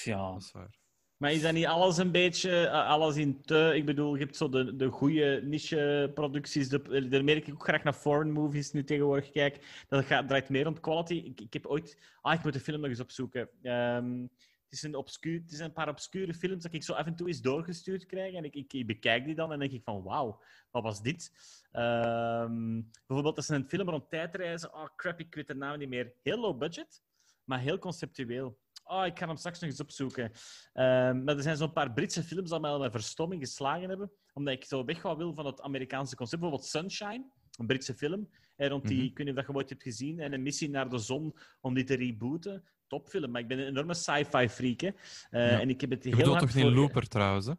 ja. 0.04 0.32
Dat 0.32 0.42
is 0.42 0.52
waar. 0.52 0.74
Maar 1.16 1.32
is 1.32 1.42
dat 1.42 1.52
niet 1.52 1.66
alles 1.66 1.96
een 1.96 2.10
beetje, 2.10 2.66
eh, 2.66 2.88
alles 2.88 3.16
in 3.16 3.42
te... 3.42 3.72
Ik 3.74 3.84
bedoel, 3.84 4.14
je 4.14 4.24
hebt 4.24 4.36
zo 4.36 4.48
de, 4.48 4.76
de 4.76 4.88
goede 4.88 5.40
niche-producties. 5.44 6.68
De, 6.68 7.08
daar 7.08 7.24
merk 7.24 7.46
ik 7.46 7.54
ook 7.54 7.64
graag 7.64 7.82
naar 7.82 7.92
foreign 7.92 8.32
movies 8.32 8.72
nu 8.72 8.84
tegenwoordig 8.84 9.30
kijk. 9.30 9.84
Dat 9.88 10.04
gaat, 10.04 10.28
draait 10.28 10.48
meer 10.48 10.66
om 10.66 10.80
quality. 10.80 11.14
Ik, 11.14 11.40
ik 11.40 11.52
heb 11.52 11.66
ooit... 11.66 11.98
Ah, 12.20 12.34
ik 12.34 12.42
moet 12.42 12.52
de 12.52 12.60
film 12.60 12.80
nog 12.80 12.90
eens 12.90 13.00
opzoeken. 13.00 13.48
Ehm, 13.62 14.20
het, 14.22 14.72
is 14.72 14.82
een 14.82 14.94
obscuur, 14.94 15.40
het 15.40 15.52
is 15.52 15.58
een 15.58 15.72
paar 15.72 15.88
obscure 15.88 16.34
films 16.34 16.62
dat 16.62 16.72
ik 16.72 16.82
zo 16.82 16.92
af 16.92 17.06
en 17.06 17.16
toe 17.16 17.26
eens 17.26 17.40
doorgestuurd 17.40 18.06
krijg. 18.06 18.34
En 18.34 18.44
ik, 18.44 18.54
ik, 18.54 18.72
ik 18.72 18.86
bekijk 18.86 19.24
die 19.24 19.34
dan 19.34 19.52
en 19.52 19.58
denk 19.58 19.72
ik 19.72 19.82
van, 19.84 20.02
wauw, 20.02 20.40
wat 20.70 20.82
was 20.82 21.02
dit? 21.02 21.32
Ehm, 21.72 22.80
bijvoorbeeld, 23.06 23.36
dat 23.36 23.44
is 23.44 23.48
een 23.48 23.68
film 23.68 23.88
rond 23.88 24.10
tijdreizen. 24.10 24.74
Oh, 24.74 24.86
crap, 24.96 25.20
ik 25.20 25.34
weet 25.34 25.46
de 25.46 25.54
naam 25.54 25.78
niet 25.78 25.88
meer. 25.88 26.12
Heel 26.22 26.38
low 26.38 26.58
budget, 26.58 27.02
maar 27.44 27.60
heel 27.60 27.78
conceptueel. 27.78 28.58
Oh, 28.88 29.06
ik 29.06 29.18
ga 29.18 29.26
hem 29.26 29.36
straks 29.36 29.60
nog 29.60 29.70
eens 29.70 29.80
opzoeken. 29.80 30.30
Ehm, 30.72 31.24
maar 31.24 31.36
er 31.36 31.42
zijn 31.42 31.56
zo'n 31.56 31.72
paar 31.72 31.92
Britse 31.92 32.22
films 32.22 32.50
die 32.50 32.60
mij 32.60 32.70
al 32.70 32.78
met 32.78 32.90
verstomming 32.92 33.42
geslagen 33.42 33.88
hebben. 33.88 34.10
Omdat 34.32 34.54
ik 34.54 34.64
zo 34.64 34.84
weg 34.84 35.02
wil 35.02 35.34
van 35.34 35.46
het 35.46 35.60
Amerikaanse 35.60 36.16
concept. 36.16 36.40
Bijvoorbeeld 36.40 36.70
Sunshine, 36.70 37.30
een 37.58 37.66
Britse 37.66 37.94
film. 37.94 38.28
En 38.56 38.68
rond 38.68 38.86
die, 38.86 38.96
Mhm. 38.96 39.06
ik 39.06 39.16
weet 39.16 39.26
niet 39.26 39.36
of 39.36 39.40
dat 39.44 39.50
je 39.54 39.58
ooit 39.60 39.68
hebt 39.68 39.82
gezien. 39.82 40.20
En 40.20 40.32
een 40.32 40.42
missie 40.42 40.70
naar 40.70 40.88
de 40.88 40.98
zon 40.98 41.36
om 41.60 41.74
die 41.74 41.84
te 41.84 41.94
rebooten. 41.94 42.64
Topfilm. 42.86 43.30
Maar 43.30 43.40
ik 43.40 43.48
ben 43.48 43.58
een 43.58 43.66
enorme 43.66 43.94
sci-fi 43.94 44.48
freak. 44.48 44.80
Hè. 44.80 44.86
Eh, 45.30 45.50
Ja. 45.50 45.60
En 45.60 45.68
ik 45.68 45.80
heb 45.80 45.90
het 45.90 46.02
Je 46.02 46.08
heel 46.08 46.18
bedoelt 46.18 46.36
hard 46.36 46.46
toch 46.52 46.54
niet 46.62 46.64
voor- 46.72 46.74
Looper, 46.82 47.08
trouwens, 47.08 47.46
hè? 47.46 47.52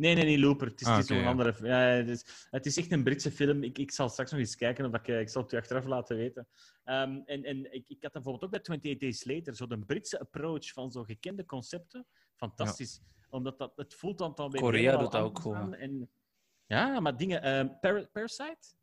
Nee, 0.00 0.14
nee, 0.14 0.24
niet 0.24 0.38
Looper. 0.38 0.66
Het 0.68 0.80
is, 0.80 0.86
Ah, 0.86 0.96
het 0.96 1.04
is 1.04 1.10
oké, 1.10 1.20
nog 1.22 1.30
een 1.32 1.36
ja. 1.38 1.44
andere. 1.52 1.66
Ja, 1.68 1.78
het, 1.96 2.08
is, 2.08 2.46
het 2.50 2.66
is 2.66 2.76
echt 2.76 2.92
een 2.92 3.02
Britse 3.04 3.30
film. 3.30 3.62
Ik, 3.62 3.78
ik 3.78 3.90
zal 3.90 4.08
straks 4.08 4.30
nog 4.30 4.40
eens 4.40 4.56
kijken 4.56 4.86
of 4.86 4.94
ik, 4.94 5.08
eh, 5.08 5.20
ik 5.20 5.28
zal 5.28 5.42
het 5.42 5.52
u 5.52 5.56
achteraf 5.56 5.84
laten 5.84 6.16
weten. 6.16 6.48
Ehm, 6.84 7.20
en 7.24 7.44
en 7.44 7.72
ik, 7.72 7.84
ik 7.88 8.02
had 8.02 8.12
bijvoorbeeld 8.12 8.44
ook 8.44 8.50
bij 8.50 8.58
28 8.60 8.98
Days 8.98 9.24
Later, 9.24 9.56
zo 9.56 9.66
de 9.66 9.78
Britse 9.78 10.20
approach 10.20 10.72
van 10.72 10.90
zo 10.92 11.02
gekende 11.04 11.44
concepten. 11.46 12.06
Fantastisch. 12.36 13.00
Omdat 13.28 13.58
dat, 13.58 13.72
het 13.76 13.94
voelt 13.94 14.18
dan 14.18 14.32
dan 14.34 14.50
weer 14.50 14.60
Korea 14.60 14.96
doet 14.96 15.12
dat 15.12 15.22
ook. 15.22 15.56
En, 15.74 16.10
ja, 16.66 17.00
maar 17.00 17.16
dingen. 17.16 17.42
ehm, 17.42 17.68
Par- 17.80 18.08
Parasite? 18.12 18.74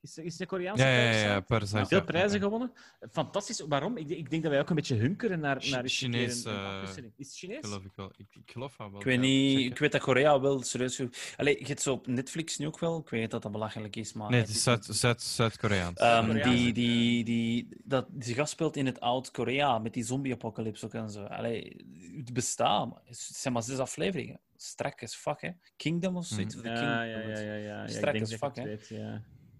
Is, 0.00 0.18
is 0.18 0.36
de 0.36 0.46
Koreaanse 0.46 0.84
Ja, 0.84 0.90
ja, 0.90 1.10
ja. 1.20 1.40
Parasite? 1.40 1.86
Veel 1.86 1.98
ja. 1.98 2.04
prijzen 2.04 2.40
gewonnen. 2.40 2.72
Fantastisch. 3.10 3.60
Waarom? 3.60 3.96
Ik, 3.96 4.08
ik 4.08 4.30
denk 4.30 4.42
dat 4.42 4.50
wij 4.52 4.60
ook 4.60 4.68
een 4.68 4.74
beetje 4.74 4.94
hunkeren 4.94 5.40
naar, 5.40 5.64
naar 5.70 5.88
Chinees, 5.88 6.44
een- 6.44 6.52
een 6.52 6.82
eh. 6.82 6.88
Is 7.16 7.26
het 7.28 7.36
Chinees? 7.36 7.58
Geloof 7.60 7.84
ik 7.84 7.90
wel. 7.94 8.12
Ik, 8.16 8.26
ik 8.34 8.50
geloof 8.50 8.76
wel. 8.76 8.94
Ik 8.96 9.02
weet 9.04 9.20
niet, 9.20 9.58
ik 9.58 9.78
weet 9.78 9.92
dat 9.92 10.00
Korea 10.00 10.40
wel 10.40 10.62
serieus. 10.62 11.02
Allee, 11.36 11.58
je 11.58 11.66
hebt 11.66 11.82
zo 11.82 11.92
op 11.92 12.06
Netflix 12.06 12.58
nu 12.58 12.66
ook 12.66 12.78
wel. 12.78 12.98
Ik 12.98 13.08
weet 13.08 13.30
dat 13.30 13.42
dat 13.42 13.52
belachelijk 13.52 13.96
is, 13.96 14.12
maar. 14.12 14.30
Nee, 14.30 14.40
het 14.40 14.48
is 14.48 14.62
Zuid- 14.62 14.88
niet- 14.88 14.96
Zuid- 14.96 15.22
Zuid-Koreaans. 15.22 15.98
Ehm, 15.98 16.08
Zuid-Koreaans, 16.10 16.54
die, 16.62 16.72
die, 16.72 17.24
die, 17.24 17.68
dat, 17.84 18.06
die 18.10 18.34
gast 18.34 18.52
speelt 18.52 18.76
in 18.76 18.86
het 18.86 19.00
oud-Korea 19.00 19.78
met 19.78 19.92
die 19.94 20.04
zombie-apocalypse 20.04 20.84
ook 20.86 20.94
en 20.94 21.10
zo. 21.10 21.24
Allee, 21.24 21.76
het 22.16 22.32
bestaat. 22.32 23.00
Het 23.04 23.16
zijn 23.18 23.54
maar 23.54 23.62
zes 23.62 23.78
afleveringen. 23.78 24.40
Strak 24.56 25.02
as 25.02 25.14
fuck, 25.14 25.40
hè? 25.40 25.50
Kingdom 25.76 26.16
of 26.16 26.26
zoiets. 26.26 26.54
The 26.54 26.68
Ja, 26.68 27.02
ja, 27.02 27.18
ja, 27.18 27.38
ja, 27.38 27.54
ja. 27.54 27.86
Strak 27.88 28.20
as 28.20 28.34
fuck, 28.34 28.56
hè. 28.56 28.76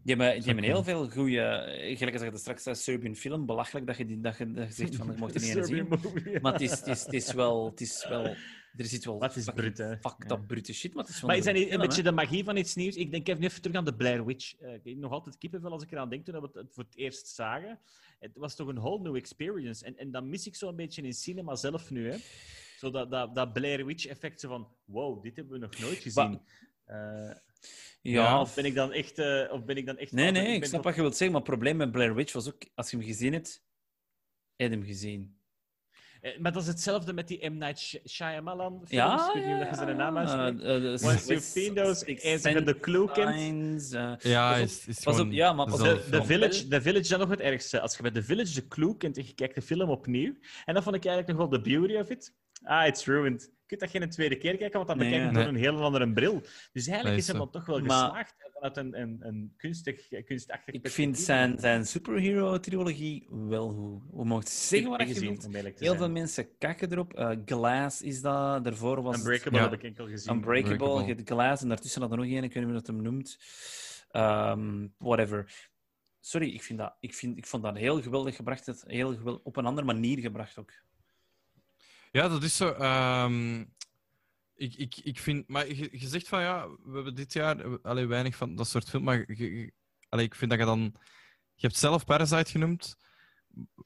Die 0.08 0.16
hebben, 0.16 0.36
die 0.36 0.46
hebben 0.52 0.64
heel 0.64 0.84
veel 0.84 1.10
goede. 1.10 1.64
Gelijk 1.96 2.12
als 2.12 2.22
ik 2.22 2.30
het 2.30 2.40
straks 2.40 2.62
zei, 2.62 2.76
Serbian 2.76 3.14
film. 3.14 3.46
Belachelijk 3.46 3.86
dat 3.86 3.96
je, 3.96 4.06
die, 4.06 4.20
dat 4.20 4.38
je, 4.38 4.52
dat 4.52 4.66
je 4.66 4.72
zegt 4.72 4.96
van 4.96 5.10
ik 5.10 5.18
mocht 5.18 5.34
er 5.34 5.40
niet 5.56 5.66
zien. 5.66 5.88
movie. 5.88 6.40
Maar 6.40 6.52
het 6.52 6.62
is, 6.62 6.70
het, 6.70 6.86
is, 6.86 7.04
het 7.04 7.12
is 7.12 7.32
wel. 7.32 7.70
Het 7.70 7.80
is 7.80 8.06
wel 8.08 8.34
er 8.76 8.84
zit 8.84 9.04
wel. 9.04 9.20
Het 9.20 9.36
is 9.36 9.44
fucking 9.44 9.74
brut, 9.74 9.78
hè. 9.78 9.96
Fucked 9.96 10.30
Ja. 10.30 10.36
up 10.36 10.46
brute 10.46 10.72
shit. 10.72 10.94
Maar 10.94 11.04
het 11.04 11.14
is 11.14 11.22
Maar 11.22 11.36
is 11.36 11.44
dat 11.44 11.54
niet 11.54 11.70
een 11.70 11.80
beetje 11.80 12.02
de 12.02 12.12
magie 12.12 12.44
van 12.44 12.56
iets 12.56 12.74
nieuws? 12.74 12.96
Ik 12.96 13.10
denk 13.10 13.28
even 13.28 13.62
terug 13.62 13.76
aan 13.76 13.84
de 13.84 13.94
Blair 13.94 14.24
Witch. 14.24 14.54
Eh, 14.58 14.74
ik 14.74 14.80
heb 14.84 14.96
nog 14.96 15.12
altijd 15.12 15.38
kippenvel 15.38 15.72
als 15.72 15.82
ik 15.82 15.92
eraan 15.92 16.08
denk 16.08 16.24
toen 16.24 16.40
we 16.40 16.48
het 16.52 16.72
voor 16.74 16.84
het 16.84 16.96
eerst 16.96 17.28
zagen. 17.28 17.78
Het 18.18 18.30
was 18.34 18.54
toch 18.56 18.68
een 18.68 18.78
whole 18.78 19.02
new 19.02 19.16
experience. 19.16 19.84
En, 19.84 19.96
en 19.96 20.10
dat 20.10 20.24
mis 20.24 20.46
ik 20.46 20.56
zo 20.56 20.68
een 20.68 20.76
beetje 20.76 21.02
in 21.02 21.12
cinema 21.12 21.56
zelf 21.56 21.90
nu. 21.90 22.10
Hè? 22.10 22.16
Zo 22.78 22.90
dat, 22.90 23.10
dat, 23.10 23.34
dat 23.34 23.52
Blair 23.52 23.86
Witch-effect 23.86 24.40
zo 24.40 24.48
van... 24.48 24.68
Wow, 24.84 25.22
dit 25.22 25.36
hebben 25.36 25.52
we 25.60 25.66
nog 25.66 25.78
nooit 25.78 25.98
gezien. 25.98 26.40
Eh, 26.84 27.30
Ja, 28.02 28.40
of 28.40 28.54
ben 28.54 28.64
ik 28.64 28.74
dan 28.74 28.92
echt... 28.92 29.18
eh, 29.18 29.44
of 29.52 29.64
ben 29.64 29.76
ik 29.76 29.86
dan 29.86 29.98
echt 29.98 30.12
Nee, 30.12 30.30
nee, 30.30 30.52
ik 30.54 30.60
ben 30.60 30.68
snap 30.68 30.74
tot- 30.74 30.84
wat 30.84 30.94
je 30.94 31.00
wilt 31.00 31.16
zeggen, 31.16 31.30
maar 31.36 31.40
het 31.46 31.50
probleem 31.50 31.76
met 31.76 31.90
Blair 31.92 32.14
Witch 32.14 32.32
was 32.32 32.48
ook, 32.48 32.62
als 32.74 32.90
je 32.90 32.96
hem 32.96 33.06
gezien 33.06 33.32
hebt, 33.32 33.62
heb 34.56 34.70
je 34.70 34.76
hem 34.76 34.86
gezien. 34.86 35.36
Eh, 36.20 36.38
maar 36.38 36.52
dat 36.52 36.62
is 36.62 36.68
hetzelfde 36.68 37.12
met 37.12 37.28
die 37.28 37.50
M. 37.50 37.58
Night 37.58 37.78
Sh- 37.80 37.94
Shyamalan 38.08 38.72
films. 38.72 38.90
Ja, 38.90 39.28
Ik 39.28 39.34
weet 39.34 39.44
niet 39.46 39.54
of 39.54 39.60
ja, 39.62 39.68
je 39.68 39.74
zijn 39.74 39.96
naam 39.96 40.16
uitspreekt. 40.18 40.60
eh, 40.60 40.66
de 40.80 40.88
Once 40.90 41.04
you've 41.04 41.24
Sixth- 41.24 41.52
seen 41.52 41.74
those, 41.74 42.04
eens 42.04 42.42
je 42.42 42.62
de 42.62 42.80
clue 42.80 43.10
kent. 43.12 43.90
Ja, 44.22 44.56
is, 44.56 44.86
is 44.86 44.96
op, 45.06 45.12
gewoon 45.14 45.32
ja, 45.32 45.52
maar 45.52 45.66
pas 45.66 45.78
De, 45.78 46.06
de. 46.10 46.24
Village, 46.24 46.68
de 46.68 46.80
Village 46.82 47.08
dan 47.08 47.18
nog 47.18 47.28
het 47.30 47.40
ergste. 47.40 47.80
Als 47.80 47.96
je 47.96 48.02
bij 48.02 48.10
The 48.10 48.22
Village 48.22 48.54
de 48.54 48.68
clue 48.68 48.96
kent 48.96 49.16
en 49.16 49.26
je 49.26 49.34
kijkt 49.34 49.54
de 49.54 49.62
film 49.62 49.90
opnieuw. 49.90 50.34
En 50.64 50.74
dan 50.74 50.82
vond 50.82 50.96
ik 50.96 51.04
eigenlijk 51.04 51.38
nog 51.38 51.48
wel 51.48 51.60
de 51.62 51.70
beauty 51.70 51.94
of 51.94 52.10
it. 52.10 52.34
Ah, 52.62 52.86
it's 52.86 53.06
ruined. 53.06 53.42
Je 53.42 53.76
kunt 53.76 53.80
dat 53.92 54.00
geen 54.00 54.10
tweede 54.10 54.36
keer 54.36 54.56
kijken, 54.56 54.76
want 54.76 54.88
dan 54.88 54.98
Nee, 54.98 55.08
bekijk 55.10 55.26
je 55.28 55.32
nee. 55.34 55.44
door 55.44 55.52
een 55.54 55.58
heel 55.60 55.82
andere 55.82 56.12
bril. 56.12 56.40
Dus 56.72 56.86
eigenlijk 56.86 57.16
is 57.18 57.22
is 57.22 57.28
hem 57.28 57.38
dan 57.38 57.50
toch 57.50 57.66
wel 57.66 57.80
Maar- 57.80 58.04
geslaagd 58.06 58.34
eh, 58.38 58.52
vanuit 58.52 58.76
een, 58.76 59.00
een, 59.00 59.16
een 59.20 59.54
kunstig, 59.56 60.08
kunstachtig 60.24 60.74
ik 60.74 60.88
vind 60.88 61.18
zijn, 61.18 61.58
zijn 61.58 61.86
superhero-trilogie 61.86 63.26
wel 63.30 63.70
goed. 63.70 64.02
We 64.12 64.24
mogen 64.24 64.48
zeggen 64.48 64.90
wat 64.90 65.00
je 65.00 65.06
gezien, 65.06 65.52
wilt. 65.52 65.78
Heel 65.78 65.96
veel 65.96 66.10
mensen 66.10 66.56
kakken 66.58 66.92
erop. 66.92 67.14
Eh, 67.14 67.30
Glass 67.44 68.02
is 68.02 68.20
dat. 68.20 68.64
Daarvoor 68.64 69.02
was 69.02 69.16
het 69.16 69.24
Unbreakable 69.24 69.58
Ja. 69.58 69.64
heb 69.64 69.72
ik 69.78 69.82
enkel 69.82 70.06
gezien. 70.08 70.34
Unbreakable. 70.34 71.04
Hebt 71.04 71.28
Glass 71.30 71.62
en 71.62 71.68
daartussen 71.68 72.02
had 72.02 72.10
er 72.10 72.16
nog 72.16 72.26
één, 72.26 72.44
ik 72.44 72.52
weet 72.54 72.54
niet 72.54 72.64
hoe 72.64 72.72
dat 72.72 72.86
hem 72.86 73.02
noemt. 73.02 73.38
Ehm, 74.10 74.86
whatever. 74.98 75.68
Sorry, 76.20 76.48
ik, 76.54 76.62
vind 76.62 76.78
dat, 76.78 76.96
ik, 77.00 77.14
vind, 77.14 77.36
ik 77.36 77.46
vond 77.46 77.62
dat 77.62 77.76
heel 77.76 78.02
geweldig 78.02 78.36
gebracht. 78.36 78.66
Het 78.66 78.84
heel 78.86 79.16
geweldig, 79.16 79.42
op 79.44 79.56
een 79.56 79.66
andere 79.66 79.86
manier 79.86 80.18
gebracht 80.18 80.58
ook. 80.58 80.72
Ja, 82.10 82.28
dat 82.28 82.42
is 82.42 82.56
zo. 82.56 82.72
ehm, 82.72 83.64
ik, 84.54 84.74
ik, 84.74 84.96
ik 84.96 85.18
vind, 85.18 85.48
maar 85.48 85.66
je, 85.68 85.88
je 85.92 86.08
zegt 86.08 86.28
van 86.28 86.40
ja, 86.40 86.68
we 86.68 86.94
hebben 86.94 87.14
dit 87.14 87.32
jaar 87.32 87.60
eh, 87.60 87.74
allee, 87.82 88.06
weinig 88.06 88.36
van 88.36 88.54
dat 88.56 88.68
soort 88.68 88.88
film. 88.88 89.04
Maar 89.04 89.32
je, 89.32 89.72
ik 90.10 90.34
vind 90.34 90.50
dat 90.50 90.60
je 90.60 90.66
dan. 90.66 90.80
Je 91.54 91.66
hebt 91.66 91.78
zelf 91.78 92.04
Parasite 92.04 92.50
genoemd. 92.50 92.96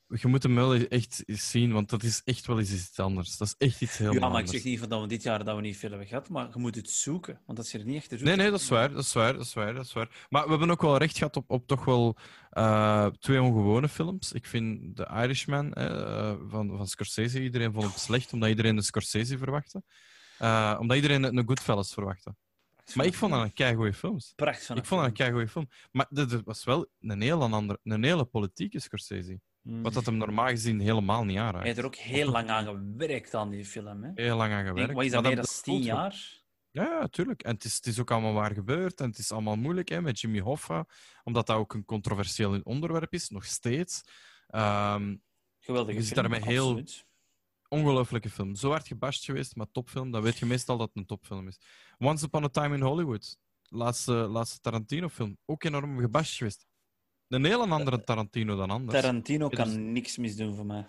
Je 0.07 0.29
moet 0.29 0.43
hem 0.43 0.55
wel 0.55 0.75
echt 0.75 1.23
zien, 1.27 1.73
want 1.73 1.91
dat 1.91 2.03
is 2.03 2.21
echt 2.25 2.47
wel 2.47 2.59
eens 2.59 2.73
iets 2.73 2.99
anders. 2.99 3.37
Dat 3.37 3.49
is 3.49 3.55
echt 3.69 3.81
iets 3.81 3.99
heel 3.99 4.13
Ja, 4.13 4.19
maar 4.19 4.29
ik 4.29 4.35
anders. 4.35 4.51
zeg 4.51 4.65
niet 4.65 4.79
van 4.79 4.89
dat 4.89 5.01
we 5.01 5.07
dit 5.07 5.23
jaar 5.23 5.45
dat 5.45 5.57
we 5.57 5.63
niet 5.63 5.77
veel 5.77 5.89
hebben 5.89 6.09
gehad, 6.09 6.29
maar 6.29 6.49
je 6.53 6.59
moet 6.59 6.75
het 6.75 6.91
zoeken. 6.91 7.41
Want 7.47 7.59
dat 7.59 7.67
is 7.67 7.75
er 7.75 7.85
niet 7.85 7.97
echt 7.97 8.09
te 8.09 8.17
zoeken. 8.17 8.27
Nee, 8.27 8.37
nee, 8.37 8.51
dat 8.51 8.61
is 8.61 8.69
waar, 8.69 8.93
dat 8.93 9.05
is 9.05 9.13
waar, 9.13 9.33
dat 9.33 9.45
is 9.45 9.55
waar, 9.55 9.75
dat 9.75 9.85
is 9.85 9.93
waar. 9.93 10.27
Maar 10.29 10.45
we 10.45 10.51
hebben 10.51 10.71
ook 10.71 10.83
wel 10.83 10.97
recht 10.97 11.17
gehad 11.19 11.37
op, 11.37 11.51
op 11.51 11.67
toch 11.67 11.85
wel 11.85 12.17
eh, 12.51 13.07
twee 13.07 13.43
ongewone 13.43 13.89
films. 13.89 14.33
Ik 14.33 14.47
vind 14.47 14.97
The 14.97 15.09
Irishman 15.13 15.73
eh, 15.73 16.35
van, 16.49 16.77
van 16.77 16.87
Scorsese, 16.87 17.43
iedereen 17.43 17.73
vond 17.73 17.87
het 17.87 17.99
slecht, 17.99 18.33
omdat 18.33 18.49
iedereen 18.49 18.77
de 18.77 18.83
Scorsese 18.83 19.39
verwachtte. 19.39 19.83
Eh, 20.39 20.77
omdat 20.81 20.97
iedereen 20.97 21.25
een 21.25 21.47
Goodfellas 21.47 21.93
verwachtte. 21.93 22.35
Maar 22.95 23.07
ik 23.07 23.15
vond 23.15 23.33
dat 23.33 23.43
een 23.43 23.53
keigoede 23.53 23.93
film. 23.93 24.19
Pracht 24.37 24.67
van 24.67 24.77
Ik 24.77 24.85
vond 24.85 25.01
dat 25.01 25.11
een 25.11 25.17
keigoede 25.17 25.49
film. 25.49 25.69
Maar 25.93 26.07
dat 26.11 26.43
was 26.45 26.65
wel 26.65 26.87
een 27.01 27.21
hele, 27.21 27.49
andere, 27.49 27.79
een 27.83 28.05
hele 28.05 28.25
politieke 28.25 28.81
Scorsese. 28.81 29.41
Mm. 29.63 29.83
Wat 29.83 29.93
dat 29.93 30.07
hem 30.07 30.17
normaal 30.17 30.49
gezien 30.49 30.81
helemaal 30.81 31.25
niet 31.25 31.37
Hij 31.37 31.45
aanraakt. 31.47 31.65
heeft 31.67 31.79
er 31.79 31.85
ook 31.85 31.97
heel 31.97 32.31
lang 32.31 32.49
aan 32.49 32.65
gewerkt 32.65 33.35
aan 33.35 33.51
die 33.51 33.65
film. 33.65 34.03
Hè? 34.03 34.11
Heel 34.15 34.37
lang 34.37 34.53
aan 34.53 34.67
gewerkt. 34.67 34.93
wat 34.93 35.05
is 35.05 35.11
dat, 35.11 35.23
Maar 35.23 35.33
meer 35.35 35.43
dan 35.43 35.55
tien 35.63 35.83
jaar? 35.83 36.41
Ja, 36.71 36.83
ja, 36.85 37.07
tuurlijk. 37.09 37.43
En 37.43 37.55
het 37.55 37.65
is, 37.65 37.75
het 37.77 37.87
is 37.87 38.01
ook 38.01 38.11
allemaal 38.11 38.33
waar 38.33 38.53
gebeurd. 38.55 39.01
En 39.01 39.09
het 39.09 39.19
is 39.19 39.33
allemaal 39.33 39.57
moeilijk 39.57 39.89
hè, 39.89 40.01
met 40.03 40.21
Jimmy 40.21 40.41
Hoffa. 40.41 40.87
Omdat 41.25 41.47
dat 41.47 41.57
ook 41.57 41.75
een 41.75 41.85
controversieel 41.85 42.61
onderwerp 42.63 43.13
is, 43.13 43.29
nog 43.29 43.45
steeds. 43.45 44.03
Ehm 44.49 45.17
Geweldige 45.59 45.99
Je 45.99 46.05
zit 46.05 46.13
film, 46.19 46.31
daarmee 46.31 46.49
heel- 46.53 46.65
absoluut. 46.67 47.07
ongelooflijke 47.69 48.31
film. 48.31 48.55
Zo 48.55 48.71
hard 48.71 48.87
gebashed 48.87 49.25
geweest, 49.25 49.57
maar 49.57 49.71
topfilm. 49.73 50.11
Dan 50.11 50.23
weet 50.23 50.39
je 50.39 50.47
meestal 50.47 50.77
dat 50.77 50.89
het 50.89 50.97
een 50.97 51.07
topfilm 51.07 51.49
is. 51.49 51.61
Once 51.99 52.25
Upon 52.25 52.45
a 52.45 52.49
Time 52.49 52.75
in 52.75 52.83
Hollywood. 52.83 53.39
Laatste, 53.69 54.13
laatste 54.13 54.61
Tarantino-film. 54.61 55.39
Ook 55.45 55.65
enorm 55.65 55.99
gebashed 56.01 56.37
geweest. 56.37 56.67
Een 57.33 57.45
heel 57.45 57.69
andere 57.69 58.05
Tarantino 58.05 58.57
dan 58.57 58.71
anders. 58.71 59.01
Tarantino 59.01 59.49
kan 59.49 59.69
is- 59.69 59.75
niks 59.77 60.17
misdoen 60.17 60.55
voor 60.55 60.67
mij. 60.67 60.85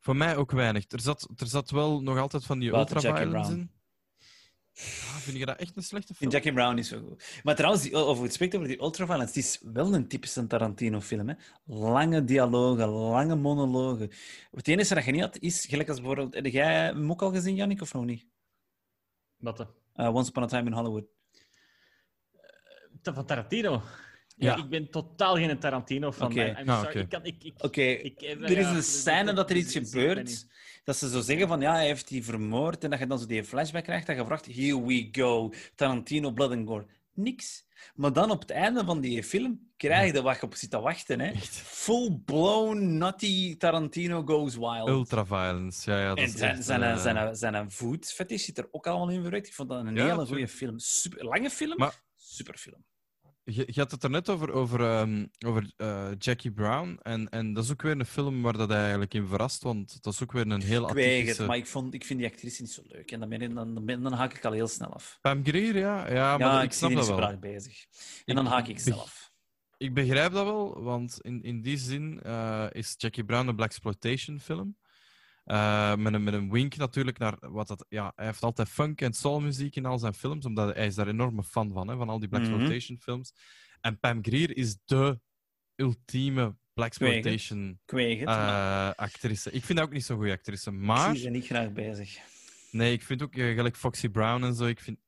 Voor 0.00 0.16
mij 0.16 0.36
ook 0.36 0.50
weinig. 0.50 0.84
Er 0.88 1.00
zat, 1.00 1.28
er 1.36 1.46
zat 1.46 1.70
wel 1.70 2.02
nog 2.02 2.18
altijd 2.18 2.44
van 2.44 2.58
die 2.58 2.72
ultra-violence 2.72 3.28
Brown. 3.30 3.52
in. 3.52 3.70
Ja, 4.74 4.82
vind 5.18 5.36
je 5.38 5.46
dat 5.46 5.56
echt 5.58 5.76
een 5.76 5.82
slechte 5.82 6.14
film? 6.14 6.30
Jackie 6.30 6.52
Brown 6.52 6.74
niet 6.74 6.86
zo 6.86 7.00
goed. 7.08 7.40
Maar 7.42 7.54
trouwens, 7.54 7.82
die- 7.82 7.94
over 7.94 8.22
het 8.24 8.32
spreekt 8.32 8.54
over 8.54 8.68
die 8.68 8.80
ultraviolence, 8.80 9.26
het 9.34 9.44
is 9.44 9.60
wel 9.72 9.94
een 9.94 10.08
typische 10.08 10.46
Tarantino-film. 10.46 11.28
Hè? 11.28 11.34
Lange 11.64 12.24
dialogen, 12.24 12.88
lange 12.88 13.34
monologen. 13.36 14.10
Het 14.50 14.68
enige 14.68 14.94
dat 14.94 15.04
je 15.04 15.12
niet 15.12 15.20
had, 15.20 15.38
is, 15.38 15.64
gelijk 15.68 15.88
als 15.88 15.98
bijvoorbeeld... 15.98 16.34
Heb 16.34 16.46
jij 16.46 16.74
hem 16.84 17.10
ook 17.10 17.22
al 17.22 17.30
gezien, 17.32 17.54
Jannik, 17.54 17.80
of 17.80 17.92
nog 17.92 18.04
niet? 18.04 18.26
Wat, 19.36 19.60
eh, 19.60 19.66
Uh, 19.96 20.14
Once 20.14 20.28
Upon 20.30 20.42
a 20.42 20.46
Time 20.46 20.66
in 20.70 20.72
Hollywood. 20.76 21.04
Van 23.02 23.26
Tarantino? 23.26 23.82
Ja. 24.36 24.56
Ja. 24.56 24.56
Ik 24.56 24.68
ben 24.68 24.90
totaal 24.90 25.34
geen 25.36 25.58
Tarantino 25.58 26.10
van. 26.10 26.26
Oké. 26.26 26.54
Ah, 26.66 26.74
sorry. 26.80 26.88
oké. 26.88 26.98
Ik 26.98 27.08
kan, 27.08 27.24
ik, 27.24 27.44
ik, 27.44 27.52
Oké, 27.58 27.82
ik- 27.82 28.20
eh, 28.20 28.30
er 28.42 28.50
is 28.58 28.64
ja, 28.64 28.74
een 28.74 28.82
scène 28.82 29.32
dat 29.32 29.50
er 29.50 29.56
iets 29.56 29.72
gebeurt, 29.72 30.46
dat 30.84 30.96
ze 30.96 31.08
zo 31.10 31.20
zeggen 31.20 31.48
van, 31.48 31.60
ja, 31.60 31.72
hij 31.72 31.86
heeft 31.86 32.08
die 32.08 32.24
vermoord, 32.24 32.84
en 32.84 32.90
dat 32.90 32.98
je 32.98 33.06
dan 33.06 33.18
zo 33.18 33.26
die 33.26 33.44
flashback 33.44 33.84
krijgt, 33.84 34.06
dat 34.06 34.16
je 34.16 34.24
vraagt, 34.24 34.46
here 34.46 34.84
we 34.86 35.08
go, 35.12 35.52
Tarantino, 35.74 36.30
blood 36.30 36.50
and 36.52 36.68
gore. 36.68 36.86
Niks. 37.14 37.64
Maar 37.94 38.12
dan 38.12 38.30
op 38.30 38.40
het 38.40 38.50
einde 38.50 38.84
van 38.84 39.00
die 39.00 39.22
film 39.24 39.70
krijg 39.76 40.12
je 40.12 40.22
wat 40.22 40.36
je 40.36 40.42
op 40.42 40.54
zit 40.54 40.70
te 40.70 40.80
wachten. 40.80 41.20
Hè? 41.20 41.32
Full-blown, 41.96 42.96
nutty 42.98 43.56
Tarantino 43.56 44.22
goes 44.24 44.56
wild. 44.56 44.88
Ultra-violence. 44.88 45.90
Ja, 45.90 45.98
ja, 46.00 46.08
dat 46.08 46.18
En 46.18 46.24
is 46.24 46.32
zijn, 46.32 46.54
echt, 46.56 46.64
zijn, 46.64 46.82
eh, 46.82 46.96
zijn, 46.96 47.36
zijn 47.36 47.70
voetfetish 47.70 48.44
zit 48.44 48.58
er 48.58 48.68
ook 48.70 48.86
allemaal 48.86 49.08
in 49.10 49.20
verwerkt. 49.22 49.46
Ik 49.46 49.54
vond 49.54 49.68
dat 49.68 49.84
een 49.86 49.94
Ja, 49.94 50.04
hele 50.10 50.26
goede 50.26 50.48
film. 50.48 50.78
Super, 50.78 51.24
lange 51.24 51.50
film, 51.50 51.76
Maar- 51.76 52.02
super 52.16 52.56
film. 52.58 52.84
Je, 53.44 53.62
je 53.66 53.80
had 53.80 53.90
het 53.90 54.02
er 54.02 54.10
net 54.10 54.28
over, 54.28 54.52
over, 54.52 54.80
ehm, 54.80 55.26
over 55.46 55.72
eh, 55.76 56.08
Jackie 56.18 56.52
Brown. 56.52 56.98
En, 57.02 57.28
en 57.28 57.52
dat 57.52 57.64
is 57.64 57.70
ook 57.70 57.82
weer 57.82 57.92
een 57.92 58.06
film 58.06 58.42
waar 58.42 58.56
dat 58.56 58.68
hij 58.68 58.80
eigenlijk 58.80 59.14
in 59.14 59.26
verrast. 59.26 59.62
Want 59.62 60.02
dat 60.02 60.12
is 60.12 60.22
ook 60.22 60.32
weer 60.32 60.46
een 60.46 60.62
heel 60.62 60.88
Ik 60.88 60.94
weet 60.94 61.06
het, 61.06 61.16
atypische... 61.16 61.46
maar 61.46 61.56
ik, 61.56 61.66
vond, 61.66 61.94
ik 61.94 62.04
vind 62.04 62.18
die 62.18 62.28
actrice 62.28 62.62
niet 62.62 62.70
zo 62.70 62.82
leuk. 62.84 63.10
En 63.10 63.20
dan, 63.20 63.28
ben 63.28 63.40
ik, 63.40 63.54
dan, 63.54 63.84
dan, 63.86 64.12
haak 64.12 64.34
ik 64.34 64.44
al 64.44 64.52
heel 64.52 64.68
snel 64.68 64.92
af. 64.92 65.18
Pam 65.20 65.44
Grier, 65.44 65.78
ja. 65.78 66.12
Ja, 66.12 66.38
maar 66.38 66.48
ja, 66.48 66.62
ik 66.62 66.72
zie 66.72 66.88
snap 66.88 67.06
dat 67.06 67.18
wel. 67.18 67.38
bezig. 67.38 67.84
En 68.24 68.34
dan 68.34 68.46
haak 68.46 68.66
ik 68.66 68.92
af. 68.92 69.30
Ik 69.76 69.94
begrijp 69.94 70.32
dat 70.32 70.44
wel, 70.44 70.82
want 70.82 71.18
in, 71.20 71.42
in 71.42 71.62
die 71.62 71.78
zin 71.78 72.20
eh, 72.22 72.66
is 72.70 72.94
Jackie 72.96 73.24
Brown 73.24 73.48
een 73.48 73.56
blaxploitation 73.56 74.40
film. 74.40 74.76
Eh, 75.44 75.96
met, 75.96 76.14
een, 76.14 76.22
met 76.22 76.34
een 76.34 76.50
wink 76.50 76.76
natuurlijk 76.76 77.18
naar 77.18 77.36
wat 77.40 77.68
dat... 77.68 77.86
Ja, 77.88 78.12
hij 78.16 78.26
heeft 78.26 78.42
altijd 78.42 78.68
funk 78.68 79.00
en 79.00 79.12
soulmuziek 79.12 79.76
in 79.76 79.86
al 79.86 79.98
zijn 79.98 80.14
films, 80.14 80.44
omdat 80.44 80.74
hij 80.74 80.86
is 80.86 80.94
daar 80.94 81.08
enorme 81.08 81.42
fan 81.42 81.72
van, 81.72 81.88
hè, 81.88 81.96
van 81.96 82.08
al 82.08 82.18
die 82.18 82.28
blaxploitation 82.28 82.98
films. 82.98 83.32
En 83.80 83.98
Pam 83.98 84.18
Grier 84.24 84.56
is 84.56 84.76
de 84.84 85.20
ultieme 85.74 86.56
Ik 88.10 88.18
het, 88.18 88.28
maar 88.28 88.90
eh 88.90 88.94
actrice. 88.96 89.50
Ik 89.50 89.64
vind 89.64 89.78
dat 89.78 89.86
ook 89.86 89.94
niet 89.94 90.04
zo'n 90.04 90.16
goede 90.16 90.32
actrice, 90.32 90.70
ik 90.70 90.76
maar... 90.76 91.10
zie 91.10 91.22
ze 91.22 91.28
niet 91.28 91.46
graag 91.46 91.72
bezig. 91.72 92.18
Nee, 92.70 92.92
ik 92.92 93.02
vind 93.02 93.22
ook 93.22 93.34
eh, 93.34 93.54
gelijk 93.54 93.76
Foxy 93.76 94.08
Brown 94.08 94.44
en 94.44 94.54
zo. 94.54 94.64
Ik 94.66 94.80
vind, 94.80 94.98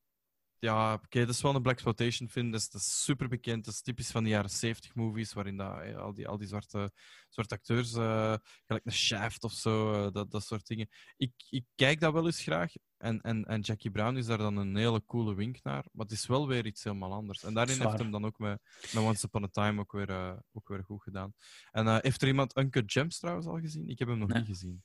ja, 0.64 0.92
oké, 0.94 1.18
dat 1.20 1.34
is 1.34 1.40
wel 1.42 1.54
een 1.54 1.62
black 1.62 1.74
exploitation 1.74 2.28
film. 2.28 2.50
Dat 2.50 2.60
is, 2.60 2.70
dat 2.70 2.80
is 2.80 3.02
super 3.04 3.28
bekend. 3.28 3.64
Dat 3.64 3.74
is 3.74 3.82
typisch 3.82 4.10
van 4.10 4.24
die 4.24 4.32
jaren 4.32 4.50
70 4.50 4.94
movies, 4.94 5.32
waarin 5.32 5.56
dat, 5.56 5.80
eh, 5.80 5.96
al, 5.96 6.14
die, 6.14 6.28
al 6.28 6.38
die 6.38 6.46
zwarte, 6.48 6.92
zwarte 7.28 7.54
acteurs, 7.54 7.94
eh, 7.94 8.34
gelijk 8.66 8.84
een 8.84 8.92
Shaft 8.92 9.44
of 9.44 9.52
zo, 9.52 9.92
eh, 9.92 10.12
dat, 10.12 10.30
dat 10.30 10.44
soort 10.44 10.66
dingen. 10.66 10.88
Ik, 11.16 11.32
ik 11.50 11.64
kijk 11.74 12.00
dat 12.00 12.12
wel 12.12 12.26
eens 12.26 12.42
graag. 12.42 12.72
En, 12.96 13.20
en, 13.20 13.44
en 13.44 13.60
Jackie 13.60 13.90
Brown 13.90 14.16
is 14.16 14.26
daar 14.26 14.38
dan 14.38 14.56
een 14.56 14.76
hele 14.76 15.04
coole 15.04 15.34
wink 15.34 15.62
naar. 15.62 15.84
Maar 15.92 16.06
het 16.06 16.14
is 16.14 16.26
wel 16.26 16.46
weer 16.48 16.66
iets 16.66 16.84
helemaal 16.84 17.12
anders. 17.12 17.42
En 17.42 17.54
daarin 17.54 17.74
Zwaar. 17.74 17.86
heeft 17.88 18.02
hem 18.02 18.10
dan 18.10 18.24
ook 18.24 18.38
met, 18.38 18.60
met 18.92 19.02
Once 19.02 19.26
Upon 19.26 19.44
a 19.44 19.48
Time 19.48 19.80
ook 19.80 19.92
weer, 19.92 20.42
ook 20.52 20.68
weer 20.68 20.84
goed 20.84 21.02
gedaan. 21.02 21.32
En 21.70 22.00
heeft 22.02 22.22
er 22.22 22.28
iemand 22.28 22.56
Uncut 22.56 22.92
Gems 22.92 23.18
trouwens 23.18 23.46
al 23.46 23.60
gezien? 23.60 23.88
Ik 23.88 23.98
heb 23.98 24.08
hem 24.08 24.18
nog 24.18 24.28
Nee. 24.28 24.38
niet 24.38 24.48
gezien. 24.48 24.82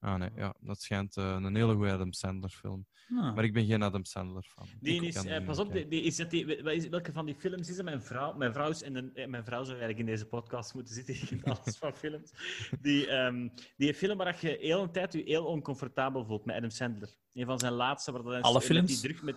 Ah 0.00 0.14
nee, 0.14 0.30
ja, 0.36 0.54
dat 0.60 0.80
schijnt 0.82 1.16
eh, 1.16 1.36
een 1.40 1.56
hele 1.56 1.74
goede 1.74 1.92
Adam 1.92 2.12
Sandler 2.12 2.50
film. 2.50 2.86
Ah. 3.10 3.34
Maar 3.34 3.44
ik 3.44 3.52
ben 3.52 3.66
geen 3.66 3.82
Adam 3.82 4.04
Sandler 4.04 4.42
fan. 4.42 4.66
Die 4.80 5.06
is, 5.06 5.24
eh, 5.24 5.44
pas 5.44 5.58
op, 5.58 5.72
die, 5.72 5.88
die 5.88 6.02
is 6.02 6.16
dat 6.16 6.30
die, 6.30 6.46
wat 6.46 6.72
is, 6.72 6.88
welke 6.88 7.12
van 7.12 7.26
die 7.26 7.34
films 7.34 7.68
is 7.68 7.76
het? 7.76 7.84
Mijn 7.84 8.02
vrouw, 8.02 8.32
mijn 8.32 8.52
vrouw, 8.52 8.70
is, 8.70 8.82
een, 8.82 9.14
eh, 9.14 9.26
mijn 9.26 9.44
vrouw 9.44 9.64
zou 9.64 9.78
eigenlijk 9.78 9.98
in 9.98 10.06
deze 10.06 10.26
podcast 10.26 10.74
moeten 10.74 10.94
zitten, 10.94 11.14
die 11.28 11.44
alles 11.44 11.78
van 11.78 11.94
films. 11.94 12.32
Die, 12.80 13.06
ehm, 13.06 13.48
die 13.76 13.94
film 13.94 14.18
waar 14.18 14.38
je 14.40 14.56
heel 14.60 14.82
een 14.82 14.92
tijd 14.92 15.12
je 15.12 15.22
heel 15.24 15.44
oncomfortabel 15.44 16.24
voelt 16.24 16.44
met 16.44 16.56
Adam 16.56 16.70
Sandler. 16.70 17.14
Een 17.32 17.46
van 17.46 17.58
zijn 17.58 17.72
laatste. 17.72 18.12
Waar 18.12 18.22
dat 18.22 18.42
Alle 18.42 18.54
met 18.54 18.62
films? 18.62 19.00
Die 19.00 19.00
druk 19.00 19.22
met, 19.22 19.36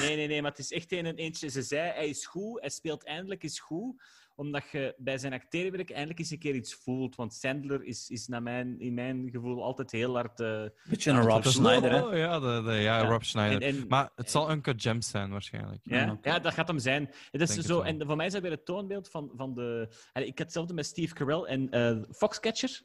Nee, 0.00 0.16
nee, 0.16 0.26
nee, 0.26 0.42
maar 0.42 0.50
het 0.50 0.60
is 0.60 0.72
echt 0.72 0.92
een 0.92 1.06
en 1.06 1.16
eentje. 1.16 1.48
Ze 1.48 1.62
zei, 1.62 1.90
hij 1.90 2.08
is 2.08 2.26
goed, 2.26 2.60
hij 2.60 2.70
speelt 2.70 3.04
eindelijk 3.04 3.42
eens 3.42 3.60
goed, 3.60 4.02
omdat 4.42 4.62
je 4.72 4.94
bij 4.98 5.18
zijn 5.18 5.32
acteerwerk 5.32 5.90
eindelijk 5.90 6.18
eens 6.18 6.30
een 6.30 6.38
keer 6.38 6.54
iets 6.54 6.74
voelt. 6.74 7.14
Want 7.14 7.34
Sandler 7.34 7.84
is, 7.84 8.08
is 8.08 8.26
naar 8.26 8.42
mijn, 8.42 8.80
in 8.80 8.94
mijn 8.94 9.28
gevoel 9.30 9.62
altijd 9.62 9.90
heel 9.90 10.14
hard... 10.14 10.40
eh, 10.40 10.62
Beetje 10.88 11.10
een 11.10 11.20
Rob 11.22 11.44
Schneider, 11.44 11.90
hè? 11.90 12.02
Oh, 12.06 12.16
ja, 12.16 12.40
de, 12.40 12.62
de, 12.64 12.72
ja, 12.72 12.98
Ja. 13.00 13.04
Rob 13.08 13.22
Schneider. 13.22 13.62
En- 13.62 13.76
en- 13.76 13.86
maar 13.88 14.10
het 14.16 14.30
zal 14.30 14.50
Uncut 14.50 14.82
Gems 14.82 15.08
zijn, 15.10 15.30
waarschijnlijk. 15.30 15.80
Ja, 15.82 16.38
dat 16.38 16.52
gaat 16.54 16.68
hem 16.68 16.78
zijn. 16.78 17.10
Het 17.30 17.40
is 17.40 17.48
Denk 17.48 17.62
zo, 17.66 17.80
en 17.80 18.06
voor 18.06 18.16
mij 18.16 18.26
is 18.26 18.32
dat 18.32 18.42
weer 18.42 18.50
het 18.50 18.64
toonbeeld 18.64 19.08
van, 19.08 19.30
van 19.36 19.54
de... 19.54 19.88
Ik 20.12 20.26
had 20.26 20.38
hetzelfde 20.38 20.74
met 20.74 20.86
Steve 20.86 21.14
Carell 21.14 21.42
en 21.42 21.70
eh, 21.70 21.96
Foxcatcher. 22.10 22.82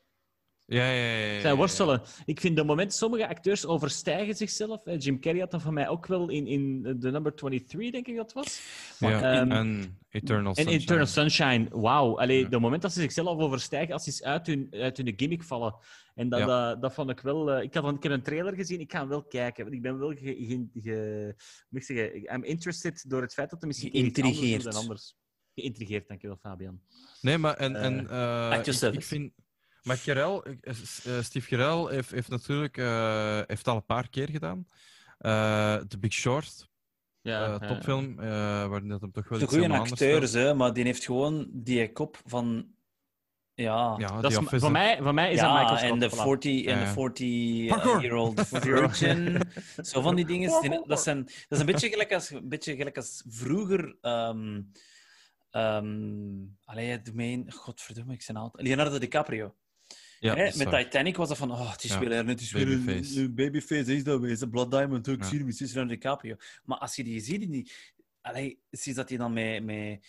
Ja, 0.69 0.91
ja, 0.91 1.15
ja. 1.15 1.39
ja. 1.39 1.55
worstelen. 1.55 2.01
Ik 2.25 2.39
vind 2.39 2.55
de 2.55 2.63
moment 2.63 2.93
sommige 2.93 3.27
acteurs 3.27 3.65
overstijgen 3.65 4.35
zichzelf. 4.35 4.85
Eh, 4.85 4.99
Jim 4.99 5.19
Carrey 5.19 5.39
had 5.41 5.51
dat 5.51 5.61
van 5.61 5.73
mij 5.73 5.87
ook 5.87 6.05
wel 6.07 6.29
in, 6.29 6.47
in 6.47 6.81
de 6.99 7.11
number 7.11 7.33
23, 7.35 7.91
denk 7.91 8.07
ik 8.07 8.15
dat 8.15 8.33
was. 8.33 8.61
Ja, 8.99 9.21
Ehm, 9.39 9.51
en 9.51 9.97
Eternal 10.09 10.53
En 10.53 10.55
Sunshine. 10.63 10.81
Eternal 10.81 11.05
Sunshine, 11.05 11.67
wauw. 11.71 12.19
Allee, 12.19 12.39
Ja. 12.41 12.49
De 12.49 12.59
moment 12.59 12.81
dat 12.81 12.93
ze 12.93 13.01
zichzelf 13.01 13.37
overstijgen, 13.39 13.93
als 13.93 14.03
ze 14.03 14.09
eens 14.09 14.23
uit 14.23 14.47
hun, 14.47 14.67
uit 14.71 14.97
hun 14.97 15.13
gimmick 15.15 15.43
vallen. 15.43 15.75
En 16.15 16.29
dat, 16.29 16.39
Ja. 16.39 16.45
dat, 16.45 16.81
dat 16.81 16.93
vond 16.93 17.09
ik 17.09 17.19
wel... 17.19 17.51
eh, 17.51 17.63
ik, 17.63 17.73
had, 17.73 17.95
ik 17.95 18.03
heb 18.03 18.11
een 18.11 18.21
trailer 18.21 18.53
gezien, 18.55 18.79
ik 18.79 18.91
ga 18.91 18.99
hem 18.99 19.09
wel 19.09 19.23
kijken. 19.23 19.63
Want 19.63 19.75
ik 19.75 19.81
ben 19.81 19.99
wel 19.99 20.09
ge, 20.09 20.17
ge, 20.19 20.67
ge- 20.73 20.89
hoe 20.93 21.35
moet 21.69 21.81
ik 21.81 21.83
zeggen, 21.97 22.33
I'm 22.35 22.43
interested 22.43 23.05
door 23.09 23.21
het 23.21 23.33
feit 23.33 23.49
dat 23.49 23.59
hij 23.59 23.67
misschien 23.67 23.97
iets 23.97 24.05
anders 24.05 24.15
doet 24.23 24.33
Geïntrigeerd. 24.35 24.63
dan 24.73 24.81
anders. 24.81 25.15
Geïntrigeerd, 25.55 26.07
dankjewel, 26.07 26.37
Fabian. 26.41 26.81
Nee, 27.21 27.37
maar 27.37 27.53
en, 27.57 27.75
Eh, 27.75 27.83
en, 27.85 27.99
eh, 28.09 28.63
your 28.63 28.93
ik, 28.93 29.03
vind. 29.03 29.31
Maar 29.87 29.97
Gerel, 29.97 30.43
eh, 30.45 30.53
eh, 30.63 31.23
Steve 31.23 31.47
Gerel 31.47 31.87
heeft, 31.87 32.11
heeft 32.11 32.29
natuurlijk 32.29 32.77
eh, 32.77 33.41
heeft 33.47 33.67
al 33.67 33.75
een 33.75 33.85
paar 33.85 34.09
keer 34.09 34.29
gedaan. 34.29 34.67
Eh 35.17 35.75
The 35.75 35.97
Big 35.99 36.13
Short, 36.13 36.67
Ja, 37.21 37.59
eh, 37.59 37.67
topfilm, 37.67 38.19
eh 38.19 38.27
waarin 38.67 38.87
dat 38.87 39.01
hem 39.01 39.11
toch 39.11 39.29
wel 39.29 39.37
De 39.37 39.43
iets 39.43 39.53
goede 39.53 39.65
helemaal 39.67 39.83
anders 39.89 40.01
acteur, 40.01 40.27
speelt. 40.27 40.45
hè, 40.45 40.53
maar 40.53 40.73
die 40.73 40.83
heeft 40.83 41.05
gewoon 41.05 41.49
die 41.53 41.91
kop 41.91 42.21
van. 42.25 42.75
Ja, 43.53 43.95
Ja, 43.97 44.21
Dat 44.21 44.31
is, 44.31 44.37
voor, 44.37 44.71
mij, 44.71 45.01
voor 45.01 45.13
mij 45.13 45.31
is 45.31 45.39
ja 45.39 45.43
dat 45.47 45.53
Michael 45.59 45.77
Scott. 45.77 45.91
en 45.91 45.99
de 45.99 46.09
voilà. 46.15 46.21
40 46.21 46.65
en 46.65 46.73
Ja, 46.73 46.79
de 46.79 46.85
ja. 46.85 46.93
40 46.93 47.67
Parkour. 47.67 48.01
year 48.01 48.15
old 48.15 48.47
virgin. 48.47 49.41
Zo 49.91 50.01
van 50.01 50.15
die 50.15 50.25
dingen. 50.25 50.61
Die- 50.61 50.83
Dat, 50.87 51.01
zijn, 51.03 51.23
dat 51.23 51.33
is 51.49 51.59
een 51.59 51.65
beetje 51.65 51.89
gelijk 51.89 52.13
als, 52.13 52.29
een 52.29 52.49
beetje 52.49 52.75
gelijk 52.75 52.97
als 52.97 53.23
vroeger. 53.27 53.97
ehm 54.01 54.61
ehm 55.49 55.85
allee, 56.63 57.01
een- 57.13 57.51
Godverdomme, 57.51 58.13
ik 58.13 58.23
ben 58.27 58.35
oud. 58.35 58.61
Leonardo 58.61 58.97
DiCaprio. 58.97 59.55
Ja, 60.19 60.35
Hè, 60.35 60.43
met 60.43 60.63
waar. 60.63 60.83
Titanic 60.83 61.17
was 61.17 61.27
dat 61.27 61.37
van, 61.37 61.51
oh, 61.51 61.71
het 61.71 61.83
is 61.83 61.89
Ja, 61.91 61.99
weer 61.99 62.11
er 62.11 62.25
net 62.25 62.41
is 62.41 62.51
weer 62.51 62.71
een- 62.71 62.85
babyface. 62.85 63.19
een 63.21 63.35
babyface, 63.35 63.95
is 63.95 64.03
dat 64.03 64.23
een 64.23 64.49
Blood 64.49 64.71
Diamond, 64.71 65.09
ook 65.09 65.21
Ja. 65.21 65.27
zie 65.27 65.39
je, 65.39 65.45
is 65.47 65.59
Leonardo 65.59 65.93
DiCaprio. 65.93 66.35
Maar 66.63 66.77
als 66.77 66.95
je 66.95 67.03
die 67.03 67.19
ziet, 67.19 67.41
in 67.41 67.51
die, 67.51 67.71
allee, 68.21 68.59
zie 68.71 68.91
je 68.91 68.97
dat 68.97 69.09
hij 69.09 69.17
dan 69.17 69.33
met, 69.33 69.63
met 69.63 70.05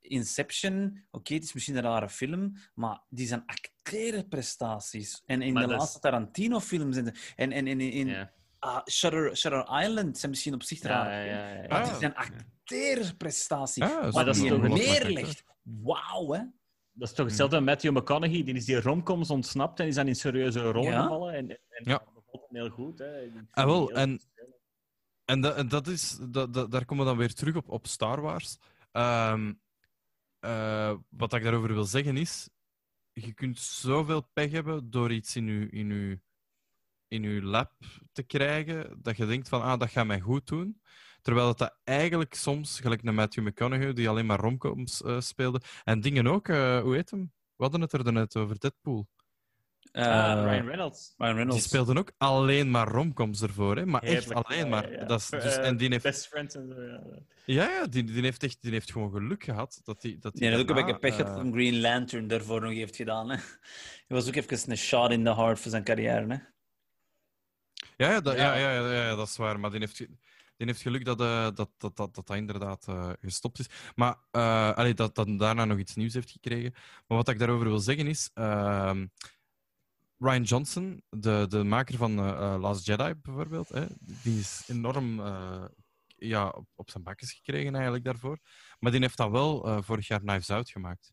Inception, 0.00 1.04
oké, 1.10 1.34
het 1.34 1.42
is 1.44 1.52
misschien 1.52 1.76
een 1.76 1.82
rare 1.82 2.08
film, 2.08 2.56
maar 2.74 3.00
die 3.08 3.26
zijn 3.26 3.42
acteerprestaties. 3.46 5.22
En 5.26 5.42
in 5.42 5.52
Maar 5.52 5.66
de 5.66 5.72
is- 5.72 5.78
laatste 5.78 5.98
Tarantino-films 5.98 6.96
en, 6.96 7.14
en, 7.36 7.52
en, 7.52 7.66
en 7.66 7.80
in 7.80 8.06
Ja. 8.06 8.32
ah, 8.58 8.86
Shutter, 8.86 9.36
Shutter 9.36 9.82
Island 9.82 10.18
zijn 10.18 10.30
misschien 10.30 10.54
op 10.54 10.62
zich 10.62 10.82
raar. 10.82 11.26
ja, 11.26 11.34
ja, 11.48 11.48
ja. 11.62 11.68
Maar 11.68 11.80
Ah, 11.82 11.88
die 11.90 11.98
zijn 11.98 12.10
oké. 12.10 12.20
acteerprestaties. 12.20 13.84
Ja, 13.84 14.10
dat 14.10 14.26
is 14.36 14.40
een 14.40 14.60
belachelijk 14.60 14.74
neerlegt. 15.04 15.44
Wauw, 15.62 16.32
hè? 16.32 16.40
Dat 16.96 17.08
is 17.08 17.14
toch 17.14 17.26
hetzelfde 17.26 17.56
met 17.56 17.64
Matthew 17.64 17.96
McConaughey. 17.96 18.42
Die 18.44 18.54
is 18.54 18.64
die 18.64 18.80
romcoms 18.80 19.30
ontsnapt 19.30 19.80
en 19.80 19.86
is 19.86 19.94
dan 19.94 20.08
in 20.08 20.16
serieuze 20.16 20.60
rollen 20.60 20.90
Ja. 20.92 21.02
gevallen. 21.02 21.34
En, 21.34 21.48
en 21.48 21.58
Ja. 21.84 22.02
dat 22.28 22.46
hem 22.48 22.56
heel 22.62 22.70
goed. 22.70 22.98
Hè. 22.98 23.28
Ah, 23.50 23.64
wel, 23.64 23.86
heel 23.88 23.96
en-. 23.96 24.20
En, 25.24 25.40
dat, 25.40 25.56
en 25.56 25.68
dat 25.68 25.86
is, 25.86 26.18
daar 26.30 26.84
komen 26.84 27.04
we 27.04 27.10
dan 27.10 27.16
weer 27.16 27.34
terug 27.34 27.56
op, 27.56 27.68
op 27.68 27.86
Star 27.86 28.20
Wars. 28.20 28.58
Ehm, 28.92 29.52
eh, 30.38 30.94
wat 31.08 31.32
ik 31.32 31.42
daarover 31.42 31.72
wil 31.74 31.84
zeggen 31.84 32.16
is, 32.16 32.48
je 33.12 33.32
kunt 33.32 33.58
zoveel 33.58 34.20
pech 34.32 34.50
hebben 34.50 34.90
door 34.90 35.12
iets 35.12 35.36
in 35.36 35.46
je, 35.46 35.68
in 35.70 35.90
uw, 35.90 36.16
in 37.08 37.22
uw 37.24 37.40
lab 37.42 37.72
te 38.12 38.22
krijgen, 38.22 39.02
dat 39.02 39.16
je 39.16 39.26
denkt 39.26 39.48
van, 39.48 39.62
ah, 39.62 39.78
dat 39.78 39.90
gaat 39.90 40.06
mij 40.06 40.20
goed 40.20 40.46
doen. 40.46 40.80
Terwijl 41.24 41.48
het 41.48 41.58
dat 41.58 41.78
eigenlijk 41.84 42.34
soms, 42.34 42.80
gelijk 42.80 43.02
naar 43.02 43.14
Matthew 43.14 43.46
McConaughey, 43.46 43.92
die 43.92 44.08
alleen 44.08 44.26
maar 44.26 44.40
romcoms 44.40 45.02
eh, 45.02 45.20
speelde, 45.20 45.60
en 45.84 46.00
dingen 46.00 46.26
ook, 46.26 46.48
eh, 46.48 46.80
hoe 46.80 46.94
heet 46.94 47.10
hem? 47.10 47.32
We 47.56 47.62
hadden 47.62 47.80
het 47.80 47.92
er 47.92 48.12
net 48.12 48.36
over, 48.36 48.58
Deadpool. 48.58 49.08
Eh, 49.92 50.02
Ryan 50.04 50.66
Reynolds. 50.66 51.14
Ryan 51.16 51.34
Die 51.34 51.42
Reynolds. 51.42 51.64
speelden 51.64 51.98
ook 51.98 52.12
alleen 52.16 52.70
maar 52.70 52.88
romcoms 52.88 53.42
ervoor, 53.42 53.76
hè? 53.76 53.86
maar 53.86 54.02
echt 54.02 54.34
alleen 54.34 54.68
maar. 54.68 54.90
ja, 54.90 54.98
ja. 54.98 55.04
Dat 55.04 55.20
is, 55.20 55.28
dus, 55.28 55.56
en 55.56 55.76
die 55.76 55.88
heeft 55.88 56.02
Best 56.02 56.26
friends 56.26 56.54
en 56.54 56.68
zo. 56.68 56.82
Ja. 56.82 57.02
Ja, 57.44 57.86
die, 57.86 58.04
die, 58.04 58.22
heeft 58.22 58.42
echt, 58.42 58.62
die 58.62 58.72
heeft 58.72 58.92
gewoon 58.92 59.10
geluk 59.10 59.44
gehad 59.44 59.80
dat 59.84 60.02
hij 60.02 60.16
dat 60.20 60.34
Nee, 60.34 60.50
dat 60.50 60.60
ook 60.60 60.68
een 60.68 60.74
beetje 60.74 60.98
pech 60.98 61.14
gehad 61.14 61.34
dat 61.34 61.42
hem 61.42 61.52
Green 61.52 61.80
Lantern 61.80 62.26
daarvoor 62.26 62.60
nog 62.60 62.72
heeft 62.72 62.96
gedaan. 62.96 63.30
Hè. 63.30 63.36
Hij 64.06 64.16
was 64.16 64.28
ook 64.28 64.34
even 64.34 64.70
een 64.70 64.76
shot 64.76 65.10
in 65.10 65.24
the 65.24 65.34
heart 65.34 65.60
voor 65.60 65.70
zijn 65.70 65.84
carrière. 65.84 66.26
Hè. 66.26 66.38
ja, 67.96 68.10
ja, 68.10 68.20
dat, 68.20 68.36
ja. 68.36 68.54
Ja. 68.54 68.70
Ja, 68.70 68.90
ja, 68.90 69.02
ja, 69.04 69.14
dat 69.14 69.28
is 69.28 69.36
waar. 69.36 69.60
Maar 69.60 69.70
die 69.70 69.80
heeft, 69.80 70.06
die 70.56 70.66
heeft 70.66 70.82
geluk 70.82 71.04
dat 71.04 71.20
eh, 71.20 71.42
dat, 71.42 71.56
dat, 71.56 71.72
dat, 71.78 71.96
dat, 71.96 72.14
dat 72.14 72.36
inderdaad 72.36 72.88
eh, 72.88 73.10
gestopt 73.20 73.58
is. 73.58 73.66
Maar 73.94 74.16
eh, 74.30 74.72
allee, 74.72 74.94
dat 74.94 75.14
dat 75.14 75.38
daarna 75.38 75.64
nog 75.64 75.78
iets 75.78 75.94
nieuws 75.94 76.14
heeft 76.14 76.30
gekregen. 76.30 76.72
Maar 77.06 77.18
wat 77.18 77.28
ik 77.28 77.38
daarover 77.38 77.66
wil 77.68 77.78
zeggen 77.78 78.06
is... 78.06 78.30
ehm, 78.34 79.06
Ryan 80.18 80.42
Johnson, 80.42 81.02
de, 81.10 81.46
de 81.48 81.64
maker 81.64 81.96
van 81.96 82.14
Last 82.60 82.86
Jedi 82.86 83.14
bijvoorbeeld, 83.14 83.68
hè, 83.68 83.86
die 84.22 84.38
is 84.38 84.64
enorm 84.66 85.20
ja, 86.16 86.48
op, 86.48 86.66
op 86.74 86.90
zijn 86.90 87.02
bakjes 87.02 87.32
gekregen 87.32 87.74
eigenlijk 87.74 88.04
daarvoor. 88.04 88.38
Maar 88.78 88.90
die 88.90 89.00
heeft 89.00 89.16
dan 89.16 89.30
wel 89.30 89.82
vorig 89.82 90.06
jaar 90.06 90.20
Knives 90.20 90.50
Out 90.50 90.70
gemaakt. 90.70 91.12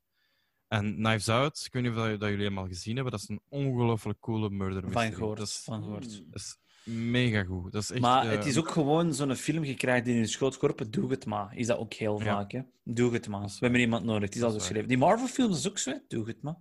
En 0.67 0.95
Knives 0.95 1.29
Out, 1.29 1.63
ik 1.65 1.73
weet 1.73 1.83
niet 1.83 1.91
of 1.91 1.97
dat, 1.97 2.19
dat 2.19 2.29
jullie 2.29 2.45
hem 2.45 2.57
al 2.57 2.67
gezien 2.67 2.95
hebben, 2.95 3.11
dat 3.11 3.21
is 3.21 3.29
een 3.29 3.41
ongelooflijk 3.49 4.19
coole 4.19 4.49
murder 4.49 4.83
mystery. 4.83 5.07
Van 5.07 5.13
gehoord. 5.13 5.37
Dat 5.37 5.47
is, 5.47 5.61
Van 5.63 5.83
gehoord. 5.83 6.23
Dat 6.31 6.41
is 6.41 6.57
mega 6.83 7.43
goed. 7.43 7.71
Dat 7.71 7.81
is 7.81 7.91
echt, 7.91 8.01
Maar 8.01 8.25
eh, 8.25 8.31
het 8.31 8.45
is 8.45 8.57
ook 8.57 8.69
gewoon 8.69 9.13
zo'n 9.13 9.35
film 9.35 9.63
gekregen 9.65 10.03
die 10.03 10.13
in 10.13 10.19
je 10.19 10.27
schoot 10.27 10.53
geworpen. 10.55 10.91
Doe 10.91 11.09
het 11.09 11.25
maar. 11.25 11.57
Is 11.57 11.67
dat 11.67 11.77
ook 11.77 11.93
heel 11.93 12.19
Ja. 12.19 12.25
vaak. 12.25 12.51
Hè? 12.51 12.61
Doe 12.83 13.13
het 13.13 13.27
maar. 13.27 13.41
We 13.45 13.55
hebben 13.59 13.79
iemand 13.79 14.05
nodig. 14.05 14.23
Het 14.23 14.35
is 14.35 14.41
al 14.43 14.51
zo 14.51 14.57
geschreven. 14.57 14.87
Die 14.87 14.97
Marvel-films 14.97 15.57
is 15.57 15.69
ook 15.69 15.77
zo. 15.77 15.91
hè. 15.91 15.97
Doe 16.07 16.27
het 16.27 16.41
maar. 16.41 16.55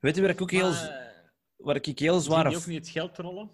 Weet 0.00 0.14
je 0.14 0.20
waar 0.20 0.30
ik 0.30 0.40
ook 0.42 0.50
heel, 0.50 0.70
Maar, 0.70 1.22
waar 1.56 1.76
ik 1.76 1.98
heel 1.98 2.20
zwaar... 2.20 2.48
die 2.48 2.56
ook 2.56 2.66
niet 2.66 2.78
het 2.78 2.88
geld 2.88 3.18
rollen? 3.18 3.50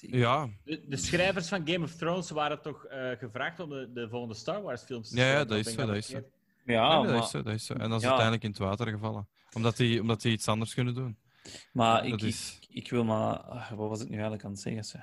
Ja, 0.00 0.48
De, 0.64 0.84
de 0.88 0.96
schrijvers 0.96 1.48
van 1.48 1.68
Game 1.68 1.84
of 1.84 1.94
Thrones 1.94 2.30
waren 2.30 2.62
toch 2.62 2.84
eh, 2.84 3.10
gevraagd 3.18 3.60
om 3.60 3.68
de, 3.70 3.90
de 3.94 4.08
volgende 4.08 4.34
Star 4.34 4.62
Wars 4.62 4.82
films 4.82 5.08
te 5.08 5.16
Ja, 5.16 5.30
ja, 5.30 5.44
dat 5.44 5.58
is 5.66 5.72
zo, 5.72 5.86
dat 5.86 5.96
is? 5.96 6.08
Ja, 6.08 6.18
nee, 6.64 6.76
nee, 6.76 6.76
dat, 7.02 7.04
maar, 7.06 7.22
is 7.22 7.30
zo, 7.30 7.42
dat 7.42 7.54
is 7.54 7.66
zo. 7.66 7.74
En 7.74 7.88
dat 7.88 7.98
is 7.98 8.02
Ja. 8.02 8.08
uiteindelijk 8.08 8.42
in 8.44 8.50
het 8.50 8.58
water 8.58 8.88
gevallen. 8.88 9.28
Omdat 9.52 9.76
die, 9.76 10.00
omdat 10.00 10.20
die 10.22 10.32
iets 10.32 10.48
anders 10.48 10.74
kunnen 10.74 10.94
doen. 10.94 11.18
maar 11.72 12.02
dat 12.02 12.12
ik, 12.12 12.28
is- 12.28 12.58
ik, 12.76 12.90
wil 12.90 13.04
maar... 13.04 13.36
ach, 13.38 13.68
wat 13.68 13.88
was 13.88 14.00
ik 14.00 14.06
nu 14.06 14.12
eigenlijk 14.14 14.44
aan 14.44 14.50
het 14.50 14.60
zeggen? 14.60 14.84
zeg? 14.84 15.02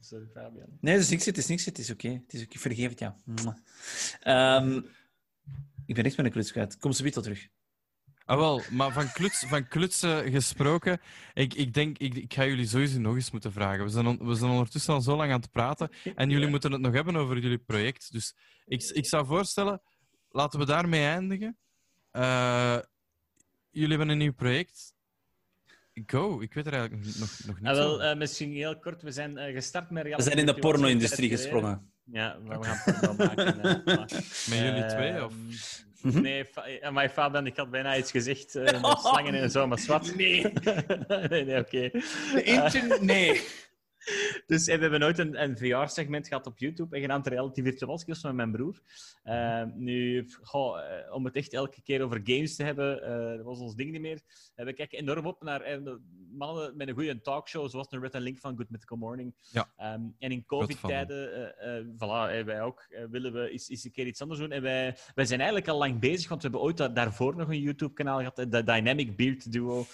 Sorry, 0.00 0.26
Fabian. 0.26 0.78
Nee, 0.80 0.94
het 0.94 1.02
is 1.02 1.08
niks. 1.10 1.24
Het 1.24 1.38
is 1.38 1.46
niks. 1.46 1.64
Het 1.64 1.78
is 1.78 1.90
oké. 1.90 2.08
Het 2.08 2.32
is 2.32 2.42
oké. 2.42 2.52
Ik 2.52 2.60
vergeef 2.60 2.88
het, 2.90 2.98
ja. 2.98 3.16
Ehm, 4.20 4.80
ik 5.86 5.94
ben 5.94 6.04
echt 6.04 6.16
met 6.16 6.26
een 6.26 6.32
kluts 6.32 6.52
kwijt. 6.52 6.78
Kom 6.78 6.92
ze 6.92 7.10
tot 7.10 7.22
terug. 7.22 7.48
Ah, 8.24 8.38
wel, 8.38 8.62
maar 8.70 8.92
van, 8.92 9.12
kluts, 9.12 9.38
van 9.46 9.68
klutsen 9.68 10.30
gesproken, 10.30 11.00
ik, 11.34 11.54
ik 11.54 11.74
denk, 11.74 11.98
ik, 11.98 12.14
ik 12.14 12.34
ga 12.34 12.44
jullie 12.46 12.66
sowieso 12.66 12.98
nog 13.00 13.14
eens 13.14 13.30
moeten 13.30 13.52
vragen. 13.52 13.84
We 13.84 13.90
zijn, 13.90 14.06
on- 14.06 14.26
we 14.26 14.34
zijn 14.34 14.50
ondertussen 14.50 14.94
al 14.94 15.00
zo 15.00 15.16
lang 15.16 15.32
aan 15.32 15.40
het 15.40 15.50
praten 15.50 15.90
en 16.14 16.28
jullie 16.28 16.44
Ja. 16.44 16.50
moeten 16.50 16.72
het 16.72 16.80
nog 16.80 16.92
hebben 16.92 17.16
over 17.16 17.38
jullie 17.38 17.58
project. 17.58 18.12
Dus 18.12 18.36
ik, 18.66 18.82
ik 18.82 19.06
zou 19.06 19.26
voorstellen, 19.26 19.82
laten 20.28 20.58
we 20.58 20.64
daarmee 20.66 21.04
eindigen. 21.04 21.58
Eh, 22.10 22.78
jullie 23.70 23.88
hebben 23.96 24.08
een 24.08 24.18
nieuw 24.18 24.32
project. 24.34 24.91
Go, 26.06 26.40
ik 26.40 26.54
weet 26.54 26.66
er 26.66 26.72
eigenlijk 26.72 27.04
nog, 27.04 27.18
nog, 27.18 27.38
nog 27.46 27.56
niet 27.60 27.68
Ah, 27.68 27.74
wel, 27.74 28.02
eh, 28.02 28.16
misschien 28.16 28.52
heel 28.52 28.78
kort. 28.78 29.02
We 29.02 29.10
zijn 29.10 29.38
eh, 29.38 29.54
gestart 29.54 29.90
met 29.90 30.02
We 30.16 30.22
zijn 30.22 30.38
in 30.38 30.46
de 30.46 30.54
porno-industrie 30.54 31.28
gesprongen. 31.30 31.90
Ja, 32.04 32.36
maar 32.46 32.58
we 32.60 32.64
gaan 32.66 32.94
porno 33.00 33.14
maken. 33.24 33.56
maar, 33.84 34.08
Met 34.48 34.58
jullie 34.58 34.86
twee? 34.86 35.24
Of? 35.24 35.34
Mhm. 36.02 36.20
Nee, 36.20 36.44
fa- 36.44 36.64
eh, 36.66 36.90
maar 36.90 37.08
Fabian, 37.08 37.46
ik 37.46 37.56
had 37.56 37.70
bijna 37.70 37.96
iets 37.96 38.10
gezegd. 38.10 38.54
eh, 38.54 38.80
met 38.80 38.98
slangen 39.00 39.34
en 39.34 39.50
zo, 39.50 39.66
maar 39.66 39.78
zwart. 39.78 40.14
Nee. 40.16 40.46
nee, 41.28 41.44
nee, 41.44 41.58
oké. 41.58 41.88
De 42.34 42.42
internet... 42.42 43.00
Nee. 43.00 43.40
Dus 44.46 44.66
eh, 44.66 44.74
we 44.74 44.80
hebben 44.80 45.00
nooit 45.00 45.18
een, 45.18 45.42
een 45.42 45.56
VR-segment 45.58 46.28
gehad 46.28 46.46
op 46.46 46.58
YouTube 46.58 46.96
en 46.96 47.02
genaamd 47.02 47.26
Reality 47.26 47.62
Virtual 47.62 47.98
Skills 47.98 48.22
met 48.22 48.34
mijn 48.34 48.52
broer. 48.52 48.80
Eh, 49.22 49.62
nu, 49.74 50.28
goh, 50.42 50.78
eh, 50.78 51.14
om 51.14 51.24
het 51.24 51.36
echt 51.36 51.52
elke 51.52 51.82
keer 51.82 52.02
over 52.02 52.20
games 52.24 52.56
te 52.56 52.62
hebben, 52.62 53.02
eh, 53.02 53.36
dat 53.36 53.44
was 53.44 53.58
ons 53.58 53.74
ding 53.74 53.90
niet 53.90 54.00
meer. 54.00 54.20
We 54.54 54.72
kijken 54.72 54.98
enorm 54.98 55.26
op 55.26 55.42
naar 55.42 55.80
mannen 56.30 56.76
met 56.76 56.88
een 56.88 56.94
goede 56.94 57.20
talkshow, 57.20 57.70
zoals 57.70 57.88
de 57.88 57.98
Red 57.98 58.14
Link 58.14 58.38
van 58.38 58.56
Good 58.56 58.70
Mythical 58.70 58.96
Morning. 58.96 59.34
Ja. 59.50 59.72
Ehm, 59.76 60.00
en 60.18 60.30
in 60.30 60.44
COVID-tijden, 60.46 61.54
voilà, 61.96 62.44
wij 62.44 62.62
ook, 62.62 62.86
willen 63.10 63.32
we 63.32 63.50
eens, 63.50 63.68
eens 63.68 63.84
een 63.84 63.90
keer 63.90 64.06
iets 64.06 64.20
anders 64.22 64.40
doen. 64.40 64.52
En 64.52 64.62
wij, 64.62 64.96
wij 65.14 65.24
zijn 65.24 65.40
eigenlijk 65.40 65.70
al 65.70 65.78
lang 65.78 65.98
bezig, 66.00 66.28
want 66.28 66.42
we 66.42 66.48
hebben 66.48 66.66
ooit 66.66 66.76
da- 66.76 66.88
daarvoor 66.88 67.36
nog 67.36 67.48
een 67.48 67.60
YouTube-kanaal 67.60 68.18
gehad, 68.18 68.38
eh, 68.38 68.50
de 68.50 68.64
Dynamic 68.64 69.16
Beard 69.16 69.52
Duo. 69.52 69.86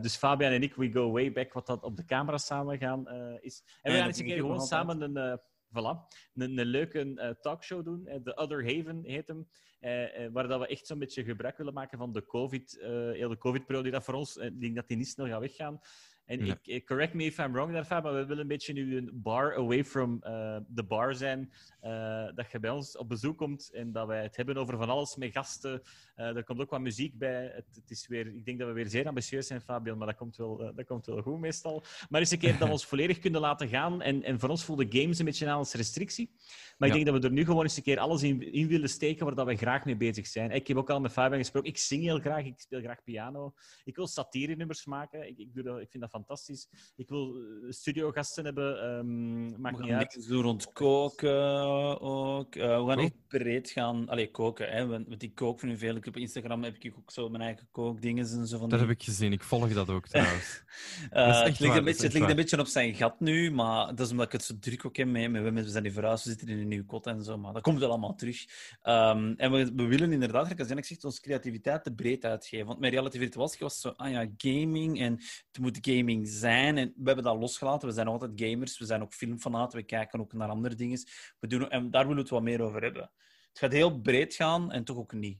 Dus 0.00 0.16
Fabian 0.16 0.52
en 0.52 0.62
ik, 0.62 0.74
we 0.74 0.90
go 0.92 1.10
way 1.10 1.32
back, 1.32 1.52
wat 1.52 1.66
dat 1.66 1.82
op 1.82 1.96
de 1.96 2.04
camera 2.04 2.38
samen 2.38 2.78
gaan 2.78 3.08
is. 3.40 3.62
En 3.82 3.92
we 3.92 3.98
gaan 3.98 4.06
eens 4.06 4.18
een 4.18 4.24
keer 4.26 4.36
gewoon 4.42 4.56
samen 4.68 5.00
een, 5.16 5.16
eh, 5.16 5.38
voilà, 5.74 6.08
een, 6.34 6.58
een 6.58 6.66
leuke 6.66 7.14
eh, 7.14 7.30
talkshow 7.40 7.84
doen. 7.84 8.06
eh, 8.06 8.20
The 8.20 8.36
Other 8.36 8.64
Haven 8.76 9.04
heet 9.04 9.28
hem. 9.28 9.48
eh, 9.80 10.24
eh, 10.24 10.32
waar 10.32 10.48
dat 10.48 10.60
we 10.60 10.66
echt 10.66 10.86
zo'n 10.86 10.98
beetje 10.98 11.24
gebruik 11.24 11.56
willen 11.56 11.74
maken 11.74 11.98
van 11.98 12.12
de 12.12 12.24
COVID, 12.26 12.78
eh 12.78 12.88
heel 12.90 13.28
de 13.28 13.38
COVID-periode 13.38 13.90
dat 13.90 14.04
voor 14.04 14.14
ons, 14.14 14.38
eh, 14.38 14.46
ik 14.46 14.60
denk 14.60 14.74
dat 14.76 14.88
die 14.88 14.96
niet 14.96 15.08
snel 15.08 15.26
gaat 15.26 15.40
weggaan. 15.40 15.80
En 16.28 16.44
Ja. 16.46 16.58
ik, 16.62 16.86
correct 16.86 17.14
me 17.14 17.24
if 17.24 17.38
I'm 17.38 17.52
wrong 17.52 17.72
daar, 17.72 17.84
Fab, 17.84 18.02
maar 18.02 18.14
we 18.14 18.24
willen 18.24 18.42
een 18.42 18.48
beetje 18.48 18.72
nu 18.72 18.96
een 18.96 19.10
bar 19.12 19.56
away 19.56 19.84
from 19.84 20.18
eh 20.22 20.56
the 20.74 20.82
bar 20.84 21.14
zijn. 21.14 21.52
eh, 21.80 22.28
dat 22.34 22.50
je 22.50 22.58
bij 22.60 22.70
ons 22.70 22.96
op 22.96 23.08
bezoek 23.08 23.36
komt 23.38 23.70
en 23.72 23.92
dat 23.92 24.06
wij 24.06 24.22
het 24.22 24.36
hebben 24.36 24.56
over 24.56 24.76
van 24.76 24.88
alles 24.88 25.16
met 25.16 25.32
gasten. 25.32 25.82
Eh, 26.14 26.36
er 26.36 26.44
komt 26.44 26.60
ook 26.60 26.70
wat 26.70 26.80
muziek 26.80 27.18
bij. 27.18 27.44
Het, 27.54 27.64
het 27.74 27.90
is 27.90 28.06
weer, 28.08 28.26
ik 28.26 28.44
denk 28.44 28.58
dat 28.58 28.68
we 28.68 28.74
weer 28.74 28.88
zeer 28.88 29.06
ambitieus 29.06 29.46
zijn, 29.46 29.60
Fabian, 29.60 29.98
maar 29.98 30.06
dat 30.06 30.16
komt 30.16 30.36
wel, 30.36 30.62
eh, 30.62 30.70
dat 30.76 30.86
komt 30.86 31.06
wel 31.06 31.22
goed 31.22 31.38
meestal. 31.40 31.84
Maar 32.08 32.20
eens 32.20 32.30
een 32.30 32.38
keer 32.38 32.58
dat 32.58 32.66
we 32.68 32.72
ons 32.78 32.86
volledig 32.86 33.18
kunnen 33.18 33.40
laten 33.40 33.68
gaan. 33.68 34.02
En, 34.02 34.22
en 34.22 34.40
voor 34.40 34.48
ons 34.48 34.64
voelde 34.64 34.86
games 34.88 35.18
een 35.18 35.24
beetje 35.24 35.46
aan 35.48 35.56
als 35.58 35.74
restrictie. 35.74 36.30
Maar 36.78 36.88
ik 36.88 36.94
Ja. 36.96 37.00
denk 37.02 37.06
dat 37.12 37.22
we 37.22 37.28
er 37.28 37.34
nu 37.34 37.44
gewoon 37.44 37.62
eens 37.62 37.76
een 37.76 37.82
keer 37.82 37.98
alles 37.98 38.22
in, 38.22 38.52
in 38.52 38.68
willen 38.68 38.88
steken 38.88 39.26
waar 39.26 39.34
dat 39.34 39.46
we 39.46 39.56
graag 39.56 39.84
mee 39.84 39.96
bezig 39.96 40.26
zijn. 40.26 40.50
Ik 40.50 40.66
heb 40.66 40.76
ook 40.76 40.90
al 40.90 41.00
met 41.00 41.12
Fabian 41.12 41.38
gesproken. 41.38 41.70
Ik 41.70 41.78
zing 41.78 42.02
heel 42.02 42.18
graag, 42.18 42.44
ik 42.44 42.60
speel 42.60 42.80
graag 42.80 43.02
piano. 43.04 43.54
Ik 43.84 43.96
wil 43.96 44.06
satire-nummers 44.06 44.84
maken. 44.84 45.28
Ik, 45.28 45.38
ik, 45.38 45.54
doe 45.54 45.62
dat, 45.62 45.80
ik 45.80 45.90
vind 45.90 46.02
dat 46.02 46.12
fantastisch. 46.24 46.68
Ik 46.96 47.08
wil 47.08 47.34
eh, 47.36 47.70
studiogasten 47.70 48.44
hebben. 48.44 48.82
ehm 48.82 49.60
maakt 49.60 49.76
We 49.76 49.82
niet 49.82 49.90
gaan 49.92 50.00
uit. 50.00 50.28
doen 50.28 50.42
rond 50.42 50.72
koken 50.72 52.00
ook. 52.00 52.54
Eh, 52.54 52.62
we 52.62 52.68
gaan 52.68 52.84
Cool. 52.84 52.98
echt 52.98 53.26
breed 53.28 53.70
gaan. 53.70 54.08
Allee, 54.08 54.30
koken. 54.30 54.68
Hè. 54.70 54.86
Want 54.86 55.08
met 55.08 55.20
die 55.20 55.32
kook 55.32 55.60
van 55.60 55.68
u 55.68 55.76
veel. 55.78 55.96
Op 55.96 56.16
Instagram 56.16 56.62
heb 56.62 56.76
ik 56.80 56.92
ook 56.98 57.10
zo 57.10 57.28
mijn 57.28 57.42
eigen 57.42 57.68
kookdingen 57.70 58.26
en 58.30 58.46
zo 58.46 58.58
van 58.58 58.68
Dat 58.68 58.78
die- 58.78 58.88
heb 58.88 58.96
ik 58.98 59.02
gezien. 59.04 59.32
Ik 59.32 59.42
volg 59.42 59.72
dat 59.72 59.88
ook 59.88 60.08
trouwens. 60.12 60.62
Eh, 61.10 61.26
Dat 61.26 61.36
het 61.36 61.44
ligt, 61.46 61.58
waar, 61.58 61.76
een 61.76 61.84
beetje, 61.84 62.02
het 62.04 62.12
ligt 62.12 62.30
een 62.30 62.36
beetje 62.36 62.58
op 62.58 62.66
zijn 62.66 62.94
gat 62.94 63.20
nu, 63.20 63.50
maar 63.50 63.86
dat 63.86 64.00
is 64.00 64.10
omdat 64.10 64.26
ik 64.26 64.32
het 64.32 64.42
zo 64.44 64.54
druk 64.60 64.84
ook 64.86 64.96
heb 64.96 65.06
mee. 65.08 65.28
met- 65.28 65.64
We 65.64 65.70
zijn 65.70 65.82
die 65.82 65.92
verhuisd, 65.92 66.24
we 66.24 66.30
zitten 66.30 66.48
in 66.48 66.58
een 66.58 66.68
nieuw 66.68 66.84
kot 66.84 67.06
en 67.06 67.22
zo, 67.24 67.38
maar 67.38 67.52
dat 67.52 67.62
komt 67.62 67.78
wel 67.78 67.88
allemaal 67.88 68.14
terug. 68.14 68.44
Ehm, 68.82 69.32
en 69.36 69.50
we, 69.52 69.72
we 69.74 69.86
willen 69.86 70.12
inderdaad, 70.12 70.58
als 70.58 70.68
Janik 70.68 70.84
zegt, 70.84 71.04
onze 71.04 71.20
creativiteit 71.20 71.84
te 71.84 71.94
breed 71.94 72.24
uitgeven. 72.24 72.66
Want 72.66 72.78
met 72.78 72.90
Reality 72.92 73.18
Virtualski 73.18 73.62
was 73.64 73.72
het 73.72 73.82
zo, 73.82 73.88
ah 73.88 74.10
ja, 74.10 74.26
gaming 74.36 75.00
en 75.00 75.12
het 75.12 75.58
moet 75.60 75.78
gaming 75.80 76.07
zijn. 76.26 76.76
En 76.78 76.92
we 76.96 77.02
hebben 77.04 77.24
dat 77.24 77.36
losgelaten. 77.38 77.88
We 77.88 77.94
zijn 77.94 78.06
altijd 78.06 78.30
gamers, 78.34 78.78
we 78.78 78.84
zijn 78.84 79.02
ook 79.02 79.12
filmfanaten, 79.14 79.78
we 79.78 79.84
kijken 79.84 80.20
ook 80.20 80.32
naar 80.32 80.48
andere 80.48 80.74
dingen. 80.74 80.98
We 81.38 81.46
doen, 81.46 81.70
en 81.70 81.90
daar 81.90 82.00
willen 82.02 82.16
we 82.16 82.22
het 82.22 82.30
wat 82.30 82.42
meer 82.42 82.60
over 82.62 82.82
hebben. 82.82 83.10
Het 83.48 83.58
gaat 83.58 83.72
heel 83.72 84.00
breed 84.00 84.34
gaan 84.34 84.72
en 84.72 84.84
toch 84.84 84.96
ook 84.96 85.12
niet. 85.12 85.38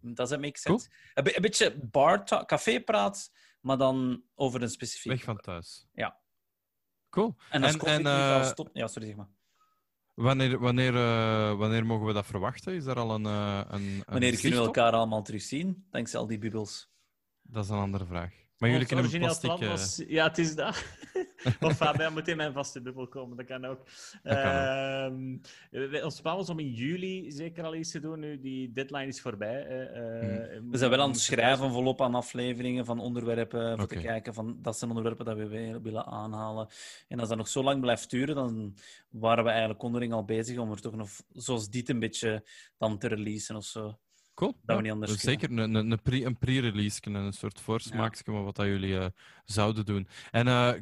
Does 0.00 0.28
that 0.28 0.40
make 0.40 0.58
sense? 0.58 0.88
Een, 1.14 1.24
be- 1.24 1.36
een 1.36 1.42
beetje 1.42 1.78
bar 1.90 2.24
talk, 2.24 2.48
cafépraat, 2.48 3.32
maar 3.60 3.78
dan 3.78 4.22
over 4.34 4.62
een 4.62 4.70
specifiek... 4.70 5.12
Weg 5.12 5.22
van 5.22 5.36
thuis. 5.36 5.86
Ja. 5.92 6.20
Cool. 7.10 7.34
En 7.50 7.62
als 7.62 7.76
En- 7.76 7.86
en, 7.86 8.06
eh, 8.06 8.36
als 8.36 8.48
stop... 8.48 8.70
Ja, 8.72 8.86
sorry, 8.86 9.06
zeg 9.08 9.16
maar. 9.16 9.28
Wanneer, 10.14 10.58
wanneer, 10.58 10.94
eh, 10.96 11.56
wanneer 11.58 11.86
mogen 11.86 12.06
we 12.06 12.12
dat 12.12 12.26
verwachten? 12.26 12.74
Is 12.74 12.84
er 12.86 12.96
al 12.98 13.10
een. 13.14 13.26
eh, 13.26 13.60
een, 13.68 13.82
een 13.82 14.02
Wanneer 14.06 14.40
kunnen 14.40 14.58
we 14.62 14.68
op? 14.68 14.76
elkaar 14.76 14.92
allemaal 14.92 15.22
terugzien? 15.22 15.86
Dankzij 15.90 16.20
al 16.20 16.26
die 16.26 16.38
bubbels. 16.38 16.90
Dat 17.42 17.64
is 17.64 17.70
een 17.70 17.78
andere 17.78 18.06
vraag. 18.06 18.32
Maar 18.62 18.70
jullie 18.70 18.86
kunnen 18.86 19.04
origineel 19.04 19.26
plastic. 19.28 19.48
plan 19.50 19.62
eh, 19.62 19.68
was... 19.68 20.02
Ja, 20.06 20.26
het 20.28 20.38
is 20.38 20.54
dat. 20.54 20.84
of 21.60 21.76
Fabian 21.76 22.12
moet 22.12 22.28
in 22.28 22.36
mijn 22.36 22.52
vaste 22.52 22.80
bubbel 22.82 23.08
komen, 23.08 23.36
dat 23.36 23.46
kan 23.46 23.64
ook. 23.64 23.78
Dat 24.22 24.34
kan 24.42 24.50
ook. 24.52 25.40
Ehm, 25.72 25.90
we- 25.90 26.00
ons 26.04 26.20
plan 26.20 26.36
was 26.36 26.48
om 26.50 26.58
in 26.58 26.70
juli 26.72 27.30
zeker 27.32 27.64
al 27.64 27.74
iets 27.74 27.90
te 27.90 28.00
doen, 28.00 28.18
nu 28.20 28.40
die 28.40 28.72
deadline 28.72 29.06
is 29.06 29.20
voorbij. 29.20 29.66
eh, 29.66 29.82
eh, 29.82 30.58
Hmm. 30.58 30.70
We 30.70 30.78
zijn 30.78 30.90
wel 30.90 31.00
aan 31.00 31.10
het 31.10 31.20
schrijven 31.20 31.70
volop 31.70 32.00
aan 32.02 32.14
afleveringen 32.14 32.84
van 32.84 32.98
onderwerpen, 33.00 33.74
voor 33.74 33.84
Oké. 33.84 33.96
te 33.96 34.02
kijken 34.02 34.34
van 34.34 34.58
dat 34.62 34.78
zijn 34.78 34.90
onderwerpen 34.90 35.24
dat 35.24 35.36
we 35.36 35.46
we- 35.48 35.80
willen 35.82 36.06
aanhalen. 36.06 36.68
En 37.08 37.20
als 37.20 37.28
dat 37.28 37.38
nog 37.38 37.48
zo 37.48 37.62
lang 37.62 37.80
blijft 37.80 38.10
duren, 38.10 38.34
dan 38.34 38.74
waren 39.10 39.44
we 39.44 39.50
eigenlijk 39.50 39.82
onderling 39.82 40.12
al 40.12 40.24
bezig 40.24 40.58
om 40.58 40.70
er 40.70 40.80
toch 40.80 40.94
nog, 40.96 41.10
zoals 41.32 41.68
dit, 41.70 41.88
een 41.88 41.98
beetje 41.98 42.44
dan 42.78 42.98
te 42.98 43.08
releasen 43.08 43.56
of 43.56 43.64
zo. 43.64 43.98
Cool. 44.34 44.56
we 44.62 44.80
niet 44.80 44.92
anders 44.92 45.12
dus 45.12 45.20
kunnen. 45.20 45.40
Zeker 45.40 45.58
een, 45.58 45.74
een, 45.74 45.90
een 45.90 46.02
pre- 46.02 46.24
een 46.24 46.38
pre-release, 46.38 47.00
een 47.02 47.32
soort 47.32 47.60
voorsmaakje 47.60 48.24
van 48.24 48.44
wat 48.44 48.56
dat 48.56 48.66
jullie 48.66 48.98
eh, 48.98 49.06
zouden 49.44 49.84
doen. 49.84 50.08
En 50.30 50.48
eh, 50.48 50.72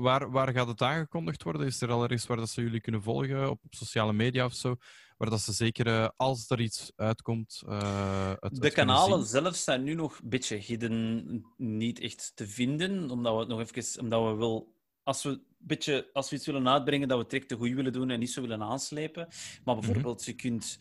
waar, 0.00 0.30
waar 0.30 0.52
gaat 0.52 0.66
het 0.68 0.82
aangekondigd 0.82 1.42
worden? 1.42 1.66
Is 1.66 1.80
er 1.80 1.90
al 1.90 2.02
ergens 2.02 2.26
waar 2.26 2.36
dat 2.36 2.50
ze 2.50 2.62
jullie 2.62 2.80
kunnen 2.80 3.02
volgen 3.02 3.50
op, 3.50 3.60
op 3.64 3.74
sociale 3.74 4.12
media 4.12 4.44
of 4.44 4.54
zo? 4.54 4.76
Waar 5.16 5.30
dat 5.30 5.40
ze 5.40 5.52
zeker, 5.52 5.86
eh, 5.86 6.08
als 6.16 6.50
er 6.50 6.60
iets 6.60 6.92
uitkomt, 6.96 7.62
eh, 7.66 8.32
het, 8.40 8.60
De 8.62 8.70
kanalen 8.70 9.18
zien? 9.18 9.42
zelf 9.42 9.56
zijn 9.56 9.82
nu 9.82 9.94
nog 9.94 10.18
een 10.22 10.28
beetje 10.28 10.56
hidden, 10.56 11.44
niet 11.56 12.00
echt 12.00 12.32
te 12.34 12.48
vinden, 12.48 13.10
omdat 13.10 13.32
we 13.32 13.38
het 13.38 13.48
nog 13.48 13.60
even, 13.60 14.00
omdat 14.00 14.30
we 14.30 14.36
wel, 14.36 14.74
als 15.02 15.22
we 15.22 15.28
een 15.28 15.44
beetje, 15.58 16.10
als 16.12 16.30
we 16.30 16.36
iets 16.36 16.46
willen 16.46 16.68
uitbrengen, 16.68 17.08
dat 17.08 17.16
we 17.16 17.22
het 17.22 17.32
direct 17.32 17.48
te 17.50 17.56
goed 17.56 17.70
willen 17.72 17.92
doen 17.92 18.10
en 18.10 18.18
niet 18.18 18.30
zo 18.30 18.40
willen 18.40 18.62
aanslepen. 18.62 19.28
Maar 19.64 19.74
bijvoorbeeld, 19.74 20.24
je 20.24 20.32
kunt 20.32 20.78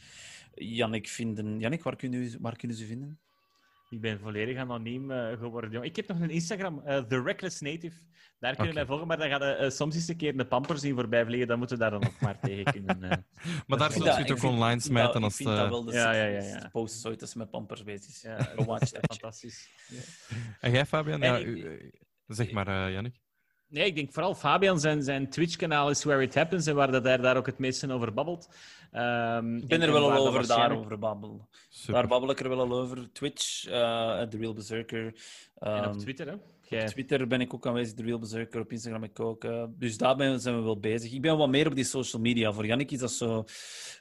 Jannik 0.63 1.07
vinden. 1.07 1.59
Jannik, 1.59 1.83
waar 1.83 1.95
kunnen, 1.95 2.21
u- 2.21 2.37
waar 2.39 2.55
kunnen 2.55 2.77
ze 2.77 2.85
vinden? 2.85 3.19
Ik 3.89 4.01
ben 4.01 4.19
volledig 4.19 4.57
anoniem 4.57 5.11
eh, 5.11 5.37
geworden. 5.37 5.71
jong. 5.71 5.85
Ik 5.85 5.95
heb 5.95 6.07
nog 6.07 6.19
een 6.19 6.29
Instagram, 6.29 6.81
eh, 6.85 6.99
The 7.03 7.21
Reckless 7.21 7.61
Native. 7.61 7.95
Daar 8.39 8.51
kunnen 8.55 8.67
Oké. 8.71 8.75
wij 8.77 8.85
volgen, 8.85 9.07
maar 9.07 9.17
dan 9.17 9.29
gaat 9.29 9.41
eh, 9.41 9.69
soms 9.69 9.95
eens 9.95 10.07
een 10.07 10.15
keer 10.17 10.39
een 10.39 10.47
pamper 10.47 10.77
zien 10.77 10.95
voorbij 10.95 11.25
vliegen. 11.25 11.47
Dan 11.47 11.57
moeten 11.57 11.77
we 11.77 11.81
daar 11.81 11.91
dan 11.91 11.99
nog 12.01 12.19
maar 12.19 12.39
tegen 12.39 12.63
kunnen. 12.73 13.03
eh. 13.03 13.17
Maar 13.67 13.77
daar 13.77 13.91
zult 13.91 14.03
je 14.05 14.11
ook 14.11 14.25
vind- 14.39 14.43
online 14.43 14.73
dat- 14.75 14.83
smijten 14.83 15.23
als... 15.23 15.39
Ik 15.39 15.45
vind 15.45 15.57
dat 15.57 15.69
wel 15.69 15.83
de 15.83 15.91
Ja, 15.93 16.11
ja, 16.11 16.25
ja, 16.25 16.41
ja. 16.43 16.69
post 16.71 17.05
ooit 17.05 17.21
als 17.21 17.31
ze 17.31 17.37
met 17.37 17.49
pampers 17.49 17.83
bezig 17.83 18.09
is. 18.09 18.21
Ja, 18.21 18.37
shit. 18.85 18.97
fantastisch. 19.07 19.69
Ja. 19.87 19.99
En 20.59 20.71
jij, 20.71 20.85
Fabian? 20.85 21.21
En 21.21 21.31
Ja, 21.31 21.37
ik- 21.37 21.45
u- 21.47 21.91
zeg 22.27 22.51
maar, 22.51 22.67
eh 22.67 22.93
Jannik. 22.93 23.20
Nee, 23.71 23.85
ik 23.85 23.95
denk 23.95 24.13
vooral 24.13 24.35
Fabian, 24.35 24.79
zijn, 24.79 25.03
zijn 25.03 25.29
Twitch-kanaal 25.29 25.89
is 25.89 26.03
Where 26.03 26.21
It 26.23 26.35
Happens 26.35 26.67
en 26.67 26.75
waar 26.75 26.91
dat 26.91 27.03
hij 27.03 27.17
daar 27.17 27.37
ook 27.37 27.45
het 27.45 27.57
meeste 27.57 27.91
over 27.91 28.13
babbelt. 28.13 28.49
Ehm, 28.91 29.55
Ik 29.57 29.67
ben 29.67 29.81
en- 29.81 29.87
er 29.87 29.93
wel 29.93 30.11
al 30.11 30.23
dat 30.23 30.27
over 30.33 30.47
daarover 30.47 30.99
babbelen. 30.99 31.47
Super. 31.69 31.93
Daar 31.93 32.07
babbel 32.07 32.29
ik 32.29 32.39
er 32.39 32.49
wel 32.49 32.59
al 32.59 32.71
over. 32.79 33.11
Twitch, 33.11 33.65
eh 33.67 34.21
The 34.21 34.37
Real 34.37 34.53
Berserker. 34.53 35.05
En 35.57 35.77
op 35.77 35.83
Ehm, 35.85 35.97
Twitter, 35.97 36.27
hè? 36.27 36.33
Op 36.33 36.87
Twitter 36.87 37.27
ben 37.27 37.41
ik 37.41 37.53
ook 37.53 37.67
aanwezig, 37.67 37.95
The 37.95 38.03
Real 38.03 38.19
Berserker. 38.19 38.61
Op 38.61 38.71
Instagram 38.71 39.03
ik 39.03 39.19
ook. 39.19 39.43
eh, 39.43 39.63
dus 39.69 39.97
daar 39.97 40.15
ben- 40.15 40.39
zijn 40.39 40.55
we 40.55 40.61
wel 40.61 40.79
bezig. 40.79 41.11
Ik 41.11 41.21
ben 41.21 41.37
wat 41.37 41.49
meer 41.49 41.67
op 41.67 41.75
die 41.75 41.83
social 41.83 42.21
media. 42.21 42.51
Voor 42.53 42.65
Jannik 42.65 42.91
is 42.91 42.99
dat 42.99 43.11
zo... 43.11 43.43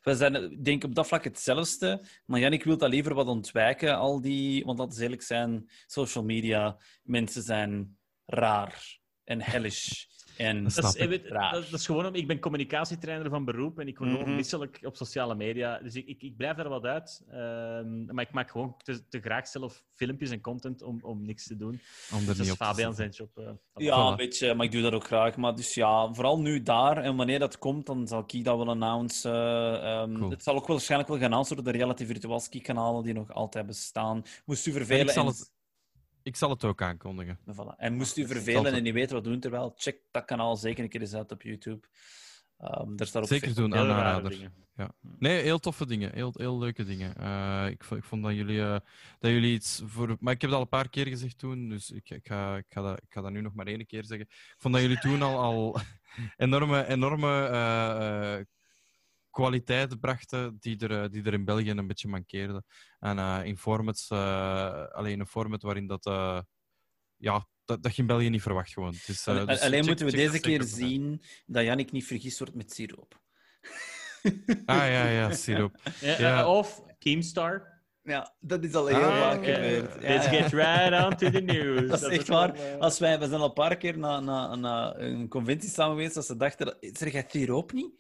We 0.03 0.15
zijn, 0.15 0.35
ik 0.51 0.65
denk 0.65 0.85
op 0.85 0.95
dat 0.95 1.07
vlak 1.07 1.25
hetzelfde. 1.25 2.03
Maar 2.27 2.41
Jannik 2.41 2.65
wil 2.65 2.77
dat 2.77 2.91
liever 2.91 3.15
wat 3.15 3.27
ontwijken, 3.27 3.97
al 3.99 4.21
die... 4.21 4.65
Want 4.65 4.79
laten 4.79 4.97
we 4.99 5.03
eerlijk 5.05 5.23
zijn, 5.23 5.69
social 5.87 6.25
media, 6.25 6.77
mensen 7.03 7.43
zijn 7.43 7.97
raar 8.27 8.99
en 9.31 9.43
hellish. 9.43 10.05
En 10.37 10.65
Dat 10.65 10.75
Dat 10.75 10.85
is, 10.85 10.95
ik. 10.95 11.01
eh, 11.01 11.09
weet- 11.09 11.27
Raar. 11.27 11.53
dat, 11.53 11.71
dat 11.71 11.81
is 11.81 11.87
gewoon, 11.87 12.07
om- 12.07 12.15
ik 12.15 12.27
ben 12.27 12.39
communicatietrainer 12.41 13.31
van 13.31 13.45
beroep 13.45 13.79
en 13.79 13.89
ik 13.89 13.99
word 13.99 14.11
gewoon 14.11 14.27
Mhm. 14.27 14.35
misselijk 14.37 14.79
op 14.83 14.97
sociale 14.97 15.35
media. 15.35 15.79
Dus 15.79 15.95
ik, 15.95 16.07
ik, 16.07 16.23
ik 16.23 16.37
blijf 16.37 16.57
daar 16.57 16.69
wat 16.69 16.85
uit. 16.85 17.25
Ehm, 17.31 18.05
maar 18.15 18.25
ik 18.25 18.33
maak 18.33 18.51
gewoon 18.51 18.75
te, 18.83 19.09
te 19.09 19.21
graag 19.21 19.49
zelf 19.49 19.85
filmpjes 19.95 20.31
en 20.31 20.41
content 20.41 20.83
om, 20.83 20.99
om 21.03 21.25
niks 21.27 21.47
te 21.47 21.57
doen. 21.57 21.81
Om 22.13 22.19
er 22.19 22.27
Dus 22.27 22.37
dat 22.37 22.47
is 22.47 22.53
Fabian 22.53 22.95
zijn 22.95 23.11
job. 23.11 23.39
eh. 23.39 23.45
Ja, 23.75 23.95
Voilà. 24.07 24.11
een 24.11 24.17
beetje, 24.17 24.55
maar 24.55 24.67
ik 24.67 24.73
doe 24.73 24.83
dat 24.83 24.93
ook 24.93 25.05
graag. 25.05 25.37
Maar 25.37 25.55
dus 25.55 25.75
ja, 25.75 26.13
vooral 26.15 26.41
nu 26.41 26.63
daar. 26.63 26.97
En 26.97 27.17
wanneer 27.17 27.39
dat 27.39 27.59
komt, 27.59 27.87
dan 27.87 28.09
zal 28.09 28.25
ik 28.27 28.45
dat 28.45 28.57
wel 28.57 28.69
announcen. 28.69 29.83
Ehm, 29.83 30.15
Cool. 30.15 30.31
Het 30.31 30.43
zal 30.43 30.55
ook 30.55 30.67
wel 30.67 30.77
waarschijnlijk 30.77 31.11
wel 31.11 31.19
geannounced 31.19 31.55
worden 31.55 31.65
door 31.65 31.73
de 31.83 31.85
Reality 31.87 32.05
Virtualski-kanalen 32.13 33.03
die 33.05 33.15
nog 33.15 33.33
altijd 33.33 33.67
bestaan. 33.67 34.23
Moest 34.45 34.67
u 34.67 34.71
En 34.71 34.77
vervelen... 34.77 35.07
ik 35.07 35.11
zal 35.11 35.23
en- 35.25 35.29
het, 35.29 35.53
ik 36.23 36.37
zal 36.37 36.51
het 36.51 36.65
ook 36.65 36.83
aankondigen. 36.83 37.39
Voilà. 37.39 37.77
En 37.77 37.95
moest 37.95 38.17
u 38.17 38.27
vervelen 38.27 38.73
en 38.73 38.83
niet 38.83 38.95
weten 38.95 39.15
wat 39.15 39.25
doen 39.25 39.41
terwijl, 39.41 39.73
check 39.77 39.99
dat 40.11 40.25
kanaal 40.25 40.57
zeker 40.57 40.85
een 40.85 40.91
keer 40.91 41.01
eens 41.01 41.15
uit 41.15 41.33
op 41.33 41.43
YouTube. 41.43 41.87
Ehm 42.57 42.97
daar 42.97 43.07
staat 43.07 43.23
ook 43.23 43.29
Zeker 43.29 43.55
doen, 43.55 43.75
aanrader. 43.75 44.31
dingen. 44.31 44.69
Nee, 45.19 45.43
heel 45.43 45.59
toffe 45.59 45.87
dingen. 45.87 46.13
Heel, 46.15 46.33
heel 46.37 46.59
leuke 46.59 46.85
dingen. 46.85 47.17
Eh, 47.17 47.67
ik, 47.71 47.85
vond, 47.85 48.01
ik 48.01 48.07
vond 48.07 48.23
dat 48.23 48.35
jullie, 48.35 48.61
eh, 48.61 48.79
dat 49.19 49.31
jullie 49.31 49.55
iets 49.55 49.83
voor... 49.85 50.17
Maar 50.21 50.35
ik 50.35 50.41
heb 50.41 50.51
dat 50.51 50.59
al 50.59 50.65
een 50.65 50.69
paar 50.69 50.89
keer 50.89 51.07
gezegd 51.07 51.39
toen, 51.39 51.69
dus 51.69 51.91
ik, 51.91 52.11
ik, 52.11 52.27
ga, 52.27 52.57
ik, 52.57 52.65
ga, 52.69 52.83
dat, 52.83 52.99
ik 52.99 53.13
ga 53.13 53.21
dat 53.21 53.31
nu 53.31 53.41
nog 53.41 53.55
maar 53.55 53.67
één 53.67 53.87
keer 53.87 54.05
zeggen. 54.05 54.27
Ik 54.27 54.55
vond 54.57 54.75
dat 54.75 54.83
jullie 54.83 54.99
toen 54.99 55.23
al, 55.23 55.39
al 55.39 55.81
enorme, 56.37 56.87
enorme 56.87 57.47
eh, 57.47 58.45
kwaliteit 59.31 60.01
brachten 60.01 60.57
die 60.61 60.79
er, 60.79 61.03
eh, 61.03 61.11
die 61.11 61.23
er 61.23 61.33
in 61.33 61.45
België 61.45 61.71
een 61.71 61.87
beetje 61.87 62.09
mankeerden. 62.09 62.65
En 62.99 63.19
eh, 63.19 63.41
in 63.45 63.57
formats, 63.59 64.11
eh, 64.11 64.85
alleen 64.87 65.21
een 65.21 65.27
format 65.27 65.63
waarin 65.63 65.87
dat... 65.87 66.07
eh, 66.07 66.41
ja, 67.17 67.47
dat, 67.65 67.83
dat 67.83 67.95
je 67.97 68.01
in 68.03 68.09
België 68.09 68.29
niet 68.29 68.43
verwacht 68.43 68.73
gewoon. 68.73 68.93
Het 68.95 69.09
is, 69.09 69.27
eh, 69.27 69.35
Alleen- 69.35 69.47
dus 69.47 69.61
Alleen 69.61 69.79
check- 69.79 69.87
moeten 69.87 70.07
we 70.07 70.13
deze 70.13 70.41
keer 70.41 70.63
zien 70.63 71.23
dat 71.47 71.65
Jannik 71.65 71.93
niet 71.93 72.07
vergist 72.07 72.39
wordt 72.39 72.55
met 72.55 72.73
siroop. 72.73 73.21
Ah 74.65 74.77
ja, 74.77 75.09
ja, 75.09 75.33
siroop. 75.33 75.77
Ja, 76.01 76.19
Ja. 76.19 76.41
eh, 76.41 76.49
Of 76.49 76.83
Keemstar. 76.99 77.79
Ja, 78.03 78.35
dat 78.41 78.65
is 78.65 78.75
al 78.75 78.87
heel 78.87 78.99
heel 78.99 79.09
Ah, 79.09 79.19
vaak 79.21 79.45
gebeurd. 79.45 80.03
Let's 80.03 80.27
get 80.27 80.53
right 80.53 81.05
on 81.05 81.17
to 81.17 81.31
the 81.31 81.41
news. 81.41 81.89
Dat 81.91 82.03
is 82.03 82.19
echt 82.19 82.29
wel, 82.29 82.39
waar. 82.39 82.77
Als 82.79 82.99
wij, 82.99 83.19
we 83.19 83.29
zijn 83.29 83.41
al 83.41 83.47
een 83.47 83.53
paar 83.53 83.77
keer 83.77 83.99
naar 83.99 84.23
na, 84.23 84.55
na 84.55 84.97
een 84.97 85.29
conventie 85.29 85.71
samen 85.71 85.97
geweest, 85.97 86.15
dat 86.15 86.27
ze 86.27 86.37
dachten, 86.37 86.77
zeg 86.81 87.13
jij 87.13 87.25
siroop 87.29 87.73
niet? 87.73 87.99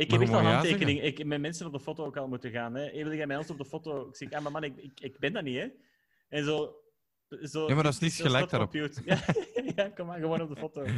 Ik 0.00 0.10
heb 0.10 0.20
echt 0.20 0.32
al 0.32 0.40
handtekeningen. 0.40 1.04
Ik 1.04 1.18
heb 1.18 1.26
met 1.26 1.40
mensen 1.40 1.66
op 1.66 1.72
de 1.72 1.80
foto 1.80 2.04
ook 2.04 2.16
al 2.16 2.28
moeten 2.28 2.50
gaan. 2.50 2.74
Hè. 2.74 2.90
Wil 3.04 3.14
jij 3.14 3.26
met 3.26 3.38
ons 3.38 3.50
op 3.50 3.58
de 3.58 3.64
foto? 3.64 4.08
Ik 4.08 4.16
zeg, 4.16 4.30
ah, 4.32 4.42
maar 4.42 4.52
man, 4.52 4.64
ik, 4.64 4.76
ik, 4.76 5.00
ik 5.00 5.18
ben 5.18 5.32
dat 5.32 5.42
niet, 5.42 5.56
hè. 5.58 5.66
En 6.28 6.44
zo... 6.44 6.74
Zo, 7.42 7.68
Ja, 7.68 7.74
maar 7.74 7.82
dat 7.84 7.92
is 7.92 7.98
niet 7.98 8.12
gelijk 8.14 8.48
computer. 8.48 9.02
Ja, 9.04 9.18
ja, 9.76 9.88
kom 9.88 10.06
maar, 10.06 10.18
gewoon 10.18 10.40
op 10.40 10.48
de 10.48 10.56
foto. 10.56 10.82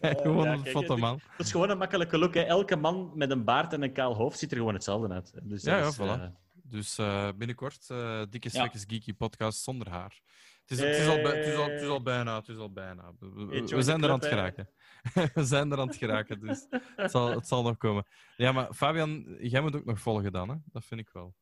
Eh, 0.00 0.10
Gewoon 0.10 0.44
ja, 0.44 0.52
een 0.52 0.62
kijk, 0.62 0.76
foto, 0.76 0.96
man. 0.96 1.20
Dat 1.36 1.46
is 1.46 1.52
gewoon 1.52 1.70
een 1.70 1.78
makkelijke 1.78 2.18
look. 2.18 2.34
Hè. 2.34 2.40
Elke 2.42 2.76
man 2.76 3.10
met 3.14 3.30
een 3.30 3.44
baard 3.44 3.72
en 3.72 3.82
een 3.82 3.92
kaal 3.92 4.14
hoofd 4.14 4.38
ziet 4.38 4.50
er 4.50 4.56
gewoon 4.56 4.74
hetzelfde 4.74 5.14
uit. 5.14 5.32
Dus 5.42 5.62
Ja, 5.62 5.76
ja, 5.78 5.86
is, 5.86 5.96
voilà. 5.96 6.00
eh, 6.00 6.26
Dus 6.52 6.98
eh, 6.98 7.28
binnenkort, 7.36 7.86
Dikke 8.30 8.48
Ja. 8.52 8.58
Svekkes 8.58 8.84
Geeky 8.88 9.14
podcast 9.14 9.62
zonder 9.62 9.88
haar. 9.88 10.20
Het 10.60 10.70
is, 10.70 10.80
het, 10.84 10.96
is 10.96 11.06
al, 11.08 11.22
bij- 11.22 11.36
het, 11.38 11.46
is 11.46 11.54
al, 11.56 11.64
het 11.70 11.80
is 11.82 11.88
al 11.88 12.02
bijna, 12.02 12.36
het 12.36 12.48
is 12.48 12.56
al 12.56 12.72
bijna. 12.72 13.12
We, 13.18 13.82
zijn 13.82 14.02
er 14.02 14.08
aan 14.10 14.18
het 14.18 14.26
geraken. 14.28 14.68
we 15.34 15.44
zijn 15.44 15.72
er 15.72 15.78
aan 15.78 15.86
het 15.86 15.96
geraken, 15.96 16.40
dus 16.40 16.66
het 16.96 17.10
zal, 17.10 17.30
het 17.30 17.46
zal 17.46 17.62
nog 17.62 17.76
komen. 17.76 18.06
Ja, 18.36 18.52
maar 18.52 18.74
Fabian, 18.74 19.36
jij 19.38 19.60
moet 19.60 19.76
ook 19.76 19.84
nog 19.84 20.00
volgen 20.00 20.32
dan, 20.32 20.48
hè? 20.48 20.56
Dat 20.64 20.84
vind 20.84 21.00
ik 21.00 21.10
wel. 21.12 21.34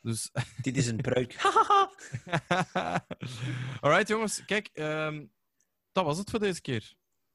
Dus 0.00 0.30
Dit 0.62 0.76
is 0.76 0.86
een 0.86 0.96
pruik. 0.96 1.36
Alright, 3.80 4.08
jongens. 4.08 4.44
Kijk, 4.44 4.70
ehm, 4.72 5.26
dat 5.92 6.04
was 6.04 6.18
het 6.18 6.30
voor 6.30 6.38
deze 6.38 6.60
keer. 6.60 6.92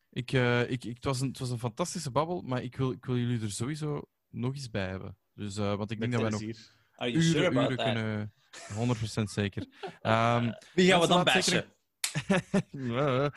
Ik, 0.10 0.32
eh, 0.32 0.62
ik, 0.62 0.84
ik, 0.84 0.96
het, 0.96 1.06
was 1.06 1.22
een, 1.22 1.28
het 1.28 1.40
was 1.40 1.50
een 1.50 1.60
fantastische 1.60 2.12
babbel, 2.12 2.42
maar 2.42 2.64
ik 2.64 2.76
wil, 2.76 2.92
ik 2.92 3.06
wil 3.06 3.18
jullie 3.18 3.42
er 3.42 3.52
sowieso 3.52 4.02
nog 4.30 4.54
eens 4.54 4.70
bij 4.70 4.88
hebben. 4.88 5.18
Dus, 5.34 5.58
eh, 5.58 5.76
want 5.76 5.92
ik 5.92 6.00
met 6.00 6.12
denk 6.12 6.22
dat 6.24 6.40
wij 6.40 6.50
nog 6.50 6.58
sure 7.00 7.50
uren, 7.50 7.54
uren 7.54 7.76
that? 7.76 7.86
kunnen... 7.86 8.34
100% 8.74 9.24
zeker. 9.24 9.68
Ehm, 10.02 10.52
Wie 10.74 10.90
gaan 10.90 11.00
we 11.00 11.08
dan 11.08 11.24
laat 11.24 11.44
zeker 11.44 11.52
bashen? 11.52 11.75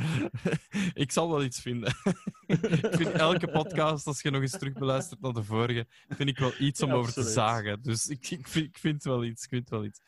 ik 1.04 1.12
zal 1.12 1.30
wel 1.30 1.42
iets 1.42 1.60
vinden. 1.60 1.88
ik 2.46 2.94
vind 2.94 3.10
elke 3.10 3.48
podcast, 3.48 4.06
als 4.06 4.20
je 4.20 4.30
nog 4.30 4.42
eens 4.42 4.58
terug 4.58 4.72
beluistert 4.72 5.20
naar 5.20 5.32
de 5.32 5.42
vorige, 5.42 5.86
vind 6.08 6.28
ik 6.28 6.38
wel 6.38 6.52
iets 6.58 6.82
om 6.82 6.90
over 6.90 7.12
te 7.12 7.22
zagen. 7.22 7.82
Dus 7.82 8.06
ik, 8.06 8.30
ik, 8.30 8.48
vind, 8.48 8.66
ik 8.66 8.78
vind 8.78 9.02
wel 9.02 9.24
iets. 9.24 9.42
Ik 9.42 9.48
vind 9.48 9.68
wel 9.68 9.84
iets. 9.84 10.00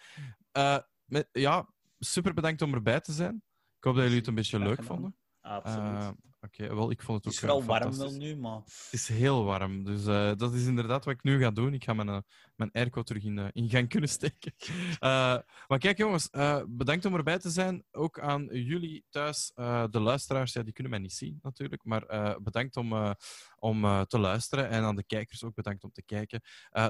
Eh, 0.52 0.78
met, 1.04 1.28
ja, 1.32 1.68
super 1.98 2.34
bedankt 2.34 2.62
om 2.62 2.74
erbij 2.74 3.00
te 3.00 3.12
zijn. 3.12 3.42
Ik 3.76 3.84
hoop 3.84 3.94
dat 3.94 4.02
jullie 4.02 4.18
het 4.18 4.26
een 4.26 4.34
beetje 4.34 4.58
leuk 4.58 4.82
vonden. 4.84 5.16
Absoluut. 5.40 5.94
Eh, 5.94 6.08
Oké, 6.42 6.74
wel, 6.74 6.90
ik 6.90 7.02
vond 7.02 7.24
het 7.24 7.34
Het 7.34 7.44
ook 7.44 7.60
is 7.60 7.66
eh, 7.66 7.66
vooral 7.66 7.80
warm 7.80 7.96
wel 7.96 8.18
nu, 8.18 8.36
maar... 8.36 8.60
Het 8.64 8.88
is 8.90 9.08
heel 9.08 9.44
warm, 9.44 9.84
dus 9.84 10.06
eh, 10.06 10.32
dat 10.36 10.54
is 10.54 10.66
inderdaad 10.66 11.04
wat 11.04 11.14
ik 11.14 11.22
nu 11.22 11.40
ga 11.40 11.50
doen. 11.50 11.74
Ik 11.74 11.84
ga 11.84 11.92
mijn, 11.92 12.08
eh, 12.08 12.18
mijn 12.60 12.72
airco 12.72 13.02
terug 13.02 13.24
in, 13.24 13.38
eh, 13.38 13.48
in 13.52 13.68
gang 13.68 13.88
kunnen 13.88 14.08
steken. 14.08 14.52
Eh, 15.00 15.38
maar 15.68 15.78
kijk 15.78 15.98
jongens, 15.98 16.30
eh, 16.30 16.62
bedankt 16.68 17.04
om 17.04 17.14
erbij 17.14 17.38
te 17.38 17.50
zijn. 17.50 17.84
Ook 17.92 18.20
aan 18.20 18.48
jullie 18.52 19.04
thuis, 19.10 19.52
de 19.90 20.00
luisteraars, 20.00 20.52
ja, 20.52 20.62
die 20.62 20.72
kunnen 20.72 20.92
mij 20.92 21.00
niet 21.00 21.12
zien 21.12 21.38
natuurlijk, 21.42 21.84
maar 21.84 22.06
bedankt 22.42 22.76
om, 22.76 23.16
om 23.56 24.06
te 24.06 24.18
luisteren. 24.18 24.68
En 24.68 24.82
aan 24.82 24.96
de 24.96 25.04
kijkers 25.04 25.44
ook 25.44 25.54
bedankt 25.54 25.84
om 25.84 25.92
te 25.92 26.02
kijken. 26.02 26.40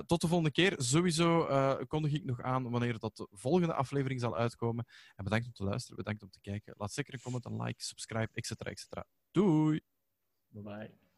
Tot 0.06 0.20
de 0.20 0.26
volgende 0.26 0.50
keer. 0.50 0.74
Sowieso 0.76 1.46
kondig 1.86 2.12
ik 2.12 2.24
nog 2.24 2.42
aan 2.42 2.70
wanneer 2.70 2.98
dat 2.98 3.16
de 3.16 3.26
volgende 3.30 3.74
aflevering 3.74 4.20
zal 4.20 4.36
uitkomen. 4.36 4.86
En 5.16 5.24
bedankt 5.24 5.46
om 5.46 5.52
te 5.52 5.64
luisteren, 5.64 5.96
bedankt 5.96 6.22
om 6.22 6.30
te 6.30 6.40
kijken. 6.40 6.74
Laat 6.76 6.92
zeker 6.92 7.14
een 7.14 7.20
comment, 7.20 7.44
een 7.44 7.62
like, 7.62 7.82
subscribe, 7.82 8.28
etc. 8.32 8.50
etc. 8.50 8.86
Doei! 9.30 9.80
Bye 10.48 10.62
bye. 10.62 11.09